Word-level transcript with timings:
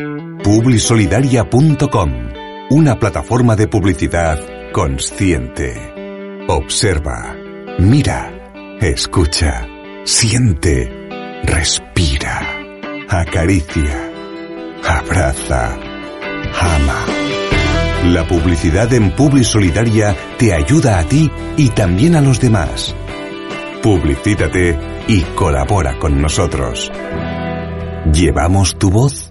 Publisolidaria.com, 0.00 2.12
una 2.70 3.00
plataforma 3.00 3.56
de 3.56 3.66
publicidad 3.66 4.38
consciente. 4.70 5.74
Observa, 6.46 7.34
mira, 7.80 8.78
escucha, 8.80 9.66
siente, 10.04 10.88
respira, 11.42 12.46
acaricia, 13.08 14.12
abraza, 14.84 15.76
ama. 16.60 17.04
La 18.04 18.24
publicidad 18.28 18.92
en 18.92 19.10
Publisolidaria 19.16 20.14
te 20.38 20.54
ayuda 20.54 21.00
a 21.00 21.08
ti 21.08 21.28
y 21.56 21.70
también 21.70 22.14
a 22.14 22.20
los 22.20 22.40
demás. 22.40 22.94
Publicítate 23.82 24.78
y 25.08 25.22
colabora 25.34 25.98
con 25.98 26.22
nosotros. 26.22 26.92
¿Llevamos 28.12 28.78
tu 28.78 28.90
voz? 28.90 29.27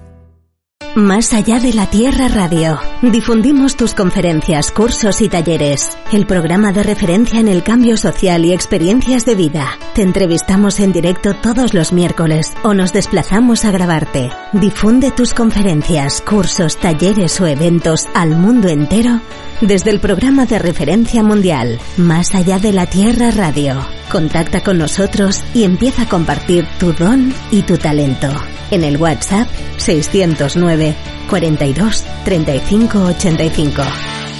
Más 0.97 1.31
allá 1.31 1.59
de 1.59 1.73
la 1.73 1.85
Tierra 1.85 2.27
Radio. 2.27 2.79
Difundimos 3.03 3.77
tus 3.77 3.93
conferencias, 3.93 4.71
cursos 4.71 5.21
y 5.21 5.29
talleres. 5.29 5.95
El 6.11 6.25
programa 6.25 6.73
de 6.73 6.81
referencia 6.81 7.39
en 7.39 7.47
el 7.47 7.61
cambio 7.61 7.97
social 7.97 8.43
y 8.45 8.51
experiencias 8.51 9.23
de 9.23 9.35
vida. 9.35 9.77
Te 9.93 10.01
entrevistamos 10.01 10.79
en 10.79 10.93
directo 10.93 11.35
todos 11.35 11.75
los 11.75 11.93
miércoles 11.93 12.51
o 12.63 12.73
nos 12.73 12.93
desplazamos 12.93 13.63
a 13.63 13.69
grabarte. 13.69 14.31
Difunde 14.53 15.11
tus 15.11 15.35
conferencias, 15.35 16.19
cursos, 16.21 16.77
talleres 16.77 17.39
o 17.41 17.45
eventos 17.45 18.07
al 18.15 18.31
mundo 18.31 18.67
entero 18.67 19.21
desde 19.61 19.91
el 19.91 19.99
programa 19.99 20.45
de 20.45 20.59
referencia 20.59 21.23
mundial 21.23 21.79
Más 21.97 22.35
allá 22.35 22.59
de 22.59 22.73
la 22.73 22.85
Tierra 22.85 23.31
Radio. 23.31 23.85
Contacta 24.11 24.61
con 24.61 24.77
nosotros 24.77 25.43
y 25.53 25.63
empieza 25.63 26.03
a 26.03 26.09
compartir 26.09 26.65
tu 26.79 26.93
don 26.93 27.33
y 27.51 27.63
tu 27.63 27.77
talento. 27.77 28.29
En 28.71 28.83
el 28.83 28.97
WhatsApp 28.97 29.47
609 29.77 30.86
42 31.29 32.05
35 32.25 34.36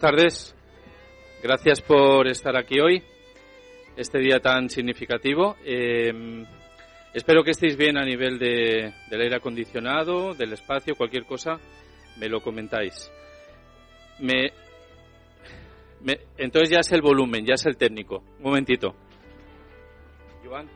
buenas 0.00 0.16
tardes. 0.16 0.54
Gracias 1.42 1.80
por 1.82 2.26
estar 2.26 2.56
aquí 2.56 2.80
hoy, 2.80 3.02
este 3.96 4.18
día 4.18 4.40
tan 4.40 4.70
significativo. 4.70 5.56
Eh, 5.64 6.44
espero 7.12 7.42
que 7.44 7.50
estéis 7.50 7.76
bien 7.76 7.98
a 7.98 8.04
nivel 8.04 8.38
de, 8.38 8.94
del 9.10 9.20
aire 9.20 9.36
acondicionado, 9.36 10.32
del 10.34 10.54
espacio, 10.54 10.94
cualquier 10.96 11.24
cosa, 11.26 11.58
me 12.18 12.28
lo 12.28 12.40
comentáis. 12.40 13.10
Me, 14.20 14.52
me- 16.02 16.20
entonces 16.38 16.70
ya 16.70 16.80
es 16.80 16.92
el 16.92 17.02
volumen, 17.02 17.44
ya 17.44 17.54
es 17.54 17.66
el 17.66 17.76
técnico. 17.76 18.22
Un 18.38 18.44
momentito. 18.44 18.94
Joan, 20.44 20.66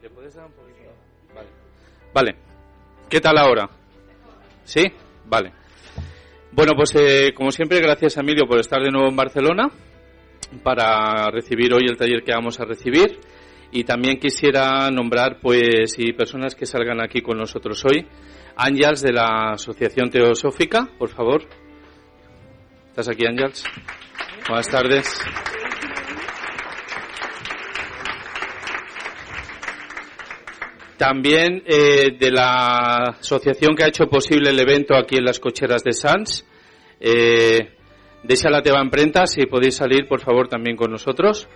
¿le 0.00 0.10
puedes 0.10 0.34
dar 0.34 0.46
un 0.46 0.52
poquito? 0.52 0.92
Vale. 1.34 1.48
Vale. 2.14 2.36
¿Qué 3.08 3.20
tal 3.20 3.36
ahora? 3.38 3.68
¿Sí? 4.64 4.84
Vale. 5.26 5.52
Bueno, 6.52 6.72
pues 6.76 6.94
eh, 6.96 7.32
como 7.34 7.50
siempre, 7.50 7.80
gracias 7.80 8.18
Emilio 8.18 8.46
por 8.46 8.60
estar 8.60 8.82
de 8.82 8.90
nuevo 8.90 9.08
en 9.08 9.16
Barcelona 9.16 9.70
para 10.62 11.30
recibir 11.30 11.72
hoy 11.72 11.86
el 11.88 11.96
taller 11.96 12.22
que 12.22 12.32
vamos 12.32 12.60
a 12.60 12.64
recibir. 12.64 13.18
Y 13.70 13.84
también 13.84 14.18
quisiera 14.18 14.90
nombrar, 14.90 15.38
pues, 15.40 15.94
y 15.96 16.12
personas 16.12 16.54
que 16.54 16.66
salgan 16.66 17.00
aquí 17.00 17.22
con 17.22 17.38
nosotros 17.38 17.82
hoy. 17.86 18.06
Ángels 18.54 19.00
de 19.00 19.12
la 19.14 19.52
Asociación 19.52 20.10
Teosófica, 20.10 20.90
por 20.98 21.08
favor. 21.08 21.42
¿Estás 22.88 23.08
aquí, 23.08 23.24
Ángels? 23.26 23.64
Buenas 24.46 24.68
tardes. 24.68 25.22
También 31.02 31.64
eh, 31.66 32.12
de 32.16 32.30
la 32.30 33.16
asociación 33.18 33.74
que 33.74 33.82
ha 33.82 33.88
hecho 33.88 34.06
posible 34.06 34.50
el 34.50 34.60
evento 34.60 34.94
aquí 34.94 35.16
en 35.16 35.24
las 35.24 35.40
cocheras 35.40 35.82
de 35.82 35.92
Sans. 35.94 36.46
Eh, 37.00 37.72
Deixa 38.22 38.48
la 38.48 38.62
teva 38.62 38.80
emprenta, 38.80 39.26
si 39.26 39.46
podéis 39.46 39.74
salir, 39.74 40.06
por 40.06 40.20
favor, 40.20 40.46
también 40.46 40.76
con 40.76 40.92
nosotros. 40.92 41.48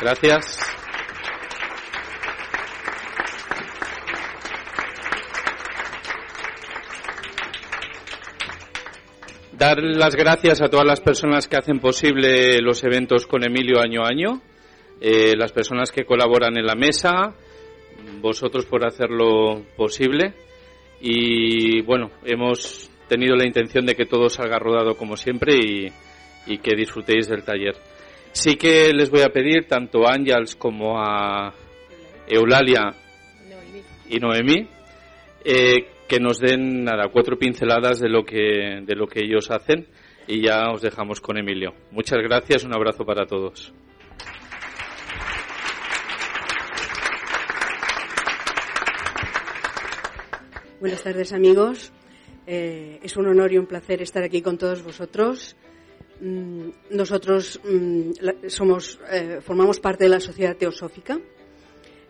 Gracias. 0.00 0.58
Dar 9.52 9.80
las 9.80 10.16
gracias 10.16 10.60
a 10.62 10.68
todas 10.68 10.84
las 10.84 11.00
personas 11.00 11.46
que 11.46 11.56
hacen 11.56 11.78
posible 11.78 12.60
los 12.60 12.82
eventos 12.82 13.24
con 13.28 13.44
Emilio 13.44 13.80
año 13.80 14.02
a 14.02 14.08
año, 14.08 14.42
eh, 15.00 15.36
las 15.36 15.52
personas 15.52 15.92
que 15.92 16.04
colaboran 16.04 16.58
en 16.58 16.66
la 16.66 16.74
mesa, 16.74 17.36
vosotros 18.20 18.64
por 18.66 18.84
hacerlo 18.84 19.62
posible 19.76 20.34
y 21.00 21.82
bueno, 21.82 22.10
hemos 22.24 22.90
tenido 23.08 23.36
la 23.36 23.46
intención 23.46 23.86
de 23.86 23.94
que 23.94 24.06
todo 24.06 24.28
salga 24.28 24.58
rodado 24.58 24.96
como 24.96 25.16
siempre 25.16 25.56
y, 25.56 25.92
y 26.46 26.58
que 26.58 26.76
disfrutéis 26.76 27.28
del 27.28 27.44
taller. 27.44 27.76
Sí 28.32 28.56
que 28.56 28.92
les 28.92 29.10
voy 29.10 29.22
a 29.22 29.30
pedir 29.30 29.66
tanto 29.66 30.06
a 30.06 30.12
Ángels 30.12 30.56
como 30.56 30.98
a 30.98 31.54
Eulalia 32.28 32.90
y 34.08 34.18
Noemí 34.18 34.68
eh, 35.44 35.88
que 36.08 36.20
nos 36.20 36.38
den 36.38 36.84
nada 36.84 37.08
cuatro 37.08 37.38
pinceladas 37.38 37.98
de 38.00 38.08
lo 38.08 38.24
que 38.24 38.80
de 38.82 38.94
lo 38.94 39.06
que 39.06 39.24
ellos 39.24 39.50
hacen 39.50 39.86
y 40.26 40.42
ya 40.42 40.70
os 40.72 40.82
dejamos 40.82 41.20
con 41.20 41.38
Emilio. 41.38 41.74
Muchas 41.92 42.18
gracias, 42.22 42.64
un 42.64 42.74
abrazo 42.74 43.04
para 43.04 43.26
todos. 43.26 43.72
Buenas 50.78 51.02
tardes, 51.02 51.32
amigos. 51.32 51.90
Eh, 52.46 53.00
es 53.02 53.16
un 53.16 53.26
honor 53.26 53.50
y 53.50 53.56
un 53.56 53.64
placer 53.64 54.02
estar 54.02 54.22
aquí 54.22 54.42
con 54.42 54.58
todos 54.58 54.82
vosotros. 54.82 55.56
Mm, 56.20 56.68
nosotros 56.90 57.58
mm, 57.64 58.10
somos, 58.48 59.00
eh, 59.10 59.38
formamos 59.40 59.80
parte 59.80 60.04
de 60.04 60.10
la 60.10 60.20
Sociedad 60.20 60.54
Teosófica, 60.54 61.18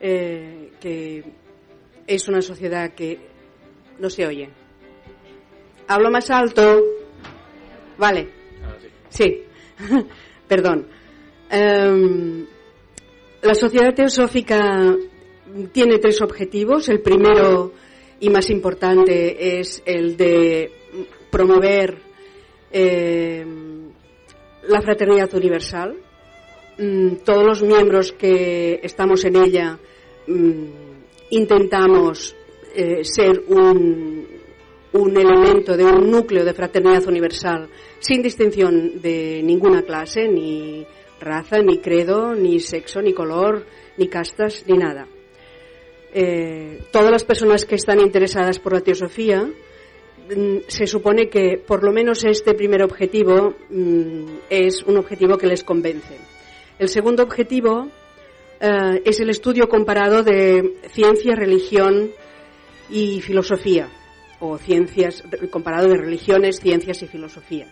eh, 0.00 0.72
que 0.80 1.22
es 2.08 2.26
una 2.26 2.42
sociedad 2.42 2.92
que 2.92 3.20
no 4.00 4.10
se 4.10 4.26
oye. 4.26 4.50
Hablo 5.86 6.10
más 6.10 6.28
alto. 6.28 6.82
Vale. 7.96 8.28
Sí. 9.10 9.44
Perdón. 10.48 10.88
Em, 11.48 12.44
la 13.42 13.54
Sociedad 13.54 13.94
Teosófica 13.94 14.92
tiene 15.70 15.98
tres 15.98 16.20
objetivos. 16.20 16.88
El 16.88 17.00
primero 17.00 17.85
y 18.20 18.30
más 18.30 18.50
importante 18.50 19.58
es 19.58 19.82
el 19.84 20.16
de 20.16 20.70
promover 21.30 21.98
em, 22.70 23.90
la 24.68 24.80
fraternidad 24.80 25.32
universal. 25.34 25.96
Mm, 26.78 27.16
todos 27.24 27.44
los 27.44 27.62
miembros 27.62 28.12
que 28.12 28.80
estamos 28.82 29.24
en 29.24 29.36
ella 29.36 29.78
mm, 30.26 30.64
intentamos 31.30 32.34
eh, 32.74 33.04
ser 33.04 33.44
un 33.48 34.26
elemento 34.92 35.76
de 35.76 35.84
un 35.84 36.10
núcleo 36.10 36.44
de 36.44 36.54
fraternidad 36.54 37.06
universal 37.06 37.68
sin 37.98 38.22
distinción 38.22 39.00
de 39.00 39.42
ninguna 39.42 39.82
clase, 39.82 40.28
ni 40.28 40.86
raza, 41.20 41.58
ni 41.58 41.78
credo, 41.78 42.34
ni 42.34 42.60
sexo, 42.60 43.00
ni 43.00 43.12
color, 43.12 43.66
ni 43.96 44.08
castas, 44.08 44.64
ni 44.66 44.76
nada. 44.76 45.06
Eh, 46.18 46.80
todas 46.90 47.10
las 47.10 47.24
personas 47.24 47.66
que 47.66 47.74
están 47.74 48.00
interesadas 48.00 48.58
por 48.58 48.72
la 48.72 48.80
teosofía 48.80 49.42
mm, 49.42 50.60
se 50.66 50.86
supone 50.86 51.28
que 51.28 51.58
por 51.58 51.84
lo 51.84 51.92
menos 51.92 52.24
este 52.24 52.54
primer 52.54 52.82
objetivo 52.82 53.54
mm, 53.68 54.24
es 54.48 54.82
un 54.84 54.96
objetivo 54.96 55.36
que 55.36 55.46
les 55.46 55.62
convence. 55.62 56.16
El 56.78 56.88
segundo 56.88 57.22
objetivo 57.22 57.88
eh, 58.58 59.02
es 59.04 59.20
el 59.20 59.28
estudio 59.28 59.68
comparado 59.68 60.22
de 60.22 60.78
ciencia, 60.90 61.34
religión 61.34 62.12
y 62.88 63.20
filosofía, 63.20 63.90
o 64.40 64.56
ciencias 64.56 65.22
comparado 65.50 65.86
de 65.88 65.98
religiones, 65.98 66.60
ciencias 66.60 67.02
y 67.02 67.08
filosofía, 67.08 67.66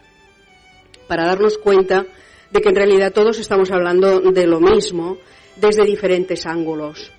para 1.08 1.25
darnos 1.25 1.56
cuenta 1.56 2.05
de 2.50 2.61
que 2.61 2.69
en 2.69 2.76
realidad 2.76 3.11
todos 3.11 3.38
estamos 3.38 3.70
hablando 3.70 4.20
de 4.20 4.47
lo 4.47 4.61
mismo 4.61 5.17
desde 5.56 5.87
diferentes 5.87 6.44
ángulos. 6.44 7.11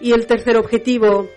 Y 0.00 0.12
el 0.12 0.26
tercer 0.26 0.56
objetivo 0.56 1.28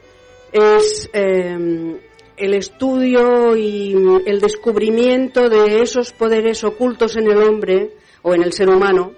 es 0.51 1.09
eh, 1.13 1.99
el 2.35 2.53
estudio 2.53 3.55
y 3.55 3.93
el 4.25 4.39
descubrimiento 4.39 5.49
de 5.49 5.81
esos 5.81 6.11
poderes 6.11 6.63
ocultos 6.63 7.15
en 7.17 7.29
el 7.29 7.37
hombre 7.37 7.91
o 8.21 8.33
en 8.33 8.43
el 8.43 8.53
ser 8.53 8.69
humano, 8.69 9.13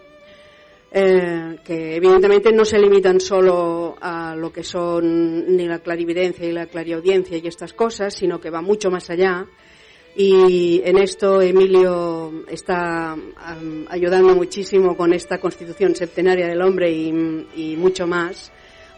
eh, 0.92 1.58
que 1.64 1.96
evidentemente 1.96 2.52
no 2.52 2.66
se 2.66 2.78
limitan 2.78 3.20
solo 3.20 3.96
a 4.02 4.36
lo 4.36 4.52
que 4.52 4.64
son 4.64 5.56
ni 5.56 5.68
la 5.68 5.80
clarividencia 5.80 6.46
y 6.46 6.52
la 6.52 6.66
clariaudiencia 6.66 7.38
y 7.38 7.48
estas 7.48 7.74
cosas, 7.74 8.14
sino 8.14 8.40
que 8.40 8.50
va 8.50 8.62
mucho 8.62 8.90
más 8.90 9.10
allá. 9.10 9.46
Y 10.14 10.82
en 10.84 10.98
esto 10.98 11.42
Emilio 11.42 12.44
está 12.50 13.16
ayudando 13.88 14.36
muchísimo 14.36 14.98
con 14.98 15.14
esta 15.14 15.40
constitución 15.40 15.96
septenaria 15.96 16.48
del 16.48 16.62
hombre 16.62 16.92
y 16.92 17.76
mucho 17.78 18.06
más 18.08 18.52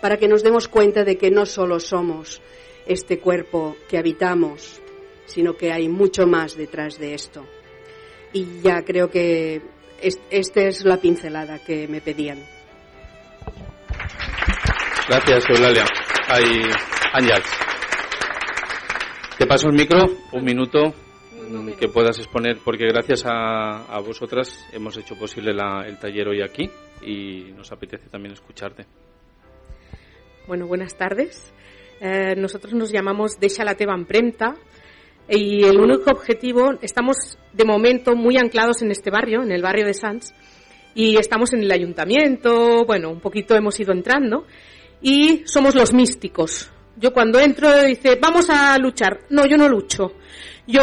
para 0.04 0.18
que 0.18 0.28
nos 0.28 0.44
demos 0.44 0.68
cuenta 0.68 1.06
de 1.06 1.18
que 1.18 1.32
no 1.32 1.46
solo 1.46 1.80
somos 1.80 2.42
este 2.86 3.20
cuerpo 3.20 3.78
que 3.88 3.98
habitamos, 3.98 4.82
sino 5.26 5.56
que 5.56 5.72
hay 5.72 5.88
mucho 5.88 6.28
más 6.28 6.58
detrás 6.58 7.00
de 7.00 7.14
esto. 7.14 7.46
Y 8.34 8.60
ya 8.62 8.84
creo 8.84 9.10
que 9.10 9.62
esta 10.30 10.62
es 10.62 10.84
la 10.84 10.98
pincelada 10.98 11.58
que 11.60 11.88
me 11.88 12.02
pedían. 12.02 12.46
Gracias, 15.08 15.46
Eulalia. 15.50 15.86
Hay 16.28 16.44
Ángel. 17.14 17.42
Te 19.38 19.48
paso 19.48 19.70
el 19.70 19.74
micro, 19.74 20.04
un 20.34 20.44
minuto 20.44 20.94
que 21.80 21.88
puedas 21.88 22.20
exponer, 22.20 22.58
porque 22.62 22.88
gracias 22.88 23.24
a, 23.26 23.98
vosotras 24.06 24.68
hemos 24.74 24.98
hecho 24.98 25.16
posible 25.16 25.52
el 25.86 25.98
taller 25.98 26.28
hoy 26.28 26.42
aquí 26.42 26.70
y 27.02 27.54
nos 27.54 27.72
apetece 27.72 28.10
también 28.10 28.34
escucharte. 28.34 28.86
Bueno, 30.46 30.68
buenas 30.68 30.98
tardes. 30.98 31.54
Eh, 32.02 32.36
nosotros 32.36 32.74
nos 32.74 32.92
llamamos 32.92 33.40
Deja 33.40 33.64
la 33.64 33.76
Teva 33.76 33.94
Empremta 33.96 34.56
y 35.30 35.64
el 35.64 35.80
único 35.80 36.12
objetivo, 36.12 36.72
estamos 36.82 37.38
de 37.54 37.64
momento 37.64 38.14
muy 38.14 38.36
anclados 38.36 38.82
en 38.82 38.92
este 38.92 39.10
barrio, 39.10 39.42
en 39.42 39.54
el 39.54 39.62
barrio 39.62 39.86
de 39.86 39.94
Sanz, 39.94 40.34
y 40.96 41.16
estamos 41.16 41.54
en 41.54 41.64
el 41.64 41.72
ayuntamiento, 41.72 42.84
bueno, 42.86 43.10
un 43.10 43.22
poquito 43.22 43.56
hemos 43.56 43.80
ido 43.80 43.94
entrando, 43.94 44.46
y 45.02 45.44
somos 45.46 45.76
los 45.76 45.94
místicos. 45.94 46.70
Yo 46.98 47.14
cuando 47.14 47.40
entro 47.40 47.82
dice, 47.84 48.20
vamos 48.22 48.50
a 48.50 48.78
luchar. 48.78 49.22
No, 49.30 49.46
yo 49.46 49.56
no 49.56 49.70
lucho. 49.70 50.12
Yo, 50.68 50.82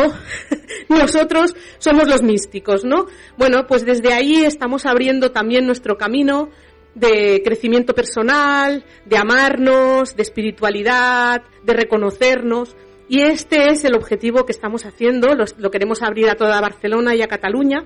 nosotros 0.88 1.54
somos 1.78 2.08
los 2.08 2.22
místicos, 2.22 2.84
¿no? 2.84 3.06
Bueno, 3.36 3.66
pues 3.66 3.84
desde 3.84 4.14
ahí 4.14 4.42
estamos 4.42 4.86
abriendo 4.86 5.32
también 5.32 5.66
nuestro 5.66 5.98
camino, 5.98 6.48
de 6.94 7.42
crecimiento 7.44 7.94
personal, 7.94 8.84
de 9.04 9.16
amarnos, 9.16 10.16
de 10.16 10.22
espiritualidad, 10.22 11.42
de 11.62 11.72
reconocernos. 11.72 12.76
Y 13.08 13.22
este 13.22 13.70
es 13.70 13.84
el 13.84 13.96
objetivo 13.96 14.44
que 14.44 14.52
estamos 14.52 14.84
haciendo. 14.86 15.34
Lo, 15.34 15.70
queremos 15.70 16.02
abrir 16.02 16.28
a 16.28 16.36
toda 16.36 16.60
Barcelona 16.60 17.14
y 17.14 17.22
a 17.22 17.28
Cataluña. 17.28 17.84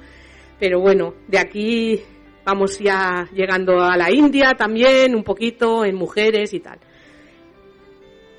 Pero 0.58 0.80
bueno, 0.80 1.14
de 1.28 1.38
aquí 1.38 2.02
vamos 2.44 2.78
ya 2.78 3.28
llegando 3.32 3.80
a 3.80 3.96
la 3.96 4.12
India 4.12 4.52
también, 4.56 5.14
un 5.14 5.24
poquito, 5.24 5.84
en 5.84 5.96
mujeres 5.96 6.52
y 6.52 6.60
tal. 6.60 6.78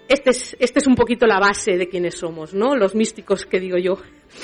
Este 0.08 0.30
es, 0.30 0.56
este 0.60 0.80
es 0.80 0.88
un 0.88 0.96
poquito 0.96 1.26
la 1.26 1.40
base 1.40 1.78
de 1.78 1.90
quienes 1.90 2.16
somos, 2.16 2.54
¿no? 2.54 2.76
Los 2.76 2.94
místicos 2.94 3.46
que 3.48 3.60
digo 3.60 3.78
yo, 3.78 3.98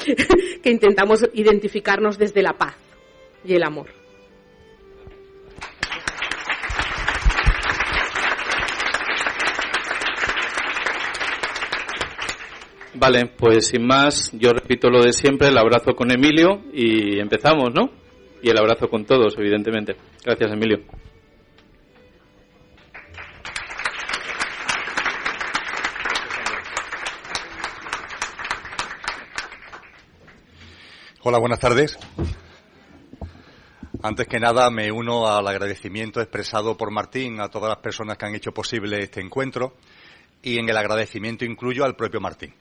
que 0.63 0.69
intentamos 0.71 1.24
identificarnos 1.33 2.17
desde 2.17 2.41
la 2.41 2.53
paz 2.53 2.75
y 3.45 3.53
el 3.53 3.63
amor. 3.63 4.00
Vale, 13.01 13.25
pues 13.36 13.65
sin 13.65 13.88
más, 13.88 14.29
yo 14.31 14.51
repito 14.53 14.88
lo 14.91 15.01
de 15.01 15.12
siempre, 15.12 15.48
el 15.48 15.58
abrazo 15.58 15.96
con 15.96 16.12
Emilio 16.12 16.62
y 16.72 17.20
empezamos, 17.20 17.74
¿no? 17.74 17.89
Y 18.43 18.51
el 18.51 18.58
abrazo 18.60 18.89
con 18.89 19.05
todos, 19.05 19.36
evidentemente. 19.39 19.96
Gracias, 20.24 20.51
Emilio. 20.51 20.84
Hola, 31.24 31.39
buenas 31.39 31.60
tardes. 31.60 31.98
Antes 34.03 34.27
que 34.27 34.39
nada, 34.39 34.70
me 34.70 34.91
uno 34.91 35.27
al 35.27 35.48
agradecimiento 35.48 36.22
expresado 36.22 36.77
por 36.77 36.91
Martín 36.91 37.41
a 37.41 37.50
todas 37.50 37.70
las 37.70 37.79
personas 37.79 38.20
que 38.20 38.27
han 38.27 38.36
hecho 38.36 38.51
posible 38.51 39.00
este 39.00 39.22
encuentro 39.22 39.74
y 40.43 40.60
en 40.60 40.70
el 40.70 40.77
agradecimiento 40.77 41.46
incluyo 41.46 41.84
al 41.84 41.96
propio 41.96 42.22
Martín 42.22 42.53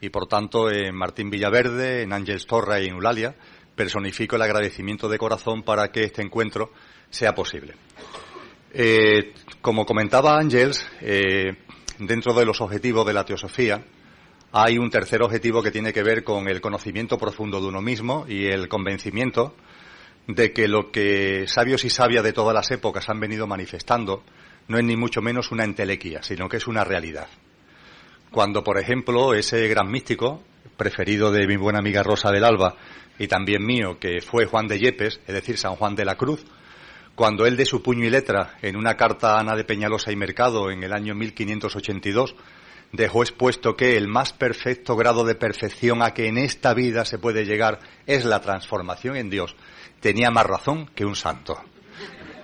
y 0.00 0.10
por 0.10 0.26
tanto 0.26 0.70
en 0.70 0.94
Martín 0.94 1.30
Villaverde, 1.30 2.02
en 2.02 2.12
Ángeles 2.12 2.46
Torra 2.46 2.80
y 2.80 2.86
en 2.86 2.94
Eulalia 2.94 3.34
personifico 3.76 4.36
el 4.36 4.42
agradecimiento 4.42 5.08
de 5.08 5.18
corazón 5.18 5.62
para 5.62 5.92
que 5.92 6.04
este 6.04 6.22
encuentro 6.22 6.72
sea 7.10 7.34
posible. 7.34 7.74
Eh, 8.72 9.34
como 9.60 9.86
comentaba 9.86 10.38
Ángeles, 10.38 10.88
eh, 11.00 11.56
dentro 11.98 12.34
de 12.34 12.44
los 12.44 12.60
objetivos 12.60 13.06
de 13.06 13.12
la 13.12 13.24
teosofía 13.24 13.84
hay 14.52 14.78
un 14.78 14.90
tercer 14.90 15.22
objetivo 15.22 15.62
que 15.62 15.70
tiene 15.70 15.92
que 15.92 16.02
ver 16.02 16.24
con 16.24 16.48
el 16.48 16.60
conocimiento 16.60 17.18
profundo 17.18 17.60
de 17.60 17.66
uno 17.66 17.82
mismo 17.82 18.24
y 18.26 18.46
el 18.46 18.68
convencimiento 18.68 19.54
de 20.26 20.52
que 20.52 20.66
lo 20.66 20.90
que 20.90 21.46
sabios 21.46 21.84
y 21.84 21.90
sabias 21.90 22.24
de 22.24 22.32
todas 22.32 22.54
las 22.54 22.70
épocas 22.70 23.08
han 23.08 23.20
venido 23.20 23.46
manifestando 23.46 24.24
no 24.68 24.78
es 24.78 24.84
ni 24.84 24.96
mucho 24.96 25.20
menos 25.20 25.52
una 25.52 25.64
entelequia, 25.64 26.22
sino 26.22 26.48
que 26.48 26.56
es 26.56 26.66
una 26.66 26.82
realidad 26.82 27.28
cuando, 28.36 28.62
por 28.62 28.78
ejemplo, 28.78 29.32
ese 29.32 29.66
gran 29.66 29.90
místico, 29.90 30.42
preferido 30.76 31.32
de 31.32 31.46
mi 31.46 31.56
buena 31.56 31.78
amiga 31.78 32.02
Rosa 32.02 32.30
del 32.30 32.44
Alba 32.44 32.76
y 33.18 33.28
también 33.28 33.64
mío, 33.64 33.98
que 33.98 34.20
fue 34.20 34.44
Juan 34.44 34.68
de 34.68 34.78
Yepes, 34.78 35.20
es 35.26 35.34
decir, 35.34 35.56
San 35.56 35.74
Juan 35.76 35.94
de 35.94 36.04
la 36.04 36.16
Cruz, 36.16 36.44
cuando 37.14 37.46
él 37.46 37.56
de 37.56 37.64
su 37.64 37.82
puño 37.82 38.04
y 38.04 38.10
letra, 38.10 38.58
en 38.60 38.76
una 38.76 38.94
carta 38.94 39.32
a 39.32 39.40
Ana 39.40 39.56
de 39.56 39.64
Peñalosa 39.64 40.12
y 40.12 40.16
Mercado 40.16 40.70
en 40.70 40.84
el 40.84 40.92
año 40.92 41.14
1582, 41.14 42.36
dejó 42.92 43.22
expuesto 43.22 43.74
que 43.74 43.96
el 43.96 44.06
más 44.06 44.34
perfecto 44.34 44.96
grado 44.96 45.24
de 45.24 45.34
perfección 45.34 46.02
a 46.02 46.12
que 46.12 46.26
en 46.26 46.36
esta 46.36 46.74
vida 46.74 47.06
se 47.06 47.18
puede 47.18 47.46
llegar 47.46 47.78
es 48.04 48.26
la 48.26 48.42
transformación 48.42 49.16
en 49.16 49.30
Dios, 49.30 49.56
tenía 50.00 50.30
más 50.30 50.44
razón 50.44 50.90
que 50.94 51.06
un 51.06 51.16
santo. 51.16 51.58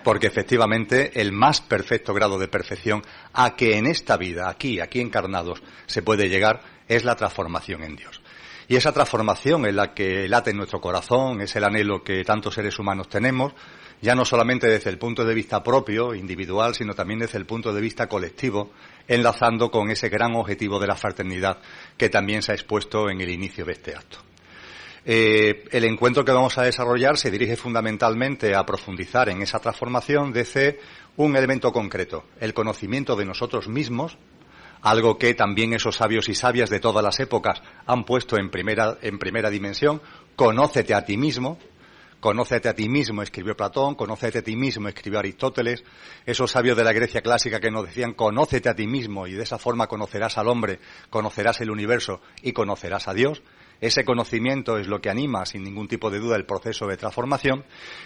Porque 0.02 0.26
efectivamente 0.26 1.20
el 1.20 1.32
más 1.32 1.60
perfecto 1.60 2.14
grado 2.14 2.38
de 2.38 2.48
perfección 2.48 3.02
a 3.32 3.56
que 3.56 3.76
en 3.76 3.86
esta 3.86 4.16
vida, 4.16 4.48
aquí, 4.48 4.80
aquí 4.80 5.00
encarnados, 5.00 5.62
se 5.86 6.02
puede 6.02 6.28
llegar 6.28 6.62
es 6.88 7.04
la 7.04 7.16
transformación 7.16 7.82
en 7.82 7.96
Dios. 7.96 8.20
Y 8.68 8.76
esa 8.76 8.92
transformación 8.92 9.66
es 9.66 9.74
la 9.74 9.92
que 9.92 10.28
late 10.28 10.50
en 10.50 10.56
nuestro 10.56 10.80
corazón, 10.80 11.40
es 11.40 11.54
el 11.56 11.64
anhelo 11.64 12.02
que 12.02 12.24
tantos 12.24 12.54
seres 12.54 12.78
humanos 12.78 13.08
tenemos, 13.08 13.52
ya 14.00 14.14
no 14.14 14.24
solamente 14.24 14.66
desde 14.66 14.90
el 14.90 14.98
punto 14.98 15.24
de 15.24 15.34
vista 15.34 15.62
propio, 15.62 16.14
individual, 16.14 16.74
sino 16.74 16.94
también 16.94 17.20
desde 17.20 17.38
el 17.38 17.46
punto 17.46 17.72
de 17.72 17.80
vista 17.80 18.08
colectivo, 18.08 18.72
enlazando 19.06 19.70
con 19.70 19.90
ese 19.90 20.08
gran 20.08 20.34
objetivo 20.34 20.78
de 20.80 20.86
la 20.86 20.96
fraternidad 20.96 21.58
que 21.96 22.08
también 22.08 22.42
se 22.42 22.52
ha 22.52 22.54
expuesto 22.54 23.10
en 23.10 23.20
el 23.20 23.30
inicio 23.30 23.64
de 23.64 23.72
este 23.72 23.94
acto. 23.94 24.31
Eh, 25.04 25.64
el 25.72 25.84
encuentro 25.84 26.24
que 26.24 26.32
vamos 26.32 26.56
a 26.58 26.62
desarrollar 26.62 27.18
se 27.18 27.30
dirige 27.30 27.56
fundamentalmente 27.56 28.54
a 28.54 28.64
profundizar 28.64 29.28
en 29.28 29.42
esa 29.42 29.58
transformación 29.58 30.32
desde 30.32 30.78
un 31.16 31.36
elemento 31.36 31.72
concreto, 31.72 32.24
el 32.40 32.54
conocimiento 32.54 33.16
de 33.16 33.24
nosotros 33.24 33.68
mismos, 33.68 34.16
algo 34.80 35.18
que 35.18 35.34
también 35.34 35.72
esos 35.72 35.96
sabios 35.96 36.28
y 36.28 36.34
sabias 36.34 36.70
de 36.70 36.80
todas 36.80 37.02
las 37.02 37.18
épocas 37.20 37.62
han 37.86 38.04
puesto 38.04 38.36
en 38.36 38.50
primera, 38.50 38.96
en 39.02 39.18
primera 39.18 39.50
dimensión, 39.50 40.00
conócete 40.36 40.94
a 40.94 41.04
ti 41.04 41.16
mismo, 41.16 41.58
Conócete 42.22 42.68
a 42.68 42.74
ti 42.76 42.88
mismo, 42.88 43.20
escribió 43.20 43.56
Platón, 43.56 43.96
conócete 43.96 44.38
a 44.38 44.42
ti 44.42 44.54
mismo, 44.54 44.86
escribió 44.86 45.18
Aristóteles, 45.18 45.82
esos 46.24 46.52
sabios 46.52 46.76
de 46.76 46.84
la 46.84 46.92
Grecia 46.92 47.20
clásica 47.20 47.58
que 47.58 47.72
nos 47.72 47.84
decían 47.84 48.14
conócete 48.14 48.68
a 48.68 48.76
ti 48.76 48.86
mismo 48.86 49.26
y 49.26 49.32
de 49.32 49.42
esa 49.42 49.58
forma 49.58 49.88
conocerás 49.88 50.38
al 50.38 50.46
hombre, 50.46 50.78
conocerás 51.10 51.60
el 51.62 51.70
universo 51.72 52.20
y 52.40 52.52
conocerás 52.52 53.08
a 53.08 53.14
Dios. 53.14 53.42
Ese 53.82 54.04
conocimiento 54.04 54.78
es 54.78 54.86
lo 54.86 55.00
que 55.00 55.10
anima, 55.10 55.44
sin 55.44 55.64
ningún 55.64 55.88
tipo 55.88 56.08
de 56.08 56.20
duda, 56.20 56.36
el 56.36 56.46
proceso 56.46 56.86
de 56.86 56.96
transformación 56.96 57.64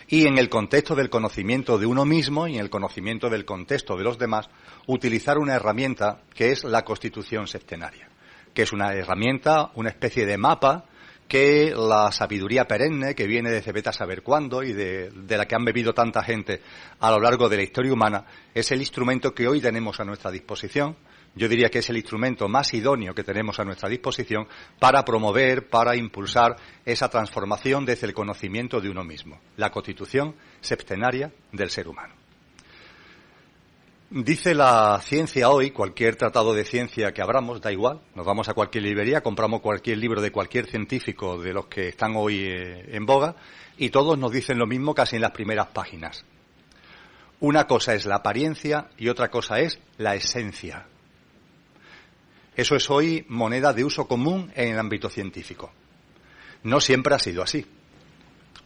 y 0.08 0.26
en 0.26 0.38
el 0.38 0.48
contexto 0.48 0.94
del 0.94 1.10
conocimiento 1.10 1.76
de 1.76 1.84
uno 1.84 2.06
mismo 2.06 2.48
y 2.48 2.54
en 2.54 2.62
el 2.62 2.70
conocimiento 2.70 3.28
del 3.28 3.44
contexto 3.44 3.94
de 3.94 4.02
los 4.02 4.18
demás, 4.18 4.48
utilizar 4.86 5.36
una 5.36 5.54
herramienta 5.54 6.22
que 6.32 6.50
es 6.50 6.64
la 6.64 6.82
constitución 6.82 7.46
septenaria, 7.46 8.08
que 8.54 8.62
es 8.62 8.72
una 8.72 8.94
herramienta, 8.94 9.70
una 9.74 9.90
especie 9.90 10.24
de 10.24 10.38
mapa 10.38 10.86
que 11.28 11.74
la 11.76 12.10
sabiduría 12.10 12.64
perenne 12.64 13.14
que 13.14 13.26
viene 13.26 13.50
de 13.50 13.60
Cebeta 13.60 13.92
saber 13.92 14.22
cuándo 14.22 14.62
y 14.62 14.72
de, 14.72 15.10
de, 15.10 15.36
la 15.36 15.44
que 15.44 15.56
han 15.56 15.64
bebido 15.66 15.92
tanta 15.92 16.22
gente 16.22 16.62
a 17.00 17.10
lo 17.10 17.20
largo 17.20 17.50
de 17.50 17.56
la 17.58 17.64
historia 17.64 17.92
humana 17.92 18.24
es 18.54 18.70
el 18.70 18.80
instrumento 18.80 19.34
que 19.34 19.46
hoy 19.46 19.60
tenemos 19.60 20.00
a 20.00 20.04
nuestra 20.04 20.30
disposición. 20.30 20.96
Yo 21.36 21.48
diría 21.48 21.68
que 21.68 21.80
es 21.80 21.90
el 21.90 21.98
instrumento 21.98 22.48
más 22.48 22.72
idóneo 22.72 23.14
que 23.14 23.22
tenemos 23.22 23.60
a 23.60 23.64
nuestra 23.64 23.90
disposición 23.90 24.48
para 24.80 25.04
promover, 25.04 25.68
para 25.68 25.94
impulsar 25.94 26.56
esa 26.84 27.10
transformación 27.10 27.84
desde 27.84 28.06
el 28.06 28.14
conocimiento 28.14 28.80
de 28.80 28.88
uno 28.88 29.04
mismo, 29.04 29.38
la 29.58 29.70
constitución 29.70 30.34
septenaria 30.62 31.30
del 31.52 31.68
ser 31.68 31.88
humano. 31.88 32.14
Dice 34.08 34.54
la 34.54 34.98
ciencia 35.02 35.50
hoy, 35.50 35.72
cualquier 35.72 36.16
tratado 36.16 36.54
de 36.54 36.64
ciencia 36.64 37.12
que 37.12 37.20
abramos, 37.20 37.60
da 37.60 37.70
igual, 37.70 38.00
nos 38.14 38.24
vamos 38.24 38.48
a 38.48 38.54
cualquier 38.54 38.84
librería, 38.84 39.20
compramos 39.20 39.60
cualquier 39.60 39.98
libro 39.98 40.22
de 40.22 40.32
cualquier 40.32 40.66
científico 40.66 41.38
de 41.38 41.52
los 41.52 41.66
que 41.66 41.88
están 41.88 42.14
hoy 42.16 42.44
eh, 42.44 42.96
en 42.96 43.04
boga 43.04 43.34
y 43.76 43.90
todos 43.90 44.16
nos 44.16 44.32
dicen 44.32 44.58
lo 44.58 44.66
mismo 44.66 44.94
casi 44.94 45.16
en 45.16 45.22
las 45.22 45.32
primeras 45.32 45.66
páginas. 45.66 46.24
Una 47.40 47.66
cosa 47.66 47.94
es 47.94 48.06
la 48.06 48.16
apariencia 48.16 48.88
y 48.96 49.08
otra 49.08 49.28
cosa 49.28 49.58
es 49.60 49.80
la 49.98 50.14
esencia. 50.14 50.86
Eso 52.56 52.74
es 52.74 52.90
hoy 52.90 53.24
moneda 53.28 53.72
de 53.72 53.84
uso 53.84 54.08
común 54.08 54.50
en 54.56 54.72
el 54.72 54.78
ámbito 54.78 55.08
científico. 55.08 55.72
No 56.62 56.80
siempre 56.80 57.14
ha 57.14 57.18
sido 57.18 57.42
así. 57.42 57.66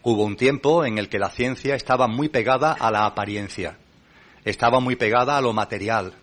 Hubo 0.01 0.23
un 0.23 0.37
tiempo 0.37 0.85
en 0.85 0.97
el 0.97 1.09
que 1.09 1.19
la 1.19 1.29
ciencia 1.29 1.75
estaba 1.75 2.07
muy 2.07 2.29
pegada 2.29 2.73
a 2.73 2.89
la 2.89 3.05
apariencia 3.05 3.77
estaba 4.45 4.79
muy 4.79 4.95
pegada 4.95 5.37
a 5.37 5.41
lo 5.41 5.53
material. 5.53 6.13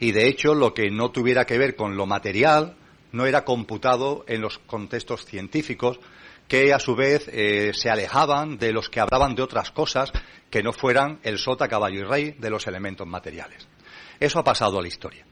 Y 0.00 0.12
de 0.12 0.28
hecho, 0.28 0.54
lo 0.54 0.74
que 0.74 0.90
no 0.90 1.10
tuviera 1.10 1.44
que 1.44 1.58
ver 1.58 1.76
con 1.76 1.96
lo 1.96 2.06
material 2.06 2.76
no 3.12 3.26
era 3.26 3.44
computado 3.44 4.24
en 4.28 4.40
los 4.40 4.58
contextos 4.58 5.24
científicos, 5.24 5.98
que 6.46 6.72
a 6.72 6.78
su 6.78 6.94
vez 6.94 7.28
eh, 7.28 7.72
se 7.74 7.90
alejaban 7.90 8.58
de 8.58 8.72
los 8.72 8.88
que 8.88 9.00
hablaban 9.00 9.34
de 9.34 9.42
otras 9.42 9.70
cosas 9.70 10.12
que 10.50 10.62
no 10.62 10.72
fueran 10.72 11.18
el 11.22 11.38
sota, 11.38 11.68
caballo 11.68 12.00
y 12.00 12.04
rey 12.04 12.36
de 12.38 12.50
los 12.50 12.66
elementos 12.66 13.06
materiales. 13.06 13.66
Eso 14.18 14.38
ha 14.38 14.44
pasado 14.44 14.78
a 14.78 14.82
la 14.82 14.88
historia. 14.88 15.27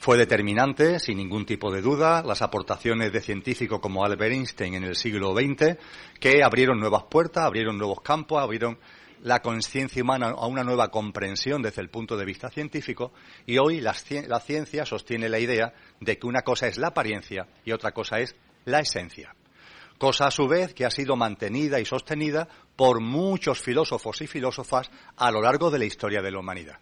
Fue 0.00 0.16
determinante, 0.16 0.98
sin 0.98 1.18
ningún 1.18 1.44
tipo 1.44 1.70
de 1.70 1.82
duda, 1.82 2.22
las 2.22 2.40
aportaciones 2.40 3.12
de 3.12 3.20
científicos 3.20 3.80
como 3.80 4.02
Albert 4.02 4.32
Einstein 4.32 4.72
en 4.72 4.84
el 4.84 4.96
siglo 4.96 5.34
XX, 5.34 5.76
que 6.18 6.42
abrieron 6.42 6.80
nuevas 6.80 7.04
puertas, 7.10 7.44
abrieron 7.44 7.76
nuevos 7.76 8.00
campos, 8.00 8.42
abrieron 8.42 8.78
la 9.22 9.40
conciencia 9.40 10.02
humana 10.02 10.30
a 10.30 10.46
una 10.46 10.64
nueva 10.64 10.88
comprensión 10.90 11.60
desde 11.60 11.82
el 11.82 11.90
punto 11.90 12.16
de 12.16 12.24
vista 12.24 12.48
científico 12.48 13.12
y 13.44 13.58
hoy 13.58 13.82
la, 13.82 13.92
ciencia 13.92 14.86
sostiene 14.86 15.28
la 15.28 15.38
idea 15.38 15.74
de 16.00 16.18
que 16.18 16.26
una 16.26 16.40
cosa 16.40 16.66
es 16.66 16.78
la 16.78 16.88
apariencia 16.88 17.46
y 17.66 17.72
otra 17.72 17.92
cosa 17.92 18.20
es 18.20 18.34
la 18.64 18.80
esencia. 18.80 19.36
Cosa 19.98 20.28
a 20.28 20.30
su 20.30 20.48
vez 20.48 20.72
que 20.72 20.86
ha 20.86 20.90
sido 20.90 21.14
mantenida 21.14 21.78
y 21.78 21.84
sostenida 21.84 22.48
por 22.74 23.02
muchos 23.02 23.60
filósofos 23.60 24.22
y 24.22 24.26
filósofas 24.26 24.90
a 25.18 25.30
lo 25.30 25.42
largo 25.42 25.70
de 25.70 25.78
la 25.78 25.84
historia 25.84 26.22
de 26.22 26.30
la 26.30 26.38
humanidad. 26.38 26.78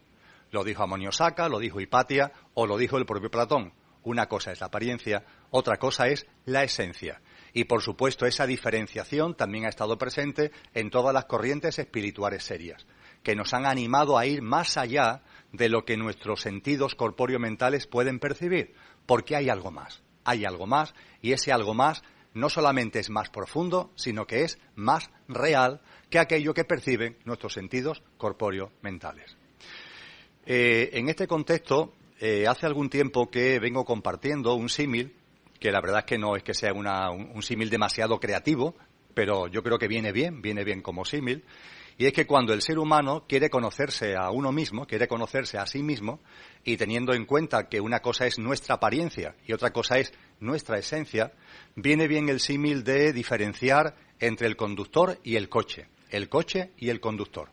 Lo 0.50 0.64
dijo 0.64 0.82
Amonio 0.82 1.12
Saca, 1.12 1.48
lo 1.48 1.58
dijo 1.58 1.80
Hipatia 1.80 2.32
o 2.54 2.66
lo 2.66 2.76
dijo 2.76 2.98
el 2.98 3.06
propio 3.06 3.30
Platón. 3.30 3.72
Una 4.02 4.26
cosa 4.26 4.52
es 4.52 4.60
la 4.60 4.66
apariencia, 4.66 5.24
otra 5.50 5.76
cosa 5.76 6.08
es 6.08 6.26
la 6.44 6.64
esencia. 6.64 7.20
Y, 7.52 7.64
por 7.64 7.82
supuesto, 7.82 8.26
esa 8.26 8.46
diferenciación 8.46 9.34
también 9.34 9.66
ha 9.66 9.68
estado 9.68 9.98
presente 9.98 10.52
en 10.74 10.90
todas 10.90 11.12
las 11.12 11.24
corrientes 11.24 11.78
espirituales 11.78 12.44
serias, 12.44 12.86
que 13.22 13.34
nos 13.34 13.52
han 13.54 13.66
animado 13.66 14.16
a 14.16 14.26
ir 14.26 14.42
más 14.42 14.76
allá 14.76 15.22
de 15.52 15.68
lo 15.68 15.84
que 15.84 15.96
nuestros 15.96 16.42
sentidos 16.42 16.94
corpóreo-mentales 16.94 17.86
pueden 17.86 18.18
percibir, 18.18 18.74
porque 19.06 19.34
hay 19.34 19.48
algo 19.48 19.70
más, 19.70 20.02
hay 20.24 20.44
algo 20.44 20.66
más, 20.66 20.94
y 21.20 21.32
ese 21.32 21.52
algo 21.52 21.74
más 21.74 22.02
no 22.34 22.50
solamente 22.50 22.98
es 23.00 23.10
más 23.10 23.30
profundo, 23.30 23.90
sino 23.96 24.26
que 24.26 24.44
es 24.44 24.58
más 24.74 25.10
real 25.26 25.80
que 26.10 26.18
aquello 26.18 26.54
que 26.54 26.64
perciben 26.64 27.18
nuestros 27.24 27.54
sentidos 27.54 28.02
corpóreo-mentales. 28.18 29.38
Eh, 30.50 30.96
en 30.98 31.10
este 31.10 31.26
contexto, 31.26 31.92
eh, 32.18 32.46
hace 32.48 32.64
algún 32.64 32.88
tiempo 32.88 33.30
que 33.30 33.58
vengo 33.58 33.84
compartiendo 33.84 34.54
un 34.54 34.70
símil 34.70 35.14
que 35.60 35.70
la 35.70 35.82
verdad 35.82 35.98
es 35.98 36.04
que 36.06 36.16
no 36.16 36.36
es 36.36 36.42
que 36.42 36.54
sea 36.54 36.72
un, 36.72 37.42
símil 37.42 37.68
demasiado 37.68 38.18
creativo, 38.18 38.74
pero 39.12 39.46
yo 39.48 39.62
creo 39.62 39.78
que 39.78 39.88
viene 39.88 40.10
bien, 40.10 40.40
viene 40.40 40.64
bien 40.64 40.80
como 40.80 41.04
símil, 41.04 41.44
y 41.98 42.06
es 42.06 42.14
que 42.14 42.26
cuando 42.26 42.54
el 42.54 42.62
ser 42.62 42.78
humano 42.78 43.26
quiere 43.28 43.50
conocerse 43.50 44.16
a 44.16 44.30
uno 44.30 44.50
mismo, 44.50 44.86
quiere 44.86 45.06
conocerse 45.06 45.58
a 45.58 45.66
sí 45.66 45.82
mismo, 45.82 46.20
y 46.64 46.78
teniendo 46.78 47.12
en 47.12 47.26
cuenta 47.26 47.68
que 47.68 47.82
una 47.82 48.00
cosa 48.00 48.24
es 48.24 48.38
nuestra 48.38 48.76
apariencia 48.76 49.34
y 49.46 49.52
otra 49.52 49.70
cosa 49.70 49.98
es 49.98 50.14
nuestra 50.40 50.78
esencia, 50.78 51.34
viene 51.76 52.08
bien 52.08 52.30
el 52.30 52.40
símil 52.40 52.84
de 52.84 53.12
diferenciar 53.12 53.96
entre 54.18 54.46
el 54.46 54.56
conductor 54.56 55.18
y 55.22 55.36
el 55.36 55.50
coche, 55.50 55.88
el 56.08 56.30
coche 56.30 56.70
y 56.78 56.88
el 56.88 57.00
conductor. 57.00 57.50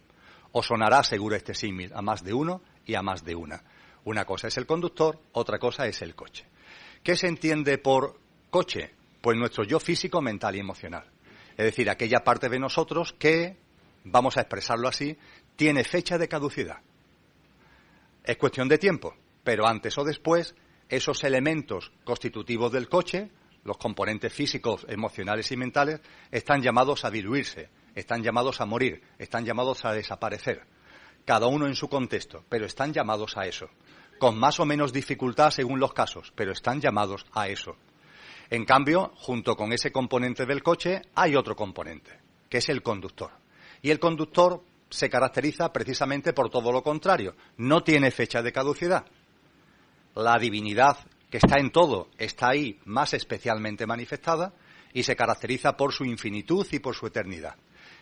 Os 0.54 0.68
sonará 0.68 1.04
seguro 1.04 1.36
este 1.36 1.54
símil 1.54 1.92
a 1.94 2.02
más 2.02 2.24
de 2.24 2.34
uno 2.34 2.62
y 2.86 2.96
a 2.96 3.02
más 3.02 3.24
de 3.24 3.36
una. 3.36 3.64
Una 4.04 4.26
cosa 4.26 4.48
es 4.48 4.58
el 4.58 4.66
conductor, 4.66 5.20
otra 5.32 5.58
cosa 5.58 5.88
es 5.88 6.02
el 6.02 6.16
coche. 6.16 6.46
¿Qué 7.04 7.16
se 7.16 7.28
entiende 7.28 7.78
por 7.78 8.20
coche? 8.50 8.92
Pues 9.22 9.38
nuestro 9.38 9.64
yo 9.64 9.80
físico, 9.80 10.22
mental 10.22 10.56
y 10.56 10.60
emocional. 10.60 11.10
Es 11.58 11.66
decir, 11.66 11.90
aquella 11.90 12.24
parte 12.24 12.50
de 12.50 12.60
nosotros 12.60 13.14
que, 13.14 13.58
vamos 14.04 14.38
a 14.38 14.42
expresarlo 14.42 14.88
así, 14.88 15.18
tiene 15.56 15.84
fecha 15.84 16.18
de 16.18 16.28
caducidad. 16.28 16.82
Es 18.24 18.38
cuestión 18.38 18.68
de 18.68 18.78
tiempo, 18.78 19.16
pero 19.44 19.68
antes 19.68 19.98
o 19.98 20.04
después, 20.04 20.56
esos 20.90 21.24
elementos 21.24 21.92
constitutivos 22.04 22.72
del 22.72 22.90
coche, 22.90 23.30
los 23.64 23.78
componentes 23.78 24.34
físicos, 24.34 24.86
emocionales 24.90 25.52
y 25.52 25.58
mentales, 25.58 26.02
están 26.32 26.62
llamados 26.62 27.06
a 27.06 27.12
diluirse, 27.12 27.70
están 27.96 28.22
llamados 28.22 28.62
a 28.62 28.66
morir, 28.66 29.02
están 29.18 29.46
llamados 29.46 29.86
a 29.86 29.94
desaparecer. 29.94 30.64
Cada 31.26 31.48
uno 31.48 31.68
en 31.68 31.76
su 31.76 31.90
contexto, 31.90 32.44
pero 32.48 32.66
están 32.66 32.94
llamados 32.94 33.36
a 33.38 33.46
eso 33.46 33.70
con 34.18 34.38
más 34.38 34.60
o 34.60 34.66
menos 34.66 34.94
dificultad 34.94 35.52
según 35.52 35.80
los 35.80 35.94
casos, 35.94 36.32
pero 36.36 36.52
están 36.52 36.80
llamados 36.80 37.26
a 37.34 37.48
eso. 37.48 37.76
En 38.50 38.66
cambio, 38.66 39.12
junto 39.16 39.56
con 39.56 39.74
ese 39.74 39.92
componente 39.92 40.46
del 40.46 40.64
coche 40.64 41.02
hay 41.16 41.36
otro 41.36 41.56
componente, 41.56 42.12
que 42.50 42.60
es 42.60 42.70
el 42.70 42.82
conductor. 42.82 43.32
Y 43.82 43.90
el 43.90 44.00
conductor 44.00 44.62
se 44.90 45.10
caracteriza 45.10 45.74
precisamente 45.74 46.34
por 46.34 46.50
todo 46.50 46.72
lo 46.72 46.84
contrario, 46.84 47.36
no 47.58 47.84
tiene 47.84 48.12
fecha 48.12 48.42
de 48.42 48.54
caducidad. 48.54 49.06
La 50.14 50.38
divinidad 50.38 50.98
que 51.30 51.38
está 51.38 51.60
en 51.60 51.72
todo 51.72 52.10
está 52.18 52.50
ahí 52.50 52.80
más 52.86 53.14
especialmente 53.14 53.86
manifestada 53.86 54.54
y 54.94 55.04
se 55.04 55.16
caracteriza 55.16 55.76
por 55.76 55.92
su 55.92 56.06
infinitud 56.06 56.66
y 56.72 56.80
por 56.80 56.96
su 56.96 57.08
eternidad. 57.08 57.56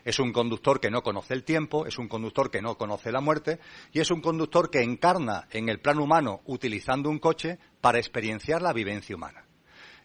Es 0.04 0.20
un 0.20 0.34
conductor 0.34 0.80
que 0.80 0.92
no 0.92 1.02
conoce 1.02 1.34
el 1.34 1.44
tiempo, 1.44 1.86
es 1.86 1.98
un 1.98 2.08
conductor 2.08 2.52
que 2.52 2.62
no 2.62 2.78
conoce 2.78 3.12
la 3.12 3.22
muerte 3.22 3.60
y 3.92 4.02
es 4.02 4.12
un 4.12 4.22
conductor 4.22 4.70
que 4.70 4.82
encarna 4.82 5.48
en 5.52 5.70
el 5.70 5.80
plano 5.80 6.04
humano 6.04 6.42
utilizando 6.46 7.10
un 7.10 7.20
coche 7.20 7.58
para 7.80 8.00
experienciar 8.00 8.62
la 8.62 8.74
vivencia 8.74 9.16
humana. 9.16 9.46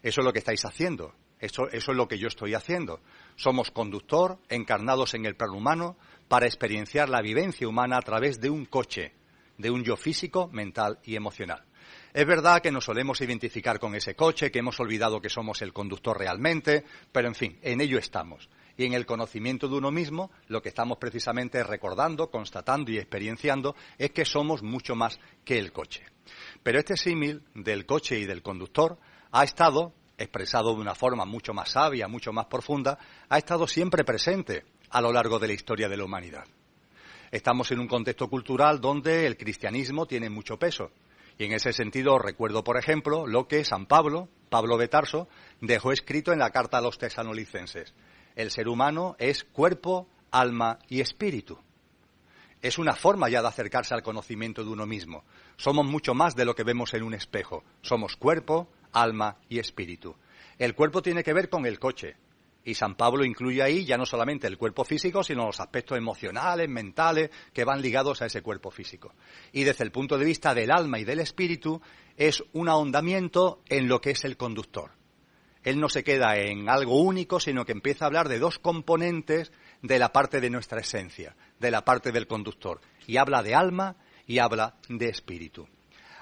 Eso 0.01 0.21
es 0.21 0.25
lo 0.25 0.31
que 0.31 0.39
estáis 0.39 0.63
haciendo. 0.63 1.13
Eso, 1.39 1.69
es 1.69 1.87
lo 1.87 2.07
que 2.07 2.17
yo 2.17 2.27
estoy 2.27 2.53
haciendo. 2.53 3.01
Somos 3.35 3.71
conductor, 3.71 4.39
encarnados 4.49 5.13
en 5.13 5.25
el 5.25 5.35
plano 5.35 5.53
humano, 5.53 5.97
para 6.27 6.45
experienciar 6.45 7.09
la 7.09 7.21
vivencia 7.21 7.67
humana 7.67 7.97
a 7.97 8.01
través 8.01 8.41
de 8.41 8.49
un 8.49 8.65
coche, 8.65 9.13
de 9.57 9.71
un 9.71 9.83
yo 9.83 9.95
físico, 9.95 10.49
mental 10.51 10.99
y 11.03 11.15
emocional. 11.15 11.63
Es 12.13 12.25
verdad 12.25 12.61
que 12.61 12.71
nos 12.71 12.85
solemos 12.85 13.21
identificar 13.21 13.79
con 13.79 13.95
ese 13.95 14.15
coche, 14.15 14.51
que 14.51 14.59
hemos 14.59 14.79
olvidado 14.79 15.21
que 15.21 15.29
somos 15.29 15.61
el 15.61 15.73
conductor 15.73 16.17
realmente, 16.17 16.83
pero 17.11 17.27
en 17.27 17.35
fin, 17.35 17.57
en 17.61 17.81
ello 17.81 17.99
estamos. 17.99 18.49
Y 18.79 18.85
en 18.85 18.93
el 18.93 19.05
conocimiento 19.05 19.67
de 19.67 19.75
uno 19.75 19.91
mismo, 19.91 20.31
lo 20.47 20.61
que 20.61 20.69
estamos 20.69 20.99
precisamente 20.99 21.61
recordando, 21.65 22.31
constatando 22.31 22.89
y 22.91 22.97
experienciando 22.97 23.75
es 23.97 24.11
que 24.11 24.23
somos 24.23 24.63
mucho 24.63 24.95
más 24.95 25.19
que 25.43 25.59
el 25.59 25.73
coche. 25.73 26.05
Pero 26.63 26.79
este 26.79 26.95
símil 26.95 27.43
del 27.53 27.85
coche 27.85 28.17
y 28.17 28.25
del 28.25 28.41
conductor 28.41 28.97
ha 29.33 29.43
estado, 29.43 29.91
expresado 30.17 30.73
de 30.73 30.79
una 30.79 30.95
forma 30.95 31.25
mucho 31.25 31.53
más 31.53 31.71
sabia, 31.71 32.07
mucho 32.07 32.31
más 32.31 32.45
profunda, 32.45 32.97
ha 33.27 33.37
estado 33.37 33.67
siempre 33.67 34.05
presente 34.05 34.63
a 34.91 35.01
lo 35.01 35.11
largo 35.11 35.39
de 35.39 35.47
la 35.47 35.53
historia 35.55 35.89
de 35.89 35.97
la 35.97 36.05
humanidad. 36.05 36.45
Estamos 37.31 37.69
en 37.71 37.81
un 37.81 37.87
contexto 37.89 38.29
cultural 38.29 38.79
donde 38.79 39.27
el 39.27 39.35
cristianismo 39.35 40.05
tiene 40.05 40.29
mucho 40.29 40.57
peso 40.57 40.93
y 41.37 41.43
en 41.43 41.51
ese 41.51 41.73
sentido 41.73 42.17
recuerdo, 42.17 42.63
por 42.63 42.77
ejemplo, 42.77 43.27
lo 43.27 43.45
que 43.45 43.65
San 43.65 43.87
Pablo, 43.87 44.29
Pablo 44.49 44.77
de 44.77 44.87
Tarso, 44.87 45.27
dejó 45.59 45.91
escrito 45.91 46.31
en 46.31 46.39
la 46.39 46.51
carta 46.51 46.77
a 46.77 46.81
los 46.81 46.97
tesanolicenses. 46.97 47.93
El 48.35 48.51
ser 48.51 48.67
humano 48.67 49.15
es 49.19 49.43
cuerpo, 49.43 50.07
alma 50.31 50.79
y 50.87 51.01
espíritu. 51.01 51.59
Es 52.61 52.77
una 52.77 52.93
forma 52.93 53.29
ya 53.29 53.41
de 53.41 53.47
acercarse 53.47 53.93
al 53.93 54.03
conocimiento 54.03 54.63
de 54.63 54.69
uno 54.69 54.85
mismo. 54.85 55.23
Somos 55.55 55.85
mucho 55.85 56.13
más 56.13 56.35
de 56.35 56.45
lo 56.45 56.55
que 56.55 56.63
vemos 56.63 56.93
en 56.93 57.03
un 57.03 57.13
espejo. 57.13 57.63
Somos 57.81 58.15
cuerpo, 58.17 58.69
alma 58.91 59.37
y 59.47 59.59
espíritu. 59.59 60.15
El 60.57 60.75
cuerpo 60.75 61.01
tiene 61.01 61.23
que 61.23 61.33
ver 61.33 61.49
con 61.49 61.65
el 61.65 61.79
coche, 61.79 62.17
y 62.63 62.75
San 62.75 62.95
Pablo 62.95 63.23
incluye 63.23 63.63
ahí 63.63 63.85
ya 63.85 63.97
no 63.97 64.05
solamente 64.05 64.45
el 64.47 64.57
cuerpo 64.57 64.83
físico, 64.83 65.23
sino 65.23 65.45
los 65.45 65.59
aspectos 65.59 65.97
emocionales, 65.97 66.69
mentales, 66.69 67.29
que 67.53 67.63
van 67.63 67.81
ligados 67.81 68.21
a 68.21 68.25
ese 68.25 68.41
cuerpo 68.41 68.69
físico. 68.69 69.13
Y 69.53 69.63
desde 69.63 69.83
el 69.83 69.91
punto 69.91 70.17
de 70.17 70.25
vista 70.25 70.53
del 70.53 70.71
alma 70.71 70.99
y 70.99 71.05
del 71.05 71.19
espíritu, 71.19 71.81
es 72.17 72.43
un 72.53 72.67
ahondamiento 72.67 73.61
en 73.69 73.87
lo 73.87 74.01
que 74.01 74.11
es 74.11 74.23
el 74.25 74.37
conductor. 74.37 74.91
Él 75.63 75.79
no 75.79 75.89
se 75.89 76.03
queda 76.03 76.37
en 76.37 76.69
algo 76.69 77.01
único, 77.01 77.39
sino 77.39 77.65
que 77.65 77.73
empieza 77.73 78.05
a 78.05 78.07
hablar 78.07 78.29
de 78.29 78.39
dos 78.39 78.59
componentes 78.59 79.51
de 79.81 79.99
la 79.99 80.13
parte 80.13 80.39
de 80.41 80.49
nuestra 80.49 80.81
esencia, 80.81 81.35
de 81.59 81.71
la 81.71 81.83
parte 81.83 82.11
del 82.11 82.27
conductor. 82.27 82.81
Y 83.07 83.17
habla 83.17 83.43
de 83.43 83.55
alma 83.55 83.97
y 84.25 84.39
habla 84.39 84.75
de 84.87 85.09
espíritu. 85.09 85.67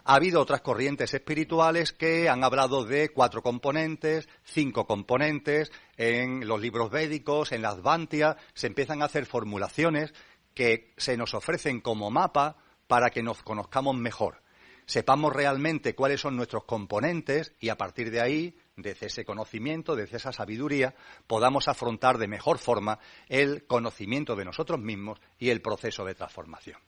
Ha 0.10 0.15
habido 0.15 0.39
otras 0.39 0.62
corrientes 0.62 1.13
espirituales 1.13 1.91
que 1.91 2.29
han 2.29 2.46
hablado 2.46 2.86
de 2.86 3.10
cuatro 3.10 3.44
componentes, 3.44 4.29
cinco 4.46 4.88
componentes, 4.88 5.70
en 5.98 6.48
los 6.48 6.62
libros 6.62 6.89
védicos, 6.89 7.51
en 7.51 7.62
la 7.62 7.72
Advantia, 7.72 8.38
se 8.53 8.67
empiezan 8.67 9.01
a 9.01 9.06
hacer 9.06 9.25
formulaciones 9.25 10.13
que 10.53 10.94
se 10.96 11.17
nos 11.17 11.34
ofrecen 11.34 11.82
como 11.82 12.10
mapa 12.10 12.56
para 12.88 13.10
que 13.10 13.22
nos 13.22 13.44
conozcamos 13.44 13.98
mejor. 13.98 14.41
Sepamos 14.86 15.34
realmente 15.34 15.94
cuáles 15.94 16.22
son 16.22 16.38
nuestros 16.38 16.63
componentes 16.63 17.51
y 17.60 17.67
a 17.67 17.77
partir 17.77 18.10
de 18.10 18.22
ahí, 18.22 18.56
desde 18.77 19.07
ese 19.07 19.25
conocimiento, 19.25 19.96
desde 19.96 20.17
esa 20.17 20.31
sabiduría, 20.31 20.96
podamos 21.25 21.67
afrontar 21.67 22.17
de 22.17 22.27
mejor 22.27 22.60
forma 22.60 23.00
el 23.27 23.65
conocimiento 23.65 24.36
de 24.36 24.46
nosotros 24.46 24.79
mismos 24.79 25.19
y 25.38 25.50
el 25.50 25.62
proceso 25.62 26.05
de 26.05 26.15
transformación. 26.15 26.79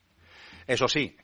Eso 0.67 0.87
sí, 0.87 1.17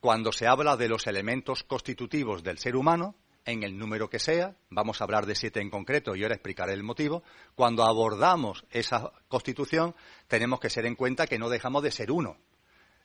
cuando 0.00 0.32
se 0.32 0.46
habla 0.46 0.76
de 0.76 0.88
los 0.88 1.06
elementos 1.06 1.62
constitutivos 1.62 2.42
del 2.42 2.58
ser 2.58 2.74
humano, 2.74 3.14
en 3.44 3.62
el 3.62 3.78
número 3.78 4.10
que 4.10 4.18
sea, 4.18 4.56
vamos 4.70 5.00
a 5.00 5.04
hablar 5.04 5.24
de 5.24 5.34
siete 5.34 5.60
en 5.60 5.70
concreto 5.70 6.14
y 6.14 6.22
ahora 6.22 6.34
explicaré 6.34 6.72
el 6.72 6.82
motivo, 6.82 7.22
cuando 7.54 7.84
abordamos 7.84 8.64
esa 8.70 9.10
constitución 9.28 9.94
tenemos 10.26 10.60
que 10.60 10.70
ser 10.70 10.86
en 10.86 10.94
cuenta 10.94 11.26
que 11.26 11.38
no 11.38 11.48
dejamos 11.48 11.82
de 11.82 11.90
ser 11.90 12.10
uno. 12.10 12.36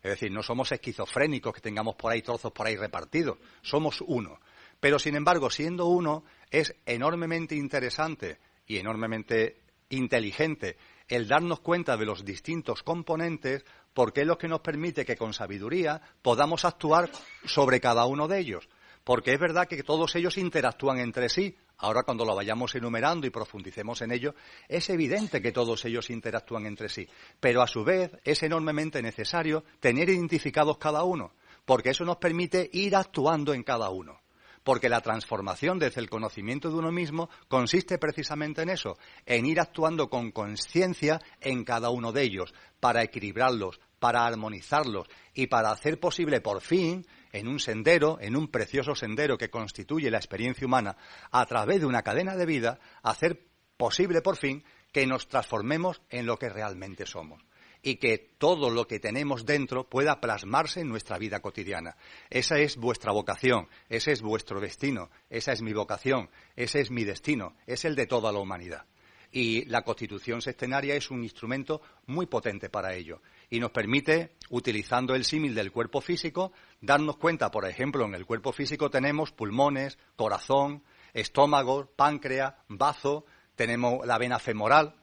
Es 0.01 0.11
decir, 0.11 0.31
no 0.31 0.43
somos 0.43 0.69
esquizofrénicos 0.73 1.53
que 1.53 1.61
tengamos 1.61 1.95
por 1.95 2.11
ahí 2.11 2.21
trozos 2.21 2.51
por 2.51 2.67
ahí 2.67 2.75
repartidos, 2.75 3.37
somos 3.61 4.01
uno. 4.01 4.37
Pero 4.83 4.99
sin 4.99 5.15
embargo, 5.15 5.49
siendo 5.49 5.85
uno, 5.85 6.25
es 6.51 6.75
enormemente 6.85 7.55
interesante 7.55 8.39
y 8.67 8.79
enormemente 8.79 9.61
inteligente 9.87 10.75
el 11.07 11.25
darnos 11.25 11.61
cuenta 11.61 11.95
de 11.95 12.05
los 12.05 12.25
distintos 12.25 12.83
componentes 12.83 13.63
porque 13.93 14.23
es 14.23 14.27
lo 14.27 14.37
que 14.37 14.49
nos 14.49 14.59
permite 14.59 15.05
que 15.05 15.15
con 15.15 15.33
sabiduría 15.33 16.01
podamos 16.21 16.65
actuar 16.65 17.09
sobre 17.45 17.79
cada 17.79 18.05
uno 18.07 18.27
de 18.27 18.39
ellos. 18.39 18.67
Porque 19.05 19.31
es 19.31 19.39
verdad 19.39 19.69
que 19.69 19.83
todos 19.83 20.17
ellos 20.17 20.37
interactúan 20.37 20.99
entre 20.99 21.29
sí. 21.29 21.55
Ahora 21.77 22.03
cuando 22.03 22.25
lo 22.25 22.35
vayamos 22.35 22.75
enumerando 22.75 23.25
y 23.25 23.29
profundicemos 23.29 24.01
en 24.01 24.11
ello, 24.11 24.35
es 24.67 24.89
evidente 24.89 25.41
que 25.41 25.53
todos 25.53 25.85
ellos 25.85 26.09
interactúan 26.09 26.65
entre 26.65 26.89
sí. 26.89 27.07
Pero 27.39 27.61
a 27.61 27.67
su 27.67 27.85
vez 27.85 28.11
es 28.25 28.43
enormemente 28.43 29.01
necesario 29.01 29.63
tener 29.79 30.09
identificados 30.09 30.77
cada 30.77 31.05
uno, 31.05 31.35
porque 31.63 31.91
eso 31.91 32.03
nos 32.03 32.17
permite 32.17 32.69
ir 32.73 32.97
actuando 32.97 33.53
en 33.53 33.63
cada 33.63 33.89
uno 33.89 34.22
porque 34.63 34.89
la 34.89 35.01
transformación 35.01 35.79
desde 35.79 36.01
el 36.01 36.09
conocimiento 36.09 36.69
de 36.69 36.75
uno 36.75 36.91
mismo 36.91 37.29
consiste 37.47 37.97
precisamente 37.97 38.61
en 38.61 38.69
eso, 38.69 38.97
en 39.25 39.45
ir 39.45 39.59
actuando 39.59 40.09
con 40.09 40.31
conciencia 40.31 41.19
en 41.41 41.63
cada 41.63 41.89
uno 41.89 42.11
de 42.11 42.23
ellos, 42.23 42.53
para 42.79 43.03
equilibrarlos, 43.03 43.79
para 43.99 44.25
armonizarlos 44.25 45.07
y 45.33 45.47
para 45.47 45.71
hacer 45.71 45.99
posible 45.99 46.41
por 46.41 46.61
fin, 46.61 47.05
en 47.31 47.47
un 47.47 47.59
sendero, 47.59 48.17
en 48.21 48.35
un 48.35 48.47
precioso 48.47 48.95
sendero 48.95 49.37
que 49.37 49.49
constituye 49.49 50.11
la 50.11 50.17
experiencia 50.17 50.67
humana, 50.67 50.97
a 51.31 51.45
través 51.45 51.79
de 51.79 51.85
una 51.85 52.03
cadena 52.03 52.35
de 52.35 52.45
vida, 52.45 52.79
hacer 53.01 53.47
posible 53.77 54.21
por 54.21 54.37
fin 54.37 54.63
que 54.91 55.07
nos 55.07 55.27
transformemos 55.27 56.01
en 56.09 56.25
lo 56.25 56.37
que 56.37 56.49
realmente 56.49 57.05
somos 57.05 57.43
y 57.83 57.97
que 57.97 58.17
todo 58.37 58.69
lo 58.69 58.87
que 58.87 58.99
tenemos 58.99 59.45
dentro 59.45 59.83
pueda 59.83 60.21
plasmarse 60.21 60.79
en 60.79 60.87
nuestra 60.87 61.17
vida 61.17 61.41
cotidiana. 61.41 61.97
Esa 62.29 62.57
es 62.57 62.77
vuestra 62.77 63.11
vocación, 63.11 63.67
ese 63.89 64.13
es 64.13 64.21
vuestro 64.21 64.61
destino, 64.61 65.09
esa 65.29 65.51
es 65.51 65.61
mi 65.61 65.73
vocación, 65.73 66.29
ese 66.55 66.79
es 66.79 66.89
mi 66.89 67.03
destino, 67.03 67.55
es 67.67 67.83
el 67.83 67.95
de 67.95 68.07
toda 68.07 68.31
la 68.31 68.39
humanidad. 68.39 68.85
Y 69.31 69.65
la 69.65 69.81
constitución 69.81 70.41
sextenaria 70.41 70.95
es 70.95 71.11
un 71.11 71.23
instrumento 71.23 71.81
muy 72.05 72.27
potente 72.27 72.69
para 72.69 72.93
ello 72.93 73.21
y 73.49 73.59
nos 73.59 73.71
permite, 73.71 74.35
utilizando 74.49 75.13
el 75.13 75.25
símil 75.25 75.53
del 75.53 75.71
cuerpo 75.71 76.01
físico, 76.01 76.53
darnos 76.79 77.17
cuenta, 77.17 77.51
por 77.51 77.67
ejemplo, 77.67 78.05
en 78.05 78.15
el 78.15 78.25
cuerpo 78.25 78.53
físico 78.53 78.89
tenemos 78.89 79.31
pulmones, 79.31 79.97
corazón, 80.15 80.83
estómago, 81.13 81.91
páncreas, 81.95 82.53
bazo, 82.69 83.25
tenemos 83.55 84.05
la 84.05 84.17
vena 84.17 84.39
femoral, 84.39 84.95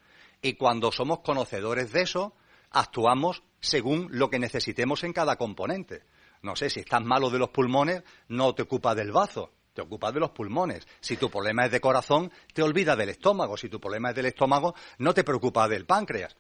y 0.43 0.55
cuando 0.55 0.91
somos 0.91 1.21
conocedores 1.21 1.93
de 1.93 2.03
eso, 2.03 2.35
actuamos 2.71 3.43
según 3.61 4.09
lo 4.11 4.31
que 4.31 4.39
necesitemos 4.39 5.05
en 5.05 5.13
cada 5.13 5.37
componente. 5.37 6.03
No 6.43 6.57
sé, 6.57 6.71
si 6.71 6.81
estás 6.81 7.05
malo 7.05 7.31
de 7.31 7.39
los 7.39 7.51
pulmones, 7.51 8.03
no 8.29 8.55
te 8.55 8.63
ocupas 8.63 8.97
del 8.97 9.13
bazo, 9.13 9.53
te 9.75 9.83
ocupas 9.83 10.15
de 10.15 10.21
los 10.21 10.31
pulmones. 10.31 10.87
Si 11.01 11.17
tu 11.17 11.31
problema 11.31 11.67
es 11.67 11.73
de 11.73 11.81
corazón, 11.81 12.33
te 12.55 12.63
olvidas 12.63 12.97
del 12.97 13.11
estómago. 13.11 13.57
Si 13.57 13.69
tu 13.69 13.79
problema 13.79 14.11
es 14.11 14.17
del 14.17 14.27
estómago, 14.27 14.75
no 14.99 15.13
te 15.13 15.25
preocupas 15.25 15.69
del 15.69 15.85
páncreas. 15.85 16.37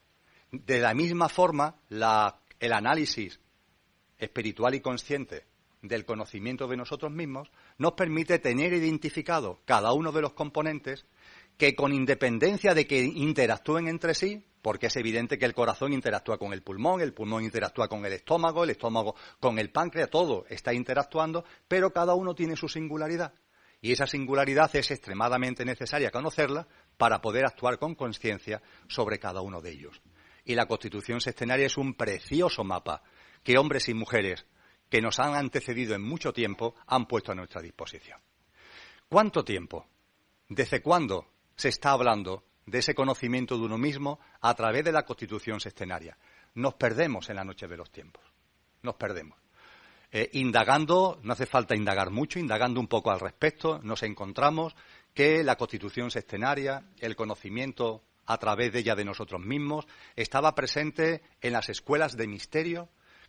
De 0.50 0.80
la 0.80 0.94
misma 0.94 1.28
forma, 1.28 1.76
el 1.90 2.72
análisis 2.72 3.38
espiritual 4.18 4.74
y 4.74 4.80
consciente 4.80 5.44
del 5.82 6.04
conocimiento 6.04 6.66
de 6.66 6.76
nosotros 6.76 7.12
mismos 7.12 7.50
nos 7.78 7.92
permite 7.92 8.38
tener 8.38 8.72
identificado 8.72 9.60
cada 9.64 9.92
uno 9.92 10.12
de 10.12 10.22
los 10.22 10.32
componentes 10.32 11.06
que 11.56 11.74
con 11.74 11.92
independencia 11.92 12.74
de 12.74 12.86
que 12.86 13.00
interactúen 13.00 13.88
entre 13.88 14.14
sí, 14.14 14.44
porque 14.62 14.86
es 14.86 14.96
evidente 14.96 15.38
que 15.38 15.44
el 15.44 15.54
corazón 15.54 15.92
interactúa 15.92 16.38
con 16.38 16.52
el 16.52 16.62
pulmón, 16.62 17.00
el 17.00 17.12
pulmón 17.12 17.44
interactúa 17.44 17.88
con 17.88 18.04
el 18.04 18.12
estómago, 18.12 18.64
el 18.64 18.70
estómago 18.70 19.14
con 19.38 19.58
el 19.58 19.70
páncreas, 19.70 20.10
todo 20.10 20.44
está 20.48 20.72
interactuando, 20.72 21.44
pero 21.68 21.92
cada 21.92 22.14
uno 22.14 22.34
tiene 22.34 22.56
su 22.56 22.68
singularidad. 22.68 23.32
Y 23.82 23.92
esa 23.92 24.06
singularidad 24.06 24.74
es 24.76 24.90
extremadamente 24.90 25.64
necesaria 25.64 26.10
conocerla 26.10 26.68
para 26.98 27.20
poder 27.20 27.46
actuar 27.46 27.78
con 27.78 27.94
conciencia 27.94 28.60
sobre 28.88 29.18
cada 29.18 29.40
uno 29.40 29.62
de 29.62 29.70
ellos. 29.70 30.02
Y 30.44 30.54
la 30.54 30.66
Constitución 30.66 31.20
sextenaria 31.20 31.66
es 31.66 31.78
un 31.78 31.94
precioso 31.94 32.62
mapa 32.62 33.02
que 33.42 33.56
hombres 33.56 33.88
y 33.88 33.94
mujeres 33.94 34.44
que 34.90 35.00
nos 35.00 35.18
han 35.18 35.34
antecedido 35.34 35.94
en 35.94 36.02
mucho 36.02 36.32
tiempo 36.32 36.74
han 36.86 37.06
puesto 37.06 37.32
a 37.32 37.34
nuestra 37.34 37.62
disposición. 37.62 38.20
¿Cuánto 39.08 39.44
tiempo? 39.44 39.86
¿Desde 40.48 40.82
cuándo 40.82 41.26
se 41.56 41.68
está 41.68 41.92
hablando 41.92 42.44
de 42.70 42.78
ese 42.78 42.94
conocimiento 42.94 43.58
de 43.58 43.64
uno 43.64 43.78
mismo 43.78 44.20
a 44.40 44.54
través 44.54 44.84
de 44.84 44.92
la 44.92 45.02
constitución 45.02 45.60
sextenaria. 45.60 46.16
Nos 46.54 46.74
perdemos 46.74 47.28
en 47.28 47.36
la 47.36 47.44
noche 47.44 47.66
de 47.66 47.76
los 47.76 47.90
tiempos. 47.90 48.22
Nos 48.82 48.94
perdemos. 48.94 49.38
Eh, 50.12 50.30
indagando, 50.34 51.18
no 51.22 51.32
hace 51.32 51.46
falta 51.46 51.76
indagar 51.76 52.10
mucho, 52.10 52.38
indagando 52.38 52.80
un 52.80 52.88
poco 52.88 53.10
al 53.10 53.20
respecto, 53.20 53.80
nos 53.82 54.02
encontramos 54.02 54.74
que 55.14 55.42
la 55.44 55.56
constitución 55.56 56.10
sextenaria, 56.10 56.84
el 56.98 57.16
conocimiento 57.16 58.02
a 58.26 58.38
través 58.38 58.72
de 58.72 58.80
ella 58.80 58.94
de 58.94 59.04
nosotros 59.04 59.40
mismos, 59.40 59.86
estaba 60.16 60.54
presente 60.54 61.22
en 61.40 61.52
las 61.52 61.68
escuelas 61.68 62.16
de 62.16 62.28
misterio 62.28 62.88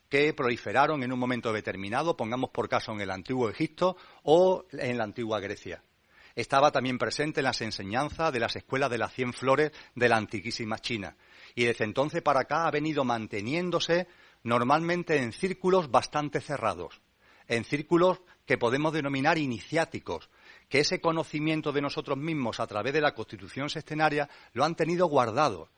que 0.09 0.33
proliferaron 0.33 1.03
en 1.03 1.11
un 1.11 1.19
momento 1.19 1.53
determinado, 1.53 2.17
pongamos 2.17 2.49
por 2.51 2.69
caso 2.69 2.91
en 2.91 3.01
el 3.01 3.11
antiguo 3.11 3.49
Egipto 3.49 3.95
o 4.23 4.65
en 4.71 4.97
la 4.97 5.03
antigua 5.03 5.39
Grecia 5.39 5.83
estaba 6.35 6.71
también 6.71 6.97
presente 6.97 7.39
en 7.41 7.45
las 7.45 7.61
enseñanzas 7.61 8.31
de 8.31 8.39
las 8.39 8.55
escuelas 8.55 8.89
de 8.89 8.97
las 8.97 9.13
cien 9.13 9.33
flores 9.33 9.71
de 9.95 10.09
la 10.09 10.17
antiquísima 10.17 10.79
China. 10.79 11.15
Y 11.55 11.65
desde 11.65 11.85
entonces 11.85 12.21
para 12.21 12.41
acá 12.41 12.67
ha 12.67 12.71
venido 12.71 13.03
manteniéndose 13.03 14.07
normalmente 14.43 15.17
en 15.17 15.33
círculos 15.33 15.91
bastante 15.91 16.41
cerrados, 16.41 17.01
en 17.47 17.63
círculos 17.63 18.21
que 18.45 18.57
podemos 18.57 18.93
denominar 18.93 19.37
iniciáticos, 19.37 20.29
que 20.69 20.79
ese 20.79 21.01
conocimiento 21.01 21.71
de 21.71 21.81
nosotros 21.81 22.17
mismos 22.17 22.59
a 22.59 22.67
través 22.67 22.93
de 22.93 23.01
la 23.01 23.13
constitución 23.13 23.69
sextenaria 23.69 24.29
lo 24.53 24.63
han 24.63 24.75
tenido 24.75 25.07
guardado, 25.07 25.69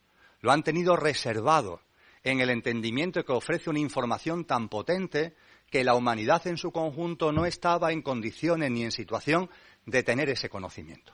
lo 0.41 0.51
han 0.51 0.63
tenido 0.63 0.95
reservado, 0.95 1.81
en 2.23 2.39
el 2.39 2.49
entendimiento 2.49 3.23
que 3.25 3.33
ofrece 3.33 3.69
una 3.69 3.79
información 3.79 4.45
tan 4.45 4.69
potente 4.69 5.35
que 5.69 5.83
la 5.83 5.95
humanidad 5.95 6.45
en 6.47 6.57
su 6.57 6.71
conjunto 6.71 7.31
no 7.31 7.45
estaba 7.45 7.91
en 7.91 8.01
condiciones 8.01 8.71
ni 8.71 8.83
en 8.83 8.91
situación 8.91 9.49
de 9.85 10.03
tener 10.03 10.29
ese 10.29 10.49
conocimiento. 10.49 11.13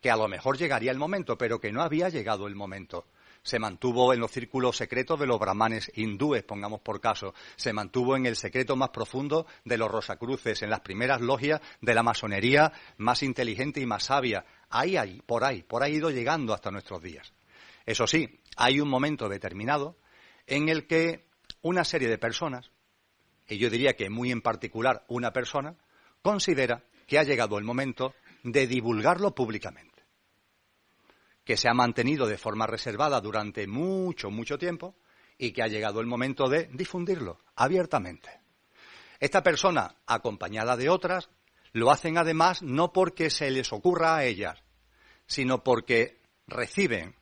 Que 0.00 0.10
a 0.10 0.16
lo 0.16 0.28
mejor 0.28 0.58
llegaría 0.58 0.90
el 0.90 0.98
momento, 0.98 1.38
pero 1.38 1.60
que 1.60 1.72
no 1.72 1.82
había 1.82 2.08
llegado 2.08 2.46
el 2.46 2.54
momento. 2.54 3.06
Se 3.42 3.58
mantuvo 3.58 4.12
en 4.12 4.20
los 4.20 4.32
círculos 4.32 4.76
secretos 4.76 5.20
de 5.20 5.26
los 5.26 5.38
brahmanes 5.38 5.90
hindúes, 5.94 6.42
pongamos 6.42 6.80
por 6.80 7.00
caso. 7.00 7.32
Se 7.54 7.72
mantuvo 7.72 8.16
en 8.16 8.26
el 8.26 8.36
secreto 8.36 8.74
más 8.76 8.90
profundo 8.90 9.46
de 9.64 9.78
los 9.78 9.90
rosacruces, 9.90 10.62
en 10.62 10.70
las 10.70 10.80
primeras 10.80 11.20
logias 11.20 11.60
de 11.80 11.94
la 11.94 12.02
masonería 12.02 12.72
más 12.96 13.22
inteligente 13.22 13.80
y 13.80 13.86
más 13.86 14.04
sabia. 14.04 14.44
Ahí, 14.68 14.96
ahí, 14.96 15.22
por 15.24 15.44
ahí, 15.44 15.62
por 15.62 15.82
ahí 15.82 15.92
ha 15.92 15.96
ido 15.96 16.10
llegando 16.10 16.54
hasta 16.54 16.72
nuestros 16.72 17.02
días. 17.02 17.32
Eso 17.86 18.08
sí, 18.08 18.40
hay 18.56 18.80
un 18.80 18.88
momento 18.88 19.28
determinado 19.28 19.96
en 20.46 20.68
el 20.68 20.86
que 20.86 21.28
una 21.62 21.84
serie 21.84 22.08
de 22.08 22.18
personas, 22.18 22.70
y 23.48 23.58
yo 23.58 23.70
diría 23.70 23.94
que 23.94 24.10
muy 24.10 24.32
en 24.32 24.42
particular 24.42 25.04
una 25.08 25.32
persona, 25.32 25.76
considera 26.22 26.82
que 27.06 27.18
ha 27.18 27.22
llegado 27.22 27.58
el 27.58 27.64
momento 27.64 28.14
de 28.42 28.66
divulgarlo 28.66 29.34
públicamente, 29.34 30.04
que 31.44 31.56
se 31.56 31.68
ha 31.68 31.74
mantenido 31.74 32.26
de 32.26 32.38
forma 32.38 32.66
reservada 32.66 33.20
durante 33.20 33.66
mucho, 33.66 34.30
mucho 34.30 34.58
tiempo 34.58 34.96
y 35.38 35.52
que 35.52 35.62
ha 35.62 35.68
llegado 35.68 36.00
el 36.00 36.06
momento 36.06 36.48
de 36.48 36.68
difundirlo 36.72 37.38
abiertamente. 37.54 38.40
Esta 39.20 39.42
persona, 39.42 39.96
acompañada 40.06 40.76
de 40.76 40.88
otras, 40.88 41.30
lo 41.72 41.90
hacen 41.90 42.18
además 42.18 42.62
no 42.62 42.92
porque 42.92 43.30
se 43.30 43.50
les 43.50 43.72
ocurra 43.72 44.16
a 44.16 44.24
ellas, 44.24 44.62
sino 45.26 45.62
porque 45.62 46.20
reciben 46.46 47.14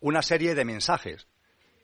una 0.00 0.22
serie 0.22 0.54
de 0.54 0.64
mensajes, 0.64 1.26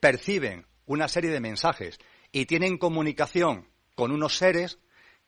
perciben 0.00 0.66
una 0.86 1.08
serie 1.08 1.30
de 1.30 1.40
mensajes 1.40 1.98
y 2.32 2.46
tienen 2.46 2.78
comunicación 2.78 3.68
con 3.94 4.10
unos 4.10 4.36
seres 4.36 4.78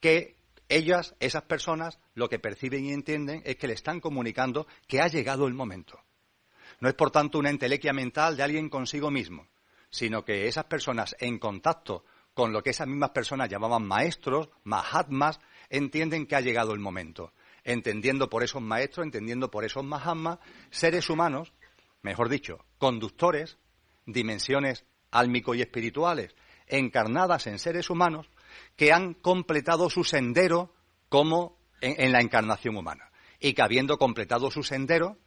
que 0.00 0.36
ellas, 0.68 1.14
esas 1.20 1.42
personas, 1.42 1.98
lo 2.14 2.28
que 2.28 2.38
perciben 2.38 2.84
y 2.84 2.92
entienden 2.92 3.42
es 3.44 3.56
que 3.56 3.66
le 3.66 3.74
están 3.74 4.00
comunicando 4.00 4.66
que 4.86 5.00
ha 5.00 5.08
llegado 5.08 5.46
el 5.46 5.54
momento. 5.54 6.00
No 6.80 6.88
es, 6.88 6.94
por 6.94 7.10
tanto, 7.10 7.38
una 7.38 7.50
entelequia 7.50 7.92
mental 7.92 8.36
de 8.36 8.42
alguien 8.42 8.68
consigo 8.68 9.10
mismo, 9.10 9.46
sino 9.90 10.24
que 10.24 10.48
esas 10.48 10.64
personas 10.64 11.14
en 11.20 11.38
contacto 11.38 12.04
con 12.34 12.52
lo 12.52 12.62
que 12.62 12.70
esas 12.70 12.88
mismas 12.88 13.10
personas 13.10 13.48
llamaban 13.48 13.86
maestros, 13.86 14.50
mahatmas, 14.64 15.38
entienden 15.70 16.26
que 16.26 16.34
ha 16.34 16.40
llegado 16.40 16.72
el 16.72 16.80
momento. 16.80 17.32
Entendiendo 17.62 18.28
por 18.28 18.42
esos 18.42 18.60
maestros, 18.60 19.04
entendiendo 19.04 19.50
por 19.50 19.64
esos 19.64 19.84
mahatmas, 19.84 20.40
seres 20.70 21.08
humanos, 21.08 21.52
mejor 22.02 22.28
dicho, 22.28 22.64
conductores, 22.78 23.56
dimensiones 24.04 24.84
álmico 25.10 25.54
y 25.54 25.62
espirituales, 25.62 26.34
encarnadas 26.66 27.46
en 27.46 27.58
seres 27.58 27.88
humanos, 27.88 28.28
que 28.76 28.92
han 28.92 29.14
completado 29.14 29.90
su 29.90 30.04
sendero 30.04 30.72
como 31.08 31.58
en, 31.80 32.12
la 32.12 32.20
encarnación 32.20 32.76
humana. 32.76 33.10
Y 33.38 33.52
que 33.52 33.62
habiendo 33.62 33.98
completado 33.98 34.50
su 34.50 34.62
sendero, 34.62 35.18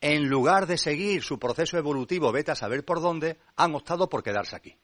en 0.00 0.28
lugar 0.28 0.66
de 0.66 0.78
seguir 0.78 1.22
su 1.22 1.38
proceso 1.38 1.78
evolutivo, 1.78 2.32
vete 2.32 2.52
a 2.52 2.56
saber 2.56 2.84
por 2.84 3.00
dónde, 3.00 3.38
han 3.56 3.74
optado 3.74 4.08
por 4.08 4.22
quedarse 4.22 4.56
aquí. 4.56 4.76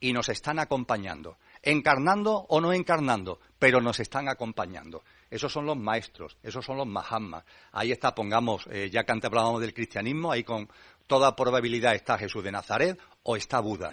Y 0.00 0.12
nos 0.12 0.28
están 0.28 0.58
acompañando, 0.58 1.38
encarnando 1.62 2.46
o 2.48 2.60
no 2.60 2.72
encarnando, 2.72 3.40
pero 3.58 3.80
nos 3.80 4.00
están 4.00 4.28
acompañando. 4.28 5.04
Esos 5.30 5.52
son 5.52 5.66
los 5.66 5.76
maestros, 5.76 6.36
esos 6.42 6.64
son 6.64 6.76
los 6.76 6.86
mahatmas. 6.86 7.44
Ahí 7.72 7.92
está, 7.92 8.14
pongamos, 8.14 8.66
eh, 8.70 8.90
ya 8.92 9.04
que 9.04 9.12
antes 9.12 9.28
hablábamos 9.28 9.60
del 9.60 9.72
cristianismo, 9.72 10.32
ahí 10.32 10.44
con 10.44 10.68
toda 11.06 11.36
probabilidad 11.36 11.94
está 11.94 12.18
Jesús 12.18 12.42
de 12.42 12.52
Nazaret 12.52 12.98
o 13.22 13.36
está 13.36 13.60
Buda. 13.60 13.90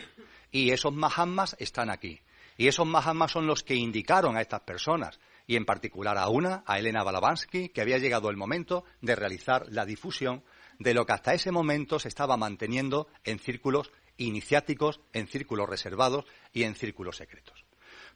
Y 0.51 0.71
esos 0.71 0.93
mahatmas 0.93 1.55
están 1.59 1.89
aquí. 1.89 2.19
Y 2.57 2.67
esos 2.67 2.85
mahatmas 2.85 3.31
son 3.31 3.47
los 3.47 3.63
que 3.63 3.75
indicaron 3.75 4.37
a 4.37 4.41
estas 4.41 4.61
personas, 4.61 5.19
y 5.47 5.55
en 5.55 5.65
particular 5.65 6.17
a 6.17 6.29
una, 6.29 6.63
a 6.65 6.79
Elena 6.79 7.03
Balavansky, 7.03 7.69
que 7.69 7.81
había 7.81 7.97
llegado 7.97 8.29
el 8.29 8.37
momento 8.37 8.83
de 9.01 9.15
realizar 9.15 9.65
la 9.69 9.85
difusión 9.85 10.43
de 10.79 10.93
lo 10.93 11.05
que 11.05 11.13
hasta 11.13 11.33
ese 11.33 11.51
momento 11.51 11.99
se 11.99 12.07
estaba 12.07 12.37
manteniendo 12.37 13.07
en 13.23 13.39
círculos 13.39 13.91
iniciáticos, 14.17 15.01
en 15.13 15.27
círculos 15.27 15.69
reservados 15.69 16.25
y 16.53 16.63
en 16.63 16.75
círculos 16.75 17.17
secretos. 17.17 17.65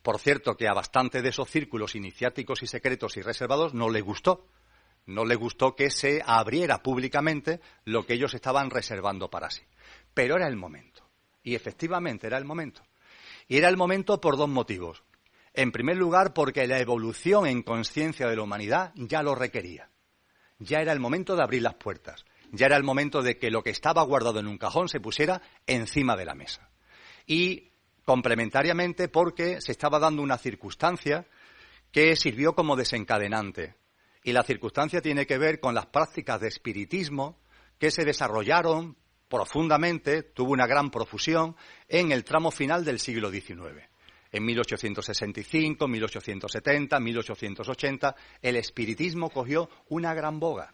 Por 0.02 0.19
cierto, 0.19 0.56
que 0.56 0.67
a 0.67 0.74
bastante 0.74 1.21
de 1.21 1.30
esos 1.30 1.50
círculos 1.50 1.95
iniciáticos 1.95 2.62
y 2.63 2.67
secretos 2.67 3.17
y 3.17 3.21
reservados 3.21 3.74
no 3.74 3.89
le 3.89 4.02
gustó. 4.02 4.48
No 5.08 5.26
le 5.26 5.36
gustó 5.36 5.76
que 5.76 5.89
se 5.89 6.21
abriera 6.26 6.82
públicamente 6.82 7.60
lo 7.86 8.06
que 8.06 8.13
ellos 8.13 8.34
estaban 8.34 8.69
reservando 8.69 9.30
para 9.30 9.50
sí. 9.50 9.63
Pero 10.13 10.36
era 10.36 10.48
el 10.48 10.56
momento. 10.56 11.08
Y 11.43 11.56
efectivamente 11.56 12.28
era 12.28 12.38
el 12.38 12.45
momento. 12.45 12.84
Y 13.47 13.58
era 13.58 13.69
el 13.69 13.77
momento 13.77 14.19
por 14.19 14.38
dos 14.38 14.49
motivos. 14.49 15.03
En 15.53 15.71
primer 15.71 15.97
lugar, 15.97 16.34
porque 16.34 16.67
la 16.67 16.79
evolución 16.79 17.47
en 17.47 17.63
conciencia 17.63 18.27
de 18.27 18.36
la 18.36 18.43
humanidad 18.43 18.91
ya 18.95 19.23
lo 19.23 19.36
requería. 19.36 19.89
Ya 20.60 20.79
era 20.79 20.91
el 20.91 20.99
momento 20.99 21.36
de 21.36 21.43
abrir 21.43 21.62
las 21.62 21.75
puertas. 21.75 22.25
Ya 22.51 22.65
era 22.65 22.77
el 22.77 22.84
momento 22.84 23.21
de 23.21 23.38
que 23.38 23.51
lo 23.51 23.63
que 23.63 23.69
estaba 23.69 24.03
guardado 24.03 24.39
en 24.39 24.47
un 24.47 24.58
cajón 24.58 24.89
se 24.89 24.99
pusiera 24.99 25.41
encima 25.67 26.15
de 26.15 26.25
la 26.25 26.36
mesa. 26.36 26.69
Y 27.25 27.71
complementariamente 28.03 29.08
porque 29.08 29.62
se 29.62 29.71
estaba 29.71 29.99
dando 29.99 30.21
una 30.21 30.38
circunstancia 30.38 31.25
que 31.91 32.15
sirvió 32.15 32.53
como 32.53 32.75
desencadenante. 32.75 33.75
Y 34.23 34.34
la 34.34 34.43
circunstancia 34.43 35.01
tiene 35.01 35.25
que 35.25 35.38
ver 35.38 35.60
con 35.60 35.75
las 35.75 35.86
prácticas 35.88 36.41
de 36.41 36.47
espiritismo 36.47 37.39
que 37.77 37.91
se 37.91 38.05
desarrollaron 38.05 38.97
profundamente, 39.36 40.24
tuvo 40.24 40.54
una 40.54 40.65
gran 40.65 40.89
profusión 40.89 41.58
en 41.89 42.13
el 42.13 42.24
tramo 42.24 42.52
final 42.52 42.86
del 42.86 43.00
siglo 43.00 43.30
XIX. 43.30 43.84
En 44.32 44.45
1865, 44.45 45.89
1870, 45.89 47.00
1880, 47.02 48.15
el 48.41 48.56
espiritismo 48.56 49.30
cogió 49.30 49.69
una 49.89 50.13
gran 50.13 50.39
boga. 50.39 50.74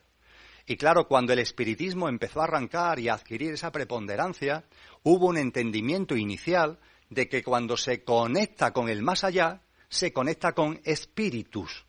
Y 0.67 0.77
claro, 0.77 1.07
cuando 1.07 1.33
el 1.33 1.39
espiritismo 1.39 2.07
empezó 2.07 2.41
a 2.41 2.43
arrancar 2.43 2.99
y 2.99 3.09
a 3.09 3.15
adquirir 3.15 3.53
esa 3.53 3.71
preponderancia, 3.71 4.63
hubo 5.01 5.25
un 5.25 5.37
entendimiento 5.37 6.15
inicial 6.15 6.77
de 7.09 7.27
que 7.27 7.41
cuando 7.41 7.77
se 7.77 8.03
conecta 8.03 8.73
con 8.73 8.89
el 8.89 9.01
más 9.01 9.23
allá, 9.23 9.63
se 9.89 10.13
conecta 10.13 10.53
con 10.53 10.79
espíritus. 10.83 11.83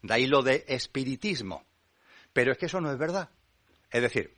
De 0.00 0.14
ahí 0.14 0.26
lo 0.26 0.42
de 0.42 0.64
espiritismo. 0.68 1.66
Pero 2.32 2.52
es 2.52 2.56
que 2.56 2.66
eso 2.66 2.80
no 2.80 2.90
es 2.90 2.96
verdad. 2.96 3.28
Es 3.90 4.00
decir, 4.00 4.34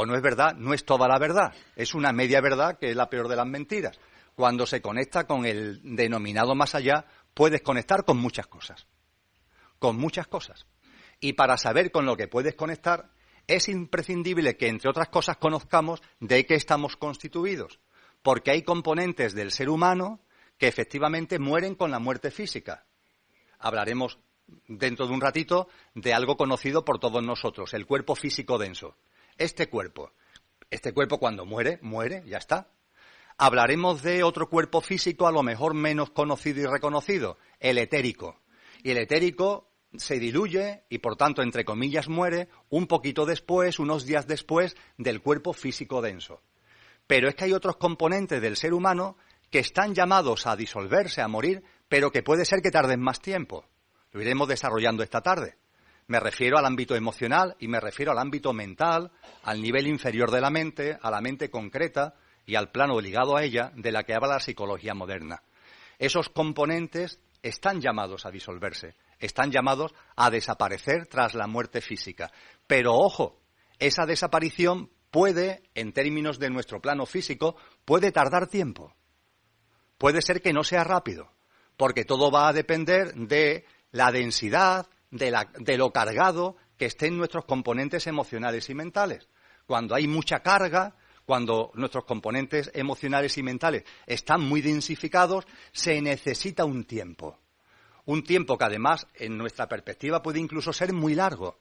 o 0.00 0.06
no 0.06 0.14
es 0.14 0.22
verdad, 0.22 0.54
no 0.54 0.74
es 0.74 0.84
toda 0.84 1.08
la 1.08 1.18
verdad. 1.18 1.52
Es 1.74 1.92
una 1.92 2.12
media 2.12 2.40
verdad 2.40 2.78
que 2.78 2.90
es 2.90 2.96
la 2.96 3.10
peor 3.10 3.26
de 3.26 3.34
las 3.34 3.48
mentiras. 3.48 3.98
Cuando 4.36 4.64
se 4.64 4.80
conecta 4.80 5.26
con 5.26 5.44
el 5.44 5.80
denominado 5.82 6.54
más 6.54 6.76
allá, 6.76 7.04
puedes 7.34 7.62
conectar 7.62 8.04
con 8.04 8.16
muchas 8.16 8.46
cosas. 8.46 8.86
Con 9.80 9.96
muchas 9.96 10.28
cosas. 10.28 10.66
Y 11.18 11.32
para 11.32 11.56
saber 11.56 11.90
con 11.90 12.06
lo 12.06 12.16
que 12.16 12.28
puedes 12.28 12.54
conectar, 12.54 13.10
es 13.48 13.68
imprescindible 13.68 14.56
que, 14.56 14.68
entre 14.68 14.88
otras 14.88 15.08
cosas, 15.08 15.36
conozcamos 15.38 16.00
de 16.20 16.46
qué 16.46 16.54
estamos 16.54 16.96
constituidos. 16.96 17.80
Porque 18.22 18.52
hay 18.52 18.62
componentes 18.62 19.34
del 19.34 19.50
ser 19.50 19.68
humano 19.68 20.20
que 20.58 20.68
efectivamente 20.68 21.40
mueren 21.40 21.74
con 21.74 21.90
la 21.90 21.98
muerte 21.98 22.30
física. 22.30 22.84
Hablaremos 23.58 24.20
dentro 24.68 25.08
de 25.08 25.12
un 25.12 25.20
ratito 25.20 25.66
de 25.96 26.14
algo 26.14 26.36
conocido 26.36 26.84
por 26.84 27.00
todos 27.00 27.24
nosotros, 27.24 27.74
el 27.74 27.84
cuerpo 27.84 28.14
físico 28.14 28.58
denso 28.58 28.94
este 29.38 29.68
cuerpo. 29.68 30.12
Este 30.70 30.92
cuerpo 30.92 31.18
cuando 31.18 31.46
muere, 31.46 31.78
muere, 31.80 32.22
ya 32.26 32.38
está. 32.38 32.68
Hablaremos 33.38 34.02
de 34.02 34.22
otro 34.24 34.50
cuerpo 34.50 34.80
físico 34.80 35.26
a 35.26 35.32
lo 35.32 35.42
mejor 35.42 35.72
menos 35.72 36.10
conocido 36.10 36.60
y 36.60 36.66
reconocido, 36.66 37.38
el 37.60 37.78
etérico. 37.78 38.40
Y 38.82 38.90
el 38.90 38.98
etérico 38.98 39.70
se 39.96 40.18
diluye 40.18 40.82
y 40.90 40.98
por 40.98 41.16
tanto, 41.16 41.42
entre 41.42 41.64
comillas, 41.64 42.08
muere 42.08 42.48
un 42.68 42.86
poquito 42.86 43.24
después, 43.24 43.78
unos 43.78 44.04
días 44.04 44.26
después 44.26 44.76
del 44.98 45.22
cuerpo 45.22 45.52
físico 45.52 46.02
denso. 46.02 46.42
Pero 47.06 47.28
es 47.28 47.34
que 47.34 47.44
hay 47.44 47.52
otros 47.52 47.76
componentes 47.76 48.42
del 48.42 48.56
ser 48.56 48.74
humano 48.74 49.16
que 49.50 49.60
están 49.60 49.94
llamados 49.94 50.46
a 50.46 50.56
disolverse, 50.56 51.22
a 51.22 51.28
morir, 51.28 51.62
pero 51.88 52.10
que 52.12 52.22
puede 52.22 52.44
ser 52.44 52.60
que 52.60 52.70
tarden 52.70 53.00
más 53.00 53.20
tiempo. 53.20 53.64
Lo 54.12 54.20
iremos 54.20 54.48
desarrollando 54.48 55.02
esta 55.02 55.22
tarde. 55.22 55.56
Me 56.08 56.20
refiero 56.20 56.56
al 56.58 56.64
ámbito 56.64 56.96
emocional 56.96 57.54
y 57.60 57.68
me 57.68 57.80
refiero 57.80 58.12
al 58.12 58.18
ámbito 58.18 58.54
mental, 58.54 59.12
al 59.42 59.60
nivel 59.60 59.86
inferior 59.86 60.30
de 60.30 60.40
la 60.40 60.48
mente, 60.48 60.98
a 61.00 61.10
la 61.10 61.20
mente 61.20 61.50
concreta 61.50 62.14
y 62.46 62.54
al 62.54 62.70
plano 62.70 62.98
ligado 62.98 63.36
a 63.36 63.44
ella 63.44 63.72
de 63.76 63.92
la 63.92 64.04
que 64.04 64.14
habla 64.14 64.28
la 64.28 64.40
psicología 64.40 64.94
moderna. 64.94 65.42
Esos 65.98 66.30
componentes 66.30 67.20
están 67.42 67.82
llamados 67.82 68.24
a 68.24 68.30
disolverse, 68.30 68.94
están 69.18 69.52
llamados 69.52 69.94
a 70.16 70.30
desaparecer 70.30 71.06
tras 71.08 71.34
la 71.34 71.46
muerte 71.46 71.82
física. 71.82 72.32
Pero 72.66 72.94
ojo, 72.94 73.42
esa 73.78 74.06
desaparición 74.06 74.90
puede, 75.10 75.62
en 75.74 75.92
términos 75.92 76.38
de 76.38 76.48
nuestro 76.48 76.80
plano 76.80 77.04
físico, 77.04 77.56
puede 77.84 78.12
tardar 78.12 78.46
tiempo. 78.46 78.94
Puede 79.98 80.22
ser 80.22 80.40
que 80.40 80.54
no 80.54 80.64
sea 80.64 80.84
rápido, 80.84 81.30
porque 81.76 82.06
todo 82.06 82.30
va 82.30 82.48
a 82.48 82.54
depender 82.54 83.12
de 83.12 83.66
la 83.90 84.10
densidad, 84.10 84.86
de, 85.10 85.34
de 85.58 85.76
lo 85.76 85.92
cargado 85.92 86.56
que 86.76 86.86
estén 86.86 87.16
nuestros 87.16 87.44
componentes 87.44 88.06
emocionales 88.06 88.68
y 88.70 88.74
mentales. 88.74 89.28
Cuando 89.66 89.94
hay 89.94 90.06
mucha 90.06 90.40
carga, 90.40 90.94
cuando 91.26 91.72
nuestros 91.74 92.04
componentes 92.04 92.70
emocionales 92.72 93.36
y 93.36 93.42
mentales 93.42 93.84
están 94.06 94.40
muy 94.40 94.62
densificados, 94.62 95.44
se 95.72 96.00
necesita 96.00 96.64
un 96.64 96.84
tiempo. 96.84 97.38
Un 98.06 98.24
tiempo 98.24 98.56
que 98.56 98.64
además, 98.64 99.06
en 99.14 99.36
nuestra 99.36 99.68
perspectiva, 99.68 100.22
puede 100.22 100.40
incluso 100.40 100.72
ser 100.72 100.94
muy 100.94 101.14
largo. 101.14 101.58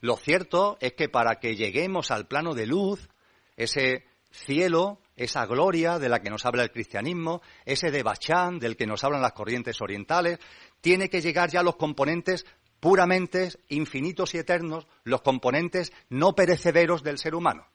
Lo 0.00 0.16
cierto 0.16 0.78
es 0.80 0.94
que 0.94 1.10
para 1.10 1.38
que 1.40 1.56
lleguemos 1.56 2.10
al 2.10 2.26
plano 2.26 2.54
de 2.54 2.66
luz, 2.66 3.08
ese 3.56 4.06
cielo, 4.30 5.00
esa 5.16 5.46
gloria 5.46 5.98
de 5.98 6.08
la 6.08 6.20
que 6.20 6.30
nos 6.30 6.46
habla 6.46 6.62
el 6.62 6.72
cristianismo, 6.72 7.42
ese 7.64 7.90
de 7.90 8.02
Bachán 8.02 8.58
del 8.58 8.76
que 8.76 8.86
nos 8.86 9.04
hablan 9.04 9.22
las 9.22 9.32
corrientes 9.32 9.80
orientales, 9.80 10.38
tiene 10.80 11.08
que 11.08 11.20
llegar 11.20 11.50
ya 11.50 11.62
los 11.62 11.76
componentes 11.76 12.46
puramente 12.84 13.48
infinitos 13.70 14.34
y 14.34 14.38
eternos, 14.38 14.86
los 15.04 15.22
componentes 15.22 15.90
no 16.10 16.34
perecederos 16.34 17.02
del 17.02 17.16
ser 17.16 17.34
humano. 17.34 17.66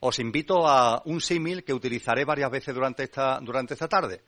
Os 0.00 0.18
invito 0.18 0.66
a 0.66 1.00
un 1.04 1.20
símil 1.20 1.62
que 1.62 1.72
utilizaré 1.72 2.24
varias 2.24 2.50
veces 2.50 2.74
durante 2.74 3.04
esta, 3.04 3.38
durante 3.38 3.74
esta 3.74 3.86
tarde. 3.86 4.24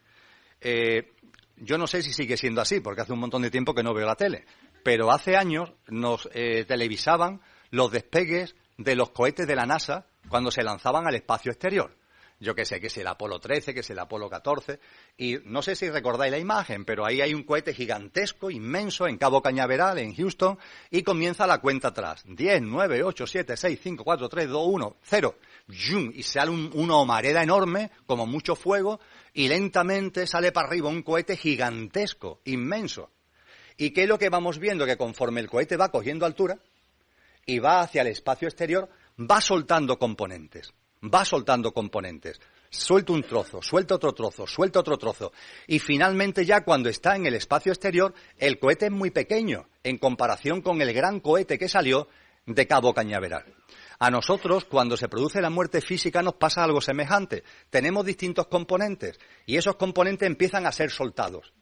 Eh, 0.61 1.11
yo 1.57 1.77
no 1.77 1.85
sé 1.85 2.01
si 2.01 2.13
sigue 2.13 2.37
siendo 2.37 2.61
así, 2.61 2.79
porque 2.79 3.01
hace 3.01 3.11
un 3.11 3.19
montón 3.19 3.41
de 3.41 3.51
tiempo 3.51 3.73
que 3.73 3.83
no 3.83 3.93
veo 3.93 4.05
la 4.05 4.15
tele, 4.15 4.45
pero 4.85 5.11
hace 5.11 5.35
años 5.35 5.73
nos 5.89 6.29
eh, 6.33 6.63
televisaban 6.63 7.41
los 7.71 7.91
despegues 7.91 8.55
de 8.77 8.95
los 8.95 9.09
cohetes 9.09 9.45
de 9.45 9.55
la 9.57 9.65
NASA 9.65 10.07
cuando 10.29 10.49
se 10.49 10.63
lanzaban 10.63 11.05
al 11.07 11.15
espacio 11.15 11.51
exterior 11.51 11.93
yo 12.39 12.53
que 12.53 12.65
sé, 12.65 12.81
que 12.81 12.87
es 12.87 12.97
el 12.97 13.07
Apolo 13.07 13.39
13, 13.39 13.73
que 13.73 13.79
es 13.79 13.89
el 13.89 13.99
Apolo 13.99 14.29
14, 14.29 14.79
y 15.17 15.37
no 15.45 15.61
sé 15.61 15.75
si 15.75 15.89
recordáis 15.89 16.31
la 16.31 16.37
imagen, 16.37 16.83
pero 16.83 17.05
ahí 17.05 17.21
hay 17.21 17.33
un 17.33 17.43
cohete 17.43 17.73
gigantesco, 17.73 18.51
inmenso, 18.51 19.07
en 19.07 19.17
Cabo 19.17 19.41
Cañaveral, 19.41 19.99
en 19.99 20.13
Houston, 20.13 20.57
y 20.91 21.03
comienza 21.03 21.47
la 21.47 21.61
cuenta 21.61 21.89
atrás. 21.89 22.23
10, 22.27 22.61
9, 22.63 23.03
8, 23.03 23.27
7, 23.27 23.55
6, 23.55 23.79
5, 23.81 24.03
4, 24.03 24.29
3, 24.29 24.49
2, 24.49 24.67
1, 24.67 24.97
0. 25.01 25.35
Y 26.13 26.23
sale 26.23 26.51
una 26.51 26.97
humareda 26.97 27.41
enorme, 27.41 27.91
como 28.05 28.25
mucho 28.27 28.55
fuego, 28.55 28.99
y 29.33 29.47
lentamente 29.47 30.27
sale 30.27 30.51
para 30.51 30.67
arriba 30.67 30.89
un 30.89 31.03
cohete 31.03 31.37
gigantesco, 31.37 32.41
inmenso. 32.45 33.11
¿Y 33.77 33.91
qué 33.91 34.03
es 34.03 34.09
lo 34.09 34.19
que 34.19 34.29
vamos 34.29 34.59
viendo? 34.59 34.85
Que 34.85 34.97
conforme 34.97 35.41
el 35.41 35.49
cohete 35.49 35.77
va 35.77 35.91
cogiendo 35.91 36.25
altura 36.25 36.59
y 37.45 37.59
va 37.59 37.81
hacia 37.81 38.01
el 38.01 38.07
espacio 38.07 38.47
exterior, 38.47 38.89
va 39.19 39.39
soltando 39.41 39.97
componentes 39.97 40.73
va 41.13 41.25
soltando 41.25 41.73
componentes. 41.73 42.39
Suelta 42.69 43.13
un 43.13 43.23
trozo, 43.23 43.61
suelta 43.61 43.95
otro 43.95 44.13
trozo, 44.13 44.47
suelta 44.47 44.79
otro 44.79 44.97
trozo. 44.97 45.31
Y 45.67 45.79
finalmente 45.79 46.45
ya 46.45 46.63
cuando 46.63 46.89
está 46.89 47.15
en 47.15 47.25
el 47.25 47.35
espacio 47.35 47.71
exterior, 47.71 48.13
el 48.37 48.59
cohete 48.59 48.87
es 48.87 48.91
muy 48.91 49.11
pequeño 49.11 49.67
en 49.83 49.97
comparación 49.97 50.61
con 50.61 50.81
el 50.81 50.93
gran 50.93 51.19
cohete 51.19 51.57
que 51.57 51.69
salió 51.69 52.07
de 52.45 52.67
Cabo 52.67 52.93
Cañaveral. 52.93 53.45
A 53.97 54.11
nosotros, 54.11 54.65
cuando 54.65 54.97
se 54.97 55.07
produce 55.07 55.41
la 55.41 55.49
muerte 55.49 55.79
física, 55.81 56.21
nos 56.21 56.35
pasa 56.35 56.63
algo 56.63 56.81
semejante. 56.81 57.43
Tenemos 57.69 58.05
distintos 58.05 58.47
componentes 58.47 59.17
y 59.45 59.55
esos 59.55 59.77
componentes 59.77 60.27
empiezan 60.27 60.67
a 60.67 60.71
ser 60.71 60.91
soltados. 60.91 61.53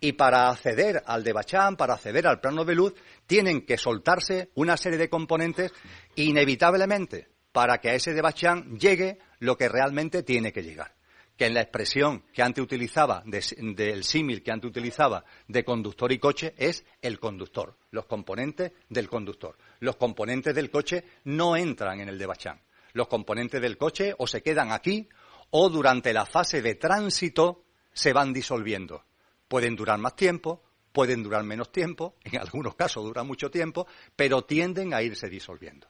Y 0.00 0.12
para 0.12 0.48
acceder 0.48 1.02
al 1.04 1.24
de 1.24 1.32
Bachán, 1.32 1.76
para 1.76 1.94
acceder 1.94 2.26
al 2.26 2.40
plano 2.40 2.64
de 2.64 2.74
luz, 2.74 2.94
tienen 3.26 3.66
que 3.66 3.76
soltarse 3.76 4.50
una 4.54 4.76
serie 4.76 4.98
de 4.98 5.10
componentes 5.10 5.72
inevitablemente 6.14 7.28
para 7.52 7.78
que 7.78 7.90
a 7.90 7.94
ese 7.94 8.14
de 8.14 8.22
Bachán 8.22 8.78
llegue 8.78 9.18
lo 9.38 9.56
que 9.56 9.68
realmente 9.68 10.22
tiene 10.22 10.52
que 10.52 10.62
llegar. 10.62 10.94
Que 11.36 11.46
en 11.46 11.54
la 11.54 11.62
expresión 11.62 12.24
que 12.32 12.42
antes 12.42 12.62
utilizaba, 12.62 13.22
del 13.24 14.04
símil 14.04 14.42
que 14.42 14.52
antes 14.52 14.68
utilizaba 14.68 15.24
de 15.48 15.64
conductor 15.64 16.12
y 16.12 16.18
coche, 16.18 16.54
es 16.58 16.84
el 17.00 17.18
conductor, 17.18 17.78
los 17.90 18.04
componentes 18.04 18.72
del 18.88 19.08
conductor. 19.08 19.56
Los 19.80 19.96
componentes 19.96 20.54
del 20.54 20.70
coche 20.70 21.04
no 21.24 21.56
entran 21.56 22.00
en 22.00 22.10
el 22.10 22.18
de 22.18 22.26
Bachán. 22.26 22.60
Los 22.92 23.08
componentes 23.08 23.60
del 23.60 23.78
coche 23.78 24.14
o 24.18 24.26
se 24.26 24.42
quedan 24.42 24.70
aquí 24.70 25.08
o 25.50 25.68
durante 25.70 26.12
la 26.12 26.26
fase 26.26 26.60
de 26.60 26.74
tránsito 26.74 27.64
se 27.92 28.12
van 28.12 28.32
disolviendo. 28.32 29.04
Pueden 29.48 29.76
durar 29.76 29.98
más 29.98 30.14
tiempo, 30.14 30.62
pueden 30.92 31.22
durar 31.22 31.42
menos 31.44 31.72
tiempo, 31.72 32.16
en 32.22 32.38
algunos 32.38 32.74
casos 32.74 33.04
duran 33.04 33.26
mucho 33.26 33.50
tiempo, 33.50 33.86
pero 34.14 34.44
tienden 34.44 34.94
a 34.94 35.02
irse 35.02 35.28
disolviendo. 35.28 35.88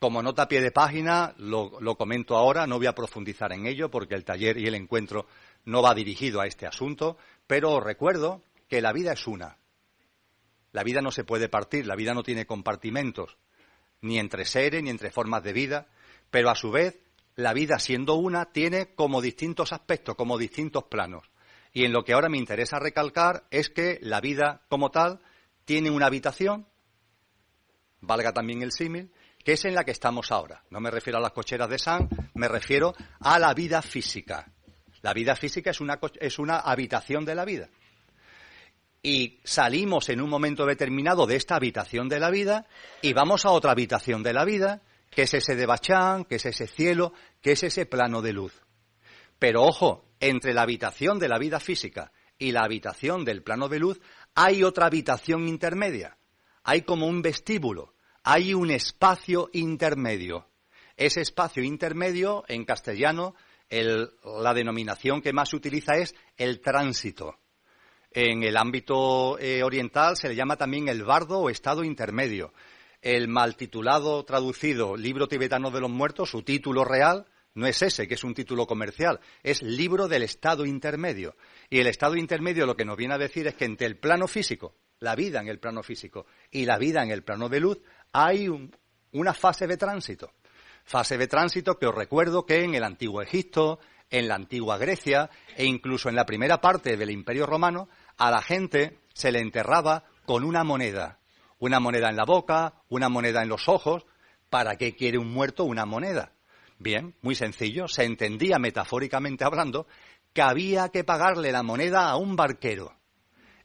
Como 0.00 0.22
nota 0.22 0.44
a 0.44 0.48
pie 0.48 0.62
de 0.62 0.70
página, 0.70 1.34
lo, 1.36 1.70
comento 1.98 2.34
ahora, 2.34 2.66
no 2.66 2.78
voy 2.78 2.86
a 2.86 2.94
profundizar 2.94 3.52
en 3.52 3.66
ello 3.66 3.90
porque 3.90 4.14
el 4.14 4.24
taller 4.24 4.56
y 4.56 4.66
el 4.66 4.74
encuentro 4.74 5.26
no 5.66 5.82
va 5.82 5.94
dirigido 5.94 6.40
a 6.40 6.46
este 6.46 6.66
asunto, 6.66 7.18
pero 7.46 7.72
os 7.72 7.84
recuerdo 7.84 8.42
que 8.66 8.80
la 8.80 8.94
vida 8.94 9.12
es 9.12 9.26
una. 9.26 9.58
La 10.72 10.84
vida 10.84 11.02
no 11.02 11.10
se 11.10 11.24
puede 11.24 11.50
partir, 11.50 11.86
la 11.86 11.96
vida 11.96 12.14
no 12.14 12.22
tiene 12.22 12.46
compartimentos, 12.46 13.36
ni 14.00 14.18
entre 14.18 14.46
seres, 14.46 14.82
ni 14.82 14.88
entre 14.88 15.10
formas 15.10 15.42
de 15.42 15.52
vida, 15.52 15.88
pero 16.30 16.48
a 16.48 16.54
su 16.54 16.70
vez, 16.70 16.98
la 17.36 17.52
vida 17.52 17.78
siendo 17.78 18.14
una 18.14 18.52
tiene 18.52 18.94
como 18.94 19.20
distintos 19.20 19.70
aspectos, 19.70 20.14
como 20.14 20.38
distintos 20.38 20.84
planos. 20.84 21.30
Y 21.74 21.84
en 21.84 21.92
lo 21.92 22.04
que 22.04 22.14
ahora 22.14 22.30
me 22.30 22.38
interesa 22.38 22.78
recalcar 22.78 23.44
es 23.50 23.68
que 23.68 23.98
la 24.00 24.22
vida 24.22 24.62
como 24.70 24.90
tal 24.90 25.20
tiene 25.66 25.90
una 25.90 26.06
habitación, 26.06 26.66
valga 28.00 28.32
también 28.32 28.62
el 28.62 28.72
símil, 28.72 29.12
que 29.44 29.52
es 29.52 29.64
en 29.64 29.74
la 29.74 29.84
que 29.84 29.90
estamos 29.90 30.30
ahora. 30.32 30.62
No 30.70 30.80
me 30.80 30.90
refiero 30.90 31.18
a 31.18 31.22
las 31.22 31.32
cocheras 31.32 31.68
de 31.68 31.78
San, 31.78 32.08
me 32.34 32.48
refiero 32.48 32.94
a 33.20 33.38
la 33.38 33.54
vida 33.54 33.82
física. 33.82 34.52
La 35.02 35.14
vida 35.14 35.34
física 35.34 35.70
es 35.70 35.80
una, 35.80 35.98
es 36.20 36.38
una 36.38 36.58
habitación 36.58 37.24
de 37.24 37.34
la 37.34 37.44
vida. 37.44 37.68
Y 39.02 39.40
salimos 39.44 40.10
en 40.10 40.20
un 40.20 40.28
momento 40.28 40.66
determinado 40.66 41.26
de 41.26 41.36
esta 41.36 41.56
habitación 41.56 42.08
de 42.08 42.20
la 42.20 42.30
vida 42.30 42.66
y 43.00 43.14
vamos 43.14 43.46
a 43.46 43.50
otra 43.50 43.72
habitación 43.72 44.22
de 44.22 44.34
la 44.34 44.44
vida, 44.44 44.82
que 45.10 45.22
es 45.22 45.32
ese 45.32 45.56
de 45.56 45.64
Bachán, 45.64 46.24
que 46.24 46.34
es 46.36 46.44
ese 46.44 46.66
cielo, 46.66 47.14
que 47.40 47.52
es 47.52 47.62
ese 47.62 47.86
plano 47.86 48.20
de 48.20 48.34
luz. 48.34 48.60
Pero 49.38 49.62
ojo, 49.62 50.04
entre 50.20 50.52
la 50.52 50.62
habitación 50.62 51.18
de 51.18 51.28
la 51.28 51.38
vida 51.38 51.60
física 51.60 52.12
y 52.38 52.52
la 52.52 52.60
habitación 52.60 53.24
del 53.24 53.42
plano 53.42 53.68
de 53.68 53.78
luz 53.78 54.00
hay 54.34 54.62
otra 54.62 54.86
habitación 54.86 55.48
intermedia. 55.48 56.18
Hay 56.62 56.82
como 56.82 57.06
un 57.06 57.22
vestíbulo, 57.22 57.94
hay 58.22 58.54
un 58.54 58.70
espacio 58.70 59.50
intermedio. 59.52 60.46
Ese 60.96 61.20
espacio 61.20 61.62
intermedio, 61.62 62.44
en 62.48 62.64
castellano, 62.64 63.34
la 63.70 64.54
denominación 64.54 65.22
que 65.22 65.32
más 65.32 65.50
se 65.50 65.56
utiliza 65.56 65.94
es 65.94 66.14
el 66.36 66.60
tránsito. 66.60 67.38
En 68.10 68.42
el 68.42 68.56
ámbito 68.56 69.38
eh, 69.38 69.62
oriental 69.62 70.16
se 70.16 70.28
le 70.28 70.34
llama 70.34 70.56
también 70.56 70.88
el 70.88 71.04
bardo 71.04 71.38
o 71.38 71.50
estado 71.50 71.84
intermedio. 71.84 72.52
El 73.00 73.28
mal 73.28 73.56
titulado 73.56 74.24
traducido 74.24 74.96
Libro 74.96 75.28
tibetano 75.28 75.70
de 75.70 75.80
los 75.80 75.90
muertos, 75.90 76.30
su 76.30 76.42
título 76.42 76.84
real, 76.84 77.26
no 77.54 77.66
es 77.66 77.82
ese, 77.82 78.06
que 78.06 78.14
es 78.14 78.24
un 78.24 78.34
título 78.34 78.66
comercial, 78.66 79.20
es 79.42 79.62
libro 79.62 80.08
del 80.08 80.22
estado 80.22 80.66
intermedio. 80.66 81.36
Y 81.68 81.78
el 81.78 81.86
estado 81.86 82.16
intermedio 82.16 82.66
lo 82.66 82.76
que 82.76 82.84
nos 82.84 82.96
viene 82.96 83.14
a 83.14 83.18
decir 83.18 83.46
es 83.46 83.54
que 83.54 83.64
entre 83.64 83.86
el 83.86 83.96
plano 83.96 84.28
físico, 84.28 84.74
la 85.00 85.16
vida 85.16 85.40
en 85.40 85.48
el 85.48 85.58
plano 85.58 85.82
físico 85.82 86.26
y 86.50 86.66
la 86.66 86.78
vida 86.78 87.02
en 87.02 87.10
el 87.10 87.22
plano 87.22 87.48
de 87.48 87.60
luz, 87.60 87.78
hay 88.12 88.48
una 89.12 89.34
fase 89.34 89.66
de 89.66 89.76
tránsito. 89.76 90.32
Fase 90.84 91.18
de 91.18 91.28
tránsito 91.28 91.78
que 91.78 91.86
os 91.86 91.94
recuerdo 91.94 92.46
que 92.46 92.64
en 92.64 92.74
el 92.74 92.84
antiguo 92.84 93.22
Egipto, 93.22 93.78
en 94.10 94.28
la 94.28 94.34
antigua 94.34 94.78
Grecia 94.78 95.30
e 95.56 95.64
incluso 95.64 96.08
en 96.08 96.16
la 96.16 96.26
primera 96.26 96.60
parte 96.60 96.96
del 96.96 97.10
Imperio 97.10 97.46
Romano, 97.46 97.88
a 98.16 98.30
la 98.30 98.42
gente 98.42 98.98
se 99.14 99.30
le 99.30 99.40
enterraba 99.40 100.04
con 100.26 100.44
una 100.44 100.64
moneda. 100.64 101.18
Una 101.58 101.78
moneda 101.78 102.08
en 102.08 102.16
la 102.16 102.24
boca, 102.24 102.74
una 102.88 103.08
moneda 103.08 103.42
en 103.42 103.48
los 103.48 103.68
ojos. 103.68 104.04
¿Para 104.48 104.76
qué 104.76 104.96
quiere 104.96 105.18
un 105.18 105.32
muerto 105.32 105.64
una 105.64 105.86
moneda? 105.86 106.32
Bien, 106.78 107.14
muy 107.20 107.34
sencillo. 107.34 107.86
Se 107.86 108.04
entendía 108.04 108.58
metafóricamente 108.58 109.44
hablando 109.44 109.86
que 110.32 110.42
había 110.42 110.88
que 110.88 111.04
pagarle 111.04 111.52
la 111.52 111.62
moneda 111.62 112.08
a 112.08 112.16
un 112.16 112.34
barquero. 112.34 112.96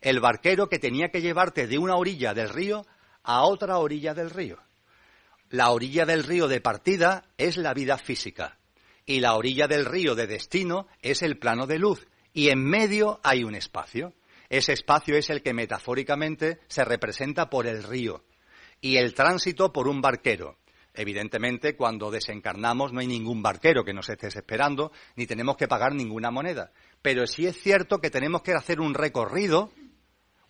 El 0.01 0.19
barquero 0.19 0.67
que 0.69 0.77
tenía 0.77 1.09
que 1.09 1.21
llevarte 1.21 1.65
de 1.65 1.77
una 1.77 1.95
orilla 1.95 2.33
del 2.33 2.49
río 2.49 2.85
a 3.25 3.43
otra 3.43 3.79
orilla 3.79 4.13
del 4.13 4.29
río. 4.29 4.57
La 5.49 5.71
orilla 5.71 6.05
del 6.05 6.23
río 6.23 6.47
de 6.47 6.61
partida 6.61 7.25
es 7.37 7.57
la 7.57 7.73
vida 7.73 7.97
física 7.97 8.57
y 9.05 9.19
la 9.19 9.35
orilla 9.35 9.67
del 9.67 9.85
río 9.85 10.15
de 10.15 10.27
destino 10.27 10.87
es 11.01 11.21
el 11.21 11.37
plano 11.37 11.67
de 11.67 11.79
luz 11.79 12.07
y 12.33 12.49
en 12.49 12.63
medio 12.63 13.19
hay 13.23 13.43
un 13.43 13.55
espacio. 13.55 14.13
Ese 14.49 14.73
espacio 14.73 15.17
es 15.17 15.29
el 15.29 15.41
que 15.41 15.53
metafóricamente 15.53 16.59
se 16.67 16.85
representa 16.85 17.49
por 17.49 17.67
el 17.67 17.83
río 17.83 18.23
y 18.81 18.97
el 18.97 19.13
tránsito 19.13 19.71
por 19.71 19.87
un 19.87 20.01
barquero. 20.01 20.57
Evidentemente, 20.93 21.75
cuando 21.75 22.09
desencarnamos 22.09 22.93
no 22.93 23.01
hay 23.01 23.07
ningún 23.07 23.41
barquero 23.41 23.83
que 23.83 23.93
nos 23.93 24.07
esté 24.09 24.27
esperando, 24.27 24.91
ni 25.15 25.27
tenemos 25.27 25.57
que 25.57 25.67
pagar 25.67 25.93
ninguna 25.93 26.31
moneda. 26.31 26.71
Pero 27.01 27.27
sí 27.27 27.45
es 27.45 27.59
cierto 27.61 27.99
que 27.99 28.09
tenemos 28.09 28.41
que 28.41 28.53
hacer 28.53 28.79
un 28.79 28.93
recorrido 28.93 29.71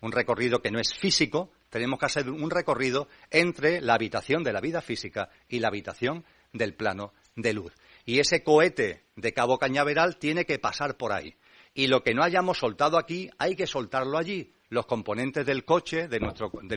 un 0.00 0.12
recorrido 0.12 0.60
que 0.60 0.70
no 0.70 0.78
es 0.78 0.94
físico, 0.94 1.50
tenemos 1.70 1.98
que 1.98 2.06
hacer 2.06 2.30
un 2.30 2.50
recorrido 2.50 3.08
entre 3.30 3.80
la 3.80 3.94
habitación 3.94 4.42
de 4.42 4.52
la 4.52 4.60
vida 4.60 4.80
física 4.80 5.30
y 5.48 5.58
la 5.58 5.68
habitación 5.68 6.24
del 6.52 6.74
plano 6.74 7.12
de 7.34 7.52
luz. 7.52 7.72
Y 8.04 8.20
ese 8.20 8.42
cohete 8.42 9.04
de 9.16 9.32
Cabo 9.32 9.58
Cañaveral 9.58 10.16
tiene 10.16 10.44
que 10.44 10.58
pasar 10.58 10.96
por 10.96 11.12
ahí. 11.12 11.36
Y 11.74 11.88
lo 11.88 12.02
que 12.02 12.14
no 12.14 12.22
hayamos 12.22 12.58
soltado 12.58 12.98
aquí, 12.98 13.28
hay 13.38 13.54
que 13.54 13.66
soltarlo 13.66 14.16
allí. 14.16 14.52
Los 14.68 14.86
componentes 14.86 15.44
del 15.44 15.64
coche, 15.64 16.08
de, 16.08 16.18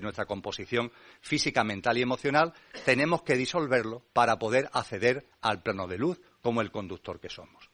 nuestra 0.01 0.25
composición 0.25 0.91
física, 1.21 1.63
mental 1.63 1.97
y 1.97 2.01
emocional, 2.01 2.53
tenemos 2.85 3.23
que 3.23 3.35
disolverlo 3.35 4.03
para 4.13 4.37
poder 4.37 4.69
acceder 4.73 5.25
al 5.41 5.63
plano 5.63 5.87
de 5.87 5.97
luz 5.97 6.19
como 6.41 6.61
el 6.61 6.71
conductor 6.71 7.19
que 7.19 7.29
somos. 7.29 7.69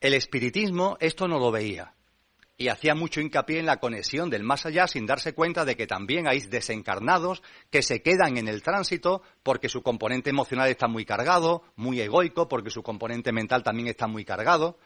El 0.00 0.14
espiritismo 0.14 0.96
esto 1.00 1.28
no 1.28 1.38
lo 1.38 1.50
veía 1.52 1.94
y 2.60 2.68
hacía 2.68 2.96
mucho 2.96 3.20
hincapié 3.20 3.60
en 3.60 3.66
la 3.66 3.76
conexión 3.76 4.28
del 4.30 4.42
más 4.42 4.66
allá 4.66 4.88
sin 4.88 5.06
darse 5.06 5.32
cuenta 5.32 5.64
de 5.64 5.76
que 5.76 5.86
también 5.86 6.26
hay 6.26 6.40
desencarnados 6.40 7.40
que 7.70 7.82
se 7.82 8.02
quedan 8.02 8.36
en 8.36 8.48
el 8.48 8.64
tránsito 8.64 9.22
porque 9.44 9.68
su 9.68 9.80
componente 9.80 10.30
emocional 10.30 10.68
está 10.68 10.88
muy 10.88 11.04
cargado, 11.04 11.62
muy 11.76 12.00
egoico, 12.00 12.48
porque 12.48 12.70
su 12.70 12.82
componente 12.82 13.30
mental 13.30 13.62
también 13.62 13.86
está 13.86 14.08
muy 14.08 14.24
cargado. 14.24 14.76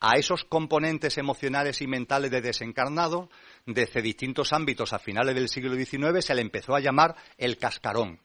A 0.00 0.18
esos 0.18 0.44
componentes 0.44 1.16
emocionales 1.16 1.80
y 1.80 1.86
mentales 1.86 2.32
de 2.32 2.40
desencarnado, 2.40 3.30
desde 3.66 4.02
distintos 4.02 4.52
ámbitos 4.52 4.92
a 4.92 4.98
finales 4.98 5.36
del 5.36 5.48
siglo 5.48 5.76
XIX, 5.76 6.24
se 6.24 6.34
le 6.34 6.42
empezó 6.42 6.74
a 6.74 6.80
llamar 6.80 7.14
el 7.38 7.56
cascarón, 7.56 8.18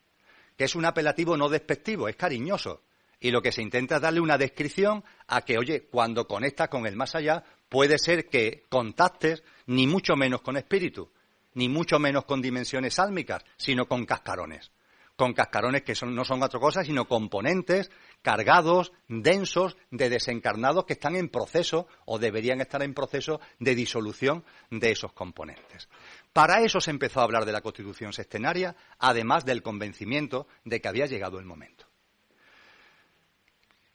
que 0.58 0.64
es 0.64 0.74
un 0.74 0.86
apelativo 0.86 1.38
no 1.38 1.50
despectivo, 1.50 2.08
es 2.08 2.16
cariñoso. 2.16 2.82
Y 3.20 3.32
lo 3.32 3.42
que 3.42 3.52
se 3.52 3.62
intenta 3.62 3.96
es 3.96 4.02
darle 4.02 4.20
una 4.20 4.38
descripción 4.38 5.04
a 5.28 5.42
que, 5.42 5.58
oye, 5.58 5.88
cuando 5.90 6.28
conectas 6.28 6.70
con 6.70 6.86
el 6.86 6.96
más 6.96 7.16
allá, 7.16 7.44
puede 7.70 7.98
ser 7.98 8.30
que 8.30 8.64
contactes 8.70 9.44
ni 9.66 9.88
mucho 9.88 10.16
menos 10.16 10.42
con 10.42 10.58
espíritu, 10.58 11.12
ni 11.54 11.70
mucho 11.70 12.00
menos 12.00 12.26
con 12.26 12.42
dimensiones 12.42 13.00
álmicas, 13.00 13.44
sino 13.58 13.88
con 13.88 14.06
cascarones. 14.06 14.72
Con 15.16 15.34
cascarones 15.34 15.82
que 15.82 15.94
no 16.06 16.24
son 16.24 16.44
otra 16.44 16.60
cosa, 16.60 16.84
sino 16.84 17.08
componentes 17.08 17.90
cargados, 18.22 18.92
densos, 19.08 19.78
de 19.90 20.10
desencarnados 20.10 20.86
que 20.86 20.94
están 20.94 21.16
en 21.16 21.30
proceso 21.30 21.88
o 22.06 22.20
deberían 22.20 22.62
estar 22.62 22.84
en 22.84 22.94
proceso 22.94 23.40
de 23.58 23.74
disolución 23.74 24.44
de 24.70 24.92
esos 24.92 25.14
componentes. 25.14 25.90
Para 26.34 26.62
eso 26.62 26.80
se 26.80 26.92
empezó 26.92 27.22
a 27.22 27.24
hablar 27.24 27.46
de 27.46 27.52
la 27.52 27.62
constitución 27.62 28.14
sextenaria, 28.14 28.76
además 29.00 29.46
del 29.46 29.64
convencimiento 29.64 30.48
de 30.66 30.80
que 30.80 30.88
había 30.88 31.08
llegado 31.08 31.40
el 31.40 31.46
momento. 31.46 31.88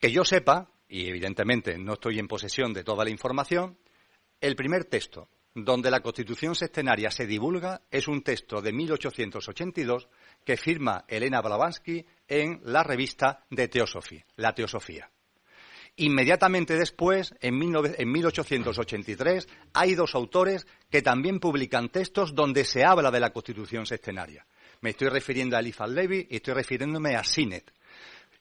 Que 0.00 0.10
yo 0.10 0.24
sepa, 0.24 0.68
y 0.92 1.08
evidentemente 1.08 1.78
no 1.78 1.94
estoy 1.94 2.18
en 2.18 2.28
posesión 2.28 2.74
de 2.74 2.84
toda 2.84 3.02
la 3.02 3.10
información, 3.10 3.78
el 4.42 4.54
primer 4.54 4.84
texto 4.84 5.26
donde 5.54 5.90
la 5.90 6.00
Constitución 6.00 6.54
sextenaria 6.54 7.10
se 7.10 7.26
divulga 7.26 7.80
es 7.90 8.08
un 8.08 8.22
texto 8.22 8.60
de 8.60 8.72
1882 8.74 10.06
que 10.44 10.58
firma 10.58 11.06
Elena 11.08 11.40
Blavatsky 11.40 12.04
en 12.28 12.60
la 12.64 12.82
revista 12.82 13.42
de 13.48 13.68
Teosofía, 13.68 14.26
la 14.36 14.54
Teosofía. 14.54 15.10
Inmediatamente 15.96 16.76
después, 16.76 17.34
en, 17.40 17.58
1883, 17.58 19.48
hay 19.72 19.94
dos 19.94 20.14
autores 20.14 20.66
que 20.90 21.00
también 21.00 21.40
publican 21.40 21.88
textos 21.88 22.34
donde 22.34 22.64
se 22.64 22.84
habla 22.84 23.10
de 23.10 23.20
la 23.20 23.32
Constitución 23.32 23.86
sextenaria. 23.86 24.46
Me 24.82 24.90
estoy 24.90 25.08
refiriendo 25.08 25.56
a 25.56 25.60
Eliphas 25.60 25.88
Levi 25.88 26.26
y 26.28 26.36
estoy 26.36 26.52
refiriéndome 26.52 27.16
a 27.16 27.24
Sinet 27.24 27.72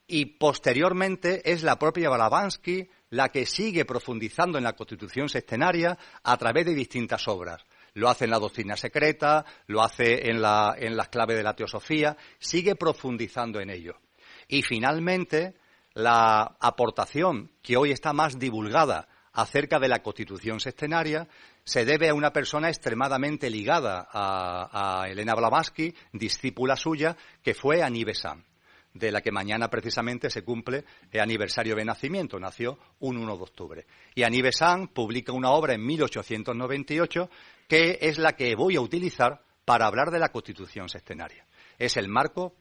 y 0.07 0.25
posteriormente 0.25 1.51
es 1.51 1.63
la 1.63 1.77
propia 1.79 2.09
Blavatsky 2.09 2.89
la 3.11 3.29
que 3.29 3.45
sigue 3.45 3.85
profundizando 3.85 4.57
en 4.57 4.63
la 4.63 4.73
Constitución 4.73 5.29
sextenaria 5.29 5.97
a 6.23 6.37
través 6.37 6.65
de 6.65 6.73
distintas 6.73 7.27
obras. 7.27 7.63
Lo 7.93 8.09
hace 8.09 8.25
en 8.25 8.31
la 8.31 8.39
doctrina 8.39 8.77
secreta, 8.77 9.45
lo 9.67 9.81
hace 9.81 10.29
en, 10.29 10.41
la, 10.41 10.75
en 10.77 10.95
las 10.95 11.09
claves 11.09 11.37
de 11.37 11.43
la 11.43 11.55
teosofía, 11.55 12.17
sigue 12.39 12.75
profundizando 12.75 13.59
en 13.59 13.69
ello. 13.69 13.99
Y 14.47 14.61
finalmente, 14.61 15.55
la 15.93 16.55
aportación 16.59 17.51
que 17.61 17.75
hoy 17.75 17.91
está 17.91 18.13
más 18.13 18.39
divulgada 18.39 19.09
acerca 19.33 19.79
de 19.79 19.89
la 19.89 20.01
Constitución 20.01 20.59
sextenaria 20.59 21.27
se 21.63 21.85
debe 21.85 22.09
a 22.09 22.13
una 22.13 22.31
persona 22.31 22.69
extremadamente 22.69 23.49
ligada 23.49 24.07
a, 24.11 25.05
Elena 25.09 25.35
Blavatsky, 25.35 25.93
discípula 26.13 26.75
suya, 26.75 27.15
que 27.43 27.53
fue 27.53 27.83
Annie 27.83 28.05
Besant 28.05 28.50
de 28.93 29.11
la 29.11 29.21
que 29.21 29.31
mañana 29.31 29.69
precisamente 29.69 30.29
se 30.29 30.43
cumple 30.43 30.85
el 31.11 31.21
aniversario 31.21 31.75
de 31.75 31.85
nacimiento. 31.85 32.39
Nació 32.39 32.77
un 32.99 33.17
1 33.17 33.37
de 33.37 33.43
octubre. 33.43 33.85
Y 34.15 34.23
Annie 34.23 34.41
Besant 34.41 34.91
publica 34.91 35.31
una 35.31 35.51
obra 35.51 35.73
en 35.73 35.85
1898 35.85 37.29
que 37.67 37.99
es 38.01 38.17
la 38.17 38.33
que 38.33 38.55
voy 38.55 38.75
a 38.75 38.81
utilizar 38.81 39.43
para 39.63 39.85
hablar 39.87 40.11
de 40.11 40.19
la 40.19 40.29
Constitución 40.29 40.89
sextenaria. 40.89 41.45
Es 41.77 41.95
el 41.95 42.09
marco 42.09 42.55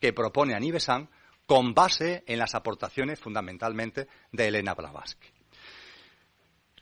que 0.00 0.12
propone 0.12 0.54
Annie 0.54 0.72
Besant 0.72 1.10
con 1.46 1.74
base 1.74 2.22
en 2.26 2.38
las 2.38 2.54
aportaciones 2.54 3.18
fundamentalmente 3.18 4.06
de 4.30 4.46
Elena 4.46 4.74
Blavatsky. 4.74 5.28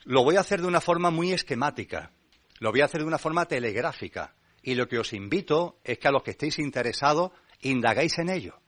Lo 0.05 0.25
voy 0.25 0.37
a 0.37 0.41
hacer 0.41 0.61
de 0.61 0.67
una 0.67 0.81
forma 0.81 1.11
muy 1.11 1.33
esquemática, 1.33 2.13
lo 2.59 2.71
voy 2.71 2.81
a 2.81 2.87
hacer 2.87 3.01
de 3.01 3.07
una 3.07 3.19
forma 3.19 3.47
telegráfica 3.47 4.35
y 4.63 4.75
lo 4.75 4.87
que 4.89 4.99
os 4.99 5.13
invito 5.13 5.79
es 5.85 5.99
que 5.99 6.09
a 6.09 6.11
los 6.11 6.23
que 6.23 6.33
estéis 6.33 6.59
interesados 6.59 7.33
indagáis 7.61 8.19
en 8.19 8.31
ello 8.31 8.61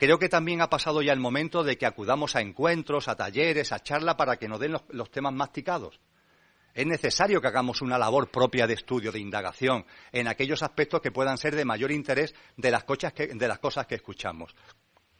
Creo 0.00 0.18
que 0.18 0.30
también 0.30 0.62
ha 0.62 0.70
pasado 0.70 1.02
ya 1.02 1.12
el 1.12 1.20
momento 1.20 1.62
de 1.62 1.76
que 1.76 1.84
acudamos 1.84 2.34
a 2.34 2.40
encuentros, 2.40 3.06
a 3.06 3.16
talleres, 3.16 3.70
a 3.70 3.80
charlas 3.80 4.14
para 4.14 4.38
que 4.38 4.48
nos 4.48 4.58
den 4.58 4.72
los, 4.88 5.10
temas 5.10 5.34
masticados. 5.34 6.00
Es 6.72 6.86
necesario 6.86 7.38
que 7.42 7.48
hagamos 7.48 7.82
una 7.82 7.98
labor 7.98 8.30
propia 8.30 8.66
de 8.66 8.72
estudio, 8.72 9.12
de 9.12 9.18
indagación, 9.18 9.84
en 10.10 10.26
aquellos 10.26 10.62
aspectos 10.62 11.02
que 11.02 11.12
puedan 11.12 11.36
ser 11.36 11.54
de 11.54 11.66
mayor 11.66 11.92
interés 11.92 12.34
de 12.56 12.70
las, 12.70 12.86
de 12.86 13.46
las 13.46 13.58
cosas 13.58 13.86
que 13.86 13.96
escuchamos. 13.96 14.56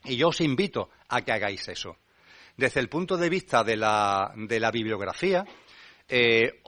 Y 0.04 0.16
yo 0.16 0.28
os 0.28 0.40
invito 0.40 0.88
a 1.08 1.20
que 1.20 1.32
hagáis 1.32 1.68
eso. 1.68 1.98
Desde 2.56 2.80
el 2.80 2.88
punto 2.88 3.18
de 3.18 3.28
vista 3.28 3.62
de 3.62 3.76
la, 3.76 4.32
bibliografía, 4.72 5.44
eh, 6.08 6.62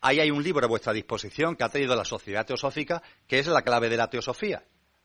ahí 0.00 0.20
hay 0.20 0.30
un 0.30 0.44
libro 0.44 0.64
a 0.64 0.68
vuestra 0.68 0.92
disposición 0.92 1.56
que 1.56 1.64
ha 1.64 1.68
traído 1.68 1.96
la 1.96 2.04
Sociedad 2.04 2.46
Teosófica, 2.46 3.02
que 3.26 3.40
es 3.40 3.48
la 3.48 3.62
clave 3.62 3.88
de 3.88 3.96
la 3.96 4.08
teosofía 4.08 4.62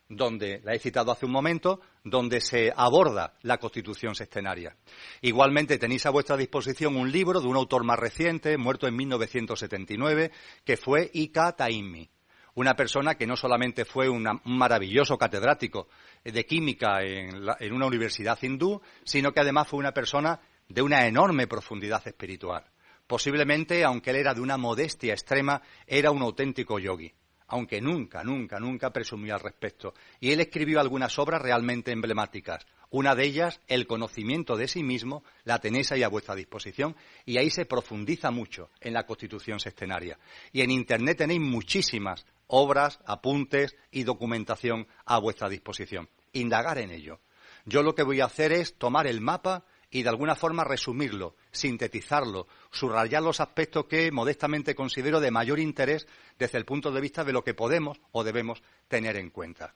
donde, 0.10 0.62
la 0.63 0.74
he 0.74 0.80
citado 0.80 1.12
hace 1.12 1.26
un 1.26 1.32
momento, 1.32 1.82
donde 2.04 2.39
se 2.39 2.72
aborda 2.76 3.34
la 3.41 3.58
constitución 3.58 4.15
sextenaria. 4.15 4.76
Igualmente 5.22 5.78
tenéis 5.78 6.06
a 6.06 6.12
vuestra 6.12 6.38
disposición 6.38 6.96
un 6.96 7.12
libro 7.12 7.41
de 7.41 7.48
un 7.48 7.58
autor 7.58 7.84
más 7.84 8.00
reciente, 8.00 8.58
muerto 8.58 8.88
en 8.88 8.96
1979, 8.96 10.32
que 10.63 10.78
fue 10.78 11.10
Ika 11.13 11.54
Taimi, 11.54 12.10
una 12.56 12.76
persona 12.76 13.15
que 13.15 13.28
no 13.28 13.36
solamente 13.36 13.86
fue 13.86 14.10
un 14.10 14.28
maravilloso 14.46 15.17
catedrático 15.17 15.89
de 16.24 16.46
química 16.46 17.04
en, 17.04 17.46
en 17.60 17.74
una 17.74 17.86
universidad 17.86 18.39
hindú, 18.41 18.82
sino 19.04 19.32
que 19.32 19.41
además 19.41 19.67
fue 19.67 19.80
una 19.80 19.93
persona 19.93 20.39
de 20.67 20.82
una 20.82 21.06
enorme 21.06 21.48
profundidad 21.48 22.06
espiritual. 22.08 22.65
Posiblemente, 23.06 23.84
aunque 23.84 24.10
él 24.10 24.17
era 24.17 24.34
de 24.34 24.41
una 24.41 24.58
modestia 24.58 25.13
extrema, 25.13 25.62
era 25.86 26.12
un 26.12 26.22
auténtico 26.22 26.80
yogi 26.80 27.13
aunque 27.48 27.82
nunca, 27.82 28.24
nunca, 28.24 28.60
nunca 28.60 28.92
presumió 28.92 29.34
al 29.34 29.42
respecto. 29.42 29.94
Y 30.20 30.32
él 30.32 30.40
escribió 30.40 30.80
algunas 30.80 31.18
obras 31.20 31.42
realmente 31.42 31.92
emblemáticas. 31.92 32.66
Una 32.90 33.16
de 33.16 33.26
ellas, 33.26 33.60
El 33.68 33.86
conocimiento 33.86 34.56
de 34.56 34.68
sí 34.68 34.82
mismo, 34.82 35.24
la 35.44 35.60
tenéis 35.60 35.92
ahí 35.92 36.04
a 36.04 36.08
vuestra 36.08 36.36
disposición, 36.36 36.96
y 37.26 37.38
ahí 37.38 37.50
se 37.50 37.66
profundiza 37.66 38.32
mucho 38.32 38.70
en 38.80 38.94
la 38.94 39.06
constitución 39.06 39.60
sextenaria. 39.60 40.18
Y 40.54 40.62
en 40.62 40.72
Internet 40.72 41.18
tenéis 41.18 41.42
muchísimas 41.42 42.26
obras, 42.48 43.00
apuntes 43.06 43.76
y 43.92 44.04
documentación 44.04 44.88
a 45.06 45.20
vuestra 45.20 45.50
disposición. 45.50 46.10
Indagar 46.32 46.78
en 46.78 46.92
ello. 46.92 47.20
Yo 47.66 47.84
lo 47.84 47.94
que 47.94 48.04
voy 48.04 48.22
a 48.22 48.26
hacer 48.26 48.54
es 48.54 48.78
tomar 48.78 49.08
el 49.08 49.20
mapa 49.20 49.66
y 49.89 50.04
de 50.04 50.10
alguna 50.10 50.36
forma 50.36 50.63
resumirlo, 50.63 51.36
sintetizarlo, 51.52 52.47
subrayar 52.71 53.23
los 53.23 53.39
aspectos 53.39 53.86
que 53.86 54.12
modestamente 54.12 54.76
considero 54.76 55.19
de 55.19 55.32
mayor 55.32 55.60
interés 55.60 56.08
desde 56.38 56.58
el 56.58 56.65
punto 56.65 56.91
de 56.91 57.02
vista 57.02 57.23
de 57.23 57.34
lo 57.34 57.43
que 57.43 57.54
podemos 57.54 58.00
o 58.12 58.23
debemos 58.23 58.62
tener 58.88 59.15
en 59.15 59.30
cuenta. 59.30 59.73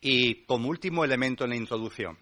Y 0.00 0.44
como 0.44 0.68
último 0.68 1.04
elemento 1.04 1.44
en 1.44 1.50
la 1.50 1.56
introducción, 1.56 2.18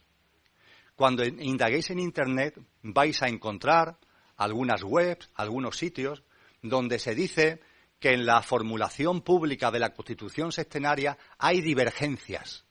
cuando 0.96 1.24
indaguéis 1.24 1.90
en 1.90 1.98
Internet 1.98 2.60
vais 2.82 3.22
a 3.22 3.28
encontrar 3.28 3.96
algunas 4.36 4.82
webs, 4.82 5.30
algunos 5.34 5.76
sitios 5.76 6.22
donde 6.62 6.98
se 6.98 7.14
dice 7.14 7.60
que 7.98 8.12
en 8.12 8.26
la 8.26 8.42
formulación 8.42 9.20
pública 9.20 9.70
de 9.70 9.78
la 9.78 9.94
Constitución 9.94 10.52
sextenaria 10.52 11.16
hay 11.38 11.60
divergencias. 11.60 12.64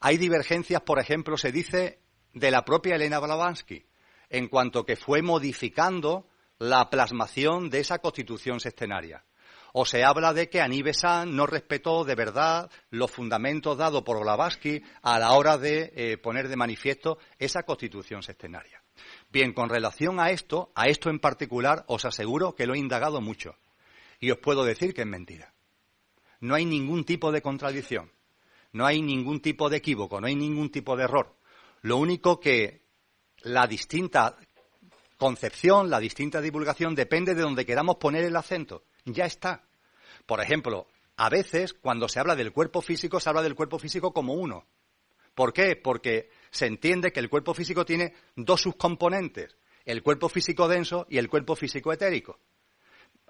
Hay 0.00 0.16
divergencias, 0.16 0.82
por 0.82 0.98
ejemplo, 0.98 1.36
se 1.36 1.52
dice 1.52 2.00
de 2.32 2.50
la 2.50 2.64
propia 2.64 2.96
Elena 2.96 3.18
Blavatsky, 3.18 3.86
en 4.30 4.48
cuanto 4.48 4.84
que 4.84 4.96
fue 4.96 5.22
modificando 5.22 6.28
la 6.58 6.88
plasmación 6.90 7.70
de 7.70 7.80
esa 7.80 7.98
constitución 7.98 8.60
sextenaria. 8.60 9.24
O 9.72 9.84
se 9.84 10.04
habla 10.04 10.32
de 10.32 10.48
que 10.48 10.62
Aní 10.62 10.80
Besant 10.82 11.30
no 11.32 11.46
respetó 11.46 12.04
de 12.04 12.14
verdad 12.14 12.70
los 12.88 13.10
fundamentos 13.10 13.76
dados 13.76 14.02
por 14.04 14.18
Blavatsky 14.20 14.82
a 15.02 15.18
la 15.18 15.32
hora 15.32 15.58
de 15.58 15.92
eh, 15.94 16.16
poner 16.16 16.48
de 16.48 16.56
manifiesto 16.56 17.18
esa 17.38 17.62
constitución 17.64 18.22
sextenaria. 18.22 18.82
Bien, 19.30 19.52
con 19.52 19.68
relación 19.68 20.18
a 20.18 20.30
esto, 20.30 20.72
a 20.74 20.86
esto 20.86 21.10
en 21.10 21.18
particular, 21.18 21.84
os 21.88 22.06
aseguro 22.06 22.54
que 22.54 22.66
lo 22.66 22.74
he 22.74 22.78
indagado 22.78 23.20
mucho. 23.20 23.54
Y 24.18 24.30
os 24.30 24.38
puedo 24.38 24.64
decir 24.64 24.94
que 24.94 25.02
es 25.02 25.06
mentira. 25.06 25.52
No 26.40 26.54
hay 26.54 26.64
ningún 26.64 27.04
tipo 27.04 27.30
de 27.30 27.42
contradicción, 27.42 28.10
no 28.72 28.86
hay 28.86 29.02
ningún 29.02 29.40
tipo 29.40 29.68
de 29.68 29.78
equívoco, 29.78 30.20
no 30.20 30.26
hay 30.26 30.36
ningún 30.36 30.70
tipo 30.70 30.96
de 30.96 31.04
error. 31.04 31.35
Lo 31.86 31.98
único 31.98 32.40
que 32.40 32.82
la 33.42 33.68
distinta 33.68 34.36
concepción, 35.18 35.88
la 35.88 36.00
distinta 36.00 36.40
divulgación 36.40 36.96
depende 36.96 37.32
de 37.32 37.42
donde 37.42 37.64
queramos 37.64 37.98
poner 37.98 38.24
el 38.24 38.34
acento. 38.34 38.82
Ya 39.04 39.24
está. 39.24 39.68
Por 40.26 40.40
ejemplo, 40.40 40.88
a 41.16 41.28
veces 41.28 41.74
cuando 41.74 42.08
se 42.08 42.18
habla 42.18 42.34
del 42.34 42.50
cuerpo 42.50 42.82
físico, 42.82 43.20
se 43.20 43.28
habla 43.28 43.40
del 43.40 43.54
cuerpo 43.54 43.78
físico 43.78 44.12
como 44.12 44.34
uno. 44.34 44.66
¿Por 45.36 45.52
qué? 45.52 45.76
Porque 45.76 46.28
se 46.50 46.66
entiende 46.66 47.12
que 47.12 47.20
el 47.20 47.30
cuerpo 47.30 47.54
físico 47.54 47.84
tiene 47.84 48.14
dos 48.34 48.62
subcomponentes, 48.62 49.56
el 49.84 50.02
cuerpo 50.02 50.28
físico 50.28 50.66
denso 50.66 51.06
y 51.08 51.18
el 51.18 51.28
cuerpo 51.28 51.54
físico 51.54 51.92
etérico. 51.92 52.40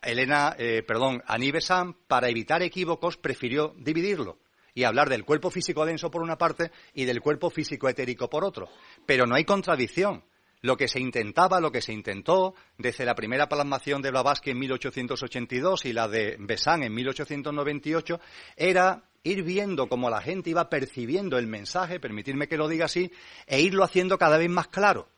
Elena, 0.01 0.57
eh, 0.59 0.83
perdón, 0.83 1.23
Aníbal 1.27 1.61
Sam, 1.61 1.95
para 2.07 2.31
evitar 2.31 2.63
equívocos, 2.63 3.19
prefirió 3.19 3.75
dividirlo 3.77 4.39
y 4.77 4.85
hablar 4.85 5.09
del 5.09 5.25
cuerpo 5.25 5.51
físico 5.51 5.87
denso 5.87 6.11
por 6.11 6.23
una 6.23 6.37
parte 6.37 6.71
y 6.93 7.07
del 7.07 7.23
cuerpo 7.23 7.49
físico 7.49 7.89
etérico 7.89 8.29
por 8.29 8.45
otro. 8.45 8.69
Pero 9.07 9.27
no 9.27 9.35
hay 9.35 9.45
contradicción. 9.45 10.23
Lo 10.61 10.77
que 10.77 10.87
se 10.87 11.01
intentaba, 11.01 11.61
lo 11.61 11.73
que 11.73 11.81
se 11.81 11.95
intentó 11.95 12.55
desde 12.77 13.07
la 13.07 13.15
primera 13.15 13.49
plasmación 13.49 14.03
de 14.03 14.11
Blavatsky 14.11 14.51
en 14.51 14.59
1882 14.59 15.87
y 15.87 15.95
la 15.95 16.09
de 16.09 16.37
Besán 16.39 16.83
en 16.83 16.93
1898 16.93 18.21
era 18.55 19.05
ir 19.23 19.43
viendo 19.43 19.89
cómo 19.89 20.11
la 20.11 20.21
gente 20.21 20.51
iba 20.51 20.69
percibiendo 20.69 21.39
el 21.39 21.47
mensaje, 21.47 21.99
permitirme 21.99 22.47
que 22.47 22.59
lo 22.59 22.69
diga 22.69 22.85
así, 22.85 23.11
e 23.47 23.63
irlo 23.63 23.83
haciendo 23.83 24.19
cada 24.19 24.37
vez 24.37 24.51
más 24.51 24.69
claro, 24.69 25.09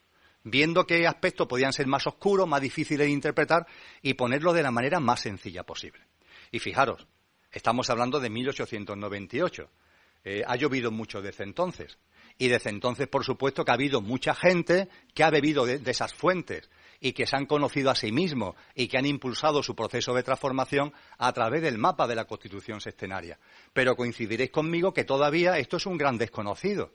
viendo 0.44 0.86
qué 0.86 1.04
aspectos 1.08 1.48
podían 1.48 1.72
ser 1.72 1.88
más 1.88 2.06
oscuros, 2.06 2.46
más 2.46 2.60
difíciles 2.60 3.08
de 3.08 3.12
interpretar 3.12 3.66
y 4.02 4.14
ponerlo 4.14 4.52
de 4.52 4.62
la 4.62 4.70
manera 4.70 5.00
más 5.00 5.20
sencilla 5.20 5.64
posible. 5.64 6.06
Y 6.52 6.60
fijaros, 6.60 7.08
estamos 7.52 7.90
hablando 7.90 8.20
de 8.20 8.30
1898. 8.30 9.70
Eh, 10.24 10.42
ha 10.46 10.56
llovido 10.56 10.90
mucho 10.90 11.22
desde 11.22 11.44
entonces. 11.44 11.98
Y 12.38 12.48
desde 12.48 12.70
entonces, 12.70 13.08
por 13.08 13.24
supuesto, 13.24 13.64
que 13.64 13.70
ha 13.70 13.74
habido 13.74 14.00
mucha 14.00 14.34
gente 14.34 14.88
que 15.14 15.24
ha 15.24 15.30
bebido 15.30 15.66
de, 15.66 15.80
esas 15.90 16.14
fuentes 16.14 16.70
y 17.00 17.12
que 17.12 17.26
se 17.26 17.36
han 17.36 17.46
conocido 17.46 17.90
a 17.90 17.94
sí 17.94 18.12
mismos 18.12 18.54
y 18.74 18.88
que 18.88 18.98
han 18.98 19.06
impulsado 19.06 19.62
su 19.62 19.74
proceso 19.74 20.14
de 20.14 20.22
transformación 20.22 20.92
a 21.18 21.32
través 21.32 21.62
del 21.62 21.78
mapa 21.78 22.06
de 22.06 22.14
la 22.14 22.26
Constitución 22.26 22.80
sextenaria. 22.80 23.38
Pero 23.72 23.96
coincidiréis 23.96 24.50
conmigo 24.50 24.92
que 24.92 25.04
todavía 25.04 25.58
esto 25.58 25.78
es 25.78 25.86
un 25.86 25.98
gran 25.98 26.16
desconocido 26.18 26.92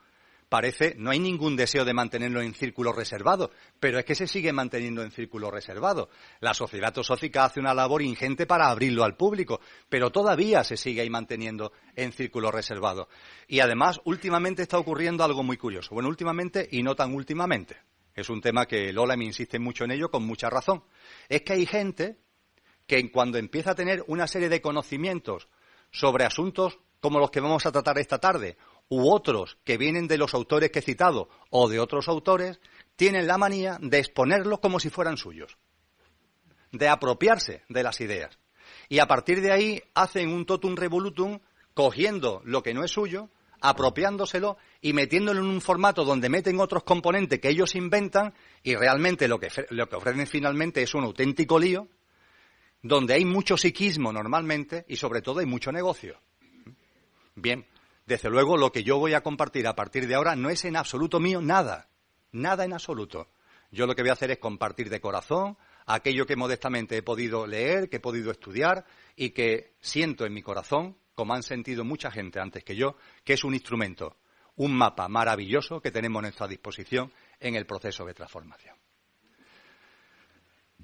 parece, 0.53 0.93
no 0.99 1.09
hay 1.09 1.17
ningún 1.17 1.55
deseo 1.55 1.83
de 1.83 1.95
mantenerlo 1.95 2.39
en 2.39 2.53
círculo 2.53 2.93
reservado, 2.93 3.49
pero 3.79 3.97
es 3.97 4.05
que 4.05 4.13
se 4.13 4.27
sigue 4.27 4.53
manteniendo 4.53 5.01
en 5.01 5.09
círculo 5.09 5.49
reservado. 5.49 6.09
La 6.41 6.53
sociedad 6.53 6.93
teosófica 6.93 7.45
hace 7.45 7.59
una 7.59 7.73
labor 7.73 8.03
ingente 8.03 8.45
para 8.45 8.69
abrirlo 8.69 9.03
al 9.03 9.17
público, 9.17 9.61
pero 9.89 10.11
todavía 10.11 10.63
se 10.63 10.77
sigue 10.77 11.01
ahí 11.01 11.09
manteniendo 11.09 11.71
en 11.95 12.11
círculo 12.11 12.51
reservado. 12.51 13.09
Y 13.47 13.61
además, 13.61 13.99
últimamente 14.05 14.61
está 14.61 14.77
ocurriendo 14.77 15.23
algo 15.23 15.41
muy 15.41 15.57
curioso. 15.57 15.95
Bueno, 15.95 16.07
últimamente 16.07 16.69
y 16.71 16.83
no 16.83 16.95
tan 16.95 17.15
últimamente. 17.15 17.75
Es 18.13 18.29
un 18.29 18.39
tema 18.39 18.67
que 18.67 18.93
Lola 18.93 19.17
me 19.17 19.25
insiste 19.25 19.57
mucho 19.57 19.85
en 19.85 19.91
ello 19.93 20.11
con 20.11 20.23
mucha 20.23 20.51
razón. 20.51 20.83
Es 21.29 21.41
que 21.41 21.53
hay 21.53 21.65
gente 21.65 22.19
que 22.85 23.11
cuando 23.11 23.39
empieza 23.39 23.71
a 23.71 23.75
tener 23.75 24.03
una 24.05 24.27
serie 24.27 24.49
de 24.49 24.61
conocimientos 24.61 25.49
sobre 25.89 26.25
asuntos 26.25 26.77
como 27.03 27.19
los 27.19 27.31
que 27.31 27.41
vamos 27.41 27.65
a 27.65 27.71
tratar 27.71 27.97
esta 27.97 28.17
tarde, 28.17 28.55
u 28.89 29.11
otros 29.11 29.57
que 29.63 29.77
vienen 29.77 30.07
de 30.07 30.17
los 30.17 30.33
autores 30.33 30.71
que 30.71 30.79
he 30.79 30.83
citado 30.83 31.29
o 31.49 31.69
de 31.69 31.79
otros 31.79 32.07
autores, 32.07 32.59
tienen 32.95 33.27
la 33.27 33.37
manía 33.37 33.77
de 33.81 33.99
exponerlos 33.99 34.59
como 34.59 34.79
si 34.79 34.89
fueran 34.89 35.17
suyos, 35.17 35.57
de 36.71 36.87
apropiarse 36.87 37.63
de 37.69 37.83
las 37.83 38.01
ideas. 38.01 38.37
Y 38.89 38.99
a 38.99 39.07
partir 39.07 39.41
de 39.41 39.51
ahí 39.51 39.81
hacen 39.93 40.29
un 40.29 40.45
totum 40.45 40.75
revolutum 40.75 41.39
cogiendo 41.73 42.41
lo 42.45 42.61
que 42.61 42.73
no 42.73 42.83
es 42.83 42.91
suyo, 42.91 43.29
apropiándoselo 43.61 44.57
y 44.81 44.93
metiéndolo 44.93 45.39
en 45.39 45.47
un 45.47 45.61
formato 45.61 46.03
donde 46.03 46.29
meten 46.29 46.59
otros 46.59 46.83
componentes 46.83 47.39
que 47.39 47.49
ellos 47.49 47.75
inventan 47.75 48.33
y 48.61 48.75
realmente 48.75 49.27
lo 49.27 49.39
que, 49.39 49.49
lo 49.69 49.87
que 49.87 49.95
ofrecen 49.95 50.27
finalmente 50.27 50.83
es 50.83 50.93
un 50.93 51.05
auténtico 51.05 51.57
lío 51.57 51.87
donde 52.81 53.13
hay 53.13 53.23
mucho 53.23 53.55
psiquismo 53.55 54.11
normalmente 54.11 54.85
y 54.89 54.97
sobre 54.97 55.21
todo 55.21 55.39
hay 55.39 55.45
mucho 55.45 55.71
negocio. 55.71 56.19
Bien, 57.35 57.65
desde 58.05 58.29
luego, 58.29 58.57
lo 58.57 58.71
que 58.71 58.83
yo 58.83 58.97
voy 58.97 59.13
a 59.13 59.21
compartir 59.21 59.67
a 59.67 59.75
partir 59.75 60.07
de 60.07 60.15
ahora 60.15 60.35
no 60.35 60.49
es 60.49 60.65
en 60.65 60.75
absoluto 60.75 61.19
mío 61.19 61.41
nada, 61.41 61.89
nada 62.31 62.65
en 62.65 62.73
absoluto. 62.73 63.29
Yo 63.71 63.87
lo 63.87 63.95
que 63.95 64.01
voy 64.03 64.09
a 64.09 64.13
hacer 64.13 64.31
es 64.31 64.39
compartir 64.39 64.89
de 64.89 65.01
corazón 65.01 65.57
aquello 65.85 66.25
que 66.25 66.35
modestamente 66.35 66.97
he 66.97 67.01
podido 67.01 67.47
leer, 67.47 67.89
que 67.89 67.97
he 67.97 68.01
podido 68.01 68.31
estudiar 68.31 68.85
y 69.15 69.31
que 69.31 69.75
siento 69.79 70.25
en 70.25 70.33
mi 70.33 70.41
corazón, 70.41 70.97
como 71.15 71.33
han 71.33 71.43
sentido 71.43 71.83
mucha 71.83 72.11
gente 72.11 72.39
antes 72.39 72.63
que 72.63 72.75
yo, 72.75 72.95
que 73.23 73.33
es 73.33 73.43
un 73.43 73.53
instrumento, 73.53 74.17
un 74.55 74.75
mapa 74.75 75.07
maravilloso 75.07 75.81
que 75.81 75.91
tenemos 75.91 76.19
a 76.19 76.23
nuestra 76.23 76.47
disposición 76.47 77.11
en 77.39 77.55
el 77.55 77.65
proceso 77.65 78.05
de 78.05 78.13
transformación. 78.13 78.82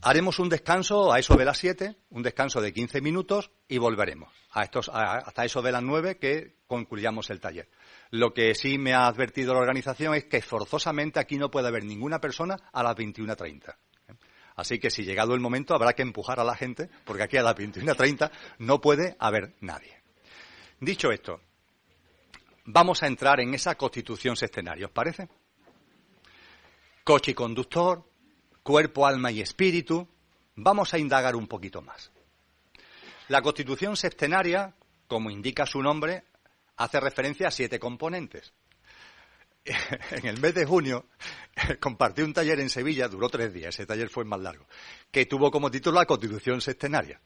Haremos 0.02 0.39
un 0.39 0.47
descanso 0.47 1.12
a 1.12 1.20
eso 1.20 1.36
de 1.36 1.43
las 1.43 1.58
7, 1.58 1.95
un 2.12 2.24
descanso 2.24 2.62
de 2.62 2.72
15 2.72 3.02
minutos 3.02 3.52
y 3.68 3.80
volveremos 3.80 4.32
a 4.52 4.64
estos, 4.64 4.89
hasta 4.89 5.43
eso 5.43 5.62
de 5.62 5.74
las 5.74 5.84
9 5.84 6.18
que 6.18 6.56
concluyamos 6.68 7.30
el 7.30 7.41
taller. 7.41 7.70
Lo 8.10 8.34
que 8.34 8.56
sí 8.56 8.78
me 8.78 8.93
ha 8.93 9.08
advertido 9.08 9.54
la 9.54 9.60
organización 9.60 10.16
es 10.16 10.24
que 10.26 10.41
forzosamente 10.41 11.20
aquí 11.20 11.38
no 11.38 11.52
puede 11.52 11.68
haber 11.68 11.84
ninguna 11.84 12.22
persona 12.22 12.56
a 12.72 12.82
las 12.82 12.95
21.30. 12.95 13.76
Así 14.56 14.80
que 14.80 14.89
si 14.89 15.04
llegado 15.04 15.34
el 15.34 15.41
momento 15.41 15.76
habrá 15.76 15.93
que 15.93 16.02
empujar 16.02 16.39
a 16.39 16.45
la 16.45 16.56
gente 16.56 16.89
porque 17.04 17.24
aquí 17.24 17.36
a 17.36 17.43
las 17.43 17.56
21.30 17.56 18.32
no 18.60 18.80
puede 18.80 19.18
haber 19.20 19.56
nadie. 19.60 20.02
Dicho 20.80 21.12
esto, 21.12 21.41
vamos 22.64 23.04
a 23.04 23.08
entrar 23.08 23.41
en 23.41 23.54
esa 23.54 23.76
constitución 23.76 24.38
sextenaria, 24.38 24.86
¿os 24.86 24.91
parece? 24.91 25.28
Coche 27.04 27.32
y 27.32 27.34
conductor, 27.34 28.09
cuerpo, 28.70 29.07
alma 29.07 29.32
y 29.32 29.41
espíritu, 29.41 30.07
vamos 30.55 30.93
a 30.93 30.99
indagar 30.99 31.36
un 31.36 31.47
poquito 31.47 31.82
más. 31.82 32.11
La 33.28 33.41
constitución 33.41 33.97
septenaria, 33.97 34.76
como 35.07 35.32
indica 35.32 35.65
su 35.65 35.82
nombre, 35.82 36.26
hace 36.78 36.99
referencia 36.99 37.47
a 37.47 37.51
siete 37.51 37.80
componentes. 37.80 38.53
En 40.11 40.28
el 40.28 40.39
mes 40.39 40.53
de 40.53 40.67
junio 40.67 41.07
compartí 41.80 42.22
un 42.22 42.32
taller 42.32 42.59
en 42.59 42.70
Sevilla, 42.70 43.07
duró 43.07 43.28
tres 43.28 43.51
días, 43.51 43.74
ese 43.74 43.88
taller 43.88 44.07
fue 44.07 44.24
más 44.24 44.39
largo, 44.39 44.67
que 45.09 45.26
tuvo 45.26 45.49
como 45.49 45.72
título 45.72 45.97
la 45.97 46.05
Constitución 46.05 46.61
Septenaria. 46.61 47.20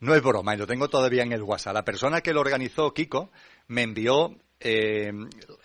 No 0.00 0.14
es 0.14 0.22
broma, 0.22 0.54
y 0.54 0.58
lo 0.58 0.66
tengo 0.66 0.90
todavía 0.90 1.22
en 1.22 1.32
el 1.32 1.42
WhatsApp. 1.42 1.72
La 1.72 1.84
persona 1.84 2.20
que 2.20 2.34
lo 2.34 2.40
organizó, 2.40 2.92
Kiko, 2.92 3.30
me 3.68 3.84
envió 3.84 4.36
eh, 4.60 5.12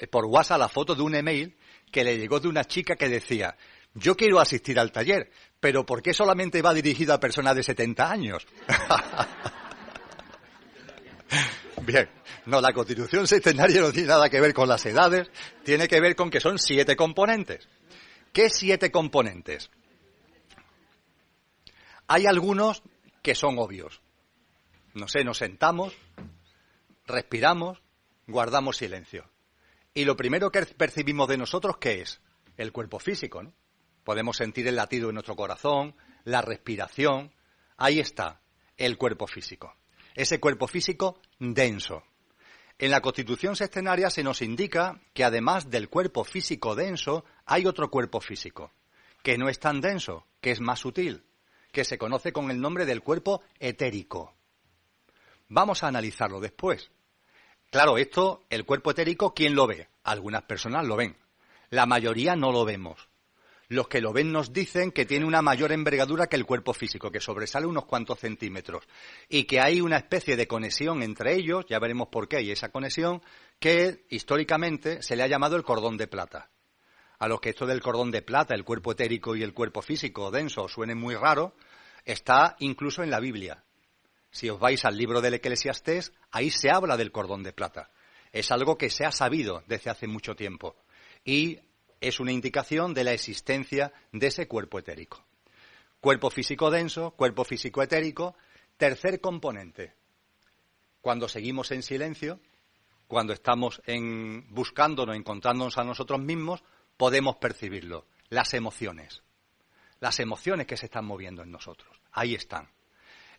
por 0.10 0.28
WhatsApp 0.28 0.60
la 0.60 0.70
foto 0.70 0.96
de 0.96 1.02
un 1.02 1.16
email 1.16 1.58
que 1.92 2.06
le 2.06 2.18
llegó 2.18 2.40
de 2.40 2.48
una 2.48 2.64
chica 2.64 2.96
que 2.96 3.10
decía, 3.10 3.58
yo 3.96 4.16
quiero 4.16 4.40
asistir 4.40 4.78
al 4.78 4.92
taller, 4.92 5.32
pero 5.60 5.86
¿por 5.86 6.02
qué 6.02 6.14
solamente 6.14 6.62
va 6.62 6.74
dirigido 6.74 7.14
a 7.14 7.20
personas 7.20 7.56
de 7.56 7.64
70 7.64 8.12
años? 8.12 8.46
Bien, 11.82 12.10
no, 12.46 12.62
la 12.62 12.74
constitución 12.74 13.26
centenaria 13.26 13.82
no 13.82 13.92
tiene 13.92 14.10
nada 14.10 14.30
que 14.30 14.42
ver 14.42 14.54
con 14.54 14.68
las 14.68 14.86
edades, 14.86 15.30
tiene 15.64 15.88
que 15.88 16.02
ver 16.02 16.16
con 16.16 16.30
que 16.30 16.42
son 16.42 16.60
siete 16.60 16.96
componentes. 16.96 17.68
¿Qué 18.34 18.50
siete 18.50 18.92
componentes? 18.92 19.72
Hay 22.08 22.26
algunos 22.26 22.84
que 23.22 23.34
son 23.34 23.58
obvios. 23.58 24.02
No 24.94 25.08
sé, 25.08 25.24
nos 25.24 25.38
sentamos, 25.38 25.94
respiramos, 27.08 27.82
guardamos 28.28 28.78
silencio. 28.78 29.30
Y 29.94 30.04
lo 30.04 30.18
primero 30.18 30.52
que 30.52 30.66
percibimos 30.66 31.30
de 31.30 31.38
nosotros, 31.38 31.78
¿qué 31.78 32.02
es? 32.02 32.20
El 32.58 32.74
cuerpo 32.74 33.00
físico, 33.00 33.42
¿no? 33.42 33.54
Podemos 34.06 34.38
sentir 34.38 34.68
el 34.68 34.76
latido 34.76 35.08
de 35.08 35.14
nuestro 35.14 35.36
corazón, 35.36 35.96
la 36.26 36.44
respiración. 36.44 37.34
Ahí 37.76 38.00
está 38.00 38.40
el 38.78 38.98
cuerpo 39.00 39.26
físico. 39.26 39.76
Ese 40.14 40.40
cuerpo 40.40 40.68
físico 40.68 41.20
denso. 41.40 42.04
En 42.78 42.92
la 42.92 43.02
constitución 43.02 43.56
sextenaria 43.56 44.12
se 44.12 44.24
nos 44.24 44.44
indica 44.44 45.02
que 45.16 45.24
además 45.24 45.72
del 45.72 45.90
cuerpo 45.90 46.24
físico 46.24 46.76
denso, 46.76 47.26
hay 47.46 47.66
otro 47.66 47.90
cuerpo 47.90 48.22
físico, 48.22 48.72
que 49.24 49.40
no 49.40 49.50
es 49.50 49.60
tan 49.60 49.82
denso, 49.82 50.28
que 50.40 50.52
es 50.52 50.62
más 50.62 50.82
sutil, 50.82 51.26
que 51.72 51.84
se 51.84 51.98
conoce 51.98 52.32
con 52.32 52.52
el 52.52 52.62
nombre 52.62 52.86
del 52.86 53.02
cuerpo 53.02 53.42
etérico. 53.60 54.36
Vamos 55.48 55.84
a 55.84 55.88
analizarlo 55.88 56.40
después. 56.40 56.92
Claro, 57.72 57.98
esto, 57.98 58.46
el 58.52 58.66
cuerpo 58.66 58.92
etérico, 58.92 59.34
¿quién 59.34 59.56
lo 59.56 59.66
ve? 59.66 59.90
Algunas 60.04 60.44
personas 60.44 60.86
lo 60.86 60.96
ven. 60.96 61.18
La 61.72 61.88
mayoría 61.88 62.36
no 62.36 62.52
lo 62.52 62.66
vemos 62.66 63.10
los 63.68 63.88
que 63.88 64.02
lo 64.02 64.14
ven 64.14 64.32
nos 64.32 64.54
dicen 64.54 64.92
que 64.92 65.06
tiene 65.06 65.26
una 65.26 65.42
mayor 65.42 65.72
envergadura 65.72 66.28
que 66.28 66.36
el 66.36 66.46
cuerpo 66.46 66.74
físico, 66.74 67.12
que 67.12 67.20
sobresale 67.20 67.66
unos 67.66 67.86
cuantos 67.86 68.20
centímetros 68.20 68.84
y 69.28 69.46
que 69.46 69.60
hay 69.60 69.82
una 69.82 69.98
especie 69.98 70.36
de 70.36 70.48
conexión 70.48 71.02
entre 71.02 71.34
ellos, 71.36 71.66
ya 71.68 71.80
veremos 71.80 72.10
por 72.10 72.28
qué 72.28 72.38
hay 72.38 72.52
esa 72.52 72.70
conexión, 72.70 73.22
que 73.60 74.06
históricamente 74.10 75.02
se 75.02 75.16
le 75.16 75.24
ha 75.24 75.28
llamado 75.28 75.56
el 75.56 75.64
cordón 75.64 75.98
de 75.98 76.08
plata. 76.08 76.50
A 77.18 77.28
los 77.28 77.40
que 77.40 77.50
esto 77.50 77.66
del 77.66 77.82
cordón 77.82 78.12
de 78.12 78.22
plata, 78.22 78.54
el 78.54 78.66
cuerpo 78.66 78.92
etérico 78.92 79.36
y 79.36 79.44
el 79.44 79.54
cuerpo 79.54 79.82
físico 79.82 80.32
denso 80.32 80.68
suene 80.68 80.96
muy 80.96 81.16
raro, 81.16 81.56
está 82.04 82.56
incluso 82.60 83.04
en 83.04 83.10
la 83.10 83.20
Biblia. 83.20 83.64
Si 84.30 84.50
os 84.50 84.60
vais 84.60 84.84
al 84.84 84.98
libro 84.98 85.22
del 85.22 85.36
Eclesiastés, 85.36 86.12
ahí 86.32 86.52
se 86.52 86.70
habla 86.70 86.98
del 86.98 87.12
cordón 87.12 87.42
de 87.42 87.54
plata. 87.54 87.90
Es 88.34 88.52
algo 88.52 88.78
que 88.78 88.90
se 88.90 89.06
ha 89.06 89.12
sabido 89.12 89.64
desde 89.66 89.90
hace 89.90 90.08
mucho 90.08 90.36
tiempo 90.36 90.76
y 91.24 91.60
es 92.08 92.20
una 92.20 92.32
indicación 92.32 92.94
de 92.94 93.04
la 93.04 93.14
existencia 93.14 93.94
de 94.12 94.28
ese 94.28 94.48
cuerpo 94.48 94.80
etérico. 94.80 95.26
Cuerpo 96.00 96.30
físico 96.30 96.70
denso, 96.70 97.12
cuerpo 97.12 97.44
físico 97.44 97.82
etérico. 97.82 98.36
Tercer 98.78 99.22
componente. 99.22 99.94
Cuando 101.02 101.28
seguimos 101.28 101.72
en 101.72 101.82
silencio, 101.82 102.40
cuando 103.08 103.34
estamos 103.34 103.82
buscándonos, 104.50 105.16
encontrándonos 105.16 105.78
a 105.78 105.84
nosotros 105.84 106.20
mismos, 106.20 106.64
podemos 106.98 107.38
percibirlo. 107.38 108.06
Las 108.30 108.54
emociones. 108.54 109.24
Las 110.00 110.20
emociones 110.20 110.68
que 110.68 110.78
se 110.78 110.88
están 110.88 111.06
moviendo 111.06 111.44
en 111.44 111.52
nosotros. 111.52 112.00
Ahí 112.12 112.36
están. 112.36 112.70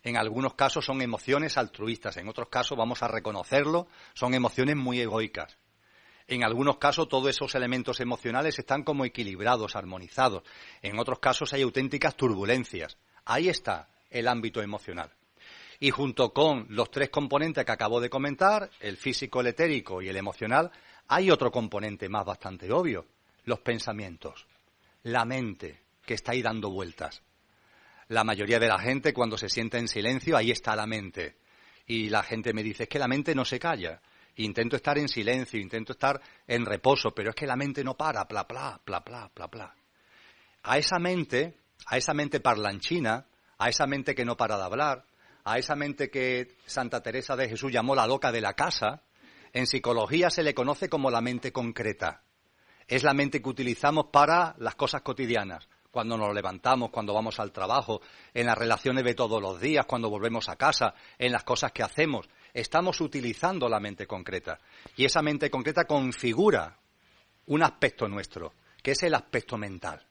En 0.03 0.17
algunos 0.17 0.53
casos 0.53 0.85
son 0.85 1.01
emociones 1.01 1.57
altruistas, 1.57 2.17
en 2.17 2.27
otros 2.27 2.49
casos, 2.49 2.77
vamos 2.77 3.03
a 3.03 3.07
reconocerlo, 3.07 3.87
son 4.13 4.33
emociones 4.33 4.75
muy 4.75 5.01
egoicas. 5.01 5.57
En 6.27 6.43
algunos 6.43 6.77
casos 6.77 7.07
todos 7.07 7.29
esos 7.29 7.55
elementos 7.55 7.99
emocionales 7.99 8.59
están 8.59 8.83
como 8.83 9.05
equilibrados, 9.05 9.75
armonizados. 9.75 10.43
En 10.81 10.99
otros 10.99 11.19
casos 11.19 11.53
hay 11.53 11.61
auténticas 11.61 12.15
turbulencias. 12.15 12.97
Ahí 13.25 13.49
está 13.49 13.89
el 14.09 14.27
ámbito 14.27 14.61
emocional. 14.61 15.11
Y 15.79 15.91
junto 15.91 16.33
con 16.33 16.65
los 16.69 16.91
tres 16.91 17.09
componentes 17.09 17.63
que 17.63 17.71
acabo 17.71 18.01
de 18.01 18.09
comentar, 18.09 18.69
el 18.79 18.97
físico, 18.97 19.41
el 19.41 19.47
etérico 19.47 20.01
y 20.01 20.09
el 20.09 20.17
emocional, 20.17 20.71
hay 21.07 21.31
otro 21.31 21.51
componente 21.51 22.09
más 22.09 22.25
bastante 22.25 22.71
obvio, 22.71 23.05
los 23.45 23.59
pensamientos, 23.59 24.47
la 25.03 25.23
mente 25.23 25.81
que 26.05 26.15
está 26.15 26.31
ahí 26.31 26.41
dando 26.41 26.71
vueltas 26.71 27.21
la 28.09 28.23
mayoría 28.23 28.59
de 28.59 28.67
la 28.67 28.79
gente 28.79 29.13
cuando 29.13 29.37
se 29.37 29.49
sienta 29.49 29.77
en 29.77 29.87
silencio, 29.87 30.37
ahí 30.37 30.51
está 30.51 30.75
la 30.75 30.87
mente. 30.87 31.35
Y 31.85 32.09
la 32.09 32.23
gente 32.23 32.53
me 32.53 32.63
dice, 32.63 32.83
es 32.83 32.89
que 32.89 32.99
la 32.99 33.07
mente 33.07 33.35
no 33.35 33.45
se 33.45 33.59
calla. 33.59 34.01
Intento 34.37 34.75
estar 34.75 34.97
en 34.97 35.07
silencio, 35.07 35.59
intento 35.59 35.93
estar 35.93 36.19
en 36.45 36.65
reposo, 36.65 37.11
pero 37.11 37.29
es 37.29 37.35
que 37.35 37.47
la 37.47 37.55
mente 37.55 37.83
no 37.83 37.95
para, 37.95 38.23
bla, 38.25 38.43
bla, 38.43 38.79
bla, 38.85 39.01
bla, 39.01 39.47
bla. 39.47 39.75
A 40.63 40.77
esa 40.77 40.99
mente, 40.99 41.57
a 41.87 41.97
esa 41.97 42.13
mente 42.13 42.39
parlanchina, 42.39 43.25
a 43.57 43.69
esa 43.69 43.87
mente 43.87 44.13
que 44.13 44.25
no 44.25 44.37
para 44.37 44.57
de 44.57 44.63
hablar, 44.63 45.05
a 45.43 45.57
esa 45.57 45.75
mente 45.75 46.09
que 46.09 46.57
Santa 46.65 47.01
Teresa 47.01 47.35
de 47.35 47.49
Jesús 47.49 47.71
llamó 47.71 47.95
la 47.95 48.05
loca 48.05 48.31
de 48.31 48.41
la 48.41 48.53
casa, 48.53 49.01
en 49.53 49.65
psicología 49.65 50.29
se 50.29 50.43
le 50.43 50.53
conoce 50.53 50.89
como 50.89 51.09
la 51.09 51.21
mente 51.21 51.51
concreta. 51.51 52.21
Es 52.87 53.03
la 53.03 53.13
mente 53.13 53.41
que 53.41 53.49
utilizamos 53.49 54.07
para 54.11 54.55
las 54.59 54.75
cosas 54.75 55.01
cotidianas, 55.01 55.67
cuando 55.91 56.17
nos 56.17 56.33
levantamos, 56.33 56.89
cuando 56.89 57.13
vamos 57.13 57.39
al 57.39 57.51
trabajo, 57.51 58.01
en 58.33 58.45
las 58.45 58.57
relaciones 58.57 59.03
de 59.03 59.15
todos 59.15 59.41
los 59.41 59.59
días, 59.59 59.85
cuando 59.85 60.09
volvemos 60.09 60.49
a 60.49 60.55
casa, 60.55 60.93
en 61.17 61.31
las 61.31 61.43
cosas 61.43 61.71
que 61.71 61.83
hacemos. 61.83 62.29
Estamos 62.53 63.01
utilizando 63.01 63.69
la 63.69 63.79
mente 63.79 64.07
concreta. 64.07 64.59
Y 64.95 65.05
esa 65.05 65.21
mente 65.21 65.49
concreta 65.49 65.85
configura 65.85 66.77
un 67.47 67.63
aspecto 67.63 68.07
nuestro, 68.07 68.53
que 68.81 68.91
es 68.91 69.03
el 69.03 69.15
aspecto 69.15 69.57
mental. 69.57 70.05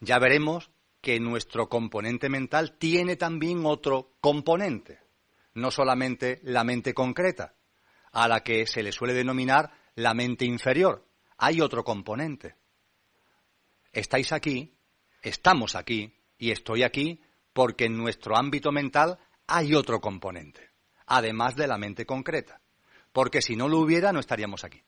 Ya 0.00 0.18
veremos 0.18 0.70
que 1.00 1.18
nuestro 1.18 1.68
componente 1.68 2.28
mental 2.28 2.76
tiene 2.78 3.16
también 3.16 3.66
otro 3.66 4.12
componente, 4.20 5.00
no 5.54 5.70
solamente 5.70 6.40
la 6.44 6.64
mente 6.64 6.94
concreta, 6.94 7.54
a 8.12 8.28
la 8.28 8.40
que 8.40 8.66
se 8.66 8.82
le 8.82 8.92
suele 8.92 9.14
denominar 9.14 9.72
la 9.96 10.14
mente 10.14 10.44
inferior. 10.44 11.04
Hay 11.38 11.60
otro 11.60 11.82
componente 11.82 12.54
estáis 13.92 14.32
aquí, 14.32 14.74
estamos 15.22 15.74
aquí 15.74 16.14
y 16.38 16.50
estoy 16.50 16.82
aquí 16.82 17.20
porque 17.52 17.84
en 17.84 17.96
nuestro 17.96 18.36
ámbito 18.36 18.72
mental 18.72 19.18
hay 19.46 19.74
otro 19.74 20.00
componente, 20.00 20.70
además 21.06 21.56
de 21.56 21.66
la 21.66 21.78
mente 21.78 22.06
concreta. 22.06 22.60
Porque 23.12 23.42
si 23.42 23.56
no 23.56 23.68
lo 23.68 23.78
hubiera, 23.78 24.12
no 24.12 24.20
estaríamos 24.20 24.64
aquí. 24.64 24.82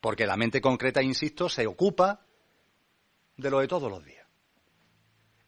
Porque 0.00 0.26
la 0.26 0.36
mente 0.36 0.60
concreta, 0.60 1.02
insisto, 1.02 1.48
se 1.48 1.66
ocupa 1.66 2.26
de 3.36 3.50
lo 3.50 3.60
de 3.60 3.68
todos 3.68 3.90
los 3.90 4.04
días. 4.04 4.26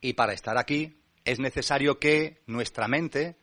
Y 0.01 0.15
para 0.15 0.33
estar 0.33 0.57
aquí 0.59 1.01
es 1.25 1.41
necesario 1.41 1.99
que 1.99 2.43
nuestra 2.47 2.89
mente 2.89 3.37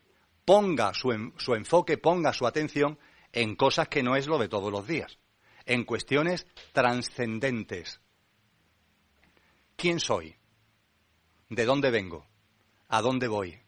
ponga 0.44 0.92
su, 0.94 1.12
enfoque, 1.12 1.98
ponga 1.98 2.32
su 2.32 2.46
atención 2.46 2.98
en 3.32 3.56
cosas 3.56 3.88
que 3.88 4.02
no 4.02 4.16
es 4.16 4.26
lo 4.26 4.38
de 4.38 4.48
todos 4.48 4.72
los 4.72 4.86
días, 4.86 5.18
en 5.66 5.84
cuestiones 5.84 6.46
trascendentes, 6.72 8.00
¿Quién 9.76 10.00
soy? 10.00 10.36
¿De 11.48 11.64
dónde 11.64 11.90
vengo? 11.90 12.26
¿A 12.88 13.02
dónde 13.02 13.28
voy? 13.28 13.58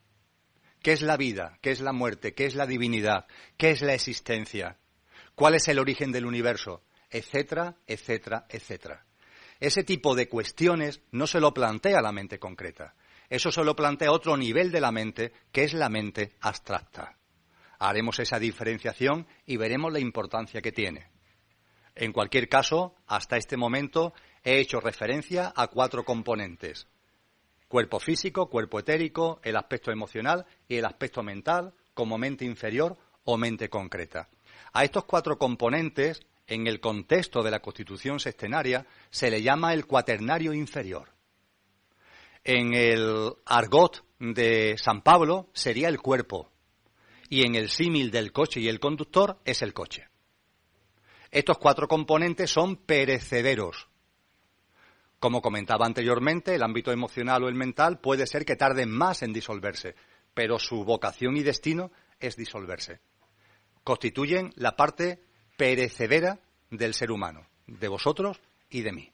¿Qué 0.82 0.92
es 0.92 1.02
la 1.02 1.16
vida? 1.16 1.58
¿Qué 1.62 1.70
es 1.70 1.80
la 1.80 1.92
muerte? 1.92 2.34
¿Qué 2.34 2.46
es 2.46 2.54
la 2.54 2.66
divinidad? 2.66 3.26
¿Qué 3.56 3.70
es 3.70 3.82
la 3.82 3.94
existencia? 3.94 4.78
¿Cuál 5.34 5.54
es 5.54 5.66
el 5.68 5.78
origen 5.78 6.12
del 6.12 6.26
universo? 6.26 6.82
Etcétera, 7.10 7.76
etcétera, 7.86 8.46
etcétera. 8.48 9.04
Ese 9.60 9.82
tipo 9.82 10.14
de 10.14 10.28
cuestiones 10.28 11.00
no 11.10 11.26
se 11.26 11.40
lo 11.40 11.54
plantea 11.54 12.02
la 12.02 12.12
mente 12.12 12.38
concreta. 12.38 12.94
Eso 13.30 13.50
se 13.50 13.64
lo 13.64 13.74
plantea 13.74 14.12
otro 14.12 14.36
nivel 14.36 14.70
de 14.70 14.80
la 14.80 14.92
mente, 14.92 15.32
que 15.50 15.64
es 15.64 15.74
la 15.74 15.88
mente 15.88 16.34
abstracta. 16.40 17.16
Haremos 17.78 18.18
esa 18.18 18.38
diferenciación 18.38 19.26
y 19.46 19.56
veremos 19.56 19.92
la 19.92 20.00
importancia 20.00 20.60
que 20.60 20.72
tiene. 20.72 21.08
En 21.94 22.12
cualquier 22.12 22.48
caso, 22.48 22.94
hasta 23.06 23.36
este 23.36 23.56
momento 23.56 24.12
he 24.44 24.60
hecho 24.60 24.78
referencia 24.78 25.52
a 25.56 25.68
cuatro 25.68 26.04
componentes. 26.04 26.86
Cuerpo 27.66 27.98
físico, 27.98 28.48
cuerpo 28.48 28.78
etérico, 28.78 29.40
el 29.42 29.56
aspecto 29.56 29.90
emocional 29.90 30.46
y 30.68 30.76
el 30.76 30.84
aspecto 30.84 31.22
mental 31.22 31.72
como 31.94 32.18
mente 32.18 32.44
inferior 32.44 32.96
o 33.24 33.36
mente 33.36 33.68
concreta. 33.70 34.28
A 34.72 34.84
estos 34.84 35.04
cuatro 35.04 35.38
componentes, 35.38 36.20
en 36.46 36.66
el 36.66 36.78
contexto 36.80 37.42
de 37.42 37.50
la 37.50 37.60
Constitución 37.60 38.20
sextenaria, 38.20 38.86
se 39.10 39.30
le 39.30 39.42
llama 39.42 39.72
el 39.72 39.86
cuaternario 39.86 40.52
inferior. 40.52 41.08
En 42.44 42.74
el 42.74 43.32
argot 43.46 44.04
de 44.18 44.76
San 44.76 45.00
Pablo 45.00 45.48
sería 45.54 45.88
el 45.88 46.00
cuerpo 46.00 46.50
y 47.30 47.46
en 47.46 47.54
el 47.54 47.70
símil 47.70 48.10
del 48.10 48.32
coche 48.32 48.60
y 48.60 48.68
el 48.68 48.78
conductor 48.78 49.38
es 49.46 49.62
el 49.62 49.72
coche. 49.72 50.08
Estos 51.30 51.56
cuatro 51.58 51.88
componentes 51.88 52.50
son 52.50 52.76
perecederos, 52.76 53.88
como 55.24 55.40
comentaba 55.40 55.86
anteriormente, 55.86 56.54
el 56.54 56.62
ámbito 56.62 56.92
emocional 56.92 57.44
o 57.44 57.48
el 57.48 57.54
mental 57.54 57.98
puede 57.98 58.26
ser 58.26 58.44
que 58.44 58.56
tarden 58.56 58.90
más 58.90 59.22
en 59.22 59.32
disolverse, 59.32 59.94
pero 60.34 60.58
su 60.58 60.84
vocación 60.84 61.38
y 61.38 61.42
destino 61.42 61.90
es 62.20 62.36
disolverse. 62.36 63.00
Constituyen 63.84 64.52
la 64.56 64.76
parte 64.76 65.24
perecedera 65.56 66.40
del 66.68 66.92
ser 66.92 67.10
humano, 67.10 67.46
de 67.66 67.88
vosotros 67.88 68.38
y 68.68 68.82
de 68.82 68.92
mí. 68.92 69.12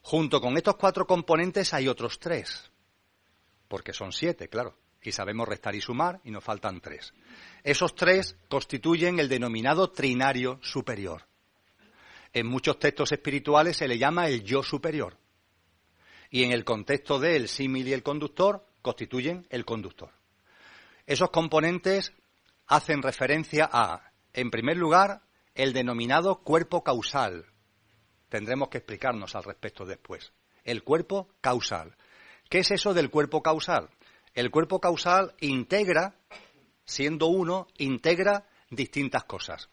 Junto 0.00 0.40
con 0.40 0.56
estos 0.56 0.76
cuatro 0.76 1.06
componentes 1.06 1.74
hay 1.74 1.86
otros 1.86 2.18
tres, 2.18 2.70
porque 3.68 3.92
son 3.92 4.12
siete, 4.12 4.48
claro, 4.48 4.78
y 5.02 5.12
sabemos 5.12 5.46
restar 5.46 5.74
y 5.74 5.82
sumar 5.82 6.22
y 6.24 6.30
nos 6.30 6.42
faltan 6.42 6.80
tres. 6.80 7.12
Esos 7.64 7.94
tres 7.94 8.34
constituyen 8.48 9.20
el 9.20 9.28
denominado 9.28 9.90
trinario 9.90 10.58
superior 10.62 11.28
en 12.32 12.46
muchos 12.46 12.78
textos 12.78 13.12
espirituales 13.12 13.76
se 13.76 13.88
le 13.88 13.98
llama 13.98 14.28
el 14.28 14.42
yo 14.42 14.62
superior. 14.62 15.18
Y 16.30 16.44
en 16.44 16.52
el 16.52 16.64
contexto 16.64 17.18
del 17.18 17.48
símil 17.48 17.88
y 17.88 17.92
el 17.92 18.02
conductor 18.02 18.66
constituyen 18.82 19.46
el 19.50 19.64
conductor. 19.64 20.12
Esos 21.06 21.30
componentes 21.30 22.12
hacen 22.66 23.02
referencia 23.02 23.68
a, 23.70 24.12
en 24.32 24.50
primer 24.50 24.76
lugar, 24.76 25.22
el 25.54 25.72
denominado 25.72 26.42
cuerpo 26.42 26.84
causal. 26.84 27.46
Tendremos 28.28 28.68
que 28.68 28.78
explicarnos 28.78 29.34
al 29.34 29.42
respecto 29.42 29.84
después. 29.84 30.32
El 30.62 30.84
cuerpo 30.84 31.28
causal. 31.40 31.96
¿Qué 32.48 32.58
es 32.58 32.70
eso 32.70 32.94
del 32.94 33.10
cuerpo 33.10 33.42
causal? 33.42 33.90
El 34.34 34.52
cuerpo 34.52 34.80
causal 34.80 35.34
integra, 35.40 36.14
siendo 36.84 37.26
uno, 37.26 37.66
integra 37.78 38.46
distintas 38.70 39.24
cosas. 39.24 39.68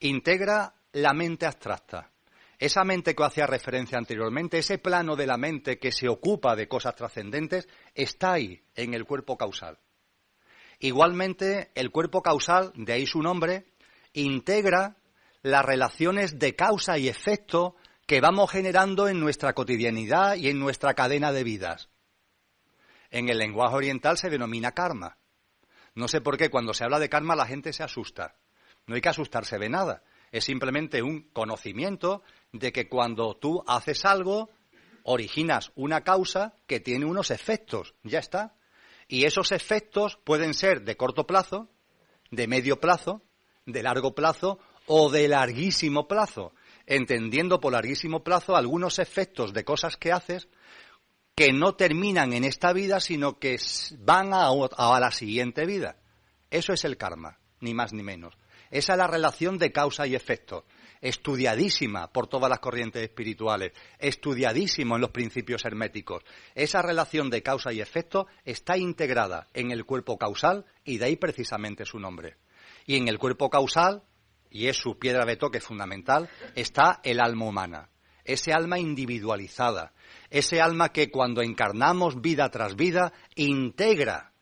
Integra 0.00 0.74
la 0.92 1.12
mente 1.12 1.46
abstracta. 1.46 2.10
Esa 2.58 2.84
mente 2.84 3.14
que 3.14 3.24
hacía 3.24 3.46
referencia 3.46 3.98
anteriormente, 3.98 4.58
ese 4.58 4.78
plano 4.78 5.16
de 5.16 5.26
la 5.26 5.36
mente 5.36 5.78
que 5.78 5.90
se 5.90 6.08
ocupa 6.08 6.54
de 6.54 6.68
cosas 6.68 6.94
trascendentes, 6.94 7.68
está 7.94 8.34
ahí, 8.34 8.62
en 8.76 8.94
el 8.94 9.04
cuerpo 9.04 9.36
causal. 9.36 9.78
Igualmente, 10.78 11.70
el 11.74 11.90
cuerpo 11.90 12.22
causal, 12.22 12.72
de 12.76 12.92
ahí 12.92 13.06
su 13.06 13.20
nombre, 13.20 13.66
integra 14.12 14.96
las 15.42 15.64
relaciones 15.64 16.38
de 16.38 16.54
causa 16.54 16.98
y 16.98 17.08
efecto 17.08 17.74
que 18.06 18.20
vamos 18.20 18.50
generando 18.50 19.08
en 19.08 19.18
nuestra 19.18 19.54
cotidianidad 19.54 20.36
y 20.36 20.48
en 20.48 20.60
nuestra 20.60 20.94
cadena 20.94 21.32
de 21.32 21.44
vidas. 21.44 21.88
En 23.10 23.28
el 23.28 23.38
lenguaje 23.38 23.74
oriental 23.74 24.18
se 24.18 24.30
denomina 24.30 24.72
karma. 24.72 25.18
No 25.94 26.08
sé 26.08 26.20
por 26.20 26.36
qué 26.36 26.48
cuando 26.48 26.74
se 26.74 26.84
habla 26.84 26.98
de 26.98 27.08
karma 27.08 27.34
la 27.34 27.46
gente 27.46 27.72
se 27.72 27.82
asusta. 27.82 28.36
No 28.86 28.94
hay 28.94 29.00
que 29.00 29.08
asustarse 29.08 29.58
de 29.58 29.68
nada 29.68 30.02
es 30.32 30.44
simplemente 30.44 31.02
un 31.02 31.28
conocimiento 31.32 32.22
de 32.52 32.72
que 32.72 32.88
cuando 32.88 33.36
tú 33.36 33.62
haces 33.66 34.04
algo, 34.04 34.50
originas 35.04 35.72
una 35.76 36.02
causa 36.02 36.54
que 36.66 36.80
tiene 36.80 37.04
unos 37.04 37.30
efectos, 37.30 37.94
ya 38.02 38.18
está. 38.18 38.54
Y 39.08 39.24
esos 39.24 39.52
efectos 39.52 40.18
pueden 40.24 40.54
ser 40.54 40.82
de 40.82 40.96
corto 40.96 41.26
plazo, 41.26 41.68
de 42.30 42.46
medio 42.46 42.80
plazo, 42.80 43.22
de 43.66 43.82
largo 43.82 44.14
plazo 44.14 44.58
o 44.86 45.10
de 45.10 45.28
larguísimo 45.28 46.08
plazo, 46.08 46.54
entendiendo 46.86 47.60
por 47.60 47.74
larguísimo 47.74 48.24
plazo 48.24 48.56
algunos 48.56 48.98
efectos 48.98 49.52
de 49.52 49.64
cosas 49.64 49.98
que 49.98 50.12
haces 50.12 50.48
que 51.34 51.52
no 51.52 51.74
terminan 51.74 52.32
en 52.32 52.44
esta 52.44 52.72
vida, 52.72 53.00
sino 53.00 53.38
que 53.38 53.58
van 53.98 54.32
a, 54.32 54.48
a 54.48 55.00
la 55.00 55.10
siguiente 55.10 55.66
vida. 55.66 55.96
Eso 56.50 56.72
es 56.72 56.84
el 56.84 56.96
karma, 56.96 57.38
ni 57.60 57.74
más 57.74 57.92
ni 57.92 58.02
menos. 58.02 58.34
Esa 58.72 58.94
es 58.94 58.98
la 58.98 59.06
relación 59.06 59.58
de 59.58 59.70
causa 59.70 60.06
y 60.06 60.14
efecto, 60.14 60.64
estudiadísima 61.02 62.10
por 62.10 62.26
todas 62.26 62.48
las 62.48 62.58
corrientes 62.58 63.02
espirituales, 63.02 63.72
estudiadísimo 63.98 64.94
en 64.94 65.02
los 65.02 65.10
principios 65.10 65.66
herméticos. 65.66 66.24
Esa 66.54 66.80
relación 66.80 67.28
de 67.28 67.42
causa 67.42 67.70
y 67.74 67.82
efecto 67.82 68.28
está 68.46 68.78
integrada 68.78 69.48
en 69.52 69.72
el 69.72 69.84
cuerpo 69.84 70.16
causal 70.16 70.64
y 70.86 70.96
de 70.96 71.04
ahí 71.04 71.16
precisamente 71.16 71.84
su 71.84 71.98
nombre. 71.98 72.38
Y 72.86 72.96
en 72.96 73.08
el 73.08 73.18
cuerpo 73.18 73.50
causal, 73.50 74.04
y 74.48 74.68
es 74.68 74.78
su 74.78 74.98
piedra 74.98 75.26
de 75.26 75.36
toque 75.36 75.60
fundamental, 75.60 76.30
está 76.54 77.00
el 77.04 77.20
alma 77.20 77.44
humana, 77.44 77.90
ese 78.24 78.54
alma 78.54 78.78
individualizada, 78.78 79.92
ese 80.30 80.62
alma 80.62 80.92
que 80.92 81.10
cuando 81.10 81.42
encarnamos 81.42 82.22
vida 82.22 82.50
tras 82.50 82.74
vida 82.74 83.12
integra 83.34 84.32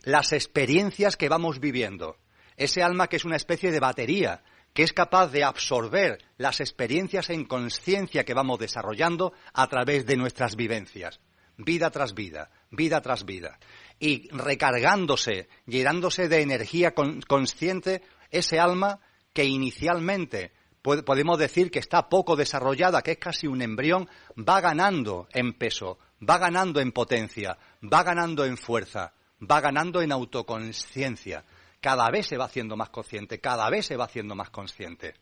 las 0.00 0.34
experiencias 0.34 1.16
que 1.16 1.30
vamos 1.30 1.60
viviendo 1.60 2.18
ese 2.56 2.82
alma 2.82 3.08
que 3.08 3.16
es 3.16 3.24
una 3.24 3.36
especie 3.36 3.70
de 3.70 3.80
batería, 3.80 4.42
que 4.72 4.82
es 4.82 4.92
capaz 4.92 5.28
de 5.28 5.44
absorber 5.44 6.18
las 6.36 6.60
experiencias 6.60 7.30
en 7.30 7.44
conciencia 7.44 8.24
que 8.24 8.34
vamos 8.34 8.58
desarrollando 8.58 9.32
a 9.54 9.66
través 9.68 10.04
de 10.04 10.16
nuestras 10.16 10.54
vivencias, 10.56 11.20
vida 11.56 11.90
tras 11.90 12.14
vida, 12.14 12.50
vida 12.70 13.00
tras 13.00 13.24
vida, 13.24 13.58
y 13.98 14.28
recargándose, 14.28 15.48
llenándose 15.66 16.28
de 16.28 16.42
energía 16.42 16.94
consciente, 16.94 18.02
ese 18.30 18.60
alma 18.60 19.00
que 19.32 19.44
inicialmente 19.44 20.52
podemos 20.82 21.38
decir 21.38 21.70
que 21.70 21.78
está 21.78 22.08
poco 22.08 22.36
desarrollada, 22.36 23.02
que 23.02 23.12
es 23.12 23.18
casi 23.18 23.46
un 23.46 23.62
embrión, 23.62 24.08
va 24.36 24.60
ganando 24.60 25.26
en 25.32 25.54
peso, 25.54 25.98
va 26.26 26.38
ganando 26.38 26.80
en 26.80 26.92
potencia, 26.92 27.58
va 27.82 28.02
ganando 28.02 28.44
en 28.44 28.56
fuerza, 28.56 29.12
va 29.40 29.60
ganando 29.60 30.00
en 30.00 30.12
autoconciencia, 30.12 31.44
cada 31.86 32.10
vez 32.10 32.26
se 32.26 32.36
va 32.36 32.46
haciendo 32.46 32.76
más 32.76 32.90
consciente, 32.90 33.38
cada 33.38 33.70
vez 33.70 33.86
se 33.86 33.96
va 33.96 34.06
haciendo 34.06 34.34
más 34.34 34.50
consciente. 34.50 35.14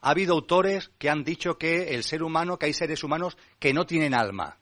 Ha 0.00 0.08
habido 0.08 0.32
autores 0.32 0.90
que 0.96 1.10
han 1.10 1.22
dicho 1.22 1.58
que 1.58 1.94
el 1.94 2.02
ser 2.02 2.22
humano, 2.22 2.58
que 2.58 2.64
hay 2.64 2.72
seres 2.72 3.04
humanos 3.04 3.36
que 3.58 3.74
no 3.74 3.84
tienen 3.84 4.14
alma. 4.14 4.56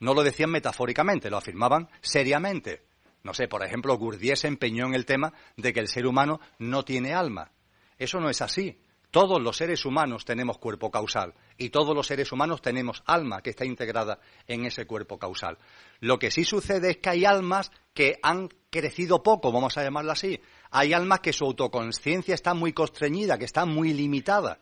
No 0.00 0.12
lo 0.12 0.24
decían 0.24 0.50
metafóricamente, 0.50 1.30
lo 1.30 1.36
afirmaban 1.36 1.88
seriamente. 2.00 2.82
No 3.22 3.32
sé, 3.32 3.46
por 3.46 3.64
ejemplo, 3.64 3.96
Gurdjieff 3.96 4.40
se 4.40 4.48
empeñó 4.48 4.86
en 4.86 4.94
el 4.94 5.06
tema 5.06 5.32
de 5.56 5.72
que 5.72 5.78
el 5.78 5.86
ser 5.86 6.04
humano 6.04 6.40
no 6.58 6.84
tiene 6.84 7.14
alma. 7.14 7.52
Eso 7.96 8.18
no 8.18 8.28
es 8.28 8.42
así. 8.42 8.76
Todos 9.10 9.42
los 9.42 9.56
seres 9.56 9.84
humanos 9.84 10.24
tenemos 10.24 10.58
cuerpo 10.58 10.90
causal 10.90 11.34
y 11.58 11.70
todos 11.70 11.96
los 11.96 12.06
seres 12.06 12.30
humanos 12.30 12.62
tenemos 12.62 13.02
alma 13.06 13.42
que 13.42 13.50
está 13.50 13.64
integrada 13.64 14.20
en 14.46 14.64
ese 14.66 14.86
cuerpo 14.86 15.18
causal. 15.18 15.58
Lo 15.98 16.18
que 16.18 16.30
sí 16.30 16.44
sucede 16.44 16.90
es 16.90 16.96
que 16.98 17.10
hay 17.10 17.24
almas 17.24 17.72
que 17.92 18.20
han 18.22 18.48
crecido 18.70 19.22
poco, 19.22 19.50
vamos 19.50 19.76
a 19.76 19.82
llamarlo 19.82 20.12
así. 20.12 20.40
Hay 20.70 20.92
almas 20.92 21.20
que 21.20 21.32
su 21.32 21.44
autoconciencia 21.44 22.34
está 22.34 22.54
muy 22.54 22.72
constreñida, 22.72 23.36
que 23.36 23.46
está 23.46 23.66
muy 23.66 23.92
limitada. 23.92 24.60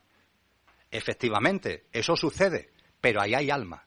Efectivamente, 0.91 1.85
eso 1.93 2.17
sucede, 2.17 2.71
pero 3.03 3.21
ahí 3.21 3.35
hay 3.35 3.51
alma. 3.51 3.87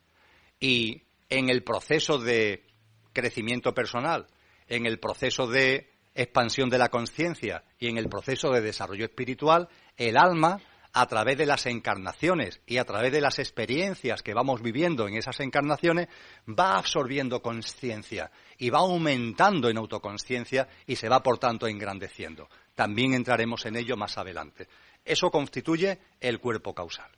Y 0.59 1.01
en 1.29 1.49
el 1.49 1.63
proceso 1.63 2.19
de 2.19 2.67
crecimiento 3.13 3.73
personal, 3.73 4.27
en 4.67 4.85
el 4.85 4.99
proceso 4.99 5.47
de 5.47 5.89
expansión 6.13 6.69
de 6.69 6.77
la 6.77 6.89
conciencia 6.89 7.63
y 7.79 7.87
en 7.87 7.97
el 7.97 8.09
proceso 8.09 8.51
de 8.51 8.61
desarrollo 8.61 9.05
espiritual, 9.05 9.69
el 10.07 10.17
alma, 10.17 10.59
a 10.93 11.05
través 11.05 11.37
de 11.37 11.45
las 11.45 11.65
encarnaciones 11.67 12.59
y 12.65 12.77
a 12.77 12.85
través 12.85 13.11
de 13.11 13.21
las 13.21 13.39
experiencias 13.39 14.21
que 14.21 14.33
vamos 14.33 14.61
viviendo 14.61 15.07
en 15.07 15.15
esas 15.15 15.39
encarnaciones, 15.39 16.09
va 16.47 16.77
absorbiendo 16.77 17.41
conciencia 17.41 18.31
y 18.57 18.69
va 18.69 18.79
aumentando 18.79 19.69
en 19.69 19.77
autoconciencia 19.77 20.67
y 20.85 20.97
se 20.97 21.07
va, 21.07 21.23
por 21.23 21.37
tanto, 21.37 21.67
engrandeciendo. 21.67 22.49
También 22.75 23.13
entraremos 23.13 23.65
en 23.65 23.77
ello 23.77 23.95
más 23.95 24.17
adelante. 24.17 24.67
Eso 25.05 25.31
constituye 25.31 25.99
el 26.19 26.39
cuerpo 26.39 26.75
causal. 26.75 27.11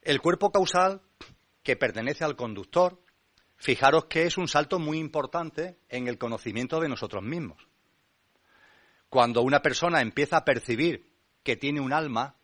El 0.00 0.20
cuerpo 0.20 0.50
causal, 0.50 1.02
que 1.62 1.76
pertenece 1.76 2.24
al 2.24 2.34
conductor, 2.34 2.98
Fijaros 3.62 4.06
que 4.06 4.24
es 4.26 4.38
un 4.38 4.48
salto 4.48 4.80
muy 4.80 4.98
importante 4.98 5.76
en 5.88 6.08
el 6.08 6.18
conocimiento 6.18 6.80
de 6.80 6.88
nosotros 6.88 7.22
mismos. 7.22 7.68
Cuando 9.12 9.42
una 9.42 9.60
persona 9.60 10.00
empieza 10.00 10.38
a 10.38 10.44
percibir 10.46 11.04
que 11.42 11.58
tiene 11.58 11.80
un 11.80 11.92
alma, 11.92 12.34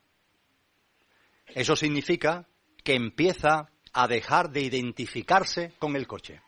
eso 1.47 1.75
significa 1.75 2.47
que 2.83 2.93
empieza 2.93 3.71
a 3.91 4.07
dejar 4.07 4.51
de 4.51 4.61
identificarse 4.61 5.73
con 5.79 5.95
el 5.95 6.05
coche. 6.05 6.43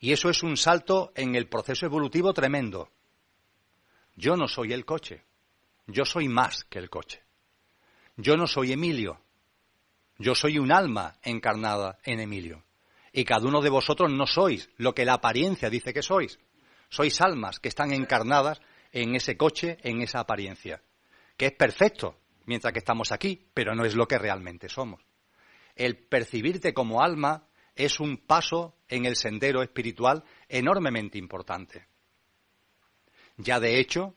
Y 0.00 0.12
eso 0.12 0.28
es 0.28 0.42
un 0.42 0.58
salto 0.58 1.12
en 1.14 1.34
el 1.34 1.48
proceso 1.48 1.86
evolutivo 1.86 2.34
tremendo. 2.34 2.90
Yo 4.16 4.36
no 4.36 4.48
soy 4.48 4.74
el 4.74 4.84
coche, 4.84 5.24
yo 5.86 6.04
soy 6.04 6.28
más 6.28 6.64
que 6.64 6.78
el 6.78 6.90
coche. 6.90 7.22
Yo 8.18 8.36
no 8.36 8.46
soy 8.46 8.72
Emilio, 8.72 9.18
yo 10.18 10.34
soy 10.34 10.58
un 10.58 10.70
alma 10.70 11.16
encarnada 11.22 11.98
en 12.04 12.20
Emilio. 12.20 12.64
Y 13.14 13.24
cada 13.24 13.46
uno 13.46 13.62
de 13.62 13.70
vosotros 13.70 14.12
no 14.12 14.26
sois 14.26 14.68
lo 14.76 14.94
que 14.94 15.06
la 15.06 15.14
apariencia 15.14 15.70
dice 15.70 15.94
que 15.94 16.02
sois. 16.02 16.38
Sois 16.90 17.18
almas 17.22 17.60
que 17.60 17.70
están 17.70 17.94
encarnadas 17.94 18.60
en 18.92 19.14
ese 19.16 19.36
coche, 19.36 19.78
en 19.82 20.02
esa 20.02 20.20
apariencia, 20.20 20.82
que 21.36 21.46
es 21.46 21.52
perfecto 21.52 22.18
mientras 22.44 22.72
que 22.72 22.80
estamos 22.80 23.12
aquí, 23.12 23.48
pero 23.54 23.74
no 23.74 23.84
es 23.84 23.94
lo 23.94 24.06
que 24.06 24.18
realmente 24.18 24.68
somos. 24.68 25.00
El 25.74 25.96
percibirte 25.96 26.74
como 26.74 27.02
alma 27.02 27.48
es 27.74 28.00
un 28.00 28.18
paso 28.18 28.76
en 28.88 29.06
el 29.06 29.16
sendero 29.16 29.62
espiritual 29.62 30.24
enormemente 30.48 31.18
importante. 31.18 31.86
Ya 33.38 33.58
de 33.58 33.78
hecho, 33.78 34.14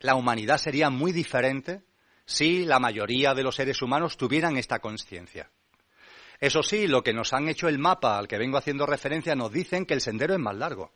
la 0.00 0.14
humanidad 0.14 0.58
sería 0.58 0.90
muy 0.90 1.12
diferente 1.12 1.82
si 2.26 2.64
la 2.64 2.78
mayoría 2.78 3.34
de 3.34 3.42
los 3.42 3.54
seres 3.54 3.80
humanos 3.80 4.16
tuvieran 4.16 4.56
esta 4.56 4.80
conciencia. 4.80 5.50
Eso 6.40 6.62
sí, 6.62 6.86
lo 6.86 7.02
que 7.02 7.14
nos 7.14 7.32
han 7.32 7.48
hecho 7.48 7.68
el 7.68 7.78
mapa 7.78 8.18
al 8.18 8.28
que 8.28 8.38
vengo 8.38 8.58
haciendo 8.58 8.86
referencia 8.86 9.34
nos 9.34 9.52
dicen 9.52 9.86
que 9.86 9.94
el 9.94 10.00
sendero 10.00 10.34
es 10.34 10.40
más 10.40 10.56
largo 10.56 10.92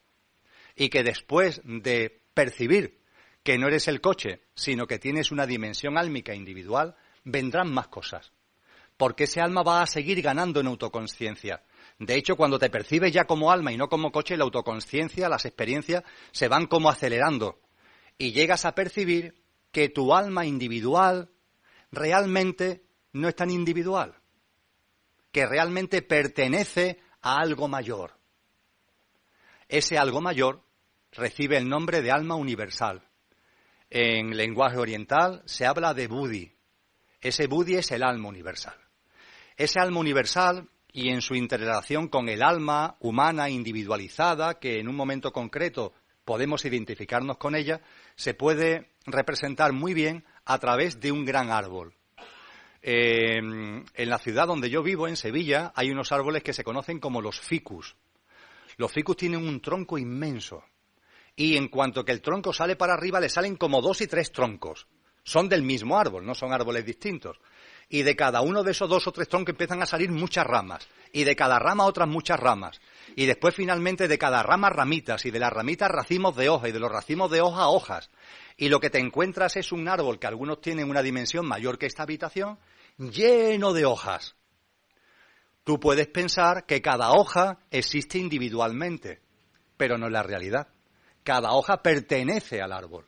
y 0.74 0.90
que 0.90 1.02
después 1.02 1.62
de 1.64 2.22
percibir 2.34 2.97
que 3.48 3.56
no 3.56 3.68
eres 3.68 3.88
el 3.88 4.02
coche, 4.02 4.42
sino 4.54 4.86
que 4.86 4.98
tienes 4.98 5.32
una 5.32 5.46
dimensión 5.46 5.96
álmica 5.96 6.34
individual, 6.34 6.94
vendrán 7.24 7.72
más 7.72 7.88
cosas. 7.88 8.30
Porque 8.98 9.24
ese 9.24 9.40
alma 9.40 9.62
va 9.62 9.80
a 9.80 9.86
seguir 9.86 10.20
ganando 10.20 10.60
en 10.60 10.66
autoconciencia. 10.66 11.62
De 11.98 12.14
hecho, 12.16 12.36
cuando 12.36 12.58
te 12.58 12.68
percibes 12.68 13.10
ya 13.10 13.24
como 13.24 13.50
alma 13.50 13.72
y 13.72 13.78
no 13.78 13.88
como 13.88 14.12
coche, 14.12 14.36
la 14.36 14.44
autoconciencia, 14.44 15.30
las 15.30 15.46
experiencias 15.46 16.04
se 16.30 16.46
van 16.46 16.66
como 16.66 16.90
acelerando. 16.90 17.58
Y 18.18 18.32
llegas 18.32 18.66
a 18.66 18.74
percibir 18.74 19.34
que 19.72 19.88
tu 19.88 20.12
alma 20.12 20.44
individual 20.44 21.30
realmente 21.90 22.82
no 23.14 23.28
es 23.28 23.34
tan 23.34 23.50
individual 23.50 24.14
que 25.32 25.46
realmente 25.46 26.02
pertenece 26.02 27.00
a 27.22 27.36
algo 27.36 27.66
mayor. 27.66 28.12
Ese 29.68 29.96
algo 29.96 30.20
mayor 30.20 30.62
recibe 31.12 31.56
el 31.56 31.66
nombre 31.66 32.02
de 32.02 32.10
alma 32.10 32.34
universal. 32.34 33.07
En 33.90 34.36
lenguaje 34.36 34.76
oriental 34.76 35.42
se 35.46 35.66
habla 35.66 35.94
de 35.94 36.08
Budi. 36.08 36.52
Ese 37.20 37.46
Budi 37.46 37.76
es 37.76 37.90
el 37.90 38.02
alma 38.02 38.28
universal. 38.28 38.76
Ese 39.56 39.80
alma 39.80 40.00
universal 40.00 40.68
y 40.92 41.10
en 41.10 41.22
su 41.22 41.34
interrelación 41.34 42.08
con 42.08 42.28
el 42.28 42.42
alma 42.42 42.96
humana 43.00 43.48
individualizada, 43.48 44.58
que 44.58 44.78
en 44.78 44.88
un 44.88 44.96
momento 44.96 45.32
concreto 45.32 45.92
podemos 46.24 46.64
identificarnos 46.64 47.38
con 47.38 47.54
ella, 47.54 47.80
se 48.14 48.34
puede 48.34 48.90
representar 49.06 49.72
muy 49.72 49.94
bien 49.94 50.24
a 50.44 50.58
través 50.58 51.00
de 51.00 51.10
un 51.10 51.24
gran 51.24 51.50
árbol. 51.50 51.94
Eh, 52.82 53.38
en 53.38 54.10
la 54.10 54.18
ciudad 54.18 54.46
donde 54.46 54.70
yo 54.70 54.82
vivo, 54.82 55.08
en 55.08 55.16
Sevilla, 55.16 55.72
hay 55.74 55.90
unos 55.90 56.12
árboles 56.12 56.42
que 56.42 56.52
se 56.52 56.64
conocen 56.64 57.00
como 57.00 57.20
los 57.20 57.40
ficus. 57.40 57.96
Los 58.76 58.92
ficus 58.92 59.16
tienen 59.16 59.46
un 59.46 59.60
tronco 59.60 59.98
inmenso. 59.98 60.62
Y 61.38 61.56
en 61.56 61.68
cuanto 61.68 62.04
que 62.04 62.12
el 62.12 62.20
tronco 62.20 62.52
sale 62.52 62.76
para 62.76 62.92
arriba, 62.94 63.20
le 63.20 63.30
salen 63.30 63.56
como 63.56 63.80
dos 63.80 64.00
y 64.00 64.06
tres 64.06 64.32
troncos. 64.32 64.86
Son 65.22 65.48
del 65.48 65.62
mismo 65.62 65.98
árbol, 65.98 66.26
no 66.26 66.34
son 66.34 66.52
árboles 66.52 66.84
distintos. 66.84 67.38
Y 67.88 68.02
de 68.02 68.14
cada 68.14 68.42
uno 68.42 68.62
de 68.62 68.72
esos 68.72 68.90
dos 68.90 69.06
o 69.06 69.12
tres 69.12 69.28
troncos 69.28 69.52
empiezan 69.52 69.80
a 69.80 69.86
salir 69.86 70.10
muchas 70.10 70.46
ramas. 70.46 70.86
Y 71.12 71.24
de 71.24 71.36
cada 71.36 71.58
rama 71.58 71.86
otras 71.86 72.08
muchas 72.08 72.38
ramas. 72.38 72.80
Y 73.16 73.24
después 73.26 73.54
finalmente 73.54 74.08
de 74.08 74.18
cada 74.18 74.42
rama 74.42 74.68
ramitas. 74.68 75.24
Y 75.24 75.30
de 75.30 75.38
las 75.38 75.52
ramitas 75.52 75.88
racimos 75.88 76.36
de 76.36 76.48
hoja. 76.48 76.68
Y 76.68 76.72
de 76.72 76.80
los 76.80 76.92
racimos 76.92 77.30
de 77.30 77.40
hoja 77.40 77.68
hojas 77.68 78.10
y 78.60 78.68
lo 78.68 78.80
que 78.80 78.90
te 78.90 78.98
encuentras 78.98 79.56
es 79.56 79.70
un 79.70 79.88
árbol 79.88 80.18
que 80.18 80.26
algunos 80.26 80.60
tienen 80.60 80.90
una 80.90 81.00
dimensión 81.00 81.46
mayor 81.46 81.78
que 81.78 81.86
esta 81.86 82.02
habitación, 82.02 82.58
lleno 82.98 83.72
de 83.72 83.86
hojas. 83.86 84.34
Tú 85.62 85.78
puedes 85.78 86.08
pensar 86.08 86.66
que 86.66 86.82
cada 86.82 87.12
hoja 87.12 87.60
existe 87.70 88.18
individualmente, 88.18 89.20
pero 89.76 89.96
no 89.96 90.06
es 90.06 90.12
la 90.12 90.24
realidad. 90.24 90.66
Cada 91.28 91.52
hoja 91.52 91.82
pertenece 91.82 92.62
al 92.62 92.72
árbol. 92.72 93.04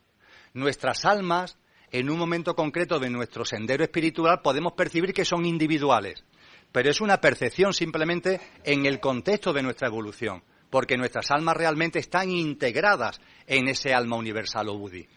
Nuestras 0.52 1.06
almas, 1.06 1.56
en 1.90 2.10
un 2.10 2.18
momento 2.18 2.54
concreto 2.54 2.98
de 2.98 3.08
nuestro 3.08 3.46
sendero 3.46 3.82
espiritual, 3.82 4.42
podemos 4.42 4.74
percibir 4.74 5.14
que 5.14 5.24
son 5.24 5.46
individuales, 5.46 6.22
pero 6.70 6.90
es 6.90 7.00
una 7.00 7.18
percepción 7.22 7.72
simplemente 7.72 8.38
en 8.62 8.84
el 8.84 9.00
contexto 9.00 9.54
de 9.54 9.62
nuestra 9.62 9.88
evolución, 9.88 10.42
porque 10.68 10.98
nuestras 10.98 11.30
almas 11.30 11.56
realmente 11.56 11.98
están 11.98 12.30
integradas 12.30 13.22
en 13.46 13.68
ese 13.68 13.94
alma 13.94 14.16
universal 14.16 14.68
o 14.68 14.76
Budi. 14.76 15.08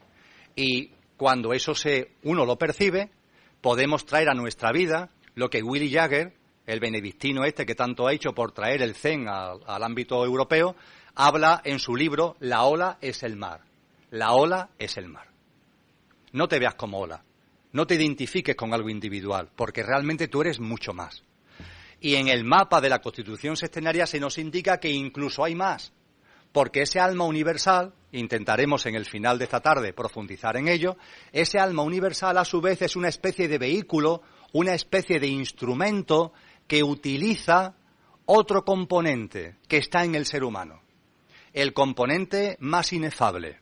Y 0.56 0.92
cuando 1.18 1.52
eso 1.52 1.76
se, 1.76 2.14
uno 2.24 2.46
lo 2.46 2.58
percibe, 2.58 3.12
podemos 3.60 4.06
traer 4.06 4.30
a 4.30 4.34
nuestra 4.34 4.72
vida 4.72 5.10
lo 5.36 5.50
que 5.50 5.62
Willy 5.62 5.92
Jagger, 5.92 6.36
el 6.66 6.80
benedictino 6.80 7.44
este 7.44 7.66
que 7.66 7.76
tanto 7.76 8.08
ha 8.08 8.14
hecho 8.14 8.34
por 8.34 8.52
traer 8.52 8.82
el 8.82 8.96
Zen 8.96 9.28
al, 9.28 9.84
ámbito 9.84 10.24
europeo, 10.24 10.76
habla 11.16 11.62
en 11.66 11.80
su 11.80 11.96
libro 11.96 12.36
La 12.40 12.64
ola 12.64 12.98
es 13.02 13.24
el 13.24 13.36
mar. 13.36 13.62
La 14.12 14.34
ola 14.34 14.70
es 14.78 14.98
el 14.98 15.08
mar. 15.08 15.28
No 16.32 16.48
te 16.48 16.60
veas 16.60 16.76
como 16.76 17.00
ola. 17.00 17.24
No 17.72 17.88
te 17.88 17.96
identifiques 17.96 18.56
con 18.56 18.74
algo 18.74 18.90
individual, 18.90 19.50
porque 19.56 19.84
realmente 19.84 20.28
tú 20.28 20.42
eres 20.42 20.60
mucho 20.60 20.94
más. 20.94 21.24
Y 22.00 22.16
en 22.16 22.28
el 22.28 22.44
mapa 22.44 22.82
de 22.82 22.90
la 22.90 23.02
Constitución 23.02 23.58
Sextenaria 23.58 24.06
se 24.06 24.20
nos 24.20 24.38
indica 24.38 24.80
que 24.80 24.92
incluso 24.92 25.44
hay 25.44 25.56
más, 25.56 25.92
porque 26.52 26.84
ese 26.84 27.00
alma 27.00 27.26
universal, 27.26 27.94
intentaremos 28.12 28.86
en 28.86 28.96
el 28.96 29.06
final 29.06 29.40
de 29.40 29.46
esta 29.46 29.60
tarde 29.60 29.92
profundizar 29.92 30.56
en 30.56 30.68
ello, 30.68 30.98
ese 31.32 31.60
alma 31.60 31.82
universal 31.82 32.38
a 32.38 32.46
su 32.46 32.62
vez 32.62 32.84
es 32.84 32.96
una 32.96 33.10
especie 33.10 33.48
de 33.48 33.58
vehículo, 33.58 34.22
una 34.54 34.76
especie 34.76 35.20
de 35.20 35.28
instrumento 35.28 36.32
que 36.68 36.84
utiliza 36.84 37.76
otro 38.26 38.64
componente 38.64 39.58
que 39.68 39.78
está 39.78 40.04
en 40.06 40.16
el 40.16 40.26
ser 40.26 40.44
humano, 40.44 40.82
el 41.54 41.74
componente 41.74 42.58
más 42.60 42.94
inefable, 42.94 43.60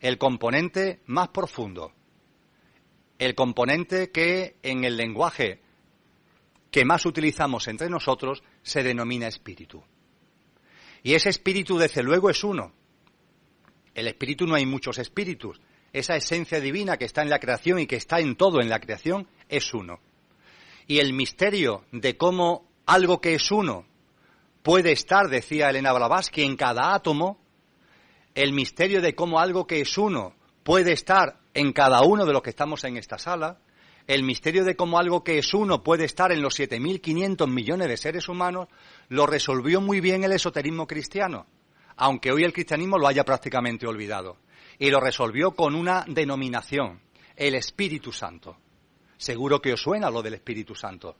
el 0.00 0.18
componente 0.18 1.00
más 1.06 1.28
profundo, 1.28 1.92
el 3.18 3.34
componente 3.34 4.10
que 4.10 4.56
en 4.62 4.84
el 4.84 4.96
lenguaje 4.96 5.60
que 6.70 6.84
más 6.84 7.04
utilizamos 7.04 7.68
entre 7.68 7.90
nosotros 7.90 8.42
se 8.62 8.82
denomina 8.82 9.28
espíritu. 9.28 9.84
Y 11.02 11.14
ese 11.14 11.28
espíritu, 11.28 11.78
desde 11.78 12.02
luego, 12.02 12.30
es 12.30 12.42
uno. 12.44 12.72
El 13.94 14.06
espíritu 14.06 14.46
no 14.46 14.54
hay 14.54 14.64
muchos 14.64 14.98
espíritus. 14.98 15.60
Esa 15.92 16.16
esencia 16.16 16.60
divina 16.60 16.96
que 16.96 17.04
está 17.04 17.22
en 17.22 17.28
la 17.28 17.40
creación 17.40 17.78
y 17.78 17.86
que 17.86 17.96
está 17.96 18.20
en 18.20 18.36
todo 18.36 18.60
en 18.60 18.70
la 18.70 18.80
creación 18.80 19.28
es 19.48 19.74
uno. 19.74 20.00
Y 20.86 20.98
el 20.98 21.12
misterio 21.12 21.84
de 21.92 22.16
cómo 22.16 22.68
algo 22.86 23.20
que 23.20 23.34
es 23.34 23.50
uno 23.50 23.86
puede 24.62 24.92
estar, 24.92 25.28
decía 25.28 25.70
Elena 25.70 25.92
Blavatsky, 25.92 26.42
en 26.42 26.56
cada 26.56 26.94
átomo, 26.94 27.38
el 28.34 28.52
misterio 28.52 29.00
de 29.00 29.14
cómo 29.14 29.40
algo 29.40 29.66
que 29.66 29.80
es 29.80 29.98
uno 29.98 30.34
puede 30.62 30.92
estar 30.92 31.38
en 31.54 31.72
cada 31.72 32.02
uno 32.02 32.24
de 32.24 32.32
los 32.32 32.42
que 32.42 32.50
estamos 32.50 32.84
en 32.84 32.96
esta 32.96 33.18
sala, 33.18 33.58
el 34.06 34.24
misterio 34.24 34.64
de 34.64 34.74
cómo 34.74 34.98
algo 34.98 35.22
que 35.22 35.38
es 35.38 35.54
uno 35.54 35.82
puede 35.82 36.04
estar 36.04 36.32
en 36.32 36.42
los 36.42 36.58
7.500 36.58 37.48
millones 37.48 37.88
de 37.88 37.96
seres 37.96 38.28
humanos, 38.28 38.68
lo 39.08 39.26
resolvió 39.26 39.80
muy 39.80 40.00
bien 40.00 40.24
el 40.24 40.32
esoterismo 40.32 40.86
cristiano, 40.86 41.46
aunque 41.96 42.32
hoy 42.32 42.44
el 42.44 42.52
cristianismo 42.52 42.98
lo 42.98 43.06
haya 43.06 43.24
prácticamente 43.24 43.86
olvidado. 43.86 44.38
Y 44.78 44.90
lo 44.90 45.00
resolvió 45.00 45.52
con 45.52 45.74
una 45.74 46.04
denominación, 46.08 47.00
el 47.36 47.54
Espíritu 47.54 48.10
Santo. 48.10 48.56
Seguro 49.22 49.62
que 49.62 49.72
os 49.72 49.80
suena 49.80 50.10
lo 50.10 50.20
del 50.20 50.34
Espíritu 50.34 50.74
Santo. 50.74 51.14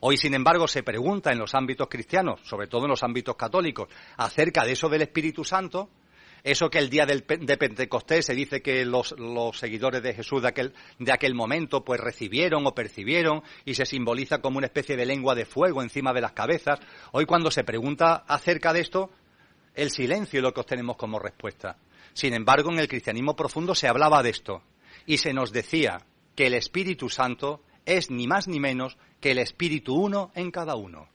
Hoy, 0.00 0.16
sin 0.16 0.34
embargo, 0.34 0.66
se 0.66 0.82
pregunta 0.82 1.30
en 1.30 1.38
los 1.38 1.54
ámbitos 1.54 1.86
cristianos, 1.88 2.40
sobre 2.42 2.66
todo 2.66 2.82
en 2.82 2.90
los 2.90 3.04
ámbitos 3.04 3.36
católicos, 3.36 3.88
acerca 4.16 4.64
de 4.64 4.72
eso 4.72 4.88
del 4.88 5.02
Espíritu 5.02 5.44
Santo, 5.44 5.88
eso 6.42 6.68
que 6.68 6.78
el 6.78 6.90
día 6.90 7.06
del, 7.06 7.24
de 7.24 7.56
Pentecostés 7.56 8.26
se 8.26 8.34
dice 8.34 8.60
que 8.60 8.84
los, 8.84 9.14
seguidores 9.56 10.02
de 10.02 10.14
Jesús 10.14 10.42
de 10.42 10.48
aquel, 10.48 10.74
de 10.98 11.12
aquel, 11.12 11.36
momento 11.36 11.84
pues 11.84 12.00
recibieron 12.00 12.66
o 12.66 12.74
percibieron 12.74 13.44
y 13.64 13.74
se 13.74 13.86
simboliza 13.86 14.40
como 14.40 14.58
una 14.58 14.66
especie 14.66 14.96
de 14.96 15.06
lengua 15.06 15.36
de 15.36 15.44
fuego 15.44 15.80
encima 15.80 16.12
de 16.12 16.22
las 16.22 16.32
cabezas. 16.32 16.80
Hoy 17.12 17.24
cuando 17.24 17.52
se 17.52 17.62
pregunta 17.62 18.24
acerca 18.26 18.72
de 18.72 18.80
esto, 18.80 19.10
el 19.76 19.92
silencio 19.92 20.40
es 20.40 20.42
lo 20.42 20.52
que 20.52 20.60
obtenemos 20.60 20.96
como 20.96 21.20
respuesta. 21.20 21.76
Sin 22.14 22.34
embargo, 22.34 22.72
en 22.72 22.80
el 22.80 22.88
cristianismo 22.88 23.36
profundo 23.36 23.76
se 23.76 23.86
hablaba 23.86 24.24
de 24.24 24.30
esto 24.30 24.60
y 25.06 25.18
se 25.18 25.32
nos 25.32 25.52
decía 25.52 26.04
que 26.34 26.46
el 26.46 26.54
Espíritu 26.54 27.08
Santo 27.08 27.62
es 27.84 28.10
ni 28.10 28.26
más 28.26 28.48
ni 28.48 28.60
menos 28.60 28.96
que 29.20 29.32
el 29.32 29.38
Espíritu 29.38 29.94
uno 29.94 30.32
en 30.34 30.50
cada 30.50 30.76
uno. 30.76 31.08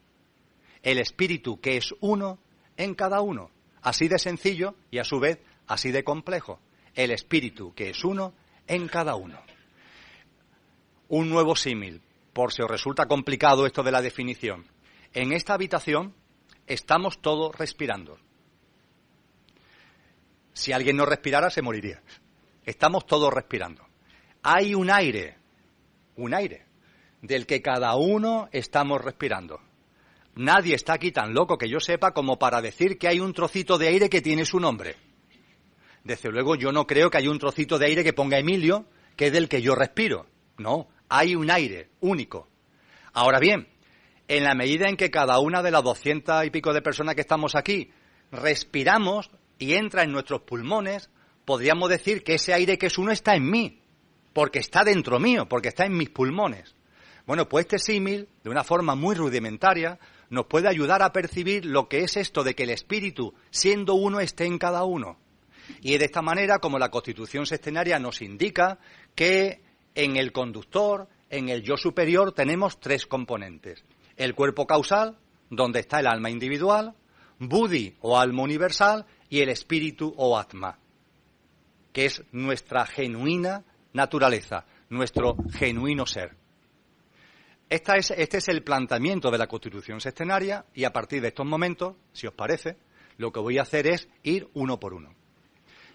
El 0.82 0.98
Espíritu 0.98 1.60
que 1.60 1.76
es 1.76 1.94
uno 2.00 2.38
en 2.76 2.94
cada 2.94 3.20
uno. 3.20 3.50
Así 3.82 4.08
de 4.08 4.18
sencillo 4.18 4.74
y 4.90 4.98
a 4.98 5.04
su 5.04 5.20
vez 5.20 5.40
así 5.66 5.90
de 5.90 6.04
complejo. 6.04 6.60
El 6.94 7.10
espíritu 7.10 7.74
que 7.74 7.90
es 7.90 8.04
uno 8.04 8.34
en 8.66 8.88
cada 8.88 9.14
uno. 9.14 9.38
Un 11.08 11.28
nuevo 11.28 11.56
símil, 11.56 12.02
por 12.32 12.52
si 12.52 12.62
os 12.62 12.70
resulta 12.70 13.06
complicado 13.06 13.66
esto 13.66 13.82
de 13.82 13.92
la 13.92 14.02
definición. 14.02 14.66
En 15.12 15.32
esta 15.32 15.54
habitación 15.54 16.14
estamos 16.66 17.20
todos 17.20 17.54
respirando. 17.56 18.18
Si 20.52 20.72
alguien 20.72 20.96
no 20.96 21.06
respirara, 21.06 21.50
se 21.50 21.62
moriría. 21.62 22.02
Estamos 22.64 23.06
todos 23.06 23.32
respirando. 23.32 23.89
Hay 24.42 24.74
un 24.74 24.90
aire, 24.90 25.36
un 26.16 26.34
aire, 26.34 26.64
del 27.20 27.46
que 27.46 27.60
cada 27.60 27.94
uno 27.96 28.48
estamos 28.52 29.02
respirando. 29.02 29.60
Nadie 30.36 30.74
está 30.74 30.94
aquí 30.94 31.12
tan 31.12 31.34
loco 31.34 31.58
que 31.58 31.68
yo 31.68 31.80
sepa 31.80 32.12
como 32.12 32.38
para 32.38 32.62
decir 32.62 32.98
que 32.98 33.08
hay 33.08 33.20
un 33.20 33.34
trocito 33.34 33.76
de 33.76 33.88
aire 33.88 34.08
que 34.08 34.22
tiene 34.22 34.44
su 34.44 34.58
nombre. 34.58 34.96
Desde 36.04 36.30
luego 36.30 36.54
yo 36.54 36.72
no 36.72 36.86
creo 36.86 37.10
que 37.10 37.18
haya 37.18 37.30
un 37.30 37.38
trocito 37.38 37.78
de 37.78 37.86
aire 37.86 38.04
que 38.04 38.14
ponga 38.14 38.38
Emilio, 38.38 38.86
que 39.16 39.26
es 39.26 39.32
del 39.32 39.48
que 39.48 39.60
yo 39.60 39.74
respiro. 39.74 40.26
No, 40.56 40.88
hay 41.08 41.34
un 41.34 41.50
aire 41.50 41.90
único. 42.00 42.48
Ahora 43.12 43.38
bien, 43.38 43.68
en 44.28 44.44
la 44.44 44.54
medida 44.54 44.88
en 44.88 44.96
que 44.96 45.10
cada 45.10 45.38
una 45.40 45.62
de 45.62 45.70
las 45.70 45.82
doscientas 45.82 46.46
y 46.46 46.50
pico 46.50 46.72
de 46.72 46.80
personas 46.80 47.14
que 47.14 47.20
estamos 47.20 47.54
aquí 47.54 47.90
respiramos 48.30 49.30
y 49.58 49.74
entra 49.74 50.04
en 50.04 50.12
nuestros 50.12 50.42
pulmones, 50.42 51.10
podríamos 51.44 51.90
decir 51.90 52.22
que 52.22 52.34
ese 52.34 52.54
aire 52.54 52.78
que 52.78 52.86
es 52.86 52.96
uno 52.96 53.10
está 53.10 53.34
en 53.34 53.50
mí, 53.50 53.79
porque 54.32 54.58
está 54.58 54.84
dentro 54.84 55.18
mío, 55.18 55.48
porque 55.48 55.68
está 55.68 55.84
en 55.84 55.96
mis 55.96 56.10
pulmones. 56.10 56.74
Bueno, 57.26 57.48
pues 57.48 57.64
este 57.64 57.78
símil, 57.78 58.28
de 58.42 58.50
una 58.50 58.64
forma 58.64 58.94
muy 58.94 59.14
rudimentaria, 59.14 59.98
nos 60.30 60.46
puede 60.46 60.68
ayudar 60.68 61.02
a 61.02 61.12
percibir 61.12 61.64
lo 61.64 61.88
que 61.88 62.00
es 62.00 62.16
esto 62.16 62.44
de 62.44 62.54
que 62.54 62.64
el 62.64 62.70
espíritu, 62.70 63.34
siendo 63.50 63.94
uno, 63.94 64.20
esté 64.20 64.46
en 64.46 64.58
cada 64.58 64.84
uno. 64.84 65.18
Y 65.80 65.96
de 65.98 66.04
esta 66.04 66.22
manera, 66.22 66.58
como 66.58 66.78
la 66.78 66.90
Constitución 66.90 67.46
sextenaria 67.46 67.98
nos 67.98 68.22
indica 68.22 68.78
que 69.14 69.62
en 69.94 70.16
el 70.16 70.32
conductor, 70.32 71.08
en 71.28 71.48
el 71.48 71.62
yo 71.62 71.76
superior, 71.76 72.32
tenemos 72.32 72.80
tres 72.80 73.06
componentes. 73.06 73.84
El 74.16 74.34
cuerpo 74.34 74.66
causal, 74.66 75.18
donde 75.50 75.80
está 75.80 76.00
el 76.00 76.06
alma 76.06 76.30
individual, 76.30 76.94
Buddhi 77.38 77.96
o 78.00 78.18
alma 78.18 78.42
universal, 78.42 79.06
y 79.28 79.40
el 79.40 79.48
espíritu 79.48 80.12
o 80.16 80.36
atma, 80.36 80.78
que 81.92 82.06
es 82.06 82.22
nuestra 82.32 82.84
genuina 82.86 83.64
naturaleza, 83.92 84.64
nuestro 84.88 85.36
genuino 85.52 86.06
ser. 86.06 86.36
Es, 87.68 88.10
este 88.10 88.38
es 88.38 88.48
el 88.48 88.62
planteamiento 88.62 89.30
de 89.30 89.38
la 89.38 89.46
Constitución 89.46 90.00
sextenaria 90.00 90.64
y 90.74 90.84
a 90.84 90.92
partir 90.92 91.22
de 91.22 91.28
estos 91.28 91.46
momentos, 91.46 91.94
si 92.12 92.26
os 92.26 92.34
parece, 92.34 92.76
lo 93.16 93.30
que 93.30 93.40
voy 93.40 93.58
a 93.58 93.62
hacer 93.62 93.86
es 93.86 94.08
ir 94.22 94.48
uno 94.54 94.80
por 94.80 94.94
uno, 94.94 95.14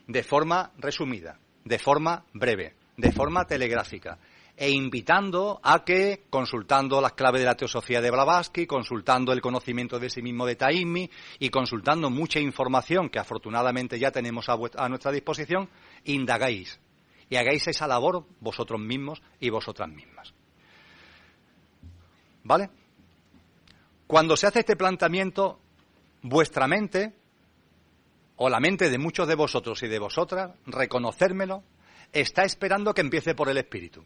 de 0.08 0.24
forma 0.24 0.72
resumida, 0.78 1.40
de 1.66 1.80
forma 1.80 2.26
breve, 2.34 2.76
de 2.96 3.12
forma 3.12 3.46
telegráfica, 3.46 4.20
e 4.56 4.70
invitando 4.70 5.60
a 5.62 5.84
que, 5.84 6.24
consultando 6.30 7.02
las 7.02 7.12
claves 7.12 7.42
de 7.42 7.46
la 7.46 7.58
teosofía 7.58 8.00
de 8.00 8.10
Blavatsky, 8.10 8.66
consultando 8.66 9.34
el 9.34 9.42
conocimiento 9.42 10.00
de 10.00 10.10
sí 10.10 10.22
mismo 10.22 10.46
de 10.46 10.56
Taimi 10.56 11.10
y 11.40 11.50
consultando 11.50 12.10
mucha 12.10 12.40
información 12.40 13.10
que 13.10 13.20
afortunadamente 13.20 14.00
ya 14.00 14.12
tenemos 14.12 14.48
a 14.48 14.88
nuestra 14.88 15.12
disposición, 15.12 15.70
indagáis 16.06 16.80
y 17.30 17.36
hagáis 17.36 17.68
esa 17.68 17.88
labor 17.88 18.26
vosotros 18.40 18.80
mismos 18.80 19.22
y 19.40 19.50
vosotras 19.50 19.90
mismas. 19.90 20.34
¿Vale? 22.44 22.70
Cuando 24.08 24.38
se 24.38 24.48
hace 24.48 24.60
este 24.60 24.76
planteamiento, 24.76 25.60
vuestra 26.22 26.68
mente, 26.68 27.14
o 28.38 28.50
la 28.50 28.60
mente 28.60 28.90
de 28.90 28.98
muchos 28.98 29.28
de 29.28 29.36
vosotros 29.36 29.82
y 29.84 29.88
de 29.88 30.00
vosotras, 30.00 30.52
reconocérmelo, 30.66 31.64
está 32.14 32.44
esperando 32.44 32.94
que 32.94 33.02
empiece 33.02 33.34
por 33.34 33.50
el 33.50 33.58
espíritu. 33.58 34.06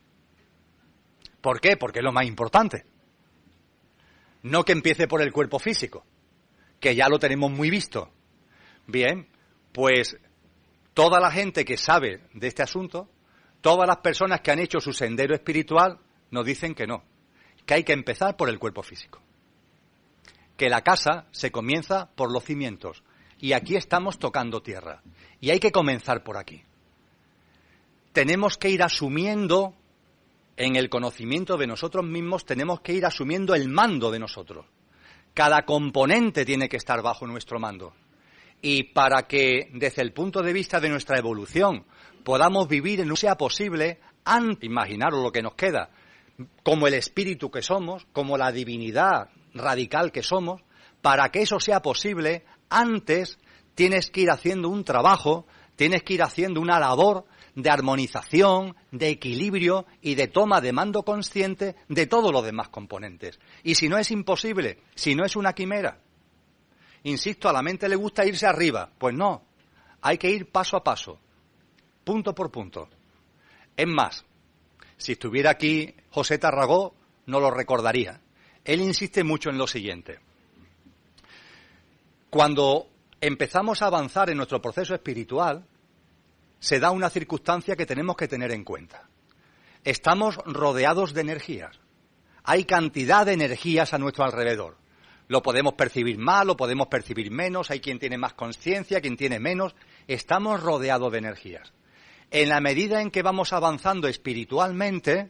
¿Por 1.41 1.59
qué? 1.59 1.77
Porque 1.77 1.99
es 1.99 2.05
lo 2.05 2.11
más 2.11 2.25
importante. 2.25 2.85
No 4.43 4.63
que 4.63 4.71
empiece 4.71 5.07
por 5.07 5.21
el 5.21 5.33
cuerpo 5.33 5.59
físico, 5.59 6.05
que 6.79 6.95
ya 6.95 7.09
lo 7.09 7.19
tenemos 7.19 7.51
muy 7.51 7.69
visto. 7.69 8.09
Bien, 8.87 9.27
pues 9.73 10.17
toda 10.99 11.21
la 11.21 11.31
gente 11.31 11.63
que 11.63 11.77
sabe 11.77 12.23
de 12.33 12.47
este 12.47 12.61
asunto, 12.61 13.07
todas 13.61 13.87
las 13.87 13.99
personas 13.99 14.41
que 14.41 14.51
han 14.51 14.59
hecho 14.59 14.81
su 14.81 14.91
sendero 14.91 15.33
espiritual, 15.33 15.97
nos 16.29 16.45
dicen 16.45 16.75
que 16.75 16.87
no, 16.87 17.05
que 17.65 17.75
hay 17.75 17.85
que 17.85 17.93
empezar 17.93 18.35
por 18.35 18.49
el 18.49 18.59
cuerpo 18.59 18.83
físico. 18.83 19.21
que 20.57 20.67
la 20.67 20.81
casa 20.81 21.27
se 21.31 21.53
comienza 21.53 22.09
por 22.17 22.33
los 22.33 22.43
cimientos. 22.43 23.01
Y 23.39 23.53
aquí 23.53 23.77
estamos 23.77 24.19
tocando 24.19 24.61
tierra. 24.61 25.01
Y 25.39 25.51
hay 25.51 25.61
que 25.61 25.71
comenzar 25.71 26.21
por 26.21 26.35
aquí. 26.35 26.65
Tenemos 28.11 28.57
que 28.57 28.69
ir 28.69 28.83
asumiendo, 28.83 29.75
en 30.57 30.75
el 30.75 30.89
conocimiento 30.89 31.55
de 31.55 31.67
nosotros 31.67 32.03
mismos, 32.03 32.43
tenemos 32.43 32.81
que 32.81 32.91
ir 32.91 33.05
asumiendo 33.05 33.55
el 33.55 33.69
mando 33.69 34.11
de 34.11 34.19
nosotros. 34.19 34.65
Cada 35.33 35.61
componente 35.61 36.43
tiene 36.43 36.67
que 36.67 36.75
estar 36.75 37.01
bajo 37.01 37.25
nuestro 37.25 37.57
mando. 37.57 37.93
Y 38.61 38.83
para 38.83 39.23
que, 39.23 39.69
desde 39.73 40.01
el 40.01 40.13
punto 40.13 40.41
de 40.41 40.53
vista 40.53 40.79
de 40.79 40.89
nuestra 40.89 41.17
evolución, 41.17 41.85
podamos 42.23 42.67
vivir 42.67 42.99
en 42.99 43.09
un 43.09 43.17
sea 43.17 43.35
posible, 43.35 43.99
imaginaros 44.61 45.23
lo 45.23 45.31
que 45.31 45.41
nos 45.41 45.55
queda, 45.55 45.89
como 46.63 46.87
el 46.87 46.93
espíritu 46.93 47.49
que 47.49 47.61
somos, 47.61 48.05
como 48.11 48.37
la 48.37 48.51
divinidad 48.51 49.29
radical 49.53 50.11
que 50.11 50.23
somos, 50.23 50.61
para 51.01 51.29
que 51.29 51.41
eso 51.41 51.59
sea 51.59 51.81
posible, 51.81 52.43
antes 52.69 53.39
tienes 53.75 54.09
que 54.09 54.21
ir 54.21 54.31
haciendo 54.31 54.69
un 54.69 54.83
trabajo, 54.83 55.45
tienes 55.75 56.03
que 56.03 56.13
ir 56.13 56.23
haciendo 56.23 56.59
una 56.59 56.79
labor 56.79 57.25
de 57.55 57.69
armonización, 57.69 58.75
de 58.91 59.09
equilibrio 59.09 59.85
y 60.01 60.15
de 60.15 60.27
toma 60.27 60.61
de 60.61 60.73
mando 60.73 61.03
consciente 61.03 61.75
de 61.87 62.05
todos 62.05 62.31
los 62.31 62.43
demás 62.43 62.69
componentes. 62.69 63.39
Y 63.63 63.75
si 63.75 63.89
no 63.89 63.97
es 63.97 64.11
imposible, 64.11 64.79
si 64.95 65.15
no 65.15 65.25
es 65.25 65.35
una 65.35 65.53
quimera, 65.53 65.99
insisto, 67.03 67.49
a 67.49 67.53
la 67.53 67.61
mente 67.61 67.89
le 67.89 67.95
gusta 67.95 68.25
irse 68.25 68.45
arriba, 68.45 68.89
pues 68.97 69.15
no, 69.15 69.43
hay 70.01 70.17
que 70.17 70.29
ir 70.29 70.51
paso 70.51 70.77
a 70.77 70.83
paso, 70.83 71.19
punto 72.03 72.33
por 72.33 72.51
punto. 72.51 72.89
Es 73.75 73.87
más, 73.87 74.25
si 74.97 75.13
estuviera 75.13 75.51
aquí 75.51 75.95
José 76.11 76.37
Tarragó, 76.37 76.93
no 77.25 77.39
lo 77.39 77.51
recordaría. 77.51 78.19
Él 78.65 78.81
insiste 78.81 79.23
mucho 79.23 79.49
en 79.49 79.57
lo 79.57 79.67
siguiente. 79.67 80.19
Cuando 82.29 82.87
empezamos 83.21 83.81
a 83.81 83.87
avanzar 83.87 84.29
en 84.29 84.37
nuestro 84.37 84.61
proceso 84.61 84.93
espiritual, 84.93 85.65
se 86.59 86.79
da 86.79 86.91
una 86.91 87.09
circunstancia 87.09 87.75
que 87.75 87.85
tenemos 87.85 88.15
que 88.17 88.27
tener 88.27 88.51
en 88.51 88.63
cuenta. 88.63 89.07
Estamos 89.83 90.35
rodeados 90.45 91.13
de 91.13 91.21
energías. 91.21 91.79
Hay 92.43 92.65
cantidad 92.65 93.25
de 93.25 93.33
energías 93.33 93.93
a 93.93 93.97
nuestro 93.97 94.25
alrededor. 94.25 94.77
Lo 95.29 95.43
podemos 95.43 95.75
percibir 95.75 96.17
más, 96.17 96.43
lo 96.43 96.57
podemos 96.57 96.87
percibir 96.87 97.29
menos, 97.29 97.69
hay 97.69 97.79
quien 97.79 97.99
tiene 97.99 98.17
más 98.17 98.33
conciencia, 98.33 98.99
quien 98.99 99.15
tiene 99.15 99.39
menos. 99.39 99.75
Estamos 100.07 100.61
rodeados 100.61 101.11
de 101.11 101.19
energías. 101.19 101.71
En 102.31 102.49
la 102.49 102.59
medida 102.59 102.99
en 102.99 103.11
que 103.11 103.21
vamos 103.21 103.53
avanzando 103.53 104.07
espiritualmente, 104.07 105.29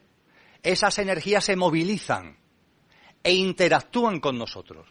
esas 0.63 0.99
energías 0.99 1.43
se 1.43 1.57
movilizan 1.57 2.37
e 3.21 3.33
interactúan 3.33 4.21
con 4.21 4.37
nosotros. 4.37 4.87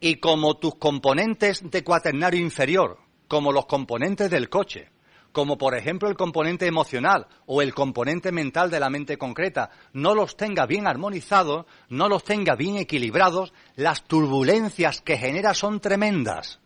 Y 0.00 0.16
como 0.16 0.56
tus 0.56 0.76
componentes 0.76 1.70
de 1.70 1.84
cuaternario 1.84 2.40
inferior, 2.40 2.98
como 3.28 3.52
los 3.52 3.66
componentes 3.66 4.30
del 4.30 4.48
coche, 4.48 4.88
como 5.32 5.58
por 5.58 5.76
ejemplo 5.76 6.08
el 6.08 6.16
componente 6.16 6.66
emocional 6.66 7.26
o 7.46 7.62
el 7.62 7.74
componente 7.74 8.32
mental 8.32 8.70
de 8.70 8.80
la 8.80 8.90
mente 8.90 9.16
concreta, 9.16 9.70
no 9.92 10.14
los 10.14 10.36
tenga 10.36 10.66
bien 10.66 10.86
armonizados, 10.86 11.66
no 11.88 12.08
los 12.08 12.24
tenga 12.24 12.56
bien 12.56 12.76
equilibrados, 12.76 13.52
las 13.76 14.04
turbulencias 14.04 15.00
que 15.00 15.16
genera 15.16 15.54
son 15.54 15.80
tremendas. 15.80 16.60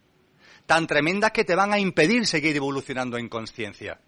Tan 0.66 0.86
tremendas 0.86 1.32
que 1.32 1.44
te 1.44 1.54
van 1.54 1.72
a 1.72 1.78
impedir 1.78 2.26
seguir 2.26 2.56
evolucionando 2.56 3.18
en 3.18 3.28
conciencia. 3.28 4.00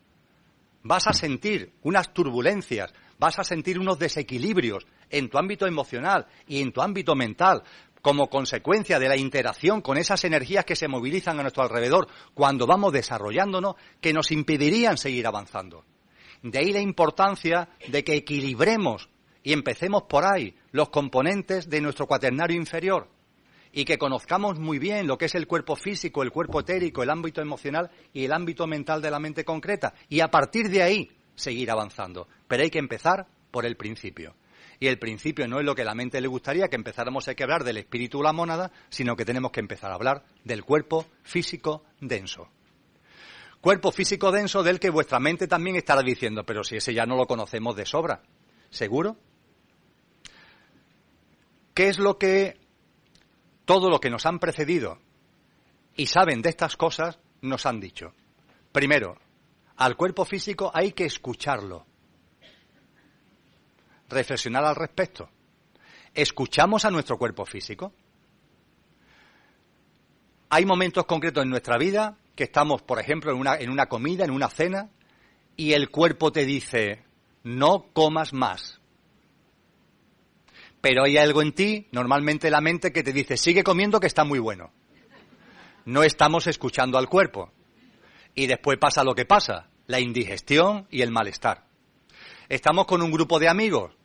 Vas 0.82 1.06
a 1.06 1.12
sentir 1.12 1.72
unas 1.82 2.14
turbulencias, 2.14 2.94
vas 3.18 3.38
a 3.38 3.44
sentir 3.44 3.78
unos 3.78 3.98
desequilibrios 3.98 4.86
en 5.10 5.28
tu 5.28 5.36
ámbito 5.38 5.66
emocional 5.66 6.26
y 6.46 6.62
en 6.62 6.72
tu 6.72 6.80
ámbito 6.80 7.14
mental, 7.14 7.62
como 8.06 8.30
consecuencia 8.30 9.00
de 9.00 9.08
la 9.08 9.16
interacción 9.16 9.80
con 9.80 9.98
esas 9.98 10.22
energías 10.22 10.64
que 10.64 10.76
se 10.76 10.86
movilizan 10.86 11.40
a 11.40 11.42
nuestro 11.42 11.64
alrededor 11.64 12.06
cuando 12.34 12.64
vamos 12.64 12.92
desarrollándonos, 12.92 13.74
que 14.00 14.12
nos 14.12 14.30
impedirían 14.30 14.96
seguir 14.96 15.26
avanzando. 15.26 15.84
De 16.40 16.60
ahí 16.60 16.70
la 16.70 16.78
importancia 16.78 17.68
de 17.88 18.04
que 18.04 18.14
equilibremos 18.14 19.08
y 19.42 19.52
empecemos 19.52 20.04
por 20.04 20.24
ahí 20.24 20.54
los 20.70 20.90
componentes 20.90 21.68
de 21.68 21.80
nuestro 21.80 22.06
cuaternario 22.06 22.56
inferior 22.56 23.08
y 23.72 23.84
que 23.84 23.98
conozcamos 23.98 24.56
muy 24.56 24.78
bien 24.78 25.08
lo 25.08 25.18
que 25.18 25.24
es 25.24 25.34
el 25.34 25.48
cuerpo 25.48 25.74
físico, 25.74 26.22
el 26.22 26.30
cuerpo 26.30 26.60
etérico, 26.60 27.02
el 27.02 27.10
ámbito 27.10 27.40
emocional 27.40 27.90
y 28.12 28.26
el 28.26 28.32
ámbito 28.32 28.68
mental 28.68 29.02
de 29.02 29.10
la 29.10 29.18
mente 29.18 29.44
concreta 29.44 29.94
y 30.08 30.20
a 30.20 30.30
partir 30.30 30.70
de 30.70 30.84
ahí 30.84 31.10
seguir 31.34 31.72
avanzando. 31.72 32.28
Pero 32.46 32.62
hay 32.62 32.70
que 32.70 32.78
empezar 32.78 33.26
por 33.50 33.66
el 33.66 33.76
principio 33.76 34.36
y 34.78 34.88
el 34.88 34.98
principio 34.98 35.48
no 35.48 35.58
es 35.58 35.64
lo 35.64 35.74
que 35.74 35.84
la 35.84 35.94
mente 35.94 36.20
le 36.20 36.28
gustaría 36.28 36.68
que 36.68 36.76
empezáramos 36.76 37.28
a 37.28 37.34
quebrar 37.34 37.64
del 37.64 37.78
espíritu 37.78 38.22
la 38.22 38.32
mónada, 38.32 38.70
sino 38.88 39.16
que 39.16 39.24
tenemos 39.24 39.52
que 39.52 39.60
empezar 39.60 39.90
a 39.90 39.94
hablar 39.94 40.24
del 40.44 40.64
cuerpo 40.64 41.06
físico 41.22 41.84
denso. 42.00 42.48
Cuerpo 43.60 43.90
físico 43.90 44.30
denso 44.30 44.62
del 44.62 44.78
que 44.78 44.90
vuestra 44.90 45.18
mente 45.18 45.48
también 45.48 45.76
estará 45.76 46.02
diciendo, 46.02 46.44
pero 46.44 46.62
si 46.62 46.76
ese 46.76 46.94
ya 46.94 47.06
no 47.06 47.16
lo 47.16 47.26
conocemos 47.26 47.74
de 47.74 47.86
sobra. 47.86 48.22
¿Seguro? 48.70 49.16
¿Qué 51.74 51.88
es 51.88 51.98
lo 51.98 52.18
que 52.18 52.58
todo 53.64 53.90
lo 53.90 54.00
que 54.00 54.10
nos 54.10 54.24
han 54.26 54.38
precedido 54.38 54.98
y 55.96 56.06
saben 56.06 56.42
de 56.42 56.50
estas 56.50 56.76
cosas 56.76 57.18
nos 57.40 57.66
han 57.66 57.80
dicho? 57.80 58.12
Primero, 58.72 59.18
al 59.76 59.96
cuerpo 59.96 60.24
físico 60.24 60.70
hay 60.72 60.92
que 60.92 61.04
escucharlo 61.04 61.86
reflexionar 64.08 64.64
al 64.64 64.76
respecto. 64.76 65.30
¿Escuchamos 66.14 66.84
a 66.84 66.90
nuestro 66.90 67.18
cuerpo 67.18 67.44
físico? 67.44 67.92
Hay 70.48 70.64
momentos 70.64 71.04
concretos 71.06 71.42
en 71.42 71.50
nuestra 71.50 71.76
vida 71.76 72.18
que 72.34 72.44
estamos, 72.44 72.82
por 72.82 73.00
ejemplo, 73.00 73.32
en 73.32 73.38
una, 73.38 73.56
en 73.56 73.70
una 73.70 73.86
comida, 73.86 74.24
en 74.24 74.30
una 74.30 74.48
cena, 74.48 74.90
y 75.56 75.72
el 75.72 75.90
cuerpo 75.90 76.32
te 76.32 76.44
dice, 76.44 77.04
no 77.42 77.86
comas 77.92 78.32
más. 78.32 78.80
Pero 80.80 81.04
hay 81.04 81.16
algo 81.16 81.42
en 81.42 81.52
ti, 81.52 81.88
normalmente 81.90 82.50
la 82.50 82.60
mente, 82.60 82.92
que 82.92 83.02
te 83.02 83.12
dice, 83.12 83.36
sigue 83.36 83.64
comiendo 83.64 83.98
que 83.98 84.06
está 84.06 84.24
muy 84.24 84.38
bueno. 84.38 84.70
No 85.84 86.02
estamos 86.02 86.46
escuchando 86.46 86.98
al 86.98 87.08
cuerpo. 87.08 87.52
Y 88.34 88.46
después 88.46 88.78
pasa 88.78 89.02
lo 89.02 89.14
que 89.14 89.24
pasa, 89.24 89.70
la 89.86 89.98
indigestión 89.98 90.86
y 90.90 91.02
el 91.02 91.10
malestar. 91.10 91.66
Estamos 92.48 92.86
con 92.86 93.02
un 93.02 93.10
grupo 93.10 93.38
de 93.38 93.48
amigos 93.48 93.95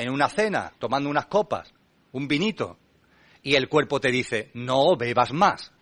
en 0.00 0.08
una 0.08 0.30
cena, 0.30 0.72
tomando 0.78 1.10
unas 1.10 1.26
copas, 1.26 1.74
un 2.12 2.26
vinito, 2.26 2.78
y 3.42 3.54
el 3.54 3.68
cuerpo 3.68 4.00
te 4.00 4.10
dice, 4.10 4.50
no 4.54 4.96
bebas 4.96 5.32
más. 5.32 5.72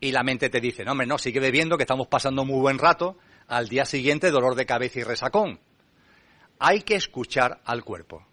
Y 0.00 0.12
la 0.12 0.22
mente 0.22 0.48
te 0.48 0.60
dice, 0.60 0.84
no, 0.84 0.92
hombre, 0.92 1.08
no, 1.08 1.18
sigue 1.18 1.40
bebiendo, 1.40 1.76
que 1.76 1.82
estamos 1.82 2.06
pasando 2.06 2.44
muy 2.44 2.60
buen 2.60 2.78
rato, 2.78 3.18
al 3.48 3.68
día 3.68 3.84
siguiente 3.84 4.30
dolor 4.30 4.54
de 4.54 4.64
cabeza 4.64 5.00
y 5.00 5.02
resacón. 5.02 5.58
Hay 6.60 6.82
que 6.82 6.94
escuchar 6.94 7.60
al 7.64 7.82
cuerpo. 7.82 8.24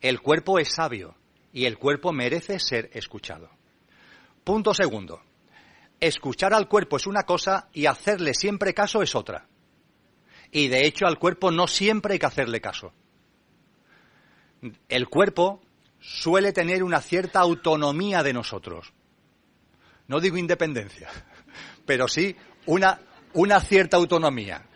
El 0.00 0.20
cuerpo 0.20 0.58
es 0.58 0.74
sabio 0.74 1.14
y 1.52 1.66
el 1.66 1.78
cuerpo 1.78 2.12
merece 2.12 2.58
ser 2.58 2.90
escuchado. 2.92 3.50
Punto 4.42 4.74
segundo. 4.74 5.22
Escuchar 6.00 6.54
al 6.54 6.66
cuerpo 6.66 6.96
es 6.96 7.06
una 7.06 7.22
cosa 7.22 7.68
y 7.72 7.86
hacerle 7.86 8.34
siempre 8.34 8.74
caso 8.74 9.00
es 9.00 9.14
otra. 9.14 9.46
Y 10.50 10.66
de 10.66 10.86
hecho 10.86 11.06
al 11.06 11.20
cuerpo 11.20 11.52
no 11.52 11.68
siempre 11.68 12.14
hay 12.14 12.18
que 12.18 12.26
hacerle 12.26 12.60
caso 12.60 12.92
el 14.88 15.08
cuerpo 15.08 15.60
suele 16.00 16.52
tener 16.52 16.82
una 16.82 17.00
cierta 17.00 17.40
autonomía 17.40 18.22
de 18.22 18.32
nosotros. 18.32 18.92
No 20.08 20.20
digo 20.20 20.36
independencia, 20.36 21.08
pero 21.86 22.08
sí 22.08 22.36
una, 22.66 23.00
una 23.34 23.60
cierta 23.60 23.96
autonomía. 23.96 24.66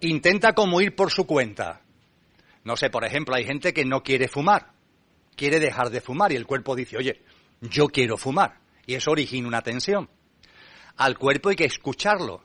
Intenta 0.00 0.52
como 0.52 0.80
ir 0.80 0.94
por 0.94 1.10
su 1.10 1.26
cuenta. 1.26 1.80
No 2.64 2.76
sé, 2.76 2.90
por 2.90 3.04
ejemplo, 3.04 3.34
hay 3.34 3.44
gente 3.44 3.72
que 3.72 3.84
no 3.84 4.02
quiere 4.02 4.28
fumar, 4.28 4.72
quiere 5.36 5.58
dejar 5.58 5.90
de 5.90 6.00
fumar 6.00 6.32
y 6.32 6.36
el 6.36 6.46
cuerpo 6.46 6.76
dice, 6.76 6.96
oye, 6.96 7.22
yo 7.60 7.88
quiero 7.88 8.16
fumar. 8.16 8.60
Y 8.86 8.94
eso 8.94 9.12
origina 9.12 9.48
una 9.48 9.62
tensión. 9.62 10.08
Al 10.96 11.18
cuerpo 11.18 11.48
hay 11.48 11.56
que 11.56 11.64
escucharlo, 11.64 12.42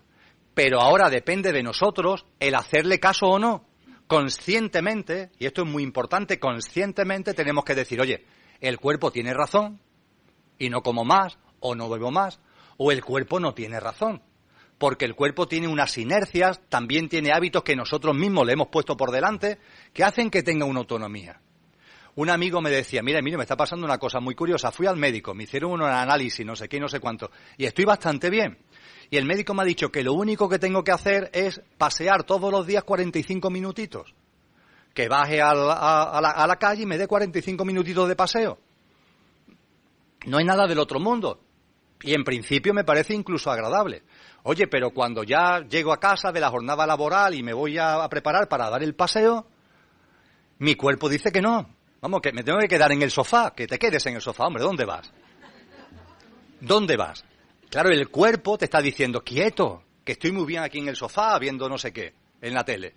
pero 0.53 0.79
ahora 0.81 1.09
depende 1.09 1.51
de 1.51 1.63
nosotros 1.63 2.25
el 2.39 2.55
hacerle 2.55 2.99
caso 2.99 3.27
o 3.27 3.39
no 3.39 3.65
conscientemente, 4.07 5.31
y 5.37 5.45
esto 5.45 5.63
es 5.63 5.67
muy 5.67 5.83
importante, 5.83 6.39
conscientemente 6.39 7.33
tenemos 7.33 7.63
que 7.65 7.75
decir, 7.75 8.01
oye, 8.01 8.25
el 8.61 8.79
cuerpo 8.79 9.11
tiene 9.11 9.33
razón 9.33 9.79
y 10.57 10.69
no 10.69 10.81
como 10.81 11.03
más 11.03 11.37
o 11.59 11.75
no 11.75 11.89
bebo 11.89 12.11
más, 12.11 12.39
o 12.77 12.91
el 12.91 13.03
cuerpo 13.03 13.39
no 13.39 13.53
tiene 13.53 13.79
razón, 13.79 14.21
porque 14.77 15.05
el 15.05 15.15
cuerpo 15.15 15.47
tiene 15.47 15.67
unas 15.67 15.97
inercias, 15.97 16.61
también 16.69 17.09
tiene 17.09 17.31
hábitos 17.31 17.63
que 17.63 17.75
nosotros 17.75 18.15
mismos 18.15 18.45
le 18.45 18.53
hemos 18.53 18.67
puesto 18.67 18.95
por 18.95 19.11
delante, 19.11 19.59
que 19.93 20.03
hacen 20.03 20.29
que 20.29 20.43
tenga 20.43 20.65
una 20.65 20.79
autonomía. 20.79 21.41
Un 22.15 22.31
amigo 22.31 22.61
me 22.61 22.71
decía, 22.71 23.03
mire, 23.03 23.21
mire, 23.21 23.37
me 23.37 23.43
está 23.43 23.55
pasando 23.55 23.85
una 23.85 23.99
cosa 23.99 24.19
muy 24.19 24.33
curiosa, 24.33 24.71
fui 24.71 24.87
al 24.87 24.97
médico, 24.97 25.35
me 25.35 25.43
hicieron 25.43 25.71
un 25.71 25.83
análisis, 25.83 26.43
no 26.45 26.55
sé 26.55 26.67
qué, 26.67 26.79
no 26.79 26.87
sé 26.87 26.99
cuánto, 26.99 27.29
y 27.57 27.65
estoy 27.65 27.85
bastante 27.85 28.29
bien 28.29 28.57
y 29.09 29.17
el 29.17 29.25
médico 29.25 29.53
me 29.53 29.61
ha 29.61 29.65
dicho 29.65 29.89
que 29.89 30.03
lo 30.03 30.13
único 30.13 30.49
que 30.49 30.59
tengo 30.59 30.83
que 30.83 30.91
hacer 30.91 31.29
es 31.33 31.61
pasear 31.77 32.23
todos 32.23 32.51
los 32.51 32.67
días 32.67 32.83
45 32.83 33.49
minutitos. 33.49 34.13
Que 34.93 35.07
baje 35.07 35.41
a 35.41 35.53
la, 35.53 36.03
a 36.03 36.47
la, 36.47 36.55
calle 36.57 36.83
y 36.83 36.85
me 36.85 36.97
dé 36.97 37.07
45 37.07 37.63
minutitos 37.63 38.09
de 38.09 38.15
paseo. 38.15 38.57
No 40.25 40.37
hay 40.37 40.45
nada 40.45 40.67
del 40.67 40.79
otro 40.79 40.99
mundo. 40.99 41.39
Y 42.01 42.13
en 42.13 42.23
principio 42.23 42.73
me 42.73 42.83
parece 42.83 43.13
incluso 43.13 43.49
agradable. 43.49 44.03
Oye, 44.43 44.67
pero 44.67 44.91
cuando 44.91 45.23
ya 45.23 45.61
llego 45.61 45.93
a 45.93 45.99
casa 45.99 46.31
de 46.31 46.39
la 46.39 46.49
jornada 46.49 46.85
laboral 46.85 47.33
y 47.33 47.43
me 47.43 47.53
voy 47.53 47.77
a, 47.77 48.07
preparar 48.09 48.49
para 48.49 48.69
dar 48.69 48.83
el 48.83 48.95
paseo, 48.95 49.47
mi 50.59 50.75
cuerpo 50.75 51.07
dice 51.07 51.31
que 51.31 51.41
no. 51.41 51.69
Vamos, 52.01 52.21
que 52.21 52.31
me 52.33 52.43
tengo 52.43 52.59
que 52.59 52.67
quedar 52.67 52.91
en 52.91 53.01
el 53.01 53.11
sofá, 53.11 53.53
que 53.55 53.67
te 53.67 53.79
quedes 53.79 54.05
en 54.05 54.15
el 54.15 54.21
sofá, 54.21 54.47
hombre, 54.47 54.63
¿dónde 54.63 54.85
vas? 54.85 55.11
¿Dónde 56.59 56.97
vas? 56.97 57.23
Claro, 57.69 57.89
el 57.89 58.09
cuerpo 58.09 58.57
te 58.57 58.65
está 58.65 58.81
diciendo, 58.81 59.21
quieto, 59.23 59.83
que 60.05 60.13
estoy 60.13 60.31
muy 60.31 60.45
bien 60.45 60.63
aquí 60.63 60.79
en 60.79 60.87
el 60.87 60.95
sofá 60.95 61.37
viendo 61.37 61.67
no 61.67 61.77
sé 61.77 61.91
qué, 61.91 62.13
en 62.41 62.53
la 62.53 62.63
tele. 62.63 62.95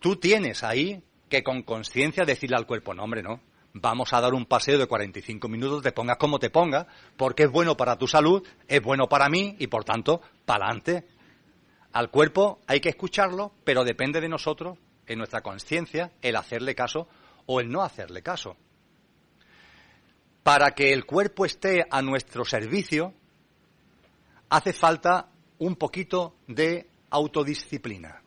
Tú 0.00 0.16
tienes 0.16 0.64
ahí 0.64 1.02
que 1.28 1.44
con 1.44 1.62
conciencia 1.62 2.24
decirle 2.24 2.56
al 2.56 2.66
cuerpo, 2.66 2.94
no, 2.94 3.04
hombre, 3.04 3.22
no, 3.22 3.40
vamos 3.74 4.12
a 4.12 4.20
dar 4.20 4.34
un 4.34 4.46
paseo 4.46 4.76
de 4.76 4.86
45 4.86 5.48
minutos, 5.48 5.82
te 5.82 5.92
pongas 5.92 6.16
como 6.16 6.40
te 6.40 6.50
pongas, 6.50 6.86
porque 7.16 7.44
es 7.44 7.50
bueno 7.50 7.76
para 7.76 7.96
tu 7.96 8.08
salud, 8.08 8.46
es 8.66 8.82
bueno 8.82 9.08
para 9.08 9.28
mí 9.28 9.54
y 9.60 9.68
por 9.68 9.84
tanto, 9.84 10.20
para 10.44 10.66
adelante. 10.66 11.06
Al 11.92 12.10
cuerpo 12.10 12.60
hay 12.66 12.80
que 12.80 12.88
escucharlo, 12.88 13.52
pero 13.64 13.84
depende 13.84 14.20
de 14.20 14.28
nosotros, 14.28 14.78
en 15.06 15.18
nuestra 15.18 15.42
conciencia, 15.42 16.10
el 16.22 16.36
hacerle 16.36 16.74
caso 16.74 17.08
o 17.46 17.60
el 17.60 17.70
no 17.70 17.82
hacerle 17.82 18.22
caso. 18.22 18.56
Para 20.42 20.72
que 20.72 20.92
el 20.92 21.04
cuerpo 21.04 21.44
esté 21.44 21.86
a 21.88 22.02
nuestro 22.02 22.44
servicio, 22.44 23.14
hace 24.52 24.74
falta 24.74 25.28
un 25.60 25.76
poquito 25.76 26.34
de 26.46 26.86
autodisciplina. 27.08 28.20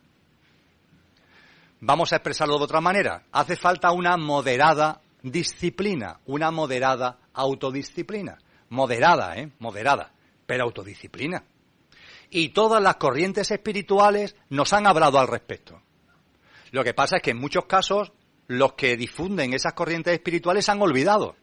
Vamos 1.82 2.12
a 2.12 2.16
expresarlo 2.16 2.58
de 2.58 2.64
otra 2.64 2.82
manera. 2.82 3.26
Hace 3.32 3.56
falta 3.56 3.92
una 3.92 4.18
moderada 4.18 5.02
disciplina, 5.22 6.20
una 6.26 6.50
moderada 6.50 7.20
autodisciplina. 7.32 8.40
Moderada, 8.70 9.38
¿eh? 9.38 9.52
Moderada, 9.60 10.14
pero 10.48 10.64
autodisciplina. 10.64 11.44
Y 12.32 12.50
todas 12.50 12.82
las 12.82 12.96
corrientes 12.96 13.52
espirituales 13.52 14.36
nos 14.50 14.74
han 14.74 14.88
hablado 14.88 15.20
al 15.20 15.28
respecto. 15.28 15.80
Lo 16.72 16.84
que 16.84 16.96
pasa 16.96 17.18
es 17.18 17.22
que 17.22 17.32
en 17.32 17.40
muchos 17.40 17.66
casos 17.66 18.12
los 18.48 18.74
que 18.74 18.98
difunden 18.98 19.54
esas 19.54 19.74
corrientes 19.74 20.14
espirituales 20.14 20.70
han 20.70 20.82
olvidado. 20.82 21.36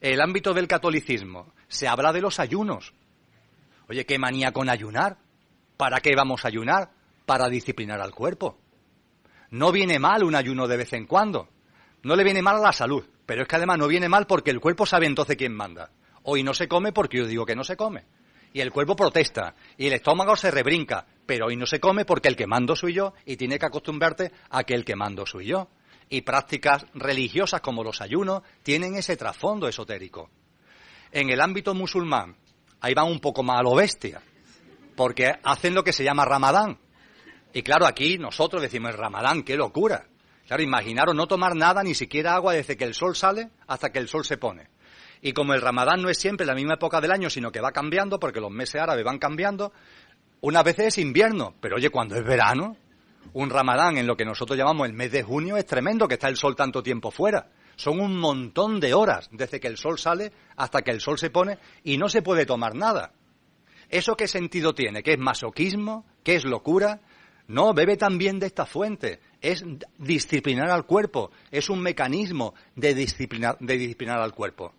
El 0.00 0.20
ámbito 0.20 0.52
del 0.54 0.66
catolicismo 0.66 1.52
se 1.68 1.86
habla 1.86 2.12
de 2.12 2.20
los 2.20 2.40
ayunos. 2.40 2.94
Oye, 3.92 4.06
qué 4.06 4.18
manía 4.18 4.52
con 4.52 4.70
ayunar. 4.70 5.18
¿Para 5.76 6.00
qué 6.00 6.16
vamos 6.16 6.46
a 6.46 6.48
ayunar? 6.48 6.92
Para 7.26 7.50
disciplinar 7.50 8.00
al 8.00 8.14
cuerpo. 8.14 8.56
No 9.50 9.70
viene 9.70 9.98
mal 9.98 10.24
un 10.24 10.34
ayuno 10.34 10.66
de 10.66 10.78
vez 10.78 10.94
en 10.94 11.04
cuando. 11.04 11.50
No 12.02 12.16
le 12.16 12.24
viene 12.24 12.40
mal 12.40 12.56
a 12.56 12.60
la 12.60 12.72
salud, 12.72 13.04
pero 13.26 13.42
es 13.42 13.48
que 13.48 13.56
además 13.56 13.76
no 13.76 13.88
viene 13.88 14.08
mal 14.08 14.26
porque 14.26 14.50
el 14.50 14.60
cuerpo 14.60 14.86
sabe 14.86 15.04
entonces 15.04 15.36
quién 15.36 15.52
manda. 15.52 15.90
Hoy 16.22 16.42
no 16.42 16.54
se 16.54 16.68
come 16.68 16.92
porque 16.92 17.18
yo 17.18 17.26
digo 17.26 17.44
que 17.44 17.54
no 17.54 17.64
se 17.64 17.76
come. 17.76 18.06
Y 18.54 18.60
el 18.60 18.72
cuerpo 18.72 18.96
protesta, 18.96 19.56
y 19.76 19.88
el 19.88 19.92
estómago 19.92 20.36
se 20.36 20.50
rebrinca, 20.50 21.04
pero 21.26 21.48
hoy 21.48 21.56
no 21.56 21.66
se 21.66 21.78
come 21.78 22.06
porque 22.06 22.28
el 22.28 22.36
que 22.36 22.46
mando 22.46 22.74
soy 22.74 22.94
yo 22.94 23.12
y 23.26 23.36
tiene 23.36 23.58
que 23.58 23.66
acostumbrarte 23.66 24.32
a 24.48 24.64
que 24.64 24.72
el 24.72 24.86
que 24.86 24.96
mando 24.96 25.26
soy 25.26 25.48
yo. 25.48 25.68
Y 26.08 26.22
prácticas 26.22 26.86
religiosas 26.94 27.60
como 27.60 27.84
los 27.84 28.00
ayunos 28.00 28.40
tienen 28.62 28.94
ese 28.94 29.18
trasfondo 29.18 29.68
esotérico. 29.68 30.30
En 31.10 31.28
el 31.28 31.42
ámbito 31.42 31.74
musulmán, 31.74 32.36
ahí 32.82 32.94
van 32.94 33.06
un 33.06 33.20
poco 33.20 33.42
más 33.42 33.60
a 33.60 33.62
lo 33.62 33.74
bestia, 33.74 34.20
porque 34.94 35.32
hacen 35.42 35.74
lo 35.74 35.82
que 35.82 35.92
se 35.92 36.04
llama 36.04 36.24
ramadán. 36.24 36.78
Y 37.54 37.62
claro, 37.62 37.86
aquí 37.86 38.18
nosotros 38.18 38.60
decimos, 38.60 38.94
ramadán, 38.96 39.44
qué 39.44 39.56
locura. 39.56 40.06
Claro, 40.46 40.62
imaginaros 40.62 41.14
no 41.14 41.28
tomar 41.28 41.54
nada, 41.54 41.82
ni 41.82 41.94
siquiera 41.94 42.34
agua, 42.34 42.52
desde 42.52 42.76
que 42.76 42.84
el 42.84 42.94
sol 42.94 43.14
sale 43.14 43.50
hasta 43.68 43.90
que 43.90 44.00
el 44.00 44.08
sol 44.08 44.24
se 44.24 44.36
pone. 44.36 44.68
Y 45.22 45.32
como 45.32 45.54
el 45.54 45.60
ramadán 45.60 46.02
no 46.02 46.08
es 46.08 46.18
siempre 46.18 46.44
la 46.44 46.54
misma 46.54 46.74
época 46.74 47.00
del 47.00 47.12
año, 47.12 47.30
sino 47.30 47.52
que 47.52 47.60
va 47.60 47.70
cambiando, 47.70 48.18
porque 48.18 48.40
los 48.40 48.50
meses 48.50 48.82
árabes 48.82 49.04
van 49.04 49.18
cambiando, 49.18 49.72
una 50.40 50.64
vez 50.64 50.80
es 50.80 50.98
invierno, 50.98 51.54
pero 51.60 51.76
oye, 51.76 51.88
cuando 51.90 52.16
es 52.16 52.24
verano, 52.24 52.76
un 53.32 53.48
ramadán 53.48 53.96
en 53.96 54.08
lo 54.08 54.16
que 54.16 54.24
nosotros 54.24 54.58
llamamos 54.58 54.88
el 54.88 54.92
mes 54.92 55.12
de 55.12 55.22
junio 55.22 55.56
es 55.56 55.66
tremendo, 55.66 56.08
que 56.08 56.14
está 56.14 56.26
el 56.26 56.36
sol 56.36 56.56
tanto 56.56 56.82
tiempo 56.82 57.12
fuera. 57.12 57.46
Son 57.82 57.98
un 57.98 58.16
montón 58.16 58.78
de 58.78 58.94
horas 58.94 59.28
desde 59.32 59.58
que 59.58 59.66
el 59.66 59.76
sol 59.76 59.98
sale 59.98 60.30
hasta 60.54 60.82
que 60.82 60.92
el 60.92 61.00
sol 61.00 61.18
se 61.18 61.30
pone 61.30 61.58
y 61.82 61.98
no 61.98 62.08
se 62.08 62.22
puede 62.22 62.46
tomar 62.46 62.76
nada. 62.76 63.12
¿Eso 63.90 64.16
qué 64.16 64.28
sentido 64.28 64.72
tiene? 64.72 65.02
¿Qué 65.02 65.14
es 65.14 65.18
masoquismo? 65.18 66.06
¿Qué 66.22 66.36
es 66.36 66.44
locura? 66.44 67.00
No, 67.48 67.74
bebe 67.74 67.96
también 67.96 68.38
de 68.38 68.46
esta 68.46 68.66
fuente. 68.66 69.18
Es 69.40 69.64
disciplinar 69.98 70.70
al 70.70 70.86
cuerpo. 70.86 71.32
Es 71.50 71.70
un 71.70 71.80
mecanismo 71.82 72.54
de 72.76 72.94
disciplinar, 72.94 74.20
al 74.20 74.32
cuerpo. 74.32 74.74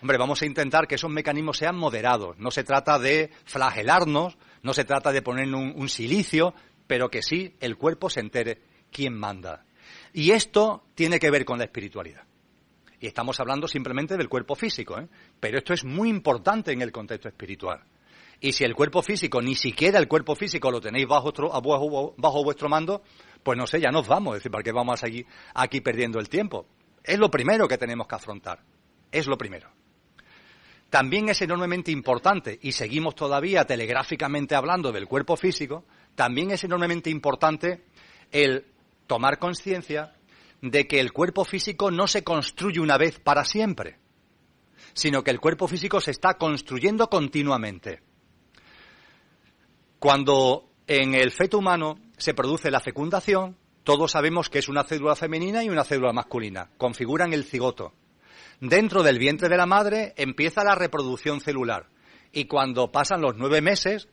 Hombre, 0.00 0.16
vamos 0.16 0.40
a 0.40 0.46
intentar 0.46 0.88
que 0.88 0.94
esos 0.94 1.10
mecanismos 1.10 1.58
sean 1.58 1.76
moderados. 1.76 2.38
No 2.38 2.50
se 2.50 2.64
trata 2.64 2.98
de 2.98 3.32
flagelarnos, 3.44 4.38
no 4.62 4.72
se 4.72 4.84
trata 4.86 5.12
de 5.12 5.20
poner 5.20 5.54
un, 5.54 5.88
silicio, 5.90 6.54
pero 6.86 7.10
que 7.10 7.20
sí 7.20 7.54
el 7.60 7.76
cuerpo 7.76 8.08
se 8.08 8.20
entere 8.20 8.62
quién 8.90 9.12
manda. 9.12 9.66
Y 10.14 10.30
esto 10.30 10.84
tiene 10.94 11.18
que 11.18 11.30
ver 11.30 11.44
con 11.44 11.58
la 11.58 11.64
espiritualidad. 11.64 12.25
Estamos 13.06 13.38
hablando 13.40 13.68
simplemente 13.68 14.16
del 14.16 14.28
cuerpo 14.28 14.54
físico, 14.54 14.98
¿eh? 14.98 15.08
pero 15.38 15.58
esto 15.58 15.72
es 15.72 15.84
muy 15.84 16.08
importante 16.08 16.72
en 16.72 16.82
el 16.82 16.92
contexto 16.92 17.28
espiritual. 17.28 17.82
Y 18.40 18.52
si 18.52 18.64
el 18.64 18.74
cuerpo 18.74 19.02
físico, 19.02 19.40
ni 19.40 19.54
siquiera 19.54 19.98
el 19.98 20.08
cuerpo 20.08 20.34
físico 20.34 20.70
lo 20.70 20.80
tenéis 20.80 21.06
bajo, 21.06 21.32
bajo, 22.16 22.44
vuestro 22.44 22.68
mando, 22.68 23.02
pues 23.42 23.56
no 23.56 23.66
sé, 23.66 23.80
ya 23.80 23.90
nos 23.90 24.06
vamos. 24.06 24.34
Es 24.34 24.40
decir, 24.40 24.52
¿para 24.52 24.62
qué 24.62 24.72
vamos 24.72 24.94
a 24.94 25.06
seguir 25.06 25.26
aquí 25.54 25.80
perdiendo 25.80 26.18
el 26.18 26.28
tiempo? 26.28 26.66
Es 27.02 27.18
lo 27.18 27.30
primero 27.30 27.66
que 27.66 27.78
tenemos 27.78 28.06
que 28.06 28.14
afrontar. 28.14 28.60
Es 29.10 29.26
lo 29.26 29.38
primero. 29.38 29.70
También 30.90 31.28
es 31.28 31.40
enormemente 31.42 31.90
importante, 31.90 32.58
y 32.62 32.72
seguimos 32.72 33.14
todavía 33.14 33.64
telegráficamente 33.64 34.54
hablando 34.54 34.92
del 34.92 35.08
cuerpo 35.08 35.36
físico, 35.36 35.84
también 36.14 36.50
es 36.50 36.62
enormemente 36.64 37.10
importante 37.10 37.84
el 38.30 38.66
tomar 39.06 39.38
conciencia 39.38 40.15
de 40.62 40.86
que 40.86 41.00
el 41.00 41.12
cuerpo 41.12 41.44
físico 41.44 41.90
no 41.90 42.06
se 42.06 42.24
construye 42.24 42.80
una 42.80 42.98
vez 42.98 43.18
para 43.20 43.44
siempre, 43.44 43.98
sino 44.94 45.22
que 45.22 45.30
el 45.30 45.40
cuerpo 45.40 45.68
físico 45.68 46.00
se 46.00 46.10
está 46.10 46.34
construyendo 46.34 47.08
continuamente. 47.08 48.00
Cuando 49.98 50.70
en 50.86 51.14
el 51.14 51.30
feto 51.30 51.58
humano 51.58 51.98
se 52.16 52.34
produce 52.34 52.70
la 52.70 52.80
fecundación, 52.80 53.56
todos 53.82 54.12
sabemos 54.12 54.50
que 54.50 54.58
es 54.58 54.68
una 54.68 54.84
célula 54.84 55.14
femenina 55.16 55.62
y 55.62 55.68
una 55.68 55.84
célula 55.84 56.12
masculina. 56.12 56.70
Configuran 56.76 57.32
el 57.32 57.44
cigoto. 57.44 57.94
Dentro 58.60 59.02
del 59.02 59.18
vientre 59.18 59.48
de 59.48 59.56
la 59.56 59.66
madre 59.66 60.14
empieza 60.16 60.64
la 60.64 60.74
reproducción 60.74 61.40
celular. 61.40 61.88
Y 62.32 62.46
cuando 62.46 62.90
pasan 62.90 63.20
los 63.20 63.36
nueve 63.36 63.60
meses, 63.60 64.08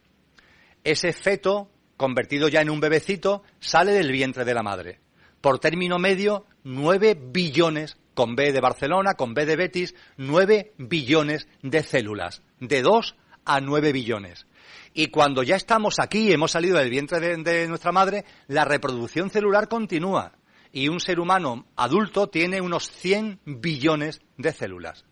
ese 0.84 1.14
feto, 1.14 1.70
convertido 1.98 2.50
ya 2.50 2.62
en 2.62 2.70
un 2.70 2.80
bebecito, 2.80 3.44
sale 3.60 3.94
del 3.94 4.12
vientre 4.12 4.46
de 4.46 4.54
la 4.54 4.64
madre. 4.64 5.00
Por 5.44 5.60
término 5.60 6.00
medio, 6.00 6.46
nueve 6.64 7.20
billones, 7.22 7.98
con 8.14 8.34
B 8.34 8.54
de 8.54 8.62
Barcelona, 8.62 9.16
con 9.16 9.34
B 9.34 9.46
de 9.46 9.58
Betis, 9.58 9.94
nueve 10.16 10.72
billones 10.78 11.50
de 11.62 11.84
células. 11.84 12.42
De 12.62 12.82
dos 12.82 13.18
a 13.44 13.60
nueve 13.60 13.92
billones. 13.92 14.48
Y 14.94 15.08
cuando 15.08 15.44
ya 15.44 15.58
estamos 15.58 16.00
aquí, 16.00 16.32
hemos 16.32 16.52
salido 16.52 16.78
del 16.78 16.90
vientre 16.90 17.20
de, 17.20 17.68
nuestra 17.68 17.92
madre, 17.92 18.24
la 18.48 18.64
reproducción 18.64 19.30
celular 19.30 19.68
continúa. 19.68 20.32
Y 20.72 20.88
un 20.88 21.02
ser 21.02 21.20
humano 21.20 21.66
adulto 21.76 22.30
tiene 22.30 22.62
unos 22.62 22.90
100 22.90 23.42
billones 23.44 24.22
de 24.38 24.54
células. 24.54 25.04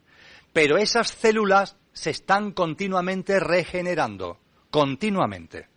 Pero 0.54 0.78
esas 0.78 1.10
células 1.10 1.76
se 1.92 2.12
están 2.12 2.54
continuamente 2.54 3.38
regenerando, 3.38 4.40
continuamente. 4.70 5.70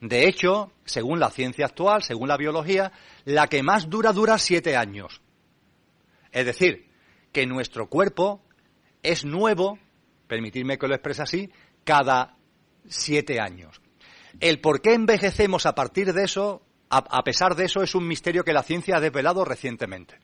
De 0.00 0.28
hecho, 0.28 0.72
según 0.84 1.18
la 1.18 1.30
ciencia 1.30 1.66
actual, 1.66 2.02
según 2.02 2.28
la 2.28 2.36
biología, 2.36 2.92
la 3.24 3.48
que 3.48 3.62
más 3.62 3.90
dura 3.90 4.12
dura 4.12 4.38
siete 4.38 4.76
años. 4.76 5.20
Es 6.30 6.46
decir, 6.46 6.88
que 7.32 7.46
nuestro 7.46 7.88
cuerpo 7.88 8.42
es 9.02 9.24
nuevo, 9.24 9.78
permitidme 10.26 10.78
que 10.78 10.86
lo 10.86 10.94
exprese 10.94 11.22
así, 11.22 11.50
cada 11.84 12.36
siete 12.86 13.40
años. 13.40 13.80
El 14.40 14.60
por 14.60 14.80
qué 14.80 14.94
envejecemos 14.94 15.66
a 15.66 15.74
partir 15.74 16.12
de 16.12 16.24
eso, 16.24 16.62
a, 16.90 17.22
pesar 17.22 17.54
de 17.54 17.64
eso, 17.64 17.82
es 17.82 17.94
un 17.94 18.06
misterio 18.06 18.44
que 18.44 18.52
la 18.52 18.62
ciencia 18.62 18.96
ha 18.96 19.00
desvelado 19.00 19.44
recientemente. 19.44 20.18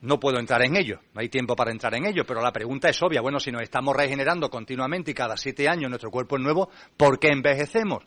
No 0.00 0.18
puedo 0.20 0.38
entrar 0.38 0.62
en 0.62 0.76
ello, 0.76 1.00
no 1.14 1.20
hay 1.20 1.28
tiempo 1.28 1.54
para 1.54 1.70
entrar 1.70 1.94
en 1.94 2.06
ello, 2.06 2.24
pero 2.26 2.40
la 2.40 2.52
pregunta 2.52 2.88
es 2.88 3.02
obvia. 3.02 3.20
Bueno, 3.20 3.40
si 3.40 3.50
nos 3.50 3.62
estamos 3.62 3.94
regenerando 3.94 4.50
continuamente 4.50 5.10
y 5.10 5.14
cada 5.14 5.36
siete 5.36 5.68
años 5.68 5.90
nuestro 5.90 6.10
cuerpo 6.10 6.36
es 6.36 6.42
nuevo, 6.42 6.70
¿por 6.96 7.18
qué 7.18 7.28
envejecemos? 7.28 8.04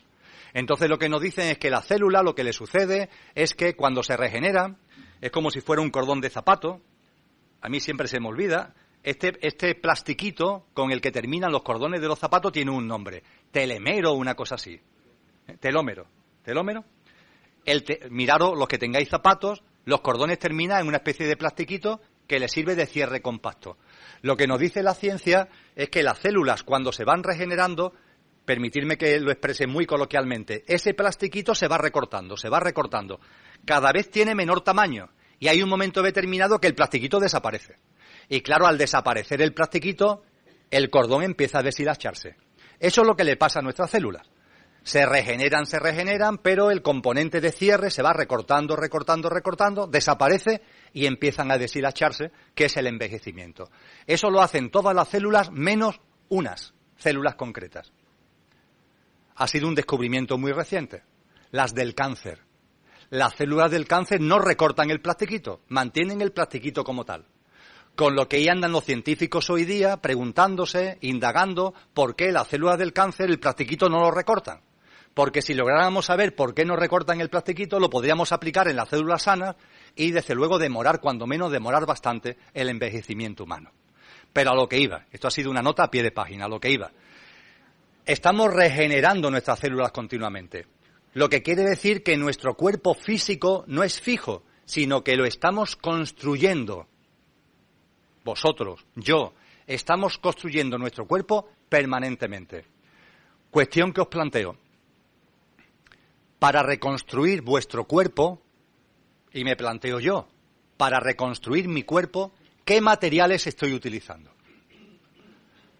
Entonces 0.54 0.90
lo 0.90 0.98
que 0.98 1.10
nos 1.10 1.22
dicen 1.22 1.48
es 1.48 1.58
que 1.58 1.70
la 1.70 1.82
célula 1.82 2.24
lo 2.24 2.36
que 2.36 2.44
le 2.44 2.54
sucede 2.54 3.10
es 3.36 3.54
que 3.54 3.76
cuando 3.76 4.04
se 4.04 4.18
regenera 4.18 4.76
es 5.22 5.32
como 5.32 5.52
si 5.52 5.62
fuera 5.62 5.82
un 5.82 5.90
cordón 5.90 6.22
de 6.22 6.30
zapato. 6.30 6.82
A 7.62 7.70
mí 7.70 7.80
siempre 7.80 8.08
se 8.08 8.20
me 8.20 8.28
olvida. 8.28 8.74
Este, 9.04 9.38
este 9.42 9.76
plastiquito 9.76 10.66
con 10.74 10.92
el 10.92 11.02
que 11.02 11.12
terminan 11.12 11.52
los 11.52 11.64
cordones 11.64 12.02
de 12.02 12.08
los 12.08 12.20
zapatos 12.20 12.52
tiene 12.52 12.72
un 12.72 12.88
nombre 12.88 13.24
telemero 13.52 14.12
o 14.12 14.16
una 14.16 14.36
cosa 14.36 14.56
así. 14.56 14.80
¿Eh? 15.48 15.58
Telómero. 15.60 16.06
¿Telómero? 16.44 16.84
El 17.66 17.84
miraros 18.10 18.58
los 18.58 18.68
que 18.68 18.78
tengáis 18.78 19.10
zapatos, 19.10 19.64
los 19.86 20.02
cordones 20.02 20.40
terminan 20.40 20.82
en 20.82 20.88
una 20.88 20.98
especie 20.98 21.28
de 21.28 21.38
plastiquito 21.38 22.02
que 22.28 22.40
le 22.40 22.48
sirve 22.48 22.76
de 22.76 22.86
cierre 22.86 23.22
compacto. 23.22 23.78
Lo 24.22 24.38
que 24.38 24.48
nos 24.48 24.60
dice 24.60 24.84
la 24.84 24.94
ciencia 24.94 25.50
es 25.76 25.90
que 25.90 26.04
las 26.04 26.20
células, 26.20 26.64
cuando 26.64 26.92
se 26.92 27.04
van 27.04 27.24
regenerando, 27.24 27.94
permitirme 28.50 28.98
que 28.98 29.20
lo 29.20 29.30
exprese 29.30 29.68
muy 29.68 29.86
coloquialmente, 29.86 30.64
ese 30.66 30.96
plastiquito 30.96 31.54
se 31.54 31.68
va 31.68 31.78
recortando, 31.78 32.36
se 32.36 32.50
va 32.50 32.60
recortando. 32.60 33.20
Cada 33.64 33.92
vez 33.92 34.10
tiene 34.10 34.34
menor 34.34 34.62
tamaño 34.62 35.12
y 35.38 35.50
hay 35.50 35.62
un 35.62 35.70
momento 35.70 36.02
determinado 36.02 36.60
que 36.60 36.66
el 36.66 36.74
plastiquito 36.74 37.20
desaparece. 37.20 37.76
Y 38.28 38.42
claro, 38.42 38.66
al 38.66 38.80
desaparecer 38.80 39.44
el 39.44 39.54
plastiquito, 39.54 40.24
el 40.72 40.90
cordón 40.90 41.22
empieza 41.22 41.60
a 41.60 41.62
deshilacharse. 41.62 42.38
Eso 42.80 43.02
es 43.02 43.08
lo 43.08 43.16
que 43.16 43.24
le 43.24 43.38
pasa 43.38 43.60
a 43.60 43.62
nuestras 43.62 43.92
células. 43.92 44.28
Se 44.82 45.06
regeneran, 45.06 45.68
se 45.68 45.78
regeneran, 45.78 46.40
pero 46.40 46.72
el 46.72 46.82
componente 46.82 47.42
de 47.42 47.52
cierre 47.52 47.92
se 47.92 48.02
va 48.02 48.14
recortando, 48.14 48.76
recortando, 48.76 49.30
recortando, 49.30 49.86
desaparece 49.86 50.64
y 50.92 51.06
empiezan 51.06 51.52
a 51.52 51.60
deshilacharse, 51.60 52.32
que 52.56 52.66
es 52.66 52.78
el 52.78 52.88
envejecimiento. 52.88 53.70
Eso 54.08 54.32
lo 54.32 54.42
hacen 54.42 54.72
todas 54.72 54.96
las 54.96 55.10
células 55.10 55.52
menos 55.52 56.02
unas 56.30 56.74
células 56.98 57.36
concretas. 57.36 57.92
Ha 59.40 59.48
sido 59.48 59.70
un 59.70 59.76
descubrimiento 59.76 60.38
muy 60.38 60.52
reciente. 60.52 61.02
Las 61.52 61.74
del 61.74 61.96
cáncer. 61.96 62.42
Las 63.10 63.36
células 63.36 63.72
del 63.72 63.88
cáncer 63.88 64.20
no 64.20 64.38
recortan 64.38 64.92
el 64.92 65.00
plastiquito, 65.00 65.62
mantienen 65.70 66.22
el 66.22 66.34
plastiquito 66.34 66.84
como 66.84 67.06
tal. 67.06 67.26
Con 67.96 68.18
lo 68.18 68.28
que 68.28 68.36
ahí 68.36 68.50
andan 68.50 68.74
los 68.74 68.84
científicos 68.84 69.50
hoy 69.50 69.64
día 69.64 69.96
preguntándose, 70.02 70.98
indagando 71.00 71.74
por 71.94 72.18
qué 72.18 72.34
las 72.34 72.50
células 72.50 72.78
del 72.78 72.92
cáncer 72.92 73.30
el 73.30 73.40
plastiquito 73.40 73.88
no 73.88 74.02
lo 74.02 74.12
recortan. 74.12 74.60
Porque 75.14 75.42
si 75.42 75.54
lográramos 75.54 76.08
saber 76.08 76.36
por 76.36 76.54
qué 76.54 76.66
no 76.66 76.76
recortan 76.76 77.22
el 77.22 77.30
plastiquito, 77.30 77.80
lo 77.80 77.90
podríamos 77.90 78.34
aplicar 78.34 78.68
en 78.68 78.76
las 78.76 78.90
células 78.90 79.24
sanas 79.24 79.56
y, 79.96 80.12
desde 80.12 80.36
luego, 80.36 80.60
demorar, 80.60 81.00
cuando 81.00 81.26
menos, 81.26 81.50
demorar 81.50 81.86
bastante 81.86 82.38
el 82.54 82.68
envejecimiento 82.68 83.46
humano. 83.46 83.72
Pero 84.34 84.52
a 84.52 84.56
lo 84.56 84.68
que 84.68 84.80
iba, 84.80 85.06
esto 85.12 85.30
ha 85.30 85.32
sido 85.32 85.50
una 85.50 85.62
nota 85.62 85.86
a 85.86 85.92
pie 85.92 86.04
de 86.04 86.12
página, 86.12 86.46
a 86.46 86.50
lo 86.50 86.60
que 86.60 86.72
iba. 86.72 86.92
Estamos 88.10 88.52
regenerando 88.52 89.30
nuestras 89.30 89.60
células 89.60 89.92
continuamente. 89.92 90.66
Lo 91.14 91.30
que 91.30 91.44
quiere 91.44 91.62
decir 91.62 92.02
que 92.02 92.18
nuestro 92.18 92.56
cuerpo 92.56 92.96
físico 92.96 93.66
no 93.68 93.84
es 93.84 94.02
fijo, 94.02 94.42
sino 94.66 95.04
que 95.04 95.16
lo 95.16 95.26
estamos 95.26 95.76
construyendo 95.76 96.88
vosotros, 98.26 98.84
yo, 98.96 99.36
estamos 99.68 100.18
construyendo 100.18 100.80
nuestro 100.80 101.06
cuerpo 101.06 101.52
permanentemente. 101.70 102.66
Cuestión 103.52 103.94
que 103.94 104.02
os 104.02 104.08
planteo. 104.08 104.58
Para 106.40 106.64
reconstruir 106.64 107.44
vuestro 107.44 107.84
cuerpo, 107.84 108.42
y 109.34 109.44
me 109.44 109.56
planteo 109.56 110.00
yo, 110.00 110.28
para 110.78 111.00
reconstruir 111.00 111.68
mi 111.68 111.84
cuerpo, 111.84 112.32
¿qué 112.66 112.82
materiales 112.82 113.46
estoy 113.46 113.72
utilizando? 113.76 114.32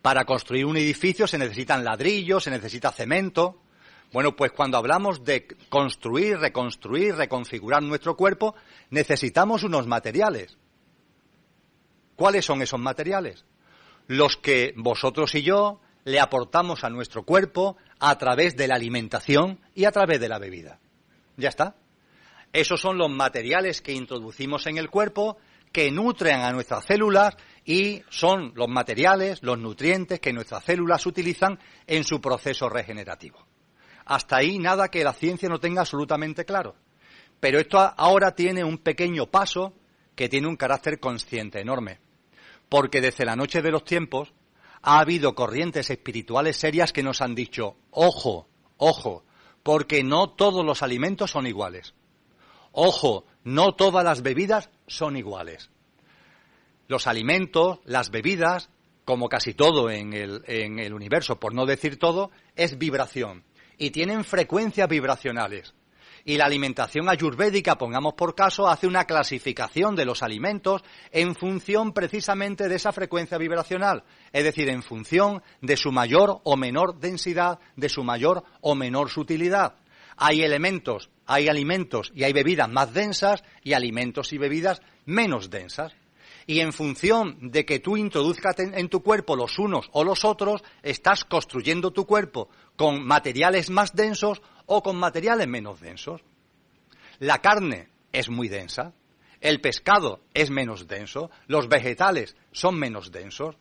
Para 0.02 0.26
construir 0.26 0.66
un 0.66 0.78
edificio 0.78 1.28
se 1.28 1.38
necesitan 1.38 1.84
ladrillos, 1.84 2.44
se 2.44 2.52
necesita 2.52 2.92
cemento. 2.92 3.62
Bueno, 4.12 4.36
pues 4.36 4.52
cuando 4.52 4.78
hablamos 4.78 5.24
de 5.24 5.48
construir, 5.70 6.38
reconstruir, 6.38 7.16
reconfigurar 7.16 7.84
nuestro 7.84 8.16
cuerpo, 8.16 8.56
necesitamos 8.90 9.64
unos 9.64 9.88
materiales. 9.88 10.58
¿Cuáles 12.16 12.46
son 12.46 12.62
esos 12.62 12.80
materiales? 12.80 13.46
Los 14.08 14.36
que 14.38 14.74
vosotros 14.76 15.36
y 15.36 15.44
yo 15.44 15.80
le 16.06 16.20
aportamos 16.20 16.84
a 16.84 16.90
nuestro 16.90 17.24
cuerpo 17.24 17.78
a 18.00 18.18
través 18.18 18.56
de 18.56 18.68
la 18.68 18.76
alimentación 18.76 19.60
y 19.76 19.86
a 19.86 19.92
través 19.92 20.20
de 20.20 20.30
la 20.30 20.40
bebida. 20.40 20.80
Ya 21.38 21.50
está. 21.50 21.76
Esos 22.52 22.82
son 22.82 22.98
los 22.98 23.12
materiales 23.12 23.82
que 23.82 23.94
introducimos 23.94 24.66
en 24.66 24.78
el 24.78 24.90
cuerpo 24.90 25.38
que 25.72 25.92
nutren 25.92 26.42
a 26.42 26.52
nuestras 26.52 26.86
células 26.86 27.38
y 27.70 28.02
son 28.10 28.54
los 28.56 28.68
materiales, 28.68 29.44
los 29.44 29.60
nutrientes 29.60 30.20
que 30.20 30.34
nuestras 30.34 30.64
células 30.64 31.06
utilizan 31.06 31.60
en 31.86 32.04
su 32.04 32.20
proceso 32.20 32.68
regenerativo. 32.68 33.46
Hasta 34.06 34.38
ahí 34.38 34.58
nada 34.58 34.90
que 34.90 35.04
la 35.04 35.14
ciencia 35.14 35.50
no 35.50 35.60
tenga 35.60 35.82
absolutamente 35.82 36.46
claro. 36.46 36.76
Pero 37.40 37.60
esto 37.60 37.78
ahora 37.80 38.34
tiene 38.34 38.64
un 38.64 38.80
pequeño 38.80 39.28
paso 39.28 39.74
que 40.16 40.30
tiene 40.30 40.48
un 40.48 40.56
carácter 40.56 41.00
consciente 41.00 41.62
enorme 41.62 42.00
porque 42.70 43.02
desde 43.02 43.26
la 43.26 43.36
noche 43.36 43.62
de 43.62 43.72
los 43.72 43.84
tiempos 43.84 44.32
ha 44.82 45.00
habido 45.00 45.36
corrientes 45.36 45.90
espirituales 45.90 46.56
serias 46.56 46.94
que 46.94 47.04
nos 47.04 47.22
han 47.22 47.36
dicho, 47.36 47.76
ojo, 47.92 48.48
ojo, 48.78 49.26
porque 49.64 50.04
no 50.04 50.30
todos 50.30 50.64
los 50.64 50.84
alimentos 50.84 51.32
son 51.32 51.48
iguales. 51.48 51.96
Ojo, 52.72 53.26
no 53.44 53.74
todas 53.74 54.06
las 54.06 54.22
bebidas 54.22 54.70
son 54.88 55.18
iguales. 55.18 55.72
Los 56.90 57.06
alimentos, 57.06 57.78
las 57.86 58.10
bebidas, 58.10 58.72
como 59.06 59.30
casi 59.30 59.54
todo 59.54 59.92
en 59.92 60.12
el, 60.12 60.92
universo, 60.92 61.40
por 61.40 61.54
no 61.54 61.68
decir 61.68 62.00
todo, 62.00 62.32
es 62.56 62.80
vibración. 62.80 63.44
Y 63.78 63.92
tienen 63.92 64.24
frecuencias 64.24 64.90
vibracionales. 64.90 65.76
Y 66.26 66.38
la 66.38 66.46
alimentación 66.46 67.08
ayurvédica, 67.08 67.78
pongamos 67.78 68.16
por 68.16 68.34
caso, 68.34 68.68
hace 68.68 68.88
una 68.88 69.06
clasificación 69.06 69.96
de 69.96 70.06
los 70.06 70.24
alimentos 70.24 70.82
en 71.12 71.36
función 71.36 71.94
precisamente 71.94 72.68
de 72.68 72.78
esa 72.78 72.92
frecuencia 72.92 73.38
vibracional, 73.38 74.04
es 74.34 74.44
decir, 74.44 74.68
en 74.68 74.82
función 74.82 75.44
de 75.62 75.78
su 75.78 75.92
mayor 75.92 76.42
o 76.44 76.58
menor 76.58 77.00
densidad, 77.00 77.60
de 77.76 77.90
su 77.90 78.04
mayor 78.04 78.44
o 78.62 78.74
menor 78.74 79.12
sutilidad. 79.12 79.76
Hay 80.18 80.42
elementos, 80.42 81.12
hay 81.28 81.50
alimentos 81.50 82.12
y 82.16 82.24
hay 82.24 82.34
bebidas 82.34 82.68
más 82.68 82.96
densas 82.96 83.44
y 83.64 83.74
alimentos 83.74 84.34
y 84.34 84.40
bebidas 84.40 84.82
menos 85.06 85.52
densas 85.52 85.94
y 86.50 86.62
en 86.62 86.74
función 86.74 87.38
de 87.52 87.64
que 87.64 87.78
tú 87.78 87.96
introduzcas 87.96 88.58
en, 88.58 88.90
tu 88.90 89.04
cuerpo 89.04 89.36
los 89.36 89.60
unos 89.60 89.88
o 89.92 90.04
los 90.04 90.26
otros, 90.26 90.64
estás 90.82 91.24
construyendo 91.24 91.92
tu 91.92 92.08
cuerpo 92.08 92.50
con 92.76 93.06
materiales 93.06 93.70
más 93.70 93.94
densos 93.94 94.42
o 94.66 94.82
con 94.82 94.98
materiales 94.98 95.48
menos 95.48 95.80
densos. 95.80 96.22
La 97.20 97.38
carne 97.38 97.90
es 98.12 98.30
muy 98.30 98.48
densa, 98.48 98.94
el 99.42 99.62
pescado 99.62 100.22
es 100.34 100.50
menos 100.50 100.88
denso, 100.88 101.30
los 101.46 101.70
vegetales 101.70 102.36
son 102.52 102.80
menos 102.80 103.12
densos. 103.12 103.56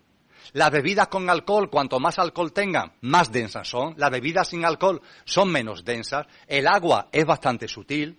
Las 0.55 0.70
bebidas 0.70 1.09
con 1.09 1.28
alcohol, 1.28 1.68
cuanto 1.68 2.01
más 2.01 2.18
alcohol 2.18 2.55
tengan, 2.55 2.95
más 3.03 3.30
densas 3.30 3.68
son. 3.68 3.97
Las 3.99 4.11
bebidas 4.11 4.49
sin 4.49 4.64
alcohol 4.64 5.03
son 5.26 5.53
menos 5.53 5.84
densas. 5.84 6.26
El 6.47 6.66
agua 6.66 7.11
es 7.12 7.26
bastante 7.26 7.68
sutil. 7.68 8.18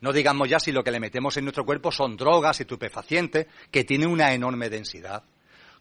No 0.00 0.12
digamos 0.12 0.48
ya 0.48 0.60
si 0.60 0.72
lo 0.72 0.84
que 0.84 0.90
le 0.90 1.00
metemos 1.00 1.36
en 1.36 1.44
nuestro 1.44 1.64
cuerpo 1.64 1.90
son 1.90 2.16
drogas, 2.16 2.60
estupefacientes, 2.60 3.46
que 3.70 3.84
tienen 3.84 4.08
una 4.08 4.32
enorme 4.32 4.68
densidad. 4.68 5.24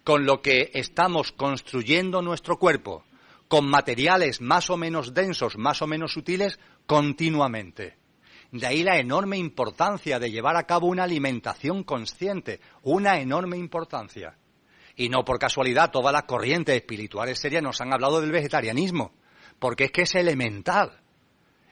Con 0.04 0.26
lo 0.26 0.42
que 0.42 0.72
estamos 0.74 1.32
construyendo 1.32 2.22
nuestro 2.22 2.58
cuerpo 2.58 3.04
con 3.48 3.68
materiales 3.70 4.42
más 4.42 4.70
o 4.70 4.78
menos 4.78 5.14
densos, 5.14 5.58
más 5.58 5.82
o 5.82 5.88
menos 5.88 6.14
sutiles, 6.14 6.60
continuamente. 6.86 7.98
De 8.52 8.66
ahí 8.68 8.84
la 8.84 8.98
enorme 8.98 9.38
importancia 9.38 10.20
de 10.20 10.32
llevar 10.32 10.56
a 10.56 10.66
cabo 10.66 10.88
una 10.88 11.04
alimentación 11.04 11.84
consciente, 11.84 12.60
una 12.84 13.20
enorme 13.20 13.58
importancia. 13.58 14.38
Y 14.96 15.10
no 15.10 15.26
por 15.26 15.40
casualidad 15.40 15.92
todas 15.92 16.14
las 16.14 16.24
corrientes 16.24 16.76
espirituales 16.76 17.40
serias 17.40 17.62
nos 17.62 17.82
han 17.82 17.94
hablado 17.94 18.22
del 18.22 18.32
vegetarianismo, 18.32 19.14
porque 19.60 19.86
es 19.86 19.92
que 19.92 20.04
es 20.04 20.16
elemental, 20.16 21.02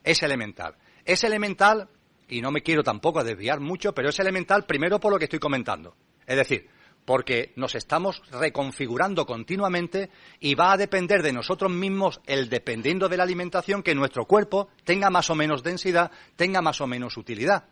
es 0.03 0.21
elemental. 0.23 0.75
Es 1.05 1.23
elemental 1.23 1.89
y 2.33 2.41
no 2.41 2.51
me 2.51 2.63
quiero 2.63 2.83
tampoco 2.83 3.23
desviar 3.23 3.59
mucho, 3.59 3.93
pero 3.93 4.09
es 4.09 4.19
elemental 4.19 4.65
primero 4.65 4.99
por 4.99 5.11
lo 5.11 5.19
que 5.19 5.25
estoy 5.25 5.39
comentando. 5.39 5.95
Es 6.25 6.35
decir, 6.35 6.67
porque 7.05 7.53
nos 7.55 7.75
estamos 7.75 8.23
reconfigurando 8.31 9.27
continuamente 9.27 10.09
y 10.39 10.55
va 10.55 10.71
a 10.71 10.77
depender 10.77 11.21
de 11.21 11.31
nosotros 11.31 11.71
mismos, 11.71 12.21
el 12.25 12.49
dependiendo 12.49 13.07
de 13.07 13.17
la 13.17 13.23
alimentación, 13.23 13.83
que 13.83 13.93
nuestro 13.93 14.25
cuerpo 14.25 14.69
tenga 14.83 15.11
más 15.11 15.29
o 15.29 15.35
menos 15.35 15.61
densidad, 15.61 16.11
tenga 16.35 16.61
más 16.61 16.81
o 16.81 16.87
menos 16.87 17.17
utilidad. 17.17 17.65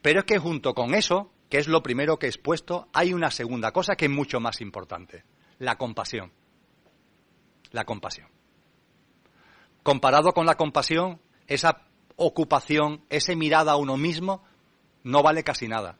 Pero 0.00 0.20
es 0.20 0.26
que 0.26 0.38
junto 0.38 0.74
con 0.74 0.94
eso, 0.94 1.32
que 1.50 1.58
es 1.58 1.66
lo 1.66 1.82
primero 1.82 2.20
que 2.20 2.26
he 2.26 2.28
expuesto, 2.28 2.88
hay 2.92 3.12
una 3.12 3.32
segunda 3.32 3.72
cosa 3.72 3.96
que 3.96 4.04
es 4.04 4.10
mucho 4.12 4.38
más 4.38 4.60
importante, 4.60 5.24
la 5.58 5.76
compasión. 5.76 6.30
La 7.72 7.84
compasión. 7.84 8.28
Comparado 9.82 10.32
con 10.32 10.46
la 10.46 10.56
compasión, 10.56 11.20
esa 11.48 11.87
ocupación, 12.18 13.00
esa 13.08 13.34
mirada 13.34 13.72
a 13.72 13.76
uno 13.76 13.96
mismo, 13.96 14.42
no 15.04 15.22
vale 15.22 15.42
casi 15.42 15.68
nada. 15.68 15.96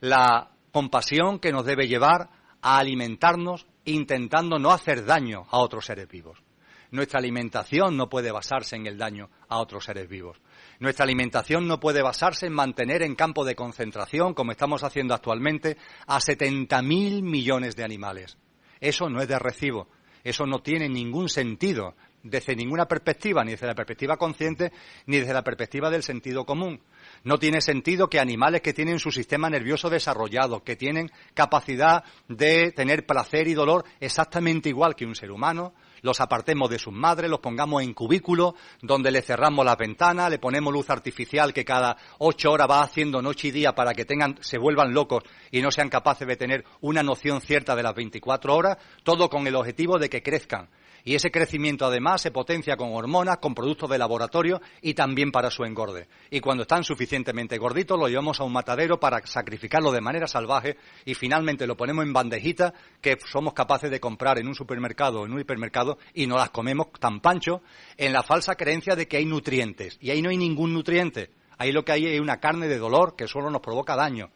La 0.00 0.50
compasión 0.72 1.38
que 1.38 1.52
nos 1.52 1.64
debe 1.64 1.86
llevar 1.86 2.30
a 2.60 2.78
alimentarnos 2.78 3.66
intentando 3.84 4.58
no 4.58 4.72
hacer 4.72 5.04
daño 5.04 5.46
a 5.50 5.58
otros 5.58 5.86
seres 5.86 6.08
vivos. 6.08 6.42
Nuestra 6.90 7.18
alimentación 7.18 7.96
no 7.96 8.08
puede 8.08 8.32
basarse 8.32 8.76
en 8.76 8.86
el 8.86 8.96
daño 8.96 9.28
a 9.48 9.58
otros 9.58 9.84
seres 9.84 10.08
vivos. 10.08 10.38
Nuestra 10.78 11.04
alimentación 11.04 11.66
no 11.66 11.80
puede 11.80 12.02
basarse 12.02 12.46
en 12.46 12.52
mantener 12.52 13.02
en 13.02 13.14
campo 13.14 13.44
de 13.44 13.54
concentración, 13.54 14.34
como 14.34 14.52
estamos 14.52 14.84
haciendo 14.84 15.14
actualmente, 15.14 15.76
a 16.06 16.18
70.000 16.18 17.22
millones 17.22 17.76
de 17.76 17.84
animales. 17.84 18.38
Eso 18.80 19.08
no 19.08 19.20
es 19.20 19.28
de 19.28 19.38
recibo. 19.38 19.88
Eso 20.24 20.46
no 20.46 20.60
tiene 20.60 20.88
ningún 20.88 21.28
sentido 21.28 21.94
desde 22.28 22.56
ninguna 22.56 22.86
perspectiva, 22.86 23.44
ni 23.44 23.52
desde 23.52 23.66
la 23.66 23.74
perspectiva 23.74 24.16
consciente, 24.16 24.72
ni 25.06 25.18
desde 25.18 25.32
la 25.32 25.42
perspectiva 25.42 25.90
del 25.90 26.02
sentido 26.02 26.44
común. 26.44 26.80
No 27.24 27.38
tiene 27.38 27.60
sentido 27.60 28.08
que 28.08 28.20
animales 28.20 28.60
que 28.60 28.72
tienen 28.72 28.98
su 28.98 29.10
sistema 29.10 29.48
nervioso 29.48 29.90
desarrollado, 29.90 30.62
que 30.62 30.76
tienen 30.76 31.10
capacidad 31.34 32.04
de 32.28 32.72
tener 32.72 33.06
placer 33.06 33.48
y 33.48 33.54
dolor 33.54 33.84
exactamente 34.00 34.68
igual 34.68 34.94
que 34.94 35.06
un 35.06 35.14
ser 35.14 35.30
humano, 35.30 35.72
los 36.02 36.20
apartemos 36.20 36.68
de 36.70 36.78
sus 36.78 36.92
madres, 36.92 37.30
los 37.30 37.40
pongamos 37.40 37.82
en 37.82 37.94
cubículos, 37.94 38.54
donde 38.82 39.10
le 39.10 39.22
cerramos 39.22 39.64
las 39.64 39.76
ventanas, 39.76 40.30
le 40.30 40.38
ponemos 40.38 40.72
luz 40.72 40.90
artificial 40.90 41.52
que 41.52 41.64
cada 41.64 41.96
ocho 42.18 42.52
horas 42.52 42.68
va 42.70 42.82
haciendo 42.82 43.22
noche 43.22 43.48
y 43.48 43.50
día 43.50 43.74
para 43.74 43.94
que 43.94 44.04
tengan, 44.04 44.36
se 44.40 44.58
vuelvan 44.58 44.92
locos 44.92 45.24
y 45.50 45.62
no 45.62 45.70
sean 45.70 45.88
capaces 45.88 46.28
de 46.28 46.36
tener 46.36 46.64
una 46.80 47.02
noción 47.02 47.40
cierta 47.40 47.74
de 47.74 47.82
las 47.82 47.94
24 47.94 48.54
horas, 48.54 48.78
todo 49.02 49.28
con 49.28 49.46
el 49.46 49.56
objetivo 49.56 49.98
de 49.98 50.08
que 50.08 50.22
crezcan 50.22 50.68
y 51.06 51.14
ese 51.14 51.30
crecimiento 51.30 51.86
además 51.86 52.20
se 52.20 52.32
potencia 52.32 52.76
con 52.76 52.92
hormonas, 52.92 53.38
con 53.38 53.54
productos 53.54 53.88
de 53.88 53.96
laboratorio 53.96 54.60
y 54.82 54.94
también 54.94 55.30
para 55.30 55.52
su 55.52 55.64
engorde. 55.64 56.08
Y 56.30 56.40
cuando 56.40 56.62
están 56.62 56.82
suficientemente 56.82 57.58
gorditos 57.58 57.96
lo 57.96 58.08
llevamos 58.08 58.40
a 58.40 58.44
un 58.44 58.52
matadero 58.52 58.98
para 58.98 59.24
sacrificarlo 59.24 59.92
de 59.92 60.00
manera 60.00 60.26
salvaje 60.26 60.76
y 61.04 61.14
finalmente 61.14 61.68
lo 61.68 61.76
ponemos 61.76 62.04
en 62.04 62.12
bandejita 62.12 62.74
que 63.00 63.16
somos 63.24 63.54
capaces 63.54 63.88
de 63.88 64.00
comprar 64.00 64.40
en 64.40 64.48
un 64.48 64.56
supermercado 64.56 65.20
o 65.20 65.26
en 65.26 65.32
un 65.32 65.38
hipermercado 65.38 65.96
y 66.12 66.26
no 66.26 66.38
las 66.38 66.50
comemos 66.50 66.88
tan 66.98 67.20
pancho 67.20 67.62
en 67.96 68.12
la 68.12 68.24
falsa 68.24 68.56
creencia 68.56 68.96
de 68.96 69.06
que 69.06 69.18
hay 69.18 69.26
nutrientes. 69.26 69.98
Y 70.00 70.10
ahí 70.10 70.20
no 70.20 70.30
hay 70.30 70.36
ningún 70.36 70.72
nutriente. 70.72 71.30
Ahí 71.56 71.70
lo 71.70 71.84
que 71.84 71.92
hay 71.92 72.06
es 72.06 72.20
una 72.20 72.40
carne 72.40 72.66
de 72.66 72.78
dolor 72.78 73.14
que 73.14 73.28
solo 73.28 73.48
nos 73.48 73.60
provoca 73.60 73.94
daño. 73.94 74.32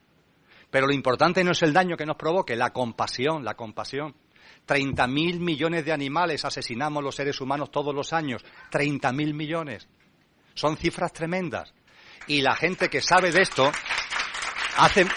Pero 0.70 0.86
lo 0.86 0.92
importante 0.92 1.42
no 1.42 1.50
es 1.50 1.62
el 1.64 1.72
daño 1.72 1.96
que 1.96 2.06
nos 2.06 2.16
provoque, 2.16 2.54
la 2.54 2.72
compasión, 2.72 3.44
la 3.44 3.54
compasión. 3.54 4.14
30.000 4.70 5.40
millones 5.40 5.84
de 5.84 5.90
animales 5.90 6.44
asesinamos 6.44 7.02
los 7.02 7.16
seres 7.16 7.40
humanos 7.40 7.72
todos 7.72 7.92
los 7.92 8.12
años. 8.12 8.44
30.000 8.70 9.34
millones. 9.34 9.88
Son 10.54 10.76
cifras 10.76 11.12
tremendas. 11.12 11.74
Y 12.28 12.40
la 12.40 12.54
gente 12.54 12.88
que 12.88 13.02
sabe 13.02 13.32
de 13.32 13.42
esto 13.42 13.72
hace. 14.76 15.08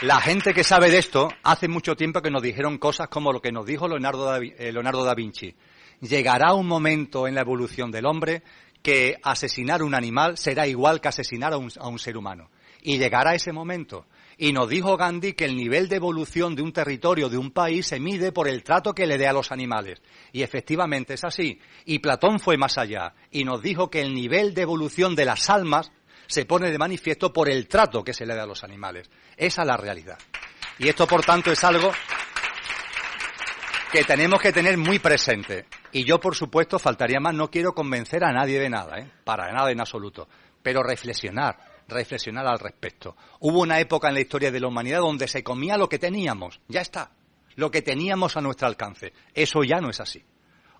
La 0.00 0.18
gente 0.22 0.54
que 0.54 0.64
sabe 0.64 0.90
de 0.90 0.96
esto 0.96 1.28
hace 1.42 1.68
mucho 1.68 1.94
tiempo 1.94 2.22
que 2.22 2.30
nos 2.30 2.42
dijeron 2.42 2.78
cosas 2.78 3.08
como 3.08 3.30
lo 3.30 3.42
que 3.42 3.52
nos 3.52 3.66
dijo 3.66 3.86
Leonardo 3.86 4.24
da, 4.24 4.38
eh, 4.38 5.14
Vinci. 5.14 5.54
Llegará 6.00 6.54
un 6.54 6.66
momento 6.66 7.28
en 7.28 7.34
la 7.34 7.42
evolución 7.42 7.90
del 7.90 8.06
hombre 8.06 8.42
que 8.82 9.18
asesinar 9.22 9.82
un 9.82 9.94
animal 9.94 10.38
será 10.38 10.66
igual 10.66 11.02
que 11.02 11.08
asesinar 11.08 11.52
a 11.52 11.56
a 11.56 11.88
un 11.88 11.98
ser 11.98 12.16
humano. 12.16 12.48
Y 12.80 12.96
llegará 12.96 13.34
ese 13.34 13.52
momento. 13.52 14.06
Y 14.36 14.52
nos 14.52 14.68
dijo 14.68 14.96
Gandhi 14.96 15.34
que 15.34 15.44
el 15.44 15.56
nivel 15.56 15.88
de 15.88 15.96
evolución 15.96 16.54
de 16.54 16.62
un 16.62 16.72
territorio, 16.72 17.28
de 17.28 17.38
un 17.38 17.50
país, 17.50 17.86
se 17.86 18.00
mide 18.00 18.32
por 18.32 18.48
el 18.48 18.62
trato 18.64 18.92
que 18.92 19.06
le 19.06 19.18
dé 19.18 19.28
a 19.28 19.32
los 19.32 19.52
animales. 19.52 20.02
Y 20.32 20.42
efectivamente 20.42 21.14
es 21.14 21.24
así. 21.24 21.60
Y 21.84 22.00
Platón 22.00 22.40
fue 22.40 22.56
más 22.56 22.78
allá 22.78 23.14
y 23.30 23.44
nos 23.44 23.62
dijo 23.62 23.90
que 23.90 24.00
el 24.00 24.12
nivel 24.12 24.54
de 24.54 24.62
evolución 24.62 25.14
de 25.14 25.24
las 25.24 25.48
almas 25.50 25.92
se 26.26 26.46
pone 26.46 26.70
de 26.70 26.78
manifiesto 26.78 27.32
por 27.32 27.48
el 27.48 27.68
trato 27.68 28.02
que 28.02 28.14
se 28.14 28.26
le 28.26 28.34
da 28.34 28.42
a 28.42 28.46
los 28.46 28.64
animales. 28.64 29.10
Esa 29.36 29.62
es 29.62 29.68
la 29.68 29.76
realidad. 29.76 30.18
Y 30.78 30.88
esto, 30.88 31.06
por 31.06 31.24
tanto, 31.24 31.52
es 31.52 31.62
algo 31.62 31.92
que 33.92 34.02
tenemos 34.02 34.40
que 34.40 34.52
tener 34.52 34.76
muy 34.76 34.98
presente. 34.98 35.66
Y 35.92 36.04
yo, 36.04 36.18
por 36.18 36.34
supuesto, 36.34 36.80
faltaría 36.80 37.20
más, 37.20 37.34
no 37.34 37.50
quiero 37.50 37.72
convencer 37.72 38.24
a 38.24 38.32
nadie 38.32 38.58
de 38.58 38.68
nada, 38.68 38.98
¿eh? 38.98 39.08
para 39.22 39.52
nada 39.52 39.70
en 39.70 39.78
absoluto, 39.78 40.28
pero 40.62 40.82
reflexionar 40.82 41.73
reflexionar 41.88 42.46
al 42.46 42.58
respecto. 42.58 43.16
Hubo 43.40 43.60
una 43.60 43.80
época 43.80 44.08
en 44.08 44.14
la 44.14 44.20
historia 44.20 44.50
de 44.50 44.60
la 44.60 44.68
humanidad 44.68 45.00
donde 45.00 45.28
se 45.28 45.42
comía 45.42 45.76
lo 45.76 45.88
que 45.88 45.98
teníamos, 45.98 46.60
ya 46.68 46.80
está, 46.80 47.12
lo 47.56 47.70
que 47.70 47.82
teníamos 47.82 48.36
a 48.36 48.40
nuestro 48.40 48.66
alcance. 48.66 49.12
Eso 49.34 49.62
ya 49.64 49.80
no 49.80 49.90
es 49.90 50.00
así. 50.00 50.22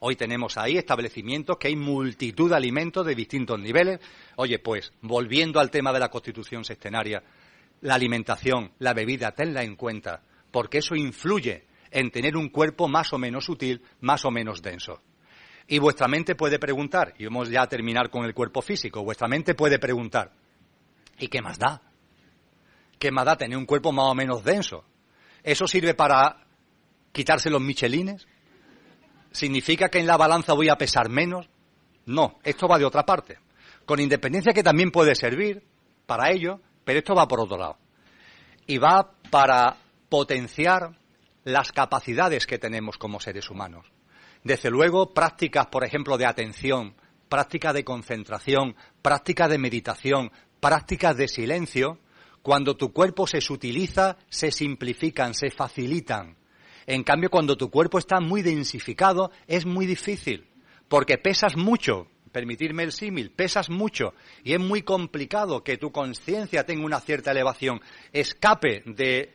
Hoy 0.00 0.16
tenemos 0.16 0.58
ahí 0.58 0.76
establecimientos 0.76 1.56
que 1.56 1.68
hay 1.68 1.76
multitud 1.76 2.50
de 2.50 2.56
alimentos 2.56 3.06
de 3.06 3.14
distintos 3.14 3.58
niveles. 3.58 4.00
Oye, 4.36 4.58
pues, 4.58 4.92
volviendo 5.00 5.60
al 5.60 5.70
tema 5.70 5.92
de 5.92 6.00
la 6.00 6.10
constitución 6.10 6.64
sextenaria, 6.64 7.22
la 7.80 7.94
alimentación, 7.94 8.72
la 8.80 8.92
bebida, 8.92 9.32
tenla 9.32 9.62
en 9.62 9.76
cuenta, 9.76 10.22
porque 10.50 10.78
eso 10.78 10.94
influye 10.94 11.64
en 11.90 12.10
tener 12.10 12.36
un 12.36 12.48
cuerpo 12.48 12.88
más 12.88 13.12
o 13.12 13.18
menos 13.18 13.48
útil, 13.48 13.82
más 14.00 14.24
o 14.24 14.30
menos 14.30 14.60
denso. 14.60 15.00
Y 15.66 15.78
vuestra 15.78 16.08
mente 16.08 16.34
puede 16.34 16.58
preguntar, 16.58 17.14
y 17.18 17.24
vamos 17.24 17.48
ya 17.48 17.62
a 17.62 17.68
terminar 17.68 18.10
con 18.10 18.24
el 18.24 18.34
cuerpo 18.34 18.60
físico, 18.60 19.02
vuestra 19.02 19.28
mente 19.28 19.54
puede 19.54 19.78
preguntar, 19.78 20.32
¿Y 21.24 21.28
qué 21.28 21.40
más 21.40 21.58
da? 21.58 21.80
¿Qué 22.98 23.10
más 23.10 23.24
da 23.24 23.38
tener 23.38 23.56
un 23.56 23.64
cuerpo 23.64 23.92
más 23.92 24.10
o 24.10 24.14
menos 24.14 24.44
denso? 24.44 24.84
¿Eso 25.42 25.66
sirve 25.66 25.94
para 25.94 26.44
quitarse 27.12 27.48
los 27.48 27.62
michelines? 27.62 28.28
¿Significa 29.32 29.88
que 29.88 30.00
en 30.00 30.06
la 30.06 30.18
balanza 30.18 30.52
voy 30.52 30.68
a 30.68 30.76
pesar 30.76 31.08
menos? 31.08 31.48
No, 32.04 32.38
esto 32.42 32.68
va 32.68 32.78
de 32.78 32.84
otra 32.84 33.06
parte. 33.06 33.38
Con 33.86 34.00
independencia 34.00 34.52
que 34.52 34.62
también 34.62 34.90
puede 34.90 35.14
servir 35.14 35.66
para 36.04 36.30
ello, 36.30 36.60
pero 36.84 36.98
esto 36.98 37.14
va 37.14 37.26
por 37.26 37.40
otro 37.40 37.56
lado. 37.56 37.78
Y 38.66 38.76
va 38.76 39.10
para 39.30 39.78
potenciar 40.10 40.90
las 41.42 41.72
capacidades 41.72 42.46
que 42.46 42.58
tenemos 42.58 42.98
como 42.98 43.18
seres 43.18 43.48
humanos. 43.48 43.86
Desde 44.42 44.68
luego, 44.68 45.14
prácticas, 45.14 45.68
por 45.68 45.84
ejemplo, 45.84 46.18
de 46.18 46.26
atención, 46.26 46.94
prácticas 47.30 47.72
de 47.72 47.82
concentración, 47.82 48.76
prácticas 49.00 49.48
de 49.48 49.56
meditación, 49.56 50.30
prácticas 50.64 51.14
de 51.14 51.28
silencio, 51.28 51.98
cuando 52.40 52.74
tu 52.74 52.90
cuerpo 52.90 53.26
se 53.26 53.42
sutiliza, 53.42 54.16
se 54.30 54.50
simplifican, 54.50 55.34
se 55.34 55.50
facilitan. 55.50 56.38
En 56.86 57.02
cambio, 57.02 57.28
cuando 57.28 57.54
tu 57.58 57.68
cuerpo 57.68 57.98
está 57.98 58.18
muy 58.18 58.40
densificado, 58.40 59.30
es 59.46 59.66
muy 59.66 59.84
difícil, 59.84 60.48
porque 60.88 61.18
pesas 61.18 61.54
mucho, 61.58 62.06
permitirme 62.32 62.82
el 62.82 62.92
símil, 62.92 63.30
pesas 63.30 63.68
mucho 63.68 64.14
y 64.42 64.54
es 64.54 64.58
muy 64.58 64.80
complicado 64.80 65.62
que 65.62 65.76
tu 65.76 65.92
conciencia 65.92 66.64
tenga 66.64 66.86
una 66.86 67.00
cierta 67.00 67.32
elevación, 67.32 67.82
escape 68.14 68.84
de 68.86 69.34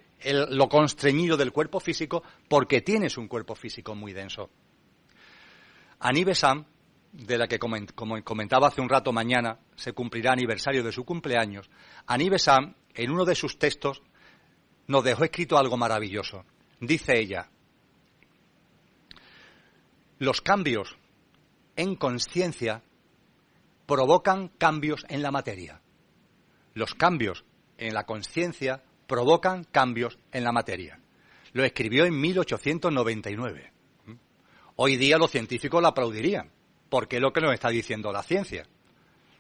lo 0.50 0.68
constreñido 0.68 1.38
del 1.38 1.52
cuerpo 1.52 1.80
físico 1.80 2.24
porque 2.48 2.82
tienes 2.82 3.20
un 3.20 3.28
cuerpo 3.28 3.54
físico 3.54 3.94
muy 3.94 4.14
denso. 4.14 4.50
Annie 6.00 6.34
Sam 6.34 6.66
de 7.12 7.38
la 7.38 7.48
que, 7.48 7.60
como 7.60 8.24
comentaba 8.24 8.68
hace 8.68 8.82
un 8.82 8.90
rato 8.90 9.12
mañana, 9.12 9.60
se 9.76 9.94
cumplirá 9.94 10.34
aniversario 10.34 10.84
de 10.84 10.92
su 10.92 11.04
cumpleaños, 11.04 11.70
Annie 12.06 12.30
Besant, 12.30 12.76
en 12.94 13.12
uno 13.12 13.26
de 13.26 13.36
sus 13.36 13.58
textos, 13.58 14.02
nos 14.88 15.04
dejó 15.04 15.24
escrito 15.24 15.58
algo 15.58 15.78
maravilloso. 15.78 16.46
Dice 16.80 17.20
ella, 17.20 17.50
los 20.18 20.42
cambios 20.42 20.98
en 21.76 21.96
conciencia 21.96 22.84
provocan 23.86 24.50
cambios 24.50 25.06
en 25.10 25.22
la 25.22 25.32
materia. 25.32 25.82
Los 26.74 26.94
cambios 26.94 27.46
en 27.78 27.94
la 27.94 28.06
conciencia 28.06 28.84
provocan 29.08 29.64
cambios 29.64 30.20
en 30.32 30.44
la 30.44 30.52
materia. 30.52 31.00
Lo 31.54 31.64
escribió 31.64 32.06
en 32.06 32.20
1899. 32.20 33.74
Hoy 34.76 34.98
día 34.98 35.18
los 35.18 35.32
científicos 35.32 35.82
lo 35.82 35.88
aplaudirían 35.88 36.52
porque 36.90 37.18
es 37.18 37.22
lo 37.22 37.32
que 37.32 37.42
nos 37.42 37.54
está 37.54 37.70
diciendo 37.70 38.12
la 38.12 38.24
ciencia. 38.24 38.66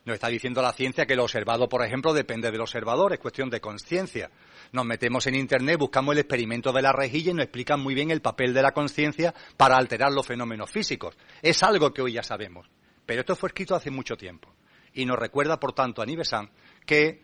Nos 0.05 0.15
está 0.15 0.27
diciendo 0.29 0.61
la 0.61 0.71
ciencia 0.71 1.05
que 1.05 1.15
lo 1.15 1.23
observado, 1.23 1.67
por 1.67 1.83
ejemplo, 1.83 2.13
depende 2.13 2.49
del 2.49 2.61
observador, 2.61 3.13
es 3.13 3.19
cuestión 3.19 3.49
de 3.49 3.59
conciencia. 3.59 4.31
Nos 4.71 4.85
metemos 4.85 5.27
en 5.27 5.35
Internet, 5.35 5.77
buscamos 5.77 6.13
el 6.13 6.19
experimento 6.19 6.71
de 6.71 6.81
la 6.81 6.93
rejilla 6.93 7.31
y 7.31 7.33
nos 7.33 7.43
explican 7.43 7.81
muy 7.81 7.93
bien 7.93 8.09
el 8.09 8.21
papel 8.21 8.53
de 8.53 8.61
la 8.61 8.71
conciencia 8.71 9.33
para 9.57 9.77
alterar 9.77 10.11
los 10.11 10.25
fenómenos 10.25 10.71
físicos. 10.71 11.17
Es 11.41 11.61
algo 11.63 11.93
que 11.93 12.01
hoy 12.01 12.13
ya 12.13 12.23
sabemos. 12.23 12.67
Pero 13.05 13.21
esto 13.21 13.35
fue 13.35 13.49
escrito 13.49 13.75
hace 13.75 13.91
mucho 13.91 14.15
tiempo. 14.15 14.53
Y 14.93 15.05
nos 15.05 15.19
recuerda, 15.19 15.59
por 15.59 15.73
tanto, 15.73 16.01
a 16.01 16.05
Nivesan 16.05 16.49
que 16.85 17.21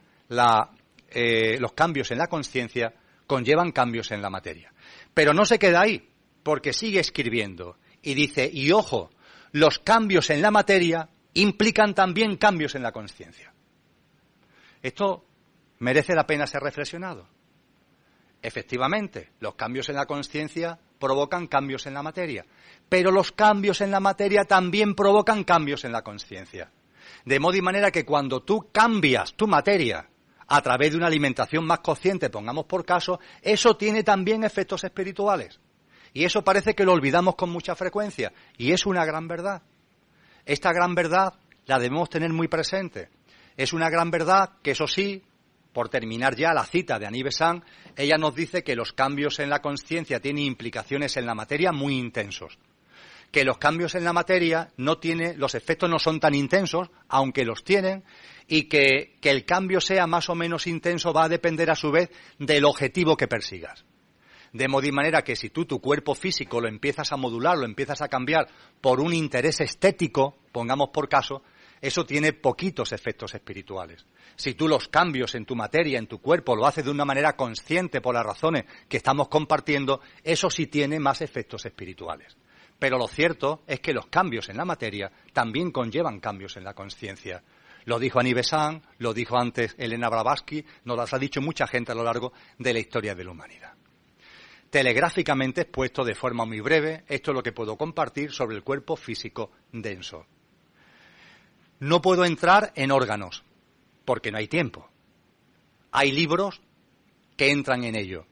eh, 1.10 1.58
los 1.60 1.74
cambios 1.74 2.12
en 2.12 2.18
la 2.18 2.28
conciencia 2.28 2.94
conllevan 3.26 3.72
cambios 3.72 4.12
en 4.12 4.22
la 4.22 4.30
materia. 4.30 4.74
Pero 5.14 5.34
no 5.34 5.46
se 5.46 5.60
queda 5.60 5.82
ahí, 5.82 6.10
porque 6.44 6.74
sigue 6.74 7.00
escribiendo. 7.00 7.78
Y 8.02 8.14
dice, 8.14 8.50
y 8.52 8.72
ojo, 8.72 9.10
los 9.56 9.80
cambios 9.80 10.30
en 10.32 10.42
la 10.42 10.52
materia 10.52 11.08
implican 11.34 11.96
también 11.96 12.36
cambios 12.36 12.76
en 12.76 12.84
la 12.84 12.92
conciencia. 12.92 13.54
Esto 14.82 15.24
merece 15.80 16.14
la 16.14 16.28
pena 16.28 16.46
ser 16.46 16.62
reflexionado. 16.62 17.26
Efectivamente, 18.42 19.30
los 19.40 19.56
cambios 19.56 19.88
en 19.88 19.96
la 19.96 20.08
conciencia 20.08 20.78
provocan 21.00 21.48
cambios 21.48 21.86
en 21.88 21.94
la 21.94 22.04
materia, 22.04 22.46
pero 22.90 23.12
los 23.12 23.32
cambios 23.32 23.80
en 23.80 23.92
la 23.92 24.02
materia 24.02 24.44
también 24.44 24.94
provocan 24.94 25.46
cambios 25.46 25.86
en 25.86 25.94
la 25.94 26.02
conciencia. 26.02 26.70
De 27.24 27.40
modo 27.40 27.56
y 27.56 27.62
manera 27.62 27.92
que 27.92 28.04
cuando 28.04 28.44
tú 28.44 28.70
cambias 28.74 29.36
tu 29.36 29.48
materia 29.48 30.10
a 30.48 30.62
través 30.62 30.92
de 30.92 30.98
una 30.98 31.08
alimentación 31.08 31.66
más 31.66 31.80
consciente, 31.80 32.30
pongamos 32.30 32.66
por 32.66 32.84
caso, 32.84 33.22
eso 33.42 33.78
tiene 33.78 34.04
también 34.04 34.44
efectos 34.44 34.84
espirituales. 34.84 35.62
Y 36.16 36.24
eso 36.24 36.46
parece 36.46 36.76
que 36.76 36.86
lo 36.86 36.94
olvidamos 36.94 37.36
con 37.36 37.50
mucha 37.50 37.76
frecuencia. 37.76 38.32
Y 38.58 38.72
es 38.72 38.86
una 38.86 39.04
gran 39.04 39.28
verdad. 39.28 39.62
Esta 40.46 40.72
gran 40.72 40.96
verdad 40.96 41.34
la 41.66 41.78
debemos 41.78 42.10
tener 42.10 42.32
muy 42.32 42.48
presente. 42.48 43.10
Es 43.58 43.74
una 43.74 43.90
gran 43.90 44.12
verdad 44.12 44.52
que, 44.64 44.72
eso 44.72 44.88
sí, 44.88 45.24
por 45.74 45.90
terminar 45.90 46.38
ya 46.38 46.54
la 46.54 46.64
cita 46.64 46.98
de 47.00 47.06
Annie 47.06 47.24
Besant, 47.24 47.66
ella 47.98 48.18
nos 48.18 48.34
dice 48.34 48.64
que 48.64 48.78
los 48.78 48.94
cambios 48.94 49.40
en 49.40 49.50
la 49.50 49.62
conciencia 49.62 50.22
tienen 50.22 50.46
implicaciones 50.46 51.18
en 51.18 51.26
la 51.26 51.36
materia 51.36 51.74
muy 51.74 51.98
intensos. 51.98 52.58
Que 53.30 53.44
los 53.44 53.58
cambios 53.58 53.94
en 53.94 54.06
la 54.06 54.14
materia 54.14 54.70
no 54.78 55.00
tiene, 55.00 55.36
los 55.36 55.54
efectos 55.54 55.90
no 55.90 56.00
son 56.00 56.22
tan 56.22 56.34
intensos, 56.34 56.92
aunque 57.10 57.44
los 57.44 57.66
tienen, 57.66 58.06
y 58.48 58.70
que, 58.70 59.18
que 59.20 59.32
el 59.32 59.44
cambio 59.44 59.82
sea 59.82 60.08
más 60.08 60.30
o 60.30 60.36
menos 60.36 60.66
intenso 60.66 61.12
va 61.12 61.26
a 61.26 61.30
depender 61.30 61.70
a 61.70 61.76
su 61.76 61.92
vez 61.92 62.10
del 62.40 62.64
objetivo 62.64 63.18
que 63.18 63.28
persigas. 63.28 63.84
De 64.56 64.70
manera 64.70 65.22
que 65.22 65.36
si 65.36 65.50
tú 65.50 65.66
tu 65.66 65.82
cuerpo 65.82 66.16
físico 66.16 66.62
lo 66.62 66.70
empiezas 66.70 67.12
a 67.12 67.18
modular, 67.18 67.58
lo 67.58 67.66
empiezas 67.66 68.02
a 68.02 68.08
cambiar 68.08 68.48
por 68.80 69.02
un 69.02 69.14
interés 69.14 69.60
estético, 69.60 70.38
pongamos 70.54 70.92
por 70.94 71.10
caso, 71.10 71.44
eso 71.82 72.06
tiene 72.06 72.32
poquitos 72.32 72.94
efectos 72.94 73.36
espirituales. 73.36 74.06
Si 74.38 74.54
tú 74.54 74.70
los 74.70 74.88
cambios 74.88 75.36
en 75.36 75.46
tu 75.46 75.58
materia, 75.58 76.00
en 76.00 76.08
tu 76.08 76.20
cuerpo, 76.22 76.56
lo 76.56 76.66
haces 76.66 76.86
de 76.86 76.92
una 76.92 77.04
manera 77.04 77.36
consciente 77.36 78.00
por 78.00 78.16
las 78.16 78.26
razones 78.26 78.64
que 78.88 78.96
estamos 78.96 79.28
compartiendo, 79.28 80.00
eso 80.24 80.50
sí 80.50 80.68
tiene 80.68 81.02
más 81.02 81.20
efectos 81.20 81.66
espirituales. 81.66 82.38
Pero 82.80 82.98
lo 82.98 83.10
cierto 83.10 83.64
es 83.68 83.82
que 83.82 83.94
los 83.94 84.08
cambios 84.08 84.48
en 84.48 84.56
la 84.56 84.64
materia 84.64 85.12
también 85.34 85.70
conllevan 85.70 86.22
cambios 86.22 86.56
en 86.56 86.64
la 86.64 86.74
conciencia. 86.74 87.44
Lo 87.84 88.00
dijo 88.00 88.22
Annie 88.22 88.34
Besant, 88.34 88.86
lo 89.00 89.14
dijo 89.14 89.38
antes 89.38 89.76
Elena 89.78 90.08
Blavatsky, 90.08 90.64
nos 90.86 90.96
las 90.96 91.14
ha 91.14 91.20
dicho 91.20 91.42
mucha 91.42 91.68
gente 91.68 91.92
a 91.92 91.96
lo 91.96 92.06
largo 92.06 92.32
de 92.58 92.72
la 92.72 92.80
historia 92.80 93.16
de 93.16 93.26
la 93.26 93.32
humanidad 93.32 93.75
telegráficamente 94.76 95.62
expuesto 95.62 96.04
de 96.04 96.16
forma 96.16 96.44
muy 96.44 96.60
breve. 96.60 97.06
Esto 97.08 97.32
es 97.32 97.36
lo 97.36 97.42
que 97.42 97.54
puedo 97.54 97.78
compartir 97.78 98.34
sobre 98.34 98.58
el 98.58 98.64
cuerpo 98.64 98.98
físico 98.98 99.52
denso. 99.72 100.26
No 101.80 102.02
puedo 102.02 102.26
entrar 102.26 102.74
en 102.76 102.92
órganos, 102.92 103.46
porque 104.04 104.32
no 104.32 104.38
hay 104.38 104.50
tiempo. 104.50 104.90
Hay 105.94 106.12
libros 106.12 106.60
que 107.38 107.52
entran 107.52 107.86
en 107.86 107.96
ello. 107.96 108.26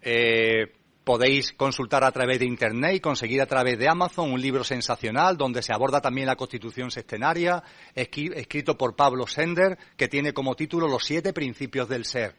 Eh, 0.00 0.72
podéis 1.04 1.52
consultar 1.52 2.04
a 2.04 2.10
través 2.10 2.38
de 2.38 2.46
Internet 2.46 2.94
y 2.94 3.00
conseguir 3.00 3.42
a 3.42 3.46
través 3.46 3.78
de 3.78 3.86
Amazon 3.86 4.32
un 4.32 4.40
libro 4.40 4.64
sensacional 4.64 5.36
donde 5.36 5.62
se 5.62 5.74
aborda 5.74 6.00
también 6.00 6.26
la 6.26 6.36
constitución 6.36 6.90
sextenaria, 6.90 7.62
escrito 7.94 8.78
por 8.78 8.96
Pablo 8.96 9.26
Sender, 9.26 9.76
que 9.98 10.08
tiene 10.08 10.32
como 10.32 10.54
título 10.54 10.88
Los 10.88 11.04
siete 11.04 11.34
principios 11.34 11.86
del 11.86 12.06
ser 12.06 12.34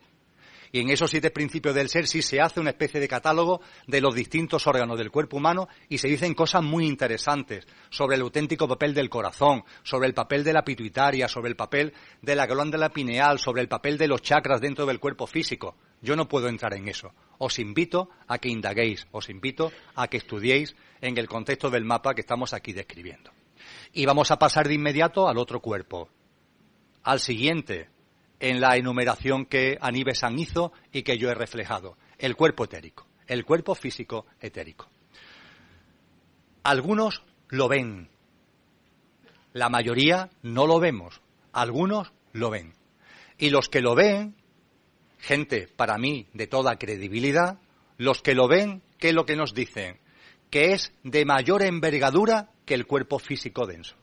y 0.74 0.80
en 0.80 0.90
esos 0.90 1.12
siete 1.12 1.30
principios 1.30 1.76
del 1.76 1.88
ser 1.88 2.08
sí 2.08 2.24
se 2.24 2.42
hace 2.42 2.60
una 2.60 2.72
especie 2.72 3.00
de 3.00 3.08
catálogo 3.08 3.62
de 3.86 4.02
los 4.02 4.16
distintos 4.16 4.66
órganos 4.66 4.98
del 4.98 5.12
cuerpo 5.12 5.38
humano 5.38 5.70
y 5.88 6.00
se 6.00 6.08
dicen 6.08 6.34
cosas 6.34 6.64
muy 6.64 6.88
interesantes 6.88 7.68
sobre 7.92 8.16
el 8.16 8.24
auténtico 8.24 8.68
papel 8.68 8.96
del 8.96 9.08
corazón, 9.08 9.64
sobre 9.84 10.08
el 10.08 10.16
papel 10.16 10.44
de 10.44 10.52
la 10.52 10.64
pituitaria, 10.64 11.28
sobre 11.28 11.50
el 11.50 11.56
papel 11.56 11.94
de 12.24 12.36
la 12.36 12.48
glándula 12.48 12.90
pineal, 12.90 13.38
sobre 13.38 13.62
el 13.62 13.68
papel 13.68 14.00
de 14.00 14.08
los 14.08 14.24
chakras 14.24 14.62
dentro 14.62 14.88
del 14.88 15.00
cuerpo 15.00 15.28
físico. 15.28 15.78
Yo 16.02 16.16
no 16.16 16.28
puedo 16.28 16.48
entrar 16.48 16.74
en 16.74 16.88
eso. 16.88 17.14
Os 17.38 17.60
invito 17.60 18.10
a 18.28 18.40
que 18.40 18.50
indaguéis, 18.50 19.06
os 19.12 19.30
invito 19.30 19.72
a 19.94 20.08
que 20.08 20.18
estudiéis 20.18 20.76
en 21.02 21.20
el 21.20 21.28
contexto 21.28 21.70
del 21.70 21.86
mapa 21.86 22.16
que 22.16 22.22
estamos 22.22 22.52
aquí 22.52 22.74
describiendo. 22.74 23.32
Y 23.94 24.08
vamos 24.08 24.32
a 24.32 24.40
pasar 24.40 24.68
de 24.68 24.74
inmediato 24.74 25.28
al 25.28 25.38
otro 25.38 25.60
cuerpo, 25.60 26.10
al 27.04 27.20
siguiente, 27.20 27.90
en 28.40 28.60
la 28.60 28.76
enumeración 28.76 29.46
que 29.46 29.78
Aníbal 29.80 30.16
San 30.16 30.38
hizo 30.38 30.74
y 30.92 31.04
que 31.04 31.18
yo 31.18 31.30
he 31.30 31.36
reflejado. 31.36 31.98
El 32.18 32.36
cuerpo 32.36 32.66
etérico, 32.66 33.08
el 33.28 33.46
cuerpo 33.46 33.76
físico 33.76 34.26
etérico. 34.42 34.90
Algunos 36.64 37.24
lo 37.50 37.68
ven, 37.68 38.10
la 39.54 39.70
mayoría 39.70 40.30
no 40.42 40.68
lo 40.68 40.80
vemos, 40.80 41.22
algunos 41.52 42.12
lo 42.32 42.50
ven. 42.50 42.74
Y 43.38 43.50
los 43.50 43.70
que 43.70 43.82
lo 43.82 43.96
ven, 43.96 44.36
gente 45.20 45.68
para 45.76 45.98
mí 45.98 46.28
de 46.34 46.48
toda 46.48 46.78
credibilidad, 46.78 47.60
los 47.98 48.22
que 48.22 48.34
lo 48.34 48.48
ven, 48.48 48.82
¿qué 48.98 49.10
es 49.10 49.14
lo 49.14 49.26
que 49.26 49.36
nos 49.36 49.54
dicen? 49.54 50.00
Que 50.50 50.74
es 50.74 50.94
de 51.04 51.26
mayor 51.26 51.64
envergadura 51.64 52.50
que 52.66 52.74
el 52.74 52.86
cuerpo 52.86 53.20
físico 53.20 53.66
denso 53.66 53.96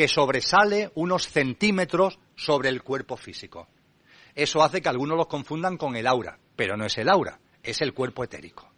que 0.00 0.08
sobresale 0.08 0.90
unos 0.94 1.28
centímetros 1.28 2.18
sobre 2.34 2.70
el 2.70 2.82
cuerpo 2.82 3.18
físico. 3.18 3.68
Eso 4.34 4.62
hace 4.62 4.80
que 4.80 4.88
algunos 4.88 5.14
los 5.14 5.26
confundan 5.26 5.76
con 5.76 5.94
el 5.94 6.06
aura, 6.06 6.38
pero 6.56 6.74
no 6.78 6.86
es 6.86 6.96
el 6.96 7.10
aura, 7.10 7.38
es 7.62 7.82
el 7.82 7.92
cuerpo 7.92 8.24
etérico. 8.24 8.72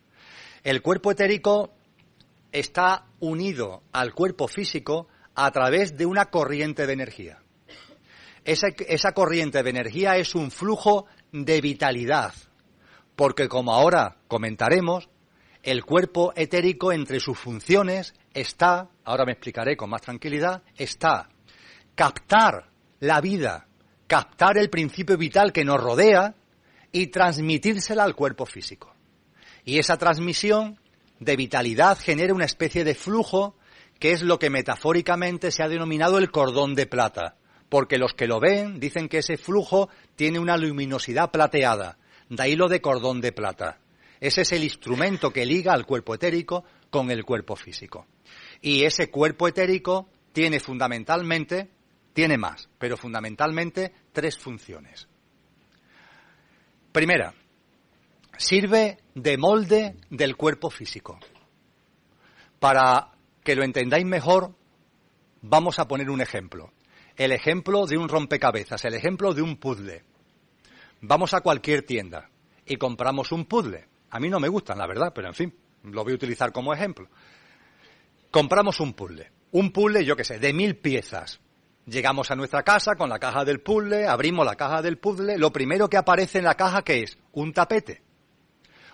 El 0.64 0.82
cuerpo 0.82 1.12
etérico 1.12 1.70
está 2.50 3.06
unido 3.20 3.84
al 3.92 4.14
cuerpo 4.14 4.48
físico 4.48 5.06
a 5.36 5.48
través 5.52 5.96
de 5.96 6.06
una 6.06 6.24
corriente 6.24 6.88
de 6.88 6.92
energía. 6.92 7.38
Esa, 8.44 8.70
esa, 8.88 9.12
corriente 9.12 9.62
de 9.62 9.70
energía 9.70 10.16
es 10.16 10.34
un 10.34 10.50
flujo 10.50 11.06
de 11.30 11.60
vitalidad, 11.60 12.34
porque 13.14 13.46
como 13.46 13.72
ahora 13.72 14.16
comentaremos, 14.26 15.08
el 15.62 15.84
cuerpo 15.84 16.32
etérico 16.34 16.90
entre 16.90 17.20
sus 17.20 17.38
funciones 17.38 18.12
está, 18.34 18.88
ahora 19.04 19.24
me 19.24 19.32
explicaré 19.32 19.76
con 19.76 19.90
más 19.90 20.02
tranquilidad, 20.02 20.62
está 20.76 21.28
captar 21.94 22.70
la 23.00 23.20
vida, 23.20 23.66
captar 24.06 24.58
el 24.58 24.70
principio 24.70 25.16
vital 25.16 25.52
que 25.52 25.64
nos 25.64 25.80
rodea 25.80 26.34
y 26.90 27.08
transmitírsela 27.08 28.04
al 28.04 28.14
cuerpo 28.14 28.46
físico. 28.46 28.94
Y 29.64 29.78
esa 29.78 29.96
transmisión 29.96 30.78
de 31.20 31.36
vitalidad 31.36 31.98
genera 31.98 32.34
una 32.34 32.44
especie 32.44 32.84
de 32.84 32.94
flujo 32.94 33.56
que 33.98 34.12
es 34.12 34.22
lo 34.22 34.38
que 34.38 34.50
metafóricamente 34.50 35.52
se 35.52 35.62
ha 35.62 35.68
denominado 35.68 36.18
el 36.18 36.32
cordón 36.32 36.74
de 36.74 36.86
plata, 36.86 37.36
porque 37.68 37.98
los 37.98 38.14
que 38.14 38.26
lo 38.26 38.40
ven 38.40 38.80
dicen 38.80 39.08
que 39.08 39.18
ese 39.18 39.36
flujo 39.36 39.88
tiene 40.16 40.40
una 40.40 40.56
luminosidad 40.56 41.30
plateada, 41.30 41.98
de 42.28 42.42
ahí 42.42 42.56
lo 42.56 42.68
de 42.68 42.80
cordón 42.80 43.20
de 43.20 43.30
plata. 43.30 43.78
Ese 44.20 44.42
es 44.42 44.52
el 44.52 44.64
instrumento 44.64 45.32
que 45.32 45.46
liga 45.46 45.72
al 45.72 45.86
cuerpo 45.86 46.14
etérico 46.14 46.64
con 46.90 47.10
el 47.10 47.24
cuerpo 47.24 47.54
físico. 47.54 48.06
Y 48.62 48.84
ese 48.84 49.10
cuerpo 49.10 49.48
etérico 49.48 50.08
tiene 50.32 50.60
fundamentalmente, 50.60 51.68
tiene 52.14 52.38
más, 52.38 52.68
pero 52.78 52.96
fundamentalmente 52.96 53.92
tres 54.12 54.38
funciones. 54.38 55.08
Primera, 56.92 57.34
sirve 58.36 58.98
de 59.14 59.36
molde 59.36 59.96
del 60.10 60.36
cuerpo 60.36 60.70
físico. 60.70 61.18
Para 62.58 63.12
que 63.42 63.56
lo 63.56 63.64
entendáis 63.64 64.06
mejor, 64.06 64.54
vamos 65.40 65.78
a 65.78 65.88
poner 65.88 66.08
un 66.08 66.20
ejemplo. 66.20 66.72
El 67.16 67.32
ejemplo 67.32 67.86
de 67.86 67.98
un 67.98 68.08
rompecabezas, 68.08 68.84
el 68.84 68.94
ejemplo 68.94 69.34
de 69.34 69.42
un 69.42 69.56
puzzle. 69.56 70.04
Vamos 71.00 71.34
a 71.34 71.40
cualquier 71.40 71.82
tienda 71.82 72.30
y 72.64 72.76
compramos 72.76 73.32
un 73.32 73.46
puzzle. 73.46 73.88
A 74.10 74.20
mí 74.20 74.28
no 74.28 74.38
me 74.38 74.48
gustan, 74.48 74.78
la 74.78 74.86
verdad, 74.86 75.12
pero 75.14 75.28
en 75.28 75.34
fin, 75.34 75.54
lo 75.82 76.04
voy 76.04 76.12
a 76.12 76.16
utilizar 76.16 76.52
como 76.52 76.72
ejemplo. 76.72 77.08
Compramos 78.32 78.80
un 78.80 78.94
puzzle. 78.94 79.30
Un 79.50 79.72
puzzle, 79.72 80.06
yo 80.06 80.16
qué 80.16 80.24
sé, 80.24 80.38
de 80.38 80.54
mil 80.54 80.78
piezas. 80.78 81.38
Llegamos 81.84 82.30
a 82.30 82.34
nuestra 82.34 82.62
casa 82.62 82.94
con 82.96 83.10
la 83.10 83.18
caja 83.18 83.44
del 83.44 83.60
puzzle, 83.60 84.06
abrimos 84.06 84.46
la 84.46 84.56
caja 84.56 84.80
del 84.80 84.96
puzzle. 84.96 85.36
Lo 85.36 85.52
primero 85.52 85.90
que 85.90 85.98
aparece 85.98 86.38
en 86.38 86.46
la 86.46 86.54
caja, 86.54 86.80
¿qué 86.80 87.02
es? 87.02 87.18
Un 87.32 87.52
tapete. 87.52 88.00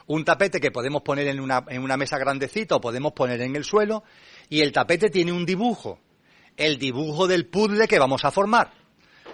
Un 0.09 0.25
tapete 0.25 0.59
que 0.59 0.73
podemos 0.73 1.03
poner 1.03 1.29
en 1.29 1.39
una, 1.39 1.65
en 1.69 1.83
una 1.83 1.97
mesa 1.97 2.19
grandecita 2.19 2.75
o 2.75 2.81
podemos 2.81 3.13
poner 3.13 3.41
en 3.43 3.55
el 3.55 3.63
suelo. 3.63 4.03
Y 4.49 4.61
el 4.61 4.73
tapete 4.73 5.09
tiene 5.09 5.31
un 5.31 5.47
dibujo. 5.47 6.01
El 6.57 6.77
dibujo 6.77 7.29
del 7.29 7.47
puzzle 7.47 7.87
que 7.87 8.01
vamos 8.01 8.25
a 8.25 8.33
formar. 8.33 8.73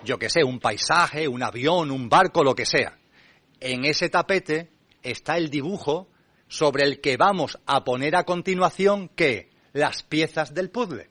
Yo 0.04 0.18
qué 0.18 0.28
sé, 0.28 0.44
un 0.44 0.60
paisaje, 0.60 1.26
un 1.26 1.42
avión, 1.42 1.90
un 1.90 2.10
barco, 2.10 2.44
lo 2.44 2.54
que 2.54 2.66
sea. 2.66 2.98
En 3.58 3.86
ese 3.86 4.10
tapete 4.10 4.70
está 5.02 5.38
el 5.38 5.48
dibujo 5.48 6.08
sobre 6.46 6.84
el 6.84 7.00
que 7.00 7.16
vamos 7.16 7.58
a 7.64 7.84
poner 7.84 8.16
a 8.16 8.24
continuación 8.24 9.08
que 9.08 9.53
las 9.74 10.02
piezas 10.02 10.54
del 10.54 10.70
puzzle. 10.70 11.10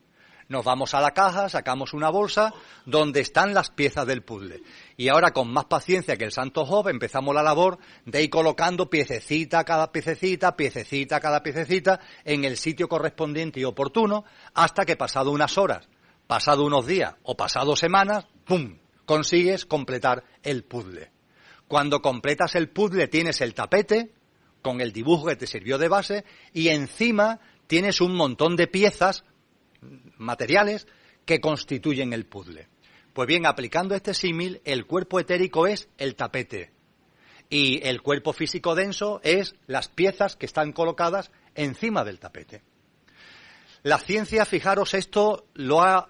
Nos 0.49 0.65
vamos 0.65 0.93
a 0.93 1.01
la 1.01 1.11
caja, 1.11 1.47
sacamos 1.49 1.93
una 1.93 2.09
bolsa 2.09 2.53
donde 2.85 3.21
están 3.21 3.53
las 3.53 3.69
piezas 3.69 4.05
del 4.07 4.23
puzzle. 4.23 4.61
Y 4.97 5.09
ahora 5.09 5.31
con 5.31 5.51
más 5.51 5.65
paciencia 5.65 6.17
que 6.17 6.25
el 6.25 6.31
santo 6.31 6.65
Job 6.65 6.89
empezamos 6.89 7.33
la 7.33 7.43
labor 7.43 7.77
de 8.05 8.23
ir 8.23 8.29
colocando 8.29 8.89
piececita 8.89 9.63
cada 9.63 9.91
piececita, 9.91 10.55
piececita 10.55 11.19
cada 11.19 11.43
piececita 11.43 11.99
en 12.23 12.45
el 12.45 12.57
sitio 12.57 12.89
correspondiente 12.89 13.59
y 13.59 13.63
oportuno 13.63 14.25
hasta 14.53 14.85
que 14.85 14.95
pasado 14.95 15.31
unas 15.31 15.57
horas, 15.57 15.87
pasado 16.27 16.65
unos 16.65 16.85
días 16.85 17.15
o 17.23 17.35
pasado 17.35 17.75
semanas, 17.75 18.25
¡pum! 18.45 18.77
consigues 19.05 19.65
completar 19.65 20.23
el 20.43 20.63
puzzle. 20.63 21.11
Cuando 21.67 22.01
completas 22.01 22.55
el 22.55 22.69
puzzle 22.69 23.07
tienes 23.07 23.41
el 23.41 23.53
tapete 23.53 24.11
con 24.61 24.81
el 24.81 24.93
dibujo 24.93 25.27
que 25.27 25.35
te 25.35 25.47
sirvió 25.47 25.77
de 25.77 25.89
base 25.89 26.25
y 26.53 26.69
encima 26.69 27.39
tienes 27.67 28.01
un 28.01 28.15
montón 28.15 28.55
de 28.55 28.67
piezas 28.67 29.23
materiales 30.17 30.87
que 31.25 31.41
constituyen 31.41 32.13
el 32.13 32.25
puzzle. 32.25 32.67
Pues 33.13 33.27
bien, 33.27 33.45
aplicando 33.45 33.95
este 33.95 34.13
símil, 34.13 34.61
el 34.65 34.85
cuerpo 34.85 35.19
etérico 35.19 35.67
es 35.67 35.87
el 35.97 36.15
tapete 36.15 36.71
y 37.49 37.87
el 37.87 38.01
cuerpo 38.01 38.33
físico 38.33 38.73
denso 38.73 39.21
es 39.23 39.55
las 39.67 39.87
piezas 39.87 40.35
que 40.35 40.47
están 40.47 40.71
colocadas 40.71 41.31
encima 41.53 42.03
del 42.03 42.19
tapete. 42.19 42.63
La 43.83 43.99
ciencia, 43.99 44.45
fijaros, 44.45 44.93
esto 44.93 45.45
lo 45.53 45.83
ha 45.83 46.09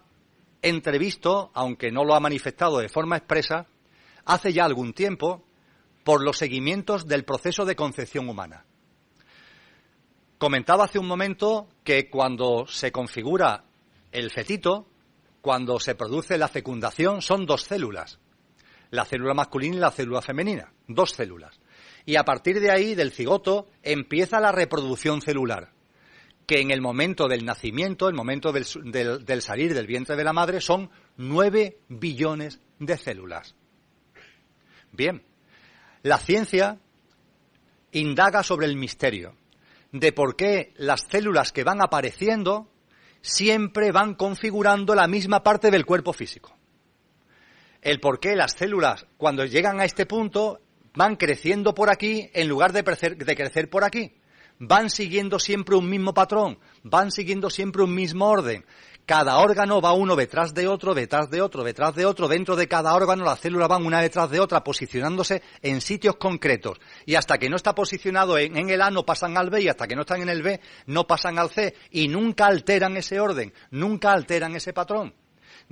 entrevisto, 0.62 1.52
aunque 1.54 1.92
no 1.92 2.06
lo 2.06 2.16
ha 2.16 2.20
manifestado 2.20 2.78
de 2.78 2.88
forma 2.88 3.18
expresa, 3.18 3.68
hace 4.26 4.54
ya 4.54 4.64
algún 4.64 4.94
tiempo 4.94 5.44
por 6.06 6.24
los 6.24 6.38
seguimientos 6.38 7.08
del 7.08 7.26
proceso 7.26 7.66
de 7.66 7.76
concepción 7.76 8.30
humana. 8.30 8.66
Comentaba 10.44 10.84
hace 10.84 11.00
un 11.00 11.08
momento 11.08 11.70
que 11.86 12.10
cuando 12.10 12.68
se 12.68 12.92
configura 12.92 13.64
el 14.12 14.30
fetito, 14.30 14.90
cuando 15.40 15.80
se 15.80 15.96
produce 15.96 16.38
la 16.38 16.50
fecundación, 16.50 17.22
son 17.22 17.46
dos 17.46 17.64
células. 17.64 18.20
La 18.90 19.06
célula 19.06 19.34
masculina 19.34 19.78
y 19.78 19.80
la 19.80 19.90
célula 19.90 20.22
femenina. 20.22 20.74
Dos 20.86 21.12
células. 21.12 21.62
Y 22.06 22.18
a 22.18 22.26
partir 22.26 22.60
de 22.60 22.72
ahí, 22.72 22.94
del 22.94 23.14
cigoto, 23.14 23.70
empieza 23.84 24.42
la 24.42 24.52
reproducción 24.52 25.22
celular. 25.22 25.72
Que 26.46 26.60
en 26.60 26.72
el 26.72 26.82
momento 26.82 27.30
del 27.30 27.46
nacimiento, 27.46 28.10
el 28.10 28.14
momento 28.14 28.52
del, 28.52 28.66
del 29.24 29.42
salir 29.42 29.74
del 29.74 29.88
vientre 29.88 30.18
de 30.18 30.26
la 30.26 30.34
madre, 30.34 30.60
son 30.60 30.90
nueve 31.16 31.78
billones 31.88 32.60
de 32.80 32.98
células. 32.98 33.56
Bien, 34.92 35.24
la 36.02 36.18
ciencia 36.18 36.80
indaga 37.94 38.44
sobre 38.44 38.66
el 38.66 38.76
misterio 38.76 39.38
de 39.94 40.12
por 40.12 40.36
qué 40.36 40.74
las 40.76 41.06
células 41.10 41.54
que 41.54 41.64
van 41.64 41.82
apareciendo 41.82 42.68
siempre 43.22 43.92
van 43.92 44.16
configurando 44.16 44.96
la 44.96 45.08
misma 45.08 45.44
parte 45.44 45.72
del 45.72 45.86
cuerpo 45.86 46.12
físico. 46.12 46.58
El 47.82 48.00
por 48.00 48.20
qué 48.20 48.36
las 48.36 48.54
células, 48.54 49.06
cuando 49.18 49.46
llegan 49.46 49.80
a 49.80 49.86
este 49.86 50.06
punto, 50.06 50.60
van 50.96 51.16
creciendo 51.16 51.74
por 51.74 51.90
aquí 51.90 52.30
en 52.34 52.50
lugar 52.50 52.74
de 52.74 52.84
crecer, 52.84 53.18
de 53.18 53.36
crecer 53.36 53.70
por 53.70 53.84
aquí. 53.84 54.16
Van 54.60 54.90
siguiendo 54.90 55.40
siempre 55.40 55.76
un 55.76 55.90
mismo 55.90 56.14
patrón, 56.14 56.60
van 56.84 57.12
siguiendo 57.12 57.50
siempre 57.50 57.84
un 57.84 57.94
mismo 57.94 58.26
orden. 58.28 58.66
Cada 59.06 59.38
órgano 59.40 59.82
va 59.82 59.92
uno 59.92 60.16
detrás 60.16 60.54
de 60.54 60.68
otro, 60.68 60.94
detrás 60.94 61.30
de 61.30 61.42
otro, 61.42 61.64
detrás 61.64 61.94
de 61.94 62.06
otro. 62.06 62.30
Dentro 62.30 62.56
de 62.56 62.70
cada 62.70 62.96
órgano 62.96 63.26
las 63.26 63.40
células 63.40 63.68
van 63.68 63.86
una 63.86 64.02
detrás 64.02 64.30
de 64.30 64.40
otra, 64.40 64.64
posicionándose 64.64 65.42
en 65.62 65.82
sitios 65.82 66.16
concretos. 66.16 66.80
Y 67.06 67.16
hasta 67.16 67.38
que 67.38 67.50
no 67.50 67.58
está 67.58 67.76
posicionado 67.76 68.38
en, 68.38 68.70
el 68.70 68.82
A 68.82 68.92
no 68.92 69.06
pasan 69.06 69.38
al 69.38 69.50
B 69.50 69.62
y 69.62 69.68
hasta 69.68 69.88
que 69.88 69.96
no 69.96 70.02
están 70.02 70.22
en 70.22 70.30
el 70.30 70.42
B 70.42 70.62
no 70.86 71.06
pasan 71.06 71.38
al 71.38 71.50
C. 71.50 71.76
Y 71.92 72.08
nunca 72.08 72.46
alteran 72.46 72.96
ese 72.96 73.20
orden, 73.20 73.54
nunca 73.72 74.14
alteran 74.14 74.56
ese 74.56 74.72
patrón. 74.72 75.14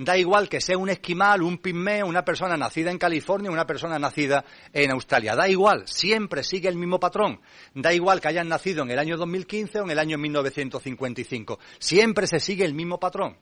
Da 0.04 0.18
igual 0.18 0.50
que 0.50 0.62
sea 0.62 0.80
un 0.80 0.90
esquimal, 0.90 1.44
un 1.44 1.60
pigmeo, 1.60 2.08
una 2.08 2.26
persona 2.26 2.58
nacida 2.58 2.90
en 2.90 2.98
California, 2.98 3.52
una 3.52 3.68
persona 3.68 4.00
nacida 4.00 4.44
en 4.74 4.90
Australia. 4.90 5.36
Da 5.36 5.48
igual, 5.48 5.88
siempre 5.88 6.44
sigue 6.44 6.70
el 6.70 6.76
mismo 6.76 7.00
patrón. 7.00 7.40
Da 7.76 7.94
igual 7.94 8.20
que 8.20 8.28
hayan 8.28 8.50
nacido 8.50 8.82
en 8.82 8.90
el 8.90 8.98
año 8.98 9.16
2015 9.16 9.80
o 9.80 9.84
en 9.84 9.92
el 9.92 10.00
año 10.00 10.18
1955. 10.18 11.60
Siempre 11.78 12.26
se 12.26 12.40
sigue 12.40 12.66
el 12.66 12.74
mismo 12.74 13.00
patrón. 13.00 13.38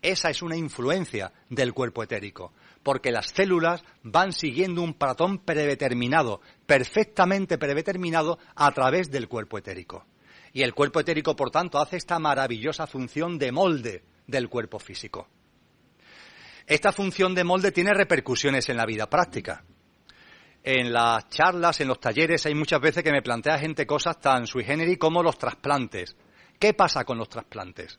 Esa 0.00 0.30
es 0.30 0.40
una 0.40 0.56
influencia 0.56 1.34
del 1.50 1.74
cuerpo 1.74 2.02
etérico, 2.02 2.54
porque 2.82 3.12
las 3.12 3.26
células 3.26 3.84
van 4.02 4.32
siguiendo 4.32 4.80
un 4.80 4.94
patrón 4.94 5.36
predeterminado, 5.36 6.40
perfectamente 6.64 7.58
predeterminado 7.58 8.38
a 8.54 8.72
través 8.72 9.10
del 9.10 9.28
cuerpo 9.28 9.58
etérico. 9.58 10.06
Y 10.54 10.62
el 10.62 10.72
cuerpo 10.72 11.00
etérico, 11.00 11.36
por 11.36 11.50
tanto, 11.50 11.78
hace 11.78 11.98
esta 11.98 12.18
maravillosa 12.18 12.86
función 12.86 13.38
de 13.38 13.52
molde 13.52 14.02
del 14.26 14.48
cuerpo 14.48 14.78
físico. 14.78 15.28
Esta 16.66 16.92
función 16.92 17.34
de 17.34 17.44
molde 17.44 17.72
tiene 17.72 17.92
repercusiones 17.92 18.68
en 18.68 18.76
la 18.76 18.86
vida 18.86 19.08
práctica. 19.08 19.64
En 20.62 20.92
las 20.92 21.28
charlas, 21.28 21.80
en 21.80 21.88
los 21.88 22.00
talleres, 22.00 22.46
hay 22.46 22.54
muchas 22.54 22.80
veces 22.80 23.02
que 23.04 23.12
me 23.12 23.20
plantea 23.20 23.58
gente 23.58 23.86
cosas 23.86 24.18
tan 24.18 24.46
sui 24.46 24.64
generis 24.64 24.96
como 24.96 25.22
los 25.22 25.36
trasplantes. 25.36 26.16
¿Qué 26.58 26.72
pasa 26.72 27.04
con 27.04 27.18
los 27.18 27.28
trasplantes? 27.28 27.98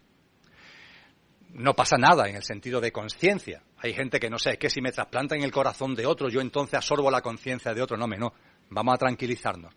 No 1.53 1.75
pasa 1.75 1.97
nada 1.97 2.27
en 2.27 2.35
el 2.35 2.43
sentido 2.43 2.81
de 2.81 2.91
conciencia. 2.91 3.61
Hay 3.77 3.93
gente 3.93 4.19
que 4.19 4.31
no 4.31 4.39
sé, 4.39 4.53
es 4.53 4.57
que 4.57 4.71
si 4.71 4.81
me 4.81 4.91
trasplantan 4.91 5.43
el 5.43 5.51
corazón 5.51 5.93
de 5.93 6.07
otro, 6.07 6.27
yo 6.27 6.41
entonces 6.41 6.73
absorbo 6.73 7.11
la 7.11 7.21
conciencia 7.21 7.73
de 7.73 7.83
otro. 7.83 7.97
No, 7.97 8.07
me 8.07 8.17
no. 8.17 8.33
Vamos 8.71 8.95
a 8.95 8.97
tranquilizarnos. 8.97 9.73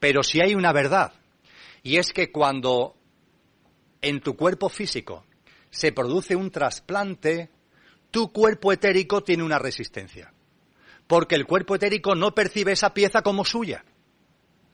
Pero 0.00 0.24
si 0.24 0.40
hay 0.40 0.56
una 0.56 0.72
verdad, 0.72 1.12
y 1.84 1.96
es 1.96 2.12
que 2.12 2.32
cuando 2.32 2.96
en 4.00 4.20
tu 4.20 4.36
cuerpo 4.36 4.68
físico 4.68 5.24
se 5.70 5.92
produce 5.92 6.34
un 6.34 6.50
trasplante, 6.50 7.50
tu 8.12 8.30
cuerpo 8.30 8.72
etérico 8.72 9.24
tiene 9.24 9.42
una 9.42 9.58
resistencia. 9.58 10.32
Porque 11.08 11.34
el 11.34 11.46
cuerpo 11.46 11.74
etérico 11.74 12.14
no 12.14 12.34
percibe 12.34 12.72
esa 12.72 12.94
pieza 12.94 13.22
como 13.22 13.44
suya. 13.44 13.84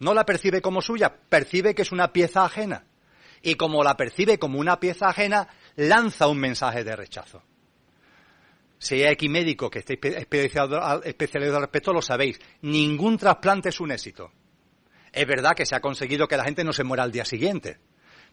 No 0.00 0.12
la 0.12 0.26
percibe 0.26 0.60
como 0.60 0.82
suya, 0.82 1.16
percibe 1.28 1.74
que 1.74 1.82
es 1.82 1.92
una 1.92 2.12
pieza 2.12 2.44
ajena. 2.44 2.84
Y 3.40 3.54
como 3.54 3.82
la 3.82 3.96
percibe 3.96 4.38
como 4.38 4.58
una 4.58 4.78
pieza 4.80 5.08
ajena, 5.08 5.48
lanza 5.76 6.26
un 6.26 6.38
mensaje 6.38 6.84
de 6.84 6.96
rechazo. 6.96 7.42
Si 8.78 8.96
hay 8.96 9.12
aquí 9.12 9.28
médico 9.28 9.70
que 9.70 9.80
esté 9.80 9.94
especializado, 9.94 11.02
especializado 11.02 11.56
al 11.56 11.62
respecto, 11.62 11.92
lo 11.92 12.02
sabéis. 12.02 12.40
Ningún 12.62 13.16
trasplante 13.18 13.70
es 13.70 13.80
un 13.80 13.92
éxito. 13.92 14.32
Es 15.12 15.26
verdad 15.26 15.54
que 15.54 15.66
se 15.66 15.76
ha 15.76 15.80
conseguido 15.80 16.28
que 16.28 16.36
la 16.36 16.44
gente 16.44 16.64
no 16.64 16.72
se 16.72 16.84
muera 16.84 17.04
al 17.04 17.12
día 17.12 17.24
siguiente 17.24 17.78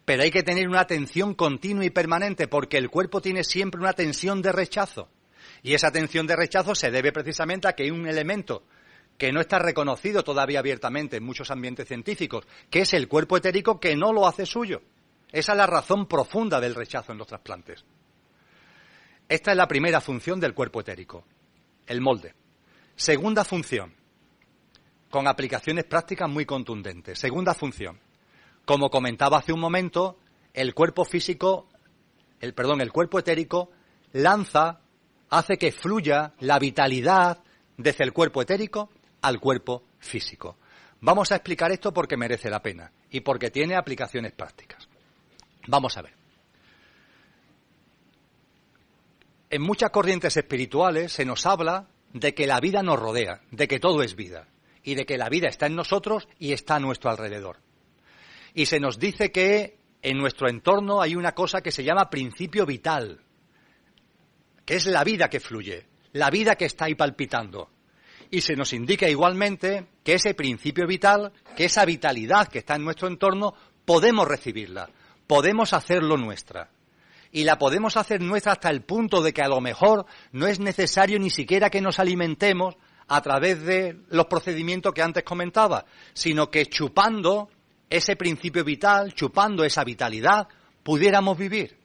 pero 0.05 0.21
hay 0.21 0.31
que 0.31 0.43
tener 0.43 0.67
una 0.69 0.81
atención 0.81 1.33
continua 1.33 1.83
y 1.83 1.89
permanente 1.89 2.47
porque 2.47 2.77
el 2.77 2.89
cuerpo 2.89 3.21
tiene 3.21 3.43
siempre 3.43 3.81
una 3.81 3.93
tensión 3.93 4.41
de 4.41 4.51
rechazo. 4.51 5.09
Y 5.63 5.73
esa 5.73 5.91
tensión 5.91 6.27
de 6.27 6.35
rechazo 6.35 6.75
se 6.75 6.91
debe 6.91 7.11
precisamente 7.11 7.67
a 7.67 7.73
que 7.73 7.83
hay 7.83 7.91
un 7.91 8.07
elemento 8.07 8.63
que 9.17 9.31
no 9.31 9.41
está 9.41 9.57
reconocido 9.57 10.23
todavía 10.23 10.59
abiertamente 10.59 11.17
en 11.17 11.23
muchos 11.23 11.49
ambientes 11.49 11.87
científicos, 11.87 12.45
que 12.69 12.81
es 12.81 12.93
el 12.93 13.07
cuerpo 13.07 13.37
etérico 13.37 13.79
que 13.79 13.95
no 13.95 14.13
lo 14.13 14.27
hace 14.27 14.45
suyo. 14.45 14.81
Esa 15.31 15.53
es 15.53 15.57
la 15.57 15.67
razón 15.67 16.07
profunda 16.07 16.59
del 16.59 16.75
rechazo 16.75 17.11
en 17.11 17.17
los 17.17 17.27
trasplantes. 17.27 17.83
Esta 19.27 19.51
es 19.51 19.57
la 19.57 19.67
primera 19.67 20.01
función 20.01 20.39
del 20.39 20.53
cuerpo 20.53 20.81
etérico, 20.81 21.25
el 21.87 21.99
molde. 21.99 22.35
Segunda 22.95 23.43
función, 23.43 23.93
con 25.09 25.27
aplicaciones 25.27 25.85
prácticas 25.85 26.29
muy 26.29 26.45
contundentes. 26.45 27.17
Segunda 27.17 27.55
función, 27.55 27.99
como 28.65 28.89
comentaba 28.89 29.37
hace 29.37 29.53
un 29.53 29.59
momento, 29.59 30.17
el 30.53 30.73
cuerpo 30.73 31.05
físico, 31.05 31.67
el 32.39 32.53
perdón, 32.53 32.81
el 32.81 32.91
cuerpo 32.91 33.19
etérico 33.19 33.71
lanza, 34.11 34.81
hace 35.29 35.57
que 35.57 35.71
fluya 35.71 36.33
la 36.39 36.59
vitalidad 36.59 37.43
desde 37.77 38.03
el 38.03 38.13
cuerpo 38.13 38.41
etérico 38.41 38.89
al 39.21 39.39
cuerpo 39.39 39.83
físico. 39.99 40.57
Vamos 41.01 41.31
a 41.31 41.35
explicar 41.35 41.71
esto 41.71 41.93
porque 41.93 42.17
merece 42.17 42.49
la 42.49 42.61
pena 42.61 42.91
y 43.11 43.19
porque 43.19 43.51
tiene 43.51 43.75
aplicaciones 43.75 44.31
prácticas. 44.31 44.87
Vamos 45.67 45.97
a 45.97 46.01
ver. 46.01 46.13
En 49.49 49.61
muchas 49.61 49.91
corrientes 49.91 50.35
espirituales 50.37 51.11
se 51.11 51.25
nos 51.25 51.45
habla 51.45 51.87
de 52.13 52.33
que 52.33 52.47
la 52.47 52.59
vida 52.59 52.81
nos 52.81 52.99
rodea, 52.99 53.41
de 53.51 53.67
que 53.67 53.79
todo 53.79 54.01
es 54.01 54.15
vida 54.15 54.47
y 54.83 54.95
de 54.95 55.05
que 55.05 55.17
la 55.17 55.29
vida 55.29 55.49
está 55.49 55.67
en 55.67 55.75
nosotros 55.75 56.27
y 56.39 56.53
está 56.53 56.75
a 56.75 56.79
nuestro 56.79 57.09
alrededor 57.09 57.64
y 58.55 58.65
se 58.65 58.79
nos 58.79 58.97
dice 58.97 59.31
que 59.31 59.77
en 60.01 60.17
nuestro 60.17 60.49
entorno 60.49 61.01
hay 61.01 61.15
una 61.15 61.33
cosa 61.33 61.61
que 61.61 61.71
se 61.71 61.83
llama 61.83 62.09
principio 62.09 62.65
vital, 62.65 63.19
que 64.65 64.75
es 64.75 64.85
la 64.85 65.03
vida 65.03 65.29
que 65.29 65.41
fluye, 65.41 65.85
la 66.13 66.29
vida 66.29 66.55
que 66.55 66.65
está 66.65 66.85
ahí 66.85 66.95
palpitando. 66.95 67.69
Y 68.31 68.41
se 68.41 68.55
nos 68.55 68.71
indica 68.71 69.09
igualmente 69.09 69.87
que 70.03 70.13
ese 70.13 70.33
principio 70.33 70.87
vital, 70.87 71.33
que 71.55 71.65
esa 71.65 71.83
vitalidad 71.85 72.47
que 72.47 72.59
está 72.59 72.75
en 72.75 72.85
nuestro 72.85 73.09
entorno, 73.09 73.53
podemos 73.83 74.25
recibirla, 74.27 74.89
podemos 75.27 75.73
hacerlo 75.73 76.15
nuestra. 76.15 76.69
Y 77.31 77.43
la 77.43 77.57
podemos 77.59 77.97
hacer 77.97 78.21
nuestra 78.21 78.53
hasta 78.53 78.69
el 78.69 78.83
punto 78.83 79.21
de 79.21 79.33
que 79.33 79.41
a 79.41 79.49
lo 79.49 79.59
mejor 79.59 80.05
no 80.31 80.47
es 80.47 80.59
necesario 80.59 81.19
ni 81.19 81.29
siquiera 81.29 81.69
que 81.69 81.81
nos 81.81 81.99
alimentemos 81.99 82.77
a 83.07 83.21
través 83.21 83.61
de 83.63 83.99
los 84.09 84.27
procedimientos 84.27 84.93
que 84.93 85.01
antes 85.01 85.23
comentaba, 85.23 85.85
sino 86.13 86.49
que 86.49 86.65
chupando 86.67 87.49
ese 87.89 88.15
principio 88.15 88.63
vital, 88.63 89.13
chupando 89.13 89.63
esa 89.63 89.83
vitalidad, 89.83 90.47
pudiéramos 90.83 91.37
vivir. 91.37 91.77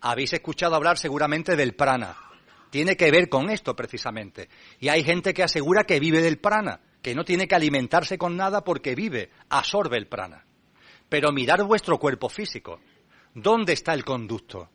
Habéis 0.00 0.32
escuchado 0.32 0.76
hablar 0.76 0.98
seguramente 0.98 1.56
del 1.56 1.74
prana. 1.74 2.16
Tiene 2.70 2.96
que 2.96 3.10
ver 3.10 3.28
con 3.28 3.50
esto 3.50 3.74
precisamente. 3.74 4.48
Y 4.78 4.88
hay 4.88 5.02
gente 5.02 5.34
que 5.34 5.42
asegura 5.42 5.84
que 5.84 6.00
vive 6.00 6.20
del 6.20 6.38
prana, 6.38 6.80
que 7.02 7.14
no 7.14 7.24
tiene 7.24 7.48
que 7.48 7.54
alimentarse 7.54 8.18
con 8.18 8.36
nada 8.36 8.62
porque 8.62 8.94
vive, 8.94 9.30
absorbe 9.48 9.96
el 9.96 10.06
prana. 10.06 10.44
Pero 11.08 11.32
mirad 11.32 11.64
vuestro 11.64 11.98
cuerpo 11.98 12.28
físico. 12.28 12.80
¿Dónde 13.34 13.72
está 13.72 13.94
el 13.94 14.04
conducto? 14.04 14.68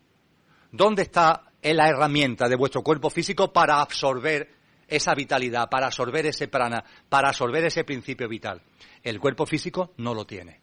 ¿Dónde 0.71 1.03
está 1.03 1.51
la 1.61 1.87
herramienta 1.87 2.49
de 2.49 2.55
vuestro 2.55 2.81
cuerpo 2.81 3.09
físico 3.09 3.53
para 3.53 3.79
absorber 3.79 4.49
esa 4.95 5.13
vitalidad, 5.15 5.69
para 5.69 5.87
absorber 5.87 6.25
ese 6.25 6.47
prana, 6.47 6.83
para 7.09 7.29
absorber 7.29 7.65
ese 7.65 7.83
principio 7.83 8.27
vital. 8.27 8.61
El 9.01 9.19
cuerpo 9.19 9.45
físico 9.45 9.93
no 9.97 10.13
lo 10.13 10.25
tiene. 10.25 10.61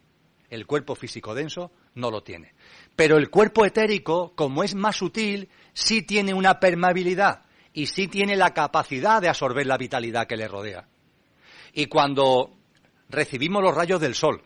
El 0.48 0.66
cuerpo 0.66 0.94
físico 0.94 1.34
denso 1.34 1.72
no 1.94 2.10
lo 2.10 2.22
tiene. 2.22 2.54
Pero 2.96 3.16
el 3.16 3.30
cuerpo 3.30 3.64
etérico, 3.64 4.34
como 4.34 4.62
es 4.64 4.74
más 4.74 4.96
sutil, 4.96 5.48
sí 5.72 6.02
tiene 6.02 6.34
una 6.34 6.58
permeabilidad 6.58 7.42
y 7.72 7.86
sí 7.86 8.08
tiene 8.08 8.36
la 8.36 8.50
capacidad 8.50 9.20
de 9.20 9.28
absorber 9.28 9.66
la 9.66 9.76
vitalidad 9.76 10.26
que 10.26 10.36
le 10.36 10.48
rodea. 10.48 10.88
Y 11.72 11.86
cuando 11.86 12.56
recibimos 13.08 13.62
los 13.62 13.74
rayos 13.74 14.00
del 14.00 14.14
sol, 14.14 14.42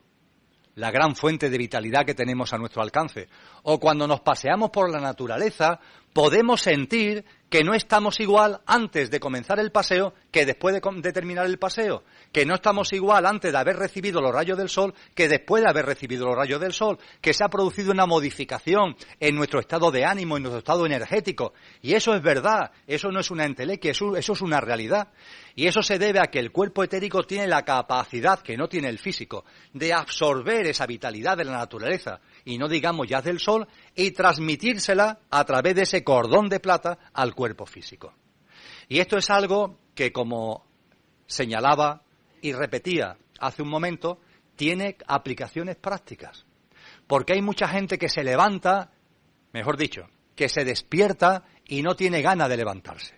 la 0.75 0.91
gran 0.91 1.15
fuente 1.15 1.51
de 1.51 1.59
vitalidad 1.59 2.05
que 2.05 2.15
tenemos 2.15 2.53
a 2.53 2.59
nuestro 2.59 2.83
alcance, 2.83 3.29
o 3.63 3.79
cuando 3.79 4.07
nos 4.07 4.21
paseamos 4.21 4.71
por 4.71 4.91
la 4.91 5.01
naturaleza, 5.01 5.81
podemos 6.15 6.63
sentir 6.63 7.27
que 7.51 7.63
no 7.63 7.75
estamos 7.75 8.19
igual 8.21 8.61
antes 8.67 9.11
de 9.11 9.21
comenzar 9.21 9.61
el 9.61 9.71
paseo 9.71 10.15
que 10.31 10.47
después 10.47 10.75
de, 10.75 11.13
terminar 11.13 11.47
el 11.47 11.59
paseo, 11.59 12.03
que 12.33 12.47
no 12.47 12.55
estamos 12.55 12.93
igual 12.93 13.27
antes 13.27 13.53
de 13.53 13.59
haber 13.59 13.77
recibido 13.77 14.21
los 14.21 14.35
rayos 14.35 14.59
del 14.59 14.69
sol 14.69 14.95
que 15.15 15.29
después 15.29 15.63
de 15.63 15.71
haber 15.71 15.87
recibido 15.87 16.27
los 16.27 16.37
rayos 16.37 16.61
del 16.61 16.73
sol, 16.73 16.99
que 17.21 17.35
se 17.35 17.45
ha 17.45 17.49
producido 17.49 17.93
una 17.93 18.07
modificación 18.07 18.97
en 19.21 19.37
nuestro 19.37 19.61
estado 19.61 19.91
de 19.91 20.05
ánimo, 20.05 20.37
en 20.37 20.45
nuestro 20.45 20.59
estado 20.59 20.87
energético. 20.87 21.53
Y 21.83 21.95
eso 21.95 22.15
es 22.15 22.23
verdad, 22.23 22.73
eso 22.87 23.13
no 23.13 23.21
es 23.21 23.31
una 23.31 23.45
entelequia, 23.45 23.93
eso, 23.93 24.17
eso 24.17 24.33
es 24.33 24.41
una 24.41 24.61
realidad. 24.61 25.09
Y 25.57 25.69
eso 25.69 25.83
se 25.83 26.01
debe 26.01 26.19
a 26.19 26.31
que 26.31 26.41
el 26.41 26.51
cuerpo 26.51 26.83
etérico 26.83 27.23
tiene 27.23 27.47
la 27.47 27.63
capacidad, 27.63 28.41
que 28.41 28.57
no 28.57 28.69
tiene 28.69 28.89
el 28.89 28.99
físico, 28.99 29.45
de 29.73 29.93
absorber 29.93 30.67
esa 30.67 30.87
vitalidad 30.87 31.37
de 31.37 31.45
la 31.45 31.53
naturaleza, 31.53 32.21
y 32.45 32.59
no 32.59 32.67
digamos 32.67 33.07
ya 33.07 33.23
del 33.23 33.39
sol, 33.39 33.69
y 33.95 34.11
transmitírsela 34.11 35.21
a 35.31 35.45
través 35.45 35.75
de 35.75 35.83
ese 35.83 36.03
cordón 36.03 36.49
de 36.49 36.61
plata 36.61 36.99
al 37.13 37.35
cuerpo 37.35 37.67
físico. 37.67 38.15
Y 38.89 38.99
esto 38.99 39.17
es 39.17 39.31
algo 39.31 39.79
que, 39.95 40.13
como 40.13 40.67
señalaba 41.27 42.03
y 42.41 42.53
repetía 42.53 43.17
hace 43.39 43.63
un 43.63 43.69
momento, 43.69 44.21
tiene 44.57 44.97
aplicaciones 45.07 45.77
prácticas. 45.77 46.45
Porque 47.07 47.35
hay 47.35 47.43
mucha 47.43 47.69
gente 47.69 47.99
que 47.99 48.09
se 48.09 48.25
levanta, 48.25 48.93
mejor 49.53 49.77
dicho, 49.77 50.09
que 50.35 50.49
se 50.49 50.65
despierta 50.65 51.45
y 51.67 51.83
no 51.83 51.95
tiene 51.97 52.23
ganas 52.23 52.49
de 52.49 52.57
levantarse. 52.57 53.15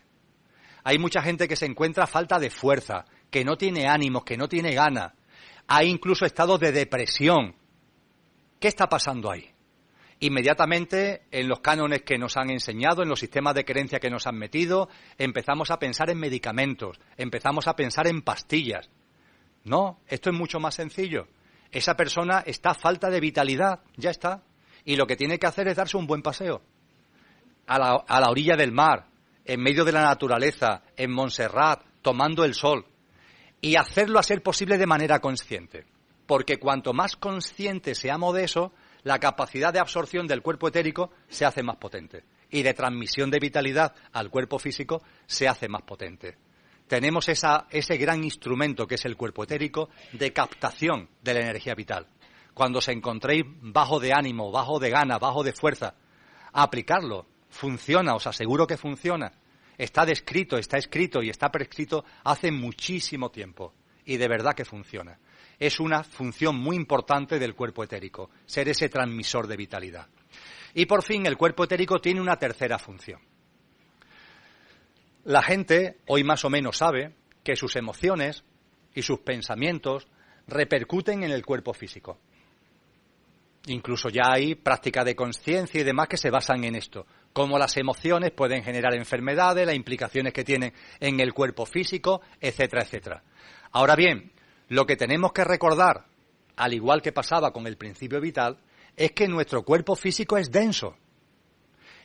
Hay 0.85 0.98
mucha 0.98 1.20
gente 1.23 1.48
que 1.48 1.57
se 1.57 1.66
encuentra 1.66 2.07
falta 2.07 2.39
de 2.39 2.51
fuerza, 2.51 3.07
que 3.31 3.44
no 3.44 3.57
tiene 3.57 3.89
ánimos, 3.89 4.24
que 4.24 4.36
no 4.36 4.48
tiene 4.48 4.73
ganas. 4.73 5.12
Hay 5.66 5.89
incluso 5.89 6.24
estados 6.24 6.61
de 6.61 6.70
depresión. 6.70 7.57
¿Qué 8.61 8.69
está 8.69 8.89
pasando 8.89 9.31
ahí? 9.31 9.56
Inmediatamente 10.20 11.22
en 11.30 11.48
los 11.48 11.60
cánones 11.60 12.02
que 12.02 12.18
nos 12.18 12.36
han 12.36 12.51
enseñado, 12.51 13.02
en 13.02 13.09
los 13.09 13.20
sistemas 13.20 13.55
de 13.55 13.64
creencia 13.64 14.01
que 14.01 14.10
nos 14.10 14.26
han 14.26 14.36
metido, 14.36 14.88
empezamos 15.18 15.70
a 15.70 15.78
pensar 15.78 16.10
en 16.10 16.18
medicamentos, 16.18 16.98
empezamos 17.16 17.66
a 17.68 17.76
pensar 17.76 18.06
en 18.06 18.22
pastillas. 18.22 18.88
No, 19.64 20.01
esto 20.06 20.30
es 20.30 20.36
mucho 20.36 20.60
más 20.60 20.74
sencillo. 20.74 21.26
Esa 21.70 21.97
persona 21.97 22.43
está 22.47 22.70
a 22.70 22.74
falta 22.74 23.10
de 23.10 23.20
vitalidad, 23.20 23.80
ya 23.97 24.10
está. 24.10 24.43
Y 24.84 24.97
lo 24.97 25.06
que 25.06 25.16
tiene 25.16 25.38
que 25.38 25.47
hacer 25.47 25.68
es 25.68 25.76
darse 25.76 25.97
un 25.97 26.06
buen 26.06 26.22
paseo. 26.22 26.62
A 27.66 27.78
la, 27.78 28.05
a 28.06 28.20
la 28.20 28.30
orilla 28.30 28.56
del 28.56 28.70
mar, 28.70 29.09
en 29.44 29.60
medio 29.60 29.84
de 29.84 29.93
la 29.93 30.02
naturaleza, 30.02 30.82
en 30.97 31.10
Montserrat, 31.10 31.82
tomando 32.02 32.44
el 32.44 32.55
sol. 32.55 32.86
Y 33.60 33.76
hacerlo 33.76 34.20
a 34.20 34.22
ser 34.22 34.43
posible 34.43 34.78
de 34.78 34.86
manera 34.86 35.18
consciente. 35.18 35.84
Porque 36.26 36.59
cuanto 36.59 36.93
más 36.93 37.16
consciente 37.16 37.97
seamos 37.97 38.34
de 38.34 38.44
eso, 38.44 38.72
la 39.07 39.20
capacidad 39.20 39.73
de 39.73 39.78
absorción 39.78 40.27
del 40.27 40.43
cuerpo 40.43 40.66
etérico 40.66 41.12
se 41.28 41.45
hace 41.45 41.62
más 41.62 41.77
potente 41.77 42.24
y 42.51 42.65
de 42.65 42.74
transmisión 42.74 43.31
de 43.31 43.39
vitalidad 43.39 43.95
al 44.12 44.31
cuerpo 44.31 44.59
físico 44.59 45.01
se 45.27 45.47
hace 45.47 45.69
más 45.69 45.83
potente. 45.83 46.37
Tenemos 46.89 47.28
ese 47.28 47.97
gran 47.99 48.24
instrumento 48.24 48.85
que 48.85 48.97
es 48.97 49.05
el 49.05 49.16
cuerpo 49.16 49.45
etérico 49.45 49.91
de 50.12 50.33
captación 50.33 51.09
de 51.23 51.35
la 51.35 51.41
energía 51.41 51.77
vital. 51.77 52.09
Cuando 52.53 52.81
os 52.81 52.89
encontréis 52.89 53.45
bajo 53.47 54.01
de 54.01 54.12
ánimo, 54.12 54.51
bajo 54.51 54.81
de 54.81 54.91
gana, 54.91 55.19
bajo 55.19 55.45
de 55.45 55.53
fuerza, 55.53 55.95
aplicarlo. 56.53 57.27
Funciona, 57.49 58.16
os 58.16 58.27
aseguro 58.27 58.66
que 58.66 58.77
funciona. 58.77 59.31
Está 59.78 60.05
descrito, 60.05 60.59
está 60.59 60.78
escrito 60.78 61.23
y 61.23 61.31
está 61.31 61.53
prescrito 61.53 62.05
hace 62.24 62.51
muchísimo 62.51 63.31
tiempo. 63.31 63.73
Y 64.05 64.16
de 64.16 64.27
verdad 64.27 64.55
que 64.55 64.65
funciona 64.65 65.16
es 65.59 65.81
una 65.81 66.05
función 66.05 66.57
muy 66.57 66.77
importante 66.77 67.39
del 67.39 67.55
cuerpo 67.55 67.85
etérico, 67.85 68.31
ser 68.45 68.69
ese 68.69 68.89
transmisor 68.89 69.47
de 69.47 69.57
vitalidad. 69.57 70.07
Y 70.74 70.87
por 70.87 71.03
fin, 71.03 71.27
el 71.27 71.37
cuerpo 71.37 71.65
etérico 71.65 71.99
tiene 71.99 72.20
una 72.20 72.37
tercera 72.37 72.78
función. 72.78 73.20
La 75.24 75.43
gente 75.43 75.99
hoy 76.07 76.23
más 76.23 76.45
o 76.45 76.51
menos 76.51 76.77
sabe 76.77 77.15
que 77.43 77.57
sus 77.57 77.77
emociones 77.77 78.45
y 78.95 79.03
sus 79.03 79.20
pensamientos 79.20 80.07
repercuten 80.47 81.24
en 81.24 81.31
el 81.31 81.45
cuerpo 81.45 81.73
físico. 81.73 82.19
Incluso 83.66 84.09
ya 84.09 84.31
hay 84.31 84.55
práctica 84.55 85.03
de 85.03 85.16
conciencia 85.16 85.81
y 85.81 85.85
demás 85.85 86.07
que 86.07 86.16
se 86.16 86.31
basan 86.31 86.62
en 86.62 86.77
esto, 86.77 87.07
cómo 87.33 87.59
las 87.59 87.77
emociones 87.77 88.31
pueden 88.31 88.62
generar 88.62 88.95
enfermedades, 88.95 89.66
las 89.66 89.74
implicaciones 89.74 90.33
que 90.33 90.45
tienen 90.45 90.73
en 91.01 91.19
el 91.19 91.35
cuerpo 91.35 91.66
físico, 91.66 92.20
etcétera, 92.41 92.83
etcétera. 92.83 93.24
Ahora 93.73 93.97
bien, 93.97 94.31
lo 94.68 94.86
que 94.86 94.97
tenemos 94.97 95.32
que 95.32 95.44
recordar, 95.44 96.06
al 96.56 96.74
igual 96.74 97.02
que 97.02 97.12
pasaba 97.12 97.52
con 97.52 97.66
el 97.66 97.76
principio 97.76 98.20
vital, 98.20 98.59
es 98.97 99.12
que 99.12 99.28
nuestro 99.28 99.62
cuerpo 99.62 99.94
físico 99.94 100.38
es 100.38 100.51
denso 100.51 100.97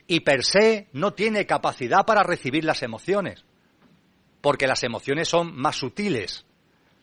y 0.06 0.20
per 0.20 0.44
se 0.44 0.88
no 0.92 1.14
tiene 1.14 1.46
capacidad 1.46 2.04
para 2.04 2.22
recibir 2.22 2.64
las 2.64 2.82
emociones, 2.82 3.44
porque 4.40 4.66
las 4.66 4.82
emociones 4.82 5.28
son 5.28 5.54
más 5.56 5.76
sutiles. 5.76 6.44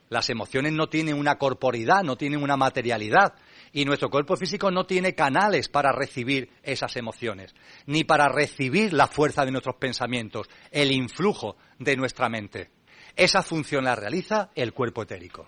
Las 0.10 0.30
emociones 0.32 0.74
no 0.74 0.90
tienen 0.90 1.16
una 1.16 1.38
corporidad, 1.38 2.04
no 2.04 2.18
tienen 2.18 2.42
una 2.42 2.58
materialidad, 2.58 3.36
y 3.72 3.86
nuestro 3.86 4.10
cuerpo 4.10 4.36
físico 4.36 4.72
no 4.72 4.86
tiene 4.86 5.14
canales 5.14 5.70
para 5.70 5.92
recibir 5.92 6.50
esas 6.64 6.96
emociones, 6.96 7.54
ni 7.86 8.04
para 8.04 8.28
recibir 8.28 8.92
la 8.92 9.08
fuerza 9.08 9.46
de 9.46 9.52
nuestros 9.52 9.76
pensamientos, 9.76 10.50
el 10.72 10.92
influjo 10.92 11.58
de 11.78 11.96
nuestra 11.96 12.28
mente. 12.28 12.72
Esa 13.16 13.42
función 13.44 13.84
la 13.84 13.96
realiza 13.96 14.52
el 14.56 14.74
cuerpo 14.74 15.04
etérico. 15.04 15.48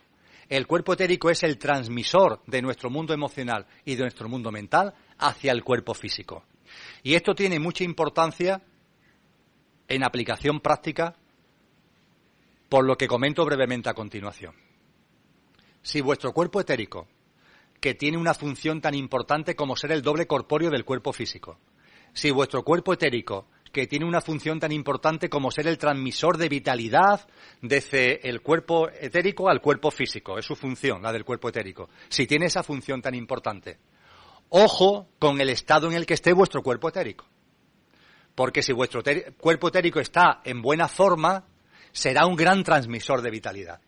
El 0.49 0.67
cuerpo 0.67 0.93
etérico 0.93 1.29
es 1.29 1.43
el 1.43 1.57
transmisor 1.57 2.41
de 2.45 2.61
nuestro 2.61 2.89
mundo 2.89 3.13
emocional 3.13 3.65
y 3.85 3.95
de 3.95 4.01
nuestro 4.01 4.27
mundo 4.27 4.51
mental 4.51 4.93
hacia 5.17 5.51
el 5.53 5.63
cuerpo 5.63 5.93
físico. 5.93 6.43
Y 7.03 7.15
esto 7.15 7.33
tiene 7.33 7.59
mucha 7.59 7.83
importancia 7.83 8.61
en 9.87 10.03
aplicación 10.03 10.59
práctica 10.59 11.15
por 12.69 12.85
lo 12.85 12.97
que 12.97 13.07
comento 13.07 13.45
brevemente 13.45 13.89
a 13.89 13.93
continuación. 13.93 14.55
Si 15.81 15.99
vuestro 16.01 16.33
cuerpo 16.33 16.61
etérico, 16.61 17.07
que 17.79 17.95
tiene 17.95 18.17
una 18.17 18.33
función 18.33 18.79
tan 18.79 18.93
importante 18.93 19.55
como 19.55 19.75
ser 19.75 19.91
el 19.91 20.01
doble 20.01 20.27
corpóreo 20.27 20.69
del 20.69 20.85
cuerpo 20.85 21.11
físico, 21.11 21.59
si 22.13 22.29
vuestro 22.31 22.63
cuerpo 22.63 22.93
etérico 22.93 23.47
que 23.71 23.87
tiene 23.87 24.05
una 24.05 24.21
función 24.21 24.59
tan 24.59 24.71
importante 24.71 25.29
como 25.29 25.51
ser 25.51 25.67
el 25.67 25.77
transmisor 25.77 26.37
de 26.37 26.49
vitalidad 26.49 27.27
desde 27.61 28.27
el 28.27 28.41
cuerpo 28.41 28.89
etérico 28.89 29.49
al 29.49 29.61
cuerpo 29.61 29.91
físico. 29.91 30.37
Es 30.37 30.45
su 30.45 30.55
función, 30.55 31.01
la 31.01 31.13
del 31.13 31.25
cuerpo 31.25 31.49
etérico. 31.49 31.89
Si 32.09 32.27
tiene 32.27 32.47
esa 32.47 32.63
función 32.63 33.01
tan 33.01 33.15
importante. 33.15 33.79
Ojo 34.49 35.07
con 35.17 35.39
el 35.39 35.49
estado 35.49 35.87
en 35.87 35.93
el 35.93 36.05
que 36.05 36.15
esté 36.15 36.33
vuestro 36.33 36.61
cuerpo 36.61 36.89
etérico. 36.89 37.25
Porque 38.35 38.61
si 38.61 38.73
vuestro 38.73 39.01
cuerpo 39.37 39.69
etérico 39.69 39.99
está 39.99 40.41
en 40.43 40.61
buena 40.61 40.87
forma, 40.87 41.45
será 41.91 42.25
un 42.25 42.35
gran 42.35 42.63
transmisor 42.63 43.21
de 43.21 43.31
vitalidad. 43.31 43.79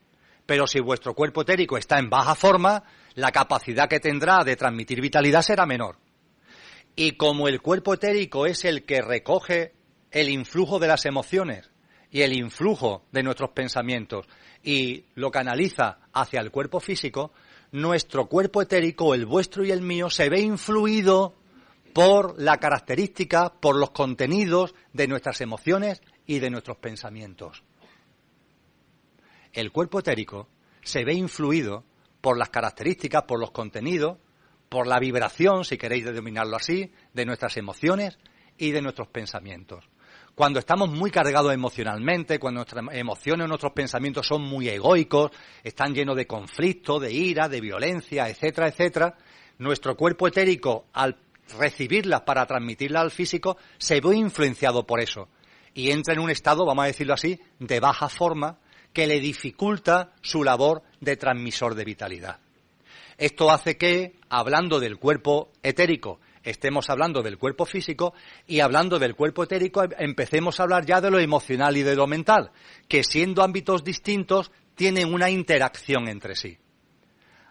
Pero 0.46 0.68
si 0.68 0.80
vuestro 0.80 1.14
cuerpo 1.14 1.42
etérico 1.42 1.78
está 1.78 2.00
en 2.00 2.10
baja 2.10 2.36
forma, 2.36 2.84
la 3.16 3.32
capacidad 3.32 3.90
que 3.90 4.00
tendrá 4.00 4.44
de 4.44 4.56
transmitir 4.56 5.02
vitalidad 5.02 5.42
será 5.42 5.66
menor. 5.66 5.98
Y 6.96 7.14
como 7.14 7.48
el 7.48 7.62
cuerpo 7.62 7.96
etérico 7.96 8.46
es 8.46 8.66
el 8.66 8.84
que 8.84 9.02
recoge 9.02 9.74
el 10.12 10.30
influjo 10.30 10.80
de 10.80 10.88
las 10.88 11.06
emociones 11.06 11.72
y 12.12 12.22
el 12.22 12.34
influjo 12.34 13.04
de 13.12 13.24
nuestros 13.24 13.50
pensamientos 13.52 14.28
y 14.64 15.06
lo 15.16 15.32
canaliza 15.32 15.98
hacia 16.14 16.40
el 16.40 16.52
cuerpo 16.52 16.80
físico, 16.80 17.32
nuestro 17.72 18.28
cuerpo 18.28 18.62
etérico, 18.62 19.16
el 19.16 19.26
vuestro 19.26 19.66
y 19.66 19.72
el 19.72 19.82
mío, 19.82 20.12
se 20.12 20.30
ve 20.30 20.42
influido 20.42 21.34
por 21.94 22.40
la 22.40 22.58
característica, 22.58 23.52
por 23.54 23.76
los 23.76 23.90
contenidos 23.90 24.76
de 24.94 25.08
nuestras 25.08 25.42
emociones 25.42 26.02
y 26.28 26.40
de 26.40 26.52
nuestros 26.52 26.78
pensamientos. 26.78 27.64
El 29.52 29.72
cuerpo 29.72 30.00
etérico 30.00 30.48
se 30.84 31.04
ve 31.04 31.14
influido 31.14 31.84
por 32.22 32.38
las 32.38 32.50
características, 32.50 33.24
por 33.24 33.40
los 33.40 33.52
contenidos 33.52 34.18
por 34.74 34.88
la 34.88 34.98
vibración, 34.98 35.66
si 35.66 35.78
queréis 35.78 36.04
denominarlo 36.04 36.58
así, 36.58 36.92
de 37.14 37.26
nuestras 37.28 37.58
emociones 37.58 38.18
y 38.58 38.72
de 38.72 38.82
nuestros 38.82 39.08
pensamientos. 39.08 39.88
Cuando 40.34 40.58
estamos 40.58 40.90
muy 40.90 41.12
cargados 41.12 41.54
emocionalmente, 41.54 42.40
cuando 42.40 42.62
nuestras 42.62 42.84
emociones 42.92 43.48
nuestros 43.48 43.74
pensamientos 43.74 44.26
son 44.26 44.42
muy 44.42 44.68
egoicos, 44.68 45.30
están 45.64 45.94
llenos 45.94 46.16
de 46.16 46.26
conflicto, 46.26 47.00
de 47.00 47.14
ira, 47.14 47.48
de 47.50 47.62
violencia, 47.62 48.28
etcétera, 48.28 48.70
etcétera, 48.70 49.16
nuestro 49.60 49.96
cuerpo 49.96 50.28
etérico, 50.28 50.88
al 50.94 51.18
recibirlas 51.60 52.22
para 52.22 52.48
transmitirlas 52.48 53.04
al 53.04 53.12
físico, 53.12 53.58
se 53.78 54.02
ve 54.02 54.16
influenciado 54.16 54.88
por 54.88 55.02
eso 55.02 55.30
y 55.76 55.92
entra 55.92 56.16
en 56.16 56.20
un 56.20 56.32
estado, 56.32 56.66
vamos 56.66 56.86
a 56.86 56.88
decirlo 56.88 57.14
así, 57.14 57.40
de 57.60 57.80
baja 57.80 58.10
forma 58.10 58.58
que 58.92 59.06
le 59.06 59.20
dificulta 59.20 60.14
su 60.24 60.44
labor 60.44 60.82
de 61.00 61.16
transmisor 61.16 61.76
de 61.76 61.86
vitalidad. 61.86 62.40
Esto 63.24 63.52
hace 63.52 63.78
que, 63.78 64.16
hablando 64.28 64.82
del 64.82 64.98
cuerpo 64.98 65.54
etérico, 65.64 66.20
estemos 66.44 66.90
hablando 66.90 67.22
del 67.22 67.38
cuerpo 67.38 67.66
físico 67.66 68.14
y 68.46 68.60
hablando 68.60 69.00
del 69.00 69.16
cuerpo 69.16 69.46
etérico 69.46 69.86
empecemos 69.98 70.60
a 70.60 70.64
hablar 70.64 70.86
ya 70.86 71.00
de 71.00 71.10
lo 71.10 71.20
emocional 71.20 71.78
y 71.78 71.84
de 71.84 71.96
lo 71.96 72.06
mental, 72.06 72.52
que 72.90 73.02
siendo 73.06 73.42
ámbitos 73.42 73.86
distintos 73.86 74.52
tienen 74.76 75.14
una 75.14 75.30
interacción 75.30 76.10
entre 76.10 76.36
sí. 76.36 76.58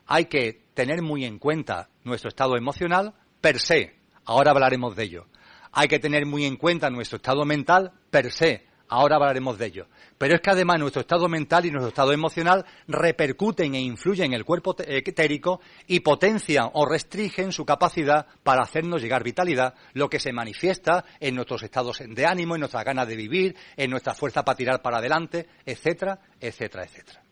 Hay 0.09 0.27
que 0.27 0.61
tener 0.75 1.01
muy 1.01 1.25
en 1.25 1.39
cuenta 1.39 1.89
nuestro 2.05 2.29
estado 2.29 2.59
emocional 2.59 3.15
per 3.41 3.59
se, 3.59 3.95
ahora 4.27 4.51
hablaremos 4.51 4.95
de 4.95 5.05
ello. 5.05 5.27
Hay 5.73 5.89
que 5.89 5.99
tener 5.99 6.27
muy 6.27 6.45
en 6.45 6.57
cuenta 6.57 6.91
nuestro 6.91 7.17
estado 7.17 7.47
mental 7.47 7.93
per 8.11 8.31
se. 8.31 8.67
Ahora 8.95 9.17
hablaremos 9.17 9.57
de 9.57 9.65
ello. 9.65 9.87
Pero 10.19 10.35
es 10.35 10.43
que 10.43 10.51
además 10.51 10.79
nuestro 10.79 11.01
estado 11.01 11.27
mental 11.27 11.65
y 11.65 11.71
nuestro 11.71 11.89
estado 11.89 12.13
emocional 12.13 12.67
repercuten 12.87 13.75
e 13.75 13.81
influyen 13.81 14.27
en 14.27 14.33
el 14.35 14.45
cuerpo 14.45 14.77
etérico 14.79 15.63
y 15.87 16.01
potencian 16.01 16.69
o 16.75 16.85
restringen 16.85 17.53
su 17.53 17.65
capacidad 17.65 18.27
para 18.43 18.61
hacernos 18.61 19.01
llegar 19.01 19.25
vitalidad, 19.25 19.73
lo 19.95 20.11
que 20.11 20.21
se 20.21 20.31
manifiesta 20.35 21.07
en 21.21 21.37
nuestros 21.37 21.63
estados 21.63 22.03
de 22.07 22.27
ánimo, 22.27 22.55
en 22.55 22.61
nuestra 22.61 22.85
ganas 22.85 23.09
de 23.09 23.17
vivir, 23.17 23.57
en 23.79 23.91
nuestra 23.91 24.13
fuerza 24.13 24.45
para 24.45 24.59
tirar 24.59 24.83
para 24.83 24.99
adelante, 24.99 25.49
etcétera, 25.65 26.21
etcétera, 26.39 26.85
etcétera. 26.85 27.23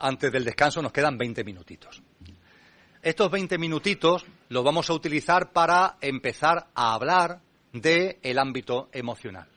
Antes 0.00 0.32
del 0.32 0.44
descanso 0.44 0.82
nos 0.82 0.90
quedan 0.90 1.16
20 1.16 1.44
minutitos. 1.44 2.02
Estos 3.06 3.30
20 3.30 3.56
minutitos 3.58 4.26
los 4.48 4.64
vamos 4.64 4.90
a 4.90 4.92
utilizar 4.92 5.52
para 5.52 5.96
empezar 6.00 6.66
a 6.74 6.92
hablar 6.92 7.40
del 7.72 8.18
el 8.20 8.36
ámbito 8.36 8.88
emocional, 8.90 9.48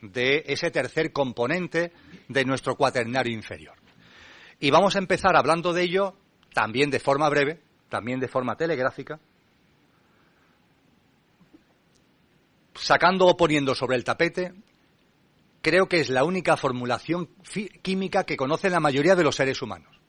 de 0.00 0.42
ese 0.48 0.72
tercer 0.72 1.12
componente 1.12 1.92
de 2.26 2.44
nuestro 2.44 2.74
cuaternario 2.74 3.32
inferior. 3.32 3.76
Y 4.58 4.72
vamos 4.72 4.96
a 4.96 4.98
empezar 4.98 5.36
hablando 5.36 5.72
de 5.72 5.84
ello 5.84 6.16
también 6.52 6.90
de 6.90 6.98
forma 6.98 7.28
breve, 7.28 7.60
también 7.88 8.18
de 8.18 8.26
forma 8.26 8.56
telegráfica, 8.56 9.20
sacando 12.74 13.28
o 13.28 13.36
poniendo 13.36 13.76
sobre 13.76 13.96
el 13.96 14.02
tapete, 14.02 14.54
creo 15.60 15.88
que 15.88 16.00
es 16.00 16.10
la 16.10 16.24
única 16.24 16.56
formulación 16.56 17.28
química 17.80 18.24
que 18.24 18.36
conocen 18.36 18.72
la 18.72 18.80
mayoría 18.80 19.14
de 19.14 19.22
los 19.22 19.36
seres 19.36 19.62
humanos 19.62 20.01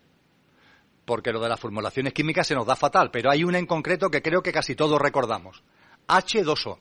porque 1.06 1.32
lo 1.32 1.42
de 1.42 1.50
las 1.50 1.60
formulaciones 1.60 2.14
químicas 2.14 2.48
se 2.48 2.56
nos 2.56 2.66
da 2.66 2.76
fatal, 2.76 3.12
pero 3.12 3.30
hay 3.30 3.44
una 3.44 3.60
en 3.60 3.66
concreto 3.66 4.10
que 4.10 4.22
creo 4.22 4.42
que 4.42 4.52
casi 4.52 4.76
todos 4.76 5.02
recordamos. 5.02 5.64
H2O. 6.08 6.80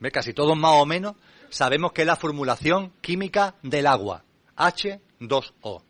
¿Ve? 0.00 0.10
Casi 0.10 0.34
todos 0.34 0.56
más 0.56 0.72
o 0.74 0.86
menos 0.86 1.16
sabemos 1.48 1.92
que 1.92 2.02
es 2.02 2.06
la 2.06 2.16
formulación 2.16 2.92
química 3.00 3.54
del 3.62 3.86
agua. 3.86 4.24
H2O. 4.56 5.82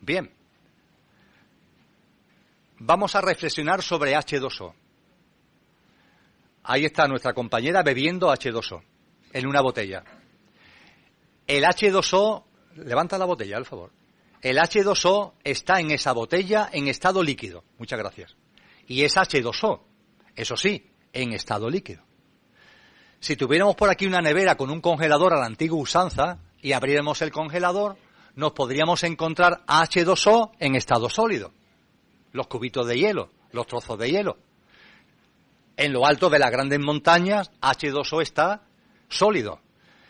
Bien. 0.00 0.32
Vamos 2.78 3.14
a 3.14 3.20
reflexionar 3.20 3.82
sobre 3.82 4.16
H2O. 4.16 4.72
Ahí 6.62 6.84
está 6.84 7.06
nuestra 7.06 7.34
compañera 7.34 7.82
bebiendo 7.82 8.32
H2O 8.32 8.82
en 9.32 9.46
una 9.46 9.60
botella. 9.60 10.04
El 11.46 11.64
H2O, 11.64 12.44
levanta 12.76 13.18
la 13.18 13.24
botella, 13.24 13.56
al 13.56 13.66
favor. 13.66 13.90
El 14.42 14.56
H2O 14.56 15.34
está 15.44 15.80
en 15.80 15.90
esa 15.90 16.12
botella 16.12 16.70
en 16.72 16.88
estado 16.88 17.22
líquido. 17.22 17.62
Muchas 17.78 17.98
gracias. 17.98 18.36
Y 18.86 19.02
es 19.04 19.16
H2O. 19.16 19.82
Eso 20.34 20.56
sí, 20.56 20.90
en 21.12 21.34
estado 21.34 21.68
líquido. 21.68 22.02
Si 23.18 23.36
tuviéramos 23.36 23.76
por 23.76 23.90
aquí 23.90 24.06
una 24.06 24.22
nevera 24.22 24.56
con 24.56 24.70
un 24.70 24.80
congelador 24.80 25.34
a 25.34 25.40
la 25.40 25.44
antigua 25.44 25.78
usanza 25.78 26.38
y 26.62 26.72
abriéramos 26.72 27.20
el 27.20 27.30
congelador, 27.30 27.98
nos 28.34 28.52
podríamos 28.52 29.04
encontrar 29.04 29.62
H2O 29.66 30.52
en 30.58 30.74
estado 30.74 31.10
sólido. 31.10 31.52
Los 32.32 32.46
cubitos 32.46 32.86
de 32.86 32.98
hielo, 32.98 33.30
los 33.52 33.66
trozos 33.66 33.98
de 33.98 34.10
hielo. 34.10 34.38
En 35.76 35.92
lo 35.92 36.06
alto 36.06 36.30
de 36.30 36.38
las 36.38 36.50
grandes 36.50 36.80
montañas, 36.80 37.50
H2O 37.60 38.22
está 38.22 38.62
sólido. 39.10 39.60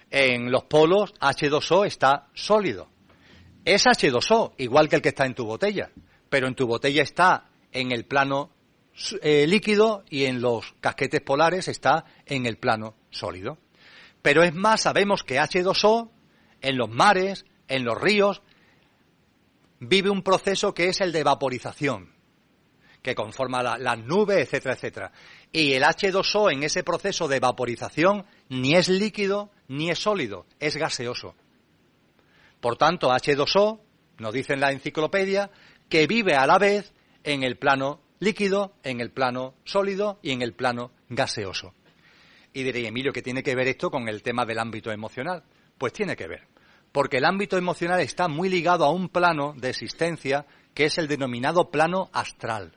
En 0.08 0.52
los 0.52 0.64
polos, 0.64 1.14
H2O 1.14 1.84
está 1.84 2.28
sólido 2.32 2.89
es 3.74 3.86
H2O, 3.86 4.52
igual 4.58 4.88
que 4.88 4.96
el 4.96 5.02
que 5.02 5.10
está 5.10 5.26
en 5.26 5.34
tu 5.34 5.44
botella, 5.44 5.90
pero 6.28 6.46
en 6.46 6.54
tu 6.54 6.66
botella 6.66 7.02
está 7.02 7.50
en 7.72 7.92
el 7.92 8.04
plano 8.04 8.50
eh, 9.22 9.46
líquido 9.46 10.04
y 10.10 10.24
en 10.24 10.40
los 10.40 10.74
casquetes 10.80 11.20
polares 11.20 11.68
está 11.68 12.04
en 12.26 12.46
el 12.46 12.58
plano 12.58 12.94
sólido. 13.10 13.58
Pero 14.22 14.42
es 14.42 14.54
más, 14.54 14.82
sabemos 14.82 15.22
que 15.22 15.38
H2O 15.38 16.10
en 16.60 16.76
los 16.76 16.90
mares, 16.90 17.46
en 17.68 17.84
los 17.84 18.00
ríos, 18.00 18.42
vive 19.78 20.10
un 20.10 20.22
proceso 20.22 20.74
que 20.74 20.88
es 20.88 21.00
el 21.00 21.12
de 21.12 21.24
vaporización, 21.24 22.12
que 23.02 23.14
conforma 23.14 23.62
las 23.62 23.98
nubes, 23.98 24.38
etcétera, 24.38 24.74
etcétera. 24.74 25.12
Y 25.52 25.72
el 25.72 25.82
H2O 25.82 26.52
en 26.52 26.62
ese 26.62 26.84
proceso 26.84 27.28
de 27.28 27.40
vaporización 27.40 28.26
ni 28.48 28.74
es 28.74 28.88
líquido 28.88 29.50
ni 29.68 29.90
es 29.90 29.98
sólido, 29.98 30.46
es 30.58 30.76
gaseoso. 30.76 31.34
Por 32.60 32.76
tanto, 32.76 33.10
H2O, 33.10 33.80
nos 34.18 34.34
dice 34.34 34.52
en 34.52 34.60
la 34.60 34.72
enciclopedia, 34.72 35.50
que 35.88 36.06
vive 36.06 36.34
a 36.34 36.46
la 36.46 36.58
vez 36.58 36.92
en 37.24 37.42
el 37.42 37.56
plano 37.56 38.00
líquido, 38.18 38.74
en 38.82 39.00
el 39.00 39.10
plano 39.10 39.54
sólido 39.64 40.18
y 40.22 40.32
en 40.32 40.42
el 40.42 40.52
plano 40.52 40.92
gaseoso. 41.08 41.74
Y 42.52 42.62
diréis, 42.62 42.88
Emilio, 42.88 43.12
¿qué 43.12 43.22
tiene 43.22 43.42
que 43.42 43.54
ver 43.54 43.68
esto 43.68 43.90
con 43.90 44.08
el 44.08 44.22
tema 44.22 44.44
del 44.44 44.58
ámbito 44.58 44.90
emocional? 44.90 45.42
Pues 45.78 45.92
tiene 45.92 46.16
que 46.16 46.28
ver, 46.28 46.46
porque 46.92 47.18
el 47.18 47.24
ámbito 47.24 47.56
emocional 47.56 48.00
está 48.00 48.28
muy 48.28 48.48
ligado 48.48 48.84
a 48.84 48.90
un 48.90 49.08
plano 49.08 49.54
de 49.56 49.70
existencia 49.70 50.46
que 50.74 50.84
es 50.84 50.98
el 50.98 51.08
denominado 51.08 51.70
plano 51.70 52.10
astral. 52.12 52.76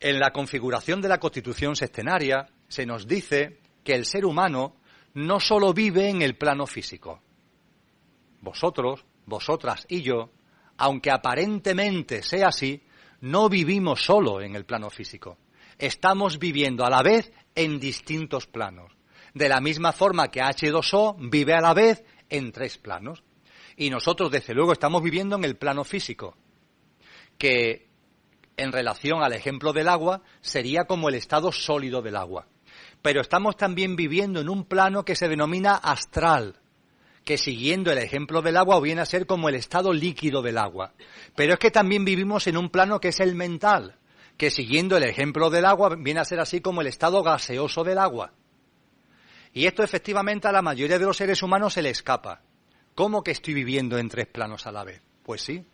En 0.00 0.18
la 0.18 0.32
configuración 0.32 1.00
de 1.00 1.08
la 1.08 1.18
constitución 1.18 1.76
sextenaria 1.76 2.48
se 2.68 2.86
nos 2.86 3.06
dice 3.06 3.60
que 3.84 3.94
el 3.94 4.04
ser 4.04 4.24
humano 4.24 4.76
no 5.14 5.40
solo 5.40 5.72
vive 5.72 6.08
en 6.08 6.22
el 6.22 6.36
plano 6.36 6.66
físico, 6.66 7.22
vosotros, 8.40 9.04
vosotras 9.26 9.86
y 9.88 10.02
yo, 10.02 10.30
aunque 10.76 11.10
aparentemente 11.10 12.22
sea 12.22 12.48
así, 12.48 12.82
no 13.20 13.48
vivimos 13.48 14.04
solo 14.04 14.40
en 14.40 14.54
el 14.54 14.64
plano 14.64 14.90
físico. 14.90 15.38
Estamos 15.78 16.38
viviendo 16.38 16.84
a 16.84 16.90
la 16.90 17.02
vez 17.02 17.32
en 17.54 17.78
distintos 17.78 18.46
planos. 18.46 18.92
De 19.34 19.48
la 19.48 19.60
misma 19.60 19.92
forma 19.92 20.28
que 20.28 20.40
H2O 20.40 21.16
vive 21.30 21.54
a 21.54 21.60
la 21.60 21.74
vez 21.74 22.04
en 22.28 22.52
tres 22.52 22.78
planos. 22.78 23.22
Y 23.76 23.90
nosotros, 23.90 24.30
desde 24.30 24.54
luego, 24.54 24.72
estamos 24.72 25.02
viviendo 25.02 25.36
en 25.36 25.44
el 25.44 25.56
plano 25.56 25.84
físico, 25.84 26.36
que 27.36 27.88
en 28.56 28.72
relación 28.72 29.22
al 29.22 29.32
ejemplo 29.32 29.72
del 29.72 29.88
agua 29.88 30.22
sería 30.40 30.84
como 30.84 31.08
el 31.08 31.14
estado 31.14 31.52
sólido 31.52 32.02
del 32.02 32.16
agua. 32.16 32.46
Pero 33.02 33.20
estamos 33.20 33.56
también 33.56 33.94
viviendo 33.94 34.40
en 34.40 34.48
un 34.48 34.64
plano 34.64 35.04
que 35.04 35.14
se 35.14 35.28
denomina 35.28 35.76
astral, 35.76 36.60
que 37.28 37.36
siguiendo 37.36 37.92
el 37.92 37.98
ejemplo 37.98 38.40
del 38.40 38.56
agua 38.56 38.80
viene 38.80 39.02
a 39.02 39.04
ser 39.04 39.26
como 39.26 39.50
el 39.50 39.54
estado 39.54 39.92
líquido 39.92 40.40
del 40.40 40.56
agua. 40.56 40.94
Pero 41.36 41.52
es 41.52 41.58
que 41.58 41.70
también 41.70 42.06
vivimos 42.06 42.46
en 42.46 42.56
un 42.56 42.70
plano 42.70 43.00
que 43.00 43.08
es 43.08 43.20
el 43.20 43.34
mental, 43.34 43.98
que 44.38 44.50
siguiendo 44.50 44.96
el 44.96 45.02
ejemplo 45.02 45.50
del 45.50 45.66
agua 45.66 45.94
viene 45.94 46.20
a 46.20 46.24
ser 46.24 46.40
así 46.40 46.62
como 46.62 46.80
el 46.80 46.86
estado 46.86 47.22
gaseoso 47.22 47.84
del 47.84 47.98
agua. 47.98 48.32
Y 49.52 49.66
esto 49.66 49.82
efectivamente 49.82 50.48
a 50.48 50.52
la 50.52 50.62
mayoría 50.62 50.98
de 50.98 51.04
los 51.04 51.18
seres 51.18 51.42
humanos 51.42 51.74
se 51.74 51.82
le 51.82 51.90
escapa. 51.90 52.40
¿Cómo 52.94 53.22
que 53.22 53.32
estoy 53.32 53.52
viviendo 53.52 53.98
en 53.98 54.08
tres 54.08 54.28
planos 54.28 54.66
a 54.66 54.72
la 54.72 54.84
vez? 54.84 55.02
Pues 55.22 55.42
sí. 55.42 55.66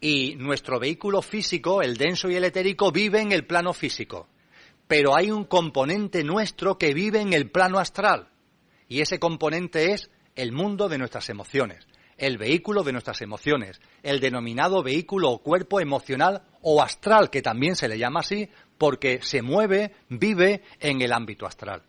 Y 0.00 0.34
nuestro 0.38 0.80
vehículo 0.80 1.22
físico, 1.22 1.82
el 1.82 1.96
denso 1.96 2.28
y 2.28 2.34
el 2.34 2.42
etérico, 2.42 2.90
vive 2.90 3.20
en 3.20 3.30
el 3.30 3.46
plano 3.46 3.74
físico. 3.74 4.26
Pero 4.88 5.14
hay 5.14 5.30
un 5.30 5.44
componente 5.44 6.24
nuestro 6.24 6.78
que 6.78 6.94
vive 6.94 7.20
en 7.20 7.32
el 7.32 7.48
plano 7.48 7.78
astral. 7.78 8.30
Y 8.88 9.02
ese 9.02 9.20
componente 9.20 9.92
es 9.92 10.10
el 10.36 10.52
mundo 10.52 10.88
de 10.88 10.98
nuestras 10.98 11.28
emociones, 11.28 11.86
el 12.16 12.38
vehículo 12.38 12.82
de 12.82 12.92
nuestras 12.92 13.22
emociones, 13.22 13.80
el 14.02 14.20
denominado 14.20 14.82
vehículo 14.82 15.30
o 15.30 15.38
cuerpo 15.38 15.80
emocional 15.80 16.42
o 16.60 16.82
astral, 16.82 17.30
que 17.30 17.42
también 17.42 17.76
se 17.76 17.88
le 17.88 17.98
llama 17.98 18.20
así, 18.20 18.48
porque 18.76 19.20
se 19.22 19.42
mueve, 19.42 19.94
vive 20.08 20.62
en 20.80 21.00
el 21.00 21.12
ámbito 21.12 21.46
astral. 21.46 21.82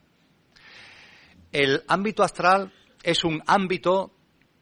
El 1.52 1.84
ámbito 1.88 2.24
astral 2.24 2.74
es 3.04 3.24
un 3.24 3.44
ámbito 3.46 4.14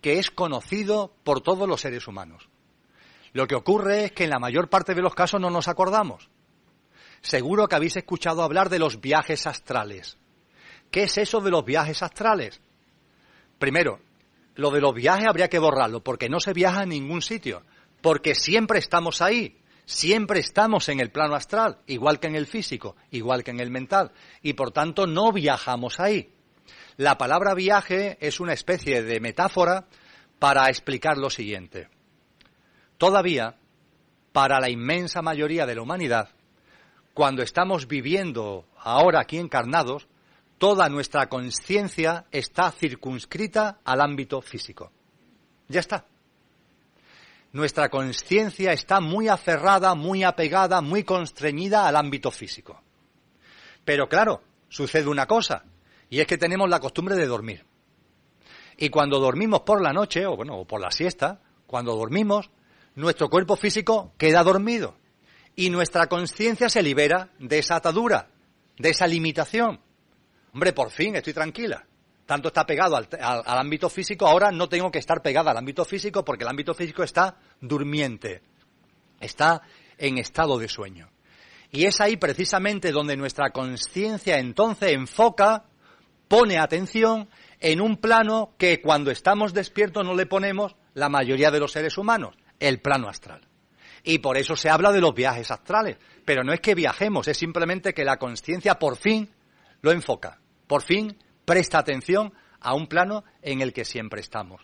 que 0.01 0.18
es 0.18 0.31
conocido 0.31 1.14
por 1.23 1.41
todos 1.41 1.68
los 1.68 1.81
seres 1.81 2.07
humanos. 2.07 2.49
Lo 3.34 3.47
que 3.47 3.56
ocurre 3.56 4.06
es 4.06 4.11
que 4.11 4.23
en 4.23 4.31
la 4.31 4.39
mayor 4.39 4.69
parte 4.69 4.95
de 4.95 5.01
los 5.01 5.14
casos 5.14 5.39
no 5.39 5.51
nos 5.51 5.68
acordamos. 5.68 6.30
Seguro 7.22 7.68
que 7.68 7.76
habéis 7.76 7.97
escuchado 7.97 8.43
hablar 8.43 8.69
de 8.69 8.80
los 8.80 9.01
viajes 9.01 9.45
astrales. 9.45 10.18
¿Qué 10.89 11.03
es 11.03 11.18
eso 11.18 11.41
de 11.41 11.51
los 11.51 11.64
viajes 11.64 12.01
astrales? 12.01 12.61
Primero, 13.60 13.99
lo 14.56 14.72
de 14.72 14.81
los 14.81 14.95
viajes 14.95 15.27
habría 15.27 15.49
que 15.49 15.60
borrarlo, 15.60 16.02
porque 16.03 16.30
no 16.30 16.40
se 16.40 16.53
viaja 16.53 16.81
a 16.81 16.86
ningún 16.86 17.22
sitio, 17.22 17.64
porque 18.02 18.34
siempre 18.34 18.80
estamos 18.80 19.22
ahí, 19.22 19.60
siempre 19.86 20.40
estamos 20.40 20.90
en 20.90 20.99
el 20.99 21.11
plano 21.11 21.36
astral, 21.36 21.80
igual 21.86 22.19
que 22.19 22.27
en 22.27 22.36
el 22.36 22.48
físico, 22.48 22.95
igual 23.11 23.44
que 23.44 23.52
en 23.52 23.60
el 23.60 23.69
mental, 23.69 24.11
y 24.41 24.53
por 24.53 24.72
tanto 24.72 25.06
no 25.06 25.31
viajamos 25.31 25.99
ahí. 25.99 26.34
La 26.95 27.18
palabra 27.18 27.53
viaje 27.53 28.18
es 28.22 28.40
una 28.40 28.53
especie 28.53 29.03
de 29.03 29.19
metáfora 29.19 29.88
para 30.40 30.69
explicar 30.69 31.18
lo 31.18 31.30
siguiente. 31.30 31.90
Todavía, 32.98 33.57
para 34.31 34.60
la 34.60 34.69
inmensa 34.69 35.22
mayoría 35.22 35.65
de 35.65 35.76
la 35.76 35.81
humanidad, 35.81 36.30
cuando 37.14 37.41
estamos 37.41 37.88
viviendo 37.88 38.65
ahora 38.77 39.22
aquí 39.22 39.38
encarnados, 39.38 40.07
toda 40.60 40.90
nuestra 40.90 41.27
conciencia 41.27 42.26
está 42.31 42.72
circunscrita 42.72 43.80
al 43.84 44.02
ámbito 44.02 44.41
físico. 44.41 44.91
Ya 45.68 45.80
está. 45.80 46.06
nuestra 47.52 47.90
conciencia 47.90 48.73
está 48.73 48.99
muy 48.99 49.27
aferrada, 49.27 49.95
muy 49.95 50.23
apegada, 50.23 50.81
muy 50.81 51.03
constreñida 51.03 51.88
al 51.88 51.95
ámbito 51.95 52.30
físico. 52.30 52.80
Pero 53.84 54.07
claro, 54.07 54.44
sucede 54.68 55.07
una 55.07 55.26
cosa, 55.26 55.64
y 56.11 56.19
es 56.19 56.27
que 56.27 56.38
tenemos 56.38 56.69
la 56.69 56.80
costumbre 56.80 57.15
de 57.15 57.26
dormir. 57.26 57.65
Y 58.77 58.90
cuando 58.90 59.19
dormimos 59.19 59.61
por 59.61 59.81
la 59.81 59.94
noche, 59.94 60.27
o 60.27 60.36
bueno, 60.36 60.57
o 60.57 60.65
por 60.65 60.80
la 60.80 60.91
siesta, 60.91 61.41
cuando 61.65 61.95
dormimos, 61.95 62.52
nuestro 62.94 63.30
cuerpo 63.30 63.56
físico 63.56 64.14
queda 64.18 64.44
dormido 64.44 64.95
y 65.56 65.69
nuestra 65.69 66.07
conciencia 66.07 66.69
se 66.69 66.84
libera 66.84 67.30
de 67.40 67.60
esa 67.60 67.77
atadura, 67.77 68.30
de 68.77 68.90
esa 68.90 69.07
limitación. 69.07 69.81
Hombre, 70.53 70.73
por 70.73 70.91
fin 70.91 71.15
estoy 71.15 71.34
tranquila. 71.34 71.85
Tanto 72.26 72.49
está 72.49 72.65
pegado 72.65 72.95
al, 72.95 73.07
ámbito 73.45 73.89
físico, 73.89 74.27
ahora 74.27 74.51
no 74.51 74.69
tengo 74.69 74.91
que 74.91 74.99
estar 74.99 75.21
pegada 75.21 75.49
al 75.49 75.57
ámbito 75.57 75.84
físico 75.84 76.23
porque 76.23 76.43
el 76.43 76.49
ámbito 76.49 76.76
físico 76.76 77.01
está 77.01 77.38
durmiente, 77.59 78.43
está 79.19 79.63
en 79.97 80.19
estado 80.19 80.59
de 80.59 80.67
sueño. 80.67 81.09
Y 81.71 81.85
es 81.85 81.99
ahí 82.01 82.17
precisamente 82.17 82.91
donde 82.91 83.17
nuestra 83.17 83.49
conciencia 83.49 84.38
entonces 84.38 84.91
enfoca, 84.91 85.65
pone 86.27 86.59
atención 86.59 87.30
en 87.59 87.81
un 87.81 87.97
plano 87.97 88.53
que 88.57 88.80
cuando 88.80 89.09
estamos 89.09 89.53
despiertos 89.53 90.05
no 90.05 90.13
le 90.13 90.27
ponemos 90.27 90.76
la 90.93 91.09
mayoría 91.09 91.49
de 91.49 91.59
los 91.59 91.71
seres 91.71 91.97
humanos, 91.97 92.35
el 92.59 92.80
plano 92.80 93.09
astral. 93.09 93.41
Y 94.03 94.19
por 94.19 94.38
eso 94.38 94.55
se 94.55 94.69
habla 94.69 94.91
de 94.91 95.01
los 95.01 95.13
viajes 95.13 95.51
astrales. 95.51 95.97
Pero 96.26 96.43
no 96.43 96.53
es 96.53 96.59
que 96.61 96.76
viajemos, 96.76 97.27
es 97.27 97.38
simplemente 97.38 97.93
que 97.93 98.05
la 98.05 98.17
conciencia 98.17 98.77
por 98.77 98.97
fin 98.97 99.30
lo 99.81 99.91
enfoca, 99.91 100.38
por 100.69 100.83
fin 100.83 101.17
presta 101.45 101.79
atención 101.79 102.31
a 102.59 102.75
un 102.75 102.85
plano 102.85 103.23
en 103.41 103.61
el 103.61 103.73
que 103.73 103.85
siempre 103.85 104.21
estamos. 104.21 104.61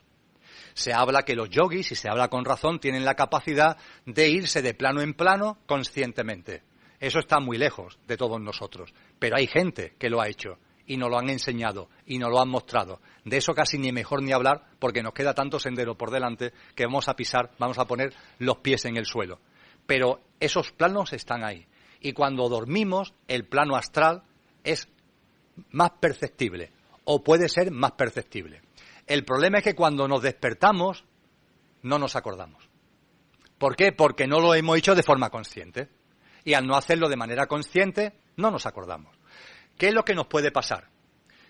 Se 0.75 0.93
habla 0.93 1.23
que 1.23 1.35
los 1.35 1.49
yogis, 1.49 1.91
y 1.91 1.95
se 1.95 2.07
habla 2.07 2.27
con 2.27 2.45
razón, 2.45 2.79
tienen 2.79 3.03
la 3.03 3.15
capacidad 3.15 3.75
de 4.05 4.29
irse 4.29 4.61
de 4.61 4.75
plano 4.75 5.01
en 5.01 5.15
plano 5.15 5.57
conscientemente. 5.65 6.61
Eso 6.99 7.17
está 7.17 7.39
muy 7.39 7.57
lejos 7.57 7.97
de 8.05 8.17
todos 8.17 8.39
nosotros, 8.39 8.93
pero 9.17 9.35
hay 9.35 9.47
gente 9.47 9.95
que 9.97 10.11
lo 10.11 10.21
ha 10.21 10.27
hecho 10.27 10.59
y 10.85 10.97
nos 10.97 11.09
lo 11.09 11.17
han 11.17 11.31
enseñado 11.31 11.89
y 12.05 12.19
nos 12.19 12.29
lo 12.29 12.39
han 12.39 12.49
mostrado. 12.49 13.01
De 13.23 13.37
eso 13.37 13.55
casi 13.55 13.79
ni 13.79 13.91
mejor 13.91 14.21
ni 14.21 14.31
hablar 14.31 14.67
porque 14.77 15.01
nos 15.01 15.13
queda 15.13 15.33
tanto 15.33 15.59
sendero 15.59 15.97
por 15.97 16.11
delante 16.11 16.53
que 16.75 16.85
vamos 16.85 17.09
a 17.09 17.15
pisar, 17.15 17.49
vamos 17.57 17.79
a 17.79 17.85
poner 17.85 18.13
los 18.37 18.57
pies 18.57 18.85
en 18.85 18.97
el 18.97 19.07
suelo. 19.07 19.39
Pero 19.87 20.21
esos 20.39 20.71
planos 20.71 21.13
están 21.13 21.43
ahí. 21.43 21.65
Y 21.99 22.13
cuando 22.13 22.47
dormimos, 22.47 23.15
el 23.27 23.45
plano 23.45 23.75
astral 23.75 24.21
es 24.63 24.87
más 25.71 25.91
perceptible 25.99 26.71
o 27.05 27.23
puede 27.23 27.49
ser 27.49 27.71
más 27.71 27.93
perceptible. 27.93 28.61
El 29.07 29.23
problema 29.23 29.59
es 29.59 29.63
que 29.63 29.75
cuando 29.75 30.07
nos 30.07 30.21
despertamos 30.21 31.05
no 31.83 31.99
nos 31.99 32.15
acordamos. 32.15 32.67
¿Por 33.57 33.75
qué? 33.75 33.91
Porque 33.91 34.27
no 34.27 34.39
lo 34.39 34.53
hemos 34.55 34.77
hecho 34.77 34.95
de 34.95 35.03
forma 35.03 35.29
consciente. 35.29 35.89
Y 36.43 36.53
al 36.53 36.67
no 36.67 36.75
hacerlo 36.75 37.09
de 37.09 37.15
manera 37.15 37.47
consciente, 37.47 38.13
no 38.35 38.51
nos 38.51 38.65
acordamos. 38.65 39.15
¿Qué 39.77 39.87
es 39.87 39.93
lo 39.93 40.03
que 40.03 40.15
nos 40.15 40.27
puede 40.27 40.51
pasar? 40.51 40.89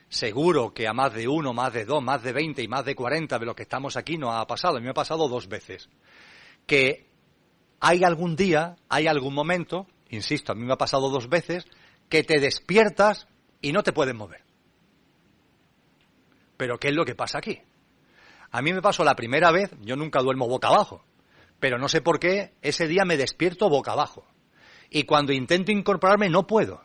Seguro 0.09 0.73
que 0.73 0.87
a 0.87 0.93
más 0.93 1.13
de 1.13 1.27
uno, 1.27 1.53
más 1.53 1.73
de 1.73 1.85
dos, 1.85 2.03
más 2.03 2.21
de 2.23 2.31
veinte 2.31 2.61
y 2.61 2.67
más 2.67 2.85
de 2.85 2.95
cuarenta 2.95 3.39
de 3.39 3.45
los 3.45 3.55
que 3.55 3.63
estamos 3.63 3.97
aquí 3.97 4.17
nos 4.17 4.33
ha 4.33 4.45
pasado. 4.45 4.77
A 4.77 4.79
mí 4.79 4.85
me 4.85 4.91
ha 4.91 4.95
pasado 4.95 5.27
dos 5.27 5.47
veces. 5.47 5.89
Que 6.67 7.07
hay 7.79 8.03
algún 8.03 8.35
día, 8.35 8.75
hay 8.87 9.07
algún 9.07 9.33
momento, 9.33 9.87
insisto, 10.09 10.51
a 10.51 10.55
mí 10.55 10.63
me 10.63 10.73
ha 10.73 10.77
pasado 10.77 11.09
dos 11.09 11.27
veces, 11.27 11.65
que 12.09 12.23
te 12.23 12.39
despiertas 12.39 13.27
y 13.61 13.71
no 13.71 13.83
te 13.83 13.93
puedes 13.93 14.15
mover. 14.15 14.43
Pero 16.57 16.79
¿qué 16.79 16.89
es 16.89 16.95
lo 16.95 17.05
que 17.05 17.15
pasa 17.15 17.39
aquí? 17.39 17.61
A 18.51 18.61
mí 18.61 18.73
me 18.73 18.81
pasó 18.81 19.03
la 19.03 19.15
primera 19.15 19.51
vez, 19.51 19.71
yo 19.81 19.95
nunca 19.95 20.21
duermo 20.21 20.47
boca 20.47 20.69
abajo, 20.69 21.03
pero 21.59 21.77
no 21.77 21.89
sé 21.89 22.01
por 22.01 22.19
qué 22.19 22.53
ese 22.61 22.87
día 22.87 23.05
me 23.05 23.17
despierto 23.17 23.69
boca 23.69 23.91
abajo. 23.91 24.27
Y 24.89 25.03
cuando 25.03 25.33
intento 25.33 25.71
incorporarme 25.71 26.29
no 26.29 26.47
puedo. 26.47 26.81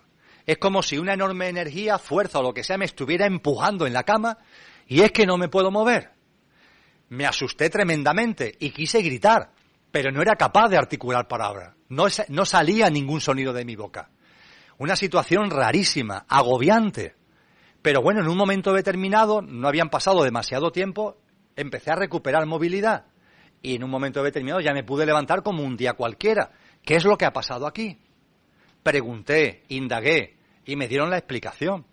Es 0.47 0.59
como 0.59 0.83
si 0.83 0.99
una 0.99 1.15
enorme 1.15 1.49
energía, 1.49 1.99
fuerza 1.99 2.41
o 2.41 2.43
lo 2.43 2.55
que 2.55 2.65
sea 2.65 2.79
me 2.79 2.87
estuviera 2.87 3.27
empujando 3.27 3.87
en 3.87 3.93
la 3.93 4.05
cama 4.05 4.39
y 4.87 5.03
es 5.03 5.13
que 5.13 5.27
no 5.27 5.37
me 5.37 5.49
puedo 5.49 5.71
mover. 5.71 6.11
Me 7.09 7.27
asusté 7.27 7.71
tremendamente 7.71 8.57
y 8.59 8.71
quise 8.71 9.03
gritar, 9.03 9.53
pero 9.93 10.11
no 10.11 10.23
era 10.23 10.37
capaz 10.37 10.69
de 10.69 10.79
articular 10.79 11.29
palabras. 11.29 11.77
No, 11.89 12.07
no 12.29 12.45
salía 12.47 12.91
ningún 12.91 13.21
sonido 13.21 13.53
de 13.53 13.65
mi 13.65 13.77
boca. 13.77 14.11
Una 14.81 14.97
situación 14.97 15.51
rarísima, 15.51 16.25
agobiante. 16.27 17.15
Pero 17.83 18.01
bueno, 18.01 18.23
en 18.23 18.29
un 18.29 18.37
momento 18.39 18.73
determinado, 18.73 19.43
no 19.43 19.69
habían 19.69 19.91
pasado 19.91 20.25
demasiado 20.25 20.73
tiempo, 20.73 21.19
empecé 21.55 21.91
a 21.91 21.97
recuperar 21.97 22.47
movilidad. 22.47 23.05
Y 23.61 23.75
en 23.75 23.85
un 23.85 23.91
momento 23.91 24.23
determinado 24.23 24.63
ya 24.63 24.73
me 24.73 24.83
pude 24.83 25.05
levantar 25.05 25.43
como 25.43 25.63
un 25.65 25.77
día 25.77 25.93
cualquiera. 25.93 26.53
¿Qué 26.83 26.95
es 26.97 27.05
lo 27.05 27.19
que 27.19 27.27
ha 27.27 27.33
pasado 27.35 27.67
aquí? 27.67 27.99
Pregunté, 28.83 29.65
indagué 29.69 30.39
y 30.65 30.77
me 30.77 30.89
dieron 30.89 31.11
la 31.11 31.19
explicación. 31.19 31.85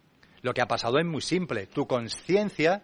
Lo 0.41 0.53
que 0.53 0.61
ha 0.61 0.67
pasado 0.69 0.97
es 0.97 1.05
muy 1.05 1.21
simple. 1.21 1.67
Tu 1.67 1.85
conciencia, 1.87 2.83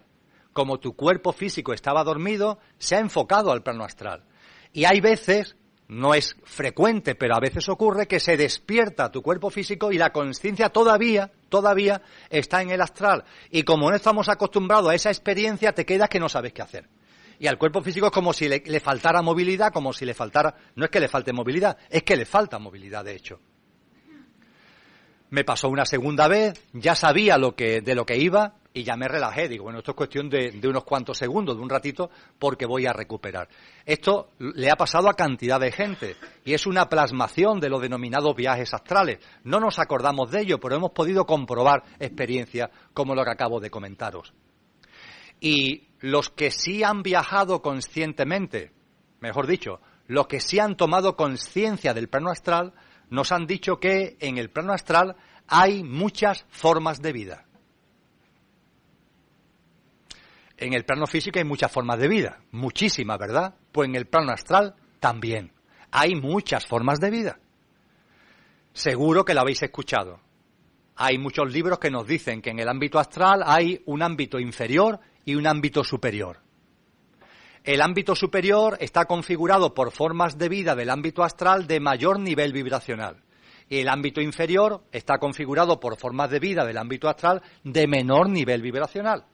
como 0.52 0.80
tu 0.80 0.94
cuerpo 0.94 1.32
físico 1.32 1.72
estaba 1.72 2.04
dormido, 2.04 2.58
se 2.76 2.96
ha 2.96 2.98
enfocado 2.98 3.52
al 3.52 3.62
plano 3.62 3.84
astral. 3.84 4.24
Y 4.70 4.84
hay 4.84 5.00
veces, 5.00 5.56
no 5.88 6.14
es 6.14 6.36
frecuente, 6.44 7.14
pero 7.14 7.34
a 7.34 7.40
veces 7.40 7.68
ocurre 7.68 8.06
que 8.06 8.20
se 8.20 8.36
despierta 8.36 9.10
tu 9.10 9.22
cuerpo 9.22 9.50
físico 9.50 9.92
y 9.92 9.98
la 9.98 10.12
conciencia 10.12 10.70
todavía, 10.70 11.30
todavía 11.48 12.02
está 12.30 12.62
en 12.62 12.70
el 12.70 12.80
astral. 12.80 13.24
Y 13.50 13.64
como 13.64 13.90
no 13.90 13.96
estamos 13.96 14.28
acostumbrados 14.28 14.90
a 14.90 14.94
esa 14.94 15.10
experiencia, 15.10 15.72
te 15.72 15.84
quedas 15.84 16.08
que 16.08 16.20
no 16.20 16.28
sabes 16.28 16.52
qué 16.52 16.62
hacer. 16.62 16.88
Y 17.38 17.46
al 17.46 17.58
cuerpo 17.58 17.82
físico 17.82 18.06
es 18.06 18.12
como 18.12 18.32
si 18.32 18.48
le, 18.48 18.62
le 18.64 18.80
faltara 18.80 19.20
movilidad, 19.20 19.72
como 19.72 19.92
si 19.92 20.04
le 20.04 20.14
faltara, 20.14 20.54
no 20.76 20.84
es 20.84 20.90
que 20.90 21.00
le 21.00 21.08
falte 21.08 21.32
movilidad, 21.32 21.76
es 21.90 22.02
que 22.02 22.16
le 22.16 22.24
falta 22.24 22.58
movilidad 22.58 23.04
de 23.04 23.16
hecho. 23.16 23.40
Me 25.30 25.44
pasó 25.44 25.68
una 25.68 25.84
segunda 25.84 26.28
vez, 26.28 26.54
ya 26.72 26.94
sabía 26.94 27.36
lo 27.36 27.56
que, 27.56 27.80
de 27.80 27.94
lo 27.94 28.06
que 28.06 28.16
iba 28.16 28.54
y 28.74 28.82
ya 28.82 28.96
me 28.96 29.08
relajé. 29.08 29.48
Digo, 29.48 29.64
bueno, 29.64 29.78
esto 29.78 29.92
es 29.92 29.96
cuestión 29.96 30.28
de, 30.28 30.60
unos 30.64 30.84
cuantos 30.84 31.16
segundos, 31.16 31.56
de 31.56 31.62
un 31.62 31.70
ratito, 31.70 32.10
porque 32.38 32.66
voy 32.66 32.86
a 32.86 32.92
recuperar. 32.92 33.48
Esto 33.86 34.30
le 34.38 34.68
ha 34.70 34.76
pasado 34.76 35.08
a 35.08 35.14
cantidad 35.14 35.60
de 35.60 35.72
gente 35.72 36.16
y 36.44 36.52
es 36.52 36.66
una 36.66 36.88
plasmación 36.88 37.60
de 37.60 37.70
los 37.70 37.80
denominados 37.80 38.34
viajes 38.34 38.74
astrales. 38.74 39.20
No 39.44 39.60
nos 39.60 39.78
acordamos 39.78 40.30
de 40.32 40.42
ello, 40.42 40.58
pero 40.58 40.74
hemos 40.74 40.90
podido 40.90 41.24
comprobar 41.24 41.84
experiencias 42.00 42.68
como 42.92 43.14
lo 43.14 43.24
que 43.24 43.30
acabo 43.30 43.60
de 43.60 43.70
comentaros. 43.70 44.34
Y 45.40 45.88
los 46.00 46.30
que 46.30 46.50
sí 46.50 46.82
han 46.82 47.02
viajado 47.02 47.62
conscientemente, 47.62 48.72
mejor 49.20 49.46
dicho, 49.46 49.80
los 50.08 50.26
que 50.26 50.40
sí 50.40 50.58
han 50.58 50.76
tomado 50.76 51.16
conciencia 51.16 51.94
del 51.94 52.08
plano 52.08 52.30
astral, 52.30 52.72
nos 53.08 53.30
han 53.30 53.46
dicho 53.46 53.78
que 53.78 54.16
en 54.18 54.38
el 54.38 54.50
plano 54.50 54.72
astral 54.72 55.14
hay 55.46 55.84
muchas 55.84 56.44
formas 56.48 57.00
de 57.00 57.12
vida. 57.12 57.43
En 60.64 60.72
el 60.72 60.86
plano 60.86 61.06
físico 61.06 61.38
hay 61.38 61.44
muchas 61.44 61.70
formas 61.70 61.98
de 61.98 62.08
vida, 62.08 62.40
muchísimas, 62.52 63.18
¿verdad? 63.18 63.54
Pues 63.70 63.86
en 63.86 63.96
el 63.96 64.06
plano 64.06 64.32
astral 64.32 64.74
también. 64.98 65.52
Hay 65.90 66.14
muchas 66.14 66.64
formas 66.64 66.98
de 67.00 67.10
vida. 67.10 67.38
Seguro 68.72 69.26
que 69.26 69.34
lo 69.34 69.42
habéis 69.42 69.62
escuchado. 69.62 70.20
Hay 70.96 71.18
muchos 71.18 71.52
libros 71.52 71.78
que 71.78 71.90
nos 71.90 72.06
dicen 72.06 72.40
que 72.40 72.48
en 72.48 72.60
el 72.60 72.68
ámbito 72.70 72.98
astral 72.98 73.42
hay 73.44 73.82
un 73.84 74.02
ámbito 74.02 74.40
inferior 74.40 75.00
y 75.26 75.34
un 75.34 75.46
ámbito 75.46 75.84
superior. 75.84 76.40
El 77.62 77.82
ámbito 77.82 78.16
superior 78.16 78.78
está 78.80 79.04
configurado 79.04 79.74
por 79.74 79.92
formas 79.92 80.38
de 80.38 80.48
vida 80.48 80.74
del 80.74 80.88
ámbito 80.88 81.22
astral 81.22 81.66
de 81.66 81.78
mayor 81.78 82.18
nivel 82.18 82.54
vibracional. 82.54 83.22
Y 83.68 83.80
el 83.80 83.88
ámbito 83.90 84.22
inferior 84.22 84.82
está 84.92 85.18
configurado 85.18 85.78
por 85.78 85.98
formas 85.98 86.30
de 86.30 86.38
vida 86.38 86.64
del 86.64 86.78
ámbito 86.78 87.10
astral 87.10 87.42
de 87.64 87.86
menor 87.86 88.30
nivel 88.30 88.62
vibracional. 88.62 89.26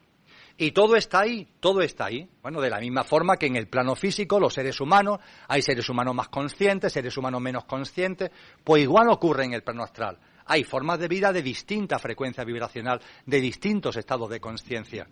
Y 0.63 0.73
todo 0.73 0.95
está 0.95 1.21
ahí, 1.21 1.49
todo 1.59 1.81
está 1.81 2.05
ahí. 2.05 2.29
Bueno, 2.43 2.61
de 2.61 2.69
la 2.69 2.81
misma 2.81 3.03
forma 3.03 3.39
que 3.39 3.47
en 3.47 3.57
el 3.57 3.67
plano 3.67 3.97
físico, 3.97 4.39
los 4.39 4.53
seres 4.53 4.79
humanos, 4.79 5.19
hay 5.49 5.63
seres 5.63 5.89
humanos 5.89 6.15
más 6.15 6.29
conscientes, 6.29 6.93
seres 6.93 7.17
humanos 7.17 7.41
menos 7.41 7.65
conscientes, 7.65 8.31
pues 8.63 8.83
igual 8.83 9.09
ocurre 9.09 9.47
en 9.47 9.55
el 9.55 9.63
plano 9.63 9.85
astral. 9.85 10.19
Hay 10.45 10.65
formas 10.65 10.99
de 10.99 11.09
vida 11.09 11.33
de 11.33 11.41
distinta 11.41 11.99
frecuencia 11.99 12.45
vibracional, 12.45 13.01
de 13.25 13.41
distintos 13.41 13.97
estados 13.97 14.29
de 14.29 14.39
conciencia. 14.39 15.09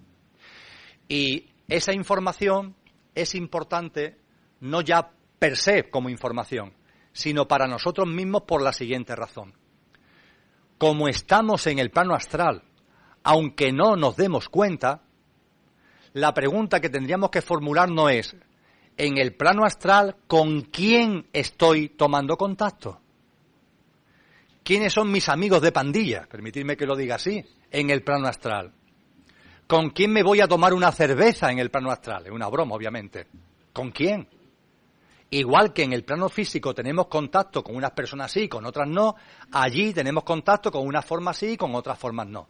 Y 1.09 1.47
esa 1.67 1.95
información 1.95 2.77
es 3.15 3.35
importante 3.35 4.19
no 4.61 4.83
ya 4.83 5.13
per 5.39 5.57
se 5.57 5.89
como 5.89 6.11
información, 6.11 6.75
sino 7.13 7.49
para 7.49 7.67
nosotros 7.67 8.07
mismos 8.07 8.43
por 8.43 8.61
la 8.61 8.75
siguiente 8.75 9.17
razón. 9.17 9.55
Como 10.77 11.09
estamos 11.09 11.67
en 11.69 11.79
el 11.79 11.91
plano 11.91 12.15
astral, 12.15 12.65
aunque 13.23 13.73
no 13.73 13.97
nos 13.97 14.15
demos 14.15 14.51
cuenta, 14.51 15.08
la 16.21 16.35
pregunta 16.35 16.81
que 16.81 16.89
tendríamos 16.89 17.31
que 17.31 17.43
formular 17.43 17.89
no 17.89 18.09
es, 18.09 18.37
en 18.97 19.19
el 19.19 19.35
plano 19.35 19.65
astral, 19.65 20.17
¿con 20.27 20.63
quién 20.63 21.29
estoy 21.33 21.89
tomando 21.89 22.37
contacto? 22.37 23.01
¿Quiénes 24.63 24.93
son 24.93 25.11
mis 25.11 25.29
amigos 25.29 25.63
de 25.63 25.73
pandilla? 25.73 26.27
Permitidme 26.29 26.77
que 26.77 26.87
lo 26.87 26.97
diga 26.97 27.15
así, 27.15 27.45
en 27.71 27.91
el 27.91 28.03
plano 28.03 28.27
astral. 28.27 28.73
¿Con 29.67 29.91
quién 29.91 30.13
me 30.13 30.23
voy 30.23 30.41
a 30.41 30.49
tomar 30.49 30.75
una 30.75 30.93
cerveza 30.93 31.51
en 31.51 31.59
el 31.59 31.71
plano 31.71 31.91
astral? 31.91 32.27
Es 32.27 32.33
una 32.33 32.49
broma, 32.49 32.75
obviamente. 32.75 33.27
¿Con 33.73 33.91
quién? 33.91 34.29
Igual 35.31 35.73
que 35.73 35.83
en 35.83 35.93
el 35.93 36.05
plano 36.05 36.29
físico 36.29 36.75
tenemos 36.75 37.07
contacto 37.07 37.63
con 37.63 37.77
unas 37.77 37.91
personas 37.91 38.33
sí, 38.33 38.49
con 38.49 38.65
otras 38.65 38.89
no, 38.89 39.15
allí 39.53 39.93
tenemos 39.93 40.25
contacto 40.25 40.73
con 40.73 40.87
unas 40.87 41.05
formas 41.05 41.37
sí 41.37 41.53
y 41.53 41.57
con 41.57 41.75
otras 41.75 41.99
formas 41.99 42.27
no. 42.29 42.49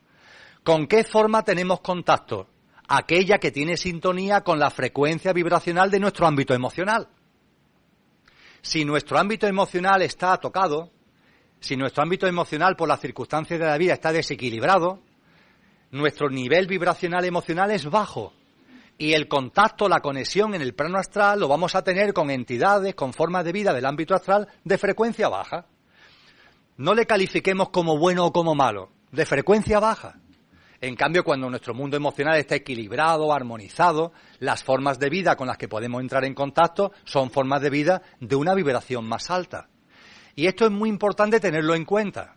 ¿Con 0.62 0.86
qué 0.86 1.02
forma 1.04 1.42
tenemos 1.42 1.80
contacto? 1.80 2.46
Aquella 2.88 3.38
que 3.38 3.50
tiene 3.50 3.76
sintonía 3.76 4.40
con 4.40 4.58
la 4.58 4.70
frecuencia 4.70 5.32
vibracional 5.32 5.90
de 5.90 6.00
nuestro 6.00 6.26
ámbito 6.26 6.54
emocional. 6.54 7.08
Si 8.62 8.84
nuestro 8.84 9.18
ámbito 9.18 9.46
emocional 9.46 10.02
está 10.02 10.36
tocado, 10.38 10.90
si 11.60 11.76
nuestro 11.76 12.02
ámbito 12.02 12.26
emocional 12.26 12.76
por 12.76 12.88
las 12.88 13.00
circunstancias 13.00 13.60
de 13.60 13.66
la 13.66 13.78
vida 13.78 13.92
está 13.92 14.12
desequilibrado, 14.12 15.02
nuestro 15.90 16.30
nivel 16.30 16.66
vibracional 16.66 17.24
emocional 17.24 17.70
es 17.70 17.84
bajo 17.86 18.32
y 18.98 19.12
el 19.12 19.28
contacto, 19.28 19.88
la 19.88 20.00
conexión 20.00 20.54
en 20.54 20.62
el 20.62 20.74
plano 20.74 20.98
astral 20.98 21.38
lo 21.38 21.48
vamos 21.48 21.76
a 21.76 21.84
tener 21.84 22.12
con 22.12 22.30
entidades, 22.30 22.96
con 22.96 23.12
formas 23.12 23.44
de 23.44 23.52
vida 23.52 23.72
del 23.72 23.86
ámbito 23.86 24.14
astral 24.14 24.48
de 24.64 24.76
frecuencia 24.76 25.28
baja. 25.28 25.66
No 26.76 26.94
le 26.94 27.06
califiquemos 27.06 27.70
como 27.70 27.96
bueno 27.96 28.26
o 28.26 28.32
como 28.32 28.54
malo, 28.54 28.90
de 29.12 29.24
frecuencia 29.24 29.78
baja. 29.78 30.18
En 30.80 30.94
cambio, 30.94 31.24
cuando 31.24 31.50
nuestro 31.50 31.74
mundo 31.74 31.96
emocional 31.96 32.36
está 32.36 32.54
equilibrado, 32.54 33.32
armonizado, 33.32 34.12
las 34.38 34.62
formas 34.62 34.98
de 34.98 35.10
vida 35.10 35.36
con 35.36 35.48
las 35.48 35.58
que 35.58 35.68
podemos 35.68 36.00
entrar 36.00 36.24
en 36.24 36.34
contacto 36.34 36.92
son 37.04 37.30
formas 37.30 37.60
de 37.62 37.70
vida 37.70 38.02
de 38.20 38.36
una 38.36 38.54
vibración 38.54 39.04
más 39.06 39.30
alta. 39.30 39.68
Y 40.36 40.46
esto 40.46 40.66
es 40.66 40.70
muy 40.70 40.88
importante 40.88 41.40
tenerlo 41.40 41.74
en 41.74 41.84
cuenta. 41.84 42.36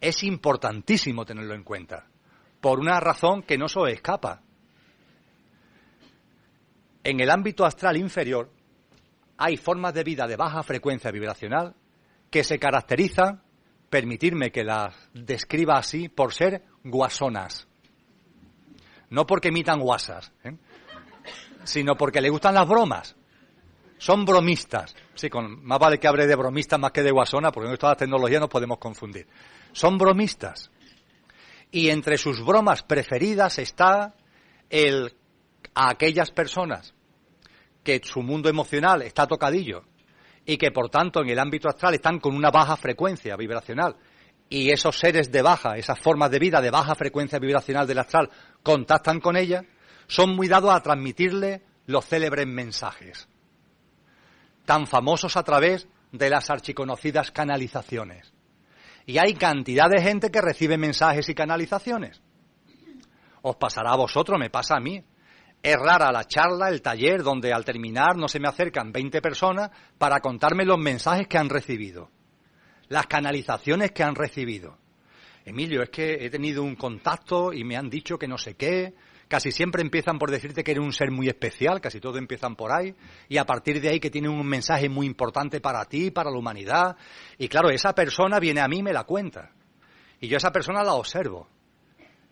Es 0.00 0.22
importantísimo 0.24 1.24
tenerlo 1.24 1.54
en 1.54 1.64
cuenta. 1.64 2.06
Por 2.60 2.80
una 2.80 3.00
razón 3.00 3.42
que 3.42 3.56
no 3.56 3.68
se 3.68 3.80
escapa 3.90 4.42
en 7.04 7.20
el 7.20 7.30
ámbito 7.30 7.66
astral 7.66 7.98
inferior 7.98 8.50
hay 9.36 9.56
formas 9.58 9.92
de 9.92 10.04
vida 10.04 10.26
de 10.26 10.36
baja 10.36 10.62
frecuencia 10.62 11.10
vibracional 11.10 11.74
que 12.30 12.42
se 12.42 12.58
caracterizan, 12.58 13.42
permitirme 13.94 14.50
que 14.50 14.64
las 14.64 14.92
describa 15.12 15.78
así, 15.78 16.08
por 16.08 16.34
ser 16.34 16.64
guasonas. 16.82 17.68
No 19.08 19.24
porque 19.24 19.50
emitan 19.50 19.78
guasas, 19.78 20.32
¿eh? 20.42 20.56
sino 21.62 21.96
porque 21.96 22.20
le 22.20 22.28
gustan 22.28 22.56
las 22.56 22.66
bromas. 22.66 23.14
Son 23.98 24.24
bromistas. 24.24 24.96
Sí, 25.14 25.30
con, 25.30 25.64
más 25.64 25.78
vale 25.78 26.00
que 26.00 26.08
hable 26.08 26.26
de 26.26 26.34
bromistas 26.34 26.80
más 26.80 26.90
que 26.90 27.04
de 27.04 27.12
guasona, 27.12 27.52
porque 27.52 27.70
en 27.70 27.76
todas 27.76 27.92
las 27.92 27.98
tecnologías 27.98 28.40
nos 28.40 28.50
podemos 28.50 28.78
confundir. 28.78 29.28
Son 29.70 29.96
bromistas. 29.96 30.72
Y 31.70 31.88
entre 31.90 32.18
sus 32.18 32.44
bromas 32.44 32.82
preferidas 32.82 33.60
está 33.60 34.16
el 34.70 35.14
a 35.72 35.90
aquellas 35.90 36.32
personas 36.32 36.94
que 37.84 38.00
su 38.02 38.22
mundo 38.22 38.48
emocional 38.48 39.02
está 39.02 39.28
tocadillo 39.28 39.84
y 40.46 40.56
que 40.56 40.70
por 40.70 40.90
tanto 40.90 41.22
en 41.22 41.30
el 41.30 41.38
ámbito 41.38 41.68
astral 41.68 41.94
están 41.94 42.20
con 42.20 42.34
una 42.34 42.50
baja 42.50 42.76
frecuencia 42.76 43.36
vibracional 43.36 43.96
y 44.48 44.70
esos 44.70 44.98
seres 44.98 45.32
de 45.32 45.42
baja, 45.42 45.76
esas 45.76 45.98
formas 45.98 46.30
de 46.30 46.38
vida 46.38 46.60
de 46.60 46.70
baja 46.70 46.94
frecuencia 46.94 47.38
vibracional 47.38 47.86
del 47.86 47.98
astral 47.98 48.30
contactan 48.62 49.20
con 49.20 49.36
ella, 49.36 49.64
son 50.06 50.36
muy 50.36 50.48
dados 50.48 50.72
a 50.72 50.80
transmitirle 50.80 51.62
los 51.86 52.06
célebres 52.06 52.46
mensajes, 52.46 53.28
tan 54.64 54.86
famosos 54.86 55.36
a 55.36 55.42
través 55.42 55.88
de 56.12 56.30
las 56.30 56.50
archiconocidas 56.50 57.30
canalizaciones. 57.30 58.32
Y 59.06 59.18
hay 59.18 59.34
cantidad 59.34 59.90
de 59.90 60.00
gente 60.00 60.30
que 60.30 60.40
recibe 60.40 60.78
mensajes 60.78 61.28
y 61.28 61.34
canalizaciones. 61.34 62.22
Os 63.42 63.56
pasará 63.56 63.92
a 63.92 63.96
vosotros, 63.96 64.38
me 64.38 64.48
pasa 64.48 64.76
a 64.76 64.80
mí. 64.80 65.04
Es 65.64 65.78
rara 65.78 66.12
la 66.12 66.24
charla, 66.24 66.68
el 66.68 66.82
taller, 66.82 67.22
donde 67.22 67.50
al 67.50 67.64
terminar 67.64 68.18
no 68.18 68.28
se 68.28 68.38
me 68.38 68.48
acercan 68.48 68.92
20 68.92 69.22
personas 69.22 69.70
para 69.96 70.20
contarme 70.20 70.66
los 70.66 70.76
mensajes 70.76 71.26
que 71.26 71.38
han 71.38 71.48
recibido, 71.48 72.10
las 72.88 73.06
canalizaciones 73.06 73.92
que 73.92 74.02
han 74.02 74.14
recibido. 74.14 74.76
Emilio, 75.42 75.82
es 75.82 75.88
que 75.88 76.18
he 76.20 76.28
tenido 76.28 76.62
un 76.62 76.76
contacto 76.76 77.50
y 77.50 77.64
me 77.64 77.78
han 77.78 77.88
dicho 77.88 78.18
que 78.18 78.28
no 78.28 78.36
sé 78.36 78.56
qué. 78.56 78.92
Casi 79.26 79.52
siempre 79.52 79.80
empiezan 79.80 80.18
por 80.18 80.30
decirte 80.30 80.62
que 80.62 80.72
eres 80.72 80.84
un 80.84 80.92
ser 80.92 81.10
muy 81.10 81.28
especial, 81.28 81.80
casi 81.80 81.98
todos 81.98 82.18
empiezan 82.18 82.56
por 82.56 82.70
ahí, 82.70 82.94
y 83.30 83.38
a 83.38 83.46
partir 83.46 83.80
de 83.80 83.88
ahí 83.88 84.00
que 84.00 84.10
tienen 84.10 84.32
un 84.32 84.46
mensaje 84.46 84.90
muy 84.90 85.06
importante 85.06 85.62
para 85.62 85.86
ti, 85.86 86.10
para 86.10 86.30
la 86.30 86.36
humanidad. 86.36 86.94
Y 87.38 87.48
claro, 87.48 87.70
esa 87.70 87.94
persona 87.94 88.38
viene 88.38 88.60
a 88.60 88.68
mí 88.68 88.80
y 88.80 88.82
me 88.82 88.92
la 88.92 89.04
cuenta. 89.04 89.50
Y 90.20 90.28
yo 90.28 90.36
a 90.36 90.38
esa 90.38 90.52
persona 90.52 90.84
la 90.84 90.92
observo. 90.92 91.48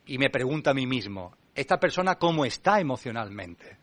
Y 0.05 0.19
me 0.19 0.29
pregunta 0.29 0.73
a 0.73 0.75
mí 0.75 0.87
mismo, 0.87 1.35
esta 1.55 1.79
persona 1.79 2.17
cómo 2.17 2.45
está 2.45 2.81
emocionalmente. 2.81 3.79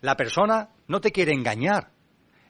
La 0.00 0.16
persona 0.16 0.68
no 0.86 1.00
te 1.00 1.12
quiere 1.12 1.32
engañar. 1.32 1.90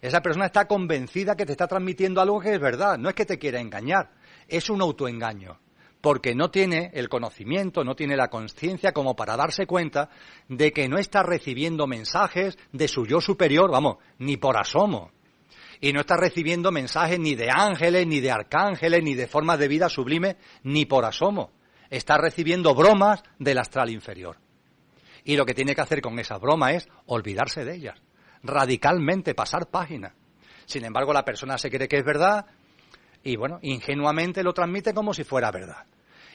Esa 0.00 0.20
persona 0.20 0.46
está 0.46 0.66
convencida 0.66 1.36
que 1.36 1.46
te 1.46 1.52
está 1.52 1.66
transmitiendo 1.66 2.20
algo 2.20 2.40
que 2.40 2.52
es 2.54 2.60
verdad. 2.60 2.98
No 2.98 3.08
es 3.08 3.14
que 3.14 3.24
te 3.24 3.38
quiera 3.38 3.60
engañar, 3.60 4.10
es 4.48 4.68
un 4.68 4.82
autoengaño. 4.82 5.60
Porque 6.00 6.34
no 6.34 6.50
tiene 6.50 6.90
el 6.92 7.08
conocimiento, 7.08 7.82
no 7.82 7.96
tiene 7.96 8.14
la 8.14 8.28
conciencia 8.28 8.92
como 8.92 9.16
para 9.16 9.36
darse 9.36 9.66
cuenta 9.66 10.10
de 10.48 10.70
que 10.70 10.86
no 10.86 10.98
está 10.98 11.22
recibiendo 11.22 11.86
mensajes 11.86 12.58
de 12.72 12.88
su 12.88 13.06
yo 13.06 13.22
superior, 13.22 13.70
vamos, 13.70 13.96
ni 14.18 14.36
por 14.36 14.58
asomo. 14.58 15.12
Y 15.80 15.94
no 15.94 16.00
está 16.00 16.18
recibiendo 16.18 16.70
mensajes 16.70 17.18
ni 17.18 17.34
de 17.34 17.48
ángeles, 17.50 18.06
ni 18.06 18.20
de 18.20 18.30
arcángeles, 18.30 19.02
ni 19.02 19.14
de 19.14 19.26
formas 19.26 19.58
de 19.58 19.68
vida 19.68 19.88
sublime, 19.88 20.36
ni 20.62 20.84
por 20.84 21.06
asomo 21.06 21.52
está 21.96 22.18
recibiendo 22.18 22.74
bromas 22.74 23.22
del 23.38 23.58
astral 23.58 23.90
inferior. 23.90 24.36
Y 25.24 25.36
lo 25.36 25.46
que 25.46 25.54
tiene 25.54 25.74
que 25.74 25.80
hacer 25.80 26.00
con 26.00 26.18
esa 26.18 26.38
broma 26.38 26.72
es 26.72 26.88
olvidarse 27.06 27.64
de 27.64 27.76
ellas, 27.76 28.02
radicalmente 28.42 29.34
pasar 29.34 29.68
página. 29.70 30.14
Sin 30.66 30.84
embargo, 30.84 31.12
la 31.12 31.24
persona 31.24 31.56
se 31.56 31.70
cree 31.70 31.88
que 31.88 31.98
es 31.98 32.04
verdad 32.04 32.46
y, 33.22 33.36
bueno, 33.36 33.58
ingenuamente 33.62 34.42
lo 34.42 34.52
transmite 34.52 34.92
como 34.92 35.14
si 35.14 35.24
fuera 35.24 35.50
verdad. 35.50 35.86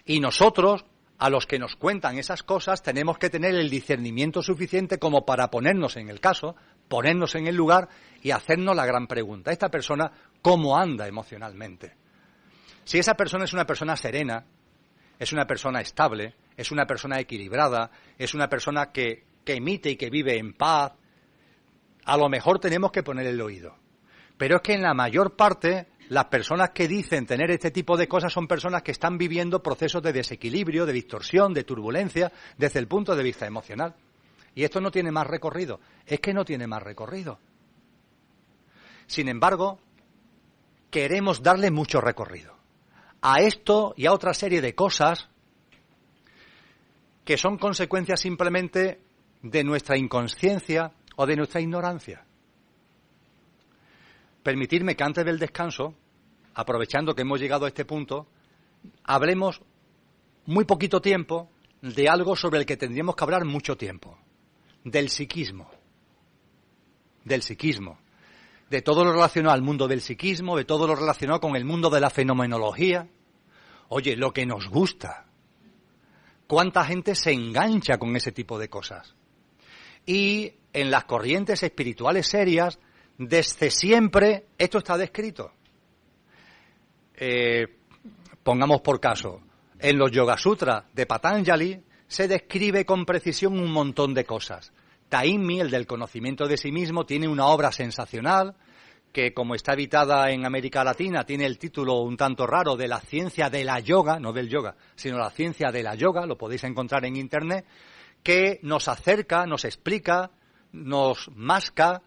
Y 0.06 0.20
nosotros, 0.20 0.86
a 1.18 1.30
los 1.30 1.46
que 1.46 1.60
nos 1.60 1.76
cuentan 1.76 2.18
esas 2.18 2.42
cosas, 2.42 2.82
tenemos 2.82 3.18
que 3.18 3.30
tener 3.30 3.54
el 3.54 3.70
discernimiento 3.70 4.42
suficiente 4.42 4.98
como 4.98 5.26
para 5.26 5.52
ponernos 5.52 5.98
en 5.98 6.10
el 6.10 6.20
caso, 6.22 6.56
ponernos 6.88 7.36
en 7.36 7.48
el 7.48 7.56
lugar 7.56 7.90
y 8.24 8.32
hacernos 8.32 8.76
la 8.76 8.86
gran 8.86 9.08
pregunta. 9.08 9.52
Esta 9.52 9.70
persona, 9.70 10.12
¿cómo 10.42 10.78
anda 10.78 11.08
emocionalmente? 11.08 11.96
Si 12.86 12.98
esa 12.98 13.14
persona 13.14 13.44
es 13.44 13.54
una 13.54 13.68
persona 13.68 13.96
serena, 13.96 14.46
es 15.20 15.34
una 15.34 15.46
persona 15.46 15.82
estable, 15.82 16.34
es 16.56 16.72
una 16.72 16.88
persona 16.88 17.20
equilibrada, 17.20 17.92
es 18.18 18.34
una 18.34 18.48
persona 18.48 18.92
que, 18.92 19.28
emite 19.46 19.90
y 19.90 19.96
que 19.96 20.12
vive 20.12 20.38
en 20.38 20.54
paz, 20.54 20.94
a 22.06 22.18
lo 22.18 22.30
mejor 22.30 22.60
tenemos 22.60 22.92
que 22.92 23.02
poner 23.02 23.26
el 23.26 23.42
oído. 23.42 23.76
Pero 24.38 24.58
es 24.58 24.62
que 24.62 24.76
en 24.76 24.84
la 24.84 24.94
mayor 24.94 25.36
parte 25.36 25.88
las 26.10 26.26
personas 26.26 26.70
que 26.70 26.88
dicen 26.88 27.26
tener 27.26 27.50
este 27.50 27.72
tipo 27.72 27.98
de 27.98 28.08
cosas 28.08 28.32
son 28.32 28.48
personas 28.48 28.84
que 28.84 28.92
están 28.92 29.18
viviendo 29.18 29.64
procesos 29.64 30.04
de 30.04 30.14
desequilibrio, 30.14 30.86
de 30.86 30.94
distorsión, 30.94 31.52
de 31.56 31.64
turbulencia 31.64 32.32
desde 32.58 32.78
el 32.78 32.88
punto 32.88 33.16
de 33.16 33.24
vista 33.24 33.48
emocional. 33.48 33.96
Y 34.54 34.64
esto 34.64 34.80
no 34.82 34.92
tiene 34.92 35.12
más 35.12 35.26
recorrido. 35.26 35.80
Es 36.06 36.20
que 36.20 36.32
no 36.32 36.46
tiene 36.46 36.68
más 36.68 36.84
recorrido. 36.84 37.40
Sin 39.08 39.30
embargo, 39.30 39.80
queremos 40.92 41.42
darle 41.42 41.72
mucho 41.72 42.02
recorrido 42.02 42.59
a 43.22 43.42
esto 43.42 43.94
y 43.98 44.06
a 44.06 44.14
otra 44.14 44.34
serie 44.34 44.62
de 44.62 44.76
cosas 44.76 45.28
que 47.26 47.38
son 47.38 47.58
consecuencias 47.58 48.22
simplemente 48.22 49.02
de 49.42 49.64
nuestra 49.64 49.98
inconsciencia 49.98 50.92
o 51.16 51.26
de 51.26 51.36
nuestra 51.36 51.62
ignorancia. 51.62 52.26
Permitirme 54.42 54.96
que 54.96 55.04
antes 55.04 55.26
del 55.26 55.38
descanso, 55.38 55.94
aprovechando 56.56 57.14
que 57.14 57.22
hemos 57.22 57.40
llegado 57.40 57.66
a 57.66 57.68
este 57.68 57.86
punto, 57.86 58.28
hablemos 59.04 59.62
muy 60.46 60.66
poquito 60.66 61.02
tiempo 61.02 61.50
de 61.82 62.10
algo 62.10 62.36
sobre 62.36 62.60
el 62.60 62.66
que 62.66 62.78
tendríamos 62.78 63.16
que 63.16 63.24
hablar 63.24 63.46
mucho 63.46 63.78
tiempo, 63.78 64.18
del 64.84 65.10
psiquismo. 65.10 65.70
Del 67.26 67.44
psiquismo 67.44 68.00
de 68.70 68.82
todo 68.82 69.04
lo 69.04 69.14
relacionado 69.14 69.54
al 69.54 69.62
mundo 69.62 69.88
del 69.88 70.02
psiquismo, 70.02 70.56
de 70.56 70.66
todo 70.66 70.88
lo 70.88 70.96
relacionado 70.96 71.40
con 71.40 71.56
el 71.56 71.66
mundo 71.66 71.90
de 71.90 72.00
la 72.00 72.10
fenomenología. 72.10 73.08
Oye, 73.90 74.16
lo 74.16 74.32
que 74.32 74.46
nos 74.46 74.70
gusta. 74.70 75.26
¿Cuánta 76.48 76.86
gente 76.86 77.16
se 77.16 77.32
engancha 77.32 77.98
con 77.98 78.16
ese 78.16 78.32
tipo 78.32 78.60
de 78.60 78.70
cosas? 78.70 79.16
Y 80.06 80.54
en 80.74 80.92
las 80.92 81.06
corrientes 81.06 81.64
espirituales 81.64 82.28
serias, 82.28 82.80
desde 83.18 83.72
siempre, 83.72 84.46
esto 84.58 84.78
está 84.80 84.98
descrito. 84.98 85.52
Eh, 87.16 87.68
pongamos 88.44 88.82
por 88.82 89.00
caso, 89.00 89.42
en 89.80 89.98
los 89.98 90.12
Yoga 90.12 90.38
Sutras 90.38 90.86
de 90.94 91.06
Patanjali 91.06 91.84
se 92.08 92.28
describe 92.28 92.86
con 92.86 93.06
precisión 93.06 93.60
un 93.60 93.72
montón 93.72 94.14
de 94.14 94.26
cosas. 94.26 94.72
Taimi, 95.10 95.60
el 95.60 95.72
del 95.72 95.88
conocimiento 95.88 96.48
de 96.48 96.58
sí 96.58 96.72
mismo, 96.72 97.06
tiene 97.06 97.28
una 97.28 97.48
obra 97.48 97.72
sensacional 97.72 98.56
que, 99.12 99.34
como 99.34 99.56
está 99.56 99.74
editada 99.74 100.30
en 100.32 100.46
América 100.46 100.84
Latina, 100.84 101.26
tiene 101.26 101.46
el 101.46 101.58
título 101.58 102.02
un 102.02 102.16
tanto 102.16 102.46
raro 102.46 102.76
de 102.76 102.88
la 102.88 103.00
ciencia 103.00 103.50
de 103.50 103.64
la 103.64 103.80
yoga, 103.80 104.20
no 104.20 104.32
del 104.32 104.50
yoga, 104.50 104.76
sino 104.96 105.18
la 105.18 105.32
ciencia 105.32 105.72
de 105.72 105.84
la 105.84 105.96
yoga, 105.96 106.26
lo 106.26 106.38
podéis 106.38 106.64
encontrar 106.64 107.06
en 107.06 107.16
Internet, 107.16 107.66
que 108.22 108.60
nos 108.62 108.88
acerca, 108.88 109.46
nos 109.46 109.66
explica, 109.66 110.30
nos 110.72 111.30
masca 111.34 112.04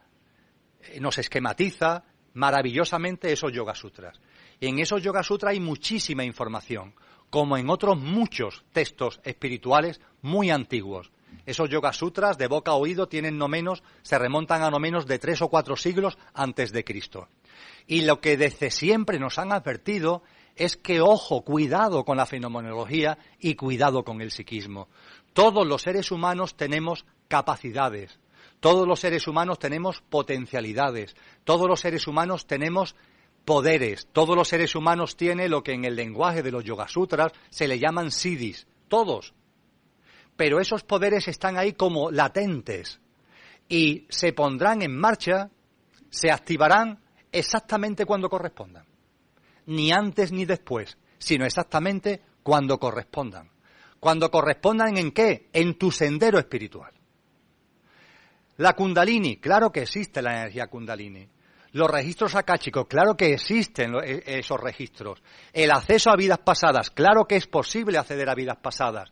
eh, 0.83 1.01
nos 1.01 1.19
esquematiza 1.19 2.05
maravillosamente 2.35 3.33
esos 3.33 3.53
Yoga 3.53 3.75
Sutras. 3.75 4.21
Y 4.61 4.67
en 4.67 4.79
esos 4.79 5.03
Yoga 5.03 5.23
Sutras 5.23 5.53
hay 5.53 5.61
muchísima 5.61 6.25
información, 6.25 6.95
como 7.31 7.57
en 7.57 7.71
otros 7.71 7.99
muchos 7.99 8.65
textos 8.73 9.21
espirituales 9.25 10.01
muy 10.23 10.51
antiguos. 10.51 11.11
Esos 11.47 11.69
Yoga 11.69 11.93
Sutras 11.93 12.39
de 12.39 12.47
boca 12.47 12.73
a 12.73 12.75
oído 12.75 13.09
tienen 13.09 13.39
no 13.39 13.49
menos, 13.49 13.83
se 14.03 14.19
remontan 14.19 14.63
a 14.63 14.71
no 14.71 14.79
menos 14.79 15.07
de 15.07 15.19
tres 15.19 15.43
o 15.43 15.49
cuatro 15.49 15.77
siglos 15.77 16.19
antes 16.35 16.73
de 16.73 16.85
Cristo. 16.85 17.29
Y 17.87 18.03
lo 18.03 18.21
que 18.21 18.37
desde 18.37 18.71
siempre 18.71 19.19
nos 19.19 19.39
han 19.39 19.53
advertido 19.53 20.23
es 20.57 20.77
que, 20.77 21.01
ojo, 21.01 21.43
cuidado 21.43 22.05
con 22.05 22.17
la 22.17 22.27
fenomenología 22.27 23.19
y 23.39 23.55
cuidado 23.55 24.05
con 24.05 24.21
el 24.21 24.31
psiquismo. 24.31 24.89
Todos 25.33 25.67
los 25.67 25.83
seres 25.83 26.11
humanos 26.11 26.57
tenemos 26.57 27.07
capacidades, 27.29 28.19
todos 28.61 28.87
los 28.87 29.01
seres 29.01 29.27
humanos 29.27 29.59
tenemos 29.59 30.03
potencialidades, 30.09 31.17
todos 31.45 31.69
los 31.69 31.81
seres 31.81 32.07
humanos 32.07 32.47
tenemos 32.47 32.95
poderes, 33.45 34.07
todos 34.13 34.37
los 34.37 34.49
seres 34.49 34.75
humanos 34.75 35.17
tienen 35.17 35.51
lo 35.51 35.63
que 35.63 35.73
en 35.73 35.85
el 35.85 35.97
lenguaje 35.97 36.43
de 36.43 36.53
los 36.53 36.65
Yogasutras 36.65 37.33
se 37.51 37.67
le 37.67 37.79
llaman 37.79 38.11
siddhis, 38.11 38.67
todos. 38.89 39.35
Pero 40.43 40.59
esos 40.59 40.83
poderes 40.83 41.29
están 41.29 41.57
ahí 41.57 41.75
como 41.75 42.11
latentes 42.11 42.99
y 43.69 44.09
se 44.09 44.33
pondrán 44.33 44.83
en 44.83 44.99
marcha, 44.99 45.49
se 46.11 46.33
activarán 46.33 46.99
exactamente 47.31 48.05
cuando 48.05 48.29
correspondan. 48.29 48.85
Ni 49.67 49.93
antes 49.93 50.33
ni 50.33 50.45
después, 50.45 50.99
sino 51.19 51.47
exactamente 51.47 52.23
cuando 52.43 52.77
correspondan. 52.81 53.53
Cuando 54.01 54.33
correspondan 54.33 54.97
en 54.99 55.13
qué? 55.13 55.49
En 55.53 55.79
tu 55.79 55.93
sendero 55.93 56.41
espiritual. 56.41 56.93
La 58.57 58.73
kundalini, 58.73 59.37
claro 59.37 59.71
que 59.71 59.83
existe 59.83 60.21
la 60.23 60.41
energía 60.41 60.67
kundalini. 60.67 61.25
Los 61.71 61.89
registros 61.89 62.35
akáshicos, 62.35 62.89
claro 62.89 63.17
que 63.17 63.35
existen 63.35 63.95
e, 64.03 64.25
esos 64.27 64.61
registros. 64.61 65.23
El 65.53 65.71
acceso 65.71 66.11
a 66.11 66.17
vidas 66.17 66.39
pasadas, 66.39 66.91
claro 66.91 67.27
que 67.27 67.37
es 67.37 67.47
posible 67.47 67.97
acceder 67.97 68.29
a 68.29 68.35
vidas 68.35 68.59
pasadas. 68.61 69.09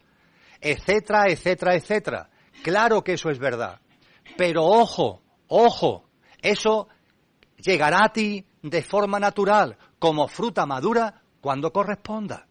Etcétera, 0.60 1.24
etcétera, 1.28 1.74
etcétera. 1.74 2.30
Claro 2.62 3.02
que 3.02 3.14
eso 3.14 3.30
es 3.30 3.38
verdad. 3.38 3.80
Pero 4.36 4.64
ojo, 4.64 5.22
ojo, 5.48 6.08
eso 6.42 6.88
llegará 7.56 8.04
a 8.04 8.12
ti 8.12 8.44
de 8.62 8.82
forma 8.82 9.18
natural, 9.18 9.76
como 9.98 10.28
fruta 10.28 10.66
madura, 10.66 11.22
cuando 11.40 11.72
corresponda. 11.72 12.46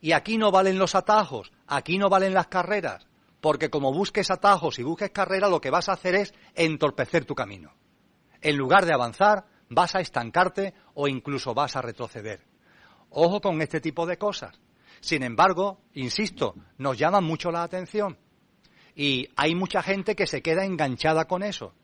Y 0.00 0.12
aquí 0.12 0.38
no 0.38 0.50
valen 0.50 0.78
los 0.78 0.94
atajos, 0.94 1.52
aquí 1.66 1.98
no 1.98 2.08
valen 2.08 2.34
las 2.34 2.48
carreras, 2.48 3.06
porque 3.40 3.70
como 3.70 3.92
busques 3.92 4.30
atajos 4.30 4.78
y 4.78 4.82
busques 4.82 5.10
carrera, 5.10 5.48
lo 5.48 5.60
que 5.60 5.70
vas 5.70 5.88
a 5.88 5.92
hacer 5.92 6.14
es 6.16 6.34
entorpecer 6.54 7.24
tu 7.24 7.34
camino. 7.34 7.72
En 8.40 8.56
lugar 8.56 8.84
de 8.84 8.92
avanzar, 8.92 9.46
vas 9.68 9.94
a 9.94 10.00
estancarte 10.00 10.74
o 10.94 11.08
incluso 11.08 11.54
vas 11.54 11.76
a 11.76 11.82
retroceder. 11.82 12.44
Ojo 13.10 13.40
con 13.40 13.60
este 13.62 13.80
tipo 13.80 14.06
de 14.06 14.18
cosas. 14.18 14.60
Sin 15.00 15.22
embargo, 15.22 15.80
insisto, 15.94 16.54
nos 16.78 16.98
llaman 16.98 17.24
mucho 17.24 17.50
la 17.50 17.62
atención. 17.62 18.18
Y 18.94 19.28
hay 19.36 19.54
mucha 19.54 19.82
gente 19.82 20.14
que 20.14 20.26
se 20.26 20.42
queda 20.42 20.64
enganchada 20.64 21.26
con 21.26 21.42
eso. 21.42 21.74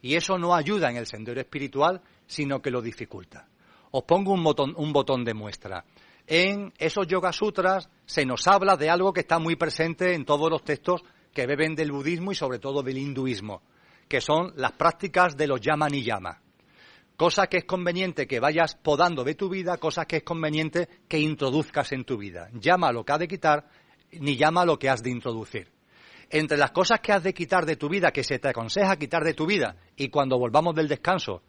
Y 0.00 0.16
eso 0.16 0.38
no 0.38 0.54
ayuda 0.54 0.90
en 0.90 0.96
el 0.96 1.06
sendero 1.06 1.40
espiritual, 1.40 2.02
sino 2.26 2.60
que 2.60 2.70
lo 2.70 2.82
dificulta. 2.82 3.48
Os 3.90 4.04
pongo 4.04 4.32
un 4.32 4.92
botón, 4.92 5.24
de 5.24 5.34
muestra 5.34 5.84
en 6.26 6.72
esos 6.78 7.06
Yoga 7.06 7.32
Sutras 7.32 7.88
se 8.06 8.24
nos 8.24 8.46
habla 8.46 8.76
de 8.76 8.88
algo 8.88 9.12
que 9.12 9.20
está 9.20 9.38
muy 9.38 9.56
presente 9.56 10.14
en 10.14 10.24
todos 10.24 10.50
los 10.50 10.64
textos 10.64 11.02
que 11.32 11.46
beben 11.46 11.74
del 11.74 11.92
budismo 11.92 12.32
y 12.32 12.34
sobre 12.34 12.58
todo 12.58 12.82
del 12.82 12.98
hinduismo, 12.98 13.62
que 14.08 14.20
son 14.20 14.52
las 14.56 14.72
prácticas 14.72 15.36
de 15.36 15.46
los 15.46 15.60
yama 15.60 15.88
ni 15.88 16.02
yama. 16.02 16.40
Cosas 17.16 17.46
que 17.48 17.58
es 17.58 17.64
conveniente 17.64 18.26
que 18.26 18.40
vayas 18.40 18.74
podando 18.74 19.22
de 19.22 19.36
tu 19.36 19.48
vida, 19.48 19.76
cosas 19.76 20.06
que 20.06 20.16
es 20.16 20.22
conveniente 20.24 20.88
que 21.06 21.18
introduzcas 21.18 21.92
en 21.92 22.04
tu 22.04 22.16
vida. 22.18 22.48
Llama 22.52 22.90
lo 22.90 23.04
que 23.04 23.12
has 23.12 23.18
de 23.20 23.28
quitar, 23.28 23.68
ni 24.12 24.36
llama 24.36 24.64
lo 24.64 24.78
que 24.78 24.90
has 24.90 25.02
de 25.02 25.10
introducir. 25.10 25.72
Entre 26.30 26.56
las 26.56 26.72
cosas 26.72 27.00
que 27.00 27.12
has 27.12 27.22
de 27.22 27.32
quitar 27.32 27.66
de 27.66 27.76
tu 27.76 27.88
vida, 27.88 28.10
que 28.10 28.24
se 28.24 28.40
te 28.40 28.48
aconseja 28.48 28.96
quitar 28.96 29.22
de 29.22 29.34
tu 29.34 29.46
vida, 29.46 29.76
y 29.96 30.08
cuando 30.08 30.38
volvamos 30.38 30.74
del 30.74 30.88
descanso, 30.88 31.42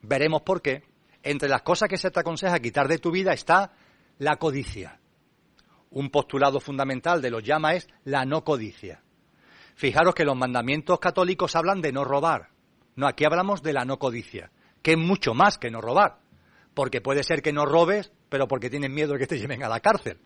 veremos 0.00 0.42
por 0.42 0.62
qué, 0.62 0.84
entre 1.22 1.48
las 1.48 1.62
cosas 1.62 1.88
que 1.88 1.98
se 1.98 2.10
te 2.10 2.20
aconseja 2.20 2.58
quitar 2.60 2.88
de 2.88 2.98
tu 2.98 3.10
vida 3.10 3.32
está 3.34 3.72
la 4.18 4.36
codicia. 4.36 4.98
Un 5.90 6.08
postulado 6.08 6.58
fundamental 6.60 7.20
de 7.20 7.30
los 7.30 7.42
llama 7.42 7.74
es 7.74 7.88
la 8.04 8.24
no 8.24 8.44
codicia. 8.44 9.02
Fijaros 9.74 10.14
que 10.14 10.24
los 10.24 10.36
mandamientos 10.36 10.98
católicos 10.98 11.54
hablan 11.54 11.82
de 11.82 11.92
no 11.92 12.04
robar. 12.04 12.48
No, 12.94 13.06
aquí 13.06 13.24
hablamos 13.24 13.62
de 13.62 13.74
la 13.74 13.84
no 13.84 13.98
codicia, 13.98 14.50
que 14.86 14.92
es 14.92 14.98
mucho 14.98 15.34
más 15.34 15.58
que 15.58 15.68
no 15.68 15.80
robar. 15.80 16.20
Porque 16.72 17.00
puede 17.00 17.24
ser 17.24 17.42
que 17.42 17.52
no 17.52 17.66
robes, 17.66 18.12
pero 18.28 18.46
porque 18.46 18.70
tienes 18.70 18.88
miedo 18.88 19.14
de 19.14 19.18
que 19.18 19.26
te 19.26 19.36
lleven 19.40 19.64
a 19.64 19.68
la 19.68 19.80
cárcel. 19.80 20.20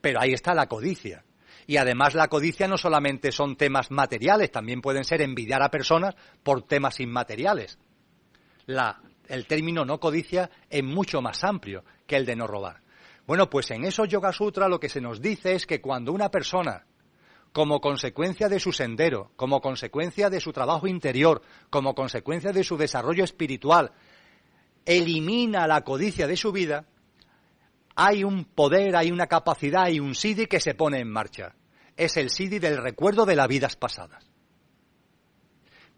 Pero 0.00 0.22
ahí 0.22 0.32
está 0.32 0.54
la 0.54 0.68
codicia. 0.68 1.22
Y 1.66 1.76
además 1.76 2.14
la 2.14 2.28
codicia 2.28 2.66
no 2.66 2.78
solamente 2.78 3.30
son 3.30 3.56
temas 3.56 3.90
materiales, 3.90 4.50
también 4.50 4.80
pueden 4.80 5.04
ser 5.04 5.20
envidiar 5.20 5.62
a 5.62 5.70
personas 5.70 6.14
por 6.42 6.62
temas 6.62 6.98
inmateriales. 6.98 7.78
el 9.28 9.46
término 9.46 9.84
no 9.84 10.00
codicia 10.00 10.48
es 10.70 10.82
mucho 10.82 11.20
más 11.20 11.44
amplio 11.44 11.84
que 12.06 12.16
el 12.16 12.24
de 12.24 12.36
no 12.36 12.46
robar. 12.46 12.80
Bueno, 13.26 13.50
pues 13.50 13.70
en 13.70 13.84
esos 13.84 14.08
Yoga 14.08 14.32
Sutra 14.32 14.66
lo 14.66 14.80
que 14.80 14.88
se 14.88 15.02
nos 15.02 15.20
dice 15.20 15.52
es 15.52 15.66
que 15.66 15.82
cuando 15.82 16.14
una 16.14 16.30
persona, 16.30 16.86
como 17.52 17.80
consecuencia 17.80 18.48
de 18.48 18.60
su 18.60 18.72
sendero, 18.72 19.32
como 19.36 19.60
consecuencia 19.60 20.30
de 20.30 20.40
su 20.40 20.52
trabajo 20.52 20.86
interior, 20.86 21.42
como 21.68 21.94
consecuencia 21.94 22.52
de 22.52 22.64
su 22.64 22.76
desarrollo 22.76 23.24
espiritual, 23.24 23.92
elimina 24.86 25.66
la 25.66 25.82
codicia 25.82 26.26
de 26.26 26.36
su 26.36 26.52
vida, 26.52 26.86
hay 27.96 28.24
un 28.24 28.44
poder, 28.44 28.96
hay 28.96 29.10
una 29.10 29.26
capacidad, 29.26 29.84
hay 29.84 29.98
un 29.98 30.14
SIDI 30.14 30.46
que 30.46 30.60
se 30.60 30.74
pone 30.74 31.00
en 31.00 31.10
marcha. 31.10 31.54
Es 31.96 32.16
el 32.16 32.30
SIDI 32.30 32.58
del 32.58 32.76
recuerdo 32.76 33.26
de 33.26 33.36
las 33.36 33.48
vidas 33.48 33.74
pasadas. 33.76 34.24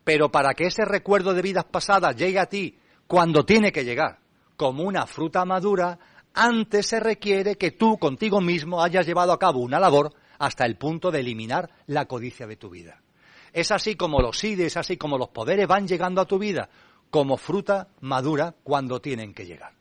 Pero 0.04 0.30
para 0.30 0.54
que 0.54 0.66
ese 0.66 0.84
recuerdo 0.84 1.34
de 1.34 1.42
vidas 1.42 1.64
pasadas 1.64 2.16
llegue 2.16 2.38
a 2.38 2.46
ti 2.46 2.78
cuando 3.06 3.44
tiene 3.44 3.72
que 3.72 3.84
llegar, 3.84 4.20
como 4.56 4.84
una 4.84 5.06
fruta 5.06 5.44
madura, 5.44 5.98
antes 6.32 6.86
se 6.86 7.00
requiere 7.00 7.56
que 7.56 7.72
tú 7.72 7.98
contigo 7.98 8.40
mismo 8.40 8.82
hayas 8.82 9.06
llevado 9.06 9.32
a 9.32 9.38
cabo 9.38 9.60
una 9.60 9.80
labor 9.80 10.14
hasta 10.38 10.64
el 10.64 10.76
punto 10.76 11.10
de 11.10 11.20
eliminar 11.20 11.68
la 11.86 12.06
codicia 12.06 12.46
de 12.46 12.56
tu 12.56 12.70
vida. 12.70 13.02
Es 13.52 13.72
así 13.72 13.96
como 13.96 14.20
los 14.20 14.38
sides, 14.38 14.76
así 14.76 14.96
como 14.96 15.18
los 15.18 15.30
poderes 15.30 15.66
van 15.66 15.88
llegando 15.88 16.20
a 16.20 16.26
tu 16.26 16.38
vida 16.38 16.68
como 17.10 17.36
fruta 17.36 17.88
madura 18.00 18.54
cuando 18.62 19.00
tienen 19.00 19.34
que 19.34 19.46
llegar. 19.46 19.72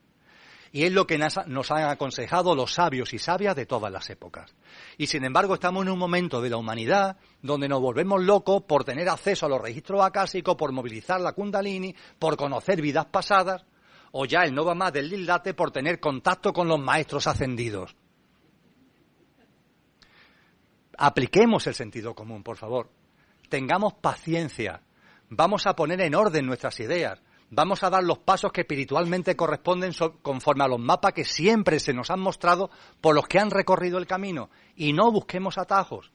Y 0.72 0.84
es 0.84 0.92
lo 0.92 1.08
que 1.08 1.18
nos 1.18 1.72
han 1.72 1.90
aconsejado 1.90 2.54
los 2.54 2.74
sabios 2.74 3.14
y 3.14 3.20
sabias 3.20 3.56
de 3.56 3.66
todas 3.66 3.92
las 3.92 4.10
épocas. 4.10 4.54
Y 4.98 5.08
sin 5.08 5.24
embargo 5.24 5.54
estamos 5.54 5.84
en 5.86 5.92
un 5.92 5.98
momento 5.98 6.42
de 6.42 6.50
la 6.50 6.58
humanidad 6.58 7.18
donde 7.42 7.70
nos 7.70 7.82
volvemos 7.82 8.22
locos 8.22 8.64
por 8.64 8.84
tener 8.84 9.08
acceso 9.10 9.46
a 9.46 9.50
los 9.50 9.62
registros 9.62 10.04
acásicos, 10.04 10.56
por 10.56 10.72
movilizar 10.74 11.22
la 11.22 11.32
kundalini, 11.32 11.96
por 12.20 12.36
conocer 12.36 12.82
vidas 12.82 13.06
pasadas 13.06 13.66
o 14.12 14.26
ya 14.26 14.44
el 14.44 14.54
no 14.54 14.66
va 14.66 14.76
más 14.76 14.94
del 14.94 15.10
Lildate 15.10 15.54
por 15.54 15.72
tener 15.72 16.00
contacto 16.00 16.54
con 16.54 16.68
los 16.68 16.80
maestros 16.80 17.28
ascendidos. 17.28 17.96
Apliquemos 20.98 21.68
el 21.68 21.76
sentido 21.76 22.16
común, 22.16 22.44
por 22.44 22.58
favor. 22.58 22.90
Tengamos 23.50 23.94
paciencia. 23.94 24.82
Vamos 25.30 25.68
a 25.68 25.76
poner 25.76 26.02
en 26.02 26.16
orden 26.16 26.46
nuestras 26.46 26.80
ideas. 26.80 27.22
Vamos 27.50 27.84
a 27.84 27.90
dar 27.90 28.04
los 28.04 28.20
pasos 28.20 28.52
que 28.52 28.62
espiritualmente 28.62 29.36
corresponden 29.36 29.94
conforme 30.22 30.64
a 30.64 30.68
los 30.68 30.80
mapas 30.80 31.14
que 31.14 31.24
siempre 31.24 31.80
se 31.80 31.94
nos 31.94 32.12
han 32.12 32.20
mostrado 32.20 32.70
por 33.00 33.16
los 33.16 33.28
que 33.28 33.40
han 33.40 33.52
recorrido 33.52 33.98
el 33.98 34.08
camino. 34.08 34.50
Y 34.76 34.94
no 34.94 35.12
busquemos 35.12 35.58
atajos. 35.58 36.12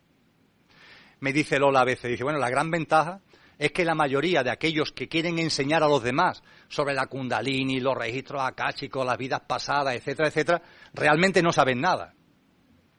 Me 1.20 1.32
dice 1.32 1.59
Lola 1.59 1.80
a 1.80 1.84
veces, 1.84 2.10
dice, 2.10 2.24
bueno, 2.24 2.39
la 2.39 2.51
gran 2.51 2.70
ventaja 2.70 3.20
es 3.59 3.72
que 3.72 3.84
la 3.84 3.94
mayoría 3.94 4.43
de 4.43 4.51
aquellos 4.51 4.93
que 4.93 5.09
quieren 5.09 5.39
enseñar 5.39 5.82
a 5.82 5.89
los 5.89 6.02
demás 6.02 6.43
sobre 6.68 6.94
la 6.94 7.06
kundalini, 7.06 7.80
los 7.80 7.97
registros 7.97 8.43
akáshicos, 8.43 9.06
las 9.06 9.16
vidas 9.16 9.43
pasadas, 9.47 9.94
etcétera, 9.94 10.28
etcétera, 10.28 10.62
realmente 10.93 11.43
no 11.43 11.52
saben 11.52 11.80
nada. 11.80 12.14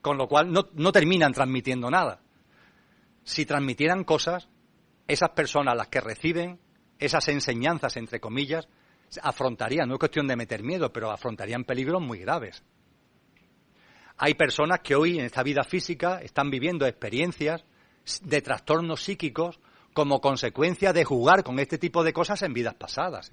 Con 0.00 0.16
lo 0.16 0.26
cual 0.26 0.50
no, 0.50 0.68
no 0.72 0.90
terminan 0.90 1.32
transmitiendo 1.32 1.90
nada. 1.90 2.20
Si 3.24 3.46
transmitieran 3.46 4.04
cosas, 4.04 4.48
esas 5.06 5.30
personas, 5.30 5.76
las 5.76 5.88
que 5.88 6.00
reciben 6.00 6.58
esas 6.98 7.28
enseñanzas, 7.28 7.96
entre 7.96 8.20
comillas, 8.20 8.68
afrontarían, 9.22 9.88
no 9.88 9.94
es 9.94 10.00
cuestión 10.00 10.26
de 10.26 10.36
meter 10.36 10.62
miedo, 10.62 10.92
pero 10.92 11.10
afrontarían 11.10 11.64
peligros 11.64 12.00
muy 12.00 12.20
graves. 12.20 12.62
Hay 14.16 14.34
personas 14.34 14.80
que 14.80 14.94
hoy 14.94 15.18
en 15.18 15.24
esta 15.24 15.42
vida 15.42 15.64
física 15.64 16.20
están 16.20 16.50
viviendo 16.50 16.86
experiencias 16.86 17.64
de 18.22 18.42
trastornos 18.42 19.02
psíquicos 19.02 19.58
como 19.92 20.20
consecuencia 20.20 20.92
de 20.92 21.04
jugar 21.04 21.42
con 21.42 21.58
este 21.58 21.78
tipo 21.78 22.04
de 22.04 22.12
cosas 22.12 22.42
en 22.42 22.52
vidas 22.52 22.74
pasadas. 22.74 23.32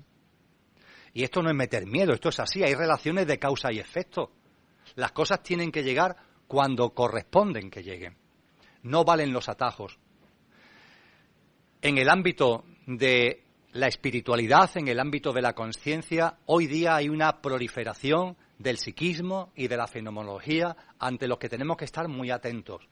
Y 1.14 1.24
esto 1.24 1.42
no 1.42 1.50
es 1.50 1.56
meter 1.56 1.86
miedo, 1.86 2.14
esto 2.14 2.30
es 2.30 2.40
así, 2.40 2.64
hay 2.64 2.74
relaciones 2.74 3.28
de 3.28 3.40
causa 3.40 3.72
y 3.72 3.80
efecto. 3.80 4.32
Las 4.96 5.12
cosas 5.12 5.44
tienen 5.44 5.72
que 5.72 5.84
llegar 5.84 6.16
cuando 6.48 6.94
corresponden 6.94 7.70
que 7.70 7.84
lleguen. 7.84 8.18
No 8.84 9.04
valen 9.04 9.34
los 9.34 9.50
atajos. 9.50 10.00
En 11.82 11.98
el 11.98 12.10
ámbito 12.10 12.64
de 12.86 13.44
la 13.74 13.88
espiritualidad 13.88 14.70
en 14.76 14.88
el 14.88 15.00
ámbito 15.00 15.34
de 15.34 15.42
la 15.42 15.54
conciencia, 15.54 16.38
hoy 16.46 16.68
día 16.68 16.96
hay 16.96 17.10
una 17.10 17.42
proliferación 17.42 18.38
del 18.60 18.78
psiquismo 18.78 19.52
y 19.56 19.68
de 19.68 19.78
la 19.78 19.88
fenomenología 19.88 20.76
ante 21.00 21.28
los 21.28 21.40
que 21.40 21.50
tenemos 21.50 21.78
que 21.78 21.86
estar 21.86 22.08
muy 22.08 22.30
atentos. 22.30 22.88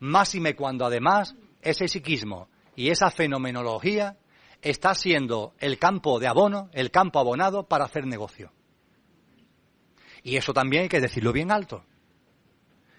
Máxime 0.00 0.56
cuando 0.56 0.84
además 0.84 1.36
ese 1.62 1.86
psiquismo 1.86 2.48
y 2.74 2.88
esa 2.88 3.10
fenomenología 3.10 4.16
está 4.60 4.94
siendo 4.94 5.54
el 5.60 5.78
campo 5.78 6.18
de 6.18 6.26
abono, 6.26 6.70
el 6.72 6.90
campo 6.90 7.20
abonado 7.20 7.68
para 7.68 7.84
hacer 7.84 8.04
negocio. 8.04 8.50
Y 10.24 10.36
eso 10.36 10.52
también 10.52 10.84
hay 10.84 10.88
que 10.88 11.00
decirlo 11.00 11.32
bien 11.32 11.52
alto. 11.52 11.84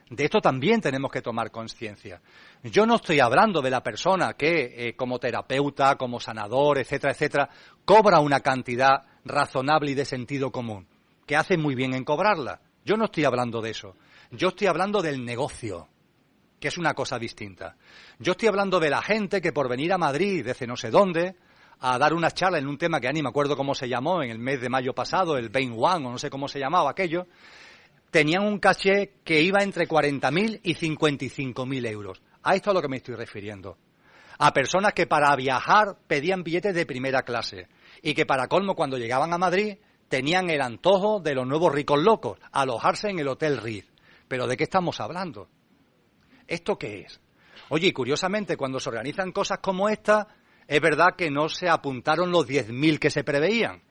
De 0.10 0.26
esto 0.26 0.40
también 0.40 0.82
tenemos 0.82 1.12
que 1.12 1.24
tomar 1.24 1.50
conciencia. 1.50 2.22
Yo 2.64 2.86
no 2.86 2.96
estoy 2.96 3.20
hablando 3.20 3.62
de 3.62 3.72
la 3.72 3.82
persona 3.82 4.34
que, 4.34 4.90
eh, 4.90 4.96
como 4.96 5.18
terapeuta, 5.18 5.96
como 5.96 6.20
sanador, 6.20 6.78
etcétera, 6.78 7.14
etcétera, 7.14 7.50
cobra 7.86 8.20
una 8.20 8.42
cantidad 8.42 9.04
razonable 9.24 9.92
y 9.92 9.96
de 9.96 10.06
sentido 10.06 10.52
común, 10.52 10.88
que 11.26 11.36
hace 11.36 11.58
muy 11.58 11.74
bien 11.74 11.96
en 11.96 12.04
cobrarla. 12.04 12.62
Yo 12.84 12.98
no 12.98 13.06
estoy 13.06 13.26
hablando 13.26 13.62
de 13.62 13.72
eso. 13.72 13.96
Yo 14.30 14.50
estoy 14.50 14.68
hablando 14.68 15.02
del 15.02 15.26
negocio, 15.26 15.88
que 16.60 16.68
es 16.68 16.78
una 16.78 16.94
cosa 16.94 17.18
distinta. 17.18 17.76
Yo 18.20 18.34
estoy 18.34 18.48
hablando 18.48 18.80
de 18.80 18.92
la 18.92 19.02
gente 19.02 19.42
que 19.42 19.54
por 19.54 19.68
venir 19.68 19.92
a 19.92 19.98
Madrid, 19.98 20.46
desde 20.46 20.68
no 20.68 20.78
sé 20.78 20.92
dónde, 20.92 21.36
a 21.80 21.98
dar 21.98 22.14
una 22.14 22.32
charla 22.32 22.60
en 22.60 22.68
un 22.68 22.78
tema 22.78 23.00
que 23.00 23.08
ya 23.08 23.14
ni 23.14 23.24
me 23.24 23.30
acuerdo 23.30 23.58
cómo 23.58 23.74
se 23.74 23.90
llamó 23.90 24.22
en 24.22 24.30
el 24.30 24.40
mes 24.40 24.62
de 24.62 24.70
mayo 24.70 24.94
pasado, 24.94 25.38
el 25.38 25.50
Bain 25.50 25.74
One 25.78 26.08
o 26.08 26.12
no 26.12 26.18
sé 26.20 26.30
cómo 26.30 26.48
se 26.48 26.60
llamaba 26.60 26.92
aquello, 26.92 27.28
tenían 28.12 28.44
un 28.44 28.60
caché 28.60 29.16
que 29.24 29.42
iba 29.42 29.64
entre 29.64 29.88
40.000 29.88 30.62
y 30.64 30.76
55.000 30.76 31.88
euros. 31.88 32.22
A 32.44 32.56
esto 32.56 32.70
es 32.70 32.72
a 32.72 32.74
lo 32.76 32.82
que 32.82 32.88
me 32.88 32.98
estoy 32.98 33.16
refiriendo. 33.16 33.78
A 34.38 34.54
personas 34.54 34.94
que 34.94 35.08
para 35.08 35.36
viajar 35.36 35.98
pedían 36.08 36.44
billetes 36.44 36.76
de 36.76 36.86
primera 36.86 37.24
clase 37.24 37.68
y 38.02 38.14
que 38.14 38.26
para 38.26 38.48
colmo 38.48 38.76
cuando 38.76 38.98
llegaban 38.98 39.34
a 39.34 39.38
Madrid 39.38 39.78
tenían 40.10 40.50
el 40.50 40.62
antojo 40.62 41.20
de 41.20 41.34
los 41.34 41.48
nuevos 41.48 41.74
ricos 41.74 42.02
locos, 42.02 42.38
alojarse 42.52 43.10
en 43.10 43.20
el 43.20 43.28
Hotel 43.28 43.58
Ritz. 43.58 43.92
Pero 44.28 44.48
¿de 44.48 44.58
qué 44.58 44.64
estamos 44.64 45.00
hablando? 45.00 45.48
¿Esto 46.48 46.78
qué 46.78 47.02
es? 47.02 47.20
Oye, 47.70 47.94
curiosamente, 47.94 48.58
cuando 48.58 48.80
se 48.80 48.90
organizan 48.90 49.32
cosas 49.32 49.60
como 49.60 49.90
esta, 49.90 50.28
es 50.68 50.82
verdad 50.82 51.16
que 51.18 51.32
no 51.32 51.50
se 51.50 51.70
apuntaron 51.70 52.32
los 52.32 52.48
10.000 52.48 53.00
que 53.00 53.10
se 53.10 53.24
preveían. 53.24 53.82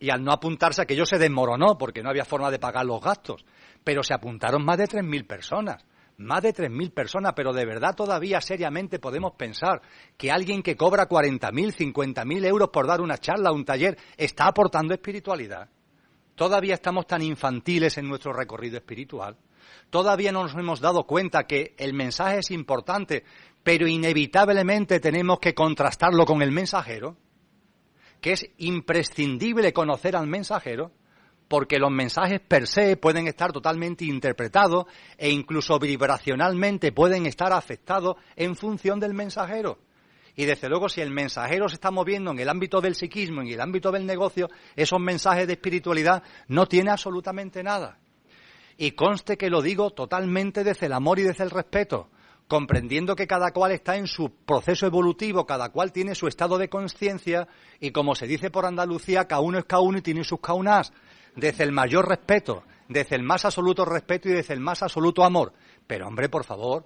Y 0.00 0.10
al 0.10 0.24
no 0.24 0.32
apuntarse 0.32 0.80
aquello 0.80 1.04
se 1.04 1.18
desmoronó 1.18 1.76
porque 1.76 2.02
no 2.02 2.08
había 2.08 2.24
forma 2.24 2.50
de 2.50 2.58
pagar 2.58 2.86
los 2.86 3.02
gastos. 3.02 3.44
Pero 3.84 4.02
se 4.02 4.14
apuntaron 4.14 4.64
más 4.64 4.78
de 4.78 4.88
3.000 4.88 5.26
personas. 5.26 5.84
Más 6.16 6.42
de 6.42 6.54
3.000 6.54 6.92
personas, 6.92 7.34
pero 7.36 7.52
de 7.52 7.66
verdad 7.66 7.94
todavía 7.94 8.40
seriamente 8.40 8.98
podemos 8.98 9.32
pensar 9.36 9.80
que 10.16 10.30
alguien 10.30 10.62
que 10.62 10.76
cobra 10.76 11.08
40.000, 11.08 11.94
50.000 11.94 12.46
euros 12.46 12.70
por 12.70 12.86
dar 12.86 13.02
una 13.02 13.18
charla, 13.18 13.52
un 13.52 13.64
taller, 13.64 13.96
está 14.16 14.46
aportando 14.46 14.94
espiritualidad. 14.94 15.68
Todavía 16.34 16.74
estamos 16.74 17.06
tan 17.06 17.20
infantiles 17.20 17.98
en 17.98 18.08
nuestro 18.08 18.32
recorrido 18.32 18.78
espiritual. 18.78 19.36
Todavía 19.90 20.32
no 20.32 20.44
nos 20.44 20.54
hemos 20.54 20.80
dado 20.80 21.04
cuenta 21.04 21.44
que 21.44 21.74
el 21.76 21.92
mensaje 21.92 22.38
es 22.38 22.50
importante, 22.50 23.24
pero 23.62 23.86
inevitablemente 23.86 25.00
tenemos 25.00 25.40
que 25.40 25.54
contrastarlo 25.54 26.24
con 26.24 26.40
el 26.40 26.52
mensajero, 26.52 27.16
que 28.20 28.32
es 28.32 28.46
imprescindible 28.58 29.72
conocer 29.72 30.16
al 30.16 30.26
mensajero, 30.26 30.92
porque 31.48 31.78
los 31.78 31.90
mensajes 31.90 32.40
per 32.40 32.66
se 32.66 32.96
pueden 32.96 33.26
estar 33.26 33.52
totalmente 33.52 34.04
interpretados 34.04 34.86
e 35.18 35.30
incluso 35.30 35.78
vibracionalmente 35.78 36.92
pueden 36.92 37.26
estar 37.26 37.52
afectados 37.52 38.16
en 38.36 38.54
función 38.54 39.00
del 39.00 39.14
mensajero. 39.14 39.78
Y 40.36 40.44
desde 40.44 40.68
luego, 40.68 40.88
si 40.88 41.00
el 41.00 41.10
mensajero 41.10 41.68
se 41.68 41.74
está 41.74 41.90
moviendo 41.90 42.30
en 42.30 42.38
el 42.38 42.48
ámbito 42.48 42.80
del 42.80 42.94
psiquismo, 42.94 43.42
en 43.42 43.48
el 43.48 43.60
ámbito 43.60 43.90
del 43.90 44.06
negocio, 44.06 44.48
esos 44.76 45.00
mensajes 45.00 45.46
de 45.48 45.54
espiritualidad 45.54 46.22
no 46.46 46.66
tiene 46.66 46.90
absolutamente 46.90 47.64
nada. 47.64 47.98
Y 48.76 48.92
conste 48.92 49.36
que 49.36 49.50
lo 49.50 49.60
digo 49.60 49.90
totalmente 49.90 50.62
desde 50.62 50.86
el 50.86 50.92
amor 50.92 51.18
y 51.18 51.24
desde 51.24 51.44
el 51.44 51.50
respeto 51.50 52.10
comprendiendo 52.50 53.14
que 53.14 53.28
cada 53.28 53.52
cual 53.52 53.70
está 53.70 53.96
en 53.96 54.08
su 54.08 54.32
proceso 54.44 54.84
evolutivo, 54.84 55.46
cada 55.46 55.68
cual 55.68 55.92
tiene 55.92 56.16
su 56.16 56.26
estado 56.26 56.58
de 56.58 56.68
conciencia 56.68 57.46
y 57.78 57.92
como 57.92 58.16
se 58.16 58.26
dice 58.26 58.50
por 58.50 58.66
Andalucía, 58.66 59.28
cada 59.28 59.40
uno 59.40 59.58
es 59.58 59.66
cada 59.66 59.82
uno 59.82 59.98
y 59.98 60.02
tiene 60.02 60.24
sus 60.24 60.40
caunas, 60.40 60.92
desde 61.36 61.62
el 61.62 61.70
mayor 61.70 62.08
respeto, 62.08 62.64
desde 62.88 63.14
el 63.14 63.22
más 63.22 63.44
absoluto 63.44 63.84
respeto 63.84 64.28
y 64.28 64.32
desde 64.32 64.54
el 64.54 64.58
más 64.58 64.82
absoluto 64.82 65.22
amor. 65.22 65.52
Pero 65.86 66.08
hombre, 66.08 66.28
por 66.28 66.42
favor, 66.42 66.84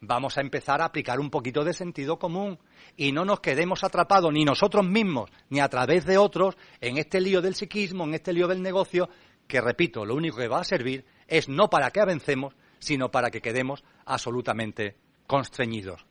vamos 0.00 0.38
a 0.38 0.42
empezar 0.42 0.80
a 0.80 0.84
aplicar 0.84 1.18
un 1.18 1.28
poquito 1.28 1.64
de 1.64 1.72
sentido 1.72 2.16
común 2.16 2.60
y 2.96 3.10
no 3.10 3.24
nos 3.24 3.40
quedemos 3.40 3.82
atrapados 3.82 4.32
ni 4.32 4.44
nosotros 4.44 4.86
mismos 4.86 5.28
ni 5.48 5.58
a 5.58 5.68
través 5.68 6.06
de 6.06 6.18
otros 6.18 6.56
en 6.80 6.98
este 6.98 7.20
lío 7.20 7.42
del 7.42 7.56
psiquismo, 7.56 8.04
en 8.04 8.14
este 8.14 8.32
lío 8.32 8.46
del 8.46 8.62
negocio, 8.62 9.08
que 9.48 9.60
repito, 9.60 10.06
lo 10.06 10.14
único 10.14 10.36
que 10.36 10.46
va 10.46 10.60
a 10.60 10.64
servir 10.64 11.04
es 11.26 11.48
no 11.48 11.68
para 11.68 11.90
que 11.90 12.00
avancemos, 12.00 12.54
sino 12.78 13.10
para 13.10 13.30
que 13.30 13.40
quedemos 13.40 13.84
absolutamente 14.12 14.96
constreñidos. 15.26 16.04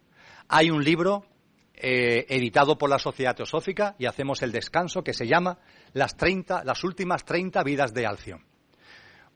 Hay 0.48 0.72
un 0.72 0.84
libro 0.84 1.26
eh, 1.74 2.26
editado 2.30 2.78
por 2.78 2.90
la 2.90 3.00
Sociedad 3.00 3.36
Teosófica 3.36 3.96
y 4.00 4.06
hacemos 4.06 4.42
el 4.42 4.52
descanso 4.52 5.04
que 5.04 5.14
se 5.14 5.28
llama 5.28 5.60
Las, 5.94 6.18
30, 6.18 6.64
las 6.64 6.84
últimas 6.84 7.24
30 7.24 7.64
vidas 7.64 7.94
de 7.94 8.06
Alción. 8.06 8.44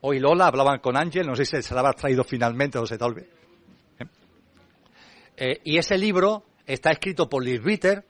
Hoy 0.02 0.20
Lola 0.20 0.48
hablaban 0.48 0.80
con 0.80 0.98
Ángel, 0.98 1.26
no 1.26 1.36
sé 1.36 1.46
si 1.46 1.62
se 1.62 1.74
la 1.74 1.80
habrá 1.80 1.94
traído 1.94 2.24
finalmente 2.24 2.78
o 2.78 2.86
se 2.86 2.98
tal 2.98 3.14
vez. 3.14 3.30
¿Eh? 5.38 5.62
Y 5.64 5.78
ese 5.78 5.98
libro 5.98 6.44
está 6.66 6.92
escrito 6.92 7.30
por 7.30 7.44
Liz 7.44 7.64
Ritter, 7.64 8.06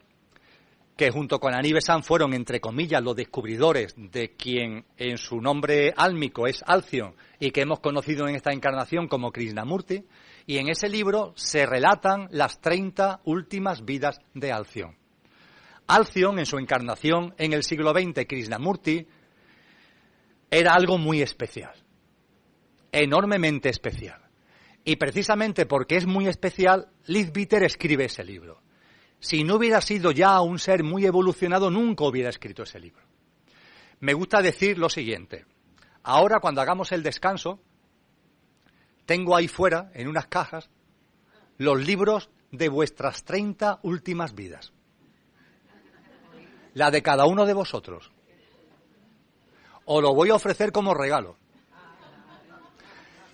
que 0.97 1.11
junto 1.11 1.39
con 1.39 1.53
Aníbal 1.53 1.81
San 1.81 2.03
fueron, 2.03 2.34
entre 2.34 2.59
comillas, 2.59 3.03
los 3.03 3.15
descubridores 3.15 3.93
de 3.97 4.35
quien 4.35 4.85
en 4.97 5.17
su 5.17 5.41
nombre 5.41 5.93
álmico 5.95 6.47
es 6.47 6.63
Alción 6.65 7.15
y 7.39 7.51
que 7.51 7.61
hemos 7.61 7.80
conocido 7.80 8.27
en 8.27 8.35
esta 8.35 8.51
encarnación 8.51 9.07
como 9.07 9.31
Krishnamurti, 9.31 10.05
y 10.45 10.57
en 10.57 10.70
ese 10.70 10.90
libro 10.90 11.34
se 11.36 11.65
relatan 11.65 12.28
las 12.32 12.60
30 12.61 13.22
últimas 13.26 13.86
vidas 13.86 14.20
de 14.34 14.52
Alción. 14.52 14.98
Alción, 15.88 16.40
en 16.40 16.45
su 16.45 16.57
encarnación 16.57 17.34
en 17.38 17.53
el 17.53 17.64
siglo 17.64 17.91
XX, 17.91 18.26
Krishnamurti, 18.28 19.07
era 20.49 20.74
algo 20.74 20.98
muy 20.98 21.22
especial, 21.22 21.74
enormemente 22.91 23.70
especial. 23.70 24.22
Y 24.86 24.98
precisamente 24.98 25.65
porque 25.65 25.95
es 25.95 26.06
muy 26.06 26.28
especial, 26.28 26.90
Liz 27.06 27.32
Bitter 27.32 27.64
escribe 27.64 28.06
ese 28.06 28.24
libro 28.24 28.64
si 29.24 29.45
no 29.45 29.56
hubiera 29.56 29.80
sido 29.80 30.11
ya 30.11 30.41
un 30.41 30.60
ser 30.60 30.84
muy 30.84 31.06
evolucionado, 31.06 31.72
nunca 31.72 32.03
hubiera 32.03 32.30
escrito 32.30 32.64
ese 32.64 32.78
libro. 32.78 33.02
Me 34.02 34.14
gusta 34.14 34.41
decir 34.41 34.78
lo 34.78 34.90
siguiente. 34.90 35.45
Ahora, 36.03 36.41
cuando 36.41 36.60
hagamos 36.60 36.91
el 36.91 37.03
descanso, 37.03 37.61
tengo 39.05 39.35
ahí 39.35 39.47
fuera, 39.47 39.91
en 39.93 40.07
unas 40.07 40.27
cajas, 40.27 40.69
los 41.57 41.85
libros 41.85 42.30
de 42.51 42.69
vuestras 42.69 43.23
30 43.23 43.80
últimas 43.84 44.34
vidas. 44.35 44.73
La 46.73 46.91
de 46.91 47.01
cada 47.03 47.25
uno 47.25 47.45
de 47.45 47.53
vosotros. 47.53 48.11
Os 49.85 50.01
lo 50.01 50.13
voy 50.13 50.30
a 50.30 50.35
ofrecer 50.35 50.71
como 50.71 50.93
regalo. 50.93 51.38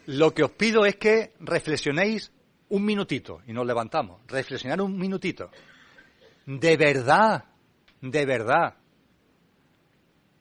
Lo 0.07 0.33
que 0.33 0.43
os 0.43 0.51
pido 0.51 0.85
es 0.85 0.95
que 0.95 1.33
reflexionéis 1.39 2.31
un 2.69 2.83
minutito, 2.83 3.41
y 3.47 3.53
nos 3.53 3.65
levantamos, 3.65 4.21
reflexionar 4.27 4.81
un 4.81 4.97
minutito 4.97 5.49
de 6.57 6.77
verdad, 6.77 7.45
de 8.01 8.25
verdad, 8.25 8.73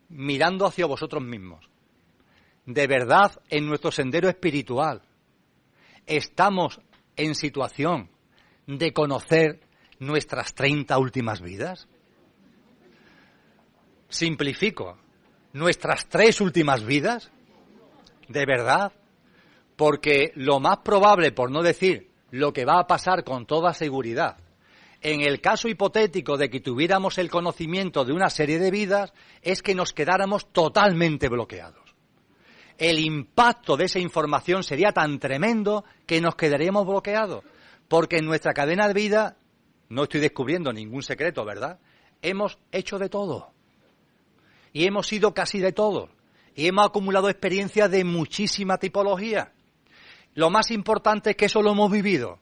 mirando 0.08 0.64
hacia 0.64 0.86
vosotros 0.86 1.22
mismos, 1.22 1.68
de 2.64 2.86
verdad 2.86 3.42
en 3.50 3.66
nuestro 3.66 3.90
sendero 3.90 4.30
espiritual, 4.30 5.02
estamos 6.08 6.80
en 7.16 7.34
situación 7.34 8.10
de 8.66 8.92
conocer 8.92 9.60
nuestras 9.98 10.54
30 10.54 10.98
últimas 10.98 11.40
vidas? 11.40 11.88
Simplifico, 14.08 14.98
nuestras 15.52 16.08
tres 16.08 16.40
últimas 16.40 16.84
vidas, 16.84 17.30
de 18.28 18.46
verdad, 18.46 18.92
porque 19.76 20.32
lo 20.34 20.60
más 20.60 20.78
probable, 20.78 21.32
por 21.32 21.50
no 21.50 21.62
decir 21.62 22.10
lo 22.30 22.52
que 22.52 22.64
va 22.64 22.80
a 22.80 22.86
pasar 22.86 23.24
con 23.24 23.46
toda 23.46 23.74
seguridad, 23.74 24.38
en 25.00 25.20
el 25.20 25.40
caso 25.40 25.68
hipotético 25.68 26.36
de 26.36 26.50
que 26.50 26.60
tuviéramos 26.60 27.18
el 27.18 27.30
conocimiento 27.30 28.04
de 28.04 28.12
una 28.12 28.30
serie 28.30 28.58
de 28.58 28.70
vidas, 28.70 29.12
es 29.42 29.62
que 29.62 29.74
nos 29.74 29.92
quedáramos 29.92 30.52
totalmente 30.52 31.28
bloqueados. 31.28 31.87
El 32.78 33.00
impacto 33.00 33.76
de 33.76 33.86
esa 33.86 33.98
información 33.98 34.62
sería 34.62 34.92
tan 34.92 35.18
tremendo 35.18 35.84
que 36.06 36.20
nos 36.20 36.36
quedaríamos 36.36 36.86
bloqueados, 36.86 37.42
porque 37.88 38.18
en 38.18 38.24
nuestra 38.24 38.54
cadena 38.54 38.86
de 38.86 38.94
vida, 38.94 39.36
no 39.88 40.04
estoy 40.04 40.20
descubriendo 40.20 40.72
ningún 40.72 41.02
secreto, 41.02 41.44
¿verdad? 41.44 41.80
Hemos 42.22 42.56
hecho 42.70 42.98
de 43.00 43.08
todo. 43.08 43.50
Y 44.72 44.86
hemos 44.86 45.08
sido 45.08 45.34
casi 45.34 45.58
de 45.58 45.72
todo. 45.72 46.08
Y 46.54 46.68
hemos 46.68 46.86
acumulado 46.86 47.28
experiencias 47.28 47.90
de 47.90 48.04
muchísima 48.04 48.78
tipología. 48.78 49.52
Lo 50.34 50.50
más 50.50 50.70
importante 50.70 51.30
es 51.30 51.36
que 51.36 51.46
eso 51.46 51.62
lo 51.62 51.72
hemos 51.72 51.90
vivido 51.90 52.38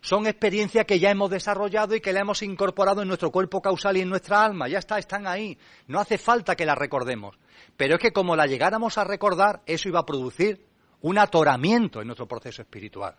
Son 0.00 0.26
experiencias 0.26 0.84
que 0.84 0.98
ya 0.98 1.10
hemos 1.10 1.30
desarrollado 1.30 1.94
y 1.94 2.00
que 2.00 2.12
la 2.12 2.20
hemos 2.20 2.42
incorporado 2.42 3.02
en 3.02 3.08
nuestro 3.08 3.30
cuerpo 3.30 3.62
causal 3.62 3.96
y 3.96 4.00
en 4.00 4.08
nuestra 4.08 4.44
alma. 4.44 4.66
Ya 4.66 4.78
está, 4.78 4.98
están 4.98 5.28
ahí. 5.28 5.56
No 5.86 6.00
hace 6.00 6.18
falta 6.18 6.56
que 6.56 6.66
las 6.66 6.76
recordemos. 6.76 7.38
Pero 7.76 7.94
es 7.94 8.00
que 8.00 8.12
como 8.12 8.36
la 8.36 8.46
llegáramos 8.46 8.98
a 8.98 9.04
recordar, 9.04 9.62
eso 9.66 9.88
iba 9.88 10.00
a 10.00 10.06
producir 10.06 10.66
un 11.02 11.18
atoramiento 11.18 12.00
en 12.00 12.08
nuestro 12.08 12.26
proceso 12.26 12.62
espiritual. 12.62 13.16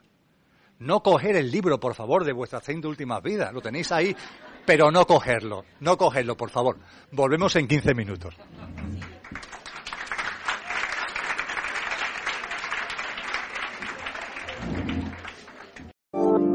No 0.79 1.01
coger 1.01 1.35
el 1.35 1.49
libro, 1.49 1.79
por 1.79 1.95
favor, 1.95 2.23
de 2.23 2.33
vuestras 2.33 2.63
cinco 2.63 2.87
últimas 2.87 3.21
vidas. 3.23 3.51
Lo 3.51 3.61
tenéis 3.61 3.91
ahí, 3.91 4.15
pero 4.65 4.91
no 4.91 5.05
cogerlo. 5.05 5.65
No 5.79 5.97
cogerlo, 5.97 6.37
por 6.37 6.49
favor. 6.49 6.77
Volvemos 7.11 7.55
en 7.55 7.67
15 7.67 7.93
minutos. 7.93 8.35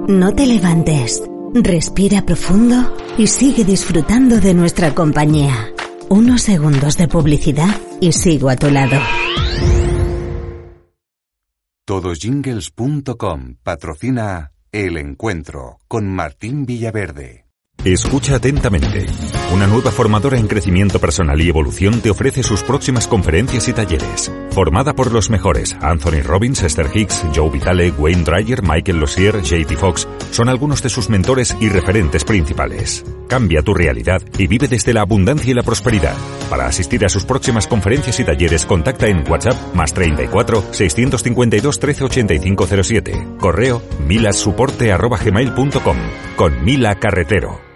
No 0.08 0.34
te 0.34 0.46
levantes. 0.46 1.22
Respira 1.54 2.22
profundo 2.22 2.96
y 3.18 3.26
sigue 3.26 3.64
disfrutando 3.64 4.40
de 4.40 4.54
nuestra 4.54 4.94
compañía. 4.94 5.71
Unos 6.12 6.42
segundos 6.42 6.98
de 6.98 7.08
publicidad 7.08 7.74
y 7.98 8.12
sigo 8.12 8.50
a 8.50 8.56
tu 8.56 8.68
lado. 8.70 9.00
Todosjingles.com 11.86 13.54
patrocina 13.62 14.52
El 14.72 14.98
Encuentro 14.98 15.78
con 15.88 16.10
Martín 16.10 16.66
Villaverde. 16.66 17.41
Escucha 17.84 18.36
atentamente. 18.36 19.06
Una 19.52 19.66
nueva 19.66 19.90
formadora 19.90 20.38
en 20.38 20.46
crecimiento 20.46 21.00
personal 21.00 21.40
y 21.40 21.48
evolución 21.48 22.00
te 22.00 22.10
ofrece 22.10 22.44
sus 22.44 22.62
próximas 22.62 23.08
conferencias 23.08 23.66
y 23.66 23.72
talleres. 23.72 24.30
Formada 24.52 24.92
por 24.94 25.10
los 25.10 25.30
mejores, 25.30 25.74
Anthony 25.80 26.22
Robbins, 26.22 26.62
Esther 26.62 26.90
Hicks, 26.94 27.24
Joe 27.34 27.50
Vitale, 27.50 27.90
Wayne 27.90 28.22
Dreyer, 28.22 28.62
Michael 28.62 29.00
Losier, 29.00 29.42
JT 29.42 29.76
Fox, 29.76 30.06
son 30.30 30.48
algunos 30.48 30.80
de 30.80 30.90
sus 30.90 31.08
mentores 31.08 31.56
y 31.58 31.70
referentes 31.70 32.24
principales. 32.24 33.04
Cambia 33.28 33.62
tu 33.62 33.74
realidad 33.74 34.22
y 34.38 34.46
vive 34.46 34.68
desde 34.68 34.94
la 34.94 35.00
abundancia 35.00 35.50
y 35.50 35.54
la 35.54 35.64
prosperidad. 35.64 36.14
Para 36.50 36.66
asistir 36.66 37.04
a 37.04 37.08
sus 37.08 37.24
próximas 37.24 37.66
conferencias 37.66 38.20
y 38.20 38.24
talleres, 38.24 38.64
contacta 38.64 39.08
en 39.08 39.28
WhatsApp 39.28 39.74
más 39.74 39.92
34 39.92 40.66
652 40.70 41.80
138507. 41.80 43.26
Correo 43.40 43.82
milasuporte.gmail.com 44.06 45.96
con 46.36 46.64
Mila 46.64 46.94
Carretero. 47.00 47.71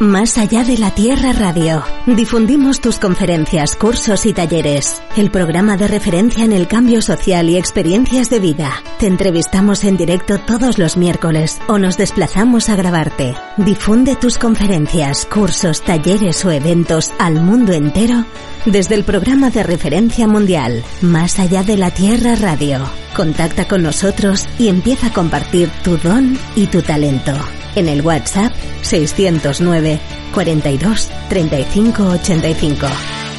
Más 0.00 0.38
allá 0.38 0.64
de 0.64 0.78
la 0.78 0.94
Tierra 0.94 1.34
Radio. 1.34 1.84
Difundimos 2.06 2.80
tus 2.80 2.98
conferencias, 2.98 3.76
cursos 3.76 4.24
y 4.24 4.32
talleres. 4.32 5.02
El 5.14 5.30
programa 5.30 5.76
de 5.76 5.88
referencia 5.88 6.42
en 6.42 6.52
el 6.52 6.68
cambio 6.68 7.02
social 7.02 7.50
y 7.50 7.58
experiencias 7.58 8.30
de 8.30 8.40
vida. 8.40 8.72
Te 8.98 9.06
entrevistamos 9.06 9.84
en 9.84 9.98
directo 9.98 10.38
todos 10.38 10.78
los 10.78 10.96
miércoles 10.96 11.60
o 11.68 11.76
nos 11.76 11.98
desplazamos 11.98 12.70
a 12.70 12.76
grabarte. 12.76 13.34
Difunde 13.58 14.16
tus 14.16 14.38
conferencias, 14.38 15.26
cursos, 15.26 15.82
talleres 15.82 16.46
o 16.46 16.50
eventos 16.50 17.12
al 17.18 17.34
mundo 17.34 17.74
entero 17.74 18.24
desde 18.66 18.94
el 18.94 19.04
programa 19.04 19.50
de 19.50 19.62
referencia 19.62 20.26
mundial 20.26 20.82
Más 21.00 21.38
allá 21.38 21.62
de 21.62 21.76
la 21.76 21.90
Tierra 21.90 22.34
Radio. 22.36 22.80
Contacta 23.14 23.66
con 23.66 23.82
nosotros 23.82 24.46
y 24.58 24.68
empieza 24.68 25.08
a 25.08 25.12
compartir 25.12 25.70
tu 25.82 25.96
don 25.96 26.38
y 26.56 26.66
tu 26.66 26.82
talento 26.82 27.32
en 27.74 27.88
el 27.88 28.02
WhatsApp 28.02 28.52
609 28.82 30.00
42 30.32 31.08
35 31.28 32.02
85. 32.04 33.29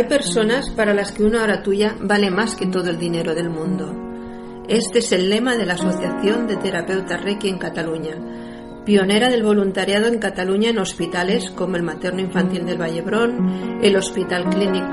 Hay 0.00 0.06
personas 0.06 0.70
para 0.70 0.94
las 0.94 1.12
que 1.12 1.24
una 1.24 1.42
hora 1.42 1.62
tuya 1.62 1.94
vale 2.00 2.30
más 2.30 2.54
que 2.54 2.64
todo 2.64 2.88
el 2.88 2.98
dinero 2.98 3.34
del 3.34 3.50
mundo. 3.50 3.94
Este 4.66 5.00
es 5.00 5.12
el 5.12 5.28
lema 5.28 5.56
de 5.56 5.66
la 5.66 5.74
Asociación 5.74 6.46
de 6.46 6.56
Terapeutas 6.56 7.22
Reiki 7.22 7.50
en 7.50 7.58
Cataluña, 7.58 8.14
pionera 8.86 9.28
del 9.28 9.42
voluntariado 9.42 10.06
en 10.06 10.18
Cataluña 10.18 10.70
en 10.70 10.78
hospitales 10.78 11.50
como 11.50 11.76
el 11.76 11.82
Materno 11.82 12.22
Infantil 12.22 12.64
del 12.64 12.80
Vallebrón, 12.80 13.78
el 13.82 13.94
Hospital 13.94 14.48
Clínic, 14.48 14.86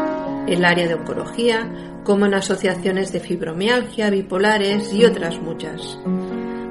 el 0.46 0.66
área 0.66 0.90
de 0.90 0.96
oncología, 0.96 2.02
como 2.04 2.26
en 2.26 2.34
asociaciones 2.34 3.14
de 3.14 3.22
fibromialgia, 3.22 4.10
bipolares 4.10 4.94
y 4.94 5.06
otras 5.06 5.40
muchas. 5.40 5.98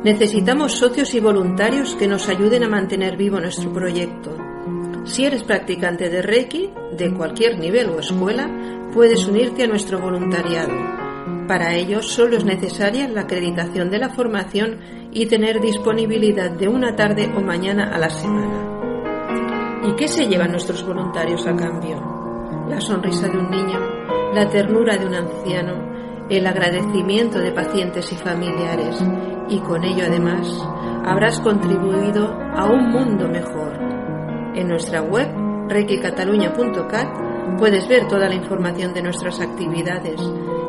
Necesitamos 0.04 0.72
socios 0.74 1.14
y 1.14 1.20
voluntarios 1.20 1.94
que 1.94 2.06
nos 2.06 2.28
ayuden 2.28 2.64
a 2.64 2.68
mantener 2.68 3.16
vivo 3.16 3.40
nuestro 3.40 3.72
proyecto. 3.72 4.45
Si 5.06 5.24
eres 5.24 5.44
practicante 5.44 6.10
de 6.10 6.20
Reiki, 6.20 6.70
de 6.96 7.14
cualquier 7.14 7.58
nivel 7.58 7.90
o 7.90 8.00
escuela, 8.00 8.50
puedes 8.92 9.26
unirte 9.26 9.62
a 9.62 9.68
nuestro 9.68 10.00
voluntariado. 10.00 10.74
Para 11.46 11.74
ello 11.74 12.02
solo 12.02 12.36
es 12.36 12.44
necesaria 12.44 13.06
la 13.08 13.22
acreditación 13.22 13.88
de 13.88 13.98
la 13.98 14.08
formación 14.08 14.80
y 15.12 15.26
tener 15.26 15.60
disponibilidad 15.60 16.50
de 16.50 16.66
una 16.66 16.96
tarde 16.96 17.32
o 17.36 17.40
mañana 17.40 17.94
a 17.94 17.98
la 17.98 18.10
semana. 18.10 19.84
¿Y 19.84 19.94
qué 19.94 20.08
se 20.08 20.26
llevan 20.26 20.50
nuestros 20.50 20.84
voluntarios 20.84 21.46
a 21.46 21.54
cambio? 21.54 22.66
La 22.68 22.80
sonrisa 22.80 23.28
de 23.28 23.38
un 23.38 23.48
niño, 23.48 23.78
la 24.34 24.50
ternura 24.50 24.96
de 24.96 25.06
un 25.06 25.14
anciano, 25.14 26.26
el 26.28 26.44
agradecimiento 26.44 27.38
de 27.38 27.52
pacientes 27.52 28.12
y 28.12 28.16
familiares 28.16 29.00
y 29.48 29.60
con 29.60 29.84
ello 29.84 30.04
además 30.04 30.48
habrás 31.04 31.38
contribuido 31.38 32.26
a 32.56 32.66
un 32.66 32.90
mundo 32.90 33.28
mejor. 33.28 33.95
En 34.56 34.68
nuestra 34.68 35.02
web 35.02 35.28
reikicataluña.cat 35.68 37.58
puedes 37.58 37.88
ver 37.88 38.06
toda 38.08 38.28
la 38.28 38.34
información 38.34 38.92
de 38.94 39.02
nuestras 39.02 39.40
actividades 39.40 40.20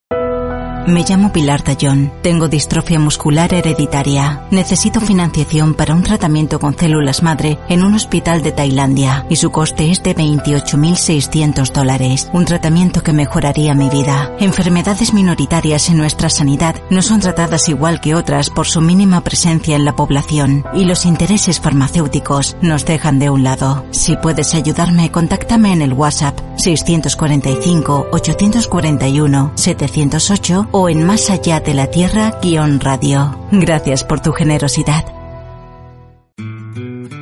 Me 0.87 1.03
llamo 1.03 1.33
Pilar 1.33 1.63
Tallón. 1.63 2.13
Tengo 2.21 2.47
distrofia 2.47 2.97
muscular 2.97 3.53
hereditaria. 3.53 4.47
Necesito 4.51 5.01
financiación 5.01 5.73
para 5.73 5.93
un 5.93 6.01
tratamiento 6.01 6.61
con 6.61 6.77
células 6.77 7.23
madre 7.23 7.59
en 7.67 7.83
un 7.83 7.93
hospital 7.93 8.41
de 8.41 8.53
Tailandia 8.53 9.25
y 9.29 9.35
su 9.35 9.51
coste 9.51 9.91
es 9.91 10.01
de 10.01 10.15
28.600 10.15 11.73
dólares. 11.73 12.29
Un 12.31 12.45
tratamiento 12.45 13.03
que 13.03 13.11
mejoraría 13.11 13.73
mi 13.73 13.89
vida. 13.89 14.31
Enfermedades 14.39 15.13
minoritarias 15.13 15.89
en 15.89 15.97
nuestra 15.97 16.29
sanidad 16.29 16.77
no 16.89 17.01
son 17.01 17.19
tratadas 17.19 17.67
igual 17.67 17.99
que 17.99 18.15
otras 18.15 18.49
por 18.49 18.65
su 18.65 18.79
mínima 18.79 19.19
presencia 19.19 19.75
en 19.75 19.83
la 19.83 19.93
población 19.93 20.63
y 20.73 20.85
los 20.85 21.05
intereses 21.05 21.59
farmacéuticos 21.59 22.55
nos 22.61 22.85
dejan 22.85 23.19
de 23.19 23.29
un 23.29 23.43
lado. 23.43 23.85
Si 23.91 24.15
puedes 24.15 24.55
ayudarme, 24.55 25.11
contáctame 25.11 25.73
en 25.73 25.81
el 25.81 25.91
WhatsApp 25.91 26.39
645 26.55 28.07
841 28.13 29.51
708 29.55 30.69
o 30.79 30.89
en 30.89 31.03
Más 31.03 31.31
Allá 31.31 31.59
de 31.59 31.73
la 31.73 31.87
Tierra 31.87 32.37
guion 32.39 32.79
radio. 32.79 33.47
Gracias 33.51 34.03
por 34.03 34.19
tu 34.19 34.31
generosidad. 34.31 35.05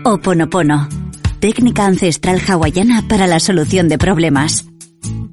Oponopono. 0.03 0.89
Técnica 1.39 1.85
ancestral 1.85 2.41
hawaiana 2.45 3.07
para 3.07 3.27
la 3.27 3.39
solución 3.39 3.87
de 3.87 3.97
problemas. 3.97 4.65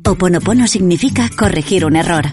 Oponopono 0.06 0.68
significa 0.68 1.28
corregir 1.36 1.84
un 1.84 1.96
error. 1.96 2.26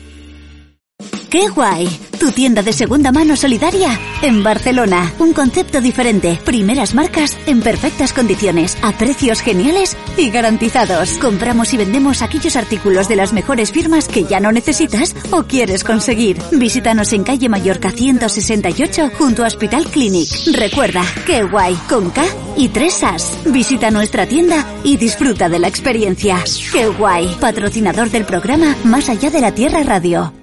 ¡Qué 1.31 1.47
guay! 1.47 1.87
Tu 2.19 2.29
tienda 2.33 2.61
de 2.61 2.73
segunda 2.73 3.13
mano 3.13 3.37
solidaria 3.37 3.97
en 4.21 4.43
Barcelona. 4.43 5.13
Un 5.17 5.31
concepto 5.31 5.79
diferente. 5.79 6.37
Primeras 6.43 6.93
marcas 6.93 7.37
en 7.45 7.61
perfectas 7.61 8.11
condiciones, 8.11 8.77
a 8.81 8.91
precios 8.91 9.39
geniales 9.39 9.95
y 10.17 10.29
garantizados. 10.29 11.17
Compramos 11.19 11.73
y 11.73 11.77
vendemos 11.77 12.21
aquellos 12.21 12.57
artículos 12.57 13.07
de 13.07 13.15
las 13.15 13.31
mejores 13.31 13.71
firmas 13.71 14.09
que 14.09 14.25
ya 14.25 14.41
no 14.41 14.51
necesitas 14.51 15.15
o 15.31 15.43
quieres 15.43 15.85
conseguir. 15.85 16.37
Visítanos 16.51 17.13
en 17.13 17.23
calle 17.23 17.47
Mallorca 17.47 17.91
168 17.91 19.11
junto 19.17 19.45
a 19.45 19.47
Hospital 19.47 19.85
Clinic. 19.85 20.27
Recuerda, 20.51 21.01
qué 21.25 21.43
guay, 21.43 21.75
con 21.87 22.09
K 22.09 22.25
y 22.57 22.67
tres 22.67 23.01
As. 23.05 23.37
Visita 23.45 23.89
nuestra 23.89 24.27
tienda 24.27 24.67
y 24.83 24.97
disfruta 24.97 25.47
de 25.47 25.59
la 25.59 25.69
experiencia. 25.69 26.43
¡Qué 26.73 26.87
guay! 26.87 27.33
Patrocinador 27.39 28.09
del 28.09 28.25
programa 28.25 28.75
Más 28.83 29.07
allá 29.07 29.29
de 29.29 29.39
la 29.39 29.53
Tierra 29.53 29.81
Radio. 29.83 30.40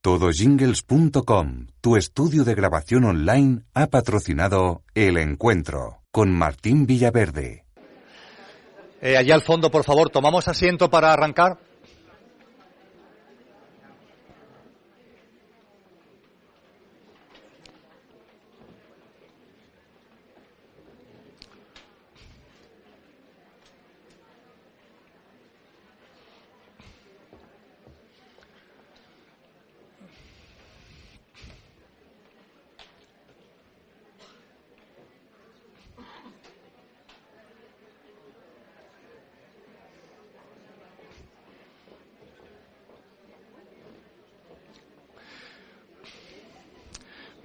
Todojingles.com, 0.00 1.66
tu 1.80 1.96
estudio 1.96 2.44
de 2.44 2.54
grabación 2.54 3.02
online, 3.02 3.62
ha 3.74 3.88
patrocinado 3.88 4.82
El 4.94 5.16
Encuentro 5.16 6.02
con 6.12 6.30
Martín 6.30 6.86
Villaverde. 6.86 7.64
Eh, 9.02 9.16
allá 9.16 9.34
al 9.34 9.42
fondo, 9.42 9.72
por 9.72 9.82
favor, 9.82 10.08
tomamos 10.08 10.46
asiento 10.46 10.88
para 10.88 11.12
arrancar. 11.12 11.58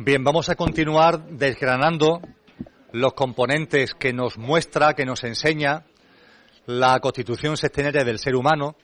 Bien, 0.05 0.21
vamos 0.21 0.49
a 0.49 0.55
continuar 0.55 1.27
desgranando 1.27 2.19
los 2.91 3.13
componentes 3.13 3.93
que 3.93 4.11
nos 4.11 4.37
muestra, 4.37 4.95
que 4.95 5.05
nos 5.05 5.23
enseña 5.23 5.85
la 6.65 6.99
constitución 6.99 7.55
sextenaria 7.55 8.03
del 8.03 8.19
ser 8.19 8.35
humano. 8.35 8.75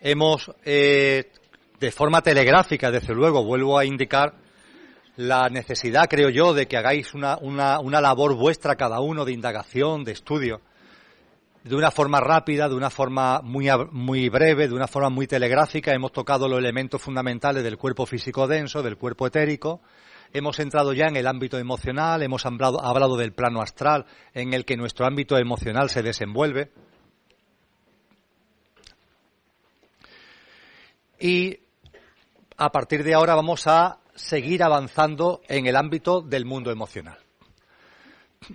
Hemos, 0.00 0.50
eh, 0.64 1.30
de 1.78 1.92
forma 1.92 2.22
telegráfica, 2.22 2.90
desde 2.90 3.12
luego, 3.12 3.44
vuelvo 3.44 3.78
a 3.78 3.84
indicar 3.84 4.32
la 5.16 5.50
necesidad, 5.50 6.06
creo 6.08 6.30
yo, 6.30 6.54
de 6.54 6.66
que 6.66 6.78
hagáis 6.78 7.12
una, 7.12 7.36
labor 8.00 8.34
vuestra 8.34 8.76
cada 8.76 9.00
uno 9.00 9.26
de 9.26 9.32
indagación, 9.32 10.04
de 10.04 10.12
estudio, 10.12 10.62
de 11.64 11.76
una 11.76 11.90
forma 11.90 12.18
rápida, 12.18 12.66
de 12.66 12.76
una 12.76 12.88
forma 12.88 13.42
muy 13.42 14.30
breve, 14.30 14.68
de 14.68 14.74
una 14.74 14.88
forma 14.88 15.10
muy 15.10 15.26
telegráfica. 15.26 15.92
Hemos 15.92 16.12
tocado 16.12 16.48
los 16.48 16.60
elementos 16.60 17.02
fundamentales 17.02 17.62
del 17.62 17.76
cuerpo 17.76 18.06
físico 18.06 18.46
denso, 18.46 18.82
del 18.82 18.96
cuerpo 18.96 19.26
etérico, 19.26 19.82
Hemos 20.32 20.60
entrado 20.60 20.92
ya 20.92 21.06
en 21.06 21.16
el 21.16 21.26
ámbito 21.26 21.58
emocional, 21.58 22.22
hemos 22.22 22.46
hablado, 22.46 23.16
del 23.16 23.32
plano 23.32 23.60
astral 23.60 24.06
en 24.32 24.54
el 24.54 24.64
que 24.64 24.76
nuestro 24.76 25.06
ámbito 25.06 25.36
emocional 25.36 25.90
se 25.90 26.02
desenvuelve. 26.02 26.70
Y 31.18 31.58
a 32.56 32.70
partir 32.70 33.02
de 33.02 33.14
ahora 33.14 33.34
vamos 33.34 33.66
a 33.66 33.98
seguir 34.14 34.62
avanzando 34.62 35.40
en 35.48 35.66
el 35.66 35.74
ámbito 35.74 36.20
del 36.20 36.44
mundo 36.44 36.70
emocional. 36.70 37.18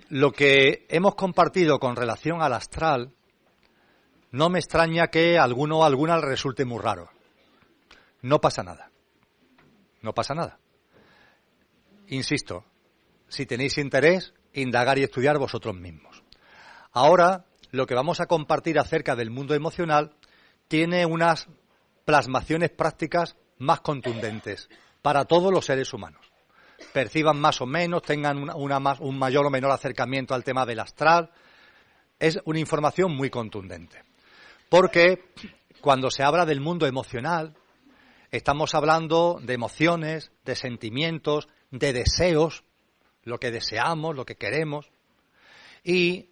Lo 0.08 0.32
que 0.32 0.86
hemos 0.88 1.14
compartido 1.14 1.78
con 1.78 1.94
relación 1.94 2.40
al 2.40 2.54
astral, 2.54 3.12
no 4.30 4.48
me 4.48 4.58
extraña 4.58 5.08
que 5.08 5.38
alguno 5.38 5.80
o 5.80 5.84
alguna 5.84 6.20
resulte 6.20 6.64
muy 6.64 6.80
raro. 6.80 7.10
No 8.22 8.40
pasa 8.40 8.62
nada. 8.62 8.90
No 10.00 10.12
pasa 10.12 10.34
nada. 10.34 10.58
Insisto, 12.08 12.64
si 13.28 13.46
tenéis 13.46 13.78
interés, 13.78 14.32
indagar 14.52 14.98
y 14.98 15.02
estudiar 15.02 15.38
vosotros 15.38 15.74
mismos. 15.74 16.22
Ahora, 16.92 17.46
lo 17.70 17.86
que 17.86 17.94
vamos 17.94 18.20
a 18.20 18.26
compartir 18.26 18.78
acerca 18.78 19.16
del 19.16 19.30
mundo 19.30 19.54
emocional 19.54 20.14
tiene 20.68 21.04
unas 21.04 21.48
plasmaciones 22.04 22.70
prácticas 22.70 23.36
más 23.58 23.80
contundentes 23.80 24.68
para 25.02 25.24
todos 25.24 25.52
los 25.52 25.66
seres 25.66 25.92
humanos. 25.92 26.24
Perciban 26.92 27.38
más 27.40 27.60
o 27.60 27.66
menos, 27.66 28.02
tengan 28.02 28.48
un 28.50 29.18
mayor 29.18 29.46
o 29.46 29.50
menor 29.50 29.72
acercamiento 29.72 30.34
al 30.34 30.44
tema 30.44 30.64
del 30.66 30.80
astral. 30.80 31.30
Es 32.18 32.38
una 32.44 32.58
información 32.58 33.14
muy 33.14 33.30
contundente. 33.30 34.04
Porque 34.68 35.24
cuando 35.80 36.10
se 36.10 36.22
habla 36.22 36.46
del 36.46 36.60
mundo 36.60 36.86
emocional, 36.86 37.54
estamos 38.30 38.74
hablando 38.74 39.38
de 39.42 39.54
emociones, 39.54 40.32
de 40.44 40.54
sentimientos, 40.54 41.48
de 41.70 41.92
deseos, 41.92 42.64
lo 43.22 43.38
que 43.38 43.50
deseamos, 43.50 44.14
lo 44.14 44.24
que 44.24 44.36
queremos. 44.36 44.90
Y 45.82 46.30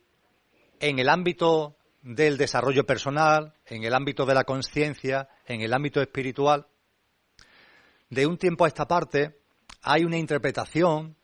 en 0.80 0.98
el 0.98 1.08
ámbito 1.08 1.76
del 2.02 2.36
desarrollo 2.36 2.84
personal, 2.84 3.54
en 3.66 3.84
el 3.84 3.94
ámbito 3.94 4.26
de 4.26 4.34
la 4.34 4.44
conciencia, 4.44 5.28
en 5.46 5.60
el 5.62 5.72
ámbito 5.72 6.00
espiritual, 6.00 6.66
de 8.10 8.26
un 8.26 8.38
tiempo 8.38 8.64
a 8.64 8.68
esta 8.68 8.86
parte 8.86 9.38
hay 9.82 10.04
una 10.04 10.18
interpretación 10.18 11.16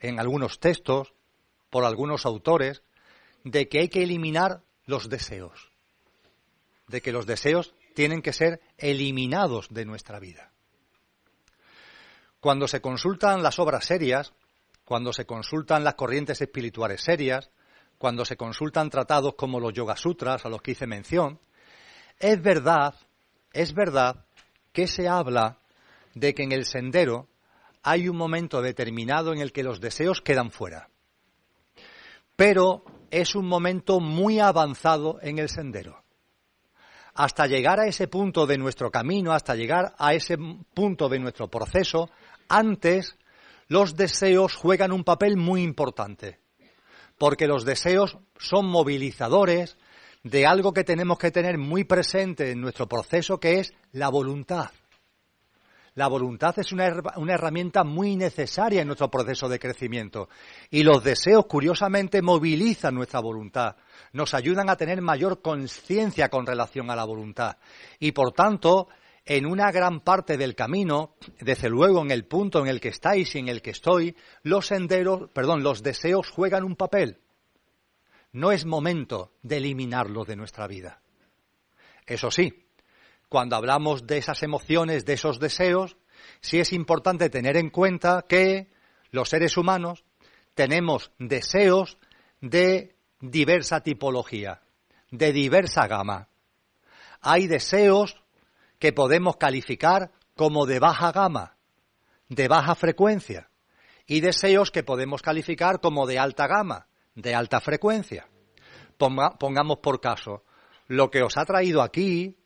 en 0.00 0.20
algunos 0.20 0.60
textos, 0.60 1.12
por 1.70 1.84
algunos 1.84 2.26
autores, 2.26 2.82
de 3.44 3.68
que 3.68 3.80
hay 3.80 3.88
que 3.88 4.02
eliminar 4.02 4.62
los 4.84 5.08
deseos, 5.08 5.72
de 6.88 7.00
que 7.00 7.12
los 7.12 7.26
deseos 7.26 7.74
tienen 7.94 8.22
que 8.22 8.32
ser 8.32 8.60
eliminados 8.78 9.68
de 9.70 9.84
nuestra 9.84 10.20
vida. 10.20 10.52
Cuando 12.40 12.68
se 12.68 12.80
consultan 12.80 13.42
las 13.42 13.58
obras 13.58 13.84
serias, 13.84 14.32
cuando 14.84 15.12
se 15.12 15.26
consultan 15.26 15.84
las 15.84 15.94
corrientes 15.94 16.40
espirituales 16.40 17.02
serias, 17.02 17.50
cuando 17.98 18.24
se 18.24 18.36
consultan 18.36 18.90
tratados 18.90 19.34
como 19.34 19.58
los 19.58 19.72
Yoga 19.72 19.96
Sutras 19.96 20.44
a 20.44 20.48
los 20.48 20.62
que 20.62 20.72
hice 20.72 20.86
mención, 20.86 21.40
es 22.18 22.40
verdad, 22.40 22.94
es 23.52 23.74
verdad 23.74 24.24
que 24.72 24.86
se 24.86 25.08
habla 25.08 25.58
de 26.14 26.34
que 26.34 26.44
en 26.44 26.52
el 26.52 26.64
sendero 26.64 27.28
hay 27.82 28.08
un 28.08 28.16
momento 28.16 28.62
determinado 28.62 29.32
en 29.32 29.40
el 29.40 29.52
que 29.52 29.62
los 29.62 29.80
deseos 29.80 30.20
quedan 30.20 30.50
fuera. 30.50 30.88
Pero 32.36 32.84
es 33.10 33.34
un 33.34 33.46
momento 33.46 34.00
muy 34.00 34.40
avanzado 34.40 35.18
en 35.22 35.38
el 35.38 35.48
sendero. 35.48 36.05
Hasta 37.16 37.46
llegar 37.46 37.80
a 37.80 37.86
ese 37.86 38.08
punto 38.08 38.46
de 38.46 38.58
nuestro 38.58 38.90
camino, 38.90 39.32
hasta 39.32 39.54
llegar 39.54 39.94
a 39.98 40.12
ese 40.12 40.36
punto 40.74 41.08
de 41.08 41.18
nuestro 41.18 41.48
proceso, 41.48 42.10
antes, 42.48 43.16
los 43.68 43.96
deseos 43.96 44.54
juegan 44.54 44.92
un 44.92 45.02
papel 45.02 45.36
muy 45.36 45.62
importante, 45.62 46.38
porque 47.16 47.46
los 47.46 47.64
deseos 47.64 48.18
son 48.38 48.66
movilizadores 48.66 49.78
de 50.22 50.46
algo 50.46 50.72
que 50.72 50.84
tenemos 50.84 51.18
que 51.18 51.30
tener 51.30 51.56
muy 51.56 51.84
presente 51.84 52.50
en 52.50 52.60
nuestro 52.60 52.86
proceso, 52.86 53.40
que 53.40 53.60
es 53.60 53.72
la 53.92 54.08
voluntad. 54.08 54.70
La 55.96 56.08
voluntad 56.08 56.54
es 56.58 56.72
una, 56.72 56.84
herramienta 56.86 57.82
muy 57.82 58.16
necesaria 58.16 58.82
en 58.82 58.86
nuestro 58.86 59.10
proceso 59.10 59.48
de 59.48 59.58
crecimiento. 59.58 60.28
Y 60.70 60.82
los 60.82 61.02
deseos, 61.02 61.46
curiosamente, 61.46 62.20
movilizan 62.20 62.94
nuestra 62.94 63.20
voluntad. 63.20 63.76
Nos 64.12 64.34
ayudan 64.34 64.68
a 64.68 64.76
tener 64.76 65.00
mayor 65.00 65.40
conciencia 65.40 66.28
con 66.28 66.44
relación 66.44 66.90
a 66.90 66.96
la 66.96 67.06
voluntad. 67.06 67.56
Y 67.98 68.12
por 68.12 68.32
tanto, 68.32 68.88
en 69.24 69.46
una 69.46 69.72
gran 69.72 70.00
parte 70.00 70.36
del 70.36 70.54
camino, 70.54 71.14
desde 71.40 71.70
luego 71.70 72.02
en 72.02 72.10
el 72.10 72.26
punto 72.26 72.60
en 72.60 72.66
el 72.66 72.78
que 72.78 72.88
estáis 72.88 73.34
y 73.34 73.38
en 73.38 73.48
el 73.48 73.62
que 73.62 73.70
estoy, 73.70 74.14
los 74.42 74.66
senderos, 74.66 75.30
perdón, 75.30 75.62
los 75.62 75.82
deseos 75.82 76.28
juegan 76.28 76.64
un 76.64 76.76
papel. 76.76 77.20
No 78.32 78.52
es 78.52 78.66
momento 78.66 79.32
de 79.42 79.56
eliminarlos 79.56 80.26
de 80.26 80.36
nuestra 80.36 80.66
vida. 80.66 81.00
Eso 82.04 82.30
sí, 82.30 82.65
cuando 83.28 83.56
hablamos 83.56 84.06
de 84.06 84.18
esas 84.18 84.42
emociones, 84.42 85.04
de 85.04 85.14
esos 85.14 85.40
deseos, 85.40 85.96
sí 86.40 86.60
es 86.60 86.72
importante 86.72 87.30
tener 87.30 87.56
en 87.56 87.70
cuenta 87.70 88.24
que 88.28 88.70
los 89.10 89.28
seres 89.28 89.56
humanos 89.56 90.04
tenemos 90.54 91.10
deseos 91.18 91.98
de 92.40 92.96
diversa 93.20 93.82
tipología, 93.82 94.62
de 95.10 95.32
diversa 95.32 95.86
gama. 95.86 96.28
Hay 97.20 97.46
deseos 97.46 98.22
que 98.78 98.92
podemos 98.92 99.36
calificar 99.36 100.12
como 100.34 100.66
de 100.66 100.78
baja 100.78 101.12
gama, 101.12 101.56
de 102.28 102.48
baja 102.48 102.74
frecuencia, 102.74 103.50
y 104.06 104.20
deseos 104.20 104.70
que 104.70 104.82
podemos 104.82 105.22
calificar 105.22 105.80
como 105.80 106.06
de 106.06 106.18
alta 106.18 106.46
gama, 106.46 106.86
de 107.14 107.34
alta 107.34 107.60
frecuencia. 107.60 108.28
pongamos 108.96 109.78
por 109.78 110.00
caso 110.00 110.44
lo 110.86 111.10
que 111.10 111.22
os 111.22 111.36
ha 111.36 111.44
traído 111.44 111.82
aquí, 111.82 112.36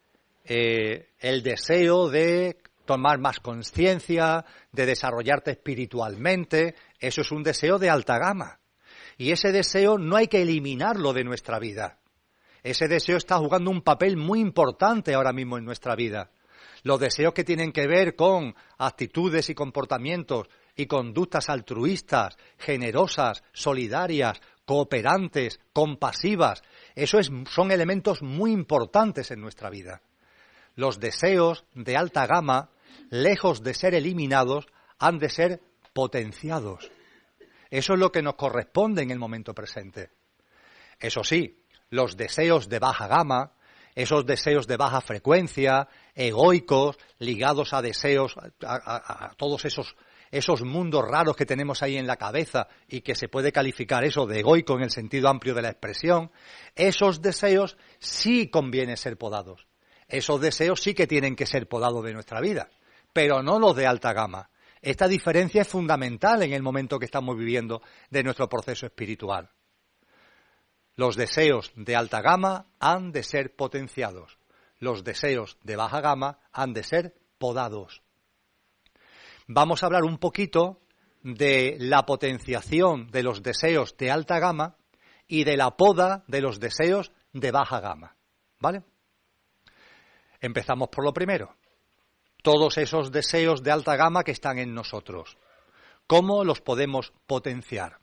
eh, 0.53 1.11
el 1.21 1.45
deseo 1.45 2.09
de 2.09 2.57
tomar 2.85 3.21
más 3.21 3.39
conciencia, 3.39 4.45
de 4.73 4.85
desarrollarte 4.85 5.53
espiritualmente, 5.53 6.75
eso 6.99 7.21
es 7.21 7.31
un 7.31 7.45
deseo 7.45 7.79
de 7.79 7.89
alta 7.89 8.19
gama. 8.19 8.59
Y 9.17 9.31
ese 9.31 9.53
deseo 9.53 9.97
no 9.97 10.17
hay 10.17 10.27
que 10.27 10.43
eliminarlo 10.43 11.13
de 11.13 11.23
nuestra 11.23 11.61
vida. 11.61 12.01
Ese 12.65 12.89
deseo 12.89 13.17
está 13.17 13.39
jugando 13.39 13.71
un 13.71 13.83
papel 13.83 14.17
muy 14.17 14.41
importante 14.41 15.15
ahora 15.15 15.33
mismo 15.33 15.57
en 15.57 15.65
nuestra 15.65 15.95
vida. 15.95 16.33
Los 16.83 16.99
deseos 16.99 17.33
que 17.33 17.45
tienen 17.45 17.71
que 17.71 17.87
ver 17.87 18.17
con 18.17 18.57
actitudes 18.77 19.51
y 19.51 19.55
comportamientos 19.55 20.49
y 20.75 20.87
conductas 20.87 21.49
altruistas, 21.49 22.37
generosas, 22.59 23.45
solidarias, 23.53 24.41
cooperantes, 24.65 25.61
compasivas, 25.73 26.65
esos 26.97 27.31
son 27.49 27.71
elementos 27.71 28.21
muy 28.21 28.51
importantes 28.51 29.31
en 29.31 29.41
nuestra 29.41 29.71
vida. 29.71 30.03
Los 30.81 30.99
deseos 30.99 31.67
de 31.75 31.99
alta 31.99 32.27
gama, 32.27 32.71
lejos 33.11 33.63
de 33.63 33.75
ser 33.75 33.93
eliminados, 33.93 34.65
han 34.99 35.19
de 35.19 35.29
ser 35.29 35.61
potenciados. 35.93 36.91
Eso 37.69 37.93
es 37.93 37.99
lo 37.99 38.11
que 38.11 38.23
nos 38.23 38.37
corresponde 38.37 39.03
en 39.03 39.11
el 39.11 39.19
momento 39.19 39.55
presente. 39.55 40.09
Eso 40.99 41.23
sí, 41.23 41.63
los 41.91 42.17
deseos 42.17 42.71
de 42.71 42.79
baja 42.79 43.09
gama, 43.09 43.53
esos 43.95 44.25
deseos 44.25 44.67
de 44.67 44.79
baja 44.79 45.03
frecuencia, 45.03 45.87
egoicos, 46.15 46.97
ligados 47.19 47.75
a 47.75 47.83
deseos, 47.83 48.35
a, 48.67 49.35
todos 49.37 49.67
esos, 49.67 49.95
esos 50.31 50.63
mundos 50.63 51.07
raros 51.07 51.37
que 51.37 51.45
tenemos 51.45 51.83
ahí 51.83 51.99
en 51.99 52.07
la 52.07 52.17
cabeza 52.17 52.69
y 52.89 53.03
que 53.03 53.15
se 53.15 53.29
puede 53.29 53.53
calificar 53.53 54.03
eso 54.03 54.25
de 54.25 54.39
egoico 54.39 54.79
en 54.79 54.85
el 54.85 54.91
sentido 54.91 55.29
amplio 55.29 55.53
de 55.53 55.61
la 55.61 55.73
expresión, 55.73 56.33
esos 56.75 57.21
deseos 57.21 57.77
sí 57.99 58.49
conviene 58.49 58.97
ser 58.97 59.19
podados. 59.19 59.70
Esos 60.11 60.41
deseos 60.41 60.83
sí 60.83 60.93
que 60.93 61.07
tienen 61.07 61.37
que 61.37 61.47
ser 61.47 61.69
podados 61.69 62.05
de 62.05 62.13
nuestra 62.13 62.41
vida, 62.41 62.69
pero 63.13 63.43
no 63.43 63.59
los 63.61 63.77
de 63.77 63.87
alta 63.87 64.13
gama. 64.13 64.51
Esta 64.83 65.07
diferencia 65.07 65.63
es 65.63 65.69
fundamental 65.69 66.43
en 66.43 66.53
el 66.53 66.63
momento 66.63 66.99
que 66.99 67.05
estamos 67.05 67.37
viviendo 67.37 67.81
de 68.11 68.25
nuestro 68.25 68.49
proceso 68.49 68.87
espiritual. 68.87 69.51
Los 70.97 71.17
deseos 71.17 71.73
de 71.77 71.95
alta 71.95 72.21
gama 72.23 72.67
han 72.81 73.13
de 73.13 73.23
ser 73.23 73.55
potenciados. 73.55 74.39
Los 74.79 75.05
deseos 75.05 75.59
de 75.63 75.77
baja 75.77 76.01
gama 76.01 76.41
han 76.53 76.73
de 76.73 76.83
ser 76.83 77.15
podados. 77.39 78.03
Vamos 79.47 79.83
a 79.83 79.87
hablar 79.87 80.05
un 80.05 80.19
poquito 80.19 80.81
de 81.23 81.77
la 81.79 82.05
potenciación 82.05 83.11
de 83.11 83.23
los 83.23 83.43
deseos 83.43 83.97
de 83.97 84.11
alta 84.11 84.39
gama 84.39 84.77
y 85.29 85.45
de 85.45 85.57
la 85.57 85.77
poda 85.77 86.25
de 86.27 86.41
los 86.41 86.59
deseos 86.59 87.13
de 87.33 87.51
baja 87.51 87.81
gama. 87.81 88.17
¿Vale? 88.59 88.83
Empezamos 90.41 90.89
por 90.89 91.05
lo 91.05 91.13
primero 91.13 91.57
todos 92.43 92.79
esos 92.79 93.13
deseos 93.13 93.63
de 93.63 93.71
alta 93.71 93.97
gama 93.97 94.25
que 94.25 94.33
están 94.33 94.59
en 94.59 94.75
nosotros. 94.75 95.37
¿Cómo 96.07 96.45
los 96.45 96.61
podemos 96.61 97.13
potenciar? 97.27 97.99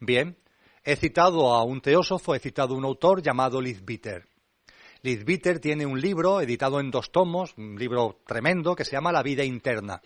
Bien, 0.00 0.38
he 0.84 0.96
citado 0.96 1.54
a 1.54 1.64
un 1.64 1.80
teósofo, 1.80 2.34
he 2.34 2.38
citado 2.38 2.74
a 2.74 2.78
un 2.78 2.84
autor 2.84 3.22
llamado. 3.22 3.60
Liz 3.60 3.84
Bitter 3.84 5.60
tiene 5.60 5.86
un 5.86 6.00
libro 6.00 6.40
editado 6.40 6.80
en 6.80 6.90
dos 6.90 7.10
tomos, 7.12 7.54
un 7.56 7.76
libro 7.76 8.20
tremendo 8.26 8.74
que 8.74 8.84
se 8.84 8.92
llama 8.92 9.12
La 9.12 9.22
vida 9.22 9.44
interna, 9.44 10.00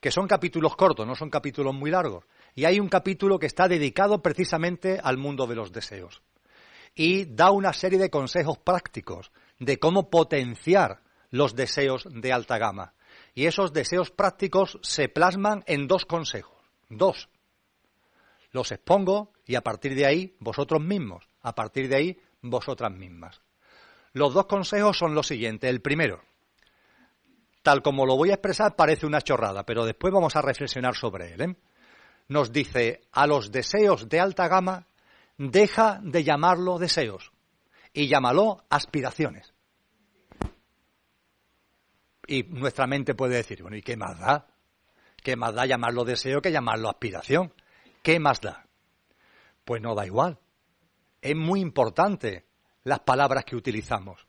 que 0.00 0.10
son 0.10 0.26
capítulos 0.26 0.76
cortos, 0.76 1.06
no 1.06 1.14
son 1.14 1.30
capítulos 1.30 1.74
muy 1.74 1.90
largos. 1.90 2.24
Y 2.54 2.64
hay 2.64 2.78
un 2.78 2.88
capítulo 2.88 3.38
que 3.38 3.46
está 3.46 3.68
dedicado 3.68 4.22
precisamente 4.22 5.00
al 5.02 5.16
mundo 5.16 5.46
de 5.46 5.56
los 5.56 5.72
deseos. 5.72 6.22
Y 6.94 7.24
da 7.24 7.50
una 7.50 7.72
serie 7.72 7.98
de 7.98 8.10
consejos 8.10 8.58
prácticos 8.58 9.32
de 9.58 9.78
cómo 9.78 10.10
potenciar 10.10 11.02
los 11.30 11.54
deseos 11.54 12.06
de 12.10 12.32
alta 12.32 12.58
gama. 12.58 12.94
Y 13.34 13.46
esos 13.46 13.72
deseos 13.72 14.10
prácticos 14.10 14.78
se 14.82 15.08
plasman 15.08 15.64
en 15.66 15.88
dos 15.88 16.04
consejos. 16.04 16.58
Dos. 16.88 17.28
Los 18.50 18.70
expongo 18.70 19.32
y 19.46 19.54
a 19.54 19.62
partir 19.62 19.94
de 19.94 20.06
ahí 20.06 20.36
vosotros 20.38 20.82
mismos. 20.82 21.28
A 21.40 21.54
partir 21.54 21.88
de 21.88 21.96
ahí 21.96 22.20
vosotras 22.42 22.92
mismas. 22.92 23.40
Los 24.12 24.34
dos 24.34 24.46
consejos 24.46 24.98
son 24.98 25.14
los 25.14 25.26
siguientes. 25.26 25.70
El 25.70 25.80
primero, 25.80 26.22
tal 27.62 27.82
como 27.82 28.04
lo 28.04 28.16
voy 28.16 28.30
a 28.30 28.34
expresar, 28.34 28.76
parece 28.76 29.06
una 29.06 29.22
chorrada, 29.22 29.64
pero 29.64 29.86
después 29.86 30.12
vamos 30.12 30.36
a 30.36 30.42
reflexionar 30.42 30.94
sobre 30.94 31.32
él. 31.32 31.40
¿eh? 31.40 31.56
Nos 32.28 32.52
dice, 32.52 33.00
a 33.12 33.26
los 33.26 33.50
deseos 33.50 34.08
de 34.10 34.20
alta 34.20 34.48
gama, 34.48 34.86
deja 35.38 35.98
de 36.02 36.24
llamarlo 36.24 36.78
deseos 36.78 37.32
y 37.92 38.08
llámalo 38.08 38.64
aspiraciones. 38.70 39.52
Y 42.26 42.44
nuestra 42.44 42.86
mente 42.86 43.14
puede 43.14 43.36
decir, 43.36 43.62
bueno, 43.62 43.76
¿y 43.76 43.82
qué 43.82 43.96
más 43.96 44.18
da? 44.18 44.46
¿Qué 45.22 45.36
más 45.36 45.54
da 45.54 45.66
llamarlo 45.66 46.04
deseo 46.04 46.40
que 46.40 46.52
llamarlo 46.52 46.88
aspiración? 46.88 47.52
¿Qué 48.02 48.18
más 48.18 48.40
da? 48.40 48.66
Pues 49.64 49.82
no 49.82 49.94
da 49.94 50.06
igual. 50.06 50.38
Es 51.20 51.36
muy 51.36 51.60
importante 51.60 52.46
las 52.84 53.00
palabras 53.00 53.44
que 53.44 53.56
utilizamos. 53.56 54.26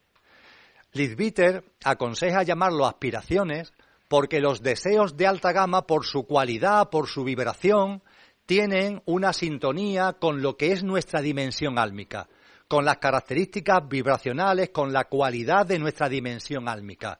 Liz 0.91 1.15
Bitter 1.15 1.64
aconseja 1.84 2.44
llamarlo 2.44 2.85
aspiraciones 2.85 3.73
porque 4.07 4.40
los 4.40 4.61
deseos 4.61 5.18
de 5.18 5.26
alta 5.26 5.52
gama, 5.52 5.88
por 5.88 6.06
su 6.06 6.27
cualidad, 6.27 6.91
por 6.91 7.07
su 7.07 7.23
vibración, 7.23 8.03
tienen 8.45 9.02
una 9.06 9.34
sintonía 9.34 10.14
con 10.14 10.44
lo 10.44 10.56
que 10.56 10.72
es 10.72 10.84
nuestra 10.84 11.22
dimensión 11.22 11.80
álmica, 11.80 12.27
con 12.73 12.85
las 12.85 12.97
características 12.97 13.87
vibracionales, 13.87 14.71
con 14.71 14.91
la 14.91 15.03
cualidad 15.03 15.63
de 15.63 15.77
nuestra 15.77 16.09
dimensión 16.09 16.67
álmica. 16.67 17.19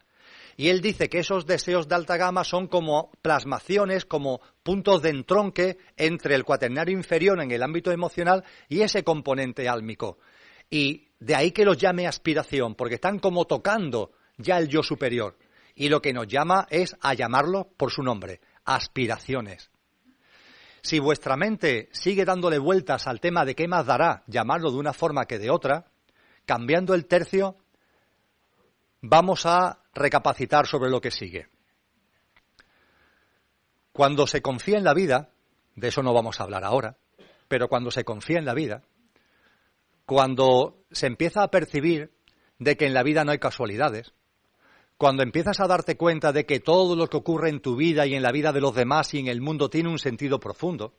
Y 0.58 0.70
él 0.70 0.82
dice 0.82 1.10
que 1.10 1.20
esos 1.20 1.46
deseos 1.46 1.88
de 1.88 1.94
alta 1.94 2.18
gama 2.18 2.44
son 2.44 2.66
como 2.66 3.12
plasmaciones, 3.22 4.04
como 4.04 4.42
puntos 4.64 5.04
de 5.04 5.10
entronque 5.10 5.78
entre 5.96 6.34
el 6.34 6.44
cuaternario 6.44 6.98
inferior 6.98 7.40
en 7.40 7.52
el 7.52 7.62
ámbito 7.62 7.92
emocional 7.92 8.44
y 8.68 8.82
ese 8.82 9.04
componente 9.04 9.70
álmico. 9.70 10.18
Y 10.72 11.10
de 11.20 11.36
ahí 11.36 11.52
que 11.52 11.66
los 11.66 11.78
llame 11.78 12.08
aspiración, 12.08 12.74
porque 12.74 12.96
están 12.96 13.20
como 13.20 13.46
tocando 13.46 14.14
ya 14.40 14.58
el 14.58 14.70
yo 14.70 14.82
superior. 14.82 15.38
Y 15.76 15.90
lo 15.90 16.02
que 16.02 16.14
nos 16.14 16.28
llama 16.28 16.66
es 16.72 16.96
a 17.00 17.14
llamarlo 17.14 17.70
por 17.78 17.92
su 17.92 18.02
nombre, 18.02 18.42
aspiraciones. 18.66 19.70
Si 20.84 21.00
vuestra 21.00 21.38
mente 21.38 21.88
sigue 21.94 22.26
dándole 22.26 22.60
vueltas 22.60 23.08
al 23.08 23.22
tema 23.22 23.46
de 23.46 23.56
qué 23.56 23.70
más 23.70 23.86
dará 23.86 24.24
llamarlo 24.28 24.70
de 24.70 24.78
una 24.78 24.92
forma 24.92 25.26
que 25.26 25.40
de 25.40 25.50
otra, 25.50 25.86
cambiando 26.46 26.94
el 26.94 27.06
tercio, 27.06 27.56
vamos 29.00 29.46
a 29.46 29.80
recapacitar 29.94 30.68
sobre 30.68 30.90
lo 30.90 31.00
que 31.00 31.10
sigue. 31.10 31.48
Cuando 33.94 34.28
se 34.28 34.42
confía 34.42 34.78
en 34.78 34.84
la 34.84 34.94
vida, 34.94 35.30
de 35.76 35.88
eso 35.88 36.04
no 36.04 36.14
vamos 36.14 36.40
a 36.40 36.44
hablar 36.44 36.66
ahora, 36.66 36.98
pero 37.48 37.70
cuando 37.70 37.90
se 37.90 38.04
confía 38.04 38.40
en 38.40 38.46
la 38.46 38.54
vida, 38.54 38.84
cuando 40.06 40.84
se 40.92 41.08
empieza 41.08 41.44
a 41.44 41.52
percibir 41.52 42.12
de 42.60 42.76
que 42.76 42.88
en 42.88 42.94
la 42.94 43.04
vida 43.04 43.24
no 43.24 43.32
hay 43.32 43.40
casualidades, 43.40 44.14
cuando 45.04 45.22
empiezas 45.22 45.60
a 45.60 45.68
darte 45.68 45.98
cuenta 45.98 46.32
de 46.32 46.46
que 46.46 46.62
todo 46.62 46.96
lo 46.96 47.10
que 47.10 47.18
ocurre 47.18 47.50
en 47.50 47.60
tu 47.60 47.76
vida 47.76 48.06
y 48.06 48.16
en 48.16 48.24
la 48.24 48.32
vida 48.32 48.54
de 48.54 48.62
los 48.62 48.74
demás 48.74 49.14
y 49.14 49.20
en 49.20 49.28
el 49.28 49.42
mundo 49.42 49.70
tiene 49.70 49.90
un 49.90 50.00
sentido 50.00 50.40
profundo, 50.40 50.94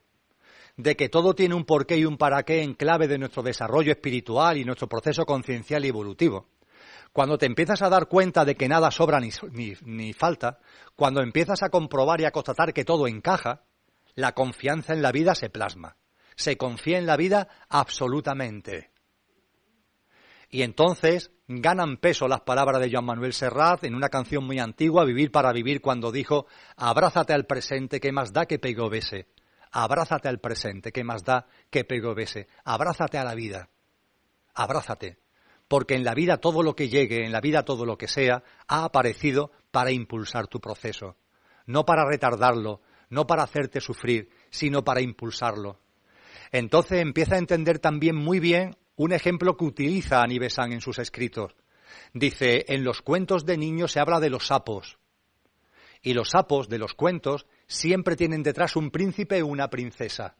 de 0.77 0.95
que 0.95 1.09
todo 1.09 1.35
tiene 1.35 1.55
un 1.55 1.65
porqué 1.65 1.97
y 1.97 2.05
un 2.05 2.19
para 2.19 2.43
qué 2.43 2.63
en 2.63 2.75
clave 2.75 3.09
de 3.09 3.17
nuestro 3.17 3.43
desarrollo 3.43 3.93
espiritual 3.93 4.59
y 4.59 4.65
nuestro 4.67 4.91
proceso 4.91 5.25
conciencial 5.25 5.87
y 5.87 5.89
evolutivo, 5.89 6.51
cuando 7.15 7.39
te 7.39 7.47
empiezas 7.47 7.81
a 7.81 7.89
dar 7.89 8.07
cuenta 8.07 8.45
de 8.45 8.57
que 8.57 8.69
nada 8.69 8.91
sobra 8.91 9.21
ni, 9.21 9.31
ni, 9.87 10.13
falta, 10.13 10.59
cuando 10.95 11.23
empiezas 11.23 11.63
a 11.63 11.71
comprobar 11.71 12.21
y 12.21 12.27
a 12.27 12.31
constatar 12.31 12.75
que 12.75 12.85
todo 12.85 13.07
encaja, 13.07 13.63
la 14.17 14.33
confianza 14.33 14.93
en 14.93 15.01
la 15.01 15.13
vida 15.13 15.35
se 15.35 15.49
plasma. 15.49 15.97
Se 16.37 16.59
confía 16.59 16.99
en 16.99 17.07
la 17.07 17.17
vida 17.17 17.49
absolutamente. 17.71 18.91
Y 20.55 20.63
entonces 20.63 21.33
ganan 21.49 21.97
peso 21.97 22.29
las 22.29 22.43
palabras 22.43 22.81
de 22.81 22.89
Joan 22.89 23.07
Manuel 23.07 23.33
Serrat 23.33 23.83
en 23.83 23.97
una 23.97 24.09
canción 24.09 24.45
muy 24.45 24.61
antigua, 24.61 25.05
Vivir 25.05 25.33
para 25.33 25.53
Vivir, 25.53 25.81
cuando 25.81 26.13
dijo, 26.13 26.47
abrázate 26.77 27.33
al 27.33 27.45
presente, 27.45 27.99
que 27.99 28.13
más 28.13 28.33
da 28.33 28.47
que 28.47 28.61
pego 28.61 28.89
bese. 28.89 29.27
Abrázate 29.73 30.29
al 30.29 30.39
presente, 30.39 30.93
que 30.93 31.03
más 31.03 31.25
da 31.25 31.49
que 31.71 31.83
pego 31.83 32.15
bese. 32.15 32.47
Abrázate 32.63 33.19
a 33.19 33.25
la 33.25 33.35
vida. 33.35 33.69
Abrázate 34.55 35.19
porque 35.67 35.97
en 35.97 36.05
la 36.05 36.15
vida 36.15 36.37
todo 36.37 36.63
lo 36.63 36.77
que 36.77 36.89
llegue, 36.89 37.25
en 37.25 37.33
la 37.33 37.41
vida 37.41 37.65
todo 37.65 37.85
lo 37.85 37.99
que 37.99 38.07
sea, 38.07 38.45
ha 38.69 38.85
aparecido 38.85 39.51
para 39.73 39.91
impulsar 39.91 40.47
tu 40.47 40.61
proceso, 40.61 41.17
no 41.67 41.85
para 41.85 42.09
retardarlo, 42.09 42.81
no 43.11 43.27
para 43.27 43.43
hacerte 43.43 43.81
sufrir, 43.81 44.31
sino 44.51 44.85
para 44.85 45.01
impulsarlo. 45.01 45.81
Entonces 46.53 47.01
empieza 47.01 47.35
a 47.35 47.39
entender 47.39 47.81
también 47.81 48.15
muy 48.15 48.39
bien 48.39 48.77
un 48.97 49.13
ejemplo 49.13 49.57
que 49.57 49.65
utiliza 49.65 50.23
Anibesan 50.23 50.73
en 50.73 50.81
sus 50.81 50.99
escritos. 50.99 51.55
Dice, 52.13 52.65
en 52.69 52.85
los 52.85 53.03
cuentos 53.03 53.45
de 53.45 53.57
niños 53.57 53.93
se 53.93 54.01
habla 54.01 54.21
de 54.21 54.31
los 54.31 54.47
sapos. 54.47 54.99
Y 56.03 56.13
los 56.15 56.31
sapos 56.31 56.69
de 56.69 56.79
los 56.79 56.95
cuentos 56.95 57.47
siempre 57.67 58.17
tienen 58.17 58.43
detrás 58.43 58.77
un 58.77 58.91
príncipe 58.91 59.43
o 59.43 59.47
una 59.47 59.71
princesa. 59.71 60.37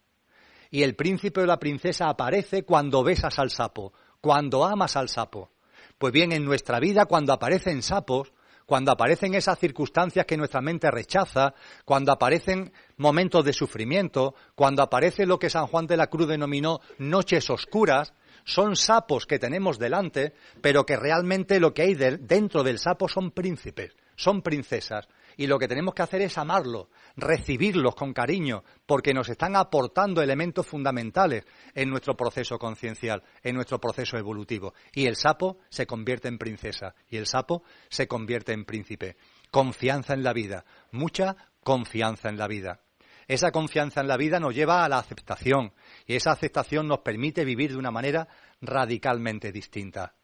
Y 0.71 0.83
el 0.83 0.95
príncipe 0.95 1.41
o 1.41 1.47
la 1.47 1.59
princesa 1.59 2.09
aparece 2.09 2.65
cuando 2.65 3.03
besas 3.03 3.39
al 3.39 3.51
sapo, 3.51 3.93
cuando 4.21 4.65
amas 4.65 4.97
al 4.97 5.09
sapo. 5.09 5.51
Pues 5.99 6.13
bien, 6.13 6.33
en 6.33 6.45
nuestra 6.45 6.81
vida, 6.81 7.07
cuando 7.07 7.33
aparecen 7.33 7.83
sapos, 7.83 8.33
cuando 8.67 8.93
aparecen 8.93 9.35
esas 9.35 9.59
circunstancias 9.59 10.27
que 10.27 10.37
nuestra 10.37 10.61
mente 10.61 10.91
rechaza, 10.91 11.55
cuando 11.85 12.13
aparecen 12.13 12.73
momentos 12.97 13.45
de 13.45 13.53
sufrimiento, 13.53 14.35
cuando 14.55 14.83
aparece 14.83 15.27
lo 15.27 15.39
que 15.39 15.51
San 15.51 15.67
Juan 15.67 15.87
de 15.87 15.97
la 15.97 16.07
Cruz 16.07 16.29
denominó 16.29 16.81
noches 16.99 17.51
oscuras, 17.51 18.15
son 18.45 18.77
sapos 18.77 19.27
que 19.27 19.39
tenemos 19.39 19.79
delante, 19.79 20.35
pero 20.61 20.85
que 20.85 20.97
realmente 20.97 21.61
lo 21.61 21.75
que 21.75 21.83
hay 21.83 21.95
dentro 21.95 22.63
del 22.63 22.79
sapo 22.79 23.09
son 23.09 23.31
príncipes, 23.31 23.97
son 24.17 24.43
princesas, 24.43 25.09
y 25.37 25.47
lo 25.47 25.59
que 25.59 25.69
tenemos 25.69 25.95
que 25.95 26.03
hacer 26.03 26.23
es 26.23 26.39
amarlos, 26.39 26.89
recibirlos 27.17 27.95
con 27.95 28.13
cariño, 28.13 28.63
porque 28.87 29.15
nos 29.15 29.29
están 29.29 29.57
aportando 29.57 30.23
elementos 30.23 30.67
fundamentales 30.67 31.45
en 31.75 31.91
nuestro 31.91 32.17
proceso 32.17 32.59
conciencial, 32.59 33.23
en 33.43 33.57
nuestro 33.57 33.81
proceso 33.81 34.17
evolutivo. 34.17 34.75
Y 34.93 35.07
el 35.07 35.17
sapo 35.17 35.59
se 35.69 35.87
convierte 35.87 36.29
en 36.29 36.39
princesa 36.39 36.95
y 37.09 37.17
el 37.17 37.27
sapo 37.27 37.65
se 37.89 38.07
convierte 38.07 38.53
en 38.53 38.65
príncipe. 38.65 39.17
Confianza 39.51 40.15
en 40.15 40.23
la 40.23 40.33
vida, 40.33 40.65
mucha 40.93 41.37
confianza 41.63 42.29
en 42.29 42.39
la 42.39 42.47
vida. 42.47 42.84
Esa 43.27 43.51
confianza 43.51 44.01
en 44.01 44.09
la 44.09 44.17
vida 44.17 44.39
nos 44.39 44.55
lleva 44.55 44.85
a 44.85 44.89
la 44.89 44.99
aceptación 44.99 45.73
y 46.07 46.15
esa 46.17 46.33
aceptación 46.33 46.87
nos 46.87 47.01
permite 47.01 47.45
vivir 47.45 47.73
de 47.73 47.79
una 47.79 47.91
manera 47.91 48.29
radicalmente 48.61 49.53
distinta. 49.53 50.15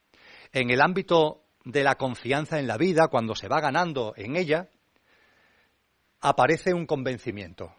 En 0.52 0.70
el 0.70 0.81
ámbito 0.81 1.44
de 1.64 1.85
la 1.85 1.97
confianza 1.97 2.59
en 2.59 2.66
la 2.66 2.77
vida, 2.77 3.09
cuando 3.09 3.35
se 3.35 3.48
va 3.48 3.60
ganando 3.60 4.14
en 4.16 4.36
ella, 4.36 4.68
aparece 6.20 6.74
un 6.74 6.86
convencimiento. 6.86 7.74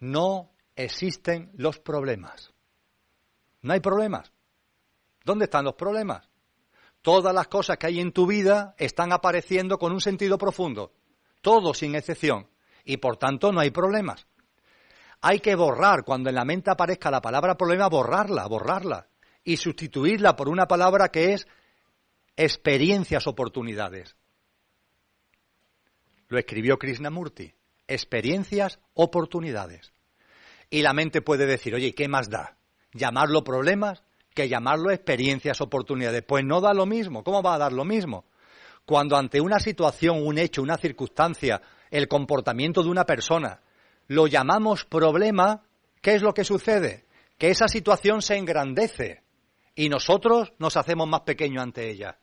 No 0.00 0.50
existen 0.76 1.50
los 1.54 1.78
problemas. 1.78 2.52
No 3.62 3.72
hay 3.72 3.80
problemas. 3.80 4.32
¿Dónde 5.24 5.46
están 5.46 5.64
los 5.64 5.74
problemas? 5.74 6.28
Todas 7.02 7.34
las 7.34 7.48
cosas 7.48 7.76
que 7.78 7.86
hay 7.86 8.00
en 8.00 8.12
tu 8.12 8.26
vida 8.26 8.74
están 8.78 9.12
apareciendo 9.12 9.78
con 9.78 9.92
un 9.92 10.00
sentido 10.00 10.38
profundo. 10.38 10.92
Todo 11.40 11.74
sin 11.74 11.94
excepción. 11.94 12.48
Y 12.88 12.96
por 12.96 13.18
tanto 13.18 13.52
no 13.52 13.60
hay 13.60 13.70
problemas. 13.70 14.26
Hay 15.20 15.40
que 15.40 15.54
borrar, 15.54 16.04
cuando 16.04 16.30
en 16.30 16.34
la 16.34 16.46
mente 16.46 16.70
aparezca 16.70 17.10
la 17.10 17.20
palabra 17.20 17.54
problema, 17.54 17.86
borrarla, 17.86 18.46
borrarla. 18.46 19.08
Y 19.44 19.58
sustituirla 19.58 20.34
por 20.34 20.48
una 20.48 20.66
palabra 20.66 21.10
que 21.10 21.34
es 21.34 21.46
experiencias, 22.34 23.26
oportunidades. 23.26 24.16
Lo 26.28 26.38
escribió 26.38 26.78
Krishnamurti. 26.78 27.52
Experiencias, 27.86 28.80
oportunidades. 28.94 29.92
Y 30.70 30.80
la 30.80 30.94
mente 30.94 31.20
puede 31.20 31.44
decir, 31.44 31.74
oye, 31.74 31.94
¿qué 31.94 32.08
más 32.08 32.30
da? 32.30 32.56
¿Llamarlo 32.94 33.44
problemas 33.44 34.02
que 34.32 34.48
llamarlo 34.48 34.90
experiencias, 34.92 35.60
oportunidades? 35.60 36.22
Pues 36.26 36.42
no 36.42 36.62
da 36.62 36.72
lo 36.72 36.86
mismo. 36.86 37.22
¿Cómo 37.22 37.42
va 37.42 37.56
a 37.56 37.58
dar 37.58 37.74
lo 37.74 37.84
mismo? 37.84 38.24
Cuando 38.86 39.14
ante 39.18 39.42
una 39.42 39.60
situación, 39.60 40.26
un 40.26 40.38
hecho, 40.38 40.62
una 40.62 40.78
circunstancia, 40.78 41.60
el 41.90 42.08
comportamiento 42.08 42.82
de 42.82 42.90
una 42.90 43.04
persona, 43.04 43.60
lo 44.06 44.26
llamamos 44.26 44.84
problema, 44.84 45.62
¿qué 46.00 46.14
es 46.14 46.22
lo 46.22 46.32
que 46.32 46.44
sucede? 46.44 47.06
Que 47.36 47.50
esa 47.50 47.68
situación 47.68 48.22
se 48.22 48.36
engrandece 48.36 49.22
y 49.74 49.88
nosotros 49.88 50.52
nos 50.58 50.76
hacemos 50.76 51.08
más 51.08 51.20
pequeños 51.20 51.62
ante 51.62 51.90
ella. 51.90 52.18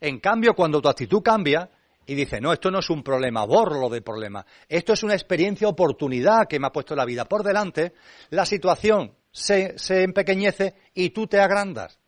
En 0.00 0.18
cambio, 0.20 0.54
cuando 0.54 0.82
tu 0.82 0.88
actitud 0.88 1.22
cambia, 1.22 1.70
y 2.04 2.14
dice, 2.14 2.40
no, 2.40 2.52
esto 2.52 2.70
no 2.70 2.80
es 2.80 2.90
un 2.90 3.02
problema, 3.02 3.44
borro 3.44 3.88
de 3.88 4.02
problema. 4.02 4.44
Esto 4.68 4.92
es 4.92 5.02
una 5.02 5.14
experiencia, 5.14 5.68
oportunidad 5.68 6.48
que 6.48 6.58
me 6.58 6.66
ha 6.66 6.72
puesto 6.72 6.96
la 6.96 7.04
vida 7.04 7.26
por 7.26 7.44
delante. 7.44 7.94
La 8.30 8.44
situación 8.44 9.14
se, 9.30 9.78
se 9.78 10.02
empequeñece 10.02 10.74
y 10.94 11.10
tú 11.10 11.28
te 11.28 11.38
agrandas. 11.38 12.00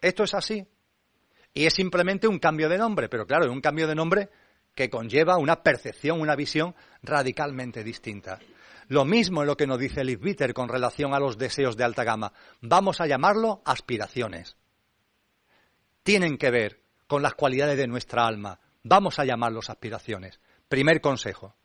Esto 0.00 0.24
es 0.24 0.34
así. 0.34 0.66
Y 1.52 1.66
es 1.66 1.74
simplemente 1.74 2.26
un 2.26 2.38
cambio 2.38 2.68
de 2.68 2.78
nombre, 2.78 3.08
pero 3.08 3.26
claro, 3.26 3.50
un 3.52 3.60
cambio 3.60 3.86
de 3.86 3.94
nombre 3.94 4.30
que 4.74 4.90
conlleva 4.90 5.38
una 5.38 5.62
percepción, 5.62 6.20
una 6.20 6.36
visión 6.36 6.74
radicalmente 7.02 7.84
distinta. 7.84 8.38
Lo 8.88 9.04
mismo 9.04 9.42
es 9.42 9.46
lo 9.46 9.56
que 9.56 9.66
nos 9.66 9.78
dice 9.78 10.04
Liv 10.04 10.20
Bitter 10.20 10.52
con 10.52 10.68
relación 10.68 11.14
a 11.14 11.18
los 11.18 11.38
deseos 11.38 11.76
de 11.76 11.84
alta 11.84 12.04
gama. 12.04 12.32
Vamos 12.60 13.00
a 13.00 13.06
llamarlo 13.06 13.62
aspiraciones. 13.64 14.56
Tienen 16.02 16.36
que 16.36 16.50
ver 16.50 16.80
con 17.06 17.22
las 17.22 17.34
cualidades 17.34 17.76
de 17.78 17.86
nuestra 17.86 18.26
alma, 18.26 18.58
Vamos 18.84 19.18
a 19.18 19.24
llamarlos 19.24 19.70
aspiraciones. 19.70 20.40
Primer 20.68 21.00
consejo. 21.00 21.56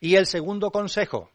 Y 0.00 0.16
el 0.16 0.26
segundo 0.26 0.72
consejo, 0.72 1.30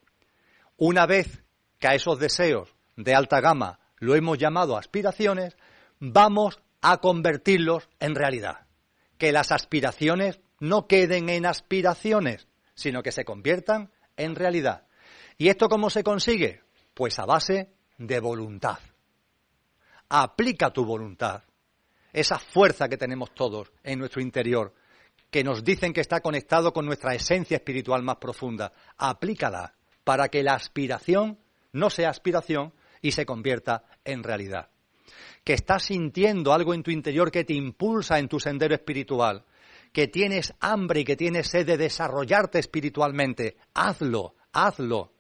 una 0.76 1.06
vez 1.06 1.44
que 1.80 1.88
a 1.88 1.96
esos 1.96 2.20
deseos 2.20 2.76
de 2.98 3.16
alta 3.16 3.40
gama 3.40 3.80
lo 4.00 4.16
hemos 4.16 4.38
llamado 4.38 4.78
aspiraciones, 4.78 5.56
vamos 5.98 6.60
a 6.82 6.98
convertirlos 6.98 7.88
en 8.02 8.16
realidad. 8.16 8.68
Que 9.18 9.32
las 9.32 9.54
aspiraciones 9.54 10.42
no 10.60 10.88
queden 10.88 11.30
en 11.30 11.45
aspiraciones, 11.45 12.48
sino 12.76 13.03
que 13.03 13.11
se 13.11 13.26
conviertan 13.26 13.91
en 14.18 14.36
realidad. 14.36 14.88
¿Y 15.38 15.49
esto 15.49 15.69
cómo 15.69 15.90
se 15.90 16.03
consigue? 16.03 16.61
Pues 16.94 17.19
a 17.19 17.26
base 17.26 17.69
de 17.98 18.19
voluntad. 18.19 18.80
Aplica 20.10 20.72
tu 20.72 20.86
voluntad, 20.86 21.44
esa 22.11 22.40
fuerza 22.40 22.90
que 22.90 22.98
tenemos 22.98 23.34
todos 23.34 23.72
en 23.84 23.99
nuestro 23.99 24.22
interior, 24.22 24.73
que 25.30 25.44
nos 25.44 25.64
dicen 25.64 25.94
que 25.94 26.02
está 26.02 26.22
conectado 26.22 26.73
con 26.73 26.86
nuestra 26.86 27.14
esencia 27.14 27.57
espiritual 27.57 28.02
más 28.02 28.18
profunda. 28.18 28.72
Aplícala 28.98 29.76
para 30.03 30.30
que 30.30 30.41
la 30.41 30.56
aspiración 30.56 31.38
no 31.72 31.90
sea 31.90 32.10
aspiración 32.10 32.73
y 33.02 33.11
se 33.11 33.26
convierta 33.26 33.84
en 34.03 34.23
realidad. 34.23 34.69
Que 35.44 35.53
estás 35.53 35.84
sintiendo 35.84 36.53
algo 36.53 36.73
en 36.73 36.84
tu 36.84 36.91
interior 36.91 37.31
que 37.31 37.44
te 37.44 37.53
impulsa 37.53 38.19
en 38.19 38.27
tu 38.27 38.40
sendero 38.40 38.73
espiritual, 38.73 39.45
que 39.91 40.07
tienes 40.07 40.53
hambre 40.60 41.02
y 41.02 41.06
que 41.06 41.16
tienes 41.16 41.48
sed 41.48 41.66
de 41.66 41.78
desarrollarte 41.78 42.60
espiritualmente, 42.60 43.57
hazlo, 43.74 44.36
hazlo. 44.52 45.14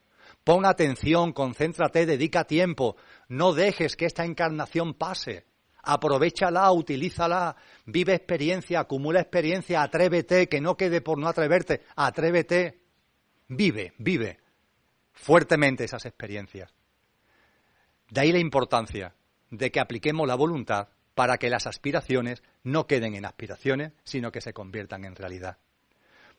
Pon 0.43 0.65
atención, 0.65 1.33
concéntrate, 1.33 2.05
dedica 2.05 2.45
tiempo, 2.45 2.95
no 3.27 3.53
dejes 3.53 3.95
que 3.95 4.05
esta 4.05 4.25
encarnación 4.25 4.93
pase. 4.93 5.45
Aprovechala, 5.83 6.71
utilízala, 6.71 7.55
vive 7.85 8.13
experiencia, 8.13 8.81
acumula 8.81 9.21
experiencia, 9.21 9.81
atrévete, 9.81 10.47
que 10.47 10.61
no 10.61 10.75
quede 10.75 11.01
por 11.01 11.17
no 11.17 11.27
atreverte, 11.27 11.83
atrévete, 11.95 12.81
vive, 13.47 13.93
vive 13.97 14.39
fuertemente 15.13 15.83
esas 15.83 16.05
experiencias. 16.05 16.73
De 18.09 18.21
ahí 18.21 18.31
la 18.31 18.39
importancia 18.39 19.15
de 19.49 19.71
que 19.71 19.79
apliquemos 19.79 20.27
la 20.27 20.35
voluntad 20.35 20.89
para 21.19 21.37
que 21.37 21.49
las 21.49 21.67
aspiraciones 21.67 22.41
no 22.63 22.87
queden 22.87 23.13
en 23.13 23.25
aspiraciones, 23.25 23.91
sino 24.05 24.31
que 24.31 24.39
se 24.39 24.53
conviertan 24.53 25.03
en 25.03 25.17
realidad. 25.17 25.57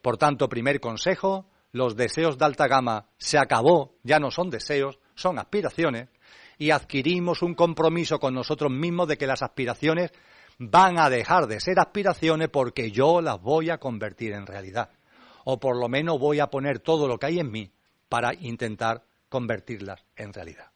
Por 0.01 0.17
tanto, 0.17 0.49
primer 0.49 0.79
consejo, 0.79 1.45
los 1.71 1.95
deseos 1.95 2.39
de 2.39 2.45
alta 2.45 2.67
gama 2.67 3.05
se 3.19 3.37
acabó, 3.37 3.93
ya 4.01 4.17
no 4.17 4.31
son 4.31 4.49
deseos, 4.49 4.97
son 5.13 5.37
aspiraciones 5.37 6.09
y 6.57 6.71
adquirimos 6.71 7.43
un 7.43 7.53
compromiso 7.53 8.19
con 8.19 8.33
nosotros 8.33 8.71
mismos 8.71 9.07
de 9.07 9.19
que 9.19 9.27
las 9.27 9.43
aspiraciones 9.43 10.13
van 10.57 10.97
a 10.97 11.11
dejar 11.11 11.45
de 11.45 11.59
ser 11.59 11.79
aspiraciones 11.79 12.49
porque 12.49 12.89
yo 12.89 13.21
las 13.21 13.39
voy 13.39 13.69
a 13.69 13.77
convertir 13.77 14.33
en 14.33 14.47
realidad. 14.47 14.89
O 15.43 15.59
por 15.59 15.79
lo 15.79 15.89
menos 15.89 16.17
voy 16.17 16.39
a 16.39 16.47
poner 16.47 16.79
todo 16.79 17.07
lo 17.07 17.19
que 17.19 17.27
hay 17.27 17.39
en 17.39 17.51
mí 17.51 17.71
para 18.09 18.33
intentar 18.33 19.03
convertirlas 19.29 20.03
en 20.15 20.33
realidad. 20.33 20.71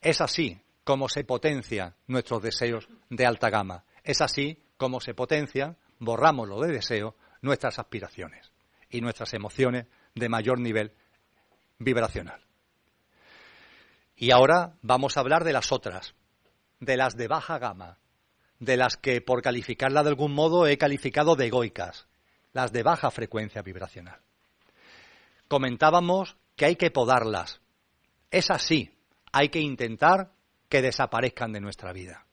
Es 0.00 0.22
así 0.22 0.58
como 0.84 1.08
se 1.08 1.24
potencian 1.24 1.94
nuestros 2.06 2.42
deseos 2.42 2.88
de 3.08 3.26
alta 3.26 3.50
gama. 3.50 3.84
Es 4.02 4.20
así 4.20 4.62
como 4.76 5.00
se 5.00 5.14
potencian, 5.14 5.76
borramos 5.98 6.48
lo 6.48 6.60
de 6.60 6.72
deseo, 6.72 7.16
nuestras 7.42 7.78
aspiraciones 7.78 8.50
y 8.88 9.00
nuestras 9.00 9.34
emociones 9.34 9.86
de 10.14 10.28
mayor 10.28 10.58
nivel 10.58 10.92
vibracional. 11.78 12.40
Y 14.16 14.32
ahora 14.32 14.74
vamos 14.82 15.16
a 15.16 15.20
hablar 15.20 15.44
de 15.44 15.52
las 15.52 15.72
otras, 15.72 16.14
de 16.78 16.96
las 16.96 17.16
de 17.16 17.28
baja 17.28 17.58
gama, 17.58 17.98
de 18.58 18.76
las 18.76 18.96
que 18.96 19.20
por 19.20 19.42
calificarla 19.42 20.02
de 20.02 20.10
algún 20.10 20.34
modo 20.34 20.66
he 20.66 20.76
calificado 20.76 21.36
de 21.36 21.46
egoicas, 21.46 22.06
las 22.52 22.72
de 22.72 22.82
baja 22.82 23.10
frecuencia 23.10 23.62
vibracional. 23.62 24.20
Comentábamos 25.48 26.36
que 26.56 26.66
hay 26.66 26.76
que 26.76 26.90
podarlas. 26.90 27.60
Es 28.30 28.50
así, 28.50 28.94
hay 29.32 29.48
que 29.48 29.60
intentar 29.60 30.32
que 30.70 30.80
desaparezcan 30.80 31.52
de 31.52 31.60
nuestra 31.60 31.92
vida. 31.92 32.24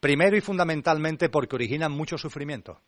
Primero 0.00 0.36
y 0.36 0.40
fundamentalmente 0.40 1.28
porque 1.28 1.56
originan 1.56 1.92
mucho 1.92 2.16
sufrimiento, 2.16 2.80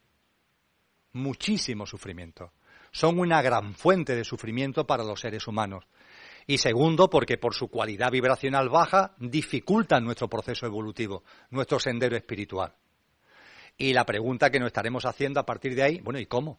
muchísimo 1.12 1.84
sufrimiento. 1.84 2.52
Son 2.92 3.18
una 3.18 3.42
gran 3.42 3.74
fuente 3.74 4.16
de 4.16 4.24
sufrimiento 4.24 4.86
para 4.86 5.04
los 5.04 5.20
seres 5.20 5.46
humanos 5.46 5.84
y 6.46 6.58
segundo, 6.58 7.10
porque 7.10 7.36
por 7.36 7.54
su 7.54 7.68
cualidad 7.68 8.10
vibracional 8.10 8.68
baja 8.68 9.14
dificultan 9.18 10.04
nuestro 10.04 10.28
proceso 10.28 10.66
evolutivo, 10.66 11.22
nuestro 11.50 11.78
sendero 11.78 12.16
espiritual. 12.16 12.74
Y 13.76 13.92
la 13.92 14.04
pregunta 14.04 14.50
que 14.50 14.58
nos 14.58 14.68
estaremos 14.68 15.04
haciendo 15.04 15.40
a 15.40 15.46
partir 15.46 15.74
de 15.74 15.82
ahí, 15.82 16.00
bueno, 16.00 16.18
¿y 16.18 16.26
cómo? 16.26 16.58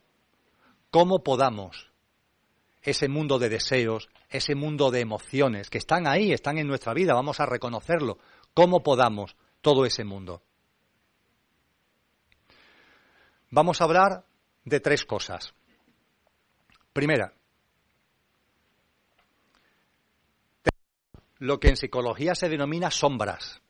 ¿Cómo 0.90 1.24
podamos 1.24 1.90
ese 2.82 3.08
mundo 3.08 3.40
de 3.40 3.49
deseos, 3.49 4.10
ese 4.30 4.56
mundo 4.56 4.91
de 4.91 5.02
emociones 5.02 5.70
que 5.70 5.78
están 5.78 6.08
ahí, 6.08 6.32
están 6.32 6.58
en 6.58 6.68
nuestra 6.68 6.94
vida, 6.94 7.14
vamos 7.14 7.40
a 7.40 7.45
reconocerlo, 7.45 8.18
cómo 8.53 8.84
podamos 8.84 9.36
todo 9.62 9.86
ese 9.86 10.03
mundo? 10.03 10.41
Vamos 13.49 13.82
a 13.82 13.84
hablar 13.84 14.26
de 14.66 14.80
tres 14.80 15.06
cosas. 15.06 15.53
Primera, 16.94 17.34
lo 21.40 21.60
que 21.60 21.70
en 21.70 21.78
psicología 21.78 22.36
se 22.36 22.49
denomina 22.49 22.91
sombras. 22.91 23.62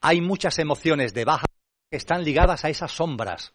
Hay 0.00 0.20
muchas 0.20 0.58
emociones 0.58 1.14
de 1.14 1.24
baja 1.24 1.46
que 1.90 1.96
están 1.96 2.24
ligadas 2.24 2.64
a 2.64 2.68
esas 2.68 2.92
sombras. 2.92 3.54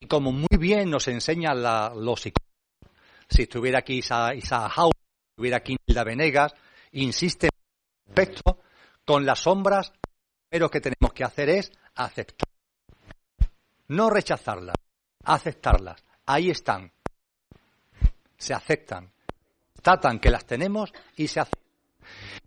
Y 0.00 0.06
como 0.06 0.32
bien 0.62 0.88
nos 0.88 1.08
enseña 1.08 1.52
la, 1.52 1.92
los 1.94 2.22
si 2.22 3.42
estuviera 3.42 3.80
aquí 3.80 3.98
Isa, 3.98 4.34
Isa 4.34 4.70
si 4.74 4.90
estuviera 5.32 5.56
aquí 5.58 5.76
Nilda 5.86 6.04
Venegas, 6.04 6.54
insiste 6.92 7.48
respecto 8.06 8.60
con 9.04 9.26
las 9.26 9.40
sombras, 9.40 9.92
lo 10.50 10.70
que 10.70 10.80
tenemos 10.80 11.12
que 11.12 11.24
hacer 11.24 11.48
es 11.48 11.72
aceptar. 11.94 12.48
No 13.88 14.08
rechazarlas, 14.08 14.76
aceptarlas. 15.24 16.04
Ahí 16.26 16.50
están. 16.50 16.92
Se 18.36 18.54
aceptan. 18.54 19.10
Tratan 19.82 20.20
que 20.20 20.30
las 20.30 20.46
tenemos 20.46 20.92
y 21.16 21.26
se 21.26 21.40
aceptan. 21.40 21.62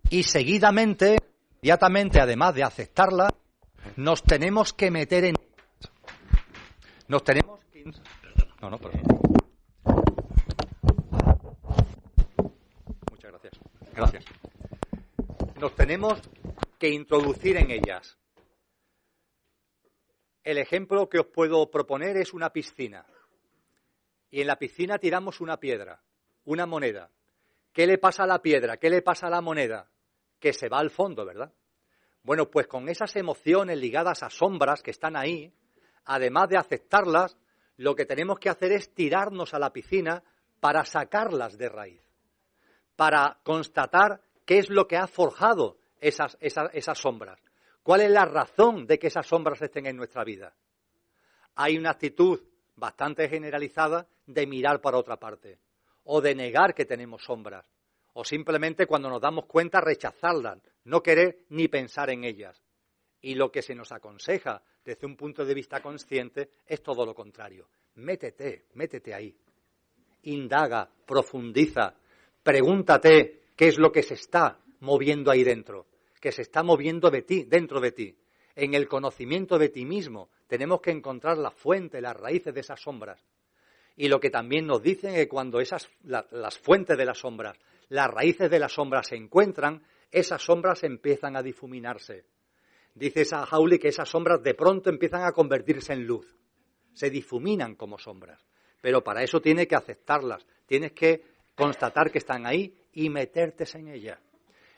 Y 0.08 0.22
seguidamente 0.22 1.18
inmediatamente, 1.56 2.20
además 2.20 2.54
de 2.54 2.62
aceptarla, 2.62 3.28
nos 3.96 4.22
tenemos 4.22 4.72
que 4.72 4.90
meter 4.90 5.24
en 5.24 5.34
nos 7.08 7.22
tenemos 7.24 7.55
no, 8.60 8.70
no, 8.70 8.78
Muchas 13.10 13.30
gracias. 13.30 13.52
Gracias. 13.94 14.24
Nos 15.60 15.74
tenemos 15.74 16.20
que 16.78 16.90
introducir 16.90 17.56
en 17.56 17.70
ellas. 17.70 18.18
El 20.42 20.58
ejemplo 20.58 21.08
que 21.08 21.18
os 21.18 21.26
puedo 21.26 21.70
proponer 21.70 22.16
es 22.16 22.32
una 22.32 22.50
piscina. 22.50 23.06
Y 24.30 24.40
en 24.40 24.46
la 24.46 24.58
piscina 24.58 24.98
tiramos 24.98 25.40
una 25.40 25.58
piedra, 25.58 26.02
una 26.44 26.66
moneda. 26.66 27.10
¿Qué 27.72 27.86
le 27.86 27.98
pasa 27.98 28.24
a 28.24 28.26
la 28.26 28.42
piedra? 28.42 28.76
¿Qué 28.76 28.90
le 28.90 29.02
pasa 29.02 29.26
a 29.26 29.30
la 29.30 29.40
moneda? 29.40 29.90
que 30.38 30.52
se 30.52 30.68
va 30.68 30.78
al 30.78 30.90
fondo, 30.90 31.24
¿verdad? 31.24 31.52
Bueno, 32.22 32.50
pues 32.50 32.66
con 32.66 32.88
esas 32.88 33.14
emociones 33.16 33.78
ligadas 33.78 34.22
a 34.22 34.30
sombras 34.30 34.82
que 34.82 34.90
están 34.90 35.16
ahí, 35.16 35.52
además 36.04 36.48
de 36.48 36.58
aceptarlas, 36.58 37.36
lo 37.76 37.94
que 37.94 38.06
tenemos 38.06 38.38
que 38.38 38.48
hacer 38.48 38.72
es 38.72 38.94
tirarnos 38.94 39.54
a 39.54 39.58
la 39.58 39.72
piscina 39.72 40.22
para 40.60 40.84
sacarlas 40.84 41.58
de 41.58 41.68
raíz, 41.68 42.02
para 42.96 43.38
constatar 43.42 44.20
qué 44.44 44.58
es 44.58 44.70
lo 44.70 44.86
que 44.86 44.96
ha 44.96 45.06
forjado 45.06 45.78
esas, 46.00 46.36
esas, 46.40 46.98
sombras, 46.98 47.40
cuál 47.82 48.00
es 48.00 48.10
la 48.10 48.24
razón 48.24 48.86
de 48.86 48.98
que 48.98 49.08
esas 49.08 49.26
sombras 49.26 49.60
estén 49.60 49.86
en 49.86 49.96
nuestra 49.96 50.24
vida. 50.24 50.54
Hay 51.54 51.76
una 51.76 51.90
actitud 51.90 52.42
bastante 52.74 53.28
generalizada 53.28 54.06
de 54.26 54.46
mirar 54.46 54.80
para 54.80 54.98
otra 54.98 55.16
parte 55.16 55.58
o 56.04 56.20
de 56.20 56.34
negar 56.34 56.74
que 56.74 56.84
tenemos 56.84 57.24
sombras 57.24 57.66
o 58.18 58.24
simplemente 58.24 58.86
cuando 58.86 59.10
nos 59.10 59.20
damos 59.20 59.44
cuenta 59.44 59.78
rechazarlas, 59.78 60.58
no 60.84 61.02
querer 61.02 61.44
ni 61.50 61.68
pensar 61.68 62.08
en 62.08 62.24
ellas. 62.24 62.65
Y 63.22 63.34
lo 63.34 63.50
que 63.50 63.62
se 63.62 63.74
nos 63.74 63.92
aconseja 63.92 64.62
desde 64.84 65.06
un 65.06 65.16
punto 65.16 65.44
de 65.44 65.54
vista 65.54 65.80
consciente 65.80 66.50
es 66.66 66.82
todo 66.82 67.04
lo 67.04 67.14
contrario. 67.14 67.68
Métete, 67.96 68.66
métete 68.74 69.14
ahí. 69.14 69.34
Indaga, 70.22 70.88
profundiza, 71.06 71.94
pregúntate 72.42 73.44
qué 73.56 73.68
es 73.68 73.78
lo 73.78 73.90
que 73.90 74.02
se 74.02 74.14
está 74.14 74.60
moviendo 74.80 75.30
ahí 75.30 75.44
dentro, 75.44 75.86
que 76.20 76.32
se 76.32 76.42
está 76.42 76.62
moviendo 76.62 77.10
de 77.10 77.22
ti, 77.22 77.44
dentro 77.44 77.80
de 77.80 77.92
ti. 77.92 78.16
En 78.54 78.74
el 78.74 78.88
conocimiento 78.88 79.58
de 79.58 79.68
ti 79.68 79.84
mismo 79.84 80.30
tenemos 80.46 80.80
que 80.80 80.90
encontrar 80.90 81.38
la 81.38 81.50
fuente, 81.50 82.00
las 82.00 82.16
raíces 82.16 82.54
de 82.54 82.60
esas 82.60 82.80
sombras. 82.80 83.24
Y 83.96 84.08
lo 84.08 84.20
que 84.20 84.30
también 84.30 84.66
nos 84.66 84.82
dicen 84.82 85.10
es 85.10 85.16
que 85.20 85.28
cuando 85.28 85.58
esas, 85.60 85.88
las 86.04 86.58
fuentes 86.58 86.98
de 86.98 87.04
las 87.04 87.18
sombras 87.18 87.58
las 87.88 88.08
raíces 88.08 88.50
de 88.50 88.58
las 88.58 88.72
sombras 88.72 89.08
se 89.08 89.16
encuentran, 89.16 89.82
esas 90.10 90.42
sombras 90.42 90.82
empiezan 90.84 91.36
a 91.36 91.42
difuminarse. 91.42 92.24
Dice 92.96 93.20
esa 93.20 93.46
que 93.78 93.88
esas 93.88 94.08
sombras 94.08 94.42
de 94.42 94.54
pronto 94.54 94.88
empiezan 94.88 95.24
a 95.24 95.32
convertirse 95.32 95.92
en 95.92 96.06
luz. 96.06 96.34
Se 96.94 97.10
difuminan 97.10 97.74
como 97.74 97.98
sombras. 97.98 98.42
Pero 98.80 99.04
para 99.04 99.22
eso 99.22 99.40
tienes 99.42 99.66
que 99.66 99.76
aceptarlas, 99.76 100.46
tienes 100.64 100.92
que 100.92 101.22
constatar 101.54 102.10
que 102.10 102.18
están 102.18 102.46
ahí 102.46 102.74
y 102.94 103.10
meterte 103.10 103.64
en 103.74 103.88
ellas. 103.88 104.18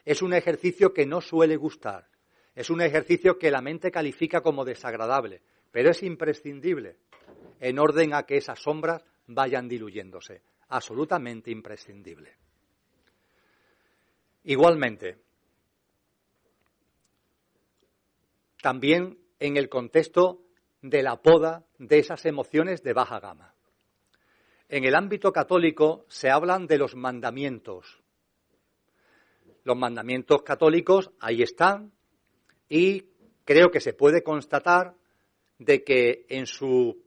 Es 0.05 0.21
un 0.21 0.35
ejercicio 0.35 0.93
que 0.93 1.07
no 1.07 1.21
suele 1.21 1.57
gustar. 1.57 2.09
Es 2.57 2.71
un 2.71 2.81
ejercicio 2.81 3.39
que 3.39 3.53
la 3.53 3.63
mente 3.63 3.93
califica 3.93 4.41
como 4.41 4.65
desagradable, 4.65 5.41
pero 5.71 5.91
es 5.91 6.03
imprescindible 6.03 6.97
en 7.61 7.79
orden 7.79 8.15
a 8.15 8.25
que 8.25 8.37
esas 8.37 8.59
sombras 8.59 9.05
vayan 9.29 9.69
diluyéndose. 9.69 10.43
Absolutamente 10.71 11.53
imprescindible. 11.53 12.35
Igualmente, 14.43 15.19
también 18.63 19.19
en 19.39 19.57
el 19.57 19.69
contexto 19.69 20.43
de 20.83 21.03
la 21.03 21.21
poda 21.21 21.65
de 21.79 21.99
esas 21.99 22.25
emociones 22.27 22.83
de 22.83 22.93
baja 22.93 23.21
gama. 23.21 23.55
En 24.69 24.85
el 24.85 24.95
ámbito 24.95 25.33
católico 25.33 26.05
se 26.09 26.31
hablan 26.31 26.67
de 26.67 26.79
los 26.79 26.95
mandamientos. 26.95 28.03
Los 29.65 29.77
mandamientos 29.77 30.43
católicos 30.43 31.11
ahí 31.21 31.43
están 31.43 31.93
y 32.69 33.07
creo 33.45 33.71
que 33.71 33.81
se 33.81 33.95
puede 33.95 34.23
constatar 34.23 34.95
de 35.59 35.83
que 35.83 36.27
en 36.29 36.47
su 36.47 37.03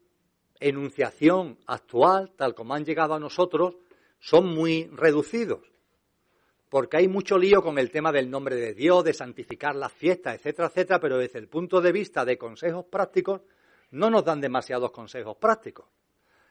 enunciación 0.59 1.59
actual, 1.65 2.33
tal 2.35 2.53
como 2.53 2.73
han 2.73 2.85
llegado 2.85 3.13
a 3.13 3.19
nosotros, 3.19 3.75
son 4.19 4.53
muy 4.53 4.88
reducidos 4.91 5.70
porque 6.72 6.95
hay 6.95 7.09
mucho 7.09 7.38
lío 7.38 7.61
con 7.61 7.77
el 7.77 7.91
tema 7.91 8.14
del 8.14 8.32
nombre 8.32 8.56
de 8.56 8.74
Dios, 8.74 9.03
de 9.03 9.14
santificar 9.14 9.75
las 9.75 9.91
fiestas, 9.91 10.35
etcétera, 10.35 10.69
etcétera, 10.69 11.00
pero 11.01 11.17
desde 11.17 11.38
el 11.38 11.50
punto 11.50 11.82
de 11.82 11.91
vista 11.91 12.24
de 12.24 12.38
consejos 12.38 12.85
prácticos, 12.85 13.41
no 13.91 14.09
nos 14.09 14.24
dan 14.24 14.40
demasiados 14.40 14.90
consejos 14.90 15.35
prácticos. 15.35 15.85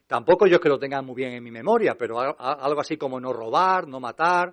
Tampoco 0.06 0.46
yo 0.46 0.56
es 0.56 0.60
que 0.60 0.68
lo 0.68 0.78
tenga 0.78 1.00
muy 1.00 1.14
bien 1.14 1.32
en 1.32 1.42
mi 1.42 1.50
memoria, 1.50 1.96
pero 1.96 2.20
algo 2.20 2.80
así 2.82 2.98
como 2.98 3.18
no 3.18 3.32
robar, 3.32 3.88
no 3.88 3.98
matar, 3.98 4.52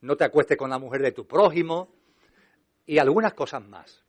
no 0.00 0.16
te 0.16 0.24
acuestes 0.24 0.56
con 0.56 0.70
la 0.70 0.80
mujer 0.80 1.02
de 1.02 1.12
tu 1.12 1.24
prójimo 1.24 1.94
y 2.84 2.98
algunas 2.98 3.32
cosas 3.34 3.64
más. 3.64 4.02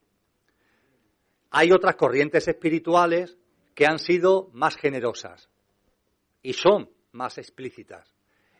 Hay 1.52 1.72
otras 1.72 1.96
corrientes 1.96 2.48
espirituales 2.48 3.38
que 3.76 3.86
han 3.86 4.00
sido 4.00 4.50
más 4.52 4.76
generosas 4.76 5.48
y 6.42 6.54
son 6.54 6.90
más 7.12 7.38
explícitas 7.38 8.12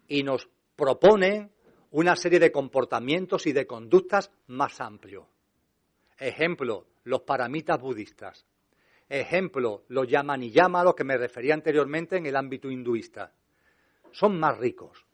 y 0.08 0.22
nos 0.22 0.48
proponen 0.76 1.57
una 1.98 2.16
serie 2.16 2.38
de 2.38 2.52
comportamientos 2.52 3.48
y 3.48 3.54
de 3.54 3.66
conductas 3.66 4.30
más 4.46 4.82
amplios. 4.82 5.26
Ejemplo, 6.20 6.86
los 7.06 7.22
paramitas 7.22 7.82
budistas. 7.82 8.46
Ejemplo, 9.10 9.84
los 9.88 10.08
yama 10.08 10.36
a 10.36 10.84
los 10.84 10.94
que 10.94 11.04
me 11.04 11.18
refería 11.18 11.56
anteriormente 11.56 12.18
en 12.18 12.28
el 12.28 12.36
ámbito 12.36 12.70
hinduista. 12.70 13.34
Son 14.12 14.40
más 14.40 14.60
ricos. 14.60 15.08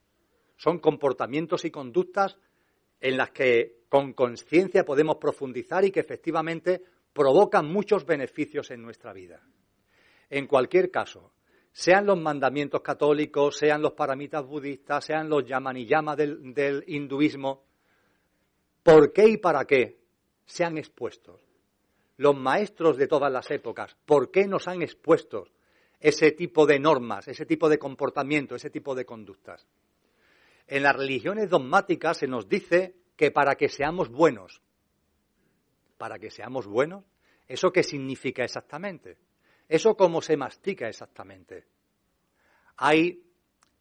Son 0.58 0.80
comportamientos 0.80 1.64
y 1.64 1.72
conductas 1.72 2.38
en 3.00 3.16
las 3.16 3.32
que 3.32 3.84
con 3.88 4.12
conciencia 4.12 4.84
podemos 4.84 5.16
profundizar 5.16 5.86
y 5.86 5.92
que 5.92 6.02
efectivamente 6.02 6.84
provocan 7.14 7.66
muchos 7.66 8.06
beneficios 8.06 8.72
en 8.72 8.82
nuestra 8.82 9.14
vida. 9.14 9.42
En 10.30 10.48
cualquier 10.48 10.92
caso, 10.92 11.32
sean 11.74 12.06
los 12.06 12.20
mandamientos 12.20 12.82
católicos, 12.82 13.58
sean 13.58 13.82
los 13.82 13.94
paramitas 13.94 14.46
budistas, 14.46 15.06
sean 15.06 15.28
los 15.28 15.44
yamaniyama 15.44 16.16
del, 16.16 16.54
del 16.54 16.84
hinduismo, 16.88 17.66
¿por 18.84 19.12
qué 19.12 19.28
y 19.28 19.38
para 19.38 19.66
qué 19.66 20.00
se 20.46 20.64
han 20.64 20.78
expuesto? 20.78 21.42
Los 22.18 22.38
maestros 22.38 22.96
de 22.96 23.08
todas 23.08 23.32
las 23.32 23.50
épocas, 23.50 23.98
¿por 24.06 24.30
qué 24.30 24.48
nos 24.48 24.68
han 24.68 24.84
expuesto 24.84 25.48
ese 26.00 26.32
tipo 26.32 26.68
de 26.68 26.80
normas, 26.80 27.28
ese 27.28 27.46
tipo 27.46 27.68
de 27.68 27.80
comportamiento, 27.80 28.56
ese 28.56 28.70
tipo 28.70 28.94
de 28.94 29.06
conductas? 29.06 29.66
En 30.68 30.84
las 30.84 30.96
religiones 30.96 31.50
dogmáticas 31.50 32.18
se 32.18 32.28
nos 32.28 32.48
dice 32.48 32.96
que 33.16 33.32
para 33.32 33.56
que 33.56 33.68
seamos 33.68 34.10
buenos, 34.10 34.62
para 35.98 36.20
que 36.20 36.30
seamos 36.30 36.68
buenos, 36.68 37.04
¿eso 37.48 37.72
qué 37.72 37.82
significa 37.82 38.44
exactamente? 38.44 39.18
¿Eso 39.68 39.96
cómo 39.96 40.22
se 40.22 40.38
mastica 40.38 40.88
exactamente? 40.88 41.66
Hay, 42.78 43.24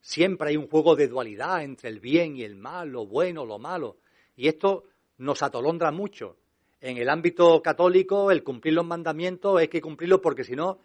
siempre 0.00 0.50
hay 0.50 0.56
un 0.56 0.68
juego 0.68 0.96
de 0.96 1.08
dualidad 1.08 1.62
entre 1.62 1.88
el 1.88 2.00
bien 2.00 2.36
y 2.36 2.42
el 2.42 2.56
mal, 2.56 2.90
lo 2.90 3.06
bueno, 3.06 3.44
lo 3.44 3.58
malo. 3.58 3.98
Y 4.36 4.48
esto 4.48 4.84
nos 5.18 5.42
atolondra 5.42 5.90
mucho. 5.90 6.36
En 6.80 6.96
el 6.96 7.08
ámbito 7.08 7.62
católico, 7.62 8.30
el 8.30 8.42
cumplir 8.42 8.74
los 8.74 8.86
mandamientos 8.86 9.58
hay 9.58 9.68
que 9.68 9.80
cumplirlos 9.80 10.20
porque 10.20 10.44
si 10.44 10.56
no, 10.56 10.78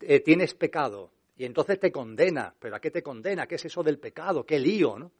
eh, 0.00 0.20
tienes 0.20 0.54
pecado. 0.54 1.10
Y 1.36 1.44
entonces 1.44 1.78
te 1.78 1.90
condena. 1.92 2.54
¿Pero 2.58 2.76
a 2.76 2.80
qué 2.80 2.90
te 2.90 3.02
condena? 3.02 3.46
¿Qué 3.46 3.56
es 3.56 3.64
eso 3.64 3.82
del 3.82 3.98
pecado? 3.98 4.46
¿Qué 4.46 4.58
lío? 4.58 4.98
¿no? 4.98 5.12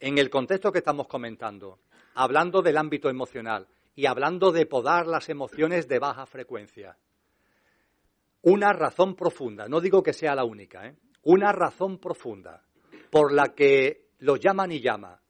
En 0.00 0.18
el 0.18 0.30
contexto 0.30 0.72
que 0.72 0.78
estamos 0.78 1.06
comentando, 1.06 1.80
hablando 2.14 2.62
del 2.62 2.78
ámbito 2.78 3.10
emocional 3.10 3.66
y 3.94 4.06
hablando 4.06 4.52
de 4.52 4.64
podar 4.66 5.06
las 5.06 5.28
emociones 5.28 5.88
de 5.88 5.98
baja 5.98 6.24
frecuencia, 6.24 6.96
una 8.42 8.72
razón 8.72 9.14
profunda, 9.14 9.68
no 9.68 9.80
digo 9.80 10.02
que 10.02 10.12
sea 10.12 10.34
la 10.34 10.44
única, 10.44 10.86
¿eh? 10.86 10.96
una 11.24 11.52
razón 11.52 11.98
profunda 11.98 12.62
por 13.10 13.32
la 13.32 13.54
que 13.54 14.08
los 14.18 14.40
llaman 14.40 14.72
y 14.72 14.80
llama, 14.80 15.20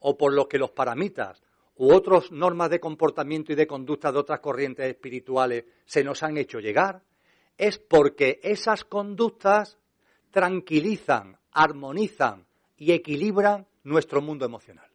o 0.00 0.16
por 0.16 0.32
lo 0.32 0.48
que 0.48 0.58
los 0.58 0.70
paramitas 0.70 1.42
u 1.76 1.92
otras 1.92 2.30
normas 2.32 2.70
de 2.70 2.80
comportamiento 2.80 3.52
y 3.52 3.56
de 3.56 3.66
conducta 3.66 4.10
de 4.10 4.18
otras 4.18 4.40
corrientes 4.40 4.86
espirituales 4.86 5.64
se 5.84 6.02
nos 6.02 6.22
han 6.22 6.36
hecho 6.36 6.58
llegar, 6.58 7.02
es 7.56 7.78
porque 7.78 8.40
esas 8.42 8.84
conductas 8.84 9.78
tranquilizan, 10.30 11.38
armonizan 11.52 12.46
y 12.76 12.92
equilibran 12.92 13.66
nuestro 13.84 14.20
mundo 14.20 14.44
emocional. 14.44 14.88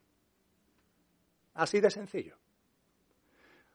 Así 1.54 1.80
de 1.80 1.90
sencillo. 1.90 2.36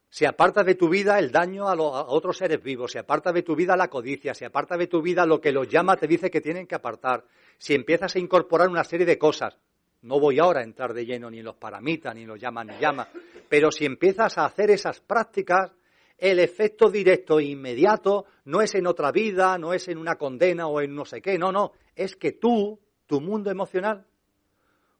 Si 0.10 0.26
apartas 0.26 0.66
de 0.66 0.74
tu 0.74 0.90
vida 0.90 1.20
el 1.20 1.32
daño 1.32 1.70
a, 1.70 1.76
otros 1.76 2.38
seres 2.38 2.62
vivos, 2.64 2.94
si 2.94 2.98
apartas 2.98 3.34
de 3.34 3.44
tu 3.44 3.56
vida 3.56 3.78
la 3.78 3.90
codicia, 3.90 4.34
si 4.34 4.44
apartas 4.44 4.80
de 4.80 4.88
tu 4.88 5.02
vida 5.04 5.26
lo 5.26 5.40
que 5.40 5.52
los 5.52 5.68
llama 5.68 5.96
te 5.98 6.08
dice 6.08 6.32
que 6.32 6.42
tienen 6.42 6.66
que 6.66 6.76
apartar, 6.76 7.26
si 7.60 7.76
empiezas 7.76 8.16
a 8.16 8.20
incorporar 8.20 8.70
una 8.70 8.84
serie 8.84 9.06
de 9.06 9.20
cosas, 9.20 9.56
no 10.02 10.20
voy 10.20 10.40
ahora 10.40 10.62
a 10.62 10.64
entrar 10.64 10.94
de 10.94 11.06
lleno 11.06 11.30
ni 11.30 11.40
en 11.40 11.46
los 11.46 11.58
paramitas, 11.58 12.16
ni 12.16 12.24
en 12.24 12.30
los 12.30 12.40
llama 12.40 12.64
ni 12.64 12.78
llama, 12.80 13.08
pero 13.48 13.72
si 13.72 13.86
empiezas 13.86 14.38
a 14.40 14.46
hacer 14.46 14.72
esas 14.72 15.00
prácticas, 15.00 15.72
el 16.18 16.40
efecto 16.40 16.90
directo 16.90 17.40
e 17.40 17.46
inmediato 17.46 18.26
no 18.46 18.62
es 18.62 18.74
en 18.76 18.88
otra 18.88 19.12
vida, 19.12 19.58
no 19.58 19.74
es 19.74 19.88
en 19.90 19.98
una 19.98 20.16
condena 20.16 20.68
o 20.68 20.82
en 20.82 20.96
no 20.96 21.06
sé 21.06 21.22
qué, 21.22 21.38
no, 21.38 21.52
no, 21.52 21.74
es 21.96 22.16
que 22.16 22.32
tú, 22.32 22.80
tu 23.06 23.22
mundo 23.22 23.52
emocional, 23.52 24.06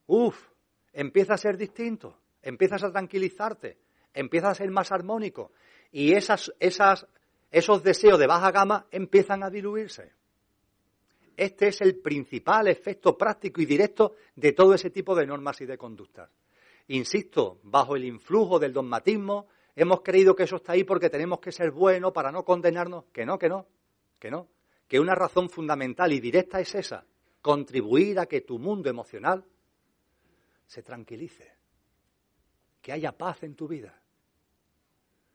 uff, 0.06 0.50
empieza 0.94 1.34
a 1.34 1.38
ser 1.38 1.58
distinto, 1.58 2.16
empiezas 2.42 2.84
a 2.84 2.92
tranquilizarte, 2.92 3.78
empiezas 4.14 4.52
a 4.52 4.56
ser 4.56 4.72
más 4.72 4.92
armónico 4.92 5.52
y 5.92 6.14
esas, 6.14 6.54
esas, 6.60 7.08
esos 7.52 7.84
deseos 7.84 8.20
de 8.20 8.28
baja 8.28 8.52
gama 8.52 8.88
empiezan 8.92 9.44
a 9.44 9.50
diluirse. 9.50 10.14
Este 11.36 11.70
es 11.70 11.80
el 11.82 12.00
principal 12.00 12.68
efecto 12.68 13.18
práctico 13.18 13.62
y 13.62 13.66
directo 13.66 14.16
de 14.36 14.52
todo 14.52 14.74
ese 14.74 14.90
tipo 14.90 15.16
de 15.16 15.26
normas 15.26 15.62
y 15.62 15.66
de 15.66 15.78
conductas. 15.78 16.30
Insisto, 16.88 17.60
bajo 17.64 17.96
el 17.96 18.04
influjo 18.04 18.60
del 18.60 18.74
dogmatismo, 18.74 19.48
hemos 19.76 20.02
creído 20.02 20.36
que 20.36 20.44
eso 20.44 20.58
está 20.58 20.74
ahí 20.74 20.84
porque 20.84 21.10
tenemos 21.10 21.40
que 21.40 21.52
ser 21.52 21.72
buenos 21.72 22.12
para 22.12 22.32
no 22.32 22.44
condenarnos. 22.44 23.06
Que 23.14 23.26
no, 23.26 23.40
que 23.40 23.48
no, 23.48 23.68
que 24.20 24.30
no. 24.30 24.50
Que 24.88 25.00
una 25.00 25.16
razón 25.16 25.50
fundamental 25.50 26.12
y 26.12 26.20
directa 26.20 26.60
es 26.60 26.76
esa, 26.76 27.06
contribuir 27.42 28.20
a 28.20 28.26
que 28.26 28.42
tu 28.42 28.60
mundo 28.60 28.90
emocional 28.90 29.46
se 30.66 30.84
tranquilice, 30.84 31.54
que 32.82 32.92
haya 32.92 33.12
paz 33.12 33.44
en 33.44 33.56
tu 33.56 33.68
vida, 33.68 33.99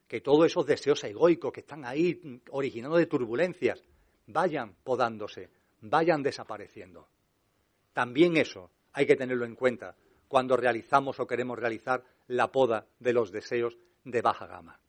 que 0.07 0.21
todos 0.21 0.47
esos 0.47 0.67
deseos 0.67 1.03
egoicos 1.05 1.53
que 1.53 1.61
están 1.61 1.85
ahí 1.85 2.41
originando 2.51 2.97
de 2.97 3.07
turbulencias 3.07 3.83
vayan 4.27 4.75
podándose, 4.83 5.51
vayan 5.81 6.23
desapareciendo. 6.23 7.09
También 7.93 8.37
eso 8.37 8.71
hay 8.93 9.07
que 9.07 9.17
tenerlo 9.17 9.45
en 9.45 9.55
cuenta 9.55 9.97
cuando 10.29 10.57
realizamos 10.57 11.21
o 11.21 11.27
queremos 11.27 11.59
realizar 11.59 12.03
la 12.29 12.51
poda 12.51 12.87
de 12.99 13.13
los 13.13 13.31
deseos 13.31 13.79
de 14.05 14.23
baja 14.23 14.47
gama. 14.47 14.81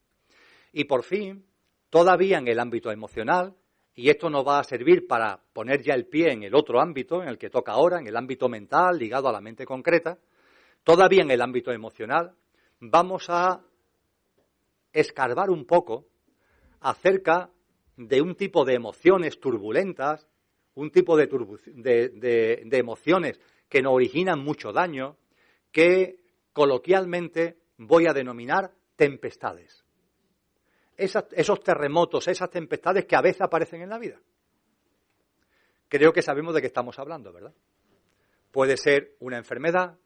Y 0.74 0.86
por 0.86 1.04
fin, 1.04 1.46
todavía 1.90 2.38
en 2.38 2.48
el 2.48 2.60
ámbito 2.60 2.92
emocional, 2.92 3.56
y 3.94 4.10
esto 4.10 4.30
nos 4.30 4.46
va 4.46 4.60
a 4.60 4.64
servir 4.64 5.08
para 5.08 5.40
poner 5.54 5.82
ya 5.82 5.94
el 5.94 6.06
pie 6.06 6.34
en 6.34 6.44
el 6.44 6.54
otro 6.54 6.82
ámbito, 6.82 7.22
en 7.22 7.30
el 7.30 7.38
que 7.38 7.50
toca 7.50 7.72
ahora, 7.72 8.00
en 8.00 8.08
el 8.08 8.18
ámbito 8.18 8.50
mental, 8.50 8.98
ligado 8.98 9.30
a 9.30 9.32
la 9.32 9.40
mente 9.40 9.66
concreta, 9.66 10.18
todavía 10.84 11.22
en 11.22 11.32
el 11.32 11.42
ámbito 11.42 11.72
emocional, 11.72 12.36
vamos 12.80 13.30
a 13.30 13.62
escarbar 15.00 15.50
un 15.50 15.66
poco 15.66 16.08
acerca 16.82 17.52
de 17.98 18.22
un 18.22 18.36
tipo 18.36 18.66
de 18.66 18.74
emociones 18.74 19.40
turbulentas 19.40 20.28
un 20.76 20.92
tipo 20.92 21.18
de, 21.18 22.70
emociones 22.72 23.40
que 23.70 23.82
nos 23.82 23.94
originan 23.94 24.40
mucho 24.40 24.72
daño, 24.72 25.18
que 25.72 26.20
coloquialmente 26.54 27.58
voy 27.78 28.08
a 28.08 28.14
denominar 28.14 28.72
tempestades. 28.96 29.84
esos 30.98 31.60
terremotos, 31.62 32.28
esas 32.28 32.50
tempestades 32.50 33.06
que 33.06 33.16
a 33.16 33.22
veces 33.22 33.42
aparecen 33.42 33.82
en 33.82 33.90
la 33.90 34.00
vida. 34.00 34.20
Creo 35.90 36.14
que 36.14 36.22
sabemos 36.22 36.54
de 36.54 36.62
qué 36.62 36.68
estamos 36.68 36.98
hablando, 37.00 37.32
¿verdad? 37.34 37.54
Puede 38.52 38.78
ser 38.78 39.16
una 39.20 39.38
enfermedad, 39.38 39.98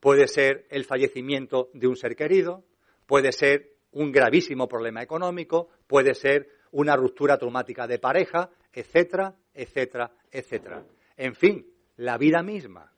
puede 0.00 0.28
ser 0.28 0.66
el 0.70 0.84
fallecimiento 0.84 1.70
de 1.74 1.88
un 1.88 1.96
ser 1.96 2.14
querido, 2.14 2.64
puede 3.06 3.32
ser 3.32 3.74
un 3.92 4.12
gravísimo 4.12 4.68
problema 4.68 5.02
económico, 5.02 5.68
puede 5.86 6.14
ser 6.14 6.48
una 6.72 6.96
ruptura 6.96 7.38
traumática 7.38 7.86
de 7.86 7.98
pareja, 7.98 8.50
etcétera, 8.72 9.34
etcétera, 9.54 10.12
etcétera. 10.30 10.84
En 11.16 11.34
fin, 11.34 11.66
la 11.96 12.18
vida 12.18 12.42
misma. 12.42 12.92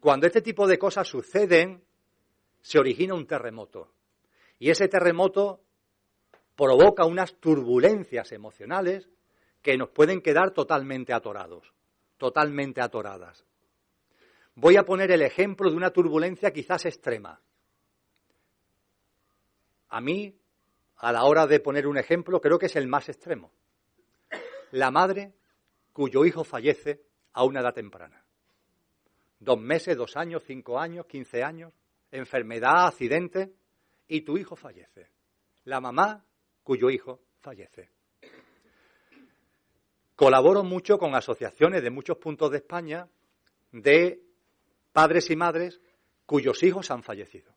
Cuando 0.00 0.26
este 0.26 0.42
tipo 0.42 0.66
de 0.66 0.78
cosas 0.78 1.08
suceden, 1.08 1.82
se 2.60 2.78
origina 2.78 3.14
un 3.14 3.26
terremoto. 3.26 3.92
Y 4.58 4.70
ese 4.70 4.88
terremoto 4.88 5.62
provoca 6.56 7.04
unas 7.04 7.34
turbulencias 7.40 8.32
emocionales 8.32 9.08
que 9.62 9.76
nos 9.76 9.90
pueden 9.90 10.20
quedar 10.20 10.52
totalmente 10.52 11.12
atorados, 11.12 11.72
totalmente 12.18 12.80
atoradas. 12.80 13.44
Voy 14.54 14.76
a 14.76 14.84
poner 14.84 15.10
el 15.10 15.22
ejemplo 15.22 15.70
de 15.70 15.76
una 15.76 15.90
turbulencia 15.90 16.52
quizás 16.52 16.84
extrema. 16.84 17.40
A 19.92 20.00
mí 20.00 20.34
a 20.96 21.12
la 21.12 21.24
hora 21.24 21.46
de 21.46 21.60
poner 21.60 21.86
un 21.86 21.98
ejemplo, 21.98 22.40
creo 22.40 22.58
que 22.58 22.66
es 22.66 22.76
el 22.76 22.86
más 22.86 23.10
extremo. 23.10 23.52
La 24.70 24.90
madre 24.90 25.34
cuyo 25.92 26.24
hijo 26.24 26.44
fallece 26.44 27.02
a 27.34 27.44
una 27.44 27.60
edad 27.60 27.74
temprana. 27.74 28.24
Dos 29.38 29.60
meses, 29.60 29.94
dos 29.94 30.16
años, 30.16 30.44
cinco 30.46 30.78
años, 30.80 31.04
quince 31.04 31.42
años, 31.42 31.74
enfermedad, 32.10 32.86
accidente, 32.86 33.52
y 34.08 34.22
tu 34.22 34.38
hijo 34.38 34.56
fallece. 34.56 35.10
La 35.64 35.78
mamá 35.78 36.24
cuyo 36.62 36.88
hijo 36.88 37.20
fallece. 37.40 37.90
Colaboro 40.16 40.64
mucho 40.64 40.96
con 40.96 41.14
asociaciones 41.14 41.82
de 41.82 41.90
muchos 41.90 42.16
puntos 42.16 42.50
de 42.50 42.58
España 42.58 43.08
de 43.72 44.22
padres 44.92 45.28
y 45.30 45.36
madres 45.36 45.82
cuyos 46.24 46.62
hijos 46.62 46.90
han 46.90 47.02
fallecido. 47.02 47.52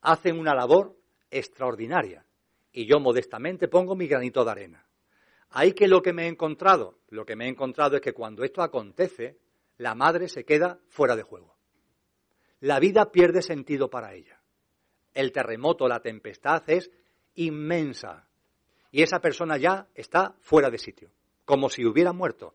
Hacen 0.00 0.36
una 0.36 0.54
labor 0.54 0.99
extraordinaria 1.30 2.24
y 2.72 2.86
yo 2.86 3.00
modestamente 3.00 3.68
pongo 3.68 3.94
mi 3.94 4.06
granito 4.06 4.44
de 4.44 4.50
arena. 4.50 4.86
Ahí 5.50 5.72
que 5.72 5.88
lo 5.88 6.00
que 6.02 6.12
me 6.12 6.24
he 6.24 6.28
encontrado, 6.28 6.98
lo 7.08 7.24
que 7.24 7.34
me 7.34 7.46
he 7.46 7.48
encontrado 7.48 7.96
es 7.96 8.02
que 8.02 8.12
cuando 8.12 8.44
esto 8.44 8.62
acontece, 8.62 9.36
la 9.78 9.94
madre 9.94 10.28
se 10.28 10.44
queda 10.44 10.78
fuera 10.88 11.16
de 11.16 11.22
juego. 11.22 11.56
La 12.60 12.78
vida 12.78 13.10
pierde 13.10 13.42
sentido 13.42 13.88
para 13.88 14.14
ella. 14.14 14.40
El 15.14 15.32
terremoto, 15.32 15.88
la 15.88 16.00
tempestad 16.00 16.62
es 16.68 16.90
inmensa. 17.34 18.28
Y 18.92 19.02
esa 19.02 19.20
persona 19.20 19.56
ya 19.56 19.88
está 19.94 20.34
fuera 20.40 20.70
de 20.70 20.78
sitio, 20.78 21.10
como 21.44 21.68
si 21.68 21.84
hubiera 21.84 22.12
muerto. 22.12 22.54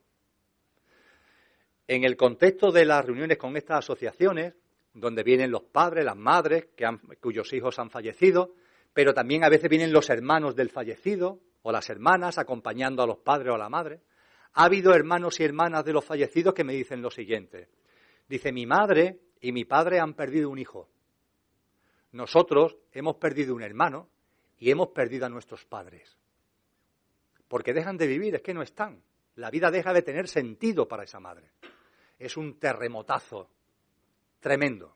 En 1.87 2.03
el 2.03 2.15
contexto 2.15 2.71
de 2.71 2.85
las 2.85 3.05
reuniones 3.05 3.37
con 3.37 3.57
estas 3.57 3.79
asociaciones, 3.79 4.53
donde 4.93 5.23
vienen 5.23 5.51
los 5.51 5.63
padres, 5.63 6.05
las 6.05 6.15
madres 6.15 6.69
cuyos 7.19 7.51
hijos 7.53 7.77
han 7.79 7.89
fallecido, 7.89 8.53
pero 8.95 9.13
también 9.13 9.43
a 9.43 9.49
veces 9.49 9.69
vienen 9.69 9.91
los 9.91 10.09
hermanos 10.09 10.55
del 10.55 10.69
fallecido 10.69 11.41
o 11.63 11.71
las 11.73 11.89
hermanas 11.89 12.37
acompañando 12.37 13.03
a 13.03 13.05
los 13.05 13.17
padres 13.17 13.51
o 13.51 13.55
a 13.55 13.57
la 13.57 13.67
madre. 13.67 13.99
Ha 14.53 14.63
habido 14.63 14.95
hermanos 14.95 15.37
y 15.41 15.43
hermanas 15.43 15.83
de 15.83 15.91
los 15.91 16.05
fallecidos 16.05 16.53
que 16.53 16.63
me 16.63 16.71
dicen 16.71 17.01
lo 17.01 17.11
siguiente. 17.11 17.67
Dice, 18.29 18.53
mi 18.53 18.65
madre 18.65 19.19
y 19.41 19.51
mi 19.51 19.65
padre 19.65 19.99
han 19.99 20.13
perdido 20.13 20.49
un 20.49 20.59
hijo. 20.59 20.87
Nosotros 22.13 22.77
hemos 22.93 23.17
perdido 23.17 23.53
un 23.53 23.63
hermano 23.63 24.07
y 24.59 24.71
hemos 24.71 24.87
perdido 24.91 25.25
a 25.25 25.29
nuestros 25.29 25.65
padres. 25.65 26.17
Porque 27.49 27.73
dejan 27.73 27.97
de 27.97 28.07
vivir, 28.07 28.35
es 28.35 28.41
que 28.41 28.53
no 28.53 28.61
están. 28.61 29.03
La 29.35 29.51
vida 29.51 29.71
deja 29.71 29.91
de 29.91 30.03
tener 30.03 30.29
sentido 30.29 30.87
para 30.87 31.03
esa 31.03 31.19
madre. 31.19 31.51
Es 32.17 32.37
un 32.37 32.59
terremotazo 32.59 33.49
tremendo. 34.39 34.95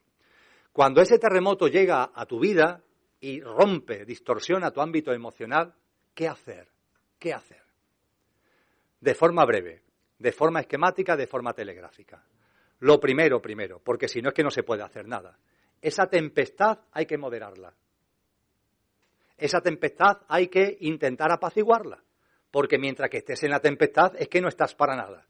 Cuando 0.72 1.02
ese 1.02 1.18
terremoto 1.18 1.68
llega 1.68 2.12
a 2.14 2.24
tu 2.24 2.40
vida, 2.40 2.82
y 3.20 3.40
rompe, 3.40 4.04
distorsiona 4.04 4.70
tu 4.70 4.80
ámbito 4.80 5.12
emocional, 5.12 5.74
¿qué 6.14 6.28
hacer? 6.28 6.68
¿Qué 7.18 7.34
hacer? 7.34 7.62
De 9.00 9.14
forma 9.14 9.44
breve, 9.44 9.82
de 10.18 10.32
forma 10.32 10.60
esquemática, 10.60 11.16
de 11.16 11.26
forma 11.26 11.52
telegráfica. 11.52 12.24
Lo 12.80 12.98
primero, 12.98 13.40
primero, 13.42 13.80
porque 13.84 14.08
si 14.08 14.22
no 14.22 14.30
es 14.30 14.34
que 14.34 14.42
no 14.42 14.50
se 14.50 14.62
puede 14.62 14.82
hacer 14.82 15.06
nada. 15.06 15.38
Esa 15.82 16.06
tempestad 16.06 16.80
hay 16.92 17.06
que 17.06 17.18
moderarla. 17.18 17.74
esa 19.36 19.62
tempestad 19.62 20.22
hay 20.28 20.48
que 20.48 20.76
intentar 20.80 21.32
apaciguarla, 21.32 22.02
porque 22.50 22.78
mientras 22.78 23.08
que 23.08 23.18
estés 23.18 23.42
en 23.42 23.50
la 23.50 23.60
tempestad 23.60 24.14
es 24.16 24.28
que 24.28 24.40
no 24.40 24.48
estás 24.48 24.74
para 24.74 24.96
nada. 24.96 25.26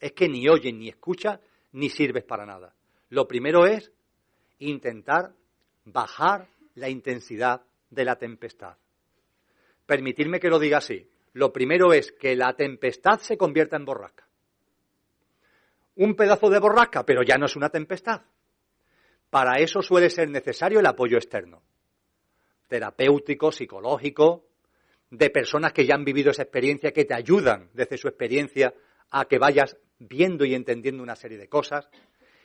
Es 0.00 0.12
que 0.12 0.28
ni 0.28 0.48
oyes, 0.48 0.74
ni 0.74 0.88
escuchas, 0.88 1.38
ni 1.72 1.88
sirves 1.88 2.24
para 2.24 2.46
nada. 2.46 2.74
Lo 3.10 3.28
primero 3.28 3.66
es 3.66 3.92
intentar 4.58 5.34
bajar 5.84 6.48
la 6.78 6.88
intensidad 6.88 7.62
de 7.90 8.04
la 8.04 8.16
tempestad. 8.16 8.76
Permitirme 9.86 10.40
que 10.40 10.50
lo 10.50 10.58
diga 10.58 10.78
así. 10.78 11.10
Lo 11.32 11.52
primero 11.52 11.92
es 11.92 12.12
que 12.12 12.34
la 12.36 12.54
tempestad 12.54 13.20
se 13.20 13.36
convierta 13.36 13.76
en 13.76 13.84
borrasca. 13.84 14.26
Un 15.96 16.14
pedazo 16.14 16.50
de 16.50 16.58
borrasca, 16.58 17.04
pero 17.04 17.22
ya 17.22 17.36
no 17.36 17.46
es 17.46 17.56
una 17.56 17.70
tempestad. 17.70 18.22
Para 19.30 19.58
eso 19.58 19.82
suele 19.82 20.10
ser 20.10 20.28
necesario 20.30 20.80
el 20.80 20.86
apoyo 20.86 21.16
externo, 21.16 21.62
terapéutico, 22.66 23.52
psicológico, 23.52 24.46
de 25.10 25.30
personas 25.30 25.72
que 25.72 25.86
ya 25.86 25.94
han 25.94 26.04
vivido 26.04 26.30
esa 26.30 26.42
experiencia, 26.42 26.92
que 26.92 27.04
te 27.04 27.14
ayudan 27.14 27.70
desde 27.72 27.98
su 27.98 28.08
experiencia 28.08 28.74
a 29.10 29.24
que 29.24 29.38
vayas 29.38 29.76
viendo 29.98 30.44
y 30.44 30.54
entendiendo 30.54 31.02
una 31.02 31.16
serie 31.16 31.38
de 31.38 31.48
cosas. 31.48 31.88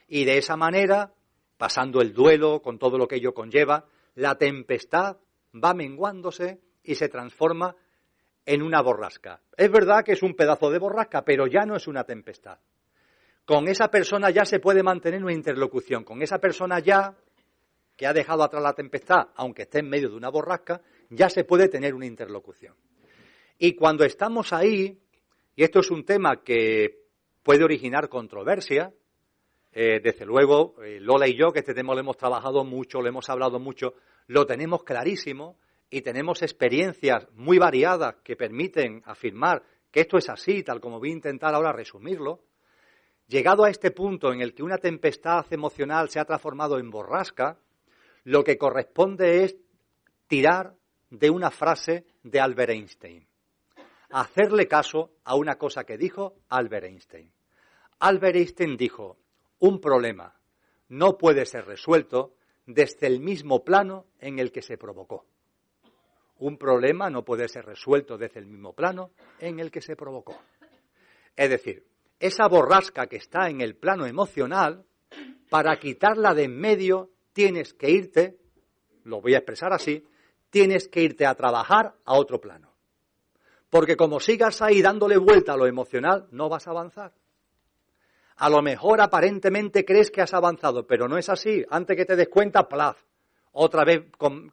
Y 0.08 0.26
de 0.26 0.38
esa 0.38 0.56
manera, 0.56 1.14
pasando 1.58 2.02
el 2.02 2.14
duelo 2.14 2.62
con 2.62 2.80
todo 2.80 2.98
lo 2.98 3.08
que 3.08 3.16
ello 3.16 3.34
conlleva, 3.34 3.86
la 4.16 4.36
tempestad 4.38 5.18
va 5.54 5.74
menguándose 5.74 6.60
y 6.84 6.96
se 6.96 7.10
transforma 7.10 7.76
en 8.46 8.62
una 8.62 8.82
borrasca. 8.82 9.42
Es 9.56 9.72
verdad 9.72 10.04
que 10.04 10.14
es 10.14 10.24
un 10.24 10.36
pedazo 10.36 10.70
de 10.70 10.80
borrasca, 10.80 11.24
pero 11.24 11.48
ya 11.48 11.66
no 11.66 11.76
es 11.76 11.88
una 11.88 12.04
tempestad. 12.04 12.60
Con 13.46 13.68
esa 13.68 13.90
persona 13.90 14.30
ya 14.30 14.46
se 14.46 14.60
puede 14.60 14.84
mantener 14.84 15.24
una 15.24 15.34
interlocución. 15.34 16.04
Con 16.04 16.22
esa 16.22 16.40
persona 16.40 16.80
ya 16.80 17.16
que 17.96 18.08
ha 18.08 18.14
dejado 18.14 18.44
atrás 18.44 18.64
la 18.64 18.74
tempestad, 18.74 19.28
aunque 19.36 19.64
esté 19.64 19.80
en 19.80 19.90
medio 19.90 20.10
de 20.10 20.16
una 20.16 20.30
borrasca, 20.30 20.82
ya 21.10 21.30
se 21.30 21.44
puede 21.44 21.68
tener 21.68 21.94
una 21.94 22.06
interlocución. 22.06 22.76
Y 23.58 23.76
cuando 23.76 24.04
estamos 24.04 24.52
ahí, 24.52 25.00
y 25.56 25.64
esto 25.64 25.80
es 25.80 25.92
un 25.92 26.04
tema 26.04 26.42
que 26.44 27.04
puede 27.44 27.64
originar 27.64 28.10
controversia, 28.10 28.94
eh, 29.76 30.00
desde 30.04 30.26
luego, 30.26 30.76
eh, 30.84 31.00
Lola 31.00 31.28
y 31.28 31.36
yo, 31.36 31.52
que 31.52 31.60
este 31.60 31.74
tema 31.74 31.96
lo 31.96 32.00
hemos 32.00 32.16
trabajado 32.16 32.64
mucho, 32.64 33.02
lo 33.02 33.10
hemos 33.10 33.28
hablado 33.30 33.60
mucho, 33.60 33.96
lo 34.28 34.46
tenemos 34.46 34.84
clarísimo 34.84 35.58
y 35.90 36.02
tenemos 36.02 36.44
experiencias 36.44 37.28
muy 37.34 37.58
variadas 37.58 38.18
que 38.24 38.36
permiten 38.36 39.02
afirmar 39.06 39.64
que 39.92 40.02
esto 40.02 40.18
es 40.18 40.30
así, 40.30 40.62
tal 40.62 40.80
como 40.80 41.00
voy 41.00 41.10
a 41.10 41.14
intentar 41.14 41.56
ahora 41.56 41.72
resumirlo. 41.72 42.44
Llegado 43.28 43.64
a 43.64 43.72
este 43.72 43.90
punto 43.90 44.32
en 44.32 44.42
el 44.42 44.54
que 44.54 44.62
una 44.62 44.78
tempestad 44.78 45.46
emocional 45.52 46.10
se 46.10 46.20
ha 46.20 46.26
transformado 46.26 46.78
en 46.78 46.92
borrasca, 46.92 47.58
lo 48.26 48.44
que 48.44 48.60
corresponde 48.60 49.44
es 49.44 49.58
tirar 50.28 50.76
de 51.10 51.30
una 51.32 51.50
frase 51.50 52.06
de 52.22 52.40
Albert 52.40 52.72
Einstein. 52.72 53.28
Hacerle 54.12 54.68
caso 54.68 55.14
a 55.24 55.36
una 55.36 55.58
cosa 55.58 55.84
que 55.84 55.98
dijo 55.98 56.36
Albert 56.50 56.86
Einstein. 56.86 57.32
Albert 58.00 58.36
Einstein 58.36 58.78
dijo, 58.78 59.18
un 59.64 59.80
problema 59.80 60.36
no 60.90 61.18
puede 61.18 61.46
ser 61.46 61.66
resuelto 61.66 62.36
desde 62.66 63.08
el 63.08 63.22
mismo 63.22 63.64
plano 63.64 64.08
en 64.20 64.40
el 64.40 64.52
que 64.52 64.62
se 64.62 64.78
provocó. 64.78 65.26
Un 66.40 66.58
problema 66.58 67.10
no 67.10 67.24
puede 67.24 67.48
ser 67.48 67.66
resuelto 67.66 68.18
desde 68.18 68.42
el 68.42 68.46
mismo 68.46 68.74
plano 68.74 69.12
en 69.40 69.62
el 69.62 69.72
que 69.72 69.80
se 69.80 69.96
provocó. 69.96 70.38
Es 71.38 71.50
decir, 71.50 71.86
esa 72.20 72.50
borrasca 72.50 73.08
que 73.08 73.16
está 73.16 73.48
en 73.48 73.62
el 73.62 73.78
plano 73.78 74.06
emocional, 74.06 74.84
para 75.50 75.80
quitarla 75.80 76.34
de 76.34 76.44
en 76.44 76.60
medio 76.60 77.12
tienes 77.32 77.74
que 77.74 77.90
irte, 77.90 78.38
lo 79.06 79.22
voy 79.22 79.34
a 79.34 79.38
expresar 79.38 79.72
así, 79.72 80.06
tienes 80.50 80.90
que 80.90 81.04
irte 81.04 81.26
a 81.26 81.36
trabajar 81.36 81.96
a 82.04 82.16
otro 82.16 82.42
plano. 82.42 82.74
Porque 83.70 83.96
como 83.96 84.20
sigas 84.20 84.62
ahí 84.62 84.82
dándole 84.82 85.16
vuelta 85.16 85.54
a 85.54 85.58
lo 85.58 85.68
emocional, 85.68 86.28
no 86.32 86.50
vas 86.50 86.68
a 86.68 86.72
avanzar. 86.72 87.14
A 88.44 88.50
lo 88.50 88.62
mejor 88.62 89.00
aparentemente 89.00 89.86
crees 89.86 90.12
que 90.12 90.22
has 90.22 90.34
avanzado, 90.34 90.86
pero 90.86 91.08
no 91.08 91.18
es 91.18 91.30
así. 91.30 91.64
Antes 91.70 91.96
que 91.96 92.04
te 92.04 92.18
des 92.18 92.28
cuenta, 92.28 92.68
plaf, 92.68 93.02
otra 93.54 93.86
vez 93.86 94.04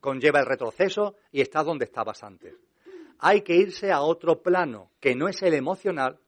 conlleva 0.00 0.38
el 0.38 0.46
retroceso 0.46 1.16
y 1.32 1.40
estás 1.40 1.66
donde 1.66 1.86
estabas 1.86 2.22
antes. 2.22 2.54
Hay 3.18 3.40
que 3.40 3.56
irse 3.56 3.90
a 3.90 4.02
otro 4.02 4.42
plano, 4.42 4.92
que 5.00 5.16
no 5.16 5.26
es 5.26 5.42
el 5.42 5.54
emocional, 5.54 6.20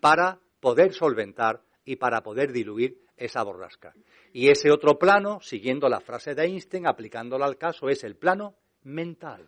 para 0.00 0.38
poder 0.60 0.94
solventar 0.94 1.60
y 1.84 1.96
para 1.96 2.22
poder 2.22 2.52
diluir 2.52 3.02
esa 3.18 3.42
borrasca. 3.42 3.92
Y 4.32 4.48
ese 4.48 4.70
otro 4.70 4.98
plano, 4.98 5.40
siguiendo 5.42 5.90
la 5.90 6.00
frase 6.00 6.34
de 6.34 6.44
Einstein, 6.44 6.86
aplicándola 6.86 7.44
al 7.44 7.58
caso, 7.58 7.90
es 7.90 8.02
el 8.02 8.16
plano 8.16 8.54
mental. 8.84 9.46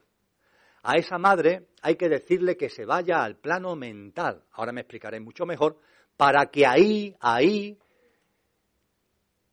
A 0.82 0.96
esa 0.96 1.16
madre 1.16 1.68
hay 1.80 1.96
que 1.96 2.10
decirle 2.10 2.58
que 2.58 2.68
se 2.68 2.84
vaya 2.84 3.24
al 3.24 3.36
plano 3.36 3.76
mental. 3.76 4.44
Ahora 4.52 4.72
me 4.72 4.82
explicaré 4.82 5.20
mucho 5.20 5.46
mejor, 5.46 5.78
para 6.16 6.46
que 6.46 6.66
ahí, 6.66 7.16
ahí, 7.20 7.78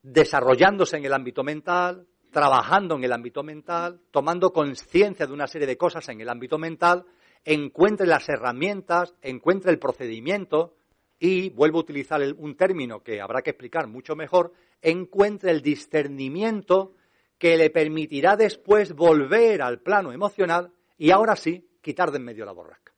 desarrollándose 0.02 0.98
en 0.98 1.06
el 1.06 1.14
ámbito 1.14 1.44
mental, 1.44 2.08
trabajando 2.32 2.96
en 2.96 3.04
el 3.04 3.14
ámbito 3.14 3.44
mental, 3.44 4.02
tomando 4.12 4.52
conciencia 4.52 5.26
de 5.26 5.34
una 5.34 5.48
serie 5.48 5.68
de 5.68 5.78
cosas 5.78 6.08
en 6.10 6.22
el 6.22 6.30
ámbito 6.30 6.58
mental, 6.58 7.06
encuentre 7.44 8.06
las 8.06 8.28
herramientas, 8.30 9.14
encuentre 9.22 9.72
el 9.72 9.80
procedimiento 9.80 10.76
y, 11.20 11.50
vuelvo 11.50 11.80
a 11.80 11.82
utilizar 11.82 12.22
un 12.38 12.56
término 12.56 13.02
que 13.02 13.20
habrá 13.22 13.42
que 13.42 13.52
explicar 13.52 13.88
mucho 13.88 14.16
mejor, 14.16 14.54
encuentre 14.82 15.52
el 15.52 15.62
discernimiento 15.62 16.94
que 17.38 17.58
le 17.58 17.70
permitirá 17.70 18.36
después 18.36 18.94
volver 18.94 19.62
al 19.62 19.82
plano 19.82 20.12
emocional 20.12 20.72
y 20.98 21.12
ahora 21.12 21.36
sí 21.36 21.68
quitar 21.82 22.12
de 22.12 22.18
en 22.18 22.26
medio 22.26 22.46
la 22.46 22.52
borrasca. 22.52 22.89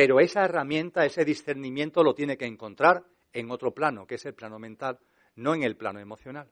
Pero 0.00 0.18
esa 0.18 0.46
herramienta, 0.46 1.04
ese 1.04 1.26
discernimiento 1.26 2.02
lo 2.02 2.14
tiene 2.14 2.38
que 2.38 2.46
encontrar 2.46 3.04
en 3.34 3.50
otro 3.50 3.74
plano, 3.74 4.06
que 4.06 4.14
es 4.14 4.24
el 4.24 4.32
plano 4.32 4.58
mental, 4.58 4.98
no 5.36 5.54
en 5.54 5.62
el 5.62 5.76
plano 5.76 6.00
emocional. 6.00 6.48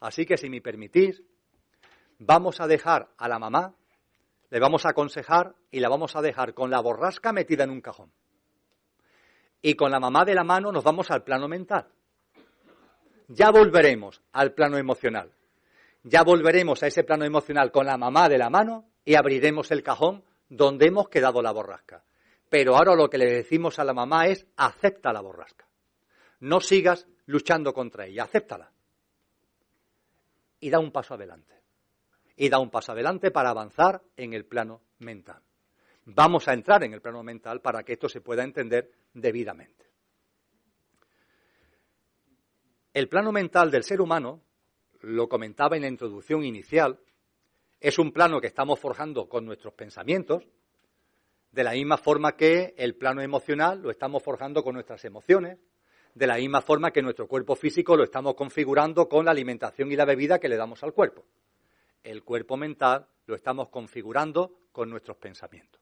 Así 0.00 0.26
que 0.26 0.36
si 0.36 0.50
me 0.50 0.60
permitís, 0.60 1.22
vamos 2.18 2.60
a 2.60 2.66
dejar 2.66 3.08
a 3.16 3.26
la 3.26 3.38
mamá, 3.38 3.74
le 4.50 4.60
vamos 4.60 4.84
a 4.84 4.90
aconsejar 4.90 5.54
y 5.70 5.80
la 5.80 5.88
vamos 5.88 6.14
a 6.14 6.20
dejar 6.20 6.52
con 6.52 6.70
la 6.70 6.78
borrasca 6.82 7.32
metida 7.32 7.64
en 7.64 7.70
un 7.70 7.80
cajón. 7.80 8.12
Y 9.62 9.76
con 9.76 9.90
la 9.90 9.98
mamá 9.98 10.26
de 10.26 10.34
la 10.34 10.44
mano 10.44 10.70
nos 10.70 10.84
vamos 10.84 11.10
al 11.10 11.24
plano 11.24 11.48
mental. 11.48 11.88
Ya 13.28 13.50
volveremos 13.50 14.20
al 14.32 14.52
plano 14.52 14.76
emocional. 14.76 15.32
Ya 16.02 16.22
volveremos 16.22 16.82
a 16.82 16.88
ese 16.88 17.02
plano 17.02 17.24
emocional 17.24 17.72
con 17.72 17.86
la 17.86 17.96
mamá 17.96 18.28
de 18.28 18.36
la 18.36 18.50
mano 18.50 18.90
y 19.06 19.14
abriremos 19.14 19.70
el 19.70 19.82
cajón 19.82 20.22
donde 20.50 20.88
hemos 20.88 21.08
quedado 21.08 21.40
la 21.40 21.50
borrasca. 21.50 22.04
Pero 22.54 22.76
ahora 22.76 22.94
lo 22.94 23.10
que 23.10 23.18
le 23.18 23.26
decimos 23.26 23.80
a 23.80 23.84
la 23.84 23.92
mamá 23.92 24.28
es 24.28 24.46
acepta 24.56 25.12
la 25.12 25.20
borrasca. 25.20 25.66
No 26.38 26.60
sigas 26.60 27.04
luchando 27.26 27.74
contra 27.74 28.06
ella, 28.06 28.22
acéptala 28.22 28.70
y 30.60 30.70
da 30.70 30.78
un 30.78 30.92
paso 30.92 31.14
adelante. 31.14 31.52
Y 32.36 32.48
da 32.48 32.60
un 32.60 32.70
paso 32.70 32.92
adelante 32.92 33.32
para 33.32 33.50
avanzar 33.50 34.02
en 34.16 34.34
el 34.34 34.44
plano 34.44 34.82
mental. 35.00 35.42
Vamos 36.04 36.46
a 36.46 36.52
entrar 36.52 36.84
en 36.84 36.94
el 36.94 37.00
plano 37.00 37.24
mental 37.24 37.60
para 37.60 37.82
que 37.82 37.94
esto 37.94 38.08
se 38.08 38.20
pueda 38.20 38.44
entender 38.44 38.88
debidamente. 39.12 39.86
El 42.92 43.08
plano 43.08 43.32
mental 43.32 43.72
del 43.72 43.82
ser 43.82 44.00
humano, 44.00 44.42
lo 45.00 45.28
comentaba 45.28 45.74
en 45.74 45.82
la 45.82 45.88
introducción 45.88 46.44
inicial, 46.44 47.00
es 47.80 47.98
un 47.98 48.12
plano 48.12 48.40
que 48.40 48.46
estamos 48.46 48.78
forjando 48.78 49.28
con 49.28 49.44
nuestros 49.44 49.74
pensamientos, 49.74 50.46
de 51.54 51.62
la 51.62 51.70
misma 51.70 51.96
forma 51.96 52.36
que 52.36 52.74
el 52.76 52.96
plano 52.96 53.22
emocional 53.22 53.80
lo 53.80 53.92
estamos 53.92 54.24
forjando 54.24 54.64
con 54.64 54.74
nuestras 54.74 55.04
emociones, 55.04 55.56
de 56.12 56.26
la 56.26 56.36
misma 56.36 56.60
forma 56.60 56.90
que 56.90 57.00
nuestro 57.00 57.28
cuerpo 57.28 57.54
físico 57.54 57.96
lo 57.96 58.02
estamos 58.02 58.34
configurando 58.34 59.08
con 59.08 59.24
la 59.24 59.30
alimentación 59.30 59.92
y 59.92 59.96
la 59.96 60.04
bebida 60.04 60.40
que 60.40 60.48
le 60.48 60.56
damos 60.56 60.82
al 60.82 60.92
cuerpo. 60.92 61.24
El 62.02 62.24
cuerpo 62.24 62.56
mental 62.56 63.06
lo 63.26 63.36
estamos 63.36 63.68
configurando 63.68 64.62
con 64.72 64.90
nuestros 64.90 65.16
pensamientos. 65.16 65.80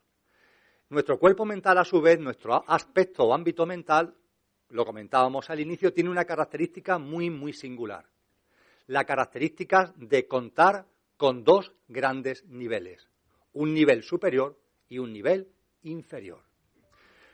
Nuestro 0.91 1.19
cuerpo 1.19 1.47
mental, 1.47 1.79
a 1.79 1.87
su 1.87 2.03
vez, 2.03 2.21
nuestro 2.21 2.63
aspecto 2.69 3.25
o 3.25 3.33
ámbito 3.33 3.65
mental, 3.65 4.15
lo 4.69 4.85
comentábamos 4.85 5.49
al 5.49 5.61
inicio, 5.61 5.95
tiene 5.95 6.11
una 6.11 6.27
característica 6.27 6.99
muy, 6.99 7.31
muy 7.31 7.55
singular. 7.55 8.05
La 8.89 9.05
característica 9.05 9.95
de 9.97 10.27
contar 10.29 10.85
con 11.17 11.45
dos 11.45 11.73
grandes 11.89 12.45
niveles, 12.45 13.09
un 13.55 13.73
nivel 13.73 14.03
superior 14.03 14.61
y 14.91 14.99
un 14.99 15.15
nivel 15.15 15.49
inferior. 15.83 16.43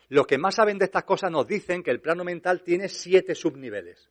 Los 0.09 0.27
que 0.27 0.39
más 0.39 0.55
saben 0.55 0.79
de 0.79 0.87
estas 0.87 1.05
cosas 1.05 1.31
nos 1.31 1.47
dicen 1.47 1.83
que 1.83 1.91
el 1.91 2.01
plano 2.01 2.25
mental 2.25 2.63
tiene 2.63 2.89
siete 2.89 3.35
subniveles. 3.35 4.11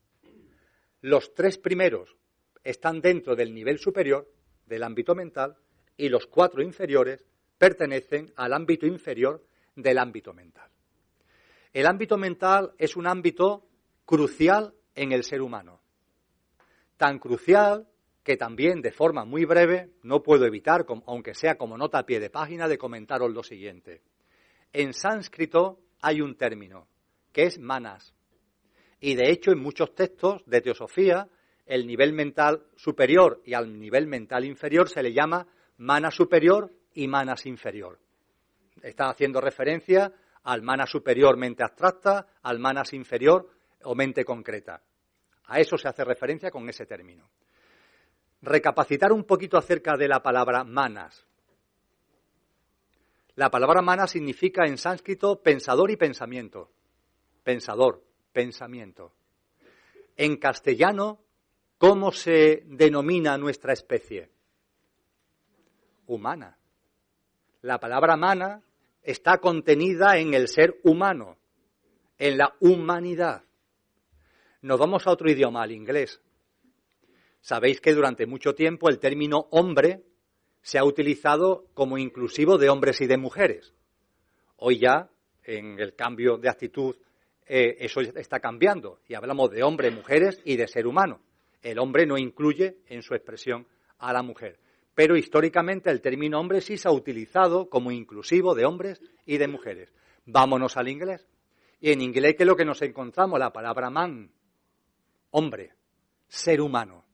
Los 1.01 1.33
tres 1.33 1.57
primeros 1.57 2.15
están 2.63 3.01
dentro 3.01 3.35
del 3.35 3.53
nivel 3.53 3.79
superior 3.79 4.31
del 4.65 4.83
ámbito 4.83 5.15
mental 5.15 5.57
y 5.95 6.09
los 6.09 6.27
cuatro 6.27 6.61
inferiores 6.61 7.25
pertenecen 7.57 8.31
al 8.35 8.53
ámbito 8.53 8.85
inferior 8.85 9.43
del 9.75 9.97
ámbito 9.97 10.33
mental. 10.33 10.69
El 11.73 11.85
ámbito 11.87 12.17
mental 12.17 12.73
es 12.77 12.95
un 12.95 13.07
ámbito 13.07 13.67
crucial 14.05 14.73
en 14.95 15.11
el 15.11 15.23
ser 15.23 15.41
humano. 15.41 15.81
Tan 16.97 17.19
crucial 17.19 17.87
que 18.23 18.37
también 18.37 18.81
de 18.81 18.91
forma 18.91 19.25
muy 19.25 19.45
breve 19.45 19.91
no 20.03 20.21
puedo 20.21 20.45
evitar, 20.45 20.85
aunque 21.05 21.33
sea 21.33 21.57
como 21.57 21.77
nota 21.77 21.99
a 21.99 22.05
pie 22.05 22.19
de 22.19 22.29
página, 22.29 22.67
de 22.67 22.77
comentaros 22.77 23.31
lo 23.31 23.43
siguiente. 23.43 24.01
En 24.73 24.93
sánscrito 24.93 25.79
hay 26.01 26.21
un 26.21 26.35
término, 26.35 26.87
que 27.31 27.43
es 27.43 27.59
manas. 27.59 28.13
Y 28.99 29.15
de 29.15 29.31
hecho 29.31 29.51
en 29.51 29.59
muchos 29.59 29.93
textos 29.95 30.43
de 30.45 30.61
teosofía, 30.61 31.29
el 31.65 31.85
nivel 31.85 32.13
mental 32.13 32.65
superior 32.75 33.41
y 33.45 33.53
al 33.53 33.79
nivel 33.79 34.07
mental 34.07 34.45
inferior 34.45 34.89
se 34.89 35.03
le 35.03 35.13
llama 35.13 35.47
mana 35.77 36.11
superior 36.11 36.71
y 36.93 37.07
manas 37.07 37.45
inferior. 37.45 37.99
Está 38.81 39.09
haciendo 39.09 39.41
referencia 39.41 40.11
al 40.43 40.61
mana 40.61 40.85
superior 40.85 41.35
mente 41.37 41.63
abstracta, 41.63 42.25
al 42.41 42.59
manas 42.59 42.93
inferior 42.93 43.49
o 43.83 43.95
mente 43.95 44.23
concreta. 44.23 44.81
A 45.45 45.59
eso 45.59 45.77
se 45.77 45.87
hace 45.87 46.03
referencia 46.03 46.51
con 46.51 46.67
ese 46.69 46.85
término. 46.85 47.29
Recapacitar 48.41 49.11
un 49.11 49.23
poquito 49.23 49.57
acerca 49.57 49.97
de 49.97 50.07
la 50.07 50.21
palabra 50.21 50.63
manas. 50.63 51.25
La 53.37 53.51
palabra 53.51 53.83
mana 53.83 54.07
significa 54.07 54.65
en 54.65 54.79
sánscrito 54.79 55.43
pensador 55.43 55.91
y 55.91 55.95
pensamiento. 55.95 56.71
Pensador, 57.43 58.03
pensamiento. 58.33 59.13
En 60.15 60.37
castellano, 60.37 61.19
¿cómo 61.77 62.11
se 62.11 62.63
denomina 62.65 63.37
nuestra 63.37 63.73
especie? 63.73 64.31
Humana. 66.07 66.57
La 67.61 67.79
palabra 67.79 68.17
mana 68.17 68.63
está 69.03 69.37
contenida 69.37 70.17
en 70.17 70.33
el 70.33 70.47
ser 70.47 70.79
humano, 70.83 71.37
en 72.17 72.39
la 72.39 72.55
humanidad. 72.59 73.43
Nos 74.63 74.79
vamos 74.79 75.05
a 75.05 75.11
otro 75.11 75.29
idioma, 75.29 75.61
al 75.61 75.73
inglés. 75.73 76.23
Sabéis 77.41 77.81
que 77.81 77.93
durante 77.93 78.25
mucho 78.25 78.55
tiempo 78.55 78.89
el 78.89 78.97
término 78.97 79.47
hombre 79.51 80.06
se 80.67 80.77
ha 80.77 80.83
utilizado 80.83 81.65
como 81.73 81.97
inclusivo 81.97 82.57
de 82.57 82.67
hombres 82.67 82.99
y 82.99 83.07
de 83.07 83.15
mujeres. 83.15 83.73
Hoy 84.57 84.79
ya, 84.79 85.09
en 85.45 85.79
el 85.79 85.95
cambio 85.95 86.37
de 86.37 86.49
actitud, 86.49 86.93
eh, 87.45 87.77
eso 87.79 88.01
está 88.01 88.41
cambiando 88.41 88.99
y 89.07 89.13
hablamos 89.13 89.49
de 89.49 89.63
hombres, 89.63 89.95
mujeres 89.95 90.41
y 90.43 90.57
de 90.57 90.67
ser 90.67 90.85
humano. 90.85 91.21
El 91.61 91.79
hombre 91.79 92.05
no 92.05 92.17
incluye 92.17 92.79
en 92.89 93.01
su 93.01 93.15
expresión 93.15 93.65
a 93.97 94.11
la 94.11 94.21
mujer. 94.21 94.59
Pero 94.93 95.15
históricamente 95.15 95.89
el 95.89 96.01
término 96.01 96.37
hombre 96.37 96.59
sí 96.59 96.77
se 96.77 96.89
ha 96.89 96.91
utilizado 96.91 97.69
como 97.69 97.89
inclusivo 97.89 98.53
de 98.53 98.65
hombres 98.65 99.01
y 99.25 99.37
de 99.37 99.47
mujeres. 99.47 99.93
Vámonos 100.25 100.75
al 100.75 100.89
inglés. 100.89 101.25
Y 101.79 101.93
en 101.93 102.01
inglés, 102.01 102.35
¿qué 102.35 102.43
es 102.43 102.47
lo 102.47 102.57
que 102.57 102.65
nos 102.65 102.81
encontramos? 102.81 103.39
La 103.39 103.53
palabra 103.53 103.89
man, 103.89 104.33
hombre, 105.31 105.75
ser 106.27 106.59
humano. 106.59 107.05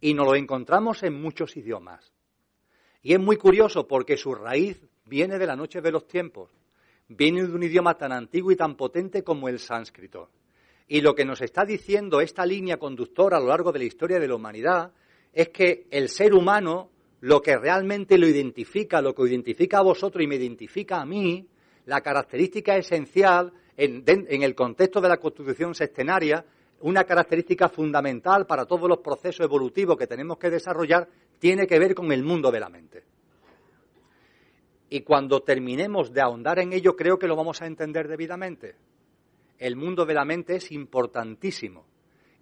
Y 0.00 0.14
nos 0.14 0.26
lo 0.26 0.34
encontramos 0.34 1.04
en 1.04 1.22
muchos 1.22 1.56
idiomas. 1.56 2.11
Y 3.02 3.14
es 3.14 3.20
muy 3.20 3.36
curioso 3.36 3.86
porque 3.86 4.16
su 4.16 4.34
raíz 4.34 4.80
viene 5.04 5.38
de 5.38 5.46
la 5.46 5.56
noche 5.56 5.80
de 5.80 5.90
los 5.90 6.06
tiempos, 6.06 6.50
viene 7.08 7.42
de 7.44 7.52
un 7.52 7.62
idioma 7.62 7.94
tan 7.98 8.12
antiguo 8.12 8.52
y 8.52 8.56
tan 8.56 8.76
potente 8.76 9.24
como 9.24 9.48
el 9.48 9.58
sánscrito. 9.58 10.30
Y 10.86 11.00
lo 11.00 11.14
que 11.14 11.24
nos 11.24 11.40
está 11.40 11.64
diciendo 11.64 12.20
esta 12.20 12.46
línea 12.46 12.76
conductora 12.76 13.38
a 13.38 13.40
lo 13.40 13.48
largo 13.48 13.72
de 13.72 13.80
la 13.80 13.84
historia 13.86 14.20
de 14.20 14.28
la 14.28 14.36
humanidad 14.36 14.92
es 15.32 15.48
que 15.48 15.86
el 15.90 16.08
ser 16.08 16.32
humano, 16.32 16.90
lo 17.20 17.40
que 17.40 17.56
realmente 17.56 18.18
lo 18.18 18.28
identifica, 18.28 19.00
lo 19.00 19.14
que 19.14 19.22
identifica 19.22 19.78
a 19.78 19.82
vosotros 19.82 20.22
y 20.22 20.26
me 20.26 20.36
identifica 20.36 21.00
a 21.00 21.06
mí, 21.06 21.48
la 21.86 22.00
característica 22.00 22.76
esencial 22.76 23.52
en, 23.76 24.04
en 24.06 24.42
el 24.42 24.54
contexto 24.54 25.00
de 25.00 25.08
la 25.08 25.16
constitución 25.16 25.74
sextenaria, 25.74 26.44
una 26.80 27.04
característica 27.04 27.68
fundamental 27.68 28.46
para 28.46 28.66
todos 28.66 28.88
los 28.88 28.98
procesos 28.98 29.44
evolutivos 29.44 29.96
que 29.96 30.06
tenemos 30.06 30.36
que 30.36 30.50
desarrollar, 30.50 31.08
tiene 31.42 31.66
que 31.66 31.80
ver 31.80 31.96
con 31.96 32.12
el 32.12 32.22
mundo 32.22 32.52
de 32.52 32.60
la 32.60 32.68
mente. 32.68 33.02
Y 34.90 35.00
cuando 35.00 35.40
terminemos 35.40 36.12
de 36.12 36.20
ahondar 36.20 36.60
en 36.60 36.72
ello, 36.72 36.94
creo 36.94 37.18
que 37.18 37.26
lo 37.26 37.34
vamos 37.34 37.60
a 37.60 37.66
entender 37.66 38.06
debidamente. 38.06 38.76
El 39.58 39.74
mundo 39.74 40.06
de 40.06 40.14
la 40.14 40.24
mente 40.24 40.54
es 40.54 40.70
importantísimo. 40.70 41.84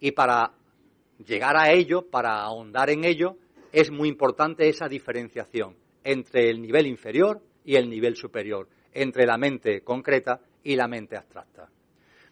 Y 0.00 0.10
para 0.10 0.52
llegar 1.26 1.56
a 1.56 1.72
ello, 1.72 2.10
para 2.10 2.42
ahondar 2.42 2.90
en 2.90 3.04
ello, 3.04 3.38
es 3.72 3.90
muy 3.90 4.06
importante 4.10 4.68
esa 4.68 4.86
diferenciación 4.86 5.76
entre 6.04 6.50
el 6.50 6.60
nivel 6.60 6.86
inferior 6.86 7.40
y 7.64 7.76
el 7.76 7.88
nivel 7.88 8.16
superior, 8.16 8.68
entre 8.92 9.24
la 9.24 9.38
mente 9.38 9.80
concreta 9.80 10.42
y 10.62 10.76
la 10.76 10.88
mente 10.88 11.16
abstracta. 11.16 11.70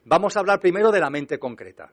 Vamos 0.05 0.37
a 0.37 0.41
hablar 0.41 0.61
primero 0.61 0.93
de 0.93 1.01
la 1.01 1.09
mente 1.09 1.39
concreta. 1.39 1.91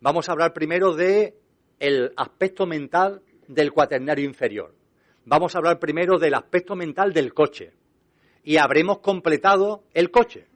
Vamos 0.00 0.28
a 0.28 0.32
hablar 0.32 0.52
primero 0.52 0.94
de 0.94 1.36
el 1.78 2.12
aspecto 2.16 2.66
mental 2.66 3.22
del 3.48 3.72
cuaternario 3.72 4.24
inferior. 4.24 4.74
Vamos 5.26 5.54
a 5.54 5.58
hablar 5.58 5.78
primero 5.78 6.18
del 6.18 6.34
aspecto 6.34 6.76
mental 6.76 7.12
del 7.12 7.32
coche. 7.32 7.72
Y 8.42 8.58
habremos 8.58 8.98
completado 8.98 9.84
el 9.94 10.10
coche. 10.10 10.46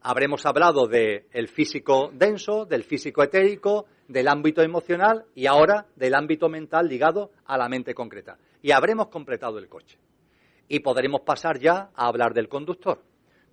Habremos 0.00 0.44
hablado 0.44 0.86
del 0.88 1.48
físico 1.48 2.10
denso, 2.12 2.66
del 2.66 2.82
físico 2.82 3.22
etérico, 3.22 3.86
del 4.08 4.28
ámbito 4.28 4.62
emocional 4.62 5.24
y 5.34 5.46
ahora 5.46 5.86
del 5.96 6.14
ámbito 6.14 6.48
mental 6.48 6.88
ligado 6.88 7.30
a 7.46 7.56
la 7.56 7.68
mente 7.68 7.94
concreta. 7.94 8.36
Y 8.62 8.72
habremos 8.72 9.08
completado 9.08 9.58
el 9.58 9.68
coche. 9.68 9.98
Y 10.68 10.80
podremos 10.80 11.20
pasar 11.20 11.58
ya 11.60 11.90
a 11.94 12.08
hablar 12.08 12.34
del 12.34 12.48
conductor. 12.48 13.00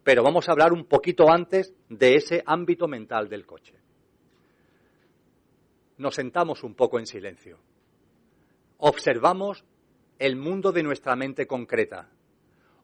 Pero 0.04 0.24
vamos 0.24 0.50
a 0.50 0.54
hablar 0.54 0.74
un 0.74 0.86
poquito 0.86 1.30
antes 1.30 1.74
de 1.88 2.16
ese 2.16 2.42
ámbito 2.48 2.88
mental 2.88 3.30
del 3.30 3.46
coche. 3.46 3.76
Nos 5.98 6.16
sentamos 6.16 6.64
un 6.64 6.74
poco 6.74 6.98
en 6.98 7.06
silencio 7.06 7.60
observamos 8.82 9.64
el 10.18 10.36
mundo 10.36 10.72
de 10.72 10.84
nuestra 10.84 11.16
mente 11.16 11.46
concreta. 11.46 12.10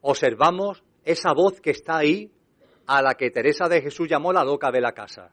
Observamos 0.00 0.82
esa 1.04 1.32
voz 1.32 1.60
que 1.60 1.70
está 1.70 1.98
ahí 1.98 2.32
a 2.86 3.02
la 3.02 3.14
que 3.14 3.30
Teresa 3.30 3.68
de 3.68 3.82
Jesús 3.82 4.08
llamó 4.08 4.32
la 4.32 4.44
loca 4.44 4.70
de 4.70 4.80
la 4.80 4.92
casa. 4.92 5.32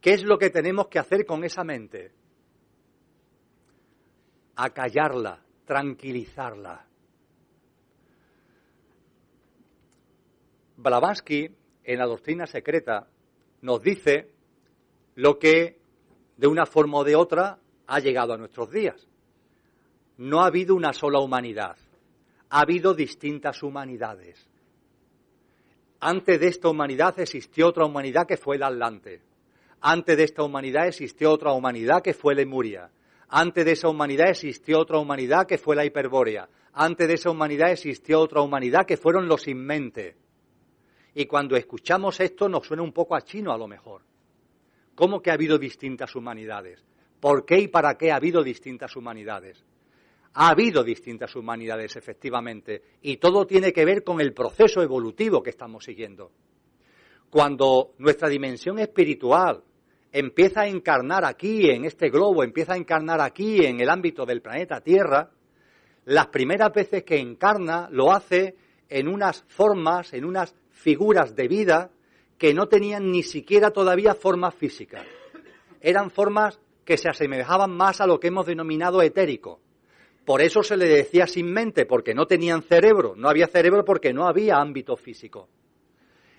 ¿Qué 0.00 0.14
es 0.14 0.22
lo 0.22 0.38
que 0.38 0.50
tenemos 0.50 0.88
que 0.88 0.98
hacer 0.98 1.26
con 1.26 1.44
esa 1.44 1.64
mente? 1.64 2.12
Acallarla, 4.56 5.42
tranquilizarla. 5.64 6.86
Blavatsky, 10.76 11.50
en 11.84 11.98
la 11.98 12.06
doctrina 12.06 12.46
secreta, 12.46 13.08
nos 13.60 13.82
dice 13.82 14.30
lo 15.16 15.38
que, 15.38 15.78
de 16.36 16.46
una 16.46 16.64
forma 16.64 16.98
o 16.98 17.04
de 17.04 17.16
otra, 17.16 17.58
ha 17.86 17.98
llegado 17.98 18.34
a 18.34 18.38
nuestros 18.38 18.70
días 18.70 19.08
no 20.22 20.40
ha 20.40 20.46
habido 20.46 20.76
una 20.76 20.92
sola 20.92 21.18
humanidad, 21.18 21.76
ha 22.50 22.60
habido 22.60 22.94
distintas 22.94 23.60
humanidades. 23.60 24.48
Antes 25.98 26.38
de 26.38 26.46
esta 26.46 26.68
humanidad 26.68 27.18
existió 27.18 27.66
otra 27.66 27.86
humanidad 27.86 28.24
que 28.28 28.36
fue 28.36 28.54
el 28.54 28.62
Atlante. 28.62 29.20
Antes 29.80 30.16
de 30.16 30.22
esta 30.22 30.44
humanidad 30.44 30.86
existió 30.86 31.32
otra 31.32 31.52
humanidad 31.52 32.02
que 32.02 32.14
fue 32.14 32.36
Lemuria. 32.36 32.88
Antes 33.30 33.64
de 33.64 33.72
esa 33.72 33.88
humanidad 33.88 34.28
existió 34.28 34.78
otra 34.78 34.98
humanidad 34.98 35.44
que 35.44 35.58
fue 35.58 35.74
la 35.74 35.84
Hiperbórea. 35.84 36.48
Antes 36.72 37.08
de 37.08 37.14
esa 37.14 37.30
humanidad 37.30 37.72
existió 37.72 38.20
otra 38.20 38.42
humanidad 38.42 38.86
que 38.86 38.96
fueron 38.96 39.26
los 39.26 39.48
inmente. 39.48 40.14
Y 41.16 41.26
cuando 41.26 41.56
escuchamos 41.56 42.20
esto 42.20 42.48
nos 42.48 42.64
suena 42.64 42.84
un 42.84 42.92
poco 42.92 43.16
a 43.16 43.22
chino 43.22 43.52
a 43.52 43.58
lo 43.58 43.66
mejor. 43.66 44.02
¿Cómo 44.94 45.20
que 45.20 45.30
ha 45.30 45.34
habido 45.34 45.58
distintas 45.58 46.14
humanidades? 46.14 46.80
¿Por 47.18 47.44
qué 47.44 47.58
y 47.58 47.66
para 47.66 47.98
qué 47.98 48.12
ha 48.12 48.16
habido 48.16 48.44
distintas 48.44 48.94
humanidades? 48.94 49.64
Ha 50.34 50.48
habido 50.48 50.82
distintas 50.82 51.36
humanidades, 51.36 51.96
efectivamente, 51.96 52.82
y 53.02 53.18
todo 53.18 53.46
tiene 53.46 53.72
que 53.72 53.84
ver 53.84 54.02
con 54.02 54.20
el 54.20 54.32
proceso 54.32 54.82
evolutivo 54.82 55.42
que 55.42 55.50
estamos 55.50 55.84
siguiendo. 55.84 56.32
Cuando 57.28 57.92
nuestra 57.98 58.28
dimensión 58.28 58.78
espiritual 58.78 59.62
empieza 60.10 60.62
a 60.62 60.68
encarnar 60.68 61.24
aquí, 61.24 61.68
en 61.70 61.84
este 61.84 62.10
globo, 62.10 62.44
empieza 62.44 62.74
a 62.74 62.76
encarnar 62.76 63.20
aquí, 63.20 63.64
en 63.64 63.80
el 63.80 63.90
ámbito 63.90 64.24
del 64.24 64.42
planeta 64.42 64.80
Tierra, 64.80 65.30
las 66.04 66.26
primeras 66.28 66.72
veces 66.72 67.04
que 67.04 67.18
encarna 67.18 67.88
lo 67.90 68.12
hace 68.12 68.56
en 68.88 69.08
unas 69.08 69.44
formas, 69.48 70.12
en 70.12 70.24
unas 70.24 70.54
figuras 70.70 71.34
de 71.34 71.48
vida 71.48 71.90
que 72.36 72.52
no 72.52 72.68
tenían 72.68 73.10
ni 73.10 73.22
siquiera 73.22 73.70
todavía 73.70 74.14
formas 74.14 74.54
físicas. 74.54 75.06
Eran 75.80 76.10
formas 76.10 76.60
que 76.84 76.96
se 76.96 77.08
asemejaban 77.08 77.70
más 77.70 78.00
a 78.00 78.06
lo 78.06 78.18
que 78.18 78.28
hemos 78.28 78.46
denominado 78.46 79.00
etérico, 79.00 79.60
por 80.24 80.40
eso 80.40 80.62
se 80.62 80.76
le 80.76 80.86
decía 80.86 81.26
sin 81.26 81.52
mente, 81.52 81.84
porque 81.84 82.14
no 82.14 82.26
tenían 82.26 82.62
cerebro. 82.62 83.14
No 83.16 83.28
había 83.28 83.48
cerebro 83.48 83.84
porque 83.84 84.12
no 84.12 84.26
había 84.26 84.56
ámbito 84.56 84.96
físico. 84.96 85.48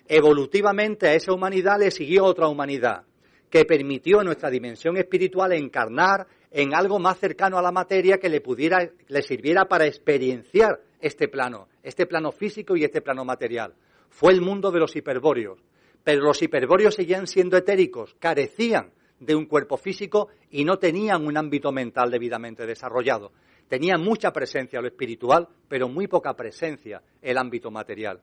Evolutivamente 0.08 1.08
a 1.08 1.14
esa 1.14 1.34
humanidad 1.34 1.80
le 1.80 1.92
siguió 1.92 2.26
otra 2.26 2.48
humanidad 2.48 3.03
que 3.50 3.66
permitió 3.66 4.20
a 4.20 4.24
nuestra 4.24 4.50
dimensión 4.50 4.98
espiritual 4.98 5.53
encarnar 5.53 6.28
en 6.50 6.74
algo 6.74 7.00
más 7.00 7.20
cercano 7.20 7.58
a 7.58 7.62
la 7.62 7.72
materia 7.72 8.18
que 8.18 8.30
le 8.30 8.42
pudiera, 8.42 8.90
le 9.08 9.22
sirviera 9.22 9.66
para 9.66 9.86
experienciar 9.86 10.82
este 11.00 11.28
plano, 11.28 11.68
este 11.84 12.06
plano 12.06 12.32
físico 12.32 12.76
y 12.76 12.84
este 12.84 13.02
plano 13.02 13.26
material. 13.26 13.76
Fue 14.10 14.32
el 14.32 14.42
mundo 14.42 14.72
de 14.72 14.80
los 14.80 14.95
hiperbóreos. 14.95 15.60
Pero 16.03 16.24
los 16.24 16.42
hiperbóreos 16.42 16.95
seguían 16.95 17.28
siendo 17.28 17.58
etéricos, 17.58 18.16
carecían 18.20 18.92
de 19.20 19.36
un 19.36 19.45
cuerpo 19.45 19.78
físico 19.78 20.30
y 20.50 20.66
no 20.66 20.78
tenían 20.78 21.26
un 21.26 21.38
ámbito 21.38 21.72
mental 21.72 22.12
debidamente 22.12 22.66
desarrollado. 22.66 23.32
Tenían 23.67 24.01
mucha 24.01 24.32
presencia 24.32 24.82
lo 24.82 24.88
espiritual, 24.88 25.48
pero 25.67 25.88
muy 25.88 26.08
poca 26.08 26.35
presencia 26.35 27.01
el 27.22 27.38
ámbito 27.38 27.72
material. 27.72 28.22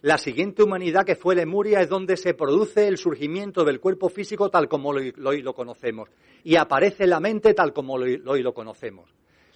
La 0.00 0.16
siguiente 0.16 0.62
humanidad 0.62 1.04
que 1.04 1.16
fue 1.16 1.34
Lemuria 1.34 1.80
es 1.80 1.88
donde 1.88 2.16
se 2.16 2.32
produce 2.32 2.86
el 2.86 2.98
surgimiento 2.98 3.64
del 3.64 3.80
cuerpo 3.80 4.08
físico 4.08 4.48
tal 4.48 4.68
como 4.68 4.90
hoy 4.90 5.12
lo, 5.16 5.54
conocemos 5.54 6.08
y 6.44 6.54
aparece 6.54 7.08
la 7.08 7.18
mente 7.18 7.52
tal 7.52 7.72
como 7.72 7.94
hoy 7.94 8.42
lo 8.42 8.54
conocemos. 8.54 9.10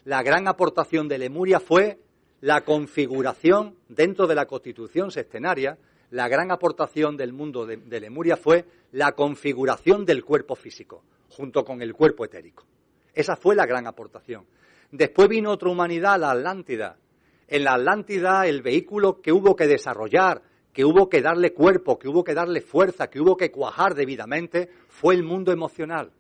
La 0.05 0.21
gran 0.25 0.49
aportación 0.49 1.07
de 1.07 1.19
Lemuria 1.19 1.61
fue 1.61 2.01
la 2.41 2.63
configuración 2.63 3.77
dentro 3.89 4.27
de 4.27 4.35
la 4.35 4.47
constitución 4.47 5.13
sextenaria, 5.13 5.79
la 6.11 6.27
gran 6.27 6.51
aportación 6.51 7.17
del 7.17 7.33
mundo 7.33 7.65
de, 7.65 7.77
de 7.77 8.01
Lemuria 8.01 8.37
fue 8.37 8.65
la 8.91 9.13
configuración 9.13 10.05
del 10.05 10.25
cuerpo 10.25 10.57
físico, 10.57 11.05
junto 11.29 11.65
con 11.65 11.81
el 11.83 11.95
cuerpo 11.95 12.25
etérico. 12.25 12.67
Esa 13.15 13.37
fue 13.37 13.55
la 13.55 13.65
gran 13.65 13.87
aportación. 13.87 14.45
Después 14.93 15.27
vino 15.31 15.51
otra 15.51 15.71
humanidad, 15.71 16.21
la 16.21 16.33
Atlántida, 16.33 16.99
en 17.49 17.65
la 17.65 17.73
Atlántida 17.75 18.47
el 18.47 18.61
vehículo 18.61 19.23
que 19.23 19.33
hubo 19.33 19.57
que 19.57 19.67
desarrollar, 19.67 20.43
que 20.71 20.85
hubo 20.85 21.09
que 21.09 21.23
darle 21.23 21.55
cuerpo, 21.55 21.99
que 21.99 22.09
hubo 22.09 22.23
que 22.23 22.35
darle 22.35 22.61
fuerza, 22.61 23.09
que 23.09 23.19
hubo 23.19 23.35
que 23.35 23.51
cuajar 23.51 23.95
debidamente, 23.95 24.69
fue 24.89 25.15
el 25.15 25.23
mundo 25.23 25.51
emocional. 25.51 26.13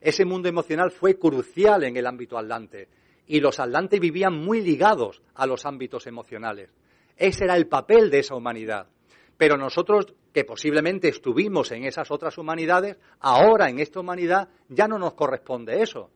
Ese 0.00 0.24
mundo 0.24 0.48
emocional 0.48 0.90
fue 0.90 1.16
crucial 1.16 1.84
en 1.84 1.96
el 1.96 2.08
ámbito 2.08 2.36
atlante 2.36 2.88
y 3.28 3.38
los 3.38 3.60
atlantes 3.60 4.00
vivían 4.00 4.36
muy 4.36 4.60
ligados 4.60 5.22
a 5.36 5.46
los 5.46 5.64
ámbitos 5.64 6.08
emocionales. 6.08 6.70
Ese 7.16 7.44
era 7.44 7.56
el 7.56 7.68
papel 7.68 8.10
de 8.10 8.18
esa 8.18 8.34
humanidad. 8.34 8.88
Pero 9.36 9.56
nosotros, 9.56 10.12
que 10.32 10.44
posiblemente 10.44 11.08
estuvimos 11.08 11.70
en 11.70 11.84
esas 11.84 12.10
otras 12.10 12.36
humanidades, 12.36 12.96
ahora 13.20 13.70
en 13.70 13.78
esta 13.78 14.00
humanidad 14.00 14.48
ya 14.68 14.88
no 14.88 14.98
nos 14.98 15.14
corresponde 15.14 15.80
eso 15.80 16.10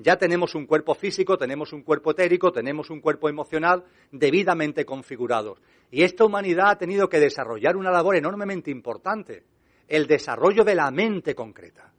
ya 0.00 0.16
tenemos 0.16 0.54
un 0.54 0.64
cuerpo 0.64 0.94
físico, 0.94 1.36
tenemos 1.36 1.72
un 1.72 1.82
cuerpo 1.82 2.12
etérico, 2.12 2.52
tenemos 2.52 2.88
un 2.88 3.00
cuerpo 3.00 3.28
emocional 3.28 3.84
debidamente 4.12 4.84
configurados. 4.84 5.60
Y 5.90 6.04
esta 6.04 6.24
humanidad 6.24 6.70
ha 6.70 6.78
tenido 6.78 7.08
que 7.08 7.18
desarrollar 7.18 7.76
una 7.76 7.90
labor 7.90 8.14
enormemente 8.14 8.70
importante, 8.70 9.42
el 9.88 10.06
desarrollo 10.06 10.62
de 10.62 10.76
la 10.76 10.92
mente 10.92 11.34
concreta. 11.34 11.92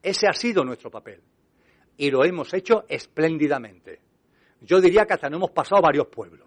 Ese 0.00 0.28
ha 0.28 0.32
sido 0.32 0.64
nuestro 0.64 0.92
papel. 0.92 1.20
Y 1.96 2.10
lo 2.10 2.24
hemos 2.24 2.54
hecho 2.54 2.84
espléndidamente. 2.88 4.00
Yo 4.60 4.80
diría 4.80 5.06
que 5.06 5.14
hasta 5.14 5.28
no 5.28 5.38
hemos 5.38 5.50
pasado 5.50 5.82
varios 5.82 6.06
pueblos. 6.06 6.46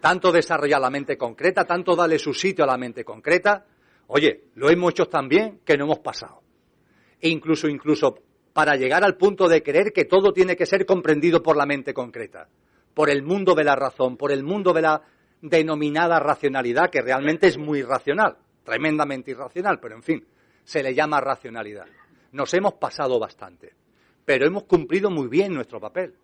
Tanto 0.00 0.30
desarrollar 0.30 0.80
la 0.80 0.90
mente 0.90 1.18
concreta, 1.18 1.64
tanto 1.64 1.96
darle 1.96 2.20
su 2.20 2.32
sitio 2.32 2.62
a 2.62 2.68
la 2.68 2.76
mente 2.76 3.04
concreta. 3.04 3.66
Oye, 4.06 4.50
lo 4.54 4.70
hemos 4.70 4.92
hecho 4.92 5.06
tan 5.06 5.28
bien 5.28 5.62
que 5.64 5.76
no 5.76 5.84
hemos 5.86 5.98
pasado. 5.98 6.42
E 7.20 7.28
incluso, 7.28 7.66
incluso 7.66 8.25
para 8.56 8.76
llegar 8.76 9.04
al 9.04 9.18
punto 9.18 9.50
de 9.50 9.62
creer 9.62 9.92
que 9.92 10.06
todo 10.06 10.32
tiene 10.32 10.56
que 10.56 10.64
ser 10.64 10.86
comprendido 10.86 11.42
por 11.42 11.58
la 11.58 11.66
mente 11.66 11.92
concreta, 11.92 12.48
por 12.94 13.10
el 13.10 13.22
mundo 13.22 13.54
de 13.54 13.64
la 13.64 13.76
razón, 13.76 14.16
por 14.16 14.32
el 14.32 14.42
mundo 14.44 14.72
de 14.72 14.80
la 14.80 15.02
denominada 15.42 16.18
racionalidad, 16.20 16.88
que 16.88 17.02
realmente 17.02 17.48
es 17.48 17.58
muy 17.58 17.82
racional, 17.82 18.38
tremendamente 18.64 19.32
irracional, 19.32 19.78
pero 19.78 19.94
en 19.96 20.02
fin, 20.02 20.26
se 20.64 20.82
le 20.82 20.94
llama 20.94 21.20
racionalidad. 21.20 21.84
Nos 22.32 22.54
hemos 22.54 22.72
pasado 22.72 23.18
bastante, 23.18 23.74
pero 24.24 24.46
hemos 24.46 24.62
cumplido 24.62 25.10
muy 25.10 25.28
bien 25.28 25.52
nuestro 25.52 25.78
papel. 25.78 26.14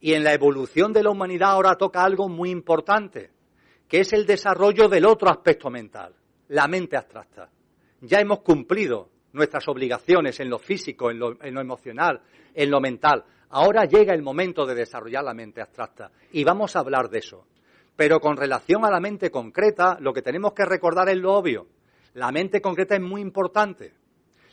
Y 0.00 0.14
en 0.14 0.24
la 0.24 0.34
evolución 0.34 0.92
de 0.92 1.04
la 1.04 1.10
humanidad 1.10 1.52
ahora 1.52 1.76
toca 1.76 2.02
algo 2.02 2.28
muy 2.28 2.50
importante, 2.50 3.30
que 3.86 4.00
es 4.00 4.12
el 4.12 4.26
desarrollo 4.26 4.88
del 4.88 5.06
otro 5.06 5.30
aspecto 5.30 5.70
mental, 5.70 6.16
la 6.48 6.66
mente 6.66 6.96
abstracta. 6.96 7.48
Ya 8.00 8.18
hemos 8.18 8.40
cumplido 8.40 9.08
nuestras 9.32 9.66
obligaciones 9.68 10.40
en 10.40 10.50
lo 10.50 10.58
físico, 10.58 11.10
en 11.10 11.18
lo, 11.18 11.36
emocional, 11.42 12.20
en 12.54 12.70
lo 12.70 12.80
mental. 12.80 13.24
Ahora 13.50 13.84
llega 13.84 14.14
el 14.14 14.22
momento 14.22 14.66
de 14.66 14.74
desarrollar 14.74 15.24
la 15.24 15.34
mente 15.34 15.60
abstracta 15.60 16.10
y 16.32 16.44
vamos 16.44 16.76
a 16.76 16.80
hablar 16.80 17.08
de 17.08 17.18
eso. 17.18 17.46
Pero 17.96 18.20
con 18.20 18.36
relación 18.36 18.84
a 18.84 18.90
la 18.90 19.00
mente 19.00 19.30
concreta, 19.30 19.98
lo 20.00 20.12
que 20.12 20.22
tenemos 20.22 20.52
que 20.52 20.64
recordar 20.64 21.08
es 21.08 21.16
lo 21.16 21.34
obvio. 21.34 21.66
La 22.14 22.32
mente 22.32 22.60
concreta 22.60 22.94
es 22.94 23.02
muy 23.02 23.20
importante. 23.20 23.92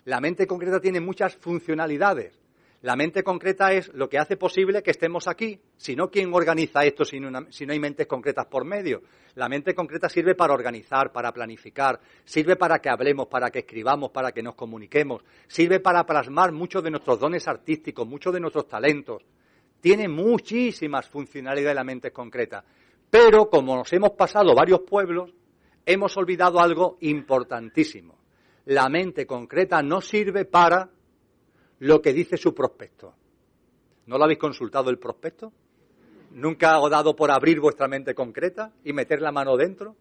La 0.05 0.19
mente 0.19 0.47
concreta 0.47 0.79
tiene 0.79 0.99
muchas 0.99 1.35
funcionalidades. 1.35 2.37
La 2.81 2.95
mente 2.95 3.23
concreta 3.23 3.73
es 3.73 3.91
lo 3.95 4.07
que 4.07 4.19
hace 4.19 4.37
posible 4.37 4.83
que 4.83 4.91
estemos 4.91 5.27
aquí. 5.27 5.59
Si 5.77 5.95
no, 5.95 6.11
¿quién 6.11 6.31
organiza 6.31 6.85
esto 6.85 7.03
si 7.05 7.19
no, 7.19 7.29
hay 7.69 7.79
mentes 7.79 8.05
concretas 8.05 8.45
por 8.45 8.65
medio? 8.65 9.01
La 9.33 9.49
mente 9.49 9.73
concreta 9.73 10.07
sirve 10.09 10.35
para 10.35 10.53
organizar, 10.53 11.11
para 11.11 11.31
planificar, 11.31 11.99
sirve 12.23 12.55
para 12.55 12.77
que 12.77 12.89
hablemos, 12.89 13.27
para 13.27 13.49
que 13.49 13.59
escribamos, 13.59 14.11
para 14.11 14.31
que 14.31 14.43
nos 14.43 14.53
comuniquemos, 14.53 15.23
sirve 15.47 15.79
para 15.79 16.05
plasmar 16.05 16.51
muchos 16.51 16.83
de 16.83 16.91
nuestros 16.91 17.19
dones 17.19 17.47
artísticos, 17.47 18.07
muchos 18.07 18.31
de 18.31 18.39
nuestros 18.39 18.67
talentos. 18.67 19.23
Tiene 19.81 20.07
muchísimas 20.07 21.07
funcionalidades 21.09 21.75
la 21.75 21.83
mente 21.83 22.11
concreta. 22.11 22.63
Pero 23.09 23.49
como 23.49 23.75
nos 23.75 23.91
hemos 23.91 24.11
pasado 24.11 24.53
varios 24.53 24.81
pueblos, 24.81 25.33
hemos 25.83 26.15
olvidado 26.15 26.59
algo 26.59 26.97
importantísimo. 27.01 28.19
La 28.65 28.87
mente 28.89 29.25
concreta 29.25 29.81
no 29.81 30.01
sirve 30.01 30.45
para 30.45 30.89
lo 31.79 32.01
que 32.01 32.13
dice 32.13 32.37
su 32.37 32.53
prospecto. 32.53 33.13
¿No 34.05 34.17
lo 34.17 34.23
habéis 34.23 34.39
consultado 34.39 34.89
el 34.89 34.99
prospecto? 34.99 35.51
¿Nunca 36.31 36.75
ha 36.75 36.89
dado 36.89 37.15
por 37.15 37.31
abrir 37.31 37.59
vuestra 37.59 37.87
mente 37.87 38.13
concreta 38.13 38.71
y 38.83 38.93
meter 38.93 39.21
la 39.21 39.31
mano 39.31 39.57
dentro? 39.57 39.95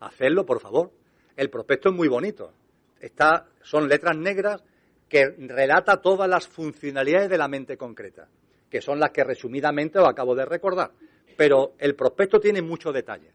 Hacedlo, 0.00 0.44
por 0.44 0.60
favor. 0.60 0.90
El 1.36 1.50
prospecto 1.50 1.88
es 1.90 1.94
muy 1.94 2.08
bonito. 2.08 2.52
Está, 3.00 3.46
son 3.62 3.88
letras 3.88 4.16
negras 4.16 4.62
que 5.08 5.26
relata 5.38 6.00
todas 6.00 6.28
las 6.28 6.48
funcionalidades 6.48 7.28
de 7.28 7.38
la 7.38 7.48
mente 7.48 7.76
concreta, 7.76 8.28
que 8.70 8.80
son 8.80 8.98
las 8.98 9.10
que 9.10 9.24
resumidamente 9.24 9.98
os 9.98 10.08
acabo 10.08 10.34
de 10.34 10.44
recordar. 10.44 10.92
Pero 11.36 11.74
el 11.78 11.94
prospecto 11.94 12.40
tiene 12.40 12.62
mucho 12.62 12.92
detalle. 12.92 13.32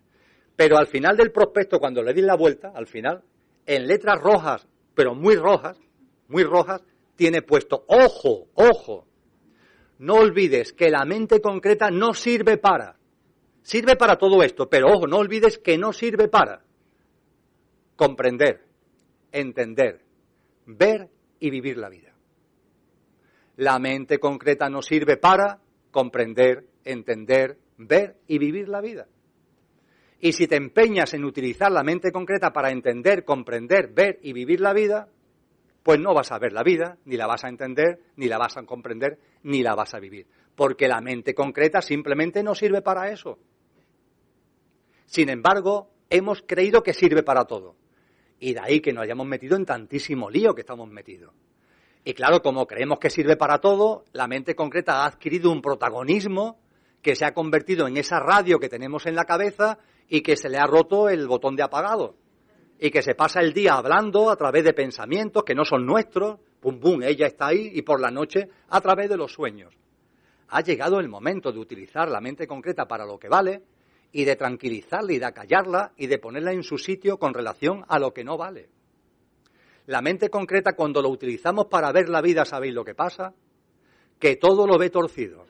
Pero 0.56 0.78
al 0.78 0.88
final 0.88 1.16
del 1.16 1.32
prospecto, 1.32 1.80
cuando 1.80 2.02
le 2.02 2.14
di 2.14 2.22
la 2.22 2.36
vuelta, 2.36 2.72
al 2.76 2.88
final, 2.88 3.24
en 3.66 3.88
letras 3.88 4.20
rojas, 4.20 4.68
pero 4.96 5.16
muy 5.16 5.36
rojas, 5.36 5.78
muy 6.28 6.44
rojas, 6.44 6.82
tiene 7.20 7.42
puesto, 7.42 7.84
ojo, 7.90 8.48
ojo, 8.54 9.06
no 9.98 10.16
olvides 10.16 10.72
que 10.72 10.90
la 10.90 11.04
mente 11.04 11.42
concreta 11.42 11.92
no 11.92 12.14
sirve 12.14 12.58
para, 12.58 12.98
sirve 13.62 13.98
para 13.98 14.16
todo 14.16 14.42
esto, 14.42 14.70
pero 14.70 14.88
ojo, 14.88 15.06
no 15.06 15.18
olvides 15.18 15.58
que 15.58 15.78
no 15.78 15.92
sirve 15.92 16.30
para 16.30 16.64
comprender, 17.98 18.62
entender, 19.34 20.00
ver 20.66 21.10
y 21.42 21.50
vivir 21.50 21.78
la 21.78 21.90
vida. 21.90 22.14
La 23.58 23.78
mente 23.80 24.18
concreta 24.18 24.70
no 24.70 24.82
sirve 24.82 25.18
para 25.18 25.60
comprender, 25.92 26.68
entender, 26.86 27.58
ver 27.76 28.16
y 28.28 28.38
vivir 28.38 28.70
la 28.70 28.80
vida. 28.80 29.08
Y 30.22 30.32
si 30.32 30.48
te 30.48 30.56
empeñas 30.56 31.14
en 31.14 31.26
utilizar 31.26 31.70
la 31.70 31.84
mente 31.84 32.14
concreta 32.14 32.54
para 32.54 32.72
entender, 32.72 33.26
comprender, 33.26 33.90
ver 33.94 34.20
y 34.22 34.32
vivir 34.32 34.62
la 34.62 34.72
vida, 34.72 35.10
pues 35.84 36.00
no 36.00 36.14
vas 36.14 36.32
a 36.32 36.40
ver 36.40 36.54
la 36.54 36.64
vida, 36.64 36.98
ni 37.06 37.16
la 37.16 37.28
vas 37.28 37.44
a 37.44 37.50
entender, 37.50 38.00
ni 38.16 38.28
la 38.28 38.38
vas 38.38 38.58
a 38.58 38.64
comprender, 38.64 39.20
ni 39.44 39.64
la 39.64 39.76
vas 39.76 39.94
a 39.94 40.00
vivir. 40.00 40.28
Porque 40.56 40.88
la 40.88 41.02
mente 41.02 41.34
concreta 41.34 41.82
simplemente 41.82 42.44
no 42.44 42.54
sirve 42.54 42.82
para 42.82 43.12
eso. 43.12 43.40
Sin 45.06 45.30
embargo, 45.30 45.90
hemos 46.10 46.42
creído 46.42 46.84
que 46.84 46.94
sirve 46.94 47.24
para 47.24 47.46
todo. 47.46 47.76
Y 48.40 48.54
de 48.54 48.60
ahí 48.62 48.82
que 48.82 48.94
nos 48.94 49.04
hayamos 49.04 49.26
metido 49.26 49.56
en 49.56 49.66
tantísimo 49.66 50.30
lío 50.30 50.54
que 50.54 50.62
estamos 50.62 50.90
metidos. 50.90 51.34
Y 52.04 52.14
claro, 52.14 52.42
como 52.42 52.66
creemos 52.68 53.00
que 53.00 53.10
sirve 53.10 53.36
para 53.36 53.60
todo, 53.60 54.06
la 54.14 54.28
mente 54.28 54.56
concreta 54.56 55.04
ha 55.04 55.06
adquirido 55.06 55.52
un 55.52 55.62
protagonismo 55.62 56.60
que 57.02 57.16
se 57.16 57.26
ha 57.26 57.34
convertido 57.34 57.88
en 57.88 57.98
esa 57.98 58.20
radio 58.20 58.60
que 58.60 58.70
tenemos 58.70 59.06
en 59.06 59.16
la 59.16 59.26
cabeza 59.26 59.80
y 60.08 60.22
que 60.22 60.36
se 60.36 60.50
le 60.50 60.58
ha 60.58 60.68
roto 60.68 61.10
el 61.10 61.28
botón 61.28 61.56
de 61.56 61.64
apagado 61.64 62.16
y 62.80 62.92
que 62.92 63.02
se 63.02 63.14
pasa 63.14 63.42
el 63.42 63.54
día 63.54 63.74
hablando 63.74 64.30
a 64.30 64.38
través 64.38 64.64
de 64.64 64.74
pensamientos 64.74 65.44
que 65.44 65.54
no 65.54 65.66
son 65.66 65.86
nuestros, 65.86 66.40
pum 66.62 66.80
pum, 66.80 67.04
ella 67.04 67.28
está 67.28 67.48
ahí 67.48 67.72
y 67.74 67.82
por 67.82 68.00
la 68.00 68.10
noche 68.10 68.50
a 68.70 68.80
través 68.80 69.10
de 69.10 69.18
los 69.18 69.34
sueños. 69.34 69.76
Ha 70.48 70.62
llegado 70.62 71.00
el 71.00 71.10
momento 71.10 71.52
de 71.52 71.60
utilizar 71.60 72.10
la 72.10 72.22
mente 72.22 72.48
concreta 72.48 72.88
para 72.88 73.06
lo 73.06 73.20
que 73.20 73.28
vale 73.28 73.64
y 74.14 74.24
de 74.24 74.36
tranquilizarla 74.36 75.14
y 75.14 75.20
de 75.20 75.26
acallarla 75.26 75.92
y 75.98 76.08
de 76.08 76.20
ponerla 76.20 76.54
en 76.54 76.64
su 76.64 76.78
sitio 76.78 77.20
con 77.20 77.34
relación 77.34 77.84
a 77.90 78.00
lo 78.00 78.14
que 78.14 78.24
no 78.24 78.38
vale. 78.38 78.70
La 79.86 80.02
mente 80.02 80.30
concreta 80.30 80.74
cuando 80.74 81.02
lo 81.02 81.10
utilizamos 81.10 81.66
para 81.66 81.92
ver 81.92 82.10
la 82.10 82.22
vida, 82.22 82.46
¿sabéis 82.46 82.74
lo 82.74 82.86
que 82.86 82.96
pasa? 82.96 83.34
Que 84.20 84.38
todo 84.38 84.66
lo 84.66 84.78
ve 84.78 84.90
torcido. 84.90 85.46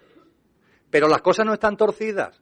Pero 0.89 1.07
las 1.07 1.21
cosas 1.21 1.45
no 1.45 1.53
están 1.53 1.77
torcidas. 1.77 2.41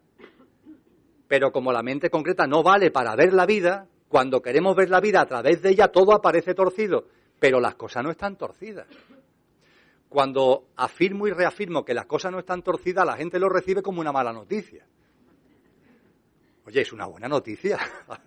Pero 1.27 1.51
como 1.51 1.73
la 1.73 1.83
mente 1.83 2.09
concreta 2.09 2.47
no 2.47 2.63
vale 2.63 2.89
para 2.89 3.15
ver 3.15 3.33
la 3.33 3.45
vida, 3.45 3.87
cuando 4.07 4.41
queremos 4.41 4.75
ver 4.75 4.89
la 4.89 5.01
vida 5.01 5.21
a 5.21 5.25
través 5.25 5.61
de 5.61 5.69
ella, 5.69 5.89
todo 5.89 6.13
aparece 6.13 6.53
torcido, 6.53 7.07
pero 7.39 7.59
las 7.59 7.75
cosas 7.75 8.03
no 8.03 8.11
están 8.11 8.37
torcidas. 8.37 8.87
Cuando 10.09 10.69
afirmo 10.77 11.27
y 11.27 11.31
reafirmo 11.31 11.83
que 11.83 11.93
las 11.93 12.05
cosas 12.05 12.31
no 12.31 12.39
están 12.39 12.61
torcidas, 12.61 13.05
la 13.05 13.17
gente 13.17 13.39
lo 13.39 13.49
recibe 13.49 13.81
como 13.81 13.99
una 13.99 14.11
mala 14.11 14.31
noticia. 14.31 14.85
Oye, 16.65 16.81
es 16.81 16.93
una 16.93 17.05
buena 17.05 17.27
noticia. 17.27 17.77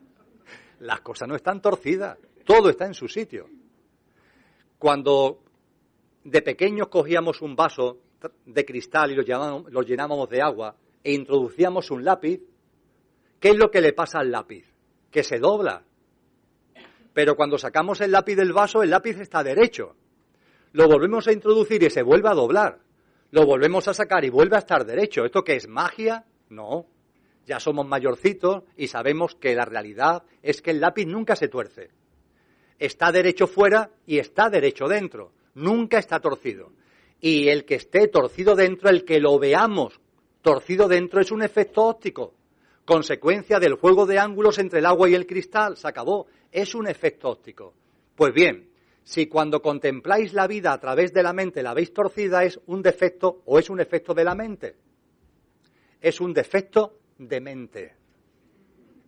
Las 0.80 1.02
cosas 1.02 1.28
no 1.28 1.36
están 1.36 1.60
torcidas, 1.60 2.18
todo 2.44 2.70
está 2.70 2.86
en 2.86 2.94
su 2.94 3.06
sitio. 3.06 3.46
Cuando 4.78 5.42
de 6.24 6.40
pequeños 6.40 6.88
cogíamos 6.88 7.42
un 7.42 7.54
vaso 7.54 7.98
de 8.46 8.64
cristal 8.64 9.12
y 9.12 9.14
lo, 9.14 9.82
llenábamos 9.82 10.28
de 10.30 10.40
agua 10.40 10.74
e 11.04 11.12
introducíamos 11.12 11.90
un 11.90 12.02
lápiz, 12.02 12.40
¿qué 13.38 13.50
es 13.50 13.56
lo 13.58 13.70
que 13.70 13.82
le 13.82 13.92
pasa 13.92 14.20
al 14.20 14.30
lápiz? 14.30 14.69
Que 15.10 15.22
se 15.22 15.38
dobla. 15.38 15.84
Pero 17.12 17.36
cuando 17.36 17.58
sacamos 17.58 18.00
el 18.00 18.12
lápiz 18.12 18.36
del 18.36 18.52
vaso, 18.52 18.82
el 18.82 18.90
lápiz 18.90 19.18
está 19.18 19.42
derecho. 19.42 19.96
Lo 20.72 20.86
volvemos 20.86 21.26
a 21.26 21.32
introducir 21.32 21.82
y 21.82 21.90
se 21.90 22.02
vuelve 22.02 22.28
a 22.28 22.34
doblar. 22.34 22.78
Lo 23.32 23.44
volvemos 23.46 23.88
a 23.88 23.94
sacar 23.94 24.24
y 24.24 24.30
vuelve 24.30 24.56
a 24.56 24.60
estar 24.60 24.84
derecho. 24.84 25.24
¿Esto 25.24 25.42
qué 25.42 25.56
es 25.56 25.68
magia? 25.68 26.24
No. 26.48 26.86
Ya 27.46 27.58
somos 27.58 27.86
mayorcitos 27.86 28.64
y 28.76 28.88
sabemos 28.88 29.34
que 29.34 29.54
la 29.54 29.64
realidad 29.64 30.22
es 30.42 30.62
que 30.62 30.70
el 30.70 30.80
lápiz 30.80 31.06
nunca 31.06 31.34
se 31.34 31.48
tuerce. 31.48 31.90
Está 32.78 33.12
derecho 33.12 33.46
fuera 33.46 33.90
y 34.06 34.18
está 34.18 34.48
derecho 34.48 34.86
dentro. 34.86 35.32
Nunca 35.54 35.98
está 35.98 36.20
torcido. 36.20 36.72
Y 37.20 37.48
el 37.48 37.64
que 37.64 37.74
esté 37.74 38.08
torcido 38.08 38.54
dentro, 38.54 38.88
el 38.88 39.04
que 39.04 39.20
lo 39.20 39.38
veamos 39.38 40.00
torcido 40.42 40.88
dentro, 40.88 41.20
es 41.20 41.30
un 41.30 41.42
efecto 41.42 41.84
óptico. 41.84 42.34
Consecuencia 42.90 43.60
del 43.60 43.74
juego 43.74 44.04
de 44.04 44.18
ángulos 44.18 44.58
entre 44.58 44.80
el 44.80 44.86
agua 44.86 45.08
y 45.08 45.14
el 45.14 45.24
cristal. 45.24 45.76
Se 45.76 45.86
acabó. 45.86 46.26
Es 46.50 46.74
un 46.74 46.88
efecto 46.88 47.28
óptico. 47.28 47.72
Pues 48.16 48.34
bien, 48.34 48.68
si 49.04 49.28
cuando 49.28 49.62
contempláis 49.62 50.32
la 50.32 50.48
vida 50.48 50.72
a 50.72 50.80
través 50.80 51.12
de 51.12 51.22
la 51.22 51.32
mente 51.32 51.62
la 51.62 51.72
veis 51.72 51.92
torcida, 51.92 52.42
es 52.42 52.58
un 52.66 52.82
defecto 52.82 53.42
o 53.44 53.60
es 53.60 53.70
un 53.70 53.78
efecto 53.78 54.12
de 54.12 54.24
la 54.24 54.34
mente. 54.34 54.74
Es 56.00 56.20
un 56.20 56.32
defecto 56.32 56.94
de 57.16 57.40
mente. 57.40 57.94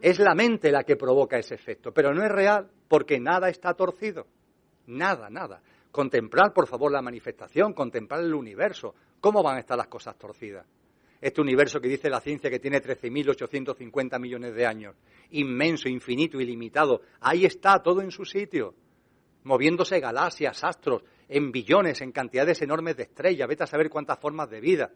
Es 0.01 0.21
la 0.21 0.37
mente 0.37 0.71
la 0.71 0.85
que 0.85 0.95
provoca 0.95 1.37
ese 1.37 1.57
efecto, 1.57 1.93
pero 1.93 2.15
no 2.15 2.23
es 2.23 2.31
real 2.31 2.71
porque 2.87 3.19
nada 3.19 3.49
está 3.49 3.75
torcido. 3.75 4.29
Nada, 4.87 5.29
nada. 5.29 5.61
Contemplar, 5.91 6.53
por 6.53 6.69
favor, 6.69 6.93
la 6.93 7.03
manifestación, 7.03 7.73
contemplar 7.73 8.21
el 8.21 8.33
universo. 8.33 8.95
¿Cómo 9.21 9.43
van 9.43 9.57
a 9.57 9.61
estar 9.61 9.77
las 9.77 9.89
cosas 9.89 10.17
torcidas? 10.17 10.67
Este 11.23 11.41
universo 11.41 11.81
que 11.81 11.89
dice 11.89 12.11
la 12.11 12.21
ciencia 12.21 12.51
que 12.51 12.59
tiene 12.59 12.83
13.850 12.83 14.19
millones 14.19 14.57
de 14.57 14.67
años, 14.67 14.97
inmenso, 15.31 15.89
infinito, 15.89 16.41
ilimitado, 16.41 17.03
ahí 17.21 17.45
está 17.45 17.81
todo 17.81 18.03
en 18.03 18.11
su 18.11 18.25
sitio, 18.25 18.75
moviéndose 19.45 20.01
galaxias, 20.01 20.65
astros, 20.65 21.05
en 21.29 21.53
billones, 21.53 22.01
en 22.01 22.11
cantidades 22.11 22.61
enormes 22.63 22.97
de 22.97 23.05
estrellas, 23.05 23.47
vete 23.47 23.63
a 23.63 23.69
saber 23.69 23.89
cuántas 23.89 24.19
formas 24.19 24.51
de 24.51 24.61
vida. 24.61 24.91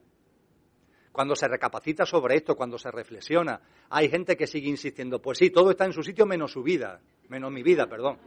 Cuando 1.13 1.37
se 1.37 1.47
recapacita 1.47 2.05
sobre 2.05 2.35
esto, 2.35 2.57
cuando 2.57 2.77
se 2.77 2.91
reflexiona, 2.91 3.61
hay 3.89 4.09
gente 4.09 4.37
que 4.37 4.49
sigue 4.49 4.69
insistiendo, 4.69 5.23
pues 5.23 5.39
sí, 5.39 5.51
todo 5.51 5.71
está 5.71 5.85
en 5.85 5.93
su 5.93 6.03
sitio 6.03 6.27
menos 6.27 6.51
su 6.51 6.65
vida, 6.65 7.01
menos 7.29 7.53
mi 7.53 7.63
vida, 7.63 7.87
perdón. 7.87 8.19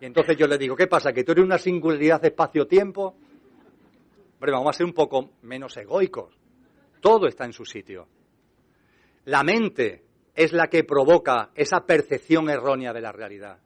Y 0.00 0.06
entonces 0.06 0.36
yo 0.36 0.48
le 0.48 0.58
digo, 0.58 0.74
¿qué 0.74 0.88
pasa? 0.88 1.12
¿Que 1.12 1.22
tú 1.22 1.30
eres 1.30 1.44
una 1.44 1.58
singularidad 1.58 2.20
de 2.20 2.28
espacio-tiempo? 2.28 3.16
Hombre, 4.34 4.52
vamos 4.52 4.74
a 4.74 4.76
ser 4.76 4.86
un 4.86 4.92
poco 4.92 5.30
menos 5.42 5.76
egoicos. 5.76 6.37
Todo 7.00 7.26
está 7.26 7.44
en 7.44 7.52
su 7.52 7.64
sitio. 7.64 8.06
La 9.24 9.42
mente 9.42 10.04
es 10.34 10.52
la 10.52 10.68
que 10.68 10.84
provoca 10.84 11.50
esa 11.54 11.80
percepción 11.80 12.48
errónea 12.48 12.92
de 12.92 13.00
la 13.00 13.12
realidad. 13.12 13.58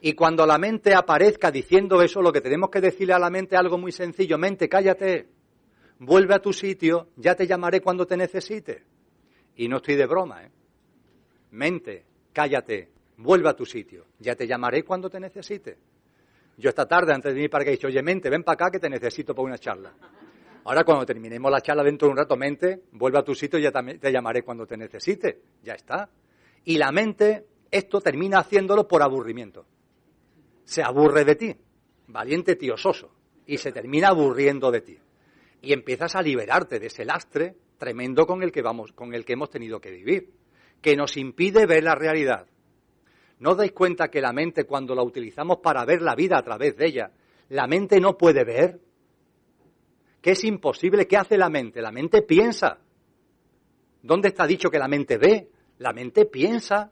Y 0.00 0.12
cuando 0.12 0.46
la 0.46 0.58
mente 0.58 0.94
aparezca 0.94 1.50
diciendo 1.50 2.02
eso, 2.02 2.22
lo 2.22 2.32
que 2.32 2.40
tenemos 2.40 2.70
que 2.70 2.80
decirle 2.80 3.14
a 3.14 3.18
la 3.18 3.30
mente 3.30 3.56
es 3.56 3.60
algo 3.60 3.78
muy 3.78 3.92
sencillo. 3.92 4.38
Mente, 4.38 4.68
cállate. 4.68 5.28
Vuelve 6.00 6.34
a 6.34 6.38
tu 6.38 6.52
sitio, 6.52 7.08
ya 7.16 7.34
te 7.34 7.46
llamaré 7.46 7.80
cuando 7.80 8.06
te 8.06 8.16
necesite. 8.16 8.84
Y 9.56 9.66
no 9.66 9.78
estoy 9.78 9.96
de 9.96 10.06
broma, 10.06 10.44
¿eh? 10.44 10.50
Mente, 11.50 12.04
cállate, 12.32 12.88
vuelve 13.16 13.48
a 13.48 13.54
tu 13.54 13.64
sitio, 13.64 14.06
ya 14.20 14.36
te 14.36 14.46
llamaré 14.46 14.84
cuando 14.84 15.10
te 15.10 15.18
necesite. 15.18 15.78
Yo 16.56 16.68
esta 16.68 16.86
tarde, 16.86 17.12
antes 17.12 17.34
de 17.34 17.42
ir 17.42 17.50
para 17.50 17.64
que 17.64 17.70
he 17.70 17.72
dicho, 17.72 17.88
oye, 17.88 18.02
mente, 18.02 18.30
ven 18.30 18.44
para 18.44 18.54
acá 18.54 18.70
que 18.70 18.78
te 18.78 18.88
necesito 18.88 19.34
para 19.34 19.46
una 19.46 19.58
charla. 19.58 19.92
Ahora, 20.68 20.84
cuando 20.84 21.06
terminemos 21.06 21.50
la 21.50 21.62
charla 21.62 21.82
dentro 21.82 22.08
de 22.08 22.12
un 22.12 22.18
rato, 22.18 22.36
mente, 22.36 22.82
vuelve 22.92 23.18
a 23.18 23.22
tu 23.22 23.34
sitio 23.34 23.58
y 23.58 23.62
ya 23.62 23.72
te 23.72 24.12
llamaré 24.12 24.42
cuando 24.42 24.66
te 24.66 24.76
necesite. 24.76 25.40
Ya 25.62 25.72
está. 25.72 26.10
Y 26.66 26.76
la 26.76 26.92
mente, 26.92 27.46
esto 27.70 28.02
termina 28.02 28.40
haciéndolo 28.40 28.86
por 28.86 29.02
aburrimiento. 29.02 29.64
Se 30.64 30.82
aburre 30.82 31.24
de 31.24 31.36
ti, 31.36 31.56
valiente 32.08 32.54
tío 32.54 32.76
soso, 32.76 33.10
y 33.46 33.56
se 33.56 33.72
termina 33.72 34.08
aburriendo 34.08 34.70
de 34.70 34.82
ti. 34.82 34.98
Y 35.62 35.72
empiezas 35.72 36.14
a 36.16 36.20
liberarte 36.20 36.78
de 36.78 36.88
ese 36.88 37.06
lastre 37.06 37.56
tremendo 37.78 38.26
con 38.26 38.42
el 38.42 38.52
que 38.52 38.60
vamos, 38.60 38.92
con 38.92 39.14
el 39.14 39.24
que 39.24 39.32
hemos 39.32 39.48
tenido 39.48 39.80
que 39.80 39.90
vivir, 39.90 40.34
que 40.82 40.96
nos 40.96 41.16
impide 41.16 41.64
ver 41.64 41.82
la 41.82 41.94
realidad. 41.94 42.46
¿No 43.38 43.52
os 43.52 43.56
dais 43.56 43.72
cuenta 43.72 44.10
que 44.10 44.20
la 44.20 44.34
mente, 44.34 44.64
cuando 44.64 44.94
la 44.94 45.02
utilizamos 45.02 45.60
para 45.60 45.86
ver 45.86 46.02
la 46.02 46.14
vida 46.14 46.36
a 46.36 46.42
través 46.42 46.76
de 46.76 46.88
ella, 46.88 47.10
la 47.48 47.66
mente 47.66 48.00
no 48.00 48.18
puede 48.18 48.44
ver? 48.44 48.80
Que 50.20 50.32
es 50.32 50.44
imposible. 50.44 51.06
¿Qué 51.06 51.16
hace 51.16 51.36
la 51.36 51.48
mente? 51.48 51.80
La 51.80 51.92
mente 51.92 52.22
piensa. 52.22 52.78
¿Dónde 54.02 54.28
está 54.28 54.46
dicho 54.46 54.70
que 54.70 54.78
la 54.78 54.88
mente 54.88 55.18
ve? 55.18 55.50
La 55.78 55.92
mente 55.92 56.24
piensa. 56.26 56.90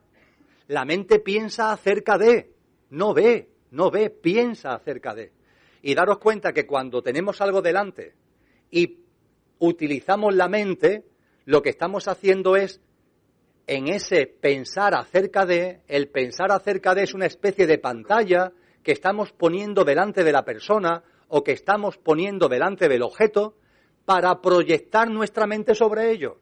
La 0.67 0.85
mente 0.85 1.19
piensa 1.19 1.71
acerca 1.71 2.17
de. 2.17 2.53
No 2.89 3.13
ve, 3.13 3.49
no 3.71 3.91
ve, 3.91 4.09
piensa 4.09 4.73
acerca 4.73 5.13
de. 5.13 5.33
Y 5.81 5.93
daros 5.93 6.19
cuenta 6.19 6.53
que 6.53 6.65
cuando 6.65 7.01
tenemos 7.01 7.41
algo 7.41 7.61
delante 7.61 8.15
y 8.71 8.99
utilizamos 9.59 10.35
la 10.35 10.47
mente, 10.47 11.05
lo 11.45 11.61
que 11.61 11.69
estamos 11.69 12.07
haciendo 12.07 12.55
es 12.55 12.81
en 13.67 13.87
ese 13.87 14.27
pensar 14.27 14.95
acerca 14.95 15.45
de, 15.45 15.81
el 15.87 16.09
pensar 16.09 16.51
acerca 16.51 16.95
de 16.95 17.03
es 17.03 17.13
una 17.13 17.25
especie 17.25 17.67
de 17.67 17.77
pantalla 17.77 18.53
que 18.81 18.93
estamos 18.93 19.33
poniendo 19.33 19.83
delante 19.83 20.23
de 20.23 20.31
la 20.31 20.45
persona 20.45 21.03
o 21.29 21.43
que 21.43 21.51
estamos 21.51 21.97
poniendo 21.97 22.47
delante 22.47 22.87
del 22.87 23.03
objeto 23.03 23.55
para 24.05 24.41
proyectar 24.41 25.09
nuestra 25.09 25.47
mente 25.47 25.75
sobre 25.75 26.11
ello. 26.11 26.39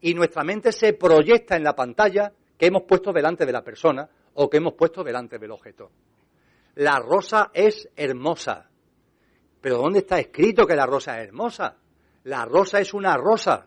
Y 0.00 0.14
nuestra 0.14 0.44
mente 0.44 0.72
se 0.72 0.92
proyecta 0.92 1.56
en 1.56 1.64
la 1.64 1.74
pantalla 1.74 2.32
que 2.56 2.66
hemos 2.66 2.82
puesto 2.82 3.12
delante 3.12 3.46
de 3.46 3.52
la 3.52 3.64
persona 3.64 4.08
o 4.34 4.48
que 4.48 4.58
hemos 4.58 4.74
puesto 4.74 5.02
delante 5.02 5.38
del 5.38 5.50
objeto. 5.50 5.90
La 6.74 6.98
rosa 7.00 7.50
es 7.54 7.88
hermosa. 7.96 8.68
Pero 9.60 9.78
¿dónde 9.78 10.00
está 10.00 10.20
escrito 10.20 10.66
que 10.66 10.76
la 10.76 10.86
rosa 10.86 11.20
es 11.20 11.28
hermosa? 11.28 11.76
La 12.24 12.44
rosa 12.44 12.80
es 12.80 12.94
una 12.94 13.16
rosa. 13.16 13.66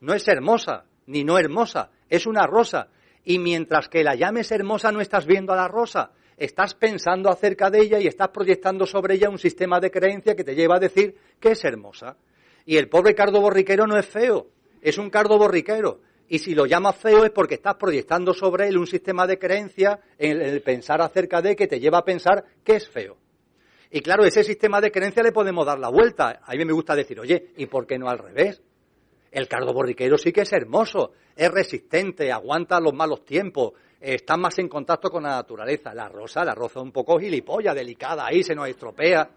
No 0.00 0.12
es 0.12 0.26
hermosa, 0.28 0.84
ni 1.06 1.24
no 1.24 1.38
hermosa. 1.38 1.90
Es 2.08 2.26
una 2.26 2.46
rosa. 2.46 2.88
Y 3.24 3.38
mientras 3.38 3.88
que 3.88 4.02
la 4.02 4.14
llames 4.14 4.50
hermosa 4.52 4.92
no 4.92 5.00
estás 5.00 5.26
viendo 5.26 5.52
a 5.52 5.56
la 5.56 5.68
rosa. 5.68 6.12
Estás 6.40 6.72
pensando 6.72 7.28
acerca 7.28 7.68
de 7.68 7.82
ella 7.82 7.98
y 8.00 8.06
estás 8.06 8.30
proyectando 8.30 8.86
sobre 8.86 9.14
ella 9.14 9.28
un 9.28 9.38
sistema 9.38 9.78
de 9.78 9.90
creencia 9.90 10.34
que 10.34 10.42
te 10.42 10.54
lleva 10.54 10.76
a 10.76 10.80
decir 10.80 11.14
que 11.38 11.50
es 11.50 11.62
hermosa. 11.66 12.16
Y 12.64 12.78
el 12.78 12.88
pobre 12.88 13.14
cardo 13.14 13.42
borriquero 13.42 13.86
no 13.86 13.98
es 13.98 14.06
feo, 14.06 14.46
es 14.80 14.96
un 14.96 15.10
cardo 15.10 15.36
borriquero. 15.36 16.00
Y 16.28 16.38
si 16.38 16.54
lo 16.54 16.64
llamas 16.64 16.96
feo 16.96 17.26
es 17.26 17.30
porque 17.30 17.56
estás 17.56 17.74
proyectando 17.74 18.32
sobre 18.32 18.68
él 18.68 18.78
un 18.78 18.86
sistema 18.86 19.26
de 19.26 19.38
creencia 19.38 20.00
en 20.16 20.40
el 20.40 20.62
pensar 20.62 21.02
acerca 21.02 21.42
de 21.42 21.54
que 21.54 21.66
te 21.66 21.78
lleva 21.78 21.98
a 21.98 22.04
pensar 22.06 22.42
que 22.64 22.76
es 22.76 22.88
feo. 22.88 23.18
Y 23.90 24.00
claro, 24.00 24.24
ese 24.24 24.42
sistema 24.42 24.80
de 24.80 24.90
creencia 24.90 25.22
le 25.22 25.32
podemos 25.32 25.66
dar 25.66 25.78
la 25.78 25.90
vuelta. 25.90 26.40
A 26.42 26.54
mí 26.54 26.64
me 26.64 26.72
gusta 26.72 26.96
decir, 26.96 27.20
oye, 27.20 27.52
¿y 27.58 27.66
por 27.66 27.86
qué 27.86 27.98
no 27.98 28.08
al 28.08 28.18
revés? 28.18 28.62
El 29.30 29.46
cardo 29.46 29.74
borriquero 29.74 30.16
sí 30.16 30.32
que 30.32 30.40
es 30.40 30.52
hermoso, 30.54 31.12
es 31.36 31.50
resistente, 31.50 32.32
aguanta 32.32 32.80
los 32.80 32.94
malos 32.94 33.26
tiempos, 33.26 33.74
está 34.00 34.36
más 34.36 34.58
en 34.58 34.68
contacto 34.68 35.10
con 35.10 35.22
la 35.22 35.30
naturaleza. 35.30 35.94
La 35.94 36.08
rosa, 36.08 36.44
la 36.44 36.54
rosa 36.54 36.80
un 36.80 36.90
poco 36.90 37.18
gilipollas, 37.18 37.74
delicada, 37.74 38.26
ahí 38.26 38.42
se 38.42 38.54
nos 38.54 38.68
estropea. 38.68 39.30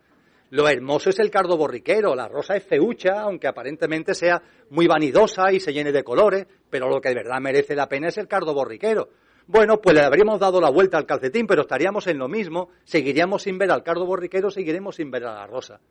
Lo 0.51 0.67
hermoso 0.67 1.09
es 1.09 1.19
el 1.19 1.31
cardo 1.31 1.57
borriquero, 1.57 2.15
la 2.15 2.27
rosa 2.27 2.55
es 2.55 2.63
feucha, 2.63 3.21
aunque 3.21 3.47
aparentemente 3.47 4.13
sea 4.13 4.41
muy 4.69 4.85
vanidosa 4.85 5.51
y 5.51 5.59
se 5.59 5.73
llene 5.73 5.91
de 5.91 6.03
colores, 6.03 6.45
pero 6.69 6.89
lo 6.89 7.01
que 7.01 7.09
de 7.09 7.15
verdad 7.15 7.41
merece 7.41 7.75
la 7.75 7.89
pena 7.89 8.09
es 8.09 8.17
el 8.19 8.27
cardo 8.27 8.53
borriquero. 8.53 9.09
Bueno, 9.47 9.81
pues 9.81 9.95
le 9.95 10.01
habríamos 10.01 10.39
dado 10.39 10.61
la 10.61 10.69
vuelta 10.69 10.97
al 10.97 11.05
calcetín, 11.05 11.47
pero 11.47 11.63
estaríamos 11.63 12.07
en 12.07 12.19
lo 12.19 12.29
mismo, 12.29 12.69
seguiríamos 12.83 13.41
sin 13.41 13.57
ver 13.57 13.71
al 13.71 13.83
cardo 13.83 14.05
borriquero, 14.05 14.51
seguiremos 14.51 14.95
sin 14.95 15.11
ver 15.11 15.25
a 15.25 15.33
la 15.33 15.47
rosa. 15.47 15.81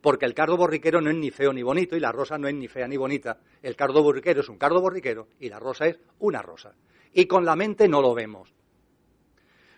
Porque 0.00 0.24
el 0.24 0.34
cardo 0.34 0.56
borriquero 0.56 1.00
no 1.00 1.10
es 1.10 1.16
ni 1.16 1.30
feo 1.30 1.52
ni 1.52 1.62
bonito 1.62 1.96
y 1.96 2.00
la 2.00 2.10
rosa 2.10 2.38
no 2.38 2.48
es 2.48 2.54
ni 2.54 2.68
fea 2.68 2.88
ni 2.88 2.96
bonita. 2.96 3.38
El 3.60 3.76
cardo 3.76 4.02
borriquero 4.02 4.40
es 4.40 4.48
un 4.48 4.56
cardo 4.56 4.80
borriquero 4.80 5.28
y 5.40 5.48
la 5.48 5.58
rosa 5.58 5.86
es 5.86 5.98
una 6.20 6.42
rosa. 6.42 6.72
Y 7.12 7.26
con 7.26 7.44
la 7.44 7.56
mente 7.56 7.88
no 7.88 8.00
lo 8.00 8.14
vemos. 8.14 8.52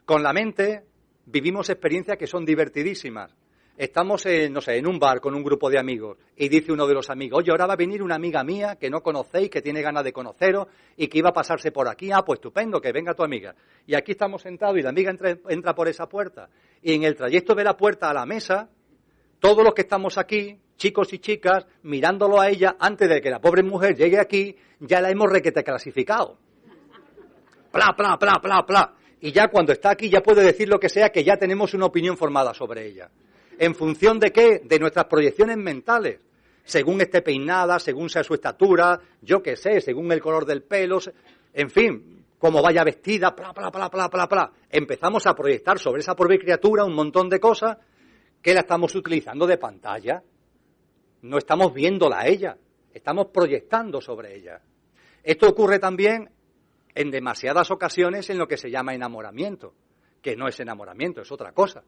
Con 0.04 0.22
la 0.22 0.32
mente 0.32 0.84
vivimos 1.26 1.68
experiencias 1.70 2.18
que 2.18 2.26
son 2.26 2.44
divertidísimas. 2.44 3.34
Estamos, 3.76 4.24
en, 4.26 4.52
no 4.52 4.60
sé, 4.60 4.76
en 4.76 4.86
un 4.86 5.00
bar 5.00 5.20
con 5.20 5.34
un 5.34 5.42
grupo 5.42 5.68
de 5.68 5.80
amigos 5.80 6.16
y 6.36 6.48
dice 6.48 6.70
uno 6.70 6.86
de 6.86 6.94
los 6.94 7.10
amigos, 7.10 7.40
oye, 7.40 7.50
ahora 7.50 7.66
va 7.66 7.72
a 7.72 7.76
venir 7.76 8.04
una 8.04 8.14
amiga 8.14 8.44
mía 8.44 8.76
que 8.76 8.88
no 8.88 9.02
conocéis, 9.02 9.50
que 9.50 9.62
tiene 9.62 9.82
ganas 9.82 10.04
de 10.04 10.12
conoceros 10.12 10.68
y 10.96 11.08
que 11.08 11.18
iba 11.18 11.30
a 11.30 11.32
pasarse 11.32 11.72
por 11.72 11.88
aquí. 11.88 12.12
Ah, 12.12 12.22
pues 12.24 12.36
estupendo, 12.36 12.80
que 12.80 12.92
venga 12.92 13.14
tu 13.14 13.24
amiga. 13.24 13.56
Y 13.84 13.96
aquí 13.96 14.12
estamos 14.12 14.42
sentados 14.42 14.78
y 14.78 14.82
la 14.82 14.90
amiga 14.90 15.10
entra, 15.10 15.74
por 15.74 15.88
esa 15.88 16.06
puerta. 16.08 16.48
Y 16.82 16.92
en 16.92 17.02
el 17.02 17.16
trayecto 17.16 17.56
de 17.56 17.64
la 17.64 17.76
puerta 17.76 18.10
a 18.10 18.14
la 18.14 18.24
mesa, 18.24 18.68
todos 19.40 19.64
los 19.64 19.74
que 19.74 19.82
estamos 19.82 20.18
aquí, 20.18 20.56
chicos 20.76 21.12
y 21.12 21.18
chicas, 21.18 21.66
mirándolo 21.82 22.40
a 22.40 22.48
ella, 22.48 22.76
antes 22.78 23.08
de 23.08 23.20
que 23.20 23.30
la 23.30 23.40
pobre 23.40 23.64
mujer 23.64 23.96
llegue 23.96 24.20
aquí, 24.20 24.54
ya 24.78 25.00
la 25.00 25.10
hemos 25.10 25.28
requete 25.28 25.64
clasificado. 25.64 26.38
Pla, 27.74 27.92
pla, 27.96 28.16
pla, 28.16 28.40
pla, 28.40 28.64
pla. 28.64 28.94
Y 29.20 29.32
ya 29.32 29.48
cuando 29.48 29.72
está 29.72 29.90
aquí 29.90 30.08
ya 30.08 30.22
puede 30.22 30.44
decir 30.44 30.68
lo 30.68 30.78
que 30.78 30.88
sea, 30.88 31.10
que 31.10 31.24
ya 31.24 31.36
tenemos 31.36 31.74
una 31.74 31.86
opinión 31.86 32.16
formada 32.16 32.54
sobre 32.54 32.86
ella. 32.86 33.10
¿En 33.58 33.74
función 33.74 34.20
de 34.20 34.30
qué? 34.30 34.60
De 34.64 34.78
nuestras 34.78 35.06
proyecciones 35.06 35.56
mentales. 35.56 36.20
Según 36.62 37.00
esté 37.00 37.20
peinada, 37.20 37.80
según 37.80 38.08
sea 38.08 38.22
su 38.22 38.34
estatura, 38.34 39.00
yo 39.22 39.42
qué 39.42 39.56
sé, 39.56 39.80
según 39.80 40.12
el 40.12 40.20
color 40.20 40.46
del 40.46 40.62
pelo, 40.62 41.00
en 41.52 41.68
fin, 41.68 42.24
cómo 42.38 42.62
vaya 42.62 42.84
vestida, 42.84 43.30
bla, 43.30 43.52
bla, 43.52 43.70
bla, 43.70 43.88
bla, 43.88 44.06
bla, 44.06 44.26
bla. 44.26 44.52
Empezamos 44.70 45.26
a 45.26 45.34
proyectar 45.34 45.80
sobre 45.80 46.02
esa 46.02 46.14
pobre 46.14 46.38
criatura 46.38 46.84
un 46.84 46.94
montón 46.94 47.28
de 47.28 47.40
cosas 47.40 47.76
que 48.40 48.54
la 48.54 48.60
estamos 48.60 48.94
utilizando 48.94 49.48
de 49.48 49.58
pantalla. 49.58 50.22
No 51.22 51.38
estamos 51.38 51.74
viéndola 51.74 52.20
a 52.20 52.28
ella, 52.28 52.56
estamos 52.92 53.26
proyectando 53.32 54.00
sobre 54.00 54.36
ella. 54.36 54.60
Esto 55.24 55.48
ocurre 55.48 55.80
también 55.80 56.30
en 56.94 57.10
demasiadas 57.10 57.70
ocasiones 57.70 58.30
en 58.30 58.38
lo 58.38 58.46
que 58.46 58.56
se 58.56 58.70
llama 58.70 58.94
enamoramiento, 58.94 59.74
que 60.22 60.36
no 60.36 60.48
es 60.48 60.58
enamoramiento, 60.60 61.22
es 61.22 61.32
otra 61.32 61.52
cosa. 61.52 61.82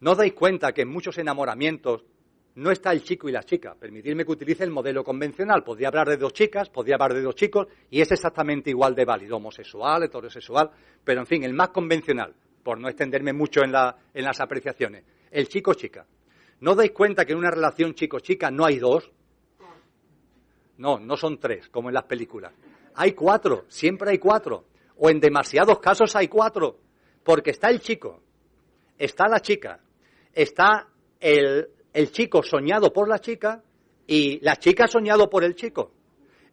¿No 0.00 0.12
os 0.12 0.18
dais 0.18 0.34
cuenta 0.34 0.72
que 0.72 0.82
en 0.82 0.88
muchos 0.88 1.16
enamoramientos 1.18 2.04
no 2.56 2.70
está 2.70 2.92
el 2.92 3.02
chico 3.02 3.28
y 3.28 3.32
la 3.32 3.44
chica? 3.44 3.74
Permitidme 3.74 4.24
que 4.24 4.32
utilice 4.32 4.64
el 4.64 4.70
modelo 4.70 5.04
convencional. 5.04 5.62
Podría 5.62 5.88
hablar 5.88 6.08
de 6.08 6.16
dos 6.16 6.32
chicas, 6.32 6.68
podría 6.68 6.96
hablar 6.96 7.14
de 7.14 7.22
dos 7.22 7.34
chicos, 7.34 7.68
y 7.90 8.00
es 8.00 8.10
exactamente 8.12 8.70
igual 8.70 8.94
de 8.94 9.04
válido, 9.04 9.36
homosexual, 9.36 10.02
heterosexual, 10.02 10.70
pero 11.04 11.20
en 11.20 11.26
fin, 11.26 11.44
el 11.44 11.54
más 11.54 11.70
convencional, 11.70 12.34
por 12.62 12.78
no 12.78 12.88
extenderme 12.88 13.32
mucho 13.32 13.60
en, 13.62 13.72
en 14.12 14.24
las 14.24 14.40
apreciaciones. 14.40 15.04
El 15.30 15.48
chico-chica. 15.48 16.06
¿No 16.60 16.74
dais 16.74 16.92
cuenta 16.92 17.24
que 17.24 17.32
en 17.32 17.38
una 17.38 17.50
relación 17.50 17.94
chico-chica 17.94 18.50
no 18.50 18.64
hay 18.64 18.78
dos? 18.78 19.10
No, 20.78 20.98
no 20.98 21.16
son 21.16 21.38
tres, 21.38 21.68
como 21.68 21.88
en 21.88 21.94
las 21.94 22.04
películas. 22.04 22.52
Hay 22.96 23.12
cuatro, 23.12 23.64
siempre 23.68 24.10
hay 24.10 24.18
cuatro. 24.18 24.64
O 24.98 25.10
en 25.10 25.20
demasiados 25.20 25.78
casos 25.78 26.16
hay 26.16 26.28
cuatro. 26.28 26.78
Porque 27.22 27.50
está 27.50 27.68
el 27.68 27.80
chico, 27.80 28.22
está 28.98 29.28
la 29.28 29.40
chica, 29.40 29.80
está 30.32 30.88
el, 31.20 31.68
chico 32.12 32.42
soñado 32.42 32.92
por 32.92 33.08
la 33.08 33.18
chica 33.18 33.62
y 34.06 34.38
la 34.40 34.56
chica 34.56 34.86
soñado 34.86 35.28
por 35.28 35.44
el 35.44 35.54
chico. 35.54 35.92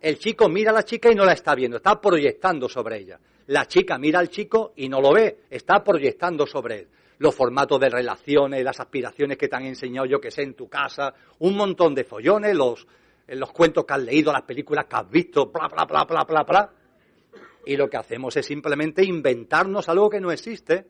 El 0.02 0.18
chico 0.18 0.50
mira 0.50 0.72
a 0.72 0.74
la 0.74 0.84
chica 0.84 1.12
y 1.12 1.16
no 1.16 1.26
la 1.26 1.34
está 1.34 1.56
viendo, 1.56 1.78
está 1.78 2.02
proyectando 2.02 2.68
sobre 2.68 3.00
ella. 3.00 3.20
La 3.48 3.66
chica 3.68 3.98
mira 3.98 4.20
al 4.20 4.30
chico 4.30 4.74
y 4.76 4.90
no 4.90 5.00
lo 5.00 5.14
ve, 5.14 5.42
está 5.50 5.84
proyectando 5.84 6.46
sobre 6.46 6.80
él. 6.80 6.88
Los 7.20 7.36
formatos 7.36 7.80
de 7.80 7.90
relaciones, 7.90 8.64
las 8.64 8.80
aspiraciones 8.80 9.38
que 9.38 9.48
te 9.48 9.56
han 9.56 9.66
enseñado, 9.66 10.08
yo 10.08 10.20
que 10.20 10.32
sé, 10.32 10.42
en 10.42 10.56
tu 10.56 10.68
casa, 10.68 11.14
un 11.40 11.56
montón 11.56 11.94
de 11.94 12.04
follones, 12.04 12.56
los, 12.56 12.86
los 13.28 13.52
cuentos 13.52 13.86
que 13.86 13.94
has 13.94 14.02
leído, 14.02 14.32
las 14.32 14.44
películas 14.44 14.86
que 14.86 14.96
has 14.96 15.10
visto, 15.10 15.48
bla, 15.48 15.68
bla, 15.68 15.86
bla, 15.86 16.04
bla, 16.04 16.24
bla, 16.24 16.44
bla. 16.44 16.74
Y 17.66 17.78
lo 17.78 17.90
que 17.90 17.98
hacemos 17.98 18.36
es 18.36 18.46
simplemente 18.46 19.04
inventarnos 19.04 19.88
algo 19.90 20.10
que 20.10 20.20
no 20.20 20.32
existe 20.32 20.86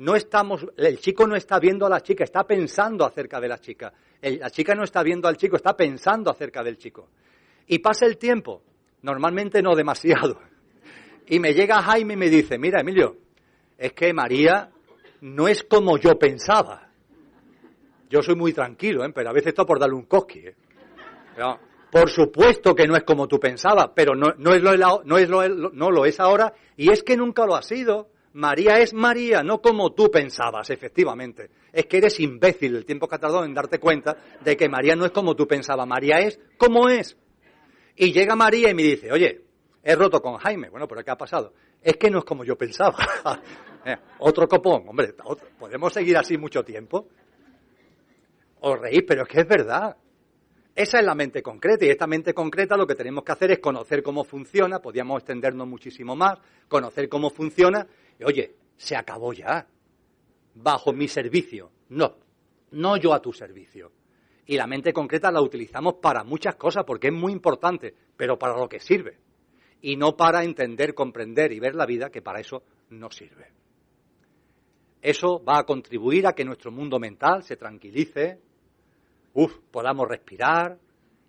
no 0.00 0.16
estamos, 0.16 0.66
el 0.78 0.98
chico 0.98 1.26
no 1.26 1.36
está 1.36 1.58
viendo 1.58 1.84
a 1.84 1.90
la 1.90 2.00
chica, 2.00 2.24
está 2.24 2.44
pensando 2.44 3.04
acerca 3.04 3.38
de 3.38 3.48
la 3.48 3.58
chica. 3.58 3.92
la 4.22 4.48
chica 4.48 4.74
no 4.74 4.82
está 4.82 5.02
viendo 5.02 5.28
al 5.28 5.36
chico, 5.36 5.56
está 5.56 5.76
pensando 5.76 6.30
acerca 6.30 6.62
del 6.62 6.78
chico. 6.78 7.10
Y 7.66 7.80
pasa 7.80 8.06
el 8.06 8.16
tiempo, 8.16 8.62
normalmente 9.02 9.60
no 9.60 9.76
demasiado. 9.76 10.40
Y 11.26 11.38
me 11.38 11.52
llega 11.52 11.82
Jaime 11.82 12.14
y 12.14 12.16
me 12.16 12.30
dice, 12.30 12.58
mira 12.58 12.80
Emilio, 12.80 13.18
es 13.76 13.92
que 13.92 14.14
María 14.14 14.70
no 15.20 15.48
es 15.48 15.64
como 15.64 15.98
yo 15.98 16.18
pensaba. 16.18 16.88
Yo 18.08 18.22
soy 18.22 18.36
muy 18.36 18.54
tranquilo, 18.54 19.04
¿eh? 19.04 19.12
pero 19.14 19.28
a 19.28 19.32
veces 19.34 19.48
esto 19.48 19.66
por 19.66 19.78
darle 19.78 19.96
un 19.96 20.06
cosqui. 20.06 20.46
¿eh? 20.46 20.54
Por 21.90 22.08
supuesto 22.08 22.74
que 22.74 22.86
no 22.86 22.96
es 22.96 23.02
como 23.02 23.26
tú 23.26 23.40
pensabas, 23.40 23.90
pero 23.94 24.14
no, 24.14 24.30
es 24.30 24.62
lo, 24.62 25.02
no, 25.04 25.18
es 25.18 25.28
lo, 25.28 25.48
no 25.48 25.90
lo 25.90 26.04
es 26.04 26.20
ahora 26.20 26.52
y 26.76 26.90
es 26.90 27.02
que 27.02 27.16
nunca 27.16 27.46
lo 27.46 27.56
ha 27.56 27.62
sido. 27.62 28.08
María 28.32 28.78
es 28.78 28.94
María, 28.94 29.42
no 29.42 29.60
como 29.60 29.92
tú 29.92 30.08
pensabas, 30.08 30.70
efectivamente. 30.70 31.50
Es 31.72 31.86
que 31.86 31.98
eres 31.98 32.20
imbécil 32.20 32.76
el 32.76 32.84
tiempo 32.84 33.08
que 33.08 33.16
ha 33.16 33.18
tardado 33.18 33.44
en 33.44 33.54
darte 33.54 33.80
cuenta 33.80 34.16
de 34.40 34.56
que 34.56 34.68
María 34.68 34.94
no 34.94 35.04
es 35.04 35.10
como 35.10 35.34
tú 35.34 35.48
pensabas, 35.48 35.86
María 35.86 36.20
es 36.20 36.38
como 36.56 36.88
es. 36.88 37.16
Y 37.96 38.12
llega 38.12 38.36
María 38.36 38.70
y 38.70 38.74
me 38.74 38.84
dice, 38.84 39.10
oye, 39.10 39.42
he 39.82 39.96
roto 39.96 40.22
con 40.22 40.36
Jaime. 40.36 40.70
Bueno, 40.70 40.86
pero 40.86 41.02
¿qué 41.02 41.10
ha 41.10 41.18
pasado? 41.18 41.52
Es 41.82 41.96
que 41.96 42.08
no 42.08 42.18
es 42.18 42.24
como 42.24 42.44
yo 42.44 42.56
pensaba. 42.56 42.96
Eh, 43.82 43.96
otro 44.18 44.46
copón, 44.46 44.86
hombre, 44.86 45.14
podemos 45.58 45.90
seguir 45.90 46.14
así 46.18 46.36
mucho 46.36 46.62
tiempo. 46.62 47.08
Os 48.60 48.78
reís, 48.78 49.04
pero 49.08 49.22
es 49.22 49.28
que 49.28 49.40
es 49.40 49.48
verdad. 49.48 49.96
Esa 50.80 50.98
es 50.98 51.04
la 51.04 51.14
mente 51.14 51.42
concreta 51.42 51.84
y 51.84 51.90
esta 51.90 52.06
mente 52.06 52.32
concreta 52.32 52.74
lo 52.74 52.86
que 52.86 52.94
tenemos 52.94 53.22
que 53.22 53.32
hacer 53.32 53.50
es 53.50 53.58
conocer 53.58 54.02
cómo 54.02 54.24
funciona, 54.24 54.78
podríamos 54.78 55.18
extendernos 55.18 55.68
muchísimo 55.68 56.16
más, 56.16 56.38
conocer 56.68 57.06
cómo 57.06 57.28
funciona 57.28 57.86
oye, 58.24 58.54
se 58.78 58.96
acabó 58.96 59.34
ya, 59.34 59.66
bajo 60.54 60.94
mi 60.94 61.06
servicio. 61.06 61.70
No, 61.90 62.16
no 62.70 62.96
yo 62.96 63.12
a 63.12 63.20
tu 63.20 63.30
servicio. 63.30 63.92
Y 64.46 64.56
la 64.56 64.66
mente 64.66 64.94
concreta 64.94 65.30
la 65.30 65.42
utilizamos 65.42 65.96
para 66.00 66.24
muchas 66.24 66.56
cosas 66.56 66.84
porque 66.86 67.08
es 67.08 67.12
muy 67.12 67.32
importante, 67.32 67.94
pero 68.16 68.38
para 68.38 68.56
lo 68.56 68.66
que 68.66 68.80
sirve. 68.80 69.18
Y 69.82 69.96
no 69.96 70.16
para 70.16 70.44
entender, 70.44 70.94
comprender 70.94 71.52
y 71.52 71.60
ver 71.60 71.74
la 71.74 71.84
vida, 71.84 72.08
que 72.08 72.22
para 72.22 72.40
eso 72.40 72.62
no 72.88 73.10
sirve. 73.10 73.52
Eso 75.02 75.44
va 75.44 75.58
a 75.58 75.64
contribuir 75.64 76.26
a 76.26 76.32
que 76.32 76.46
nuestro 76.46 76.70
mundo 76.70 76.98
mental 76.98 77.42
se 77.42 77.56
tranquilice, 77.56 78.40
uf, 79.34 79.58
podamos 79.70 80.08
respirar, 80.08 80.78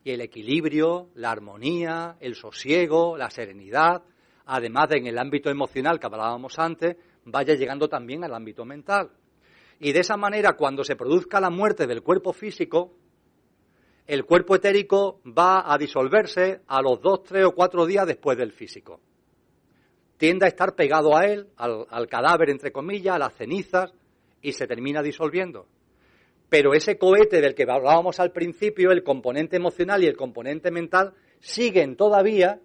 y 0.04 0.12
el 0.12 0.22
equilibrio, 0.22 1.10
la 1.16 1.32
armonía, 1.32 2.18
el 2.20 2.36
sosiego, 2.36 3.18
la 3.18 3.30
serenidad, 3.30 4.04
además 4.46 4.90
de 4.90 4.98
en 4.98 5.08
el 5.08 5.18
ámbito 5.18 5.50
emocional 5.50 6.00
que 6.00 6.08
hablábamos 6.08 6.58
antes, 6.58 6.98
vaya 7.26 7.54
llegando 7.54 7.88
también 7.88 8.24
al 8.24 8.34
ámbito 8.34 8.66
mental. 8.66 9.12
Y 9.80 9.94
de 9.94 10.00
esa 10.00 10.18
manera, 10.18 10.54
cuando 10.54 10.84
se 10.84 10.96
produzca 10.96 11.40
la 11.40 11.50
muerte 11.50 11.88
del 11.88 12.02
cuerpo 12.02 12.34
físico, 12.34 12.94
el 14.08 14.26
cuerpo 14.26 14.56
etérico 14.56 15.22
va 15.26 15.72
a 15.72 15.78
disolverse 15.78 16.62
a 16.68 16.82
los 16.82 17.02
dos, 17.02 17.24
tres 17.24 17.46
o 17.46 17.52
cuatro 17.52 17.86
días 17.86 18.06
después 18.06 18.38
del 18.38 18.52
físico. 18.52 19.00
Tiende 20.18 20.46
a 20.46 20.50
estar 20.50 20.76
pegado 20.76 21.16
a 21.16 21.26
él, 21.26 21.48
al, 21.58 21.86
al 21.90 22.08
cadáver, 22.08 22.50
entre 22.50 22.72
comillas, 22.72 23.16
a 23.16 23.20
las 23.20 23.36
cenizas, 23.36 23.94
y 24.42 24.54
se 24.54 24.68
termina 24.68 25.02
disolviendo. 25.02 25.68
Pero 26.52 26.74
ese 26.74 26.98
cohete 26.98 27.40
del 27.40 27.56
que 27.56 27.64
hablábamos 27.64 28.20
al 28.20 28.34
principio, 28.34 28.92
el 28.92 29.04
componente 29.04 29.56
emocional 29.56 30.04
y 30.04 30.08
el 30.08 30.18
componente 30.18 30.70
mental, 30.70 31.14
siguen 31.40 31.96
todavía 31.96 32.60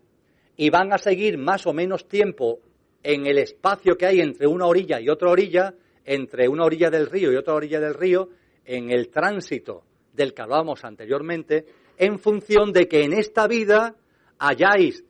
y 0.56 0.70
van 0.70 0.92
a 0.92 0.98
seguir 0.98 1.39
más 1.39 1.68
o 1.68 1.73
menos 1.73 2.08
tiempo 2.08 2.58
en 3.05 3.26
el 3.26 3.39
espacio 3.39 3.97
que 3.97 4.06
hay 4.06 4.20
entre 4.20 4.48
una 4.48 4.66
orilla 4.66 5.00
y 5.00 5.08
otra 5.08 5.31
orilla, 5.31 5.73
entre 6.05 6.48
una 6.48 6.65
orilla 6.65 6.90
del 6.90 7.06
río 7.06 7.31
y 7.31 7.36
otra 7.36 7.55
orilla 7.55 7.78
del 7.78 7.94
río, 7.94 8.31
en 8.65 8.90
el 8.90 9.08
tránsito 9.08 9.84
del 10.12 10.34
que 10.34 10.42
hablábamos 10.42 10.84
anteriormente, 10.84 11.65
en 11.97 12.18
función 12.18 12.73
de 12.73 12.89
que 12.89 13.05
en 13.05 13.12
esta 13.12 13.47
vida 13.47 13.94
hayáis 14.40 15.05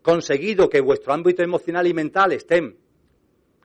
conseguido 0.00 0.70
que 0.70 0.80
vuestro 0.80 1.12
ámbito 1.12 1.42
emocional 1.42 1.86
y 1.86 1.92
mental 1.92 2.32
estén 2.32 2.74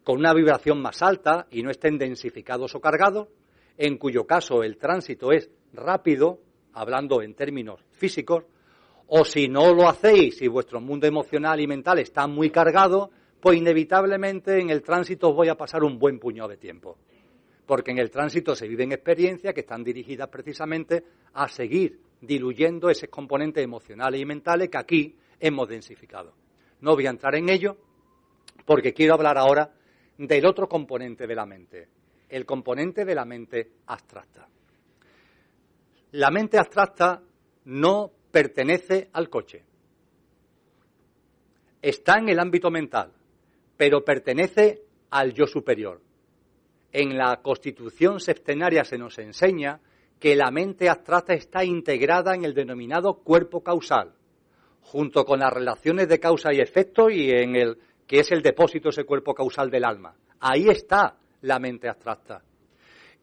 con 0.04 0.18
una 0.18 0.34
vibración 0.34 0.82
más 0.82 1.02
alta 1.02 1.48
y 1.50 1.64
no 1.64 1.72
estén 1.72 1.98
densificados 1.98 2.76
o 2.76 2.82
cargados, 2.82 3.30
en 3.78 3.98
cuyo 3.98 4.26
caso 4.26 4.64
el 4.64 4.78
tránsito 4.78 5.32
es 5.32 5.50
rápido, 5.74 6.40
hablando 6.74 7.22
en 7.22 7.34
términos 7.34 7.84
físicos, 7.92 8.46
o 9.08 9.26
si 9.26 9.48
no 9.48 9.74
lo 9.74 9.88
hacéis 9.88 10.42
y 10.42 10.48
vuestro 10.48 10.80
mundo 10.82 11.08
emocional 11.08 11.60
y 11.60 11.68
mental 11.68 12.00
está 12.00 12.28
muy 12.28 12.50
cargado, 12.50 13.12
pues 13.40 13.58
inevitablemente 13.58 14.60
en 14.60 14.70
el 14.70 14.82
tránsito 14.82 15.30
os 15.30 15.36
voy 15.36 15.50
a 15.50 15.56
pasar 15.56 15.84
un 15.84 16.00
buen 16.00 16.20
puñado 16.20 16.50
de 16.50 16.58
tiempo. 16.58 16.98
Porque 17.66 17.92
en 17.92 17.98
el 17.98 18.10
tránsito 18.10 18.56
se 18.56 18.68
viven 18.68 18.92
experiencias 18.92 19.54
que 19.54 19.62
están 19.62 19.84
dirigidas 19.84 20.30
precisamente 20.30 21.04
a 21.34 21.48
seguir 21.48 22.00
diluyendo 22.22 22.90
esos 22.90 23.10
componentes 23.10 23.64
emocionales 23.64 24.22
y 24.22 24.26
mentales 24.26 24.70
que 24.70 24.78
aquí 24.78 25.16
hemos 25.40 25.68
densificado. 25.68 26.34
No 26.82 26.96
voy 26.96 27.06
a 27.06 27.10
entrar 27.10 27.36
en 27.36 27.50
ello 27.50 27.78
porque 28.66 28.94
quiero 28.94 29.14
hablar 29.14 29.38
ahora 29.38 29.74
del 30.18 30.46
otro 30.46 30.68
componente 30.68 31.28
de 31.28 31.36
la 31.36 31.46
mente, 31.46 31.88
el 32.34 32.48
componente 32.48 33.06
de 33.06 33.14
la 33.14 33.26
mente 33.26 33.74
abstracta. 33.86 34.48
La 36.14 36.32
mente 36.32 36.58
abstracta 36.58 37.22
no 37.66 38.12
pertenece 38.32 39.12
al 39.14 39.30
coche. 39.30 39.64
Está 41.80 42.18
en 42.18 42.30
el 42.30 42.40
ámbito 42.40 42.72
mental, 42.72 43.14
pero 43.78 44.04
pertenece 44.04 44.82
al 45.12 45.34
yo 45.34 45.46
superior. 45.46 46.02
En 46.92 47.16
la 47.16 47.40
constitución 47.44 48.20
septenaria 48.20 48.84
se 48.84 48.98
nos 48.98 49.20
enseña 49.20 49.80
que 50.20 50.36
la 50.36 50.50
mente 50.50 50.90
abstracta 50.90 51.34
está 51.34 51.64
integrada 51.64 52.34
en 52.34 52.46
el 52.46 52.56
denominado 52.56 53.20
cuerpo 53.20 53.62
causal, 53.62 54.16
junto 54.82 55.24
con 55.24 55.40
las 55.40 55.54
relaciones 55.54 56.08
de 56.08 56.20
causa 56.20 56.52
y 56.52 56.62
efecto 56.62 57.12
y 57.12 57.30
en 57.30 57.56
el 57.56 57.78
que 58.08 58.22
es 58.22 58.32
el 58.32 58.42
depósito 58.42 58.90
ese 58.90 59.04
cuerpo 59.04 59.36
causal 59.36 59.70
del 59.70 59.86
alma. 59.86 60.16
Ahí 60.40 60.68
está 60.68 61.20
la 61.44 61.60
mente 61.60 61.88
abstracta. 61.88 62.44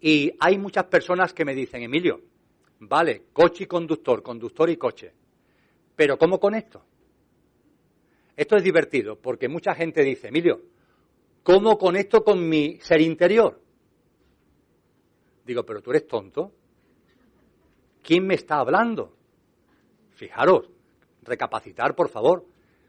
Y 0.01 0.33
hay 0.41 0.57
muchas 0.57 0.85
personas 0.85 1.35
que 1.35 1.45
me 1.45 1.55
dicen, 1.55 1.83
Emilio, 1.83 2.23
Vale, 2.81 3.27
coche 3.35 3.65
y 3.65 3.67
conductor, 3.67 4.23
conductor 4.23 4.71
y 4.71 4.77
coche. 4.77 5.13
Pero 5.95 6.17
¿cómo 6.17 6.41
conecto? 6.41 6.83
Esto 8.35 8.57
es 8.57 8.65
divertido 8.65 9.17
porque 9.17 9.49
mucha 9.49 9.75
gente 9.75 10.03
dice, 10.03 10.29
Emilio, 10.29 10.63
¿cómo 11.43 11.77
conecto 11.77 12.25
con 12.25 12.49
mi 12.49 12.79
ser 12.81 13.03
interior? 13.03 13.61
Digo, 15.45 15.65
pero 15.67 15.83
tú 15.83 15.91
eres 15.91 16.07
tonto. 16.07 16.53
¿Quién 18.03 18.27
me 18.27 18.35
está 18.35 18.57
hablando? 18.61 19.15
Fijaros, 20.15 20.71
recapacitar, 21.23 21.95
por 21.95 22.09
favor. 22.09 22.47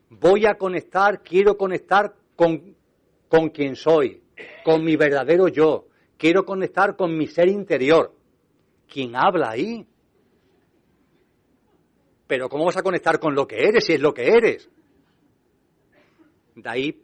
Voy 0.10 0.46
a 0.46 0.56
conectar, 0.56 1.22
quiero 1.22 1.58
conectar 1.58 2.16
con, 2.38 2.78
con 3.28 3.50
quien 3.50 3.76
soy, 3.76 4.24
con 4.64 4.84
mi 4.84 4.96
verdadero 4.96 5.48
yo. 5.48 5.88
Quiero 6.18 6.46
conectar 6.46 6.96
con 6.96 7.18
mi 7.18 7.28
ser 7.28 7.48
interior. 7.48 8.14
¿Quién 8.88 9.16
habla 9.16 9.52
ahí? 9.52 9.86
Pero 12.28 12.48
¿cómo 12.48 12.66
vas 12.66 12.78
a 12.78 12.84
conectar 12.84 13.20
con 13.20 13.36
lo 13.36 13.48
que 13.48 13.58
eres 13.58 13.86
si 13.86 13.94
es 13.94 14.00
lo 14.00 14.14
que 14.14 14.28
eres? 14.28 14.70
De 16.56 16.70
ahí 16.70 17.02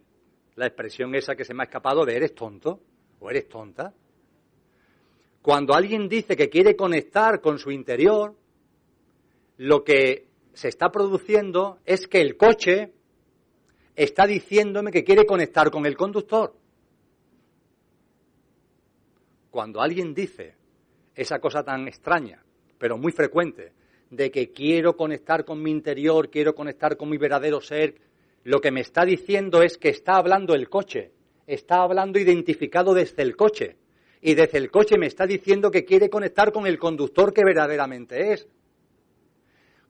la 0.55 0.67
expresión 0.67 1.13
esa 1.15 1.35
que 1.35 1.45
se 1.45 1.53
me 1.53 1.63
ha 1.63 1.65
escapado 1.65 2.05
de 2.05 2.15
eres 2.15 2.33
tonto 2.33 2.81
o 3.19 3.29
eres 3.29 3.47
tonta. 3.47 3.93
Cuando 5.41 5.73
alguien 5.73 6.09
dice 6.09 6.35
que 6.35 6.49
quiere 6.49 6.75
conectar 6.75 7.41
con 7.41 7.59
su 7.59 7.71
interior, 7.71 8.35
lo 9.57 9.83
que 9.83 10.27
se 10.53 10.67
está 10.67 10.89
produciendo 10.89 11.79
es 11.85 12.07
que 12.07 12.19
el 12.19 12.35
coche 12.35 12.91
está 13.95 14.25
diciéndome 14.25 14.91
que 14.91 15.03
quiere 15.03 15.25
conectar 15.25 15.71
con 15.71 15.85
el 15.85 15.95
conductor. 15.95 16.56
Cuando 19.57 19.81
alguien 19.81 20.13
dice 20.13 20.53
esa 21.15 21.39
cosa 21.39 21.63
tan 21.63 21.87
extraña, 21.87 22.45
pero 22.77 22.95
muy 22.95 23.11
frecuente, 23.11 23.73
de 24.11 24.29
que 24.29 24.51
quiero 24.51 24.95
conectar 24.95 25.45
con 25.45 25.63
mi 25.63 25.71
interior, 25.71 26.29
quiero 26.29 26.53
conectar 26.53 26.95
con 26.95 27.09
mi 27.09 27.17
verdadero 27.17 27.59
ser, 27.59 27.95
lo 28.43 28.61
que 28.61 28.69
me 28.69 28.81
está 28.81 29.03
diciendo 29.03 29.63
es 29.63 29.79
que 29.79 29.89
está 29.89 30.17
hablando 30.17 30.53
el 30.53 30.69
coche, 30.69 31.11
está 31.47 31.81
hablando 31.81 32.19
identificado 32.19 32.93
desde 32.93 33.23
el 33.23 33.35
coche, 33.35 33.77
y 34.21 34.35
desde 34.35 34.59
el 34.59 34.69
coche 34.69 34.95
me 34.95 35.07
está 35.07 35.25
diciendo 35.25 35.71
que 35.71 35.85
quiere 35.85 36.07
conectar 36.07 36.51
con 36.51 36.67
el 36.67 36.77
conductor 36.77 37.33
que 37.33 37.43
verdaderamente 37.43 38.33
es. 38.33 38.47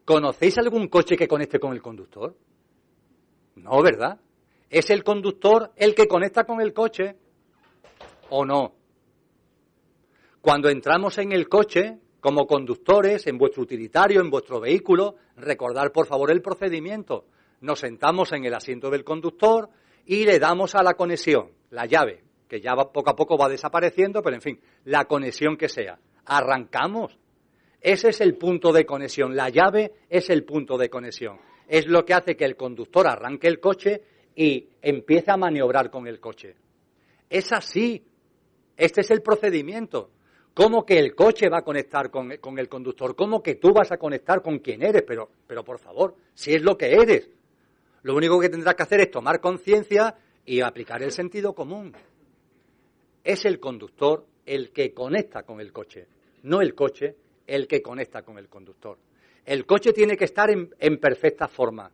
¿Conocéis 0.06 0.58
algún 0.60 0.88
coche 0.88 1.18
que 1.18 1.28
conecte 1.28 1.60
con 1.60 1.74
el 1.74 1.82
conductor? 1.82 2.38
No, 3.56 3.84
¿verdad? 3.84 4.18
¿Es 4.70 4.90
el 4.92 5.04
conductor 5.04 5.74
el 5.76 5.94
que 5.94 6.08
conecta 6.08 6.46
con 6.46 6.62
el 6.62 6.72
coche 6.72 7.18
o 8.30 8.46
no? 8.46 8.77
Cuando 10.42 10.70
entramos 10.70 11.18
en 11.18 11.32
el 11.32 11.50
coche, 11.50 11.98
como 12.20 12.48
conductores, 12.48 13.28
en 13.28 13.38
vuestro 13.38 13.64
utilitario, 13.64 14.22
en 14.22 14.30
vuestro 14.30 14.60
vehículo, 14.60 15.16
recordar 15.36 15.92
por 15.92 16.08
favor 16.08 16.32
el 16.32 16.42
procedimiento. 16.42 17.26
Nos 17.62 17.80
sentamos 17.80 18.32
en 18.34 18.46
el 18.46 18.54
asiento 18.54 18.90
del 18.90 19.04
conductor 19.04 19.70
y 20.06 20.26
le 20.26 20.40
damos 20.40 20.76
a 20.76 20.84
la 20.84 20.94
conexión, 20.94 21.52
la 21.70 21.86
llave, 21.86 22.24
que 22.48 22.62
ya 22.62 22.76
poco 22.76 23.10
a 23.10 23.16
poco 23.16 23.38
va 23.38 23.50
desapareciendo, 23.50 24.22
pero 24.22 24.36
en 24.36 24.42
fin, 24.42 24.60
la 24.86 25.06
conexión 25.06 25.58
que 25.58 25.70
sea. 25.70 26.00
Arrancamos. 26.26 27.18
Ese 27.82 28.10
es 28.10 28.22
el 28.22 28.36
punto 28.36 28.72
de 28.72 28.86
conexión. 28.86 29.36
La 29.36 29.50
llave 29.50 29.94
es 30.10 30.30
el 30.30 30.44
punto 30.44 30.78
de 30.78 30.90
conexión. 30.90 31.40
Es 31.68 31.88
lo 31.88 32.06
que 32.06 32.14
hace 32.14 32.36
que 32.36 32.46
el 32.46 32.56
conductor 32.56 33.08
arranque 33.08 33.48
el 33.48 33.60
coche 33.60 34.02
y 34.36 34.70
empiece 34.82 35.32
a 35.32 35.38
maniobrar 35.38 35.90
con 35.90 36.08
el 36.08 36.20
coche. 36.20 36.56
Es 37.30 37.52
así. 37.52 38.04
Este 38.76 39.02
es 39.02 39.12
el 39.12 39.22
procedimiento. 39.22 40.12
¿Cómo 40.58 40.88
que 40.88 40.98
el 40.98 41.14
coche 41.14 41.50
va 41.50 41.60
a 41.60 41.62
conectar 41.62 42.10
con, 42.10 42.32
el 42.32 42.68
conductor? 42.68 43.16
¿Cómo 43.16 43.44
que 43.44 43.58
tú 43.58 43.74
vas 43.74 43.92
a 43.92 43.98
conectar 43.98 44.42
con 44.42 44.58
quien 44.58 44.82
eres? 44.82 45.04
Pero, 45.04 45.30
pero 45.46 45.64
por 45.64 45.78
favor, 45.78 46.16
si 46.34 46.52
es 46.56 46.64
lo 46.64 46.76
que 46.76 46.94
eres. 46.94 47.30
Lo 48.02 48.16
único 48.16 48.40
que 48.40 48.50
tendrás 48.50 48.74
que 48.74 48.82
hacer 48.82 49.02
es 49.02 49.12
tomar 49.12 49.40
conciencia 49.40 50.16
y 50.44 50.62
aplicar 50.62 51.04
el 51.04 51.12
sentido 51.12 51.54
común. 51.54 51.94
Es 53.24 53.46
el 53.46 53.60
conductor 53.60 54.26
el 54.48 54.72
que 54.72 54.96
conecta 54.96 55.44
con 55.44 55.62
el 55.62 55.72
coche, 55.72 56.08
no 56.42 56.60
el 56.60 56.74
coche 56.74 57.16
el 57.46 57.68
que 57.68 57.84
conecta 57.84 58.24
con 58.24 58.40
el 58.40 58.50
conductor. 58.50 58.98
El 59.46 59.64
coche 59.64 59.94
tiene 59.94 60.18
que 60.18 60.26
estar 60.26 60.50
en, 60.50 60.98
perfecta 60.98 61.48
forma. 61.48 61.92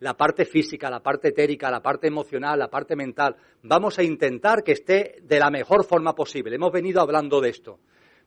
La 0.00 0.12
parte 0.14 0.44
física, 0.44 0.90
la 0.90 1.00
parte 1.00 1.28
etérica, 1.28 1.70
la 1.70 1.80
parte 1.80 2.08
emocional, 2.08 2.58
la 2.58 2.68
parte 2.68 2.96
mental. 2.96 3.34
Vamos 3.62 3.98
a 3.98 4.02
intentar 4.02 4.62
que 4.62 4.72
esté 4.72 5.22
de 5.22 5.38
la 5.38 5.48
mejor 5.48 5.86
forma 5.86 6.14
posible. 6.14 6.56
Hemos 6.56 6.70
venido 6.70 7.00
hablando 7.00 7.40
de 7.40 7.48
esto. 7.48 7.78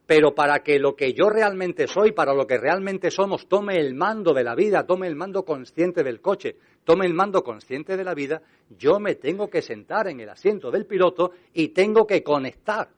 Pero 0.08 0.34
para 0.34 0.64
que 0.64 0.80
lo 0.80 0.96
que 0.96 1.14
yo 1.14 1.30
realmente 1.30 1.86
soy, 1.86 2.14
para 2.14 2.34
lo 2.34 2.48
que 2.48 2.58
realmente 2.58 3.12
somos, 3.12 3.48
tome 3.48 3.76
el 3.76 3.94
mando 3.94 4.34
de 4.34 4.44
la 4.44 4.56
vida, 4.56 4.88
tome 4.88 5.06
el 5.06 5.18
mando 5.18 5.44
consciente 5.44 6.02
del 6.02 6.22
coche, 6.22 6.56
tome 6.86 7.06
el 7.06 7.14
mando 7.14 7.44
consciente 7.44 7.98
de 7.98 8.06
la 8.06 8.14
vida, 8.14 8.42
yo 8.70 9.02
me 9.02 9.16
tengo 9.16 9.50
que 9.50 9.62
sentar 9.62 10.08
en 10.08 10.22
el 10.22 10.30
asiento 10.30 10.72
del 10.72 10.86
piloto 10.86 11.32
y 11.54 11.70
tengo 11.70 12.08
que 12.08 12.24
conectar 12.24 12.90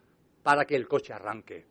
para 0.44 0.66
que 0.66 0.76
el 0.76 0.88
coche 0.88 1.12
arranque. 1.12 1.66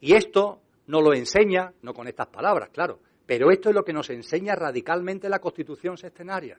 Y 0.00 0.14
esto 0.14 0.62
no 0.88 1.00
lo 1.00 1.14
enseña, 1.14 1.72
no 1.82 1.94
con 1.94 2.08
estas 2.08 2.26
palabras, 2.26 2.70
claro, 2.70 2.98
pero 3.24 3.52
esto 3.52 3.68
es 3.68 3.74
lo 3.74 3.84
que 3.84 3.92
nos 3.92 4.10
enseña 4.10 4.56
radicalmente 4.56 5.28
la 5.28 5.38
Constitución 5.38 5.96
sextenaria. 5.96 6.58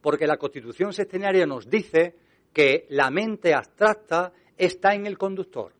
Porque 0.00 0.26
la 0.26 0.38
Constitución 0.38 0.94
sextenaria 0.94 1.44
nos 1.44 1.68
dice 1.68 2.14
que 2.52 2.86
la 2.90 3.10
mente 3.10 3.52
abstracta 3.52 4.32
está 4.56 4.94
en 4.94 5.06
el 5.06 5.18
conductor, 5.18 5.72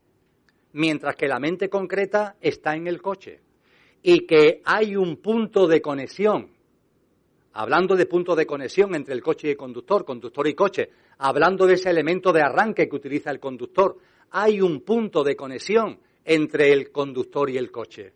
mientras 0.75 1.17
que 1.17 1.27
la 1.27 1.39
mente 1.39 1.69
concreta 1.69 2.37
está 2.41 2.75
en 2.77 2.87
el 2.87 3.01
coche. 3.01 3.41
Y 4.03 4.27
que 4.27 4.61
hay 4.65 4.97
un 4.97 5.17
punto 5.17 5.67
de 5.67 5.81
conexión, 5.81 6.51
hablando 7.55 7.97
de 7.97 8.07
punto 8.07 8.37
de 8.37 8.47
conexión 8.47 8.95
entre 8.95 9.15
el 9.15 9.23
coche 9.23 9.49
y 9.49 9.51
el 9.53 9.57
conductor, 9.57 10.05
conductor 10.05 10.47
y 10.47 10.55
coche, 10.55 10.91
hablando 11.19 11.67
de 11.67 11.75
ese 11.75 11.91
elemento 11.91 12.33
de 12.33 12.43
arranque 12.43 12.89
que 12.89 12.97
utiliza 12.97 13.31
el 13.31 13.41
conductor, 13.41 13.97
hay 14.31 14.61
un 14.61 14.81
punto 14.81 15.23
de 15.23 15.37
conexión 15.37 15.99
entre 16.25 16.73
el 16.73 16.91
conductor 16.91 17.49
y 17.51 17.57
el 17.57 17.71
coche. 17.71 18.13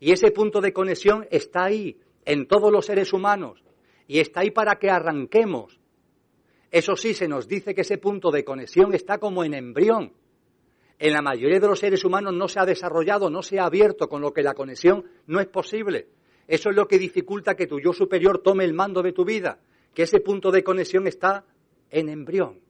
Y 0.00 0.12
ese 0.12 0.30
punto 0.30 0.60
de 0.60 0.72
conexión 0.72 1.26
está 1.30 1.64
ahí, 1.64 1.98
en 2.24 2.46
todos 2.46 2.72
los 2.72 2.86
seres 2.86 3.12
humanos, 3.12 3.62
y 4.06 4.18
está 4.18 4.40
ahí 4.40 4.50
para 4.50 4.76
que 4.76 4.90
arranquemos. 4.90 5.78
Eso 6.70 6.96
sí, 6.96 7.12
se 7.12 7.28
nos 7.28 7.46
dice 7.46 7.74
que 7.74 7.82
ese 7.82 7.98
punto 7.98 8.30
de 8.30 8.44
conexión 8.44 8.94
está 8.94 9.18
como 9.18 9.44
en 9.44 9.54
embrión. 9.54 10.12
En 11.00 11.14
la 11.14 11.22
mayoría 11.22 11.58
de 11.58 11.66
los 11.66 11.78
seres 11.78 12.04
humanos 12.04 12.34
no 12.34 12.46
se 12.46 12.60
ha 12.60 12.66
desarrollado, 12.66 13.30
no 13.30 13.40
se 13.40 13.58
ha 13.58 13.64
abierto, 13.64 14.06
con 14.06 14.20
lo 14.20 14.34
que 14.34 14.42
la 14.42 14.52
conexión 14.52 15.06
no 15.26 15.40
es 15.40 15.46
posible. 15.46 16.08
Eso 16.46 16.68
es 16.68 16.76
lo 16.76 16.86
que 16.86 16.98
dificulta 16.98 17.54
que 17.54 17.66
tu 17.66 17.80
yo 17.80 17.94
superior 17.94 18.42
tome 18.42 18.66
el 18.66 18.74
mando 18.74 19.00
de 19.00 19.14
tu 19.14 19.24
vida, 19.24 19.58
que 19.94 20.02
ese 20.02 20.20
punto 20.20 20.50
de 20.50 20.62
conexión 20.62 21.06
está 21.06 21.46
en 21.88 22.10
embrión, 22.10 22.60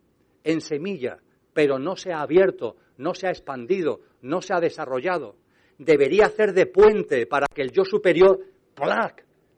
en 0.44 0.60
semilla, 0.60 1.18
pero 1.52 1.80
no 1.80 1.96
se 1.96 2.12
ha 2.12 2.20
abierto, 2.20 2.76
no 2.98 3.14
se 3.14 3.26
ha 3.26 3.30
expandido, 3.30 4.00
no 4.22 4.40
se 4.42 4.54
ha 4.54 4.60
desarrollado. 4.60 5.34
Debería 5.78 6.26
hacer 6.26 6.52
de 6.52 6.66
puente 6.66 7.26
para 7.26 7.48
que 7.52 7.62
el 7.62 7.72
yo 7.72 7.84
superior, 7.84 8.38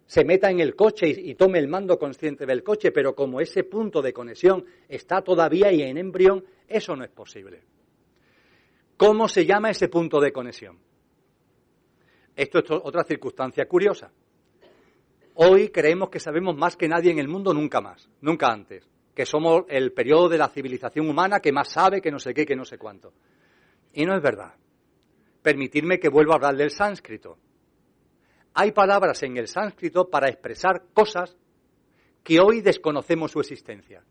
se 0.07 0.25
meta 0.25 0.51
en 0.51 0.60
el 0.60 0.75
coche 0.75 1.09
y, 1.09 1.34
tome 1.34 1.59
el 1.59 1.68
mando 1.68 1.99
consciente 1.99 2.47
del 2.47 2.62
coche, 2.62 2.91
pero 2.91 3.15
como 3.15 3.39
ese 3.39 3.65
punto 3.65 4.01
de 4.01 4.15
conexión 4.15 4.65
está 4.89 5.20
todavía 5.20 5.68
ahí 5.68 5.83
en 5.83 5.99
embrión, 5.99 6.42
eso 6.67 6.97
no 6.97 7.05
es 7.05 7.10
posible. 7.10 7.60
¿Cómo 8.97 9.29
se 9.29 9.45
llama 9.45 9.71
ese 9.71 9.89
punto 9.89 10.21
de 10.21 10.33
conexión? 10.33 10.79
Esto 12.35 12.59
es 12.61 12.71
otra 12.71 13.05
circunstancia 13.05 13.67
curiosa. 13.67 14.11
Hoy 15.35 15.71
creemos 15.71 16.11
que 16.11 16.21
sabemos 16.21 16.57
más 16.57 16.77
que 16.77 16.89
nadie 16.89 17.11
en 17.11 17.19
el 17.19 17.29
mundo, 17.29 17.55
nunca 17.55 17.81
más, 17.81 18.09
nunca 18.21 18.49
antes, 18.49 18.87
que 19.15 19.27
somos 19.27 19.65
el 19.69 19.93
periodo 19.93 20.29
de 20.29 20.39
la 20.39 20.49
civilización 20.49 21.09
humana 21.09 21.41
que 21.41 21.53
más 21.53 21.69
sabe, 21.69 22.01
que 22.01 22.11
no 22.11 22.19
sé 22.19 22.35
qué, 22.35 22.45
que 22.45 22.57
no 22.57 22.65
sé 22.65 22.79
cuánto. 22.79 23.12
Y 23.95 24.05
no 24.05 24.15
es 24.15 24.23
verdad. 24.23 24.55
Permitidme 25.43 25.99
que 25.99 26.09
vuelva 26.09 26.35
a 26.35 26.37
hablar 26.37 26.57
del 26.57 26.71
sánscrito. 26.71 27.39
Hay 28.55 28.73
palabras 28.73 29.23
en 29.23 29.37
el 29.39 29.49
sánscrito 29.49 30.09
para 30.09 30.29
expresar 30.29 30.85
cosas 30.93 31.37
que 32.23 32.39
hoy 32.39 32.61
desconocemos 32.61 33.33
su 33.33 33.41
existencia, 33.41 34.05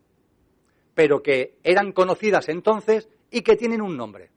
pero 0.94 1.22
que 1.22 1.56
eran 1.62 1.92
conocidas 1.92 2.48
entonces 2.48 3.08
y 3.30 3.42
que 3.42 3.56
tienen 3.56 3.80
un 3.80 3.96
nombre. 3.96 4.31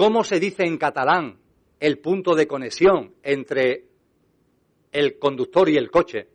¿Cómo 0.00 0.24
se 0.24 0.40
dice 0.40 0.64
en 0.64 0.78
catalán 0.78 1.38
el 1.78 1.98
punto 1.98 2.34
de 2.34 2.46
conexión 2.46 3.16
entre 3.22 3.84
el 4.92 5.18
conductor 5.18 5.68
y 5.68 5.76
el 5.76 5.90
coche? 5.90 6.26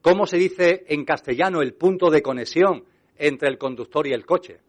¿Cómo 0.00 0.26
se 0.26 0.38
dice 0.38 0.86
en 0.88 1.04
castellano 1.04 1.60
el 1.60 1.74
punto 1.74 2.08
de 2.08 2.22
conexión 2.22 2.86
entre 3.18 3.50
el 3.50 3.58
conductor 3.58 4.06
y 4.06 4.14
el 4.14 4.24
coche? 4.24 4.62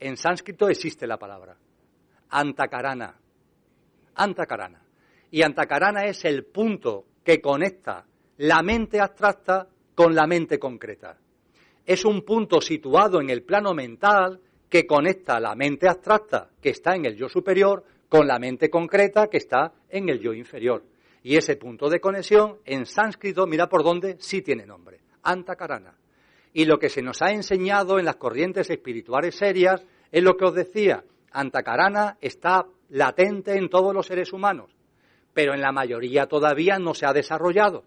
En 0.00 0.16
sánscrito 0.16 0.68
existe 0.68 1.06
la 1.06 1.18
palabra. 1.18 1.56
Antakarana. 2.30 3.16
Antakarana. 4.16 4.82
Y 5.30 5.42
Antakarana 5.42 6.06
es 6.06 6.24
el 6.24 6.46
punto 6.46 7.04
que 7.22 7.40
conecta 7.40 8.06
la 8.38 8.60
mente 8.64 8.98
abstracta 8.98 9.68
con 9.94 10.16
la 10.16 10.26
mente 10.26 10.58
concreta. 10.58 11.16
Es 11.86 12.04
un 12.04 12.22
punto 12.22 12.60
situado 12.60 13.20
en 13.20 13.30
el 13.30 13.44
plano 13.44 13.72
mental 13.72 14.40
que 14.70 14.86
conecta 14.86 15.40
la 15.40 15.54
mente 15.54 15.88
abstracta, 15.88 16.48
que 16.62 16.70
está 16.70 16.94
en 16.94 17.04
el 17.04 17.16
yo 17.16 17.28
superior, 17.28 17.84
con 18.08 18.26
la 18.26 18.38
mente 18.38 18.70
concreta, 18.70 19.26
que 19.26 19.36
está 19.36 19.72
en 19.88 20.08
el 20.08 20.20
yo 20.20 20.32
inferior. 20.32 20.84
Y 21.22 21.36
ese 21.36 21.56
punto 21.56 21.90
de 21.90 22.00
conexión, 22.00 22.58
en 22.64 22.86
sánscrito, 22.86 23.46
mira 23.46 23.68
por 23.68 23.82
dónde, 23.82 24.16
sí 24.20 24.42
tiene 24.42 24.64
nombre. 24.64 25.00
Antakarana. 25.24 25.94
Y 26.52 26.64
lo 26.64 26.78
que 26.78 26.88
se 26.88 27.02
nos 27.02 27.20
ha 27.20 27.32
enseñado 27.32 27.98
en 27.98 28.04
las 28.04 28.16
corrientes 28.16 28.70
espirituales 28.70 29.34
serias 29.34 29.84
es 30.10 30.22
lo 30.22 30.36
que 30.36 30.44
os 30.44 30.54
decía. 30.54 31.04
Antacarana 31.32 32.16
está 32.20 32.64
latente 32.88 33.56
en 33.56 33.68
todos 33.68 33.94
los 33.94 34.06
seres 34.06 34.32
humanos, 34.32 34.70
pero 35.34 35.52
en 35.52 35.60
la 35.60 35.72
mayoría 35.72 36.26
todavía 36.26 36.78
no 36.78 36.94
se 36.94 37.06
ha 37.06 37.12
desarrollado. 37.12 37.84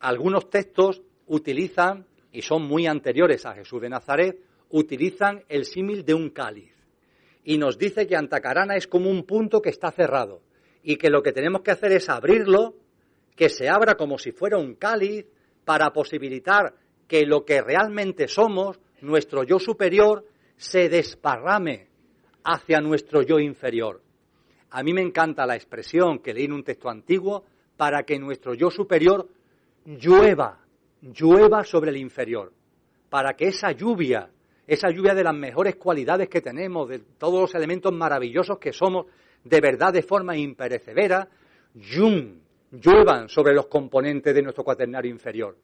Algunos 0.00 0.50
textos 0.50 1.02
utilizan, 1.26 2.06
y 2.32 2.42
son 2.42 2.62
muy 2.66 2.86
anteriores 2.86 3.46
a 3.46 3.54
Jesús 3.54 3.80
de 3.80 3.90
Nazaret, 3.90 4.38
utilizan 4.72 5.44
el 5.48 5.64
símil 5.64 6.04
de 6.04 6.14
un 6.14 6.30
cáliz. 6.30 6.72
Y 7.44 7.58
nos 7.58 7.78
dice 7.78 8.06
que 8.06 8.16
Antacarana 8.16 8.76
es 8.76 8.86
como 8.86 9.10
un 9.10 9.24
punto 9.24 9.62
que 9.62 9.70
está 9.70 9.90
cerrado 9.92 10.42
y 10.82 10.96
que 10.96 11.10
lo 11.10 11.22
que 11.22 11.32
tenemos 11.32 11.62
que 11.62 11.70
hacer 11.70 11.92
es 11.92 12.08
abrirlo, 12.08 12.74
que 13.36 13.48
se 13.48 13.68
abra 13.68 13.94
como 13.94 14.18
si 14.18 14.32
fuera 14.32 14.58
un 14.58 14.74
cáliz 14.74 15.26
para 15.64 15.92
posibilitar 15.92 16.74
que 17.06 17.24
lo 17.26 17.44
que 17.44 17.60
realmente 17.60 18.28
somos, 18.28 18.80
nuestro 19.00 19.44
yo 19.44 19.58
superior, 19.58 20.26
se 20.56 20.88
desparrame 20.88 21.88
hacia 22.44 22.80
nuestro 22.80 23.22
yo 23.22 23.38
inferior. 23.38 24.02
A 24.70 24.82
mí 24.82 24.92
me 24.92 25.02
encanta 25.02 25.46
la 25.46 25.56
expresión 25.56 26.20
que 26.20 26.32
leí 26.32 26.44
en 26.44 26.52
un 26.52 26.64
texto 26.64 26.88
antiguo 26.88 27.44
para 27.76 28.04
que 28.04 28.18
nuestro 28.18 28.54
yo 28.54 28.70
superior 28.70 29.28
llueva, 29.84 30.60
llueva 31.02 31.64
sobre 31.64 31.90
el 31.90 31.96
inferior, 31.98 32.52
para 33.10 33.34
que 33.34 33.48
esa 33.48 33.72
lluvia, 33.72 34.30
esa 34.72 34.90
lluvia 34.90 35.14
de 35.14 35.24
las 35.24 35.34
mejores 35.34 35.76
cualidades 35.76 36.28
que 36.28 36.40
tenemos, 36.40 36.88
de 36.88 37.00
todos 37.18 37.40
los 37.40 37.54
elementos 37.54 37.92
maravillosos 37.92 38.58
que 38.58 38.72
somos, 38.72 39.06
de 39.44 39.60
verdad 39.60 39.92
de 39.92 40.02
forma 40.02 40.36
imperecedera, 40.36 41.28
lluevan 41.74 43.28
sobre 43.28 43.54
los 43.54 43.66
componentes 43.66 44.34
de 44.34 44.42
nuestro 44.42 44.64
cuaternario 44.64 45.10
inferior 45.10 45.56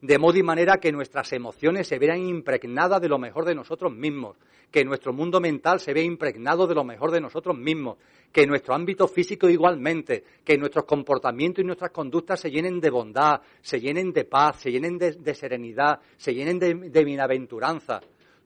de 0.00 0.18
modo 0.18 0.38
y 0.38 0.42
manera 0.42 0.76
que 0.76 0.92
nuestras 0.92 1.32
emociones 1.32 1.88
se 1.88 1.98
vean 1.98 2.20
impregnadas 2.20 3.00
de 3.00 3.08
lo 3.08 3.18
mejor 3.18 3.44
de 3.44 3.54
nosotros 3.54 3.92
mismos, 3.92 4.36
que 4.70 4.84
nuestro 4.84 5.12
mundo 5.12 5.40
mental 5.40 5.80
se 5.80 5.94
vea 5.94 6.02
impregnado 6.02 6.66
de 6.66 6.74
lo 6.74 6.84
mejor 6.84 7.10
de 7.10 7.20
nosotros 7.20 7.56
mismos, 7.56 7.96
que 8.32 8.46
nuestro 8.46 8.74
ámbito 8.74 9.08
físico 9.08 9.48
igualmente, 9.48 10.24
que 10.44 10.58
nuestros 10.58 10.84
comportamientos 10.84 11.62
y 11.62 11.66
nuestras 11.66 11.92
conductas 11.92 12.40
se 12.40 12.50
llenen 12.50 12.80
de 12.80 12.90
bondad, 12.90 13.40
se 13.62 13.80
llenen 13.80 14.12
de 14.12 14.24
paz, 14.24 14.60
se 14.60 14.70
llenen 14.70 14.98
de, 14.98 15.34
serenidad, 15.34 16.00
se 16.16 16.34
llenen 16.34 16.58
de, 16.58 16.74
de 16.74 17.04
bienaventuranza. 17.04 18.00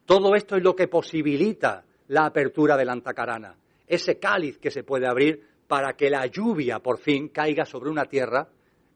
Todo 0.07 0.35
esto 0.35 0.57
es 0.57 0.63
lo 0.63 0.75
que 0.75 0.89
posibilita 0.89 1.85
la 2.09 2.27
apertura 2.27 2.77
de 2.77 2.85
la 2.85 2.93
antacarana, 2.93 3.57
ese 3.87 4.19
cáliz 4.19 4.59
que 4.59 4.71
se 4.71 4.83
puede 4.83 5.07
abrir 5.07 5.49
para 5.67 5.93
que 5.93 6.11
la 6.11 6.27
lluvia 6.27 6.81
por 6.81 6.99
fin 6.99 7.29
caiga 7.29 7.65
sobre 7.65 7.91
una 7.91 8.05
tierra, 8.05 8.49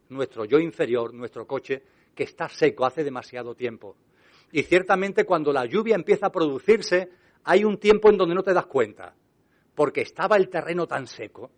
nuestro 0.08 0.44
yo 0.44 0.58
inferior, 0.58 1.14
nuestro 1.14 1.46
coche, 1.46 1.82
que 2.14 2.24
está 2.24 2.48
seco 2.48 2.84
hace 2.84 3.04
demasiado 3.04 3.54
tiempo. 3.54 3.96
Y 4.52 4.62
ciertamente 4.62 5.24
cuando 5.24 5.52
la 5.52 5.66
lluvia 5.66 5.94
empieza 5.94 6.26
a 6.26 6.32
producirse, 6.32 7.10
hay 7.44 7.64
un 7.64 7.78
tiempo 7.78 8.10
en 8.10 8.16
donde 8.16 8.34
no 8.34 8.42
te 8.42 8.52
das 8.52 8.66
cuenta, 8.66 9.14
porque 9.74 10.00
estaba 10.00 10.36
el 10.36 10.48
terreno 10.48 10.86
tan 10.86 11.06
seco, 11.06 11.50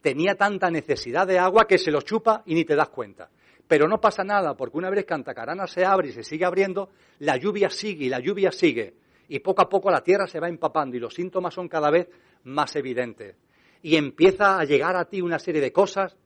tenía 0.00 0.34
tanta 0.36 0.70
necesidad 0.70 1.26
de 1.26 1.38
agua 1.38 1.66
que 1.66 1.78
se 1.78 1.90
lo 1.90 2.00
chupa 2.00 2.42
y 2.46 2.54
ni 2.54 2.64
te 2.64 2.76
das 2.76 2.88
cuenta. 2.88 3.30
Pero 3.68 3.86
no 3.86 4.00
pasa 4.00 4.24
nada, 4.24 4.56
porque 4.56 4.78
una 4.78 4.88
vez 4.88 5.04
que 5.04 5.12
Antacarana 5.12 5.66
se 5.66 5.84
abre 5.84 6.08
y 6.08 6.12
se 6.12 6.22
sigue 6.22 6.46
abriendo, 6.46 6.88
la 7.18 7.36
lluvia 7.36 7.68
sigue 7.68 8.06
y 8.06 8.08
la 8.08 8.18
lluvia 8.18 8.50
sigue. 8.50 8.94
Y 9.28 9.40
poco 9.40 9.60
a 9.60 9.68
poco 9.68 9.90
la 9.90 10.02
tierra 10.02 10.26
se 10.26 10.40
va 10.40 10.48
empapando 10.48 10.96
y 10.96 11.00
los 11.00 11.12
síntomas 11.12 11.52
son 11.52 11.68
cada 11.68 11.90
vez 11.90 12.08
más 12.44 12.74
evidentes. 12.76 13.36
Y 13.82 13.96
empieza 13.96 14.58
a 14.58 14.64
llegar 14.64 14.96
a 14.96 15.04
ti 15.04 15.20
una 15.20 15.38
serie 15.38 15.60
de 15.60 15.70
cosas 15.70 16.16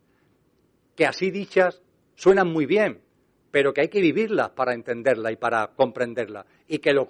que 0.95 1.05
así 1.05 1.33
dichas 1.33 1.83
suenan 2.15 2.53
muy 2.53 2.65
bien, 2.65 3.03
pero 3.51 3.75
que 3.75 3.83
hay 3.83 3.89
que 3.89 4.01
vivirlas 4.01 4.51
para 4.51 4.73
entenderla 4.73 5.33
y 5.33 5.37
para 5.37 5.67
comprenderla. 5.75 6.47
Y 6.69 6.79
que 6.79 6.93
los 6.93 7.09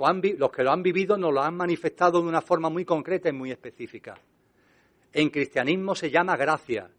que 0.51 0.65
lo 0.65 0.73
han 0.73 0.83
vivido 0.83 1.19
nos 1.19 1.33
lo 1.33 1.43
han 1.43 1.55
manifestado 1.55 2.23
de 2.23 2.29
una 2.29 2.41
forma 2.41 2.71
muy 2.71 2.87
concreta 2.87 3.29
y 3.29 3.33
muy 3.33 3.51
específica. 3.53 4.19
En 5.13 5.29
cristianismo 5.29 5.95
se 5.95 6.11
llama 6.11 6.39
gracia. 6.39 6.91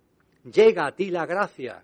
Llega 0.44 0.86
a 0.86 0.96
ti 0.96 1.10
la 1.10 1.26
gracia. 1.26 1.84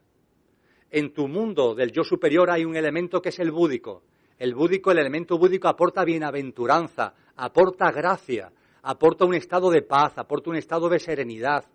En 0.91 1.13
tu 1.13 1.27
mundo 1.27 1.75
del 1.75 1.91
yo 1.91 2.03
superior 2.03 2.49
hay 2.49 2.65
un 2.65 2.75
elemento 2.75 3.21
que 3.21 3.29
es 3.29 3.39
el 3.39 3.51
búdico. 3.51 4.03
El 4.37 4.55
búdico, 4.55 4.91
el 4.91 4.99
elemento 4.99 5.37
búdico 5.37 5.67
aporta 5.67 6.03
bienaventuranza, 6.03 7.13
aporta 7.35 7.91
gracia, 7.91 8.51
aporta 8.83 9.25
un 9.25 9.35
estado 9.35 9.69
de 9.69 9.81
paz, 9.81 10.17
aporta 10.17 10.49
un 10.49 10.55
estado 10.55 10.89
de 10.89 10.99
serenidad. 10.99 11.65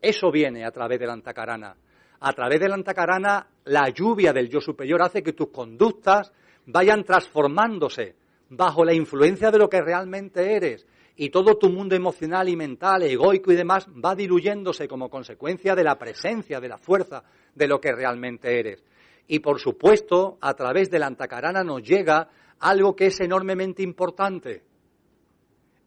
Eso 0.00 0.30
viene 0.30 0.64
a 0.64 0.70
través 0.70 1.00
de 1.00 1.06
la 1.06 1.14
antacarana 1.14 1.76
a 2.24 2.32
través 2.32 2.60
de 2.60 2.68
la 2.68 2.76
antacarana, 2.76 3.48
la 3.64 3.88
lluvia 3.88 4.32
del 4.32 4.48
yo 4.48 4.60
superior 4.60 5.02
hace 5.02 5.24
que 5.24 5.32
tus 5.32 5.48
conductas 5.48 6.32
vayan 6.66 7.02
transformándose 7.02 8.14
bajo 8.48 8.84
la 8.84 8.94
influencia 8.94 9.50
de 9.50 9.58
lo 9.58 9.68
que 9.68 9.80
realmente 9.80 10.54
eres. 10.54 10.86
Y 11.16 11.30
todo 11.30 11.58
tu 11.58 11.68
mundo 11.68 11.94
emocional 11.94 12.48
y 12.48 12.56
mental, 12.56 13.02
egoico 13.02 13.52
y 13.52 13.56
demás 13.56 13.86
va 13.88 14.14
diluyéndose 14.14 14.88
como 14.88 15.10
consecuencia 15.10 15.74
de 15.74 15.84
la 15.84 15.98
presencia, 15.98 16.58
de 16.60 16.68
la 16.68 16.78
fuerza 16.78 17.22
de 17.54 17.68
lo 17.68 17.80
que 17.80 17.92
realmente 17.92 18.58
eres. 18.58 18.82
Y 19.28 19.40
por 19.40 19.60
supuesto, 19.60 20.38
a 20.40 20.54
través 20.54 20.90
de 20.90 20.98
la 20.98 21.06
antacarana 21.06 21.62
nos 21.62 21.82
llega 21.82 22.28
algo 22.60 22.96
que 22.96 23.06
es 23.06 23.20
enormemente 23.20 23.82
importante, 23.82 24.62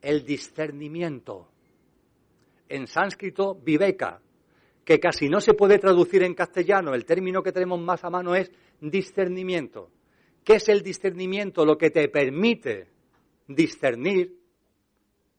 el 0.02 0.24
discernimiento. 0.24 1.50
En 2.70 2.88
sánscrito, 2.88 3.56
viveka, 3.56 4.22
que 4.84 5.00
casi 5.00 5.30
no 5.30 5.42
se 5.42 5.54
puede 5.54 5.80
traducir 5.80 6.24
en 6.24 6.36
castellano. 6.36 6.94
El 6.94 7.06
término 7.06 7.42
que 7.42 7.52
tenemos 7.52 7.80
más 7.80 8.04
a 8.04 8.10
mano 8.10 8.36
es 8.36 8.52
discernimiento. 8.80 9.90
¿Qué 10.44 10.56
es 10.56 10.70
el 10.70 10.84
discernimiento? 10.84 11.66
Lo 11.66 11.78
que 11.78 11.90
te 11.90 12.08
permite 12.08 12.88
discernir, 13.48 14.36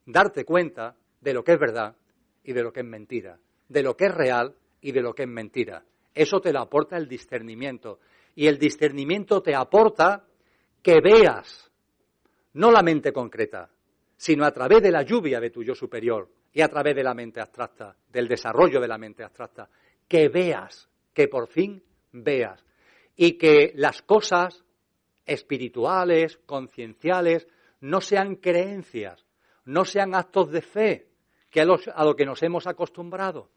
darte 0.07 0.45
cuenta 0.45 0.97
de 1.21 1.35
lo 1.35 1.45
que 1.45 1.53
es 1.53 1.59
verdad 1.59 1.97
y 2.43 2.53
de 2.53 2.63
lo 2.63 2.73
que 2.73 2.81
es 2.81 2.87
mentira, 2.87 3.39
de 3.69 3.83
lo 3.83 3.97
que 3.97 4.07
es 4.07 4.15
real 4.15 4.55
y 4.81 4.93
de 4.93 5.03
lo 5.03 5.15
que 5.15 5.25
es 5.25 5.29
mentira. 5.29 5.85
Eso 6.15 6.41
te 6.41 6.53
lo 6.53 6.61
aporta 6.61 6.97
el 6.97 7.09
discernimiento. 7.09 8.01
Y 8.35 8.47
el 8.47 8.59
discernimiento 8.59 9.43
te 9.43 9.55
aporta 9.55 10.25
que 10.83 11.01
veas, 11.03 11.71
no 12.55 12.71
la 12.71 12.83
mente 12.83 13.13
concreta, 13.13 13.69
sino 14.17 14.45
a 14.45 14.53
través 14.53 14.83
de 14.83 14.91
la 14.91 15.03
lluvia 15.03 15.41
de 15.41 15.51
tu 15.51 15.63
yo 15.63 15.75
superior, 15.75 16.31
y 16.53 16.63
a 16.63 16.69
través 16.69 16.97
de 16.97 17.03
la 17.03 17.13
mente 17.13 17.41
abstracta, 17.41 17.95
del 18.11 18.29
desarrollo 18.29 18.81
de 18.81 18.89
la 18.89 18.97
mente 18.97 19.23
abstracta, 19.23 19.69
que 20.09 20.31
veas, 20.31 20.89
que 21.13 21.29
por 21.29 21.49
fin 21.49 21.83
veas, 22.13 22.65
y 23.15 23.33
que 23.33 23.73
las 23.75 24.01
cosas 24.01 24.65
espirituales, 25.27 26.39
concienciales, 26.47 27.47
no 27.81 28.01
sean 28.01 28.37
creencias, 28.37 29.26
no 29.67 29.85
sean 29.85 30.15
actos 30.15 30.51
de 30.51 30.63
fe, 30.63 31.09
que 31.51 31.61
a, 31.61 31.65
lo 32.05 32.17
que 32.17 32.25
nos 32.25 32.43
hemos 32.43 32.67
acostumbrado. 32.67 33.51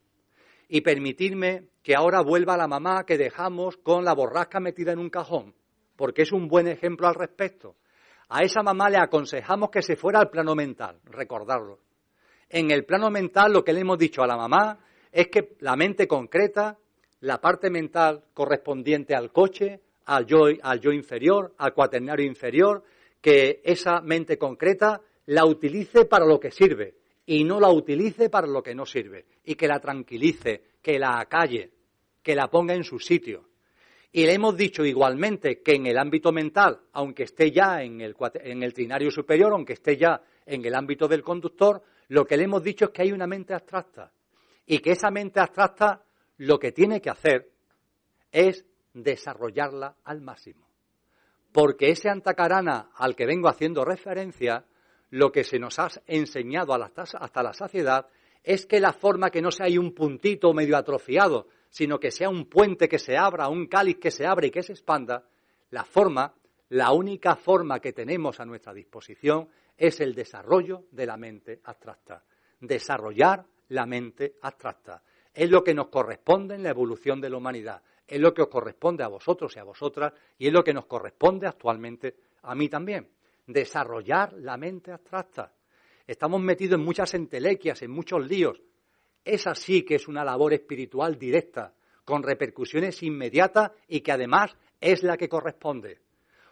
Y 0.68 0.82
permitirme 0.82 1.70
que 1.82 1.96
ahora 1.96 2.22
vuelva 2.22 2.58
la 2.58 2.68
mamá 2.68 3.06
que 3.06 3.18
dejamos 3.18 3.78
con 3.78 4.04
la 4.04 4.14
borrasca 4.14 4.60
metida 4.60 4.92
en 4.92 5.00
un 5.00 5.10
cajón, 5.10 5.56
porque 5.96 6.24
es 6.24 6.32
un 6.32 6.48
buen 6.48 6.68
ejemplo 6.68 7.08
al 7.08 7.16
respecto. 7.16 7.76
A 8.28 8.44
esa 8.44 8.62
mamá 8.62 8.90
le 8.90 8.98
aconsejamos 8.98 9.70
que 9.70 9.82
se 9.82 9.96
fuera 9.96 10.20
al 10.20 10.30
plano 10.30 10.54
mental, 10.54 11.00
recordarlo. 11.06 11.80
En 12.50 12.72
el 12.72 12.86
plano 12.86 13.10
mental 13.10 13.54
lo 13.54 13.64
que 13.64 13.74
le 13.74 13.82
hemos 13.82 13.98
dicho 13.98 14.22
a 14.22 14.28
la 14.28 14.38
mamá 14.38 14.80
es 15.12 15.28
que 15.28 15.56
la 15.60 15.76
mente 15.76 16.08
concreta, 16.08 16.78
la 17.22 17.42
parte 17.42 17.70
mental 17.70 18.24
correspondiente 18.34 19.16
al 19.16 19.32
coche, 19.32 19.82
al 20.06 20.26
yo, 20.26 20.46
al 20.62 20.80
yo 20.80 20.92
inferior, 20.92 21.54
al 21.58 21.74
cuaternario 21.74 22.26
inferior, 22.26 22.84
que 23.22 23.62
esa 23.64 24.02
mente 24.02 24.38
concreta 24.38 25.02
la 25.30 25.45
utilice 25.45 26.06
para 26.06 26.25
lo 26.25 26.40
que 26.40 26.49
sirve 26.49 26.95
y 27.27 27.43
no 27.43 27.59
la 27.59 27.69
utilice 27.69 28.32
para 28.32 28.48
lo 28.48 28.64
que 28.64 28.74
no 28.74 28.85
sirve 28.85 29.25
y 29.43 29.53
que 29.53 29.67
la 29.67 29.80
tranquilice, 29.80 30.64
que 30.82 30.98
la 30.98 31.19
acalle, 31.19 31.72
que 32.24 32.35
la 32.35 32.49
ponga 32.49 32.74
en 32.74 32.83
su 32.83 32.98
sitio. 32.99 33.49
Y 34.11 34.25
le 34.25 34.33
hemos 34.33 34.58
dicho 34.58 34.83
igualmente 34.83 35.61
que 35.61 35.75
en 35.75 35.85
el 35.85 35.99
ámbito 35.99 36.32
mental, 36.32 36.80
aunque 36.93 37.24
esté 37.24 37.51
ya 37.51 37.83
en 37.83 38.01
el, 38.01 38.16
en 38.33 38.64
el 38.64 38.74
trinario 38.74 39.11
superior, 39.11 39.53
aunque 39.53 39.74
esté 39.74 39.98
ya 39.98 40.19
en 40.48 40.66
el 40.66 40.74
ámbito 40.74 41.08
del 41.08 41.22
conductor, 41.22 41.83
lo 42.08 42.25
que 42.25 42.35
le 42.35 42.45
hemos 42.45 42.64
dicho 42.64 42.85
es 42.85 42.91
que 42.91 43.03
hay 43.03 43.11
una 43.11 43.27
mente 43.27 43.53
abstracta 43.53 44.11
y 44.66 44.80
que 44.80 44.93
esa 44.93 45.11
mente 45.11 45.40
abstracta 45.40 46.03
lo 46.38 46.58
que 46.58 46.72
tiene 46.72 46.99
que 46.99 47.11
hacer 47.11 47.51
es 48.32 48.66
desarrollarla 48.95 49.98
al 50.06 50.22
máximo. 50.22 50.67
Porque 51.51 51.91
ese 51.91 52.09
antacarana 52.09 52.90
al 52.95 53.16
que 53.16 53.27
vengo 53.27 53.48
haciendo 53.48 53.85
referencia, 53.85 54.66
lo 55.12 55.32
que 55.32 55.44
se 55.44 55.60
nos 55.60 55.80
ha 55.80 55.90
enseñado 56.08 56.74
hasta 56.74 57.44
la 57.44 57.54
saciedad 57.54 58.08
es 58.44 58.66
que 58.66 58.80
la 58.80 58.94
forma 58.94 59.30
que 59.30 59.42
no 59.42 59.52
sea 59.52 59.68
un 59.80 59.94
puntito 59.94 60.54
medio 60.54 60.78
atrofiado, 60.78 61.48
sino 61.70 62.00
que 62.00 62.12
sea 62.12 62.30
un 62.30 62.46
puente 62.46 62.88
que 62.88 63.00
se 63.00 63.18
abra, 63.18 63.48
un 63.48 63.68
cáliz 63.68 63.98
que 64.00 64.12
se 64.12 64.26
abre 64.26 64.48
y 64.48 64.52
que 64.52 64.64
se 64.64 64.74
expanda, 64.74 65.24
la 65.72 65.84
forma, 65.84 66.34
la 66.70 66.92
única 66.92 67.36
forma 67.36 67.80
que 67.80 67.94
tenemos 67.94 68.40
a 68.40 68.46
nuestra 68.46 68.74
disposición 68.74 69.50
es 69.78 70.00
el 70.02 70.14
desarrollo 70.14 70.86
de 70.92 71.06
la 71.06 71.18
mente 71.18 71.62
abstracta. 71.64 72.24
Desarrollar 72.60 73.46
la 73.70 73.86
mente 73.86 74.36
abstracta. 74.42 75.02
Es 75.34 75.50
lo 75.50 75.64
que 75.64 75.74
nos 75.74 75.88
corresponde 75.88 76.56
en 76.56 76.64
la 76.64 76.70
evolución 76.70 77.22
de 77.22 77.30
la 77.30 77.38
humanidad. 77.38 77.82
Es 78.08 78.20
lo 78.20 78.34
que 78.34 78.42
os 78.42 78.50
corresponde 78.50 79.04
a 79.04 79.08
vosotros 79.08 79.56
y 79.56 79.60
a 79.60 79.64
vosotras 79.64 80.14
y 80.38 80.48
es 80.48 80.54
lo 80.54 80.64
que 80.64 80.74
nos 80.74 80.86
corresponde 80.86 81.48
actualmente 81.48 82.16
a 82.42 82.56
mí 82.56 82.68
también. 82.68 83.08
Desarrollar 83.50 84.34
la 84.34 84.58
mente 84.58 84.92
abstracta. 84.92 85.52
estamos 86.06 86.40
metidos 86.40 86.80
en 86.80 86.86
muchas 86.86 87.16
entelequias, 87.16 87.82
en 87.82 87.90
muchos 87.90 88.28
líos. 88.28 88.61
Esa 89.26 89.56
sí 89.56 89.82
que 89.82 89.95
es 89.95 90.08
una 90.08 90.24
labor 90.24 90.53
espiritual 90.53 91.18
directa, 91.18 91.74
con 92.06 92.22
repercusiones 92.22 93.02
inmediatas 93.02 93.72
y 93.88 94.02
que 94.02 94.11
además 94.11 94.56
es 94.80 95.02
la 95.02 95.18
que 95.18 95.28
corresponde. 95.28 95.98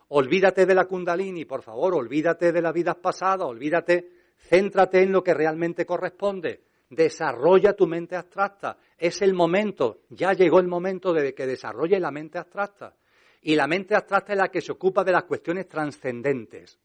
Olvídate 0.07 0.65
de 0.65 0.73
la 0.73 0.85
kundalini, 0.85 1.45
por 1.45 1.61
favor, 1.61 1.93
olvídate 1.93 2.51
de 2.51 2.63
las 2.63 2.73
vidas 2.73 2.95
pasadas, 2.95 3.47
olvídate, 3.47 4.09
céntrate 4.49 5.03
en 5.03 5.11
lo 5.11 5.23
que 5.23 5.35
realmente 5.35 5.85
corresponde. 5.85 6.63
Desarrolla 6.89 7.73
tu 7.73 7.85
mente 7.85 8.15
abstracta. 8.15 8.79
Es 8.97 9.21
el 9.21 9.35
momento, 9.35 9.99
ya 10.09 10.33
llegó 10.33 10.59
el 10.59 10.67
momento 10.67 11.13
de 11.13 11.35
que 11.35 11.45
desarrolle 11.45 11.99
la 11.99 12.09
mente 12.09 12.39
abstracta. 12.39 12.95
Y 13.43 13.53
la 13.53 13.67
mente 13.67 13.93
abstracta 13.93 14.33
es 14.33 14.39
la 14.39 14.49
que 14.49 14.61
se 14.61 14.71
ocupa 14.71 15.03
de 15.03 15.11
las 15.11 15.25
cuestiones 15.25 15.69
trascendentes. 15.69 16.79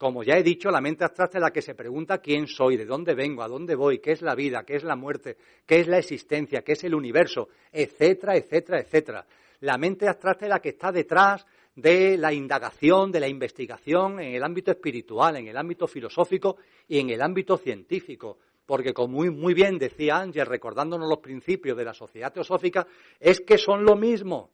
Como 0.00 0.22
ya 0.22 0.38
he 0.38 0.42
dicho, 0.42 0.70
la 0.70 0.80
mente 0.80 1.04
abstracta 1.04 1.36
es 1.36 1.42
la 1.42 1.50
que 1.50 1.60
se 1.60 1.74
pregunta 1.74 2.22
quién 2.22 2.46
soy, 2.46 2.78
de 2.78 2.86
dónde 2.86 3.14
vengo, 3.14 3.42
a 3.42 3.48
dónde 3.48 3.74
voy, 3.74 3.98
qué 3.98 4.12
es 4.12 4.22
la 4.22 4.34
vida, 4.34 4.64
qué 4.64 4.76
es 4.76 4.82
la 4.82 4.96
muerte, 4.96 5.36
qué 5.66 5.80
es 5.80 5.88
la 5.88 5.98
existencia, 5.98 6.62
qué 6.62 6.72
es 6.72 6.84
el 6.84 6.94
universo, 6.94 7.50
etcétera, 7.70 8.34
etcétera, 8.34 8.80
etcétera. 8.80 9.26
La 9.60 9.76
mente 9.76 10.08
abstracta 10.08 10.46
es 10.46 10.48
la 10.48 10.60
que 10.60 10.70
está 10.70 10.90
detrás 10.90 11.44
de 11.74 12.16
la 12.16 12.32
indagación, 12.32 13.12
de 13.12 13.20
la 13.20 13.28
investigación 13.28 14.20
en 14.20 14.34
el 14.34 14.42
ámbito 14.42 14.70
espiritual, 14.70 15.36
en 15.36 15.48
el 15.48 15.56
ámbito 15.58 15.86
filosófico 15.86 16.56
y 16.88 16.98
en 16.98 17.10
el 17.10 17.20
ámbito 17.20 17.58
científico. 17.58 18.38
Porque, 18.64 18.94
como 18.94 19.30
muy, 19.30 19.52
bien 19.52 19.76
decía 19.76 20.16
Ángel, 20.16 20.46
recordándonos 20.46 21.10
los 21.10 21.18
principios 21.18 21.76
de 21.76 21.84
la 21.84 21.92
sociedad 21.92 22.32
teosófica, 22.32 22.86
es 23.18 23.42
que 23.42 23.58
son 23.58 23.84
lo 23.84 23.96
mismo. 23.96 24.50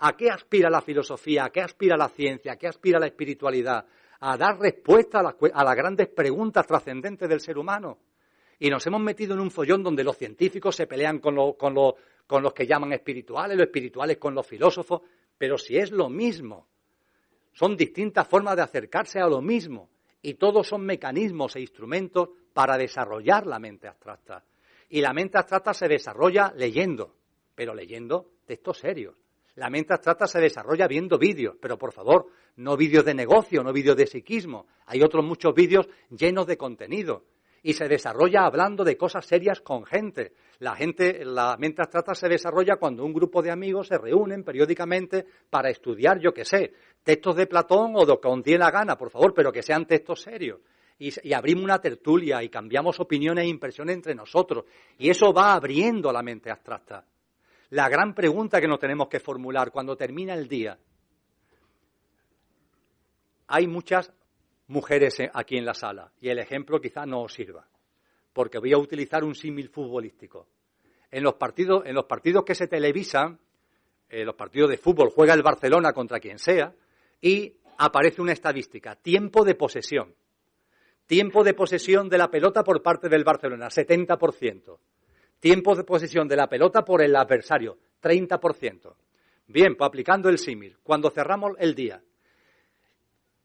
¿A 0.00 0.16
qué 0.16 0.28
aspira 0.28 0.68
la 0.68 0.80
filosofía? 0.80 1.44
¿A 1.44 1.50
qué 1.50 1.60
aspira 1.60 1.96
la 1.96 2.08
ciencia? 2.08 2.54
¿A 2.54 2.56
qué 2.56 2.66
aspira 2.66 2.98
la 2.98 3.06
espiritualidad? 3.06 3.86
A 4.24 4.36
dar 4.36 4.58
respuesta 4.58 5.18
a 5.18 5.64
las, 5.64 5.76
grandes 5.76 6.08
preguntas 6.08 6.64
trascendentes 6.64 7.28
del 7.28 7.40
ser 7.40 7.58
humano. 7.58 7.98
Y 8.60 8.70
nos 8.70 8.86
hemos 8.86 9.00
metido 9.00 9.34
en 9.34 9.40
un 9.40 9.50
follón 9.50 9.82
donde 9.82 10.04
los 10.04 10.16
científicos 10.16 10.76
se 10.76 10.86
pelean 10.86 11.18
con, 11.18 11.54
con, 11.54 11.74
con 12.26 12.42
los 12.42 12.52
que 12.52 12.64
llaman 12.64 12.92
espirituales, 12.92 13.56
los 13.56 13.66
espirituales 13.66 14.18
con 14.18 14.32
los 14.32 14.46
filósofos, 14.46 15.02
pero 15.36 15.58
si 15.58 15.76
es 15.76 15.90
lo 15.90 16.08
mismo. 16.08 16.68
Son 17.52 17.76
distintas 17.76 18.28
formas 18.28 18.54
de 18.54 18.62
acercarse 18.62 19.18
a 19.18 19.26
lo 19.26 19.42
mismo 19.42 19.90
y 20.22 20.34
todos 20.34 20.68
son 20.68 20.86
mecanismos 20.86 21.56
e 21.56 21.60
instrumentos 21.60 22.28
para 22.52 22.78
desarrollar 22.78 23.44
la 23.44 23.58
mente 23.58 23.88
abstracta. 23.88 24.44
Y 24.88 25.00
la 25.00 25.12
mente 25.12 25.36
abstracta 25.36 25.74
se 25.74 25.88
desarrolla 25.88 26.52
leyendo, 26.56 27.16
pero 27.56 27.74
leyendo 27.74 28.30
textos 28.46 28.78
serios. 28.78 29.16
La 29.56 29.68
mente 29.68 29.92
abstracta 29.92 30.26
se 30.26 30.40
desarrolla 30.40 30.88
viendo 30.88 31.18
vídeos, 31.18 31.56
pero 31.60 31.76
por 31.76 31.92
favor, 31.92 32.28
no 32.56 32.76
vídeos 32.76 33.04
de 33.04 33.14
negocio, 33.14 33.62
no 33.62 33.72
vídeos 33.72 33.96
de 33.96 34.06
psiquismo. 34.06 34.66
Hay 34.86 35.02
otros 35.02 35.24
muchos 35.24 35.54
vídeos 35.54 35.88
llenos 36.10 36.46
de 36.46 36.56
contenido 36.56 37.24
y 37.62 37.74
se 37.74 37.86
desarrolla 37.86 38.44
hablando 38.44 38.82
de 38.82 38.96
cosas 38.96 39.24
serias 39.24 39.60
con 39.60 39.84
gente. 39.84 40.32
La 40.58 40.74
gente, 40.74 41.24
la 41.24 41.56
mente 41.58 41.82
abstracta 41.82 42.14
se 42.14 42.28
desarrolla 42.28 42.76
cuando 42.76 43.04
un 43.04 43.12
grupo 43.12 43.42
de 43.42 43.50
amigos 43.50 43.88
se 43.88 43.98
reúnen 43.98 44.42
periódicamente 44.42 45.26
para 45.48 45.70
estudiar, 45.70 46.18
yo 46.18 46.32
qué 46.32 46.44
sé, 46.44 46.72
textos 47.02 47.36
de 47.36 47.46
Platón 47.46 47.92
o 47.94 48.04
de 48.04 48.18
con 48.18 48.42
la 48.44 48.70
gana, 48.70 48.96
por 48.96 49.10
favor, 49.10 49.32
pero 49.34 49.52
que 49.52 49.62
sean 49.62 49.86
textos 49.86 50.22
serios. 50.22 50.60
Y, 50.98 51.32
abrimos 51.32 51.64
una 51.64 51.80
tertulia 51.80 52.42
y 52.42 52.48
cambiamos 52.48 53.00
opiniones 53.00 53.44
e 53.44 53.48
impresiones 53.48 53.96
entre 53.96 54.14
nosotros. 54.14 54.64
Y 54.98 55.10
eso 55.10 55.32
va 55.32 55.54
abriendo 55.54 56.12
la 56.12 56.22
mente 56.22 56.50
abstracta. 56.50 57.04
La 57.72 57.88
gran 57.88 58.14
pregunta 58.14 58.60
que 58.60 58.68
nos 58.68 58.78
tenemos 58.78 59.08
que 59.08 59.18
formular 59.18 59.70
cuando 59.70 59.96
termina 59.96 60.34
el 60.34 60.46
día. 60.46 60.78
Hay 63.46 63.66
muchas 63.66 64.12
mujeres 64.66 65.16
aquí 65.32 65.56
en 65.56 65.64
la 65.64 65.72
sala 65.72 66.12
y 66.20 66.28
el 66.28 66.38
ejemplo 66.38 66.82
quizá 66.82 67.06
no 67.06 67.22
os 67.22 67.32
sirva, 67.32 67.66
porque 68.34 68.58
voy 68.58 68.74
a 68.74 68.78
utilizar 68.78 69.24
un 69.24 69.34
símil 69.34 69.70
futbolístico. 69.70 70.48
En 71.10 71.22
los 71.22 71.36
partidos, 71.36 71.86
en 71.86 71.94
los 71.94 72.04
partidos 72.04 72.44
que 72.44 72.54
se 72.54 72.66
televisan, 72.66 73.40
en 74.10 74.26
los 74.26 74.34
partidos 74.34 74.68
de 74.68 74.76
fútbol 74.76 75.08
juega 75.08 75.32
el 75.32 75.42
Barcelona 75.42 75.94
contra 75.94 76.20
quien 76.20 76.38
sea 76.38 76.74
y 77.22 77.56
aparece 77.78 78.20
una 78.20 78.32
estadística, 78.32 78.96
tiempo 78.96 79.46
de 79.46 79.54
posesión. 79.54 80.14
Tiempo 81.06 81.42
de 81.42 81.54
posesión 81.54 82.10
de 82.10 82.18
la 82.18 82.30
pelota 82.30 82.62
por 82.62 82.82
parte 82.82 83.08
del 83.08 83.24
Barcelona, 83.24 83.68
70%. 83.68 84.78
Tiempo 85.42 85.74
de 85.74 85.82
posesión 85.82 86.28
de 86.28 86.36
la 86.36 86.46
pelota 86.46 86.84
por 86.84 87.02
el 87.02 87.16
adversario, 87.16 87.76
30%. 88.00 88.94
Bien, 89.48 89.74
pues 89.74 89.88
aplicando 89.88 90.28
el 90.28 90.38
símil, 90.38 90.78
cuando 90.84 91.10
cerramos 91.10 91.56
el 91.58 91.74
día, 91.74 92.00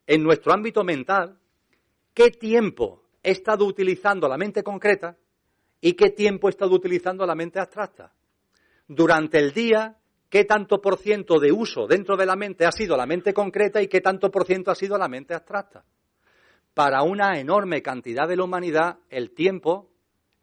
en 0.06 0.22
nuestro 0.22 0.54
ámbito 0.54 0.84
mental 0.84 1.40
qué 2.14 2.30
tiempo 2.30 3.02
he 3.24 3.32
estado 3.32 3.66
utilizando 3.66 4.28
la 4.28 4.38
mente 4.38 4.62
concreta 4.62 5.18
y 5.82 5.94
qué 5.94 6.12
tiempo 6.12 6.48
he 6.48 6.52
estado 6.52 6.76
utilizando 6.76 7.26
la 7.26 7.34
mente 7.34 7.60
abstracta. 7.60 8.14
Durante 8.88 9.40
el 9.40 9.52
día, 9.52 9.98
qué 10.30 10.46
tanto 10.46 10.80
por 10.80 11.00
ciento 11.00 11.40
de 11.40 11.52
uso 11.52 11.88
dentro 11.88 12.16
de 12.16 12.28
la 12.28 12.36
mente 12.36 12.68
ha 12.68 12.72
sido 12.72 12.96
la 12.96 13.08
mente 13.08 13.34
concreta 13.34 13.82
y 13.82 13.88
qué 13.88 14.02
tanto 14.02 14.30
por 14.30 14.46
ciento 14.46 14.70
ha 14.70 14.76
sido 14.76 15.00
la 15.00 15.08
mente 15.08 15.34
abstracta. 15.34 15.84
Para 16.76 17.02
una 17.02 17.40
enorme 17.40 17.82
cantidad 17.82 18.28
de 18.28 18.36
la 18.36 18.44
humanidad, 18.44 19.00
el 19.10 19.32
tiempo, 19.32 19.90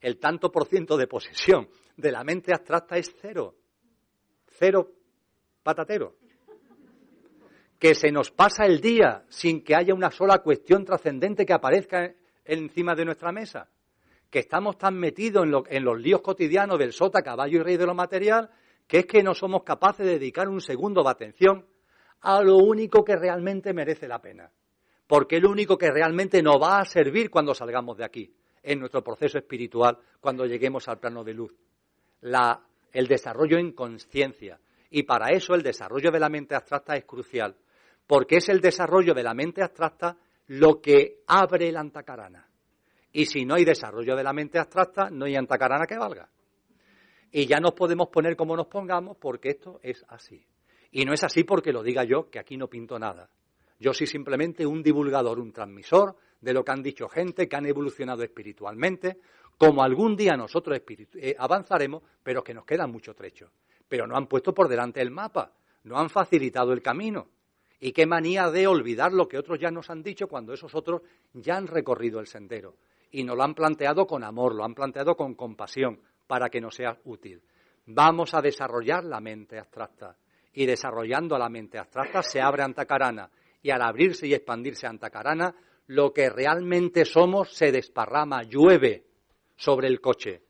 el 0.05 0.19
tanto 0.19 0.53
por 0.53 0.67
ciento 0.67 0.97
de 0.97 1.07
posesión 1.07 1.69
de 1.97 2.13
la 2.13 2.25
mente 2.25 2.53
abstracta 2.53 2.97
es 2.97 3.15
cero. 3.21 3.55
Cero 4.47 4.93
patatero 5.63 6.15
que 7.85 7.95
se 7.95 8.11
nos 8.11 8.31
pasa 8.31 8.65
el 8.65 8.81
día 8.81 9.25
sin 9.29 9.63
que 9.63 9.75
haya 9.75 9.93
una 9.93 10.11
sola 10.11 10.39
cuestión 10.39 10.87
trascendente 10.87 11.45
que 11.45 11.53
aparezca 11.53 12.15
encima 12.43 12.95
de 12.95 13.05
nuestra 13.05 13.31
mesa, 13.31 13.69
que 14.31 14.39
estamos 14.39 14.79
tan 14.79 14.95
metidos 14.95 15.47
en, 15.69 15.85
los 15.85 16.01
líos 16.01 16.23
cotidianos 16.23 16.79
del 16.79 16.95
sota, 16.95 17.21
caballo 17.21 17.61
y 17.61 17.63
rey 17.63 17.77
de 17.77 17.85
lo 17.85 17.95
material, 17.95 18.49
que 18.87 19.01
es 19.01 19.07
que 19.07 19.23
no 19.23 19.35
somos 19.35 19.65
capaces 19.65 20.07
de 20.07 20.13
dedicar 20.13 20.49
un 20.49 20.63
segundo 20.63 21.03
de 21.03 21.11
atención 21.11 21.67
a 22.23 22.41
lo 22.41 22.57
único 22.57 23.05
que 23.05 23.17
realmente 23.17 23.75
merece 23.75 24.09
la 24.09 24.23
pena. 24.23 24.51
Porque 25.07 25.37
es 25.37 25.43
lo 25.43 25.51
único 25.51 25.77
que 25.77 25.91
realmente 25.91 26.43
nos 26.43 26.57
va 26.57 26.81
a 26.81 26.85
servir 26.87 27.29
cuando 27.29 27.53
salgamos 27.53 27.99
de 27.99 28.05
aquí, 28.07 28.35
en 28.65 28.81
nuestro 28.81 29.05
proceso 29.05 29.39
espiritual, 29.39 29.99
cuando 30.21 30.47
lleguemos 30.47 30.89
al 30.89 30.99
plano 30.99 31.23
de 31.23 31.35
luz. 31.35 31.55
el 32.93 33.07
desarrollo 33.07 33.59
en 33.59 33.73
conciencia. 33.73 34.59
Y 34.91 35.03
para 35.03 35.29
eso 35.31 35.55
el 35.55 35.63
desarrollo 35.63 36.11
de 36.11 36.21
la 36.21 36.29
mente 36.29 36.55
abstracta 36.55 36.97
es 36.97 37.05
crucial 37.05 37.57
porque 38.07 38.37
es 38.37 38.49
el 38.49 38.61
desarrollo 38.61 39.15
de 39.15 39.23
la 39.23 39.35
mente 39.35 39.63
abstracta 39.63 40.17
lo 40.49 40.81
que 40.81 41.23
abre 41.27 41.69
el 41.69 41.77
antacarana. 41.77 42.47
Y 43.13 43.27
si 43.27 43.45
no 43.45 43.55
hay 43.55 43.65
desarrollo 43.65 44.17
de 44.17 44.25
la 44.25 44.33
mente 44.33 44.59
abstracta, 44.59 45.09
no 45.11 45.25
hay 45.25 45.37
antacarana 45.37 45.87
que 45.87 45.97
valga. 45.97 46.29
Y 47.31 47.47
ya 47.47 47.59
nos 47.59 47.73
podemos 47.73 48.09
poner 48.09 48.37
como 48.37 48.57
nos 48.57 48.67
pongamos 48.67 49.17
porque 49.17 49.51
esto 49.51 49.81
es 49.83 50.05
así. 50.09 50.45
Y 50.91 51.05
no 51.05 51.13
es 51.13 51.25
así 51.25 51.45
porque 51.45 51.73
lo 51.73 51.83
diga 51.83 52.05
yo, 52.05 52.29
que 52.31 52.39
aquí 52.39 52.57
no 52.57 52.69
pinto 52.69 52.99
nada. 52.99 53.29
Yo 53.79 53.93
soy 53.93 54.07
simplemente 54.07 54.67
un 54.67 54.83
divulgador, 54.83 55.41
un 55.41 55.53
transmisor 55.53 56.17
de 56.45 56.53
lo 56.53 56.65
que 56.65 56.73
han 56.73 56.83
dicho 56.83 57.09
gente 57.09 57.49
que 57.49 57.57
han 57.57 57.67
evolucionado 57.67 58.23
espiritualmente, 58.23 59.19
como 59.57 59.83
algún 59.83 60.15
día 60.15 60.37
nosotros 60.37 60.79
eh, 61.15 61.35
avanzaremos, 61.39 62.03
pero 62.23 62.45
que 62.45 62.55
nos 62.55 62.65
queda 62.65 62.87
mucho 62.87 63.15
trecho. 63.15 63.51
Pero 63.89 64.07
no 64.07 64.17
han 64.17 64.27
puesto 64.27 64.53
por 64.53 64.69
delante 64.69 65.01
el 65.01 65.11
mapa, 65.11 65.53
no 65.85 65.99
han 65.99 66.11
facilitado 66.11 66.73
el 66.73 66.83
camino. 66.83 67.29
Y 67.81 67.93
qué 67.93 68.07
manía 68.07 68.51
de 68.51 68.67
olvidar 68.67 69.13
lo 69.13 69.27
que 69.27 69.39
otros 69.39 69.59
ya 69.59 69.71
nos 69.71 69.91
han 69.91 70.03
dicho 70.03 70.27
cuando 70.29 70.53
esos 70.53 70.75
otros 70.75 71.03
ya 71.33 71.57
han 71.57 71.67
recorrido 71.67 72.21
el 72.21 72.27
sendero. 72.27 72.77
Y 73.11 73.25
nos 73.25 73.37
lo 73.37 73.43
han 73.43 73.55
planteado 73.55 74.07
con 74.07 74.25
amor, 74.25 74.55
lo 74.55 74.65
han 74.65 74.75
planteado 74.75 75.15
con 75.17 75.35
compasión, 75.35 76.01
para 76.27 76.49
que 76.49 76.61
nos 76.61 76.75
sea 76.75 76.99
útil. 77.05 77.43
Vamos 77.87 78.35
a 78.35 78.41
desarrollar 78.41 79.05
la 79.05 79.21
mente 79.21 79.59
abstracta. 79.59 80.17
Y 80.53 80.67
desarrollando 80.67 81.37
la 81.37 81.49
mente 81.49 81.79
abstracta 81.79 82.23
se 82.23 82.41
abre 82.41 82.63
Antacarana. 82.63 83.31
Y 83.63 83.71
al 83.71 83.83
abrirse 83.83 84.27
y 84.27 84.35
expandirse 84.35 84.87
Antacarana, 84.87 85.55
lo 85.87 86.13
que 86.13 86.31
realmente 86.31 87.05
somos 87.05 87.53
se 87.53 87.73
desparrama, 87.73 88.43
llueve 88.43 89.05
sobre 89.57 89.89
el 89.89 90.01
coche. 90.01 90.43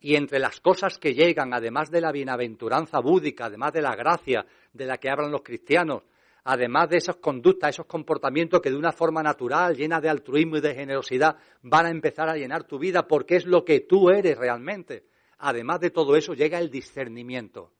Y 0.00 0.14
entre 0.14 0.38
las 0.38 0.60
cosas 0.60 0.98
que 0.98 1.14
llegan, 1.14 1.52
además 1.52 1.90
de 1.90 2.00
la 2.00 2.12
bienaventuranza 2.12 3.00
búdica, 3.00 3.46
además 3.46 3.72
de 3.72 3.82
la 3.82 3.96
gracia 3.96 4.46
de 4.72 4.86
la 4.86 4.98
que 4.98 5.10
hablan 5.10 5.32
los 5.32 5.42
cristianos, 5.42 6.04
además 6.44 6.88
de 6.88 6.98
esas 6.98 7.16
conductas, 7.16 7.70
esos 7.70 7.86
comportamientos 7.86 8.60
que 8.60 8.70
de 8.70 8.76
una 8.76 8.92
forma 8.92 9.22
natural, 9.22 9.76
llena 9.76 10.00
de 10.00 10.08
altruismo 10.08 10.56
y 10.56 10.60
de 10.60 10.74
generosidad, 10.74 11.36
van 11.62 11.86
a 11.86 11.90
empezar 11.90 12.28
a 12.28 12.36
llenar 12.36 12.64
tu 12.64 12.78
vida 12.78 13.08
porque 13.08 13.36
es 13.36 13.44
lo 13.44 13.64
que 13.64 13.80
tú 13.80 14.10
eres 14.10 14.38
realmente. 14.38 15.04
Además 15.38 15.80
de 15.80 15.90
todo 15.90 16.16
eso 16.16 16.34
llega 16.34 16.58
el 16.58 16.70
discernimiento. 16.70 17.72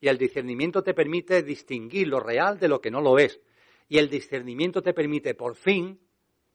Y 0.00 0.08
el 0.08 0.16
discernimiento 0.16 0.82
te 0.82 0.94
permite 0.94 1.42
distinguir 1.42 2.08
lo 2.08 2.20
real 2.20 2.58
de 2.58 2.68
lo 2.68 2.80
que 2.80 2.90
no 2.90 3.00
lo 3.00 3.18
es. 3.18 3.40
Y 3.88 3.98
el 3.98 4.08
discernimiento 4.08 4.82
te 4.82 4.94
permite 4.94 5.34
por 5.34 5.54
fin 5.54 5.98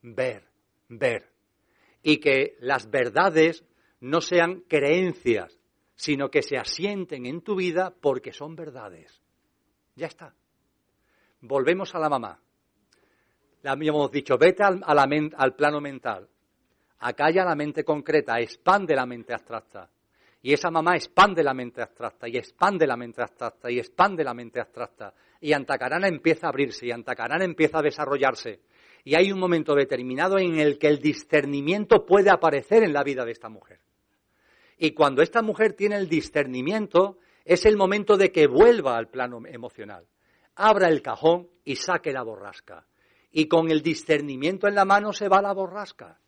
ver, 0.04 0.48
ver. 0.90 1.32
Y 2.04 2.18
que 2.18 2.56
las 2.60 2.90
verdades 2.92 3.64
no 4.02 4.22
sean 4.22 4.62
creencias, 4.68 5.58
sino 5.96 6.30
que 6.30 6.44
se 6.44 6.58
asienten 6.58 7.26
en 7.26 7.42
tu 7.42 7.56
vida 7.56 7.94
porque 8.00 8.32
son 8.34 8.56
verdades. 8.56 9.22
Ya 9.96 10.08
está. 10.08 10.36
Volvemos 11.42 11.96
a 11.96 12.00
la 12.00 12.10
mamá. 12.10 12.40
Le 13.62 13.70
habíamos 13.70 14.12
dicho, 14.12 14.38
vete 14.38 14.64
al, 14.64 14.84
al 14.86 15.56
plano 15.56 15.80
mental. 15.80 16.28
acalla 17.00 17.46
la 17.46 17.56
mente 17.56 17.84
concreta, 17.84 18.40
expande 18.40 18.96
la 18.96 19.06
mente 19.06 19.34
abstracta. 19.34 19.90
Y 20.42 20.52
esa 20.52 20.70
mamá 20.70 20.96
expande 20.96 21.42
la 21.42 21.54
mente 21.54 21.82
abstracta, 21.82 22.28
y 22.28 22.36
expande 22.36 22.86
la 22.86 22.98
mente 22.98 23.22
abstracta, 23.22 23.72
y 23.72 23.80
expande 23.80 24.26
la 24.26 24.34
mente 24.34 24.60
abstracta. 24.60 25.14
Y 25.40 25.54
Antacarana 25.54 26.10
empieza 26.10 26.48
a 26.48 26.50
abrirse, 26.50 26.86
y 26.86 26.92
Antacarana 26.92 27.46
empieza 27.46 27.80
a 27.80 27.82
desarrollarse. 27.82 28.60
Y 29.04 29.16
hay 29.16 29.32
un 29.32 29.40
momento 29.40 29.76
determinado 29.76 30.40
en 30.40 30.60
el 30.60 30.78
que 30.78 30.88
el 30.88 31.00
discernimiento 31.00 32.06
puede 32.06 32.30
aparecer 32.30 32.84
en 32.84 32.94
la 32.94 33.04
vida 33.04 33.26
de 33.26 33.32
esta 33.32 33.50
mujer. 33.50 33.80
Y 34.78 34.92
cuando 34.92 35.22
esta 35.22 35.42
mujer 35.42 35.74
tiene 35.74 35.98
el 35.98 36.08
discernimiento, 36.08 37.18
es 37.46 37.66
el 37.66 37.78
momento 37.78 38.18
de 38.18 38.32
que 38.32 38.48
vuelva 38.48 38.98
al 38.98 39.10
plano 39.10 39.42
emocional. 39.46 40.08
Abra 40.56 40.88
el 40.88 41.02
cajón 41.02 41.50
y 41.66 41.76
saque 41.76 42.14
la 42.14 42.24
borrasca. 42.24 42.86
Y 43.32 43.48
con 43.48 43.72
el 43.72 43.82
discernimiento 43.82 44.68
en 44.68 44.76
la 44.76 44.86
mano 44.86 45.12
se 45.12 45.28
va 45.28 45.42
la 45.42 45.54
borrasca. 45.54 46.20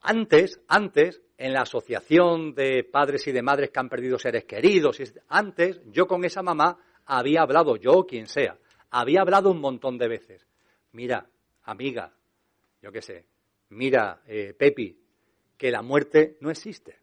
Antes, 0.00 0.60
antes, 0.68 1.22
en 1.38 1.52
la 1.52 1.62
asociación 1.62 2.54
de 2.54 2.84
padres 2.84 3.26
y 3.26 3.32
de 3.32 3.42
madres 3.42 3.70
que 3.70 3.80
han 3.80 3.88
perdido 3.88 4.18
seres 4.18 4.44
queridos, 4.44 5.00
antes 5.28 5.80
yo 5.86 6.06
con 6.06 6.24
esa 6.24 6.42
mamá 6.42 6.78
había 7.06 7.42
hablado, 7.42 7.76
yo 7.76 7.92
o 7.92 8.06
quien 8.06 8.26
sea, 8.26 8.58
había 8.90 9.20
hablado 9.22 9.50
un 9.50 9.60
montón 9.60 9.98
de 9.98 10.08
veces. 10.08 10.46
Mira, 10.94 11.28
amiga, 11.64 12.14
yo 12.80 12.92
qué 12.92 13.02
sé, 13.02 13.26
mira, 13.70 14.22
eh, 14.28 14.54
Pepi, 14.56 14.96
que 15.56 15.72
la 15.72 15.82
muerte 15.82 16.38
no 16.40 16.50
existe, 16.50 17.00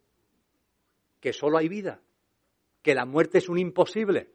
que 1.20 1.34
solo 1.34 1.58
hay 1.58 1.68
vida, 1.68 2.00
que 2.80 2.94
la 2.94 3.04
muerte 3.04 3.36
es 3.36 3.50
un 3.50 3.58
imposible, 3.58 4.30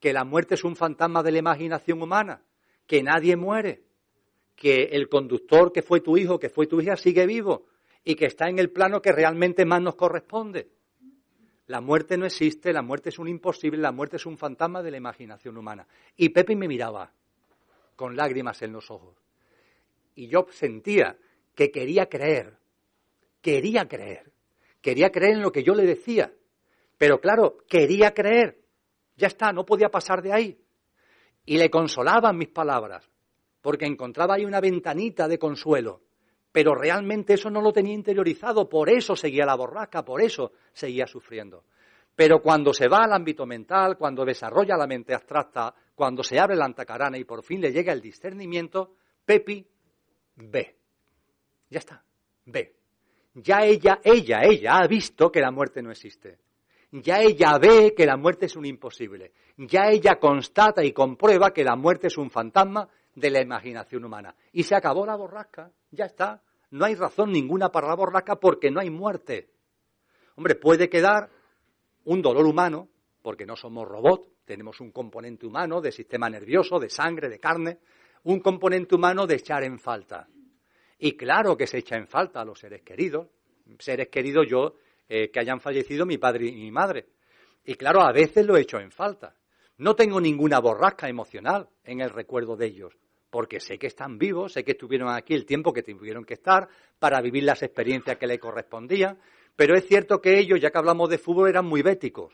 que 0.00 0.12
la 0.12 0.24
muerte 0.24 0.56
es 0.56 0.64
un 0.64 0.74
fantasma 0.74 1.22
de 1.22 1.30
la 1.30 1.38
imaginación 1.38 2.02
humana, 2.02 2.42
que 2.88 3.04
nadie 3.04 3.36
muere, 3.36 3.84
que 4.56 4.88
el 4.90 5.08
conductor 5.08 5.72
que 5.72 5.82
fue 5.82 6.00
tu 6.00 6.16
hijo, 6.16 6.40
que 6.40 6.50
fue 6.50 6.66
tu 6.66 6.80
hija, 6.80 6.96
sigue 6.96 7.24
vivo, 7.24 7.66
y 8.02 8.16
que 8.16 8.26
está 8.26 8.48
en 8.48 8.58
el 8.58 8.72
plano 8.72 9.00
que 9.00 9.12
realmente 9.12 9.64
más 9.64 9.80
nos 9.80 9.94
corresponde. 9.94 10.72
La 11.68 11.80
muerte 11.80 12.18
no 12.18 12.26
existe, 12.26 12.72
la 12.72 12.82
muerte 12.82 13.10
es 13.10 13.20
un 13.20 13.28
imposible, 13.28 13.78
la 13.78 13.92
muerte 13.92 14.16
es 14.16 14.26
un 14.26 14.36
fantasma 14.36 14.82
de 14.82 14.90
la 14.90 14.96
imaginación 14.96 15.56
humana. 15.56 15.86
Y 16.16 16.30
Pepe 16.30 16.56
me 16.56 16.66
miraba 16.66 17.12
con 17.98 18.16
lágrimas 18.16 18.62
en 18.62 18.72
los 18.72 18.92
ojos. 18.92 19.16
Y 20.14 20.28
yo 20.28 20.46
sentía 20.52 21.18
que 21.56 21.72
quería 21.72 22.08
creer, 22.08 22.56
quería 23.42 23.88
creer, 23.88 24.30
quería 24.80 25.10
creer 25.10 25.32
en 25.32 25.42
lo 25.42 25.50
que 25.50 25.64
yo 25.64 25.74
le 25.74 25.84
decía. 25.84 26.32
Pero 26.96 27.20
claro, 27.20 27.58
quería 27.68 28.14
creer. 28.14 28.60
Ya 29.16 29.26
está, 29.26 29.52
no 29.52 29.66
podía 29.66 29.88
pasar 29.88 30.22
de 30.22 30.32
ahí. 30.32 30.58
Y 31.44 31.58
le 31.58 31.70
consolaban 31.70 32.38
mis 32.38 32.50
palabras, 32.50 33.10
porque 33.60 33.86
encontraba 33.86 34.36
ahí 34.36 34.44
una 34.44 34.60
ventanita 34.60 35.26
de 35.26 35.40
consuelo 35.40 36.02
pero 36.50 36.74
realmente 36.74 37.34
eso 37.34 37.50
no 37.50 37.60
lo 37.60 37.72
tenía 37.72 37.94
interiorizado, 37.94 38.68
por 38.68 38.88
eso 38.90 39.14
seguía 39.14 39.44
la 39.44 39.54
borrasca, 39.54 40.04
por 40.04 40.22
eso 40.22 40.52
seguía 40.72 41.06
sufriendo. 41.06 41.64
Pero 42.18 42.42
cuando 42.42 42.74
se 42.74 42.88
va 42.88 43.04
al 43.04 43.12
ámbito 43.12 43.46
mental, 43.46 43.96
cuando 43.96 44.24
desarrolla 44.24 44.76
la 44.76 44.88
mente 44.88 45.14
abstracta, 45.14 45.72
cuando 45.94 46.24
se 46.24 46.36
abre 46.36 46.56
la 46.56 46.64
antacarana 46.64 47.16
y 47.16 47.22
por 47.22 47.44
fin 47.44 47.60
le 47.60 47.70
llega 47.70 47.92
el 47.92 48.00
discernimiento, 48.00 48.96
Pepi 49.24 49.64
ve. 50.34 50.76
Ya 51.70 51.78
está, 51.78 52.02
ve. 52.46 52.74
Ya 53.34 53.60
ella, 53.60 54.00
ella, 54.02 54.40
ella 54.42 54.78
ha 54.78 54.88
visto 54.88 55.30
que 55.30 55.38
la 55.38 55.52
muerte 55.52 55.80
no 55.80 55.92
existe. 55.92 56.40
Ya 56.90 57.20
ella 57.20 57.56
ve 57.56 57.94
que 57.96 58.04
la 58.04 58.16
muerte 58.16 58.46
es 58.46 58.56
un 58.56 58.66
imposible. 58.66 59.30
Ya 59.56 59.88
ella 59.88 60.18
constata 60.18 60.82
y 60.84 60.92
comprueba 60.92 61.52
que 61.52 61.62
la 61.62 61.76
muerte 61.76 62.08
es 62.08 62.18
un 62.18 62.30
fantasma 62.30 62.88
de 63.14 63.30
la 63.30 63.40
imaginación 63.40 64.04
humana. 64.04 64.34
Y 64.50 64.64
se 64.64 64.74
acabó 64.74 65.06
la 65.06 65.14
borrasca, 65.14 65.70
ya 65.92 66.06
está. 66.06 66.42
No 66.72 66.84
hay 66.84 66.96
razón 66.96 67.30
ninguna 67.30 67.68
para 67.68 67.86
la 67.86 67.94
borrasca 67.94 68.40
porque 68.40 68.72
no 68.72 68.80
hay 68.80 68.90
muerte. 68.90 69.50
Hombre, 70.34 70.56
puede 70.56 70.88
quedar 70.88 71.37
un 72.04 72.22
dolor 72.22 72.46
humano, 72.46 72.88
porque 73.22 73.46
no 73.46 73.56
somos 73.56 73.86
robots, 73.86 74.28
tenemos 74.44 74.80
un 74.80 74.90
componente 74.90 75.46
humano 75.46 75.80
de 75.80 75.92
sistema 75.92 76.30
nervioso, 76.30 76.78
de 76.78 76.88
sangre, 76.88 77.28
de 77.28 77.38
carne, 77.38 77.78
un 78.24 78.40
componente 78.40 78.94
humano 78.94 79.26
de 79.26 79.36
echar 79.36 79.62
en 79.64 79.78
falta. 79.78 80.28
Y 80.98 81.16
claro 81.16 81.56
que 81.56 81.66
se 81.66 81.78
echa 81.78 81.96
en 81.96 82.08
falta 82.08 82.40
a 82.40 82.44
los 82.44 82.58
seres 82.58 82.82
queridos, 82.82 83.28
seres 83.78 84.08
queridos 84.08 84.46
yo, 84.48 84.76
eh, 85.08 85.30
que 85.30 85.40
hayan 85.40 85.60
fallecido 85.60 86.06
mi 86.06 86.18
padre 86.18 86.46
y 86.46 86.56
mi 86.56 86.70
madre. 86.70 87.06
Y 87.64 87.74
claro, 87.74 88.02
a 88.02 88.12
veces 88.12 88.46
lo 88.46 88.56
he 88.56 88.62
hecho 88.62 88.80
en 88.80 88.90
falta. 88.90 89.36
No 89.76 89.94
tengo 89.94 90.20
ninguna 90.20 90.58
borrasca 90.58 91.08
emocional 91.08 91.68
en 91.84 92.00
el 92.00 92.10
recuerdo 92.10 92.56
de 92.56 92.66
ellos, 92.66 92.96
porque 93.30 93.60
sé 93.60 93.78
que 93.78 93.86
están 93.86 94.18
vivos, 94.18 94.54
sé 94.54 94.64
que 94.64 94.72
estuvieron 94.72 95.08
aquí 95.10 95.34
el 95.34 95.46
tiempo 95.46 95.72
que 95.72 95.82
tuvieron 95.82 96.24
que 96.24 96.34
estar 96.34 96.68
para 96.98 97.20
vivir 97.20 97.44
las 97.44 97.62
experiencias 97.62 98.16
que 98.16 98.26
les 98.26 98.40
correspondían, 98.40 99.18
pero 99.58 99.74
es 99.74 99.88
cierto 99.88 100.20
que 100.20 100.38
ellos, 100.38 100.60
ya 100.60 100.70
que 100.70 100.78
hablamos 100.78 101.10
de 101.10 101.18
fútbol, 101.18 101.48
eran 101.48 101.66
muy 101.66 101.82
béticos. 101.82 102.32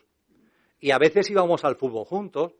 Y 0.78 0.90
a 0.90 0.98
veces 0.98 1.30
íbamos 1.30 1.64
al 1.64 1.76
fútbol 1.76 2.04
juntos, 2.04 2.52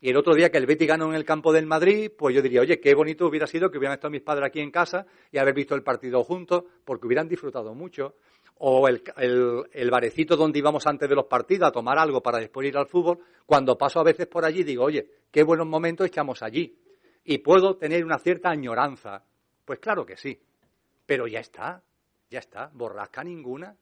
y 0.00 0.10
el 0.10 0.16
otro 0.16 0.36
día 0.36 0.50
que 0.50 0.58
el 0.58 0.66
Betis 0.66 0.86
ganó 0.86 1.06
en 1.06 1.16
el 1.16 1.24
campo 1.24 1.52
del 1.52 1.66
Madrid, 1.66 2.12
pues 2.16 2.32
yo 2.32 2.40
diría, 2.40 2.60
oye, 2.60 2.78
qué 2.78 2.94
bonito 2.94 3.26
hubiera 3.26 3.48
sido 3.48 3.72
que 3.72 3.78
hubieran 3.78 3.96
estado 3.96 4.12
mis 4.12 4.22
padres 4.22 4.46
aquí 4.46 4.60
en 4.60 4.70
casa 4.70 5.04
y 5.32 5.38
haber 5.38 5.52
visto 5.52 5.74
el 5.74 5.82
partido 5.82 6.22
juntos, 6.22 6.62
porque 6.84 7.08
hubieran 7.08 7.26
disfrutado 7.26 7.74
mucho. 7.74 8.14
O 8.58 8.86
el, 8.86 9.02
el, 9.16 9.90
barecito 9.90 10.36
donde 10.36 10.60
íbamos 10.60 10.86
antes 10.86 11.08
de 11.08 11.16
los 11.16 11.26
partidos 11.26 11.66
a 11.66 11.72
tomar 11.72 11.98
algo 11.98 12.22
para 12.22 12.38
después 12.38 12.68
ir 12.68 12.76
al 12.76 12.86
fútbol, 12.86 13.18
cuando 13.44 13.76
paso 13.76 13.98
a 13.98 14.04
veces 14.04 14.28
por 14.28 14.44
allí 14.44 14.62
digo, 14.62 14.84
oye, 14.84 15.10
qué 15.32 15.42
buenos 15.42 15.66
momentos 15.66 16.06
echamos 16.06 16.40
allí 16.40 16.78
y 17.24 17.38
puedo 17.38 17.78
tener 17.78 18.04
una 18.04 18.20
cierta 18.20 18.50
añoranza. 18.50 19.24
Pues 19.64 19.80
claro 19.80 20.06
que 20.06 20.16
sí, 20.16 20.40
pero 21.04 21.26
ya 21.26 21.40
está, 21.40 21.82
ya 22.30 22.38
está, 22.38 22.70
borrasca 22.72 23.24
ninguna. 23.24 23.76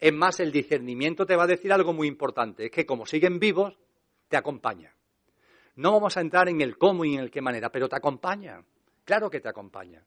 Es 0.00 0.12
más, 0.12 0.38
el 0.40 0.52
discernimiento 0.52 1.26
te 1.26 1.36
va 1.36 1.44
a 1.44 1.48
decir 1.48 1.72
algo 1.72 1.92
muy 1.92 2.06
importante, 2.06 2.66
es 2.66 2.70
que 2.70 2.86
como 2.86 3.06
siguen 3.06 3.38
vivos, 3.38 3.78
te 4.28 4.36
acompaña. 4.36 4.94
No 5.76 5.92
vamos 5.92 6.16
a 6.16 6.20
entrar 6.20 6.48
en 6.48 6.60
el 6.60 6.76
cómo 6.76 7.04
y 7.04 7.14
en 7.14 7.20
el 7.20 7.30
qué 7.30 7.40
manera, 7.40 7.70
pero 7.70 7.88
te 7.88 7.96
acompaña. 7.96 8.62
Claro 9.04 9.30
que 9.30 9.40
te 9.40 9.48
acompaña. 9.48 10.04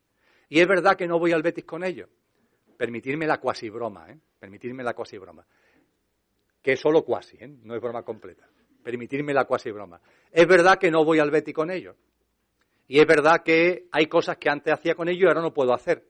Y 0.49 0.59
es 0.59 0.67
verdad 0.67 0.97
que 0.97 1.07
no 1.07 1.17
voy 1.17 1.31
al 1.31 1.41
Betis 1.41 1.63
con 1.63 1.83
ellos. 1.83 2.09
Permitirme 2.77 3.25
la 3.25 3.39
cuasi 3.39 3.69
broma, 3.69 4.09
¿eh? 4.09 4.19
Permitirme 4.39 4.83
la 4.83 4.93
cuasi 4.93 5.17
broma. 5.17 5.45
Que 6.61 6.73
es 6.73 6.79
solo 6.79 7.03
cuasi, 7.03 7.37
¿eh? 7.37 7.47
No 7.63 7.75
es 7.75 7.81
broma 7.81 8.03
completa. 8.03 8.47
Permitirme 8.83 9.33
la 9.33 9.45
cuasi 9.45 9.71
broma. 9.71 10.01
Es 10.31 10.47
verdad 10.47 10.77
que 10.77 10.91
no 10.91 11.05
voy 11.05 11.19
al 11.19 11.31
Betis 11.31 11.53
con 11.53 11.71
ellos. 11.71 11.95
Y 12.87 12.99
es 12.99 13.07
verdad 13.07 13.41
que 13.43 13.87
hay 13.91 14.07
cosas 14.07 14.37
que 14.37 14.49
antes 14.49 14.73
hacía 14.73 14.95
con 14.95 15.07
ellos 15.07 15.23
y 15.23 15.27
ahora 15.27 15.41
no 15.41 15.53
puedo 15.53 15.73
hacer. 15.73 16.05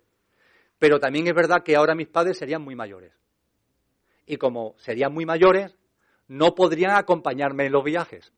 Pero 0.80 1.00
también 1.00 1.27
es 1.27 1.35
verdad 1.35 1.61
que 1.61 1.76
ahora 1.76 1.93
mis 1.93 2.08
padres 2.08 2.38
serían 2.38 2.64
muy 2.64 2.76
mayores. 2.76 3.14
Y 4.25 4.38
como 4.38 4.75
serían 4.77 5.14
muy 5.14 5.25
mayores, 5.25 5.77
no 6.27 6.56
podrían 6.56 6.91
acompañarme 6.91 7.66
en 7.66 7.74
los 7.74 7.83
viajes. 7.83 8.32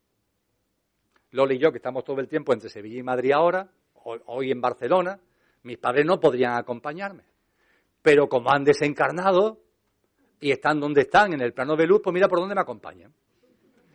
Loli 1.31 1.55
y 1.55 1.59
yo, 1.59 1.71
que 1.71 1.77
estamos 1.77 2.03
todo 2.03 2.19
el 2.19 2.27
tiempo 2.27 2.53
entre 2.53 2.69
Sevilla 2.69 2.99
y 2.99 3.03
Madrid 3.03 3.31
ahora, 3.31 3.69
hoy 4.25 4.51
en 4.51 4.61
Barcelona, 4.61 5.19
mis 5.63 5.77
padres 5.77 6.05
no 6.05 6.19
podrían 6.19 6.53
acompañarme. 6.53 7.23
Pero 8.01 8.27
como 8.27 8.51
han 8.51 8.63
desencarnado 8.63 9.59
y 10.39 10.51
están 10.51 10.79
donde 10.79 11.01
están, 11.01 11.33
en 11.33 11.41
el 11.41 11.53
plano 11.53 11.75
de 11.75 11.87
luz, 11.87 12.01
pues 12.03 12.13
mira 12.13 12.27
por 12.27 12.39
dónde 12.39 12.55
me 12.55 12.61
acompañan. 12.61 13.13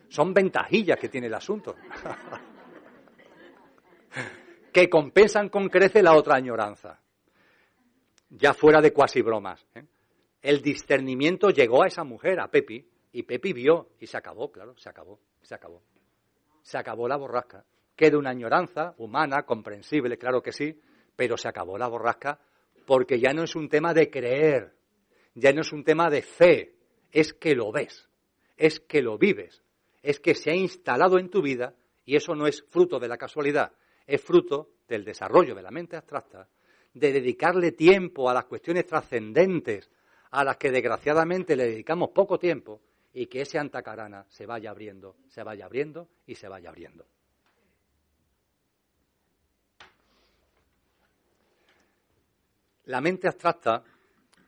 Son 0.09 0.33
ventajillas 0.33 0.97
que 0.97 1.09
tiene 1.09 1.27
el 1.27 1.33
asunto. 1.33 1.75
que 4.73 4.89
compensan 4.89 5.49
con 5.49 5.69
crece 5.69 6.01
la 6.01 6.15
otra 6.15 6.35
añoranza. 6.35 6.99
Ya 8.29 8.53
fuera 8.53 8.81
de 8.81 8.91
cuasi 8.91 9.21
bromas. 9.21 9.65
¿eh? 9.75 9.85
El 10.41 10.61
discernimiento 10.61 11.49
llegó 11.49 11.83
a 11.83 11.87
esa 11.87 12.03
mujer, 12.03 12.39
a 12.39 12.49
Pepi, 12.49 12.85
y 13.11 13.23
Pepi 13.23 13.53
vio, 13.53 13.89
y 13.99 14.07
se 14.07 14.17
acabó, 14.17 14.51
claro, 14.51 14.77
se 14.77 14.89
acabó, 14.89 15.19
se 15.41 15.55
acabó. 15.55 15.81
Se 16.61 16.77
acabó 16.77 17.07
la 17.07 17.17
borrasca. 17.17 17.65
Queda 17.95 18.17
una 18.17 18.29
añoranza 18.29 18.93
humana, 18.97 19.43
comprensible, 19.43 20.17
claro 20.17 20.41
que 20.41 20.51
sí, 20.51 20.79
pero 21.15 21.35
se 21.37 21.49
acabó 21.49 21.77
la 21.77 21.87
borrasca 21.87 22.39
porque 22.85 23.19
ya 23.19 23.33
no 23.33 23.43
es 23.43 23.55
un 23.55 23.69
tema 23.69 23.93
de 23.93 24.09
creer, 24.09 24.73
ya 25.35 25.51
no 25.53 25.61
es 25.61 25.71
un 25.73 25.83
tema 25.83 26.09
de 26.09 26.21
fe, 26.21 26.75
es 27.11 27.33
que 27.33 27.53
lo 27.53 27.71
ves, 27.71 28.09
es 28.57 28.79
que 28.79 29.01
lo 29.01 29.17
vives, 29.17 29.61
es 30.01 30.19
que 30.19 30.33
se 30.33 30.51
ha 30.51 30.55
instalado 30.55 31.19
en 31.19 31.29
tu 31.29 31.41
vida 31.41 31.75
y 32.05 32.15
eso 32.15 32.33
no 32.33 32.47
es 32.47 32.63
fruto 32.69 32.99
de 32.99 33.07
la 33.07 33.17
casualidad, 33.17 33.73
es 34.07 34.21
fruto 34.21 34.71
del 34.87 35.03
desarrollo 35.03 35.53
de 35.53 35.61
la 35.61 35.69
mente 35.69 35.97
abstracta, 35.97 36.47
de 36.93 37.11
dedicarle 37.11 37.73
tiempo 37.73 38.29
a 38.29 38.33
las 38.33 38.45
cuestiones 38.45 38.85
trascendentes 38.85 39.91
a 40.31 40.43
las 40.43 40.57
que 40.57 40.71
desgraciadamente 40.71 41.55
le 41.55 41.65
dedicamos 41.65 42.09
poco 42.09 42.37
tiempo 42.37 42.81
y 43.13 43.27
que 43.27 43.41
ese 43.41 43.57
antacarana 43.57 44.25
se 44.29 44.45
vaya 44.45 44.69
abriendo, 44.69 45.15
se 45.27 45.43
vaya 45.43 45.65
abriendo 45.65 46.07
y 46.27 46.35
se 46.35 46.47
vaya 46.47 46.69
abriendo. 46.69 47.05
La 52.85 53.01
mente 53.01 53.27
abstracta, 53.27 53.83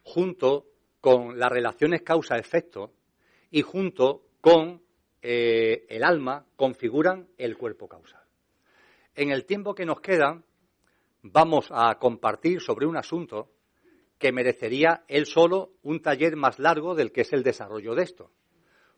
junto 0.03 0.66
con 1.00 1.38
las 1.38 1.51
relaciones 1.51 2.01
causa-efecto 2.01 2.92
y 3.51 3.61
junto 3.61 4.24
con 4.42 4.82
eh, 5.22 5.85
el 5.90 6.03
alma, 6.03 6.45
configuran 6.56 7.27
el 7.38 7.58
cuerpo 7.58 7.88
causal. 7.88 8.22
En 9.14 9.30
el 9.30 9.45
tiempo 9.45 9.76
que 9.76 9.85
nos 9.85 10.01
queda, 10.01 10.42
vamos 11.24 11.68
a 11.69 11.93
compartir 12.00 12.61
sobre 12.61 12.85
un 12.85 12.98
asunto 12.98 13.50
que 14.22 14.32
merecería 14.32 15.03
él 15.08 15.25
solo 15.25 15.74
un 15.82 16.00
taller 16.00 16.35
más 16.35 16.59
largo 16.59 16.93
del 16.93 17.11
que 17.11 17.22
es 17.22 17.33
el 17.33 17.41
desarrollo 17.41 17.95
de 17.95 18.03
esto. 18.03 18.32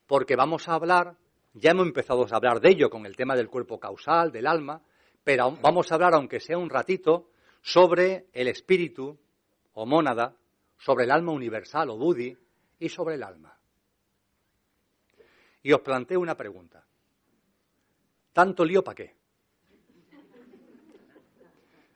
Porque 0.06 0.36
vamos 0.36 0.68
a 0.68 0.74
hablar, 0.74 1.16
ya 1.54 1.72
hemos 1.72 1.88
empezado 1.88 2.28
a 2.30 2.36
hablar 2.36 2.60
de 2.60 2.70
ello 2.70 2.90
con 2.90 3.06
el 3.06 3.16
tema 3.16 3.34
del 3.34 3.48
cuerpo 3.48 3.80
causal, 3.80 4.34
del 4.34 4.46
alma, 4.46 4.84
pero 5.24 5.58
vamos 5.62 5.90
a 5.90 5.96
hablar, 5.96 6.14
aunque 6.14 6.42
sea 6.42 6.58
un 6.58 6.70
ratito, 6.70 7.30
sobre 7.62 8.28
el 8.34 8.50
espíritu 8.50 9.18
o 9.74 9.86
mónada, 9.86 10.36
sobre 10.78 11.06
el 11.06 11.12
alma 11.12 11.32
universal 11.32 11.90
o 11.92 11.98
buddhi 11.98 12.38
y 12.80 12.90
sobre 12.90 13.16
el 13.16 13.24
alma. 13.24 13.58
Y 15.64 15.72
os 15.72 15.80
planteo 15.80 16.20
una 16.20 16.36
pregunta. 16.36 16.86
¿Tanto 18.34 18.66
lío 18.66 18.84
para 18.84 18.96
qué? 18.96 19.16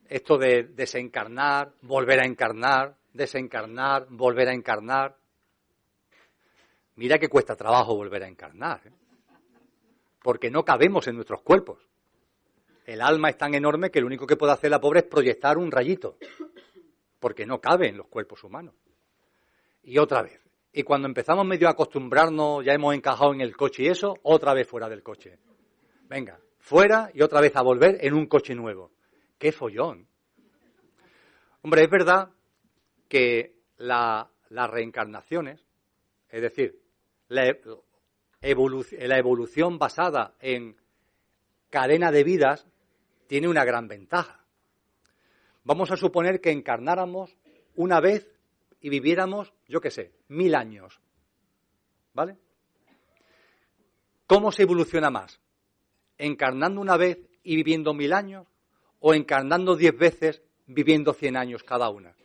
Esto 0.07 0.37
de 0.37 0.63
desencarnar, 0.63 1.73
volver 1.81 2.21
a 2.21 2.25
encarnar, 2.25 2.95
desencarnar, 3.17 4.07
volver 4.09 4.47
a 4.47 4.53
encarnar. 4.53 5.17
Mira 6.95 7.19
que 7.19 7.27
cuesta 7.27 7.55
trabajo 7.55 7.95
volver 7.95 8.23
a 8.23 8.27
encarnar, 8.27 8.81
¿eh? 8.85 8.91
porque 10.21 10.49
no 10.49 10.63
cabemos 10.63 11.07
en 11.07 11.15
nuestros 11.15 11.41
cuerpos. 11.41 11.79
El 12.85 13.01
alma 13.01 13.29
es 13.29 13.37
tan 13.37 13.53
enorme 13.53 13.91
que 13.91 13.99
lo 13.99 14.07
único 14.07 14.25
que 14.25 14.37
puede 14.37 14.53
hacer 14.53 14.71
la 14.71 14.79
pobre 14.79 15.01
es 15.01 15.05
proyectar 15.05 15.57
un 15.57 15.71
rayito, 15.71 16.17
porque 17.19 17.45
no 17.45 17.59
cabe 17.59 17.89
en 17.89 17.97
los 17.97 18.07
cuerpos 18.07 18.43
humanos. 18.43 18.75
Y 19.83 19.97
otra 19.97 20.21
vez. 20.21 20.41
Y 20.71 20.83
cuando 20.83 21.07
empezamos 21.07 21.45
medio 21.45 21.67
a 21.67 21.71
acostumbrarnos, 21.71 22.63
ya 22.63 22.73
hemos 22.73 22.93
encajado 22.93 23.33
en 23.33 23.41
el 23.41 23.55
coche 23.57 23.83
y 23.83 23.87
eso, 23.87 24.15
otra 24.23 24.53
vez 24.53 24.67
fuera 24.67 24.87
del 24.87 25.03
coche. 25.03 25.39
Venga, 26.07 26.39
fuera 26.59 27.09
y 27.13 27.21
otra 27.21 27.41
vez 27.41 27.55
a 27.55 27.61
volver 27.61 27.97
en 28.01 28.13
un 28.13 28.27
coche 28.27 28.55
nuevo. 28.55 28.91
¡Qué 29.37 29.51
follón! 29.51 30.07
Hombre, 31.61 31.83
es 31.83 31.89
verdad 31.89 32.29
que 33.07 33.55
las 33.77 34.27
reencarnaciones, 34.69 35.65
es 36.29 36.41
decir, 36.41 36.81
la, 37.27 37.43
la 38.41 39.17
evolución 39.17 39.77
basada 39.77 40.35
en 40.39 40.77
cadena 41.69 42.11
de 42.11 42.23
vidas, 42.23 42.67
tiene 43.27 43.47
una 43.47 43.65
gran 43.65 43.87
ventaja. 43.87 44.45
Vamos 45.63 45.91
a 45.91 45.97
suponer 45.97 46.39
que 46.39 46.51
encarnáramos 46.51 47.35
una 47.75 47.99
vez 47.99 48.25
y 48.79 48.89
viviéramos, 48.89 49.53
yo 49.67 49.81
qué 49.81 49.91
sé, 49.91 50.13
mil 50.29 50.55
años. 50.55 51.01
¿Vale? 52.13 52.37
¿Cómo 54.27 54.51
se 54.51 54.63
evoluciona 54.63 55.09
más? 55.09 55.39
¿Encarnando 56.17 56.81
una 56.81 56.97
vez 56.97 57.19
y 57.43 57.55
viviendo 57.55 57.93
mil 57.93 58.13
años? 58.13 58.47
¿O 58.99 59.13
encarnando 59.13 59.75
diez 59.75 59.95
veces 59.97 60.41
viviendo 60.65 61.13
cien 61.13 61.37
años 61.37 61.63
cada 61.63 61.89
una? 61.89 62.15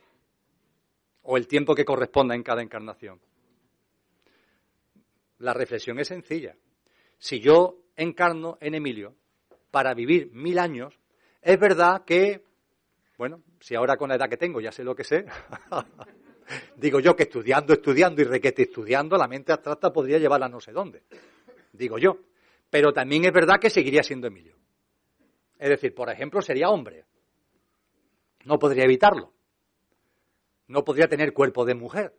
¿O 1.23 1.37
el 1.37 1.47
tiempo 1.47 1.73
que 1.73 1.85
corresponda 1.85 2.35
en 2.35 2.43
cada 2.43 2.61
encarnación? 2.61 3.19
La 5.39 5.53
reflexión 5.53 5.99
es 5.99 6.07
sencilla. 6.07 6.55
Si 7.17 7.39
yo 7.39 7.79
encarno 7.95 8.57
en 8.61 8.75
Emilio 8.75 9.15
para 9.71 9.93
vivir 9.93 10.31
mil 10.31 10.59
años, 10.59 10.97
es 11.41 11.59
verdad 11.59 12.03
que, 12.05 12.43
bueno, 13.17 13.43
si 13.59 13.75
ahora 13.75 13.97
con 13.97 14.09
la 14.09 14.15
edad 14.15 14.29
que 14.29 14.37
tengo 14.37 14.61
ya 14.61 14.71
sé 14.71 14.83
lo 14.83 14.95
que 14.95 15.03
sé, 15.03 15.25
digo 16.75 16.99
yo 16.99 17.15
que 17.15 17.23
estudiando, 17.23 17.73
estudiando 17.73 18.21
y 18.21 18.25
requete 18.25 18.63
estudiando, 18.63 19.17
la 19.17 19.27
mente 19.27 19.51
abstracta 19.51 19.91
podría 19.91 20.19
llevarla 20.19 20.49
no 20.49 20.59
sé 20.59 20.71
dónde, 20.71 21.03
digo 21.71 21.97
yo. 21.97 22.17
Pero 22.69 22.91
también 22.91 23.23
es 23.25 23.31
verdad 23.31 23.59
que 23.59 23.69
seguiría 23.69 24.01
siendo 24.01 24.27
Emilio. 24.27 24.55
Es 25.59 25.69
decir, 25.69 25.93
por 25.93 26.09
ejemplo, 26.09 26.41
sería 26.41 26.69
hombre. 26.69 27.05
No 28.45 28.57
podría 28.57 28.83
evitarlo. 28.85 29.31
No 30.67 30.83
podría 30.83 31.07
tener 31.07 31.33
cuerpo 31.33 31.65
de 31.65 31.75
mujer. 31.75 32.13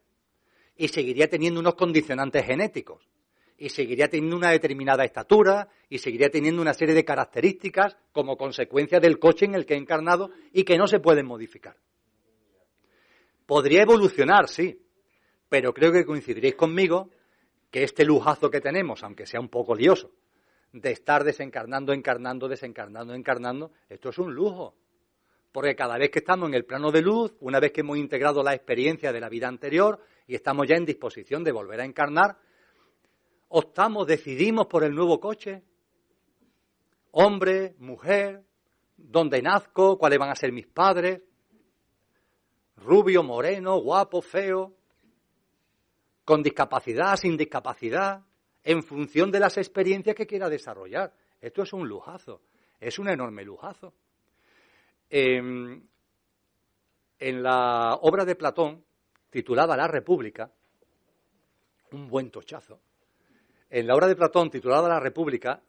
Y 0.77 0.89
seguiría 0.89 1.29
teniendo 1.29 1.61
unos 1.61 1.75
condicionantes 1.75 2.45
genéticos 2.45 3.09
y 3.57 3.69
seguiría 3.69 4.09
teniendo 4.09 4.37
una 4.37 4.51
determinada 4.51 5.05
estatura 5.05 5.69
y 5.89 5.99
seguiría 5.99 6.31
teniendo 6.31 6.61
una 6.61 6.75
serie 6.75 6.95
de 6.95 7.05
características 7.05 7.97
como 8.13 8.37
consecuencia 8.37 9.01
del 9.01 9.19
coche 9.19 9.45
en 9.45 9.55
el 9.55 9.65
que 9.65 9.75
he 9.75 9.79
encarnado 9.79 10.31
y 10.53 10.65
que 10.65 10.77
no 10.77 10.87
se 10.87 11.01
pueden 11.01 11.27
modificar. 11.27 11.77
Podría 13.47 13.83
evolucionar, 13.83 14.49
sí, 14.49 14.83
pero 15.49 15.73
creo 15.73 15.93
que 15.93 16.05
coincidiréis 16.05 16.57
conmigo 16.57 17.11
que 17.71 17.85
este 17.85 18.05
lujazo 18.05 18.51
que 18.51 18.61
tenemos, 18.61 19.03
aunque 19.03 19.27
sea 19.27 19.41
un 19.41 19.49
poco 19.49 19.75
lioso, 19.75 20.11
de 20.73 20.91
estar 20.91 21.23
desencarnando, 21.23 21.93
encarnando, 21.93 22.49
desencarnando, 22.49 23.15
encarnando, 23.15 23.73
esto 23.89 24.09
es 24.09 24.19
un 24.19 24.35
lujo. 24.35 24.75
Porque 25.55 25.77
cada 25.77 25.97
vez 25.97 26.11
que 26.11 26.19
estamos 26.19 26.49
en 26.49 26.55
el 26.57 26.65
plano 26.65 26.91
de 26.91 27.01
luz, 27.01 27.33
una 27.39 27.61
vez 27.61 27.71
que 27.71 27.83
hemos 27.83 27.97
integrado 27.97 28.43
la 28.43 28.55
experiencia 28.55 29.13
de 29.13 29.21
la 29.21 29.29
vida 29.29 29.47
anterior 29.47 30.01
y 30.27 30.35
estamos 30.35 30.67
ya 30.67 30.75
en 30.75 30.85
disposición 30.85 31.45
de 31.45 31.53
volver 31.53 31.81
a 31.81 31.85
encarnar, 31.85 32.37
optamos, 33.51 34.05
decidimos 34.09 34.67
por 34.67 34.83
el 34.83 34.93
nuevo 34.93 35.21
coche. 35.21 35.63
Hombre, 37.13 37.77
mujer, 37.79 38.43
dónde 38.97 39.41
nazco, 39.43 39.97
cuáles 39.97 40.19
van 40.19 40.31
a 40.31 40.35
ser 40.35 40.51
mis 40.51 40.67
padres. 40.67 41.23
Rubio, 42.79 43.23
moreno, 43.23 43.79
guapo, 43.79 44.23
feo. 44.23 44.75
Con 46.25 46.43
discapacidad, 46.43 47.15
sin 47.15 47.37
discapacidad. 47.37 48.25
En 48.65 48.83
función 48.83 49.31
de 49.31 49.39
las 49.39 49.57
experiencias 49.57 50.17
que 50.17 50.27
quiera 50.27 50.49
desarrollar. 50.49 51.15
Esto 51.41 51.63
es 51.63 51.73
un 51.73 51.87
lujazo. 51.87 52.41
Es 52.81 52.99
un 52.99 53.09
enorme 53.09 53.45
lujazo. 53.45 53.95
Em, 55.17 55.81
en 57.21 57.41
la 57.41 57.95
obra 58.03 58.25
de 58.25 58.35
Platón, 58.35 58.85
titulada 59.31 59.77
La 59.77 59.87
República, 59.87 60.51
un 61.93 62.09
buen 62.09 62.33
tochazo, 62.33 62.81
en 63.71 63.87
la 63.87 63.95
obra 63.95 64.09
de 64.09 64.17
Platón 64.17 64.51
titulada 64.51 64.89
La 64.89 64.99
República, 64.99 65.63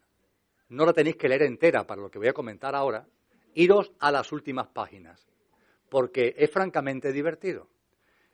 no 0.69 0.83
la 0.83 0.93
tenéis 0.93 1.17
que 1.17 1.29
leer 1.29 1.43
entera 1.43 1.85
para 1.85 2.01
lo 2.01 2.09
que 2.09 2.17
voy 2.17 2.27
a 2.27 2.33
comentar 2.33 2.73
ahora, 2.73 3.05
iros 3.53 3.91
a 3.99 4.11
las 4.11 4.31
últimas 4.31 4.69
páginas, 4.69 5.27
porque 5.89 6.33
es 6.35 6.49
francamente 6.49 7.13
divertido. 7.13 7.69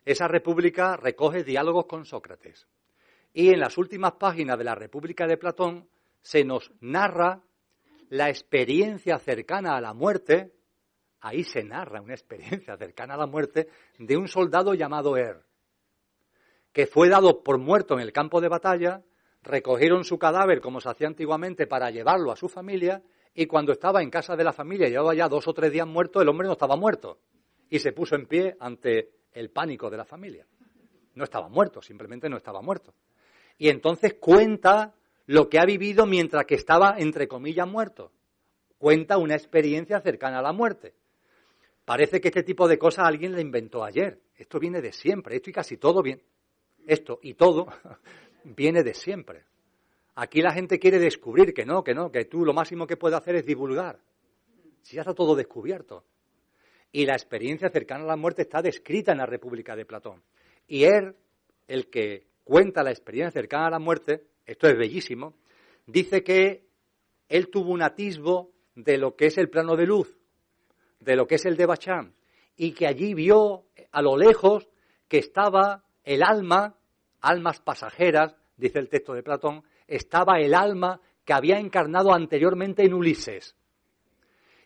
Esa 0.06 0.30
República 0.30 0.95
recoge 0.95 1.43
diálogos 1.43 1.88
con 1.88 2.06
Sócrates. 2.06 2.69
Y 3.33 3.49
en 3.49 3.59
las 3.59 3.77
últimas 3.77 4.14
páginas 4.14 4.57
de 4.57 4.64
la 4.64 4.75
República 4.75 5.27
de 5.27 5.35
Platón 5.35 5.90
se 6.22 6.45
nos 6.45 6.72
narra 6.80 7.43
la 8.07 8.30
experiencia 8.30 9.19
cercana 9.19 9.75
a 9.75 9.81
la 9.81 9.93
muerte, 9.93 10.53
ahí 11.22 11.43
se 11.43 11.64
narra 11.64 12.01
una 12.01 12.14
experiencia 12.14 12.75
cercana 12.77 13.14
a 13.14 13.17
la 13.17 13.27
muerte, 13.27 13.69
de 13.98 14.17
un 14.17 14.27
soldado 14.27 14.74
llamado 14.74 15.16
Er, 15.17 15.45
que 16.74 16.88
fue 16.88 17.09
dado 17.09 17.43
por 17.43 17.58
muerto 17.58 17.95
en 17.95 18.01
el 18.01 18.11
campo 18.11 18.41
de 18.41 18.50
batalla 18.50 19.03
recogieron 19.43 20.03
su 20.03 20.17
cadáver 20.17 20.61
como 20.61 20.80
se 20.80 20.90
hacía 20.90 21.08
antiguamente 21.08 21.67
para 21.67 21.90
llevarlo 21.90 22.32
a 22.32 22.35
su 22.35 22.48
familia 22.48 23.01
y 23.33 23.45
cuando 23.45 23.72
estaba 23.72 24.01
en 24.01 24.09
casa 24.09 24.35
de 24.35 24.43
la 24.43 24.53
familia 24.53 24.90
llevaba 24.90 25.16
ya 25.16 25.27
dos 25.27 25.48
o 25.48 25.53
tres 25.53 25.72
días 25.72 25.88
muerto, 25.88 26.22
el 26.22 26.30
hombre 26.30 26.48
no 26.48 26.53
estaba 26.53 26.75
muerto 26.75 27.19
y 27.69 27.80
se 27.80 27.93
puso 27.93 28.16
en 28.16 28.25
pie 28.27 28.56
ante 28.59 29.11
el 29.32 29.50
pánico 29.50 29.90
de 29.90 29.98
la 29.98 30.06
familia. 30.06 30.45
No 31.16 31.24
estaba 31.24 31.48
muerto, 31.50 31.82
simplemente 31.82 32.30
no 32.30 32.38
estaba 32.38 32.61
muerto. 32.61 32.93
Y 33.58 33.69
entonces 33.69 34.16
cuenta 34.16 34.93
lo 35.25 35.50
que 35.50 35.59
ha 35.59 35.66
vivido 35.66 36.06
mientras 36.06 36.45
que 36.45 36.56
estaba, 36.56 36.95
entre 36.98 37.27
comillas, 37.27 37.67
muerto. 37.67 38.11
Cuenta 38.77 39.17
una 39.17 39.35
experiencia 39.35 40.01
cercana 40.01 40.40
a 40.40 40.41
la 40.41 40.51
muerte. 40.51 40.93
Parece 41.92 42.22
que 42.22 42.30
este 42.30 42.44
tipo 42.44 42.70
de 42.70 42.78
cosas 42.78 43.06
alguien 43.06 43.34
la 43.34 43.42
inventó 43.42 43.84
ayer. 43.84 44.18
Esto 44.38 44.60
viene 44.60 44.80
de 44.80 44.94
siempre, 44.94 45.36
esto 45.36 45.50
y 45.50 45.53
casi 45.53 45.76
todo 45.76 46.02
bien. 46.02 46.22
Esto 46.88 47.20
y 47.22 47.34
todo 47.34 47.68
viene 48.45 48.82
de 48.82 48.94
siempre. 48.94 49.44
Aquí 50.16 50.42
la 50.42 50.53
gente 50.53 50.80
quiere 50.80 51.00
descubrir 51.00 51.53
que 51.53 51.66
no, 51.66 51.84
que 51.84 51.94
no, 51.94 52.10
que 52.10 52.24
tú 52.24 52.45
lo 52.45 52.53
máximo 52.53 52.88
que 52.88 52.95
puedes 52.95 53.18
hacer 53.18 53.36
es 53.36 53.45
divulgar. 53.45 54.00
Si 54.84 54.95
ya 54.95 55.02
está 55.02 55.14
todo 55.14 55.36
descubierto. 55.36 56.06
Y 56.94 57.06
la 57.06 57.11
experiencia 57.11 57.68
cercana 57.68 58.06
a 58.06 58.08
la 58.08 58.16
muerte 58.16 58.44
está 58.44 58.61
descrita 58.61 59.11
en 59.11 59.18
la 59.18 59.26
República 59.26 59.76
de 59.76 59.86
Platón. 59.86 60.24
Y 60.70 60.86
él, 60.86 61.14
el 61.68 61.90
que 61.90 62.26
cuenta 62.45 62.84
la 62.84 62.92
experiencia 62.92 63.32
cercana 63.32 63.68
a 63.68 63.72
la 63.72 63.80
muerte, 63.80 64.24
esto 64.45 64.70
es 64.70 64.78
bellísimo, 64.78 65.34
dice 65.88 66.24
que 66.24 66.64
él 67.28 67.50
tuvo 67.50 67.74
un 67.74 67.84
atisbo 67.84 68.53
de 68.76 68.98
lo 68.98 69.18
que 69.18 69.26
es 69.26 69.38
el 69.38 69.50
plano 69.50 69.76
de 69.76 69.88
luz, 69.88 70.20
de 71.01 71.15
lo 71.15 71.27
que 71.27 71.35
es 71.35 71.45
el 71.45 71.57
de 71.57 71.65
Bachán, 71.65 72.15
y 72.55 72.71
que 72.71 72.88
allí 72.88 73.13
vio 73.13 73.65
a 73.91 74.01
lo 74.01 74.17
lejos 74.17 74.69
que 75.07 75.17
estaba 75.17 75.83
el 76.03 76.23
alma 76.23 76.77
almas 77.21 77.59
pasajeras, 77.61 78.35
dice 78.57 78.80
el 78.80 78.89
texto 78.89 79.13
de 79.13 79.23
Platón, 79.23 79.63
estaba 79.88 80.39
el 80.39 80.53
alma 80.53 80.99
que 81.23 81.33
había 81.33 81.59
encarnado 81.59 82.13
anteriormente 82.13 82.83
en 82.83 82.93
Ulises. 82.93 83.55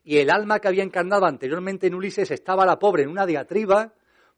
Y 0.03 0.17
el 0.17 0.30
alma 0.30 0.59
que 0.59 0.67
había 0.67 0.83
encarnado 0.83 1.25
anteriormente 1.25 1.88
en 1.88 1.95
Ulises 1.95 2.31
estaba 2.31 2.65
la 2.65 2.80
pobre 2.80 3.03
en 3.03 3.09
una 3.09 3.25
diatriba 3.25 3.93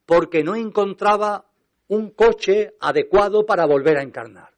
porque 0.06 0.44
no 0.44 0.56
encontraba 0.56 1.46
un 1.90 2.12
coche 2.12 2.76
adecuado 2.80 3.46
para 3.46 3.66
volver 3.66 3.98
a 3.98 4.04
encarnar. 4.04 4.50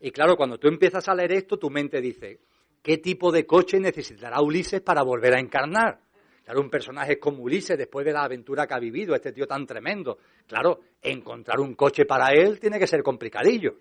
Y 0.00 0.10
claro, 0.10 0.36
cuando 0.36 0.58
tú 0.58 0.68
empiezas 0.68 1.08
a 1.08 1.14
leer 1.14 1.32
esto, 1.32 1.58
tu 1.58 1.70
mente 1.70 2.00
dice, 2.00 2.40
¿qué 2.82 2.98
tipo 2.98 3.32
de 3.32 3.46
coche 3.46 3.80
necesitará 3.80 4.40
Ulises 4.42 4.80
para 4.82 5.02
volver 5.02 5.34
a 5.34 5.40
encarnar? 5.40 6.00
Un 6.54 6.70
personaje 6.70 7.18
como 7.18 7.42
Ulises, 7.42 7.76
después 7.76 8.06
de 8.06 8.12
la 8.12 8.22
aventura 8.22 8.66
que 8.66 8.74
ha 8.74 8.78
vivido, 8.78 9.14
este 9.14 9.32
tío 9.32 9.46
tan 9.46 9.66
tremendo, 9.66 10.18
claro, 10.46 10.80
encontrar 11.02 11.58
un 11.58 11.74
coche 11.74 12.04
para 12.04 12.28
él 12.28 12.60
tiene 12.60 12.78
que 12.78 12.86
ser 12.86 13.02
complicadillo. 13.02 13.74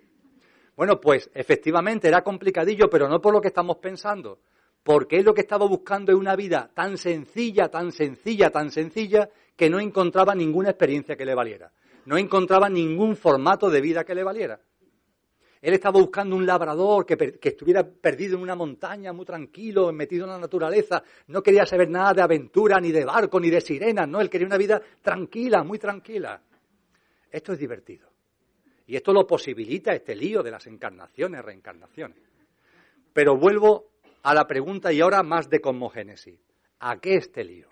Bueno, 0.75 0.99
pues 0.99 1.29
efectivamente 1.33 2.07
era 2.07 2.23
complicadillo, 2.23 2.89
pero 2.89 3.07
no 3.07 3.21
por 3.21 3.33
lo 3.33 3.39
que 3.39 3.49
estamos 3.49 3.77
pensando, 3.77 4.39
porque 4.83 5.17
él 5.17 5.25
lo 5.25 5.33
que 5.33 5.41
estaba 5.41 5.67
buscando 5.67 6.11
es 6.11 6.17
una 6.17 6.35
vida 6.35 6.69
tan 6.73 6.97
sencilla, 6.97 7.69
tan 7.69 7.91
sencilla, 7.91 8.49
tan 8.49 8.71
sencilla, 8.71 9.29
que 9.55 9.69
no 9.69 9.79
encontraba 9.79 10.35
ninguna 10.35 10.71
experiencia 10.71 11.15
que 11.15 11.25
le 11.25 11.35
valiera, 11.35 11.71
no 12.05 12.17
encontraba 12.17 12.67
ningún 12.67 13.15
formato 13.15 13.69
de 13.69 13.79
vida 13.79 14.03
que 14.03 14.15
le 14.15 14.23
valiera. 14.23 14.59
Él 15.65 15.73
estaba 15.73 15.99
buscando 15.99 16.35
un 16.35 16.45
labrador 16.45 17.07
que, 17.07 17.39
estuviera 17.41 17.83
perdido 17.83 18.37
en 18.37 18.43
una 18.43 18.53
montaña, 18.53 19.11
muy 19.13 19.25
tranquilo, 19.25 19.91
metido 19.91 20.25
en 20.25 20.29
la 20.29 20.37
naturaleza. 20.37 21.01
No 21.29 21.41
quería 21.41 21.65
saber 21.65 21.89
nada 21.89 22.13
de 22.13 22.21
aventura, 22.21 22.79
ni 22.79 22.91
de 22.91 23.03
barco, 23.03 23.39
ni 23.39 23.49
de 23.49 23.59
sirenas. 23.59 24.07
No, 24.07 24.21
él 24.21 24.29
quería 24.29 24.45
una 24.45 24.59
vida 24.59 24.79
tranquila, 25.01 25.63
muy 25.63 25.79
tranquila. 25.79 26.39
Esto 27.31 27.53
es 27.53 27.57
divertido. 27.57 28.07
Y 28.85 28.95
esto 28.95 29.11
lo 29.11 29.25
posibilita 29.25 29.91
este 29.95 30.15
lío 30.15 30.43
de 30.43 30.51
las 30.51 30.67
encarnaciones, 30.67 31.43
reencarnaciones. 31.43 32.19
Pero 33.11 33.35
vuelvo 33.35 33.87
a 34.21 34.35
la 34.35 34.45
pregunta 34.45 34.93
y 34.93 35.01
ahora 35.01 35.23
más 35.23 35.49
de 35.49 35.61
cosmogénesis. 35.61 36.39
¿A 36.81 36.99
qué 36.99 37.15
este 37.15 37.43
lío? 37.43 37.65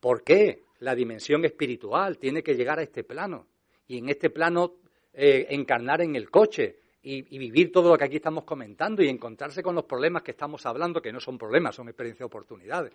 ¿Por 0.00 0.24
qué 0.24 0.64
la 0.80 0.96
dimensión 0.96 1.44
espiritual 1.44 2.18
tiene 2.18 2.42
que 2.42 2.56
llegar 2.56 2.80
a 2.80 2.82
este 2.82 3.04
plano? 3.04 3.46
Y 3.86 3.98
en 3.98 4.08
este 4.08 4.28
plano 4.28 4.74
eh, 5.16 5.46
encarnar 5.50 6.02
en 6.02 6.16
el 6.16 6.28
coche 6.28 6.80
y, 7.02 7.22
vivir 7.38 7.70
todo 7.70 7.90
lo 7.90 7.98
que 7.98 8.04
aquí 8.04 8.16
estamos 8.16 8.44
comentando 8.44 9.02
y 9.02 9.08
encontrarse 9.08 9.62
con 9.62 9.74
los 9.74 9.84
problemas 9.84 10.22
que 10.22 10.32
estamos 10.32 10.64
hablando, 10.66 11.00
que 11.00 11.12
no 11.12 11.20
son 11.20 11.38
problemas, 11.38 11.74
son 11.76 11.88
experiencias 11.88 12.20
de 12.20 12.24
oportunidades. 12.24 12.92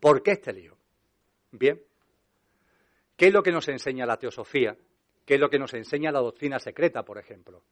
¿Por 0.00 0.22
qué 0.22 0.32
este 0.32 0.52
lío? 0.52 0.76
Bien. 1.52 1.80
¿Qué 3.16 3.26
es 3.28 3.32
lo 3.32 3.42
que 3.42 3.52
nos 3.52 3.68
enseña 3.68 4.04
la 4.06 4.16
teosofía? 4.16 4.76
¿Qué 5.24 5.34
es 5.34 5.40
lo 5.40 5.48
que 5.48 5.58
nos 5.58 5.74
enseña 5.74 6.10
la 6.10 6.20
doctrina 6.20 6.58
secreta, 6.58 7.04
por 7.04 7.18
ejemplo? 7.18 7.62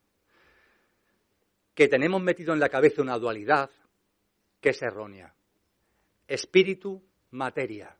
Que 1.74 1.88
tenemos 1.88 2.22
metido 2.22 2.52
en 2.52 2.60
la 2.60 2.68
cabeza 2.68 3.02
una 3.02 3.18
dualidad 3.18 3.70
que 4.60 4.70
es 4.70 4.82
errónea. 4.82 5.34
Espíritu, 6.28 7.02
materia. 7.30 7.96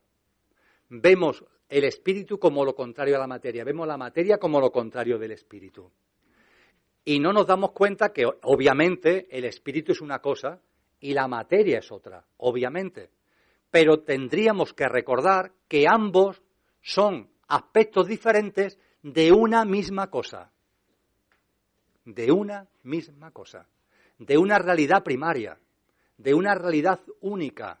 Vemos 0.89 1.43
el 1.69 1.83
espíritu 1.83 2.39
como 2.39 2.63
lo 2.63 2.75
contrario 2.75 3.15
a 3.15 3.19
la 3.19 3.27
materia, 3.27 3.63
vemos 3.63 3.87
la 3.87 3.97
materia 3.97 4.37
como 4.37 4.59
lo 4.59 4.71
contrario 4.71 5.17
del 5.17 5.31
espíritu. 5.31 5.91
Y 7.03 7.19
no 7.19 7.33
nos 7.33 7.45
damos 7.45 7.71
cuenta 7.71 8.11
que 8.11 8.25
obviamente 8.43 9.27
el 9.29 9.45
espíritu 9.45 9.91
es 9.91 10.01
una 10.01 10.19
cosa 10.19 10.59
y 10.99 11.13
la 11.13 11.27
materia 11.27 11.79
es 11.79 11.91
otra, 11.91 12.25
obviamente. 12.37 13.11
Pero 13.69 13.99
tendríamos 13.99 14.73
que 14.73 14.87
recordar 14.87 15.51
que 15.67 15.85
ambos 15.87 16.41
son 16.81 17.29
aspectos 17.47 18.07
diferentes 18.07 18.79
de 19.03 19.31
una 19.31 19.65
misma 19.65 20.09
cosa. 20.09 20.51
De 22.05 22.31
una 22.31 22.67
misma 22.83 23.31
cosa. 23.31 23.67
De 24.17 24.37
una 24.37 24.57
realidad 24.57 25.03
primaria. 25.03 25.59
De 26.17 26.33
una 26.33 26.55
realidad 26.55 27.01
única 27.21 27.79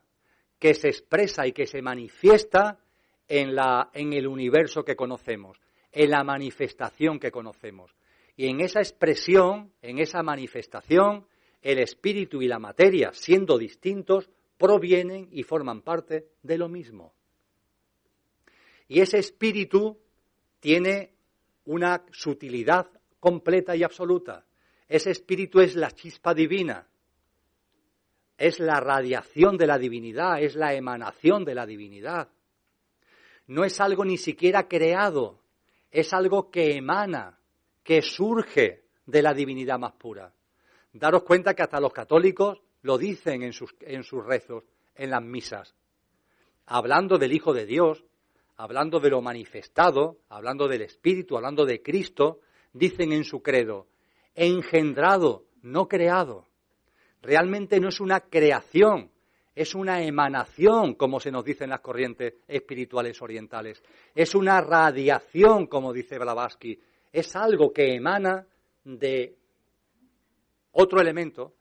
que 0.59 0.73
se 0.73 0.89
expresa 0.89 1.47
y 1.47 1.51
que 1.51 1.65
se 1.65 1.81
manifiesta 1.81 2.79
en, 3.27 3.55
la, 3.55 3.89
el 3.93 4.27
universo 4.27 4.83
que 4.83 4.95
conocemos, 4.95 5.59
en 5.91 6.09
la 6.09 6.23
manifestación 6.23 7.19
que 7.19 7.31
conocemos. 7.31 7.91
Y 8.35 8.47
en 8.47 8.61
esa 8.61 8.79
expresión, 8.79 9.71
en 9.81 9.99
esa 9.99 10.21
manifestación, 10.21 11.25
el 11.61 11.79
espíritu 11.79 12.41
y 12.41 12.47
la 12.47 12.59
materia, 12.59 13.11
siendo 13.13 13.57
distintos, 13.57 14.29
provienen 14.57 15.29
y 15.31 15.43
forman 15.43 15.81
parte 15.81 16.27
de 16.43 16.57
lo 16.57 16.69
mismo. 16.69 17.13
Y 18.87 18.99
ese 18.99 19.17
espíritu 19.17 19.97
tiene 20.59 21.13
una 21.65 22.03
sutilidad 22.11 22.87
completa 23.19 23.75
y 23.75 23.83
absoluta. 23.83 24.45
Ese 24.87 25.11
espíritu 25.11 25.59
es 25.59 25.75
la 25.75 25.91
chispa 25.91 26.33
divina, 26.33 26.87
es 28.37 28.59
la 28.59 28.79
radiación 28.79 29.57
de 29.57 29.65
la 29.65 29.79
divinidad, 29.79 30.41
es 30.41 30.55
la 30.55 30.73
emanación 30.75 31.43
de 31.43 31.55
la 31.55 31.65
divinidad 31.65 32.29
no 33.47 33.63
es 33.63 33.79
algo 33.79 34.05
ni 34.05 34.17
siquiera 34.17 34.67
creado, 34.67 35.39
es 35.91 36.13
algo 36.13 36.49
que 36.49 36.75
emana, 36.75 37.39
que 37.83 38.01
surge 38.01 38.85
de 39.05 39.21
la 39.21 39.33
divinidad 39.33 39.79
más 39.79 39.93
pura. 39.93 40.33
Daros 40.93 41.23
cuenta 41.23 41.53
que 41.53 41.63
hasta 41.63 41.79
los 41.79 41.93
católicos 41.93 42.61
lo 42.81 42.97
dicen 42.97 43.43
en 43.43 43.53
sus, 43.53 43.75
en 43.81 44.03
sus 44.03 44.25
rezos, 44.25 44.63
en 44.95 45.09
las 45.09 45.21
misas, 45.21 45.75
hablando 46.65 47.17
del 47.17 47.33
Hijo 47.33 47.53
de 47.53 47.65
Dios, 47.65 48.03
hablando 48.57 48.99
de 48.99 49.09
lo 49.09 49.21
manifestado, 49.21 50.19
hablando 50.29 50.67
del 50.67 50.81
Espíritu, 50.81 51.35
hablando 51.35 51.65
de 51.65 51.81
Cristo, 51.81 52.39
dicen 52.73 53.11
en 53.11 53.23
su 53.23 53.41
credo, 53.41 53.87
engendrado, 54.33 55.45
no 55.61 55.87
creado. 55.87 56.47
Realmente 57.21 57.79
no 57.79 57.89
es 57.89 57.99
una 57.99 58.21
creación, 58.21 59.11
es 59.55 59.73
una 59.73 60.03
emanación, 60.03 60.95
como 60.95 61.21
se 61.21 61.31
nos 61.31 61.45
dice 61.45 61.63
en 61.63 61.69
las 61.69 61.79
corrientes 61.79 62.33
espirituales 62.45 63.21
orientales. 63.21 63.81
Es 64.13 64.35
una 64.35 64.59
radiación, 64.59 65.67
como 65.67 65.93
dice 65.93 66.19
Blavatsky. 66.19 66.77
Es 67.13 67.33
algo 67.37 67.71
que 67.71 67.95
emana 67.95 68.45
de 68.83 69.33
otro 70.73 70.99
elemento 70.99 71.53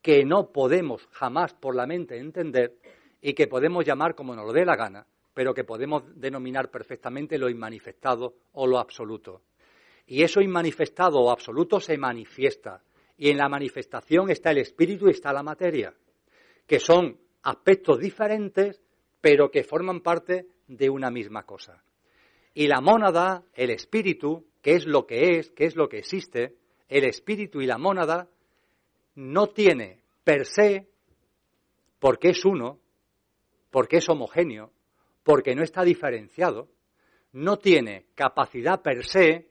que 0.00 0.24
no 0.24 0.50
podemos 0.50 1.06
jamás 1.12 1.52
por 1.52 1.76
la 1.76 1.86
mente 1.86 2.16
entender 2.16 2.78
y 3.20 3.34
que 3.34 3.46
podemos 3.46 3.84
llamar 3.84 4.14
como 4.14 4.34
nos 4.34 4.46
lo 4.46 4.52
dé 4.54 4.64
la 4.64 4.76
gana, 4.76 5.06
pero 5.34 5.52
que 5.52 5.64
podemos 5.64 6.04
denominar 6.18 6.70
perfectamente 6.70 7.36
lo 7.36 7.50
inmanifestado 7.50 8.36
o 8.52 8.66
lo 8.66 8.78
absoluto. 8.78 9.42
Y 10.06 10.22
eso 10.22 10.40
inmanifestado 10.40 11.20
o 11.20 11.30
absoluto 11.30 11.78
se 11.78 11.98
manifiesta. 11.98 12.82
Y 13.18 13.28
en 13.28 13.36
la 13.36 13.50
manifestación 13.50 14.30
está 14.30 14.52
el 14.52 14.58
espíritu 14.58 15.08
y 15.08 15.10
está 15.10 15.30
la 15.30 15.42
materia 15.42 15.92
que 16.68 16.78
son 16.78 17.18
aspectos 17.42 17.98
diferentes, 17.98 18.80
pero 19.20 19.50
que 19.50 19.64
forman 19.64 20.02
parte 20.02 20.46
de 20.68 20.90
una 20.90 21.10
misma 21.10 21.44
cosa. 21.44 21.82
Y 22.52 22.68
la 22.68 22.80
mónada, 22.82 23.42
el 23.54 23.70
espíritu, 23.70 24.46
que 24.62 24.74
es 24.74 24.86
lo 24.86 25.06
que 25.06 25.38
es, 25.38 25.50
que 25.50 25.64
es 25.64 25.76
lo 25.76 25.88
que 25.88 25.98
existe, 25.98 26.56
el 26.88 27.04
espíritu 27.04 27.62
y 27.62 27.66
la 27.66 27.78
mónada, 27.78 28.28
no 29.14 29.48
tiene 29.48 30.02
per 30.24 30.44
se, 30.44 30.86
porque 31.98 32.28
es 32.28 32.44
uno, 32.44 32.78
porque 33.70 33.96
es 33.96 34.08
homogéneo, 34.08 34.70
porque 35.24 35.54
no 35.54 35.62
está 35.62 35.82
diferenciado, 35.84 36.68
no 37.32 37.56
tiene 37.56 38.06
capacidad 38.14 38.82
per 38.82 39.06
se 39.06 39.48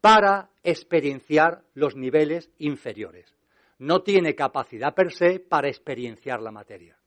para 0.00 0.50
experienciar 0.62 1.64
los 1.74 1.96
niveles 1.96 2.50
inferiores 2.58 3.35
no 3.78 4.02
tiene 4.02 4.34
capacidad 4.34 4.94
per 4.94 5.12
se 5.12 5.40
para 5.40 5.68
experienciar 5.68 6.40
la 6.40 6.50
materia. 6.50 6.98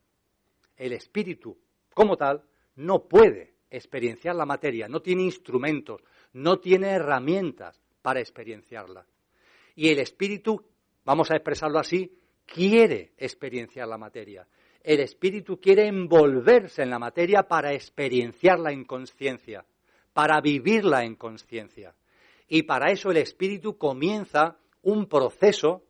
El 0.78 0.94
espíritu, 0.94 1.58
como 1.94 2.16
tal, 2.16 2.44
no 2.76 3.08
puede 3.08 3.56
experienciar 3.70 4.36
la 4.36 4.46
materia, 4.46 4.88
no 4.88 5.02
tiene 5.02 5.24
instrumentos, 5.24 6.02
no 6.34 6.60
tiene 6.60 6.90
herramientas 6.90 7.82
para 8.02 8.20
experienciarla. 8.20 9.06
Y 9.76 9.90
el 9.90 10.00
espíritu, 10.00 10.64
vamos 11.06 11.32
a 11.32 11.36
expresarlo 11.36 11.80
así, 11.80 12.18
quiere 12.46 13.14
experienciar 13.18 13.88
la 13.88 13.98
materia. 13.98 14.48
El 14.82 15.02
espíritu 15.02 15.60
quiere 15.60 15.88
envolverse 15.88 16.82
en 16.82 16.90
la 16.90 17.00
materia 17.00 17.44
para 17.44 17.74
experienciarla 17.74 18.72
en 18.72 18.86
conciencia, 18.86 19.66
para 20.14 20.40
vivirla 20.42 21.04
en 21.04 21.16
conciencia. 21.16 21.94
Y 22.48 22.64
para 22.64 22.92
eso 22.92 23.12
el 23.12 23.18
espíritu 23.18 23.78
comienza 23.78 24.58
un 24.82 25.08
proceso 25.08 25.84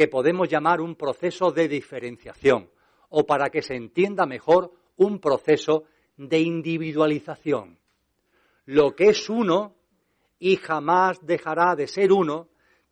que 0.00 0.08
podemos 0.08 0.48
llamar 0.48 0.80
un 0.80 0.94
proceso 0.94 1.50
de 1.50 1.68
diferenciación 1.68 2.70
o 3.10 3.26
para 3.26 3.50
que 3.50 3.60
se 3.60 3.74
entienda 3.74 4.24
mejor 4.24 4.72
un 4.96 5.20
proceso 5.20 5.84
de 6.16 6.38
individualización. 6.38 7.78
Lo 8.64 8.96
que 8.96 9.10
es 9.10 9.28
uno 9.28 9.74
y 10.38 10.56
jamás 10.56 11.18
dejará 11.20 11.76
de 11.76 11.86
ser 11.86 12.14
uno, 12.14 12.48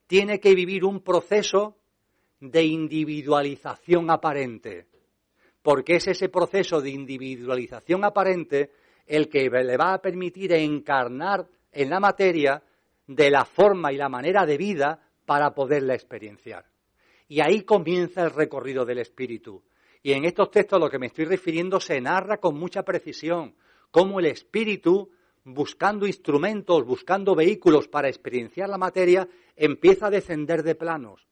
tiene 0.07 0.39
que 0.39 0.55
vivir 0.55 0.85
un 0.85 1.01
proceso 1.01 1.79
de 2.41 2.65
individualización 2.65 4.11
aparente, 4.11 4.85
porque 5.63 5.97
es 5.97 6.09
ese 6.09 6.29
proceso 6.29 6.83
de 6.83 6.91
individualización 6.91 8.05
aparente 8.05 8.71
el 9.07 9.31
que 9.31 9.49
le 9.49 9.77
va 9.79 9.95
a 9.95 10.03
permitir 10.03 10.53
encarnar 10.53 11.49
en 11.73 11.89
la 11.89 12.01
materia 12.01 12.63
de 13.07 13.31
la 13.31 13.47
forma 13.47 13.95
y 13.95 13.97
la 13.97 14.11
manera 14.11 14.45
de 14.45 14.59
vida 14.59 15.01
para 15.25 15.55
poderla 15.55 15.95
experienciar. 15.95 16.67
Y 17.29 17.41
ahí 17.41 17.63
comienza 17.63 18.25
el 18.25 18.31
recorrido 18.31 18.85
del 18.85 18.99
espíritu. 18.99 19.63
Y 20.03 20.13
en 20.13 20.25
estos 20.25 20.51
textos 20.51 20.79
a 20.79 20.81
lo 20.81 20.91
que 20.91 20.99
me 20.99 21.07
estoy 21.07 21.27
refiriendo 21.27 21.79
se 21.79 22.01
narra 22.01 22.39
con 22.39 22.59
mucha 22.59 22.83
precisión 22.83 23.55
cómo 23.91 24.21
el 24.21 24.27
espíritu, 24.27 25.11
buscando 25.45 26.07
instrumentos, 26.07 26.85
buscando 26.85 27.35
vehículos 27.35 27.89
para 27.89 28.09
experienciar 28.09 28.69
la 28.69 28.79
materia, 28.79 29.29
empieza 29.57 30.07
a 30.07 30.11
descender 30.11 30.63
de 30.63 30.75
planos. 30.75 31.27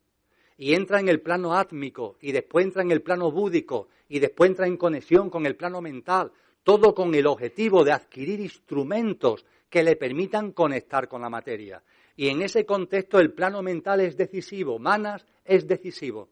y 0.58 0.72
entra 0.72 1.00
en 1.00 1.08
el 1.10 1.20
plano 1.20 1.54
átmico 1.54 2.16
y 2.18 2.32
después 2.32 2.64
entra 2.64 2.82
en 2.82 2.90
el 2.90 3.02
plano 3.02 3.30
búdico 3.30 3.88
y 4.08 4.20
después 4.20 4.48
entra 4.48 4.66
en 4.66 4.78
conexión 4.78 5.28
con 5.28 5.44
el 5.44 5.54
plano 5.54 5.82
mental, 5.82 6.32
todo 6.62 6.94
con 6.94 7.14
el 7.14 7.26
objetivo 7.26 7.84
de 7.84 7.92
adquirir 7.92 8.40
instrumentos 8.40 9.44
que 9.68 9.82
le 9.82 9.96
permitan 9.96 10.52
conectar 10.52 11.08
con 11.08 11.20
la 11.20 11.28
materia. 11.28 11.82
Y 12.16 12.28
en 12.28 12.40
ese 12.42 12.64
contexto 12.64 13.20
el 13.20 13.34
plano 13.34 13.62
mental 13.62 14.00
es 14.00 14.16
decisivo, 14.16 14.78
manas 14.78 15.24
es 15.44 15.66
decisivo. 15.68 16.30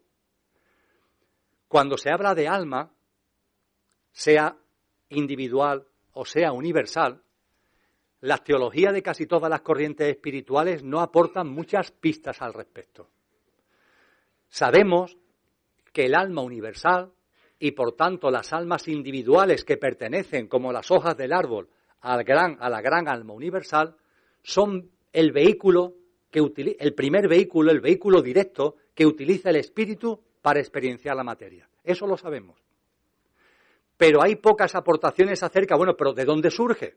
Cuando 1.68 1.98
se 1.98 2.10
habla 2.10 2.34
de 2.34 2.48
alma, 2.48 2.90
sea 4.10 4.56
individual 5.10 5.86
o 6.12 6.24
sea 6.24 6.52
universal, 6.52 7.22
las 8.20 8.42
teologías 8.42 8.94
de 8.94 9.02
casi 9.02 9.26
todas 9.26 9.50
las 9.50 9.60
corrientes 9.60 10.08
espirituales 10.08 10.82
no 10.82 11.00
aportan 11.00 11.48
muchas 11.48 11.90
pistas 11.90 12.40
al 12.40 12.54
respecto. 12.54 13.10
Sabemos 14.48 15.18
que 15.92 16.06
el 16.06 16.14
alma 16.14 16.40
universal 16.40 17.12
y 17.58 17.72
por 17.72 17.92
tanto 17.92 18.30
las 18.30 18.52
almas 18.54 18.88
individuales 18.88 19.64
que 19.64 19.76
pertenecen 19.76 20.48
como 20.48 20.72
las 20.72 20.90
hojas 20.90 21.16
del 21.16 21.34
árbol 21.34 21.68
al 22.00 22.24
gran, 22.24 22.56
a 22.60 22.70
la 22.70 22.80
gran 22.80 23.08
alma 23.08 23.34
universal 23.34 23.96
son 24.42 24.93
el 25.14 25.32
vehículo 25.32 25.94
que 26.30 26.40
el 26.80 26.94
primer 26.94 27.28
vehículo, 27.28 27.70
el 27.70 27.80
vehículo 27.80 28.20
directo 28.20 28.74
que 28.94 29.06
utiliza 29.06 29.50
el 29.50 29.56
espíritu 29.56 30.20
para 30.42 30.58
experienciar 30.58 31.16
la 31.16 31.22
materia. 31.22 31.68
Eso 31.84 32.06
lo 32.06 32.16
sabemos. 32.16 32.60
Pero 33.96 34.20
hay 34.20 34.34
pocas 34.34 34.74
aportaciones 34.74 35.44
acerca, 35.44 35.76
bueno, 35.76 35.96
pero 35.96 36.12
¿de 36.12 36.24
dónde 36.24 36.50
surge? 36.50 36.96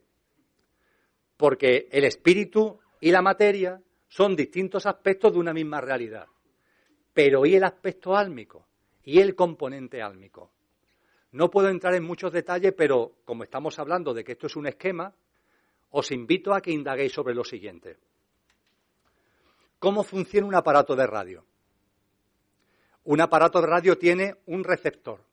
Porque 1.37 1.87
el 1.91 2.05
espíritu 2.05 2.79
y 2.99 3.11
la 3.11 3.21
materia 3.21 3.79
son 4.07 4.35
distintos 4.35 4.87
aspectos 4.87 5.33
de 5.33 5.39
una 5.39 5.53
misma 5.53 5.79
realidad. 5.79 6.25
Pero 7.13 7.45
¿y 7.45 7.55
el 7.55 7.63
aspecto 7.63 8.17
álmico? 8.17 8.65
¿Y 9.03 9.19
el 9.19 9.35
componente 9.35 10.01
álmico? 10.01 10.51
No 11.33 11.51
puedo 11.51 11.69
entrar 11.69 11.93
en 11.93 12.03
muchos 12.03 12.33
detalles, 12.33 12.73
pero 12.75 13.17
como 13.25 13.43
estamos 13.43 13.77
hablando 13.77 14.15
de 14.15 14.23
que 14.23 14.31
esto 14.31 14.47
es 14.47 14.55
un 14.55 14.65
esquema, 14.65 15.13
os 15.91 16.11
invito 16.11 16.53
a 16.53 16.61
que 16.61 16.71
indaguéis 16.71 17.13
sobre 17.13 17.33
lo 17.33 17.43
siguiente. 17.43 17.97
¿Cómo 19.79 20.03
funciona 20.03 20.47
un 20.47 20.55
aparato 20.55 20.95
de 20.95 21.07
radio? 21.07 21.45
Un 23.05 23.21
aparato 23.21 23.61
de 23.61 23.67
radio 23.67 23.97
tiene 23.97 24.35
un 24.47 24.63
receptor 24.63 25.23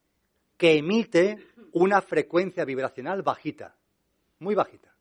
que 0.57 0.79
emite 0.79 1.49
una 1.73 2.01
frecuencia 2.01 2.65
vibracional 2.65 3.23
bajita, 3.23 3.75
muy 4.39 4.55
bajita, 4.55 4.95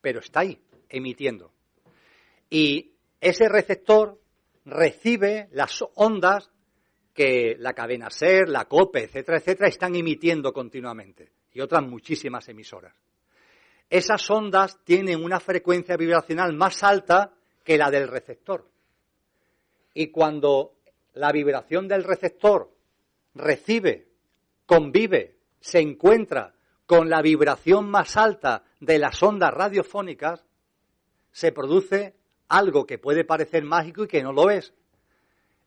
pero 0.00 0.20
está 0.20 0.40
ahí, 0.40 0.60
emitiendo. 0.88 1.52
Y 2.48 2.92
ese 3.20 3.48
receptor 3.48 4.20
recibe 4.64 5.48
las 5.52 5.82
ondas 5.94 6.50
que 7.12 7.56
la 7.58 7.72
cadena 7.72 8.10
SER, 8.10 8.48
la 8.48 8.66
COPE, 8.66 9.04
etcétera, 9.04 9.38
etcétera, 9.38 9.68
están 9.68 9.96
emitiendo 9.96 10.52
continuamente, 10.52 11.32
y 11.52 11.60
otras 11.60 11.84
muchísimas 11.84 12.48
emisoras. 12.48 12.94
Esas 13.90 14.30
ondas 14.30 14.78
tienen 14.84 15.24
una 15.24 15.40
frecuencia 15.40 15.96
vibracional 15.96 16.52
más 16.52 16.82
alta 16.82 17.32
que 17.64 17.78
la 17.78 17.90
del 17.90 18.08
receptor. 18.08 18.68
Y 19.94 20.08
cuando 20.08 20.74
la 21.14 21.32
vibración 21.32 21.88
del 21.88 22.04
receptor 22.04 22.70
recibe, 23.34 24.08
convive 24.66 25.36
se 25.60 25.80
encuentra 25.80 26.54
con 26.86 27.08
la 27.08 27.20
vibración 27.20 27.90
más 27.90 28.16
alta 28.16 28.64
de 28.80 28.98
las 28.98 29.22
ondas 29.22 29.52
radiofónicas, 29.52 30.44
se 31.32 31.52
produce 31.52 32.14
algo 32.48 32.86
que 32.86 32.98
puede 32.98 33.24
parecer 33.24 33.64
mágico 33.64 34.04
y 34.04 34.08
que 34.08 34.22
no 34.22 34.32
lo 34.32 34.50
es. 34.50 34.72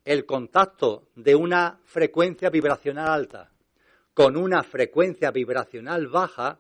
El 0.04 0.26
contacto 0.26 1.10
de 1.16 1.36
una 1.36 1.80
frecuencia 1.86 2.50
vibracional 2.50 3.10
alta 3.10 3.52
con 4.14 4.36
una 4.36 4.64
frecuencia 4.64 5.32
vibracional 5.32 6.08
baja 6.08 6.60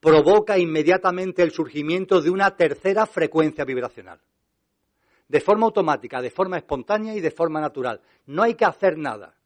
provoca 0.00 0.58
inmediatamente 0.58 1.42
el 1.42 1.50
surgimiento 1.50 2.20
de 2.20 2.30
una 2.30 2.56
tercera 2.56 3.06
frecuencia 3.06 3.64
vibracional. 3.64 4.20
De 5.26 5.40
forma 5.40 5.66
automática, 5.66 6.22
de 6.22 6.30
forma 6.30 6.56
espontánea 6.56 7.14
y 7.14 7.20
de 7.20 7.30
forma 7.30 7.60
natural. 7.60 8.00
No 8.26 8.42
hay 8.42 8.54
que 8.54 8.64
hacer 8.64 8.96
nada 8.96 9.38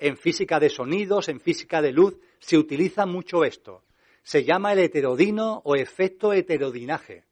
en 0.00 0.16
física 0.16 0.58
de 0.58 0.70
sonidos, 0.70 1.28
en 1.28 1.40
física 1.40 1.80
de 1.82 1.92
luz, 1.92 2.18
se 2.38 2.56
utiliza 2.56 3.06
mucho 3.06 3.44
esto. 3.44 3.84
Se 4.22 4.44
llama 4.44 4.72
el 4.72 4.80
heterodino 4.80 5.60
o 5.64 5.76
efecto 5.76 6.32
heterodinaje. 6.32 7.24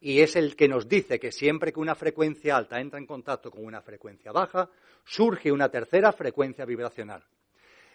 Y 0.00 0.20
es 0.20 0.36
el 0.36 0.56
que 0.56 0.68
nos 0.68 0.88
dice 0.88 1.18
que 1.18 1.32
siempre 1.32 1.72
que 1.72 1.80
una 1.80 1.94
frecuencia 1.94 2.56
alta 2.56 2.80
entra 2.80 2.98
en 2.98 3.06
contacto 3.06 3.50
con 3.50 3.64
una 3.64 3.80
frecuencia 3.80 4.32
baja, 4.32 4.68
surge 5.04 5.50
una 5.50 5.68
tercera 5.68 6.12
frecuencia 6.12 6.64
vibracional. 6.64 7.24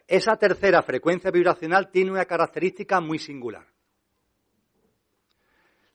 Esa 0.07 0.35
tercera 0.37 0.81
frecuencia 0.81 1.29
vibracional 1.29 1.91
tiene 1.91 2.11
una 2.11 2.25
característica 2.25 2.99
muy 2.99 3.19
singular. 3.19 3.67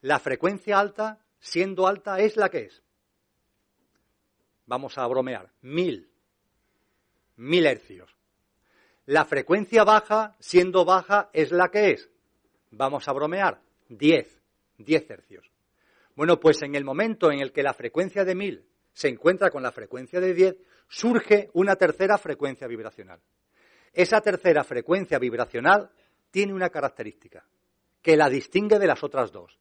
La 0.03 0.19
frecuencia 0.19 0.79
alta, 0.79 1.19
siendo 1.39 1.87
alta, 1.87 2.19
es 2.21 2.37
la 2.37 2.49
que 2.49 2.67
es. 2.67 2.83
Vamos 4.67 4.99
a 4.99 5.07
bromear. 5.07 5.51
Mil. 5.63 6.11
Mil 7.37 7.67
hercios. 7.67 8.15
La 9.07 9.25
frecuencia 9.25 9.85
baja, 9.85 10.37
siendo 10.41 10.85
baja, 10.85 11.31
es 11.33 11.53
la 11.53 11.69
que 11.69 11.93
es. 11.93 12.11
Vamos 12.71 13.07
a 13.09 13.13
bromear. 13.13 13.61
10. 13.89 14.41
10 14.79 15.11
hercios. 15.11 15.51
Bueno, 16.15 16.41
pues 16.41 16.63
en 16.63 16.75
el 16.75 16.85
momento 16.85 17.31
en 17.31 17.41
el 17.41 17.53
que 17.53 17.63
la 17.63 17.75
frecuencia 17.75 18.25
de 18.25 18.35
1000 18.35 18.67
se 18.97 19.09
encuentra 19.09 19.51
con 19.51 19.63
la 19.63 19.73
frecuencia 19.73 20.21
de 20.21 20.33
10, 20.33 20.57
surge 20.89 21.51
una 21.53 21.77
tercera 21.77 22.17
frecuencia 22.17 22.67
vibracional. 22.67 23.21
Esa 23.93 24.23
tercera 24.23 24.65
frecuencia 24.65 25.19
vibracional 25.19 25.91
tiene 26.31 26.55
una 26.55 26.71
característica 26.71 27.45
que 28.01 28.17
la 28.17 28.31
distingue 28.31 28.79
de 28.79 28.87
las 28.87 29.05
otras 29.05 29.31
dos. 29.33 29.59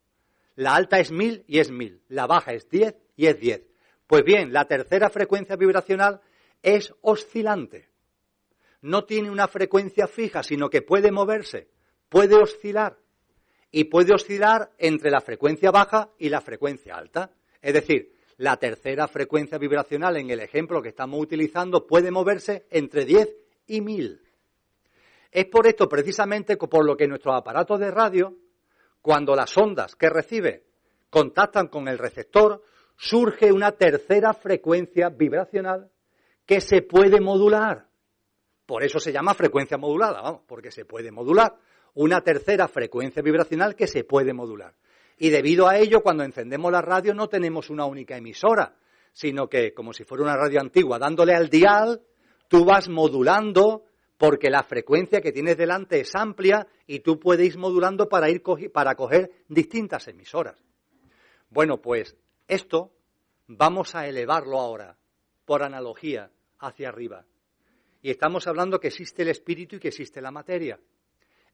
La 0.55 0.75
alta 0.75 0.99
es 0.99 1.11
1000 1.11 1.43
y 1.47 1.59
es 1.59 1.69
1000, 1.69 2.01
la 2.09 2.27
baja 2.27 2.53
es 2.53 2.69
10 2.69 2.95
y 3.15 3.27
es 3.27 3.39
10. 3.39 3.61
Pues 4.07 4.23
bien, 4.23 4.53
la 4.53 4.65
tercera 4.65 5.09
frecuencia 5.09 5.55
vibracional 5.55 6.21
es 6.61 6.93
oscilante 7.01 7.89
no 8.85 9.03
tiene 9.03 9.31
una 9.31 9.47
frecuencia 9.47 10.07
fija, 10.07 10.43
sino 10.43 10.69
que 10.69 10.83
puede 10.83 11.11
moverse, 11.11 11.67
puede 12.07 12.35
oscilar. 12.35 12.97
Y 13.71 13.85
puede 13.85 14.13
oscilar 14.13 14.71
entre 14.77 15.09
la 15.09 15.21
frecuencia 15.21 15.71
baja 15.71 16.11
y 16.19 16.29
la 16.29 16.39
frecuencia 16.39 16.95
alta. 16.95 17.31
Es 17.61 17.73
decir, 17.73 18.13
la 18.37 18.57
tercera 18.57 19.07
frecuencia 19.07 19.57
vibracional 19.57 20.17
en 20.17 20.29
el 20.29 20.39
ejemplo 20.39 20.83
que 20.83 20.89
estamos 20.89 21.19
utilizando 21.19 21.87
puede 21.87 22.11
moverse 22.11 22.67
entre 22.69 23.05
10 23.05 23.35
y 23.67 23.81
1000. 23.81 24.21
Es 25.31 25.45
por 25.45 25.67
esto 25.67 25.89
precisamente 25.89 26.55
por 26.55 26.85
lo 26.85 26.95
que 26.95 27.07
nuestros 27.07 27.35
aparatos 27.35 27.79
de 27.79 27.91
radio, 27.91 28.35
cuando 29.05 29.35
las 29.35 29.55
ondas 29.55 29.95
que 29.95 30.09
recibe 30.09 30.63
contactan 31.11 31.67
con 31.67 31.87
el 31.87 31.99
receptor, 31.99 32.63
surge 32.97 33.51
una 33.51 33.73
tercera 33.73 34.33
frecuencia 34.33 35.09
vibracional 35.09 35.91
que 36.43 36.59
se 36.59 36.81
puede 36.81 37.21
modular. 37.21 37.85
Por 38.65 38.83
eso 38.83 38.97
se 38.97 39.13
llama 39.13 39.35
frecuencia 39.35 39.77
modulada, 39.77 40.23
vamos, 40.23 40.41
porque 40.47 40.71
se 40.71 40.85
puede 40.85 41.11
modular. 41.11 41.55
Una 41.93 42.21
tercera 42.21 42.67
frecuencia 42.67 43.21
vibracional 43.21 43.75
que 43.75 43.85
se 43.85 44.05
puede 44.05 44.33
modular. 44.33 44.73
Y 45.19 45.29
debido 45.29 45.67
a 45.67 45.77
ello, 45.77 46.01
cuando 46.01 46.23
encendemos 46.23 46.71
la 46.71 46.81
radio 46.81 47.13
no 47.13 47.29
tenemos 47.29 47.69
una 47.69 47.85
única 47.85 48.17
emisora, 48.17 48.75
sino 49.13 49.47
que, 49.47 49.71
como 49.75 49.93
si 49.93 50.03
fuera 50.03 50.23
una 50.23 50.35
radio 50.35 50.59
antigua, 50.61 50.97
dándole 50.97 51.35
al 51.35 51.49
dial, 51.49 52.01
tú 52.47 52.65
vas 52.65 52.89
modulando 52.89 53.83
porque 54.17 54.49
la 54.49 54.63
frecuencia 54.63 55.21
que 55.21 55.31
tienes 55.31 55.57
delante 55.57 55.99
es 55.99 56.15
amplia 56.15 56.67
y 56.87 56.99
tú 56.99 57.19
puedes 57.19 57.47
ir 57.47 57.57
modulando 57.57 58.07
para, 58.07 58.29
ir 58.29 58.41
para 58.73 58.95
coger 58.95 59.31
distintas 59.47 60.07
emisoras. 60.07 60.63
Bueno, 61.49 61.81
pues 61.81 62.15
esto 62.47 62.91
vamos 63.47 63.95
a 63.95 64.07
elevarlo 64.07 64.59
ahora, 64.59 64.97
por 65.45 65.63
analogía, 65.63 66.31
hacia 66.59 66.89
arriba. 66.89 67.25
Y 68.01 68.11
estamos 68.11 68.47
hablando 68.47 68.79
que 68.79 68.87
existe 68.87 69.23
el 69.23 69.29
espíritu 69.29 69.75
y 69.75 69.79
que 69.79 69.89
existe 69.89 70.21
la 70.21 70.31
materia. 70.31 70.79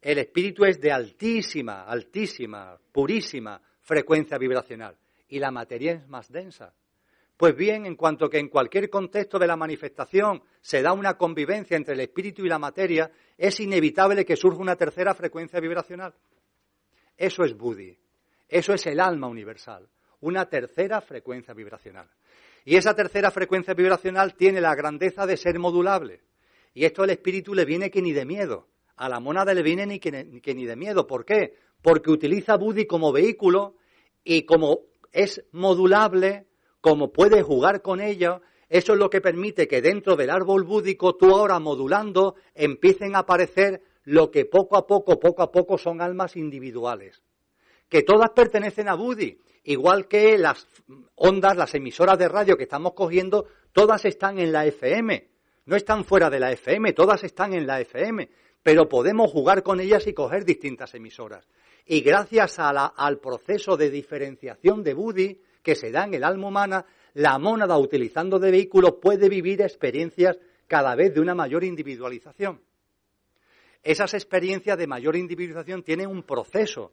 El 0.00 0.18
espíritu 0.18 0.64
es 0.64 0.80
de 0.80 0.92
altísima, 0.92 1.84
altísima, 1.84 2.78
purísima 2.92 3.60
frecuencia 3.80 4.36
vibracional 4.38 4.96
y 5.28 5.38
la 5.38 5.50
materia 5.50 5.92
es 5.92 6.08
más 6.08 6.30
densa. 6.30 6.74
Pues 7.42 7.56
bien, 7.56 7.86
en 7.86 7.96
cuanto 7.96 8.30
que 8.30 8.38
en 8.38 8.46
cualquier 8.46 8.88
contexto 8.88 9.36
de 9.36 9.48
la 9.48 9.56
manifestación 9.56 10.44
se 10.60 10.80
da 10.80 10.92
una 10.92 11.18
convivencia 11.18 11.76
entre 11.76 11.94
el 11.94 12.00
espíritu 12.02 12.44
y 12.44 12.48
la 12.48 12.60
materia, 12.60 13.10
es 13.36 13.58
inevitable 13.58 14.24
que 14.24 14.36
surja 14.36 14.60
una 14.60 14.76
tercera 14.76 15.12
frecuencia 15.12 15.58
vibracional. 15.58 16.14
Eso 17.16 17.42
es 17.42 17.56
Buddhi, 17.56 17.98
eso 18.48 18.72
es 18.74 18.86
el 18.86 19.00
alma 19.00 19.26
universal, 19.26 19.88
una 20.20 20.48
tercera 20.48 21.00
frecuencia 21.00 21.52
vibracional. 21.52 22.08
Y 22.64 22.76
esa 22.76 22.94
tercera 22.94 23.32
frecuencia 23.32 23.74
vibracional 23.74 24.36
tiene 24.36 24.60
la 24.60 24.76
grandeza 24.76 25.26
de 25.26 25.36
ser 25.36 25.58
modulable. 25.58 26.20
Y 26.74 26.84
esto 26.84 27.02
al 27.02 27.10
espíritu 27.10 27.56
le 27.56 27.64
viene 27.64 27.90
que 27.90 28.02
ni 28.02 28.12
de 28.12 28.24
miedo. 28.24 28.68
A 28.94 29.08
la 29.08 29.18
monada 29.18 29.52
le 29.52 29.64
viene 29.64 29.84
ni 29.84 29.98
que, 29.98 30.12
ni 30.12 30.64
de 30.64 30.76
miedo. 30.76 31.08
¿Por 31.08 31.24
qué? 31.24 31.56
Porque 31.82 32.12
utiliza 32.12 32.56
Budi 32.56 32.86
como 32.86 33.10
vehículo 33.10 33.74
y 34.22 34.44
como 34.44 34.82
es 35.10 35.44
modulable, 35.50 36.46
como 36.82 37.12
puede 37.12 37.42
jugar 37.42 37.80
con 37.80 38.02
ella, 38.02 38.42
Eso 38.68 38.94
es 38.94 38.98
lo 38.98 39.10
que 39.10 39.20
permite 39.20 39.68
que 39.68 39.82
dentro 39.82 40.16
del 40.16 40.30
árbol 40.30 40.64
búdico, 40.64 41.14
tú 41.14 41.30
ahora 41.30 41.58
modulando, 41.58 42.36
empiecen 42.54 43.14
a 43.14 43.20
aparecer 43.20 43.82
lo 44.04 44.30
que 44.30 44.46
poco 44.46 44.78
a 44.78 44.86
poco, 44.86 45.20
poco 45.20 45.42
a 45.42 45.52
poco 45.52 45.76
son 45.76 46.00
almas 46.00 46.36
individuales. 46.36 47.22
Que 47.90 48.02
todas 48.02 48.30
pertenecen 48.30 48.88
a 48.88 48.94
Budi, 48.94 49.38
igual 49.64 50.08
que 50.08 50.38
las 50.38 50.66
ondas, 51.16 51.54
las 51.54 51.74
emisoras 51.74 52.18
de 52.18 52.28
radio 52.28 52.56
que 52.56 52.62
estamos 52.62 52.94
cogiendo, 52.94 53.46
todas 53.72 54.06
están 54.06 54.38
en 54.38 54.52
la 54.52 54.64
FM. 54.64 55.28
No 55.66 55.76
están 55.76 56.06
fuera 56.06 56.30
de 56.30 56.40
la 56.40 56.50
FM, 56.50 56.94
todas 56.94 57.22
están 57.24 57.52
en 57.52 57.66
la 57.66 57.78
FM. 57.78 58.30
Pero 58.62 58.88
podemos 58.88 59.30
jugar 59.30 59.62
con 59.62 59.80
ellas 59.80 60.06
y 60.06 60.14
coger 60.14 60.46
distintas 60.46 60.94
emisoras. 60.94 61.46
Y 61.84 62.00
gracias 62.00 62.58
al 62.58 63.18
proceso 63.18 63.76
de 63.76 63.90
diferenciación 63.90 64.82
de 64.82 64.94
Budi 64.94 65.40
que 65.62 65.74
se 65.74 65.90
da 65.90 66.04
en 66.04 66.14
el 66.14 66.24
alma 66.24 66.48
humana, 66.48 66.84
la 67.14 67.38
mónada 67.38 67.78
utilizando 67.78 68.38
de 68.38 68.50
vehículo 68.50 69.00
puede 69.00 69.28
vivir 69.28 69.60
experiencias 69.62 70.38
cada 70.66 70.94
vez 70.94 71.14
de 71.14 71.20
una 71.20 71.34
mayor 71.34 71.64
individualización. 71.64 72.62
Esas 73.82 74.14
experiencias 74.14 74.78
de 74.78 74.86
mayor 74.86 75.16
individualización 75.16 75.82
tienen 75.82 76.08
un 76.08 76.22
proceso. 76.22 76.92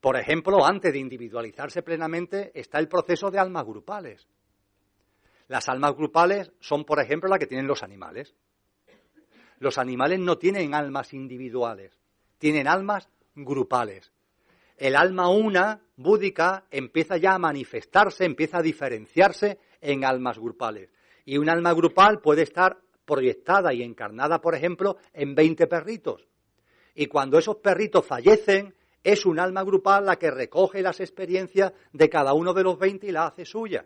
Por 0.00 0.16
ejemplo, 0.16 0.64
antes 0.64 0.92
de 0.92 0.98
individualizarse 0.98 1.82
plenamente 1.82 2.52
está 2.54 2.78
el 2.78 2.88
proceso 2.88 3.30
de 3.30 3.38
almas 3.38 3.64
grupales. 3.64 4.26
Las 5.48 5.68
almas 5.68 5.94
grupales 5.94 6.52
son, 6.60 6.84
por 6.84 7.00
ejemplo, 7.00 7.28
las 7.28 7.38
que 7.38 7.46
tienen 7.46 7.66
los 7.66 7.82
animales. 7.82 8.34
Los 9.58 9.78
animales 9.78 10.20
no 10.20 10.38
tienen 10.38 10.74
almas 10.74 11.12
individuales, 11.12 11.98
tienen 12.38 12.68
almas 12.68 13.08
grupales. 13.34 14.12
El 14.78 14.94
alma 14.94 15.28
una, 15.28 15.82
búdica, 15.96 16.64
empieza 16.70 17.16
ya 17.16 17.34
a 17.34 17.38
manifestarse, 17.38 18.24
empieza 18.24 18.58
a 18.58 18.62
diferenciarse 18.62 19.58
en 19.80 20.04
almas 20.04 20.38
grupales. 20.38 20.90
Y 21.24 21.36
un 21.36 21.50
alma 21.50 21.72
grupal 21.72 22.20
puede 22.20 22.42
estar 22.42 22.78
proyectada 23.04 23.74
y 23.74 23.82
encarnada, 23.82 24.40
por 24.40 24.54
ejemplo, 24.54 24.98
en 25.12 25.34
20 25.34 25.66
perritos. 25.66 26.28
Y 26.94 27.06
cuando 27.06 27.38
esos 27.38 27.56
perritos 27.56 28.06
fallecen, 28.06 28.72
es 29.02 29.26
un 29.26 29.40
alma 29.40 29.64
grupal 29.64 30.06
la 30.06 30.16
que 30.16 30.30
recoge 30.30 30.80
las 30.80 31.00
experiencias 31.00 31.72
de 31.92 32.08
cada 32.08 32.32
uno 32.32 32.54
de 32.54 32.62
los 32.62 32.78
20 32.78 33.08
y 33.08 33.10
la 33.10 33.26
hace 33.26 33.44
suya. 33.44 33.84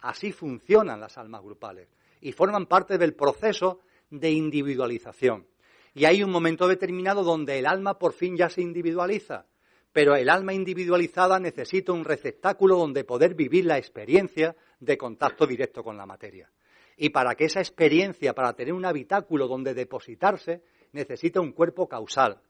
Así 0.00 0.32
funcionan 0.32 1.00
las 1.00 1.16
almas 1.16 1.42
grupales 1.42 1.88
y 2.20 2.32
forman 2.32 2.66
parte 2.66 2.98
del 2.98 3.14
proceso 3.14 3.80
de 4.10 4.30
individualización. 4.32 5.46
Y 5.94 6.04
hay 6.04 6.22
un 6.22 6.30
momento 6.30 6.68
determinado 6.68 7.24
donde 7.24 7.58
el 7.58 7.66
alma 7.66 7.98
por 7.98 8.12
fin 8.12 8.36
ya 8.36 8.50
se 8.50 8.60
individualiza, 8.60 9.46
pero 9.96 10.14
el 10.14 10.28
alma 10.28 10.52
individualizada 10.52 11.40
necesita 11.40 11.90
un 11.90 12.04
receptáculo 12.04 12.76
donde 12.76 13.02
poder 13.02 13.34
vivir 13.34 13.64
la 13.64 13.78
experiencia 13.78 14.54
de 14.78 14.98
contacto 14.98 15.46
directo 15.46 15.82
con 15.82 15.96
la 15.96 16.04
materia. 16.04 16.50
Y 16.98 17.08
para 17.08 17.34
que 17.34 17.46
esa 17.46 17.60
experiencia, 17.60 18.34
para 18.34 18.52
tener 18.52 18.74
un 18.74 18.84
habitáculo 18.84 19.48
donde 19.48 19.72
depositarse, 19.72 20.62
necesita 20.92 21.40
un 21.40 21.52
cuerpo 21.52 21.88
causal, 21.88 22.42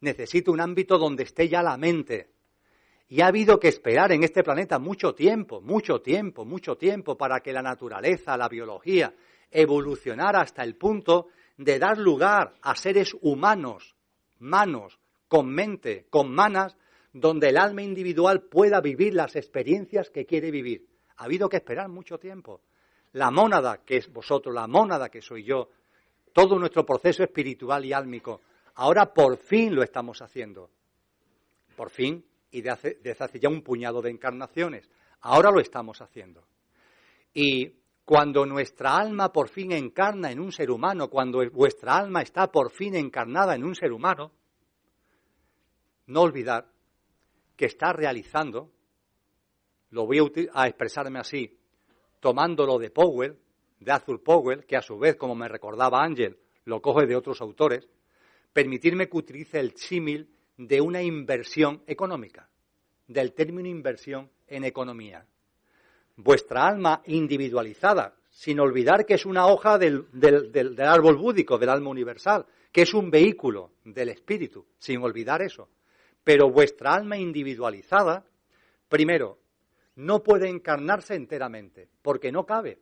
necesita 0.00 0.50
un 0.50 0.62
ámbito 0.62 0.96
donde 0.96 1.24
esté 1.24 1.50
ya 1.50 1.62
la 1.62 1.76
mente. 1.76 2.30
Y 3.10 3.20
ha 3.20 3.26
habido 3.26 3.60
que 3.60 3.68
esperar 3.68 4.12
en 4.12 4.24
este 4.24 4.42
planeta 4.42 4.78
mucho 4.78 5.14
tiempo, 5.14 5.60
mucho 5.60 6.00
tiempo, 6.00 6.46
mucho 6.46 6.76
tiempo 6.78 7.14
para 7.14 7.40
que 7.40 7.52
la 7.52 7.60
naturaleza, 7.60 8.38
la 8.38 8.48
biología, 8.48 9.12
evolucionara 9.50 10.40
hasta 10.40 10.62
el 10.62 10.76
punto 10.76 11.28
de 11.58 11.78
dar 11.78 11.98
lugar 11.98 12.54
a 12.62 12.74
seres 12.74 13.14
humanos, 13.20 13.94
manos, 14.38 14.98
con 15.28 15.50
mente, 15.50 16.06
con 16.08 16.32
manas, 16.32 16.74
donde 17.20 17.48
el 17.48 17.56
alma 17.56 17.82
individual 17.82 18.42
pueda 18.42 18.80
vivir 18.82 19.14
las 19.14 19.36
experiencias 19.36 20.10
que 20.10 20.26
quiere 20.26 20.50
vivir. 20.50 20.86
Ha 21.16 21.24
habido 21.24 21.48
que 21.48 21.56
esperar 21.56 21.88
mucho 21.88 22.18
tiempo. 22.18 22.60
La 23.12 23.30
mónada, 23.30 23.82
que 23.86 23.96
es 23.96 24.12
vosotros, 24.12 24.54
la 24.54 24.66
mónada 24.66 25.08
que 25.08 25.22
soy 25.22 25.42
yo, 25.42 25.70
todo 26.34 26.58
nuestro 26.58 26.84
proceso 26.84 27.22
espiritual 27.22 27.86
y 27.86 27.94
álmico, 27.94 28.42
ahora 28.74 29.14
por 29.14 29.38
fin 29.38 29.74
lo 29.74 29.82
estamos 29.82 30.20
haciendo. 30.20 30.68
Por 31.74 31.88
fin, 31.88 32.22
y 32.50 32.60
desde 32.60 33.16
hace 33.18 33.40
ya 33.40 33.48
un 33.48 33.62
puñado 33.62 34.02
de 34.02 34.10
encarnaciones. 34.10 34.90
Ahora 35.22 35.50
lo 35.50 35.60
estamos 35.60 36.02
haciendo. 36.02 36.46
Y 37.32 37.72
cuando 38.04 38.44
nuestra 38.44 38.94
alma 38.94 39.32
por 39.32 39.48
fin 39.48 39.72
encarna 39.72 40.30
en 40.30 40.38
un 40.38 40.52
ser 40.52 40.70
humano, 40.70 41.08
cuando 41.08 41.42
vuestra 41.50 41.96
alma 41.96 42.20
está 42.20 42.52
por 42.52 42.70
fin 42.70 42.94
encarnada 42.94 43.54
en 43.54 43.64
un 43.64 43.74
ser 43.74 43.90
humano, 43.92 44.32
no 46.08 46.20
olvidar 46.20 46.75
que 47.56 47.66
está 47.66 47.92
realizando, 47.92 48.70
lo 49.90 50.06
voy 50.06 50.20
a, 50.52 50.66
expresarme 50.66 51.18
así, 51.18 51.58
tomándolo 52.20 52.78
de 52.78 52.90
Powell, 52.90 53.38
de 53.80 53.92
Arthur 53.92 54.22
Powell, 54.22 54.64
que 54.66 54.76
a 54.76 54.82
su 54.82 54.98
vez, 54.98 55.16
como 55.16 55.34
me 55.34 55.48
recordaba 55.48 56.02
Ángel, 56.02 56.38
lo 56.64 56.80
coge 56.82 57.06
de 57.06 57.16
otros 57.16 57.40
autores, 57.40 57.88
permitirme 58.52 59.08
que 59.08 59.16
utilice 59.16 59.60
el 59.60 59.76
símil 59.76 60.30
de 60.56 60.80
una 60.80 61.02
inversión 61.02 61.82
económica, 61.86 62.48
del 63.06 63.32
término 63.32 63.68
inversión 63.68 64.30
en 64.46 64.64
economía. 64.64 65.26
Vuestra 66.16 66.66
alma 66.66 67.02
individualizada, 67.06 68.16
sin 68.30 68.58
olvidar 68.60 69.04
que 69.06 69.14
es 69.14 69.26
una 69.26 69.46
hoja 69.46 69.78
del, 69.78 70.06
del 70.12 70.80
árbol 70.80 71.16
búdico, 71.16 71.58
del 71.58 71.68
alma 71.68 71.90
universal, 71.90 72.46
que 72.72 72.82
es 72.82 72.94
un 72.94 73.10
vehículo 73.10 73.72
del 73.84 74.10
espíritu, 74.10 74.66
sin 74.78 75.02
olvidar 75.02 75.42
eso. 75.42 75.68
Pero 76.26 76.50
vuestra 76.50 76.92
alma 76.92 77.16
individualizada, 77.16 78.24
primero, 78.88 79.38
no 79.94 80.24
puede 80.24 80.48
encarnarse 80.48 81.14
enteramente, 81.14 81.88
porque 82.02 82.32
no 82.32 82.44
cabe. 82.44 82.80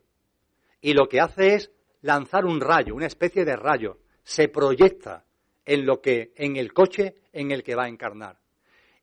Y 0.81 0.93
lo 0.93 1.07
que 1.07 1.19
hace 1.19 1.53
es 1.53 1.71
lanzar 2.01 2.45
un 2.45 2.59
rayo, 2.59 2.95
una 2.95 3.05
especie 3.05 3.45
de 3.45 3.55
rayo, 3.55 3.99
se 4.23 4.47
proyecta 4.47 5.25
en 5.63 5.85
lo 5.85 6.01
que 6.01 6.33
en 6.35 6.55
el 6.55 6.73
coche 6.73 7.17
en 7.33 7.51
el 7.51 7.61
que 7.61 7.75
va 7.75 7.83
a 7.83 7.87
encarnar. 7.87 8.39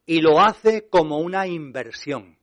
Y 0.06 0.20
lo 0.20 0.40
hace 0.40 0.88
como 0.88 1.18
una 1.18 1.46
inversión. 1.46 2.36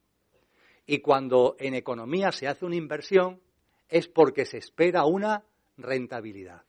Y 0.86 1.00
cuando 1.00 1.58
en 1.60 1.74
economía 1.74 2.32
se 2.32 2.48
hace 2.48 2.64
una 2.64 2.78
inversión 2.78 3.42
es 3.90 4.08
porque 4.08 4.45
se 4.45 4.60
espera 4.60 5.03
una 5.03 5.44
rentabilidad. 5.76 6.64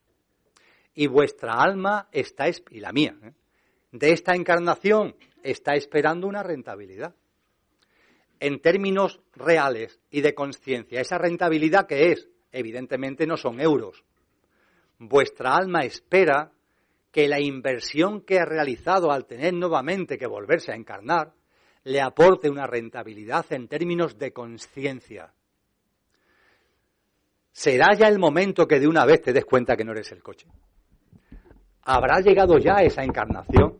Y 0.93 1.07
vuestra 1.07 1.53
alma 1.53 2.09
está, 2.11 2.49
y 2.49 2.81
la 2.81 2.91
mía, 2.91 3.17
¿eh? 3.23 3.31
De 3.91 4.11
esta 4.11 4.35
encarnación 4.35 5.15
está 5.43 5.75
esperando 5.75 6.27
una 6.27 6.43
rentabilidad. 6.43 7.15
En 8.39 8.59
términos 8.59 9.19
reales 9.33 9.99
y 10.09 10.21
de 10.21 10.33
conciencia, 10.33 11.01
esa 11.01 11.17
rentabilidad 11.17 11.85
que 11.87 12.11
es, 12.11 12.27
evidentemente 12.51 13.27
no 13.27 13.37
son 13.37 13.59
euros. 13.59 14.03
Vuestra 14.97 15.55
alma 15.55 15.81
espera 15.81 16.51
que 17.11 17.27
la 17.27 17.39
inversión 17.39 18.21
que 18.21 18.39
ha 18.39 18.45
realizado 18.45 19.11
al 19.11 19.25
tener 19.25 19.53
nuevamente 19.53 20.17
que 20.17 20.27
volverse 20.27 20.71
a 20.71 20.75
encarnar 20.75 21.33
le 21.83 22.01
aporte 22.01 22.49
una 22.49 22.67
rentabilidad 22.67 23.45
en 23.51 23.67
términos 23.67 24.17
de 24.17 24.31
conciencia. 24.31 25.33
Será 27.51 27.93
ya 27.95 28.07
el 28.07 28.17
momento 28.17 28.67
que 28.67 28.79
de 28.79 28.87
una 28.87 29.05
vez 29.05 29.21
te 29.21 29.33
des 29.33 29.45
cuenta 29.45 29.75
que 29.75 29.83
no 29.83 29.91
eres 29.91 30.11
el 30.11 30.23
coche. 30.23 30.47
¿Habrá 31.83 32.19
llegado 32.19 32.59
ya 32.59 32.83
esa 32.83 33.03
encarnación? 33.03 33.77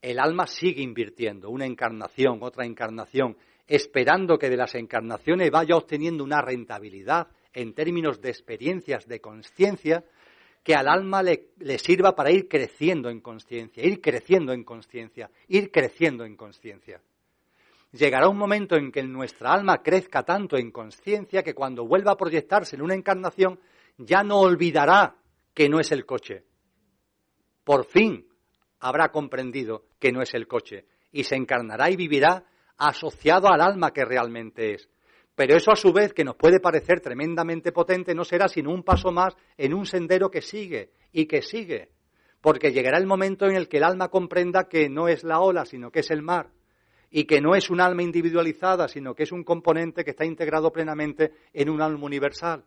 El 0.00 0.20
alma 0.20 0.46
sigue 0.46 0.82
invirtiendo, 0.82 1.50
una 1.50 1.66
encarnación, 1.66 2.38
otra 2.40 2.64
encarnación, 2.64 3.36
esperando 3.66 4.38
que 4.38 4.48
de 4.48 4.56
las 4.56 4.74
encarnaciones 4.76 5.50
vaya 5.50 5.76
obteniendo 5.76 6.22
una 6.22 6.40
rentabilidad 6.40 7.28
en 7.52 7.74
términos 7.74 8.20
de 8.20 8.30
experiencias 8.30 9.08
de 9.08 9.20
conciencia 9.20 10.04
que 10.62 10.76
al 10.76 10.86
alma 10.86 11.22
le, 11.24 11.48
le, 11.58 11.78
sirva 11.78 12.14
para 12.14 12.30
ir 12.30 12.48
creciendo 12.48 13.10
en 13.10 13.20
conciencia, 13.20 13.84
ir 13.84 14.00
creciendo 14.00 14.52
en 14.52 14.62
conciencia, 14.62 15.30
ir 15.48 15.72
creciendo 15.72 16.24
en 16.24 16.36
conciencia. 16.36 17.00
Llegará 17.90 18.28
un 18.28 18.38
momento 18.38 18.76
en 18.76 18.92
que 18.92 19.02
nuestra 19.02 19.52
alma 19.52 19.82
crezca 19.82 20.22
tanto 20.22 20.56
en 20.56 20.70
conciencia 20.70 21.42
que 21.42 21.54
cuando 21.54 21.84
vuelva 21.84 22.12
a 22.12 22.16
proyectarse 22.16 22.76
en 22.76 22.82
una 22.82 22.94
encarnación 22.94 23.58
ya 23.98 24.22
no 24.22 24.38
olvidará 24.38 25.16
que 25.52 25.68
no 25.68 25.80
es 25.80 25.92
el 25.92 26.06
coche, 26.06 26.44
por 27.64 27.86
fin 27.86 28.26
habrá 28.80 29.10
comprendido 29.10 29.84
que 29.98 30.12
no 30.12 30.22
es 30.22 30.34
el 30.34 30.46
coche 30.46 30.86
y 31.12 31.24
se 31.24 31.36
encarnará 31.36 31.90
y 31.90 31.96
vivirá 31.96 32.44
asociado 32.76 33.48
al 33.48 33.60
alma 33.60 33.92
que 33.92 34.04
realmente 34.04 34.74
es. 34.74 34.88
Pero 35.34 35.56
eso 35.56 35.70
a 35.72 35.76
su 35.76 35.92
vez, 35.92 36.12
que 36.12 36.24
nos 36.24 36.36
puede 36.36 36.60
parecer 36.60 37.00
tremendamente 37.00 37.72
potente, 37.72 38.14
no 38.14 38.24
será 38.24 38.48
sino 38.48 38.70
un 38.70 38.82
paso 38.82 39.10
más 39.10 39.34
en 39.56 39.72
un 39.72 39.86
sendero 39.86 40.30
que 40.30 40.42
sigue 40.42 40.90
y 41.10 41.26
que 41.26 41.42
sigue. 41.42 41.90
Porque 42.40 42.72
llegará 42.72 42.98
el 42.98 43.06
momento 43.06 43.46
en 43.46 43.56
el 43.56 43.68
que 43.68 43.78
el 43.78 43.84
alma 43.84 44.08
comprenda 44.08 44.68
que 44.68 44.88
no 44.88 45.08
es 45.08 45.24
la 45.24 45.40
ola, 45.40 45.64
sino 45.64 45.90
que 45.90 46.00
es 46.00 46.10
el 46.10 46.22
mar. 46.22 46.50
Y 47.10 47.24
que 47.24 47.40
no 47.40 47.54
es 47.54 47.70
un 47.70 47.80
alma 47.80 48.02
individualizada, 48.02 48.88
sino 48.88 49.14
que 49.14 49.22
es 49.22 49.32
un 49.32 49.44
componente 49.44 50.04
que 50.04 50.10
está 50.10 50.24
integrado 50.24 50.72
plenamente 50.72 51.32
en 51.52 51.70
un 51.70 51.80
alma 51.80 52.04
universal. 52.04 52.64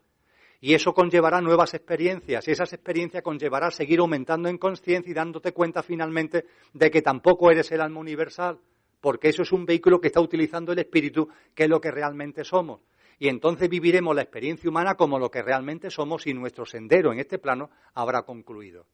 Y 0.65 0.73
eso 0.73 0.95
conllevará 0.95 1.41
nuevas 1.41 1.75
experiencias, 1.75 2.47
y 2.47 2.51
esas 2.51 2.73
experiencias 2.73 3.21
conllevará 3.21 3.69
seguir 3.69 3.99
aumentando 3.99 4.49
en 4.49 4.57
conciencia 4.57 5.11
y 5.11 5.13
dándote 5.13 5.51
cuenta 5.51 5.83
finalmente 5.83 6.43
de 6.73 6.89
que 6.89 7.03
tampoco 7.03 7.51
eres 7.51 7.71
el 7.71 7.81
alma 7.81 7.99
universal, 7.99 8.57
porque 8.99 9.29
eso 9.29 9.43
es 9.43 9.51
un 9.51 9.63
vehículo 9.63 10.01
que 10.01 10.07
está 10.07 10.21
utilizando 10.21 10.71
el 10.71 10.79
espíritu, 10.79 11.29
que 11.53 11.65
es 11.65 11.69
lo 11.69 11.79
que 11.79 11.91
realmente 11.91 12.43
somos. 12.43 12.81
Y 13.19 13.27
entonces 13.27 13.69
viviremos 13.69 14.15
la 14.15 14.23
experiencia 14.23 14.67
humana 14.67 14.95
como 14.95 15.19
lo 15.19 15.29
que 15.29 15.43
realmente 15.43 15.91
somos 15.91 16.25
y 16.25 16.33
nuestro 16.33 16.65
sendero 16.65 17.13
en 17.13 17.19
este 17.19 17.37
plano 17.37 17.69
habrá 17.93 18.23
concluido. 18.23 18.87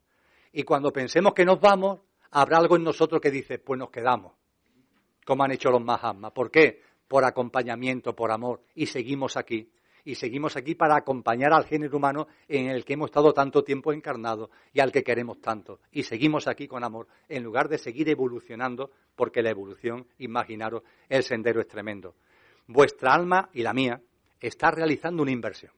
Y 0.52 0.64
cuando 0.64 0.92
pensemos 0.92 1.34
que 1.34 1.46
nos 1.46 1.62
vamos, 1.62 2.02
habrá 2.32 2.58
algo 2.58 2.76
en 2.76 2.84
nosotros 2.84 3.22
que 3.22 3.32
dice, 3.32 3.60
pues 3.60 3.80
nos 3.80 3.92
quedamos, 3.92 4.34
como 5.26 5.46
han 5.46 5.54
hecho 5.54 5.72
los 5.72 5.82
Mahatmas. 5.82 6.34
¿Por 6.34 6.52
qué? 6.52 6.82
Por 7.08 7.24
acompañamiento, 7.24 8.14
por 8.14 8.30
amor. 8.30 8.60
Y 8.76 8.88
seguimos 8.88 9.38
aquí. 9.38 9.72
Y 10.04 10.16
seguimos 10.16 10.56
aquí 10.58 10.76
para 10.76 10.96
acompañar 10.96 11.54
al 11.54 11.66
género 11.66 11.98
humano 11.98 12.28
en 12.48 12.68
el 12.68 12.84
que 12.84 12.94
hemos 12.94 13.10
estado 13.10 13.34
tanto 13.34 13.64
tiempo 13.64 13.94
encarnado 13.94 14.50
y 14.74 14.80
al 14.80 14.92
que 14.92 15.04
queremos 15.04 15.40
tanto. 15.42 15.80
Y 15.92 16.04
seguimos 16.04 16.48
aquí 16.48 16.68
con 16.68 16.84
amor, 16.84 17.08
en 17.30 17.44
lugar 17.44 17.70
de 17.70 17.78
seguir 17.78 18.10
evolucionando, 18.10 18.92
porque 19.16 19.42
la 19.42 19.52
evolución, 19.52 20.08
imaginaros, 20.18 20.84
el 21.10 21.24
sendero 21.24 21.62
es 21.62 21.68
tremendo. 21.68 22.16
Vuestra 22.68 23.14
alma 23.14 23.50
y 23.54 23.62
la 23.62 23.74
mía 23.74 24.02
está 24.40 24.72
realizando 24.72 25.22
una 25.22 25.32
inversión. 25.32 25.74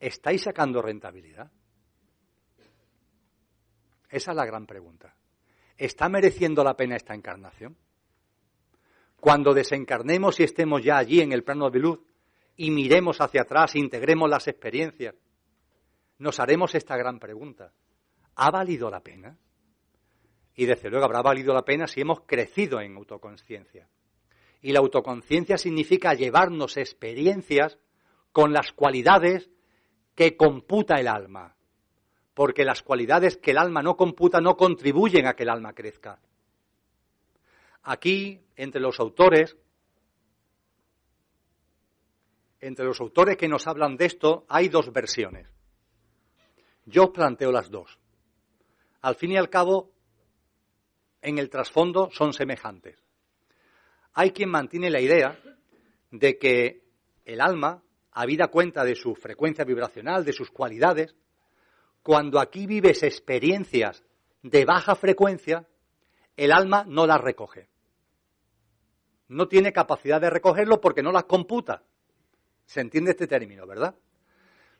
¿Estáis 0.00 0.42
sacando 0.42 0.82
rentabilidad? 0.82 1.50
Esa 4.10 4.30
es 4.32 4.36
la 4.36 4.44
gran 4.44 4.66
pregunta. 4.66 5.14
¿Está 5.76 6.08
mereciendo 6.08 6.62
la 6.62 6.76
pena 6.76 6.96
esta 6.96 7.14
encarnación? 7.14 7.76
Cuando 9.22 9.54
desencarnemos 9.54 10.40
y 10.40 10.42
estemos 10.42 10.82
ya 10.82 10.98
allí 10.98 11.20
en 11.20 11.30
el 11.30 11.44
plano 11.44 11.70
de 11.70 11.78
luz 11.78 12.00
y 12.56 12.72
miremos 12.72 13.20
hacia 13.20 13.42
atrás, 13.42 13.76
integremos 13.76 14.28
las 14.28 14.48
experiencias, 14.48 15.14
nos 16.18 16.40
haremos 16.40 16.74
esta 16.74 16.96
gran 16.96 17.20
pregunta. 17.20 17.72
¿Ha 18.34 18.50
valido 18.50 18.90
la 18.90 18.98
pena? 18.98 19.38
Y 20.56 20.66
desde 20.66 20.90
luego 20.90 21.04
habrá 21.04 21.22
valido 21.22 21.54
la 21.54 21.64
pena 21.64 21.86
si 21.86 22.00
hemos 22.00 22.22
crecido 22.22 22.80
en 22.80 22.96
autoconciencia. 22.96 23.88
Y 24.60 24.72
la 24.72 24.80
autoconciencia 24.80 25.56
significa 25.56 26.14
llevarnos 26.14 26.76
experiencias 26.76 27.78
con 28.32 28.52
las 28.52 28.72
cualidades 28.72 29.52
que 30.16 30.36
computa 30.36 30.96
el 30.96 31.06
alma. 31.06 31.54
Porque 32.34 32.64
las 32.64 32.82
cualidades 32.82 33.36
que 33.36 33.52
el 33.52 33.58
alma 33.58 33.84
no 33.84 33.96
computa 33.96 34.40
no 34.40 34.56
contribuyen 34.56 35.28
a 35.28 35.34
que 35.34 35.44
el 35.44 35.50
alma 35.50 35.74
crezca. 35.74 36.18
Aquí, 37.82 38.40
entre 38.56 38.80
los 38.80 39.00
autores, 39.00 39.56
entre 42.60 42.84
los 42.84 43.00
autores 43.00 43.36
que 43.36 43.48
nos 43.48 43.66
hablan 43.66 43.96
de 43.96 44.06
esto, 44.06 44.46
hay 44.48 44.68
dos 44.68 44.92
versiones. 44.92 45.48
Yo 46.86 47.12
planteo 47.12 47.50
las 47.50 47.70
dos. 47.70 47.98
Al 49.00 49.16
fin 49.16 49.32
y 49.32 49.36
al 49.36 49.50
cabo, 49.50 49.92
en 51.20 51.38
el 51.38 51.50
trasfondo 51.50 52.10
son 52.12 52.32
semejantes. 52.32 52.98
Hay 54.14 54.30
quien 54.30 54.50
mantiene 54.50 54.90
la 54.90 55.00
idea 55.00 55.38
de 56.10 56.38
que 56.38 56.82
el 57.24 57.40
alma, 57.40 57.82
habida 58.12 58.48
cuenta 58.48 58.84
de 58.84 58.94
su 58.94 59.14
frecuencia 59.14 59.64
vibracional, 59.64 60.24
de 60.24 60.32
sus 60.32 60.50
cualidades, 60.50 61.16
cuando 62.02 62.40
aquí 62.40 62.66
vives 62.66 63.02
experiencias 63.02 64.04
de 64.42 64.64
baja 64.64 64.94
frecuencia, 64.94 65.66
el 66.36 66.52
alma 66.52 66.84
no 66.86 67.06
las 67.06 67.20
recoge. 67.20 67.71
No 69.32 69.48
tiene 69.48 69.72
capacidad 69.72 70.20
de 70.20 70.28
recogerlo 70.28 70.78
porque 70.78 71.02
no 71.02 71.10
las 71.10 71.24
computa. 71.24 71.82
Se 72.66 72.82
entiende 72.82 73.12
este 73.12 73.26
término, 73.26 73.66
¿verdad? 73.66 73.94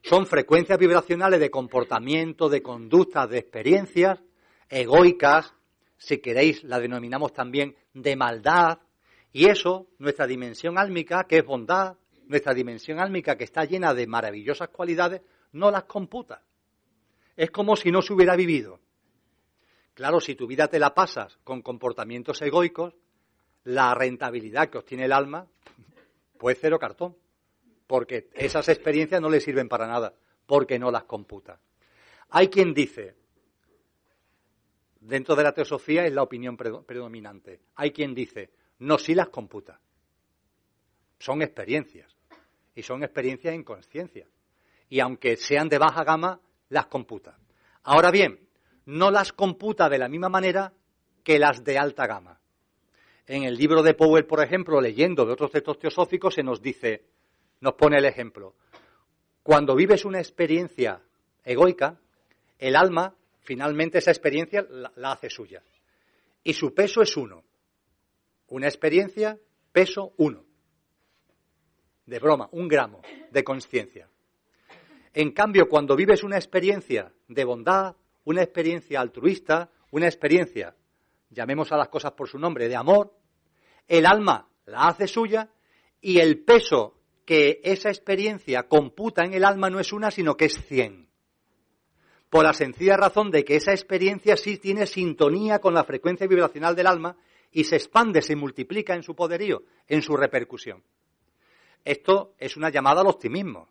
Son 0.03 0.27
frecuencias 0.27 0.79
vibracionales 0.79 1.41
de 1.41 1.51
comportamiento, 1.51 2.51
de 2.51 2.63
conductas, 2.63 3.31
de 3.31 3.39
experiencias 3.39 4.23
egoicas, 4.69 5.55
si 5.97 6.19
queréis, 6.19 6.65
la 6.65 6.81
denominamos 6.81 7.33
también 7.33 7.77
de 7.95 8.15
maldad, 8.15 8.81
y 9.33 9.47
eso, 9.47 9.87
nuestra 9.99 10.27
dimensión 10.27 10.77
álmica, 10.77 11.25
que 11.25 11.39
es 11.39 11.47
bondad, 11.47 11.97
nuestra 12.27 12.53
dimensión 12.53 13.01
álmica, 13.01 13.39
que 13.39 13.45
está 13.45 13.65
llena 13.65 13.95
de 13.95 14.07
maravillosas 14.07 14.69
cualidades, 14.69 15.23
no 15.53 15.71
las 15.71 15.85
computa. 15.85 16.43
Es 17.37 17.51
como 17.51 17.75
si 17.75 17.91
no 17.91 18.03
se 18.03 18.13
hubiera 18.13 18.37
vivido. 18.37 18.81
Claro, 19.95 20.21
si 20.21 20.35
tu 20.35 20.47
vida 20.47 20.69
te 20.69 20.79
la 20.79 20.93
pasas 20.93 21.39
con 21.43 21.63
comportamientos 21.63 22.43
egoicos, 22.43 22.95
la 23.65 23.95
rentabilidad 23.95 24.69
que 24.69 24.79
obtiene 24.79 25.05
el 25.05 25.13
alma 25.13 25.47
puede 26.39 26.57
cero 26.57 26.79
cartón, 26.79 27.17
porque 27.87 28.29
esas 28.35 28.69
experiencias 28.69 29.21
no 29.21 29.31
le 29.31 29.41
sirven 29.41 29.69
para 29.69 29.87
nada, 29.87 30.15
porque 30.47 30.79
no 30.79 30.91
las 30.91 31.05
computa. 31.05 31.61
Hay 32.31 32.49
quien 32.49 32.75
dice, 32.75 33.15
dentro 35.01 35.37
de 35.37 35.43
la 35.43 35.53
teosofía 35.53 36.07
es 36.07 36.13
la 36.13 36.23
opinión 36.23 36.57
predominante. 36.57 37.61
Hay 37.77 37.93
quien 37.93 38.15
dice, 38.15 38.51
no, 38.79 38.99
sí 38.99 39.15
las 39.15 39.29
computa. 39.29 39.81
Son 41.19 41.43
experiencias. 41.43 42.17
Y 42.75 42.83
son 42.83 43.05
experiencias 43.05 43.55
en 43.55 43.63
conciencia. 43.63 44.27
Y 44.89 45.01
aunque 45.01 45.37
sean 45.37 45.69
de 45.69 45.79
baja 45.79 46.05
gama, 46.05 46.41
las 46.71 46.87
computa. 46.87 47.39
Ahora 47.85 48.11
bien, 48.11 48.49
no 48.87 49.11
las 49.11 49.33
computa 49.33 49.89
de 49.89 49.99
la 49.99 50.09
misma 50.09 50.29
manera 50.29 50.73
que 51.23 51.39
las 51.39 51.63
de 51.63 51.79
alta 51.79 52.07
gama. 52.07 52.41
En 53.27 53.45
el 53.45 53.55
libro 53.55 53.83
de 53.83 53.95
Powell, 53.95 54.27
por 54.27 54.43
ejemplo, 54.43 54.81
leyendo 54.81 55.25
de 55.25 55.33
otros 55.33 55.51
textos 55.51 55.79
teosóficos, 55.79 56.35
se 56.35 56.43
nos 56.43 56.61
dice, 56.61 57.05
nos 57.61 57.75
pone 57.75 57.99
el 57.99 58.05
ejemplo, 58.05 58.55
cuando 59.43 59.75
vives 59.75 60.05
una 60.05 60.19
experiencia 60.19 61.01
egoica, 61.45 62.01
el 62.59 62.77
alma 62.77 63.17
finalmente 63.43 63.99
esa 63.99 64.11
experiencia 64.11 64.67
la, 64.71 65.13
hace 65.13 65.29
suya. 65.29 65.63
Y 66.45 66.53
su 66.53 66.75
peso 66.75 67.03
es 67.03 67.17
uno. 67.17 67.45
Una 68.49 68.67
experiencia, 68.67 69.39
peso 69.73 70.13
uno. 70.17 70.45
De 72.07 72.19
broma, 72.19 72.49
un 72.53 72.69
gramo 72.69 73.03
de 73.31 73.45
conciencia. 73.45 74.09
En 75.15 75.33
cambio, 75.33 75.69
cuando 75.69 75.97
vives 75.97 76.23
una 76.23 76.37
experiencia 76.37 77.13
de 77.29 77.45
bondad, 77.45 77.97
una 78.25 78.43
experiencia 78.43 79.01
altruista, 79.01 79.71
una 79.91 80.07
experiencia, 80.07 80.75
llamemos 81.33 81.73
a 81.73 81.77
las 81.77 81.89
cosas 81.89 82.13
por 82.13 82.29
su 82.29 82.39
nombre, 82.39 82.69
de 82.69 82.77
amor, 82.77 83.15
el 83.89 84.07
alma 84.07 84.49
la 84.67 84.89
hace 84.89 85.09
suya 85.09 85.51
y 86.01 86.19
el 86.19 86.45
peso 86.45 86.99
que 87.25 87.61
esa 87.65 87.89
experiencia 87.89 88.65
computa 88.65 89.25
en 89.25 89.35
el 89.35 89.45
alma 89.45 89.71
no 89.71 89.81
es 89.81 89.93
una, 89.93 90.11
sino 90.11 90.37
que 90.37 90.47
es 90.47 90.65
cien 90.67 91.13
por 92.33 92.45
la 92.45 92.55
sencilla 92.55 92.97
razón 92.97 93.31
de 93.31 93.45
que 93.45 93.57
esa 93.57 93.73
experiencia 93.73 94.39
sí 94.39 94.57
tiene 94.57 94.87
sintonía 94.87 95.59
con 95.59 95.75
la 95.75 95.85
frecuencia 95.85 96.27
vibracional 96.27 96.75
del 96.75 96.87
alma 96.87 97.15
y 97.51 97.65
se 97.65 97.77
expande, 97.77 98.23
se 98.23 98.37
multiplica 98.37 98.95
en 98.95 99.03
su 99.03 99.15
poderío, 99.15 99.65
en 99.87 100.01
su 100.01 100.17
repercusión. 100.17 100.83
Esto 101.85 102.33
es 102.39 102.57
una 102.57 102.71
llamada 102.71 103.03
al 103.03 103.09
optimismo. 103.09 103.69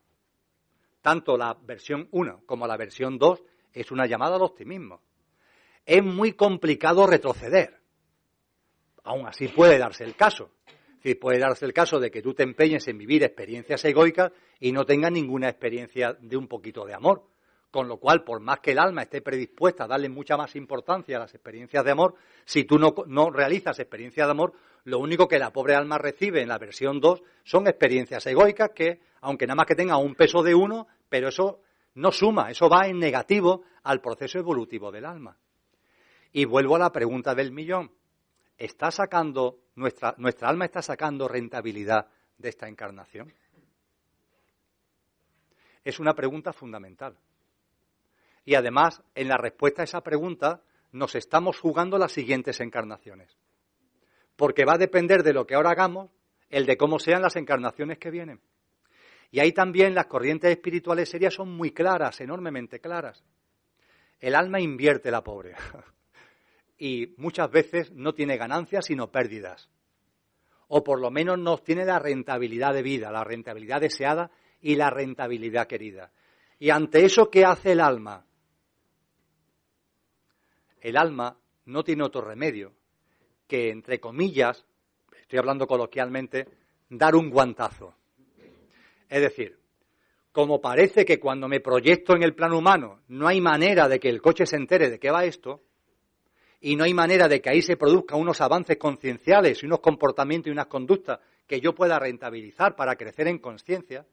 Tanto 1.02 1.38
la 1.38 1.58
versión 1.60 2.08
1 2.12 2.44
como 2.46 2.68
la 2.68 2.78
versión 2.78 3.18
2 3.18 3.44
es 3.74 3.90
una 3.90 4.06
llamada 4.06 4.36
al 4.36 4.44
optimismo. 4.44 5.02
Es 5.86 6.04
muy 6.04 6.34
complicado 6.34 7.08
retroceder. 7.08 7.82
Aún 9.04 9.28
así 9.28 9.48
puede 9.48 9.78
darse 9.78 10.04
el 10.04 10.16
caso. 10.16 10.52
Es 11.04 11.16
puede 11.16 11.40
darse 11.40 11.66
el 11.66 11.74
caso 11.74 12.00
de 12.00 12.12
que 12.12 12.22
tú 12.22 12.34
te 12.34 12.44
empeñes 12.44 12.88
en 12.88 12.98
vivir 12.98 13.24
experiencias 13.24 13.84
egoicas 13.86 14.32
y 14.60 14.72
no 14.72 14.86
tengas 14.86 15.12
ninguna 15.12 15.50
experiencia 15.50 16.14
de 16.14 16.38
un 16.38 16.48
poquito 16.48 16.86
de 16.86 16.94
amor. 16.94 17.24
Con 17.72 17.88
lo 17.88 17.98
cual, 17.98 18.24
por 18.24 18.42
más 18.42 18.60
que 18.60 18.72
el 18.72 18.80
alma 18.80 19.04
esté 19.04 19.22
predispuesta 19.22 19.86
a 19.86 19.88
darle 19.88 20.10
mucha 20.10 20.38
más 20.38 20.56
importancia 20.56 21.18
a 21.18 21.22
las 21.22 21.34
experiencias 21.34 21.84
de 21.84 21.92
amor, 21.92 22.16
si 22.46 22.66
tú 22.66 22.78
no, 22.78 23.30
realizas 23.32 23.80
experiencias 23.80 24.28
de 24.28 24.32
amor, 24.32 24.54
lo 24.84 25.00
único 25.00 25.28
que 25.28 25.40
la 25.40 25.52
pobre 25.52 25.76
alma 25.76 25.98
recibe 25.98 26.42
en 26.42 26.50
la 26.50 26.58
versión 26.58 27.00
2 27.00 27.24
son 27.44 27.68
experiencias 27.68 28.26
egoicas 28.28 28.72
que, 28.76 29.00
aunque 29.22 29.48
nada 29.48 29.56
más 29.56 29.66
que 29.66 29.76
tengan 29.76 30.04
un 30.04 30.16
peso 30.16 30.44
de 30.44 30.54
uno, 30.54 30.88
pero 31.10 31.30
eso 31.30 31.62
no 31.96 32.12
suma, 32.12 32.52
eso 32.52 32.70
va 32.70 32.88
en 32.88 33.00
negativo 33.00 33.64
al 33.84 34.02
proceso 34.02 34.38
evolutivo 34.38 34.92
del 34.92 35.06
alma. 35.06 35.38
Y 36.32 36.46
vuelvo 36.46 36.76
a 36.76 36.80
la 36.80 36.92
pregunta 36.92 37.36
del 37.36 37.52
millón. 37.52 37.92
¿Está 38.58 38.92
sacando, 38.92 39.60
nuestra, 39.76 40.16
nuestra 40.18 40.50
alma 40.50 40.66
está 40.66 40.82
sacando 40.82 41.28
rentabilidad 41.28 42.08
de 42.38 42.50
esta 42.50 42.68
encarnación? 42.68 43.34
Es 45.84 46.00
una 46.00 46.14
pregunta 46.14 46.54
fundamental. 46.54 47.18
Y 48.46 48.56
además, 48.56 49.02
en 49.16 49.28
la 49.28 49.38
respuesta 49.38 49.82
a 49.82 49.86
esa 49.86 50.02
pregunta, 50.02 50.62
nos 50.92 51.16
estamos 51.16 51.60
jugando 51.60 51.98
las 51.98 52.12
siguientes 52.12 52.60
encarnaciones. 52.60 53.36
Porque 54.36 54.66
va 54.66 54.74
a 54.74 54.80
depender 54.80 55.24
de 55.24 55.34
lo 55.34 55.46
que 55.46 55.56
ahora 55.56 55.72
hagamos, 55.72 56.12
el 56.50 56.66
de 56.66 56.78
cómo 56.78 57.00
sean 57.00 57.22
las 57.22 57.36
encarnaciones 57.36 57.98
que 57.98 58.12
vienen. 58.12 58.42
Y 59.32 59.40
ahí 59.40 59.54
también 59.54 59.96
las 59.96 60.08
corrientes 60.08 60.52
espirituales 60.52 61.10
serias 61.10 61.34
son 61.34 61.50
muy 61.50 61.72
claras, 61.72 62.20
enormemente 62.20 62.80
claras. 62.80 63.24
El 64.20 64.36
alma 64.36 64.60
invierte 64.60 65.10
la 65.10 65.24
pobre. 65.24 65.56
y 66.82 67.14
muchas 67.18 67.52
veces 67.52 67.92
no 67.92 68.16
tiene 68.16 68.38
ganancias 68.38 68.86
sino 68.86 69.12
pérdidas. 69.12 69.70
O 70.68 70.84
por 70.84 71.00
lo 71.00 71.12
menos 71.12 71.38
no 71.38 71.60
tiene 71.60 71.86
la 71.86 72.00
rentabilidad 72.00 72.74
de 72.74 72.82
vida, 72.82 73.12
la 73.12 73.24
rentabilidad 73.24 73.82
deseada 73.82 74.32
y 74.62 74.74
la 74.74 74.90
rentabilidad 74.90 75.68
querida. 75.68 76.12
Y 76.58 76.72
ante 76.72 77.06
eso, 77.06 77.30
¿qué 77.30 77.46
hace 77.46 77.74
el 77.74 77.82
alma? 77.82 78.26
el 80.82 80.98
alma 80.98 81.38
no 81.66 81.84
tiene 81.84 82.04
otro 82.04 82.22
remedio 82.22 82.74
que, 83.48 83.70
entre 83.70 84.00
comillas, 84.00 84.66
estoy 85.22 85.38
hablando 85.38 85.68
coloquialmente, 85.68 86.48
dar 86.90 87.16
un 87.16 87.30
guantazo. 87.30 87.94
Es 89.08 89.22
decir, 89.22 89.60
como 90.32 90.60
parece 90.60 91.06
que 91.06 91.20
cuando 91.20 91.48
me 91.48 91.60
proyecto 91.60 92.16
en 92.16 92.24
el 92.24 92.34
plano 92.34 92.58
humano 92.58 93.02
no 93.10 93.28
hay 93.28 93.40
manera 93.40 93.88
de 93.88 94.00
que 94.00 94.10
el 94.10 94.20
coche 94.20 94.48
se 94.48 94.56
entere 94.56 94.90
de 94.90 95.00
qué 95.00 95.12
va 95.12 95.26
esto, 95.26 95.62
y 96.62 96.76
no 96.76 96.84
hay 96.84 96.94
manera 96.94 97.28
de 97.28 97.42
que 97.42 97.50
ahí 97.50 97.62
se 97.62 97.76
produzcan 97.76 98.20
unos 98.20 98.40
avances 98.40 98.78
concienciales 98.78 99.62
y 99.62 99.66
unos 99.66 99.80
comportamientos 99.80 100.48
y 100.48 100.52
unas 100.52 100.68
conductas 100.68 101.20
que 101.48 101.60
yo 101.60 101.74
pueda 101.74 102.00
rentabilizar 102.00 102.76
para 102.76 102.96
crecer 102.96 103.28
en 103.28 103.40
conciencia, 103.40 104.06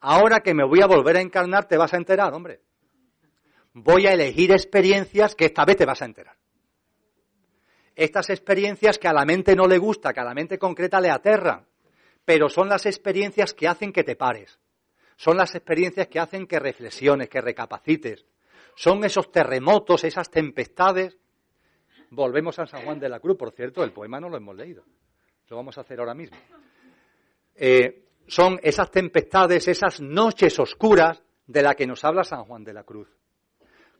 ahora 0.00 0.40
que 0.40 0.54
me 0.54 0.64
voy 0.64 0.82
a 0.82 0.86
volver 0.86 1.16
a 1.16 1.20
encarnar 1.20 1.66
te 1.66 1.76
vas 1.76 1.92
a 1.94 1.96
enterar, 1.96 2.32
hombre. 2.34 2.60
Voy 3.72 4.06
a 4.06 4.12
elegir 4.12 4.52
experiencias 4.52 5.34
que 5.34 5.46
esta 5.46 5.64
vez 5.64 5.76
te 5.76 5.86
vas 5.86 6.02
a 6.02 6.04
enterar. 6.04 6.36
Estas 7.96 8.30
experiencias 8.30 8.98
que 8.98 9.08
a 9.08 9.12
la 9.12 9.24
mente 9.24 9.56
no 9.56 9.66
le 9.66 9.78
gusta, 9.78 10.12
que 10.12 10.20
a 10.20 10.24
la 10.24 10.34
mente 10.34 10.58
concreta 10.58 11.00
le 11.00 11.10
aterran, 11.10 11.66
pero 12.24 12.48
son 12.48 12.68
las 12.68 12.86
experiencias 12.86 13.54
que 13.54 13.66
hacen 13.66 13.92
que 13.92 14.04
te 14.04 14.14
pares. 14.14 14.58
Son 15.16 15.36
las 15.36 15.54
experiencias 15.54 16.06
que 16.06 16.20
hacen 16.20 16.46
que 16.46 16.60
reflexiones, 16.60 17.28
que 17.28 17.40
recapacites. 17.40 18.24
Son 18.76 19.02
esos 19.04 19.32
terremotos, 19.32 20.04
esas 20.04 20.30
tempestades. 20.30 21.16
Volvemos 22.10 22.58
a 22.58 22.66
San 22.66 22.82
Juan 22.82 22.98
de 22.98 23.08
la 23.08 23.20
Cruz, 23.20 23.36
por 23.36 23.52
cierto, 23.52 23.84
el 23.84 23.92
poema 23.92 24.20
no 24.20 24.28
lo 24.28 24.36
hemos 24.36 24.56
leído. 24.56 24.84
Lo 25.48 25.56
vamos 25.56 25.76
a 25.78 25.82
hacer 25.82 26.00
ahora 26.00 26.14
mismo. 26.14 26.36
Eh, 27.54 28.06
son 28.26 28.58
esas 28.62 28.90
tempestades, 28.90 29.68
esas 29.68 30.00
noches 30.00 30.58
oscuras 30.58 31.22
de 31.46 31.62
las 31.62 31.74
que 31.74 31.86
nos 31.86 32.04
habla 32.04 32.24
San 32.24 32.44
Juan 32.44 32.64
de 32.64 32.72
la 32.72 32.84
Cruz. 32.84 33.08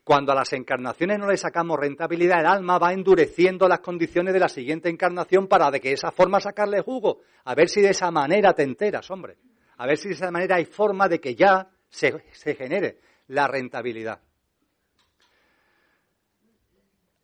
Cuando 0.05 0.33
a 0.33 0.35
las 0.35 0.53
encarnaciones 0.53 1.19
no 1.19 1.27
le 1.27 1.37
sacamos 1.37 1.79
rentabilidad, 1.79 2.41
el 2.41 2.47
alma 2.47 2.79
va 2.79 2.93
endureciendo 2.93 3.69
las 3.69 3.81
condiciones 3.81 4.33
de 4.33 4.41
la 4.41 4.49
siguiente 4.49 4.89
encarnación 4.89 5.49
para 5.49 5.71
de 5.71 5.81
que 5.81 5.93
esa 5.93 6.11
forma 6.11 6.41
sacarle 6.41 6.81
jugo. 6.81 7.21
A 7.45 7.55
ver 7.55 7.69
si 7.69 7.83
de 7.83 7.91
esa 7.91 8.11
manera 8.11 8.55
te 8.55 8.63
enteras, 8.63 9.11
hombre 9.11 9.37
a 9.79 9.87
ver 9.87 9.97
si 9.97 10.09
de 10.09 10.15
esa 10.15 10.31
manera 10.31 10.57
hay 10.57 10.65
forma 10.65 11.09
de 11.09 11.21
que 11.21 11.35
ya 11.35 11.71
se, 11.89 12.21
genere 12.57 12.99
la 13.29 13.47
rentabilidad. 13.47 14.21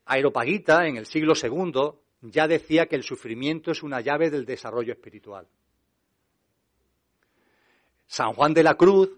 Aeropagita, 0.07 0.86
en 0.86 0.97
el 0.97 1.07
siglo 1.07 1.34
II, 1.41 1.92
ya 2.23 2.47
decía 2.47 2.86
que 2.86 2.97
el 2.97 3.02
sufrimiento 3.02 3.70
es 3.70 3.83
una 3.83 4.00
llave 4.00 4.31
del 4.31 4.44
desarrollo 4.44 4.92
espiritual. 4.92 5.47
San 8.07 8.33
Juan 8.34 8.55
de 8.55 8.62
la 8.62 8.74
Cruz, 8.74 9.10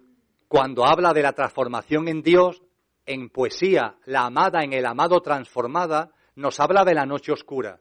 cuando 0.48 0.86
habla 0.86 1.12
de 1.12 1.22
la 1.22 1.32
transformación 1.32 2.08
en 2.08 2.22
Dios, 2.22 2.62
en 3.04 3.30
poesía, 3.30 3.96
la 4.06 4.26
amada 4.26 4.62
en 4.62 4.72
el 4.72 4.86
amado 4.86 5.20
transformada, 5.20 6.12
nos 6.36 6.60
habla 6.60 6.84
de 6.84 6.94
la 6.94 7.06
noche 7.06 7.32
oscura. 7.32 7.80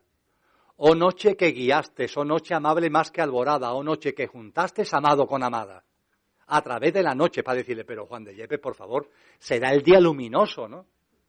Oh 0.77 0.93
noche 0.93 1.37
que 1.37 1.51
guiaste, 1.51 2.07
oh 2.15 2.25
noche 2.25 2.53
amable 2.53 2.89
más 2.89 3.11
que 3.11 3.21
alborada, 3.21 3.73
oh 3.73 3.83
noche 3.83 4.13
que 4.13 4.27
juntaste 4.27 4.83
amado 4.91 5.25
con 5.25 5.43
amada. 5.43 5.83
A 6.47 6.61
través 6.61 6.93
de 6.93 7.01
la 7.01 7.15
noche, 7.15 7.43
para 7.43 7.57
decirle, 7.57 7.85
pero 7.85 8.05
Juan 8.05 8.23
de 8.23 8.35
Yepes, 8.35 8.59
por 8.59 8.75
favor, 8.75 9.09
será 9.39 9.71
el 9.71 9.81
día 9.81 9.99
luminoso, 9.99 10.67
¿no? 10.67 10.85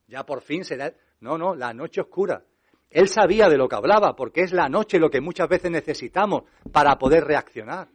Ya 0.08 0.24
por 0.24 0.42
fin 0.42 0.64
será. 0.64 0.92
No, 1.20 1.38
no, 1.38 1.54
la 1.54 1.72
noche 1.72 2.00
oscura. 2.00 2.44
Él 2.90 3.08
sabía 3.08 3.48
de 3.48 3.56
lo 3.56 3.68
que 3.68 3.76
hablaba, 3.76 4.14
porque 4.14 4.42
es 4.42 4.52
la 4.52 4.68
noche 4.68 4.98
lo 4.98 5.10
que 5.10 5.20
muchas 5.20 5.48
veces 5.48 5.70
necesitamos 5.70 6.44
para 6.72 6.96
poder 6.98 7.24
reaccionar. 7.24 7.88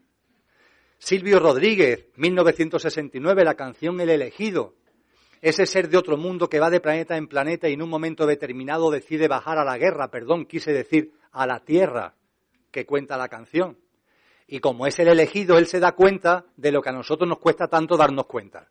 Silvio 0.98 1.40
Rodríguez, 1.40 2.08
1969, 2.18 3.44
la 3.44 3.56
canción 3.56 4.00
El 4.02 4.10
elegido. 4.10 4.76
Ese 5.42 5.66
ser 5.66 5.90
de 5.90 5.98
otro 5.98 6.18
mundo 6.18 6.48
que 6.48 6.60
va 6.60 6.70
de 6.70 6.80
planeta 6.80 7.18
en 7.18 7.28
planeta 7.28 7.68
y 7.68 7.74
en 7.74 7.82
un 7.82 7.90
momento 7.90 8.28
determinado 8.28 8.92
decide 8.92 9.28
bajar 9.28 9.58
a 9.58 9.66
la 9.66 9.80
guerra, 9.80 10.12
perdón, 10.12 10.46
quise 10.46 10.72
decir 10.72 11.14
a 11.32 11.48
la 11.48 11.62
tierra 11.62 12.14
que 12.70 12.86
cuenta 12.86 13.18
la 13.18 13.28
canción. 13.28 13.80
Y 14.46 14.60
como 14.60 14.86
es 14.86 15.00
el 15.00 15.08
elegido, 15.08 15.58
él 15.58 15.66
se 15.66 15.80
da 15.80 15.94
cuenta 15.94 16.46
de 16.58 16.72
lo 16.72 16.82
que 16.82 16.90
a 16.90 16.94
nosotros 16.94 17.28
nos 17.28 17.40
cuesta 17.40 17.68
tanto 17.68 17.98
darnos 17.98 18.28
cuenta. 18.28 18.70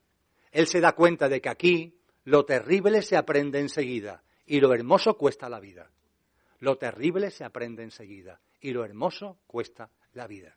Él 0.52 0.68
se 0.68 0.80
da 0.80 0.92
cuenta 0.92 1.28
de 1.28 1.40
que 1.40 1.48
aquí 1.48 1.99
lo 2.30 2.44
terrible 2.44 3.02
se 3.02 3.16
aprende 3.16 3.58
enseguida 3.58 4.22
y 4.46 4.60
lo 4.60 4.72
hermoso 4.72 5.16
cuesta 5.16 5.48
la 5.48 5.58
vida. 5.58 5.90
Lo 6.60 6.78
terrible 6.78 7.32
se 7.32 7.42
aprende 7.42 7.82
enseguida 7.82 8.38
y 8.60 8.70
lo 8.70 8.84
hermoso 8.84 9.38
cuesta 9.48 9.90
la 10.12 10.28
vida. 10.28 10.56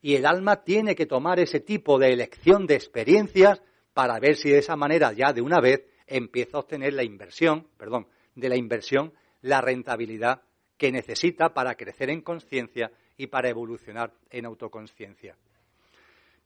Y 0.00 0.14
el 0.14 0.24
alma 0.24 0.64
tiene 0.64 0.94
que 0.94 1.04
tomar 1.04 1.38
ese 1.38 1.60
tipo 1.60 1.98
de 1.98 2.14
elección 2.14 2.66
de 2.66 2.76
experiencias 2.76 3.60
para 3.92 4.18
ver 4.18 4.36
si 4.36 4.48
de 4.48 4.60
esa 4.60 4.76
manera 4.76 5.12
ya 5.12 5.34
de 5.34 5.42
una 5.42 5.60
vez 5.60 5.84
empieza 6.06 6.56
a 6.56 6.60
obtener 6.60 6.94
la 6.94 7.04
inversión, 7.04 7.68
perdón, 7.76 8.06
de 8.34 8.48
la 8.48 8.56
inversión, 8.56 9.12
la 9.42 9.60
rentabilidad 9.60 10.40
que 10.78 10.90
necesita 10.90 11.52
para 11.52 11.74
crecer 11.74 12.08
en 12.08 12.22
conciencia 12.22 12.92
y 13.18 13.26
para 13.26 13.50
evolucionar 13.50 14.14
en 14.30 14.46
autoconciencia. 14.46 15.36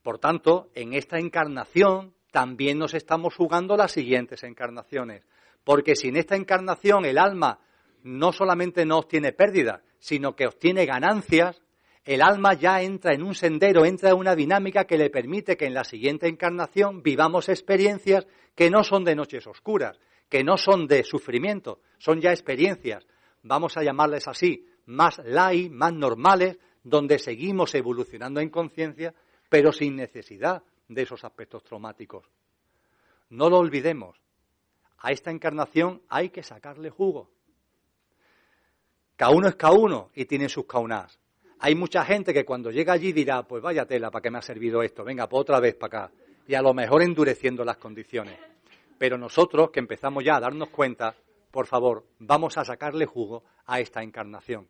Por 0.02 0.18
tanto, 0.18 0.68
en 0.74 0.94
esta 0.94 1.20
encarnación 1.20 2.12
también 2.34 2.78
nos 2.78 2.94
estamos 2.94 3.36
jugando 3.36 3.76
las 3.76 3.92
siguientes 3.92 4.42
encarnaciones, 4.42 5.22
porque 5.62 5.94
si 5.94 6.08
en 6.08 6.16
esta 6.16 6.34
encarnación 6.34 7.04
el 7.04 7.16
alma 7.16 7.60
no 8.02 8.32
solamente 8.32 8.84
no 8.84 8.98
obtiene 8.98 9.30
pérdida, 9.30 9.82
sino 10.00 10.34
que 10.34 10.48
obtiene 10.48 10.84
ganancias, 10.84 11.62
el 12.04 12.22
alma 12.22 12.54
ya 12.54 12.82
entra 12.82 13.14
en 13.14 13.22
un 13.22 13.36
sendero, 13.36 13.84
entra 13.84 14.10
en 14.10 14.16
una 14.16 14.34
dinámica 14.34 14.84
que 14.84 14.98
le 14.98 15.10
permite 15.10 15.56
que 15.56 15.66
en 15.66 15.74
la 15.74 15.84
siguiente 15.84 16.26
encarnación 16.26 17.04
vivamos 17.04 17.48
experiencias 17.48 18.26
que 18.56 18.68
no 18.68 18.82
son 18.82 19.04
de 19.04 19.14
noches 19.14 19.46
oscuras, 19.46 20.00
que 20.28 20.42
no 20.42 20.56
son 20.56 20.88
de 20.88 21.04
sufrimiento, 21.04 21.82
son 21.98 22.20
ya 22.20 22.32
experiencias 22.32 23.06
vamos 23.44 23.76
a 23.76 23.84
llamarles 23.84 24.26
así, 24.26 24.66
más 24.86 25.18
light, 25.24 25.70
más 25.70 25.92
normales, 25.92 26.58
donde 26.82 27.18
seguimos 27.20 27.74
evolucionando 27.74 28.40
en 28.40 28.50
conciencia, 28.50 29.14
pero 29.48 29.70
sin 29.70 29.94
necesidad 29.94 30.64
de 30.88 31.02
esos 31.02 31.24
aspectos 31.24 31.62
traumáticos. 31.64 32.24
No 33.30 33.48
lo 33.48 33.58
olvidemos. 33.58 34.20
A 34.98 35.12
esta 35.12 35.30
encarnación 35.30 36.02
hay 36.08 36.30
que 36.30 36.42
sacarle 36.42 36.90
jugo. 36.90 37.30
Cada 39.16 39.32
uno 39.32 39.48
es 39.48 39.54
cada 39.54 39.74
uno 39.74 40.10
y 40.14 40.24
tiene 40.24 40.48
sus 40.48 40.66
caunas. 40.66 41.18
Hay 41.60 41.74
mucha 41.74 42.04
gente 42.04 42.34
que 42.34 42.44
cuando 42.44 42.70
llega 42.70 42.92
allí 42.92 43.12
dirá, 43.12 43.42
pues 43.42 43.62
vaya 43.62 43.86
tela, 43.86 44.10
¿para 44.10 44.22
qué 44.22 44.30
me 44.30 44.38
ha 44.38 44.42
servido 44.42 44.82
esto? 44.82 45.04
Venga, 45.04 45.28
pues 45.28 45.40
otra 45.40 45.60
vez 45.60 45.74
para 45.76 46.04
acá. 46.04 46.14
Y 46.46 46.54
a 46.54 46.62
lo 46.62 46.74
mejor 46.74 47.02
endureciendo 47.02 47.64
las 47.64 47.78
condiciones. 47.78 48.38
Pero 48.98 49.16
nosotros, 49.16 49.70
que 49.70 49.80
empezamos 49.80 50.24
ya 50.24 50.36
a 50.36 50.40
darnos 50.40 50.68
cuenta, 50.68 51.14
por 51.50 51.66
favor, 51.66 52.04
vamos 52.18 52.58
a 52.58 52.64
sacarle 52.64 53.06
jugo 53.06 53.44
a 53.66 53.80
esta 53.80 54.02
encarnación. 54.02 54.68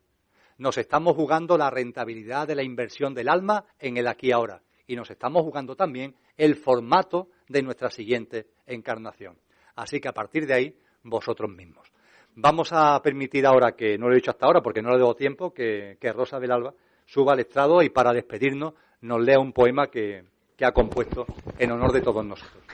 Nos 0.58 0.78
estamos 0.78 1.16
jugando 1.16 1.58
la 1.58 1.70
rentabilidad 1.70 2.46
de 2.46 2.54
la 2.54 2.62
inversión 2.62 3.14
del 3.14 3.28
alma 3.28 3.64
en 3.78 3.96
el 3.96 4.06
aquí 4.06 4.28
y 4.28 4.32
ahora. 4.32 4.62
Y 4.86 4.96
nos 4.96 5.10
estamos 5.10 5.42
jugando 5.42 5.76
también 5.76 6.14
el 6.36 6.56
formato 6.56 7.28
de 7.48 7.62
nuestra 7.62 7.90
siguiente 7.90 8.48
encarnación. 8.66 9.38
Así 9.76 10.00
que 10.00 10.08
a 10.08 10.12
partir 10.12 10.46
de 10.46 10.54
ahí, 10.54 10.78
vosotros 11.02 11.50
mismos. 11.50 11.90
Vamos 12.36 12.70
a 12.72 13.00
permitir 13.02 13.46
ahora, 13.46 13.72
que 13.72 13.96
no 13.96 14.08
lo 14.08 14.12
he 14.12 14.16
dicho 14.16 14.30
hasta 14.30 14.46
ahora 14.46 14.60
porque 14.60 14.82
no 14.82 14.90
le 14.90 14.98
debo 14.98 15.14
tiempo, 15.14 15.52
que, 15.52 15.96
Rosa 16.14 16.38
del 16.38 16.52
Alba 16.52 16.74
suba 17.06 17.32
al 17.32 17.40
estrado 17.40 17.82
y 17.82 17.90
para 17.90 18.12
despedirnos 18.12 18.74
nos 19.02 19.20
lea 19.20 19.38
un 19.38 19.52
poema 19.52 19.88
que 19.88 20.24
ha 20.60 20.72
compuesto 20.72 21.26
en 21.58 21.70
honor 21.72 21.92
de 21.92 22.00
todos 22.00 22.24
nosotros. 22.24 22.64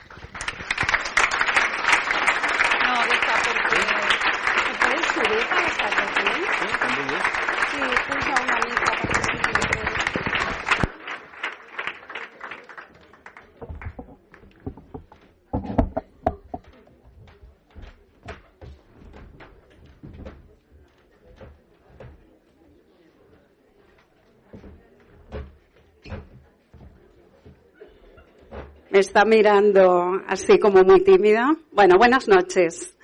Está 29.01 29.25
mirando 29.25 30.21
así 30.27 30.59
como 30.59 30.83
muy 30.83 31.03
tímida. 31.03 31.57
Bueno, 31.71 31.97
buenas 31.97 32.27
noches. 32.27 32.95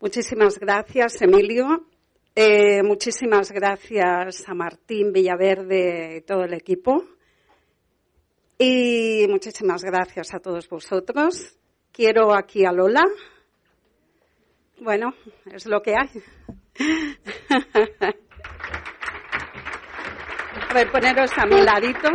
Muchísimas 0.00 0.60
gracias, 0.60 1.20
Emilio. 1.20 1.88
Eh, 2.36 2.84
muchísimas 2.84 3.50
gracias 3.50 4.48
a 4.48 4.54
Martín 4.54 5.12
Villaverde 5.12 6.18
y 6.18 6.20
todo 6.20 6.44
el 6.44 6.54
equipo. 6.54 7.02
Y 8.58 9.26
muchísimas 9.28 9.82
gracias 9.82 10.32
a 10.34 10.38
todos 10.38 10.68
vosotros. 10.68 11.56
Quiero 11.90 12.32
aquí 12.32 12.64
a 12.64 12.70
Lola. 12.70 13.02
Bueno, 14.80 15.14
es 15.46 15.66
lo 15.66 15.82
que 15.82 15.94
hay. 15.96 16.10
a 20.70 20.92
poneros 20.92 21.32
a 21.36 21.46
mi 21.46 21.60
ladito. 21.60 22.08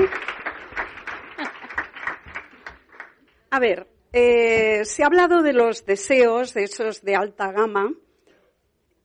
A 3.54 3.60
ver, 3.60 3.86
eh, 4.14 4.86
se 4.86 5.04
ha 5.04 5.08
hablado 5.08 5.42
de 5.42 5.52
los 5.52 5.86
deseos, 5.86 6.54
de 6.54 6.64
esos 6.64 7.02
de 7.02 7.16
alta 7.18 7.52
gama. 7.52 7.94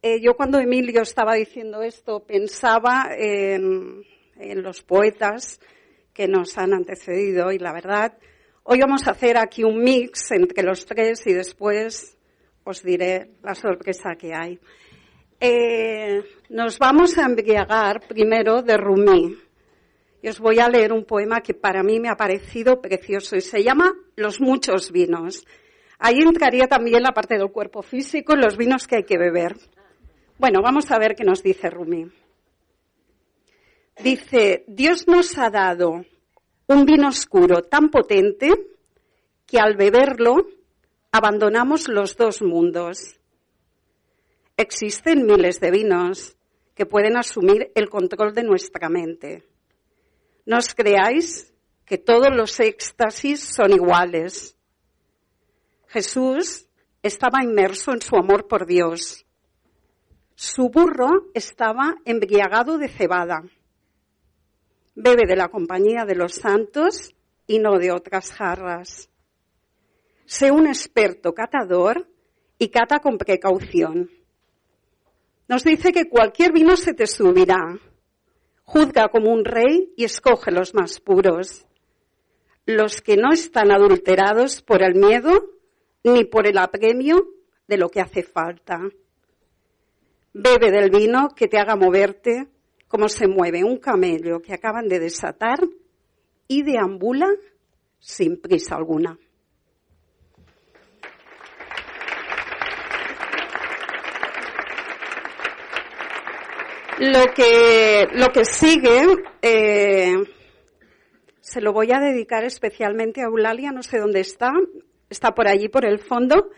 Eh, 0.01 0.21
yo 0.23 0.35
cuando 0.37 0.61
Emilio 0.61 1.03
estaba 1.03 1.35
diciendo 1.35 1.83
esto 1.83 2.25
pensaba 2.25 3.09
en, 3.11 4.05
en 4.37 4.63
los 4.63 4.83
poetas 4.83 5.59
que 6.15 6.29
nos 6.29 6.57
han 6.59 6.75
antecedido 6.75 7.51
y 7.51 7.59
la 7.59 7.73
verdad, 7.73 8.17
hoy 8.63 8.79
vamos 8.79 9.09
a 9.09 9.11
hacer 9.11 9.37
aquí 9.37 9.65
un 9.65 9.83
mix 9.83 10.31
entre 10.31 10.63
los 10.63 10.87
tres 10.87 11.27
y 11.27 11.33
después 11.33 12.17
os 12.63 12.85
diré 12.85 13.33
la 13.43 13.57
sorpresa 13.57 14.15
que 14.17 14.33
hay. 14.33 14.61
Eh, 15.41 16.23
nos 16.51 16.79
vamos 16.79 17.19
a 17.19 17.25
embriagar 17.25 18.07
primero 18.07 18.63
de 18.63 18.77
Rumi. 18.77 19.46
Y 20.23 20.29
os 20.29 20.41
voy 20.41 20.59
a 20.59 20.69
leer 20.69 20.93
un 20.93 21.05
poema 21.05 21.41
que 21.41 21.55
para 21.55 21.83
mí 21.83 22.01
me 22.01 22.09
ha 22.09 22.17
parecido 22.17 22.81
precioso 22.81 23.37
y 23.37 23.41
se 23.41 23.63
llama 23.63 23.95
Los 24.17 24.41
muchos 24.41 24.91
vinos. 24.91 25.45
Ahí 25.99 26.19
entraría 26.21 26.67
también 26.67 27.03
la 27.03 27.13
parte 27.13 27.39
del 27.39 27.51
cuerpo 27.51 27.83
físico 27.83 28.35
y 28.35 28.41
los 28.41 28.57
vinos 28.57 28.87
que 28.87 28.97
hay 28.97 29.05
que 29.05 29.19
beber. 29.19 29.57
Bueno, 30.39 30.61
vamos 30.63 30.91
a 30.91 30.99
ver 30.99 31.15
qué 31.15 31.25
nos 31.25 31.43
dice 31.43 31.71
Rumi. 31.71 32.11
Dice, 34.03 34.65
Dios 34.67 35.09
nos 35.09 35.39
ha 35.39 35.49
dado 35.49 36.05
un 36.67 36.85
vino 36.85 37.09
oscuro 37.09 37.63
tan 37.63 37.91
potente 37.91 38.53
que 39.47 39.59
al 39.59 39.77
beberlo 39.77 40.47
abandonamos 41.13 41.89
los 41.89 42.17
dos 42.17 42.43
mundos. 42.43 43.19
Existen 44.57 45.25
miles 45.25 45.61
de 45.61 45.71
vinos 45.71 46.37
que 46.75 46.85
pueden 46.85 47.17
asumir 47.17 47.73
el 47.75 47.89
control 47.89 48.35
de 48.35 48.43
nuestra 48.43 48.91
mente. 48.91 49.45
No 50.47 50.57
os 50.59 50.75
creáis 50.75 51.53
que 51.85 51.99
todos 51.99 52.29
los 52.35 52.59
éxtasis 52.61 53.41
son 53.55 53.73
iguales. 53.73 54.57
Jesús 55.89 56.67
estaba 57.03 57.45
inmerso 57.45 57.93
en 57.93 58.01
su 58.01 58.17
amor 58.17 58.49
por 58.49 58.67
Dios. 58.67 59.27
Su 60.35 60.71
burro 60.71 61.31
estaba 61.35 61.97
embriagado 62.05 62.79
de 62.79 62.89
cebada 62.89 63.43
bebe 64.97 65.27
de 65.27 65.37
la 65.37 65.49
compañía 65.49 66.05
de 66.07 66.17
los 66.17 66.35
santos 66.35 67.15
y 67.47 67.59
no 67.59 67.79
de 67.79 67.93
otras 67.93 68.33
jarras. 68.33 69.11
Sé 70.25 70.51
un 70.51 70.67
experto 70.67 71.33
catador 71.33 72.09
y 72.59 72.69
cata 72.71 72.99
con 72.99 73.19
precaución. 73.19 74.11
Nos 75.49 75.63
dice 75.63 75.93
que 75.93 76.09
cualquier 76.09 76.53
vino 76.53 76.77
se 76.77 76.95
te 76.95 77.07
subirá. 77.07 77.79
Juzga 78.67 79.09
como 79.09 79.33
un 79.33 79.45
rey 79.45 79.93
y 79.97 80.05
escoge 80.05 80.51
los 80.51 80.75
más 80.75 81.01
puros. 81.01 81.67
Los 82.67 83.01
que 83.01 83.17
no 83.17 83.33
están 83.33 83.71
adulterados 83.71 84.61
por 84.61 84.83
el 84.83 84.97
miedo 84.97 85.31
ni 86.03 86.25
por 86.25 86.47
el 86.49 86.59
apremio 86.59 87.29
de 87.69 87.79
lo 87.79 87.89
que 87.89 88.01
hace 88.01 88.25
falta. 88.25 88.81
Bebe 90.33 90.71
del 90.71 90.91
vino 90.91 91.29
que 91.35 91.47
te 91.47 91.59
haga 91.59 91.77
moverte 91.77 92.49
como 92.89 93.09
se 93.09 93.29
mueve 93.29 93.65
un 93.65 93.79
camello 93.79 94.43
que 94.43 94.53
acaban 94.53 94.89
de 94.89 94.99
desatar 94.99 95.61
y 96.49 96.63
deambula 96.63 97.29
sin 97.99 98.41
prisa 98.41 98.77
alguna. 98.77 99.19
Lo 106.99 107.25
que, 107.35 108.07
lo 108.13 108.29
que 108.29 108.45
sigue 108.45 109.03
eh, 109.43 110.15
se 111.41 111.61
lo 111.61 111.73
voy 111.73 111.93
a 111.93 112.01
dedicar 112.01 112.45
especialmente 112.45 113.21
a 113.21 113.27
Eulalia, 113.27 113.71
no 113.71 113.83
sé 113.83 113.99
dónde 113.99 114.21
está, 114.21 114.53
está 115.11 115.33
por 115.33 115.47
allí, 115.47 115.69
por 115.69 115.85
el 115.85 115.99
fondo, 115.99 116.51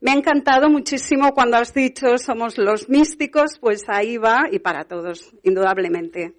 me 0.00 0.10
ha 0.10 0.14
encantado 0.14 0.68
muchísimo 0.68 1.32
cuando 1.32 1.56
has 1.56 1.72
dicho 1.72 2.18
somos 2.18 2.58
los 2.58 2.88
místicos, 2.88 3.58
pues 3.60 3.84
ahí 3.88 4.18
va 4.18 4.48
y 4.50 4.58
para 4.58 4.84
todos, 4.84 5.32
indudablemente. 5.44 6.34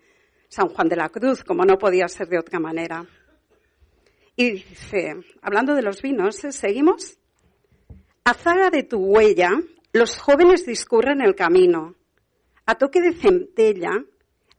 San 0.49 0.69
Juan 0.69 0.87
de 0.87 0.97
la 0.97 1.09
Cruz, 1.09 1.43
como 1.43 1.63
no 1.65 1.77
podía 1.77 2.07
ser 2.07 2.27
de 2.27 2.37
otra 2.37 2.59
manera. 2.59 3.05
Y 4.35 4.51
dice, 4.51 5.15
hablando 5.41 5.73
de 5.73 5.81
los 5.81 6.01
vinos, 6.01 6.43
¿eh? 6.43 6.51
¿seguimos? 6.51 7.17
A 8.23 8.33
zaga 8.33 8.69
de 8.69 8.83
tu 8.83 8.97
huella, 8.97 9.49
los 9.93 10.17
jóvenes 10.17 10.65
discurren 10.65 11.21
el 11.21 11.35
camino. 11.35 11.95
A 12.67 12.75
toque 12.75 12.99
de 12.99 13.13
centella, 13.13 13.91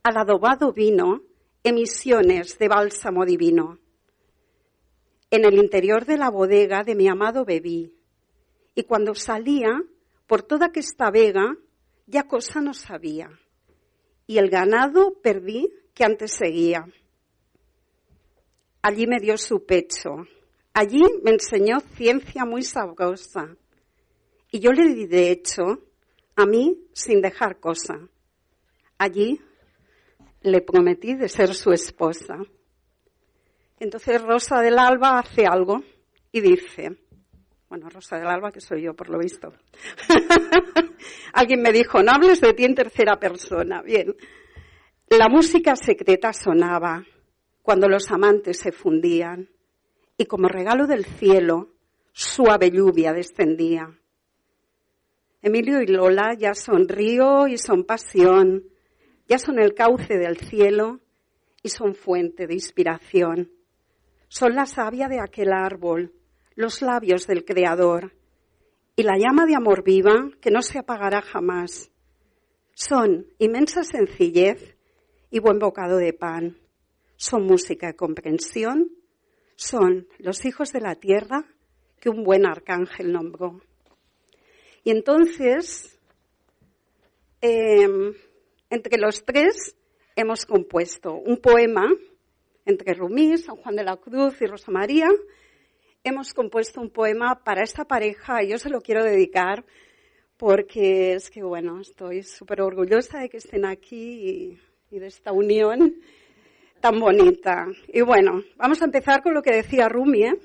al 0.05 0.17
adobado 0.17 0.73
vino, 0.73 1.23
emisiones 1.65 2.57
de 2.57 2.69
bálsamo 2.69 3.25
divino. 3.25 3.81
En 5.29 5.45
el 5.45 5.55
interior 5.55 6.05
de 6.05 6.17
la 6.17 6.31
bodega 6.31 6.85
de 6.85 6.95
mi 6.95 7.09
amado 7.09 7.45
bebí, 7.45 7.93
y 8.77 8.85
cuando 8.85 9.17
salía 9.17 9.83
por 10.29 10.45
toda 10.45 10.67
aquesta 10.67 11.11
vega, 11.11 11.57
ya 12.07 12.29
cosa 12.29 12.61
no 12.61 12.75
sabía. 12.75 13.29
Y 14.29 14.39
el 14.39 14.51
ganado 14.51 15.15
perdí 15.21 15.73
que 15.93 16.05
antes 16.05 16.31
seguía. 16.31 16.87
Allí 18.83 19.09
me 19.09 19.19
dio 19.19 19.37
su 19.37 19.67
pecho. 19.67 20.29
Allí 20.75 21.03
me 21.25 21.33
enseñó 21.33 21.81
ciencia 21.97 22.45
muy 22.45 22.63
sabrosa. 22.63 23.57
Y 24.53 24.61
yo 24.61 24.71
le 24.71 24.95
di 24.95 25.07
de 25.07 25.33
hecho 25.33 25.81
a 26.37 26.47
mí 26.47 26.87
sin 26.93 27.21
dejar 27.21 27.59
cosa. 27.59 27.99
Allí 28.99 29.41
le 30.43 30.61
prometí 30.61 31.15
de 31.15 31.29
ser 31.29 31.55
su 31.55 31.73
esposa. 31.73 32.39
Entonces 33.79 34.23
Rosa 34.23 34.61
del 34.61 34.79
Alba 34.79 35.19
hace 35.19 35.47
algo 35.47 35.83
y 36.33 36.41
dice, 36.41 36.97
bueno, 37.69 37.89
Rosa 37.89 38.17
del 38.17 38.29
Alba, 38.29 38.53
que 38.53 38.61
soy 38.61 38.83
yo, 38.83 38.95
por 38.95 39.11
lo 39.11 39.19
visto. 39.19 39.53
Alguien 41.33 41.63
me 41.63 41.73
dijo, 41.73 42.03
no 42.03 42.13
hables 42.13 42.41
de 42.41 42.55
ti 42.55 42.65
en 42.65 42.75
tercera 42.75 43.19
persona. 43.19 43.83
Bien. 43.83 44.15
La 45.09 45.29
música 45.29 45.77
secreta 45.77 46.33
sonaba 46.33 47.05
cuando 47.63 47.89
los 47.89 48.11
amantes 48.11 48.59
se 48.59 48.73
fundían 48.73 49.51
y 50.17 50.27
como 50.27 50.49
regalo 50.49 50.87
del 50.87 51.05
cielo, 51.05 51.75
suave 52.13 52.71
lluvia 52.71 53.13
descendía. 53.13 53.99
Emilio 55.47 55.81
y 55.81 55.87
Lola 55.87 56.35
ya 56.37 56.55
son 56.55 56.89
río 56.89 57.47
y 57.47 57.57
son 57.57 57.85
pasión, 57.85 58.65
ya 59.29 59.39
son 59.39 59.61
el 59.61 59.75
cauce 59.75 60.19
del 60.19 60.39
cielo 60.39 60.99
y 61.63 61.69
son 61.69 61.95
fuente 61.95 62.49
de 62.49 62.55
inspiración. 62.55 63.53
Son 64.27 64.57
la 64.57 64.67
savia 64.67 65.07
de 65.07 65.21
aquel 65.21 65.53
árbol 65.53 66.13
los 66.57 66.83
labios 66.83 67.29
del 67.29 67.45
Creador 67.45 68.13
y 68.97 69.05
la 69.05 69.17
llama 69.19 69.47
de 69.47 69.55
amor 69.55 69.85
viva 69.85 70.31
que 70.41 70.51
no 70.51 70.63
se 70.63 70.81
apagará 70.81 71.23
jamás. 71.23 71.93
Son 72.75 73.29
inmensa 73.39 73.85
sencillez 73.85 74.77
y 75.31 75.39
buen 75.39 75.61
bocado 75.61 75.99
de 75.99 76.13
pan. 76.13 76.59
Son 77.15 77.45
música 77.47 77.91
y 77.91 77.95
comprensión. 77.95 78.91
Son 79.55 80.09
los 80.19 80.45
hijos 80.45 80.73
de 80.73 80.81
la 80.81 80.97
tierra 80.97 81.45
que 82.01 82.09
un 82.09 82.25
buen 82.25 82.47
arcángel 82.47 83.13
nombró. 83.13 83.61
Y 84.87 84.93
entonces, 84.93 85.99
em, 87.41 88.15
entre 88.71 88.99
los 88.99 89.25
tres 89.25 89.75
hemos 90.15 90.47
compuesto 90.47 91.13
un 91.13 91.39
poema 91.39 91.93
entre 92.65 92.95
Rumí, 92.95 93.37
San 93.37 93.57
Juan 93.57 93.75
de 93.75 93.83
la 93.83 93.97
Cruz 93.97 94.41
y 94.41 94.47
Rosa 94.47 94.71
María, 94.71 95.09
hemos 96.05 96.33
compuesto 96.33 96.81
un 96.81 96.91
poema 96.91 97.43
para 97.43 97.65
esta 97.65 97.85
pareja 97.85 98.45
y 98.45 98.51
yo 98.51 98.59
se 98.59 98.71
lo 98.71 98.81
quiero 98.81 99.03
dedicar 99.03 99.65
porque 100.37 101.15
es 101.15 101.31
que, 101.31 101.43
bueno, 101.43 101.81
estoy 101.81 102.23
súper 102.23 102.61
orgullosa 102.61 103.19
de 103.19 103.29
que 103.29 103.39
estén 103.39 103.65
aquí 103.65 104.61
y, 104.93 104.99
de 105.01 105.09
esta 105.09 105.33
unión 105.33 105.97
tan 106.81 107.01
bonita. 107.01 107.67
Y 107.89 108.03
bueno, 108.03 108.41
vamos 108.57 108.81
a 108.83 108.85
empezar 108.85 109.21
con 109.25 109.35
lo 109.35 109.43
que 109.43 109.51
decía 109.51 109.89
Rumi, 109.89 110.23
¿eh? 110.23 110.39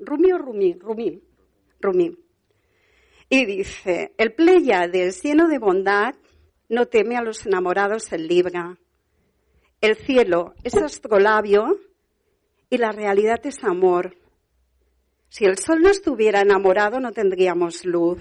Rumi 0.00 0.32
o 0.32 0.38
Rumi, 0.38 0.72
Rumi, 0.72 1.22
Rumi. 1.80 2.23
Y 3.28 3.46
dice, 3.46 4.14
el 4.18 4.32
Pleiades 4.34 5.22
lleno 5.22 5.48
de 5.48 5.58
bondad 5.58 6.14
no 6.68 6.86
teme 6.86 7.16
a 7.16 7.22
los 7.22 7.46
enamorados 7.46 8.12
en 8.12 8.26
libra. 8.26 8.78
El 9.80 9.96
cielo 9.96 10.54
es 10.62 10.74
astrolabio 10.76 11.78
y 12.70 12.78
la 12.78 12.92
realidad 12.92 13.44
es 13.44 13.62
amor. 13.64 14.16
Si 15.28 15.44
el 15.44 15.58
sol 15.58 15.80
no 15.82 15.90
estuviera 15.90 16.40
enamorado 16.40 17.00
no 17.00 17.12
tendríamos 17.12 17.84
luz. 17.84 18.20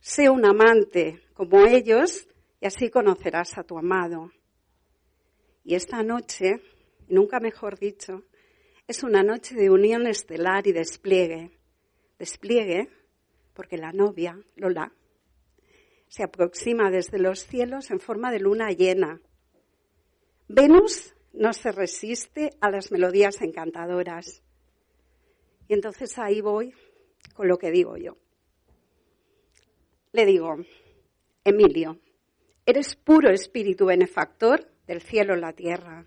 Sé 0.00 0.28
un 0.28 0.44
amante 0.44 1.22
como 1.34 1.64
ellos 1.64 2.26
y 2.60 2.66
así 2.66 2.90
conocerás 2.90 3.56
a 3.56 3.62
tu 3.62 3.78
amado. 3.78 4.30
Y 5.64 5.74
esta 5.74 6.02
noche, 6.02 6.60
nunca 7.08 7.38
mejor 7.40 7.78
dicho, 7.78 8.24
es 8.88 9.04
una 9.04 9.22
noche 9.22 9.54
de 9.54 9.70
unión 9.70 10.06
estelar 10.06 10.66
y 10.66 10.72
despliegue. 10.72 11.58
Despliegue 12.18 12.88
porque 13.54 13.76
la 13.76 13.92
novia, 13.92 14.38
Lola, 14.56 14.92
se 16.08 16.22
aproxima 16.22 16.90
desde 16.90 17.18
los 17.18 17.46
cielos 17.46 17.90
en 17.90 18.00
forma 18.00 18.30
de 18.30 18.40
luna 18.40 18.70
llena. 18.70 19.20
Venus 20.48 21.14
no 21.32 21.52
se 21.52 21.72
resiste 21.72 22.50
a 22.60 22.70
las 22.70 22.92
melodías 22.92 23.40
encantadoras. 23.40 24.42
Y 25.68 25.74
entonces 25.74 26.18
ahí 26.18 26.40
voy 26.40 26.74
con 27.34 27.48
lo 27.48 27.56
que 27.56 27.70
digo 27.70 27.96
yo. 27.96 28.16
Le 30.12 30.26
digo, 30.26 30.56
Emilio, 31.44 31.98
eres 32.66 32.94
puro 32.96 33.30
espíritu 33.30 33.86
benefactor 33.86 34.66
de 34.66 34.72
del 34.86 35.00
cielo 35.00 35.34
en 35.34 35.40
la 35.40 35.52
tierra. 35.52 36.04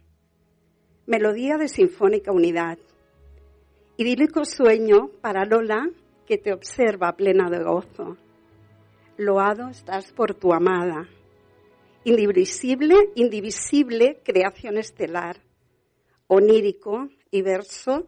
Melodía 1.06 1.58
de 1.58 1.68
sinfónica 1.68 2.32
unidad. 2.32 2.78
Idílico 3.98 4.46
sueño 4.46 5.10
para 5.22 5.46
Lola 5.46 5.90
que 6.26 6.38
te 6.38 6.54
observa 6.54 7.16
plena 7.16 7.50
de 7.50 7.64
gozo. 7.64 8.18
Loado 9.18 9.70
estás 9.70 10.12
por 10.12 10.34
tu 10.34 10.54
amada. 10.54 11.08
Indivisible, 12.04 12.96
indivisible 13.16 14.22
creación 14.24 14.78
estelar. 14.78 15.38
Onírico 16.28 17.10
y 17.32 17.42
verso 17.42 18.08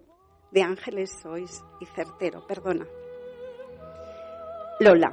de 0.52 0.62
ángeles 0.62 1.12
sois 1.22 1.64
y 1.80 1.86
certero, 1.86 2.46
perdona. 2.48 2.88
Lola, 4.80 5.12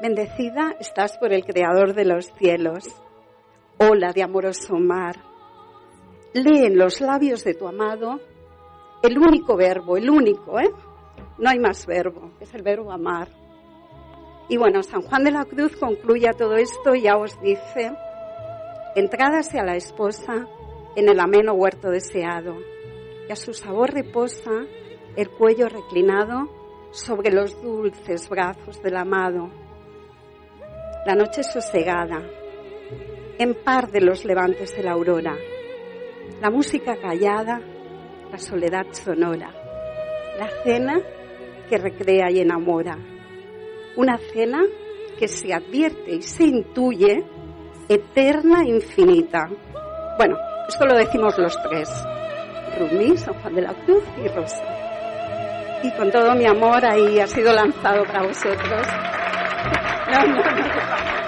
bendecida 0.00 0.76
estás 0.78 1.16
por 1.18 1.32
el 1.32 1.44
Creador 1.44 1.94
de 1.94 2.04
los 2.04 2.32
cielos. 2.38 2.84
Ola 3.78 4.12
de 4.12 4.22
amoroso 4.22 4.76
mar. 4.76 5.16
Lee 6.32 6.66
en 6.66 6.78
los 6.78 7.00
labios 7.00 7.44
de 7.44 7.54
tu 7.54 7.66
amado 7.66 8.20
el 9.02 9.18
único 9.18 9.56
verbo, 9.56 9.96
el 9.96 10.08
único, 10.08 10.58
¿eh? 10.58 10.70
No 11.38 11.50
hay 11.50 11.58
más 11.58 11.86
verbo, 11.86 12.30
es 12.40 12.54
el 12.54 12.62
verbo 12.62 12.92
amar. 12.92 13.28
Y 14.48 14.56
bueno, 14.56 14.82
San 14.82 15.02
Juan 15.02 15.24
de 15.24 15.30
la 15.30 15.44
Cruz 15.44 15.76
concluye 15.76 16.32
todo 16.34 16.56
esto 16.56 16.94
y 16.94 17.02
ya 17.02 17.16
os 17.16 17.40
dice, 17.40 17.92
entrada 18.94 19.38
hacia 19.38 19.64
la 19.64 19.76
esposa 19.76 20.46
en 20.96 21.08
el 21.08 21.18
ameno 21.18 21.54
huerto 21.54 21.90
deseado, 21.90 22.56
y 23.28 23.32
a 23.32 23.36
su 23.36 23.52
sabor 23.54 23.92
reposa 23.92 24.66
el 25.16 25.30
cuello 25.30 25.68
reclinado 25.68 26.48
sobre 26.92 27.32
los 27.32 27.60
dulces 27.62 28.28
brazos 28.28 28.82
del 28.82 28.96
amado. 28.96 29.50
La 31.06 31.14
noche 31.14 31.42
sosegada, 31.42 32.22
en 33.38 33.54
par 33.54 33.90
de 33.90 34.00
los 34.00 34.24
levantes 34.24 34.76
de 34.76 34.82
la 34.82 34.92
aurora, 34.92 35.36
la 36.40 36.50
música 36.50 36.96
callada 36.96 37.60
la 38.34 38.38
soledad 38.40 38.86
sonora, 38.90 39.54
la 40.38 40.48
cena 40.64 41.00
que 41.68 41.78
recrea 41.78 42.30
y 42.30 42.40
enamora, 42.40 42.98
una 43.96 44.18
cena 44.18 44.62
que 45.18 45.28
se 45.28 45.52
advierte 45.52 46.16
y 46.16 46.22
se 46.22 46.44
intuye 46.44 47.24
eterna 47.88 48.62
e 48.62 48.70
infinita. 48.70 49.48
Bueno, 50.18 50.36
esto 50.68 50.86
lo 50.86 50.96
decimos 50.96 51.38
los 51.38 51.56
tres, 51.62 51.88
Rumi, 52.78 53.16
San 53.16 53.34
Juan 53.34 53.54
de 53.54 53.62
la 53.62 53.74
Cruz 53.84 54.04
y 54.22 54.28
Rosa. 54.28 54.64
Y 55.82 55.90
con 55.92 56.10
todo 56.10 56.34
mi 56.34 56.46
amor 56.46 56.84
ahí 56.84 57.20
ha 57.20 57.26
sido 57.26 57.52
lanzado 57.52 58.04
para 58.04 58.22
vosotros. 58.22 58.86
No. 60.06 61.23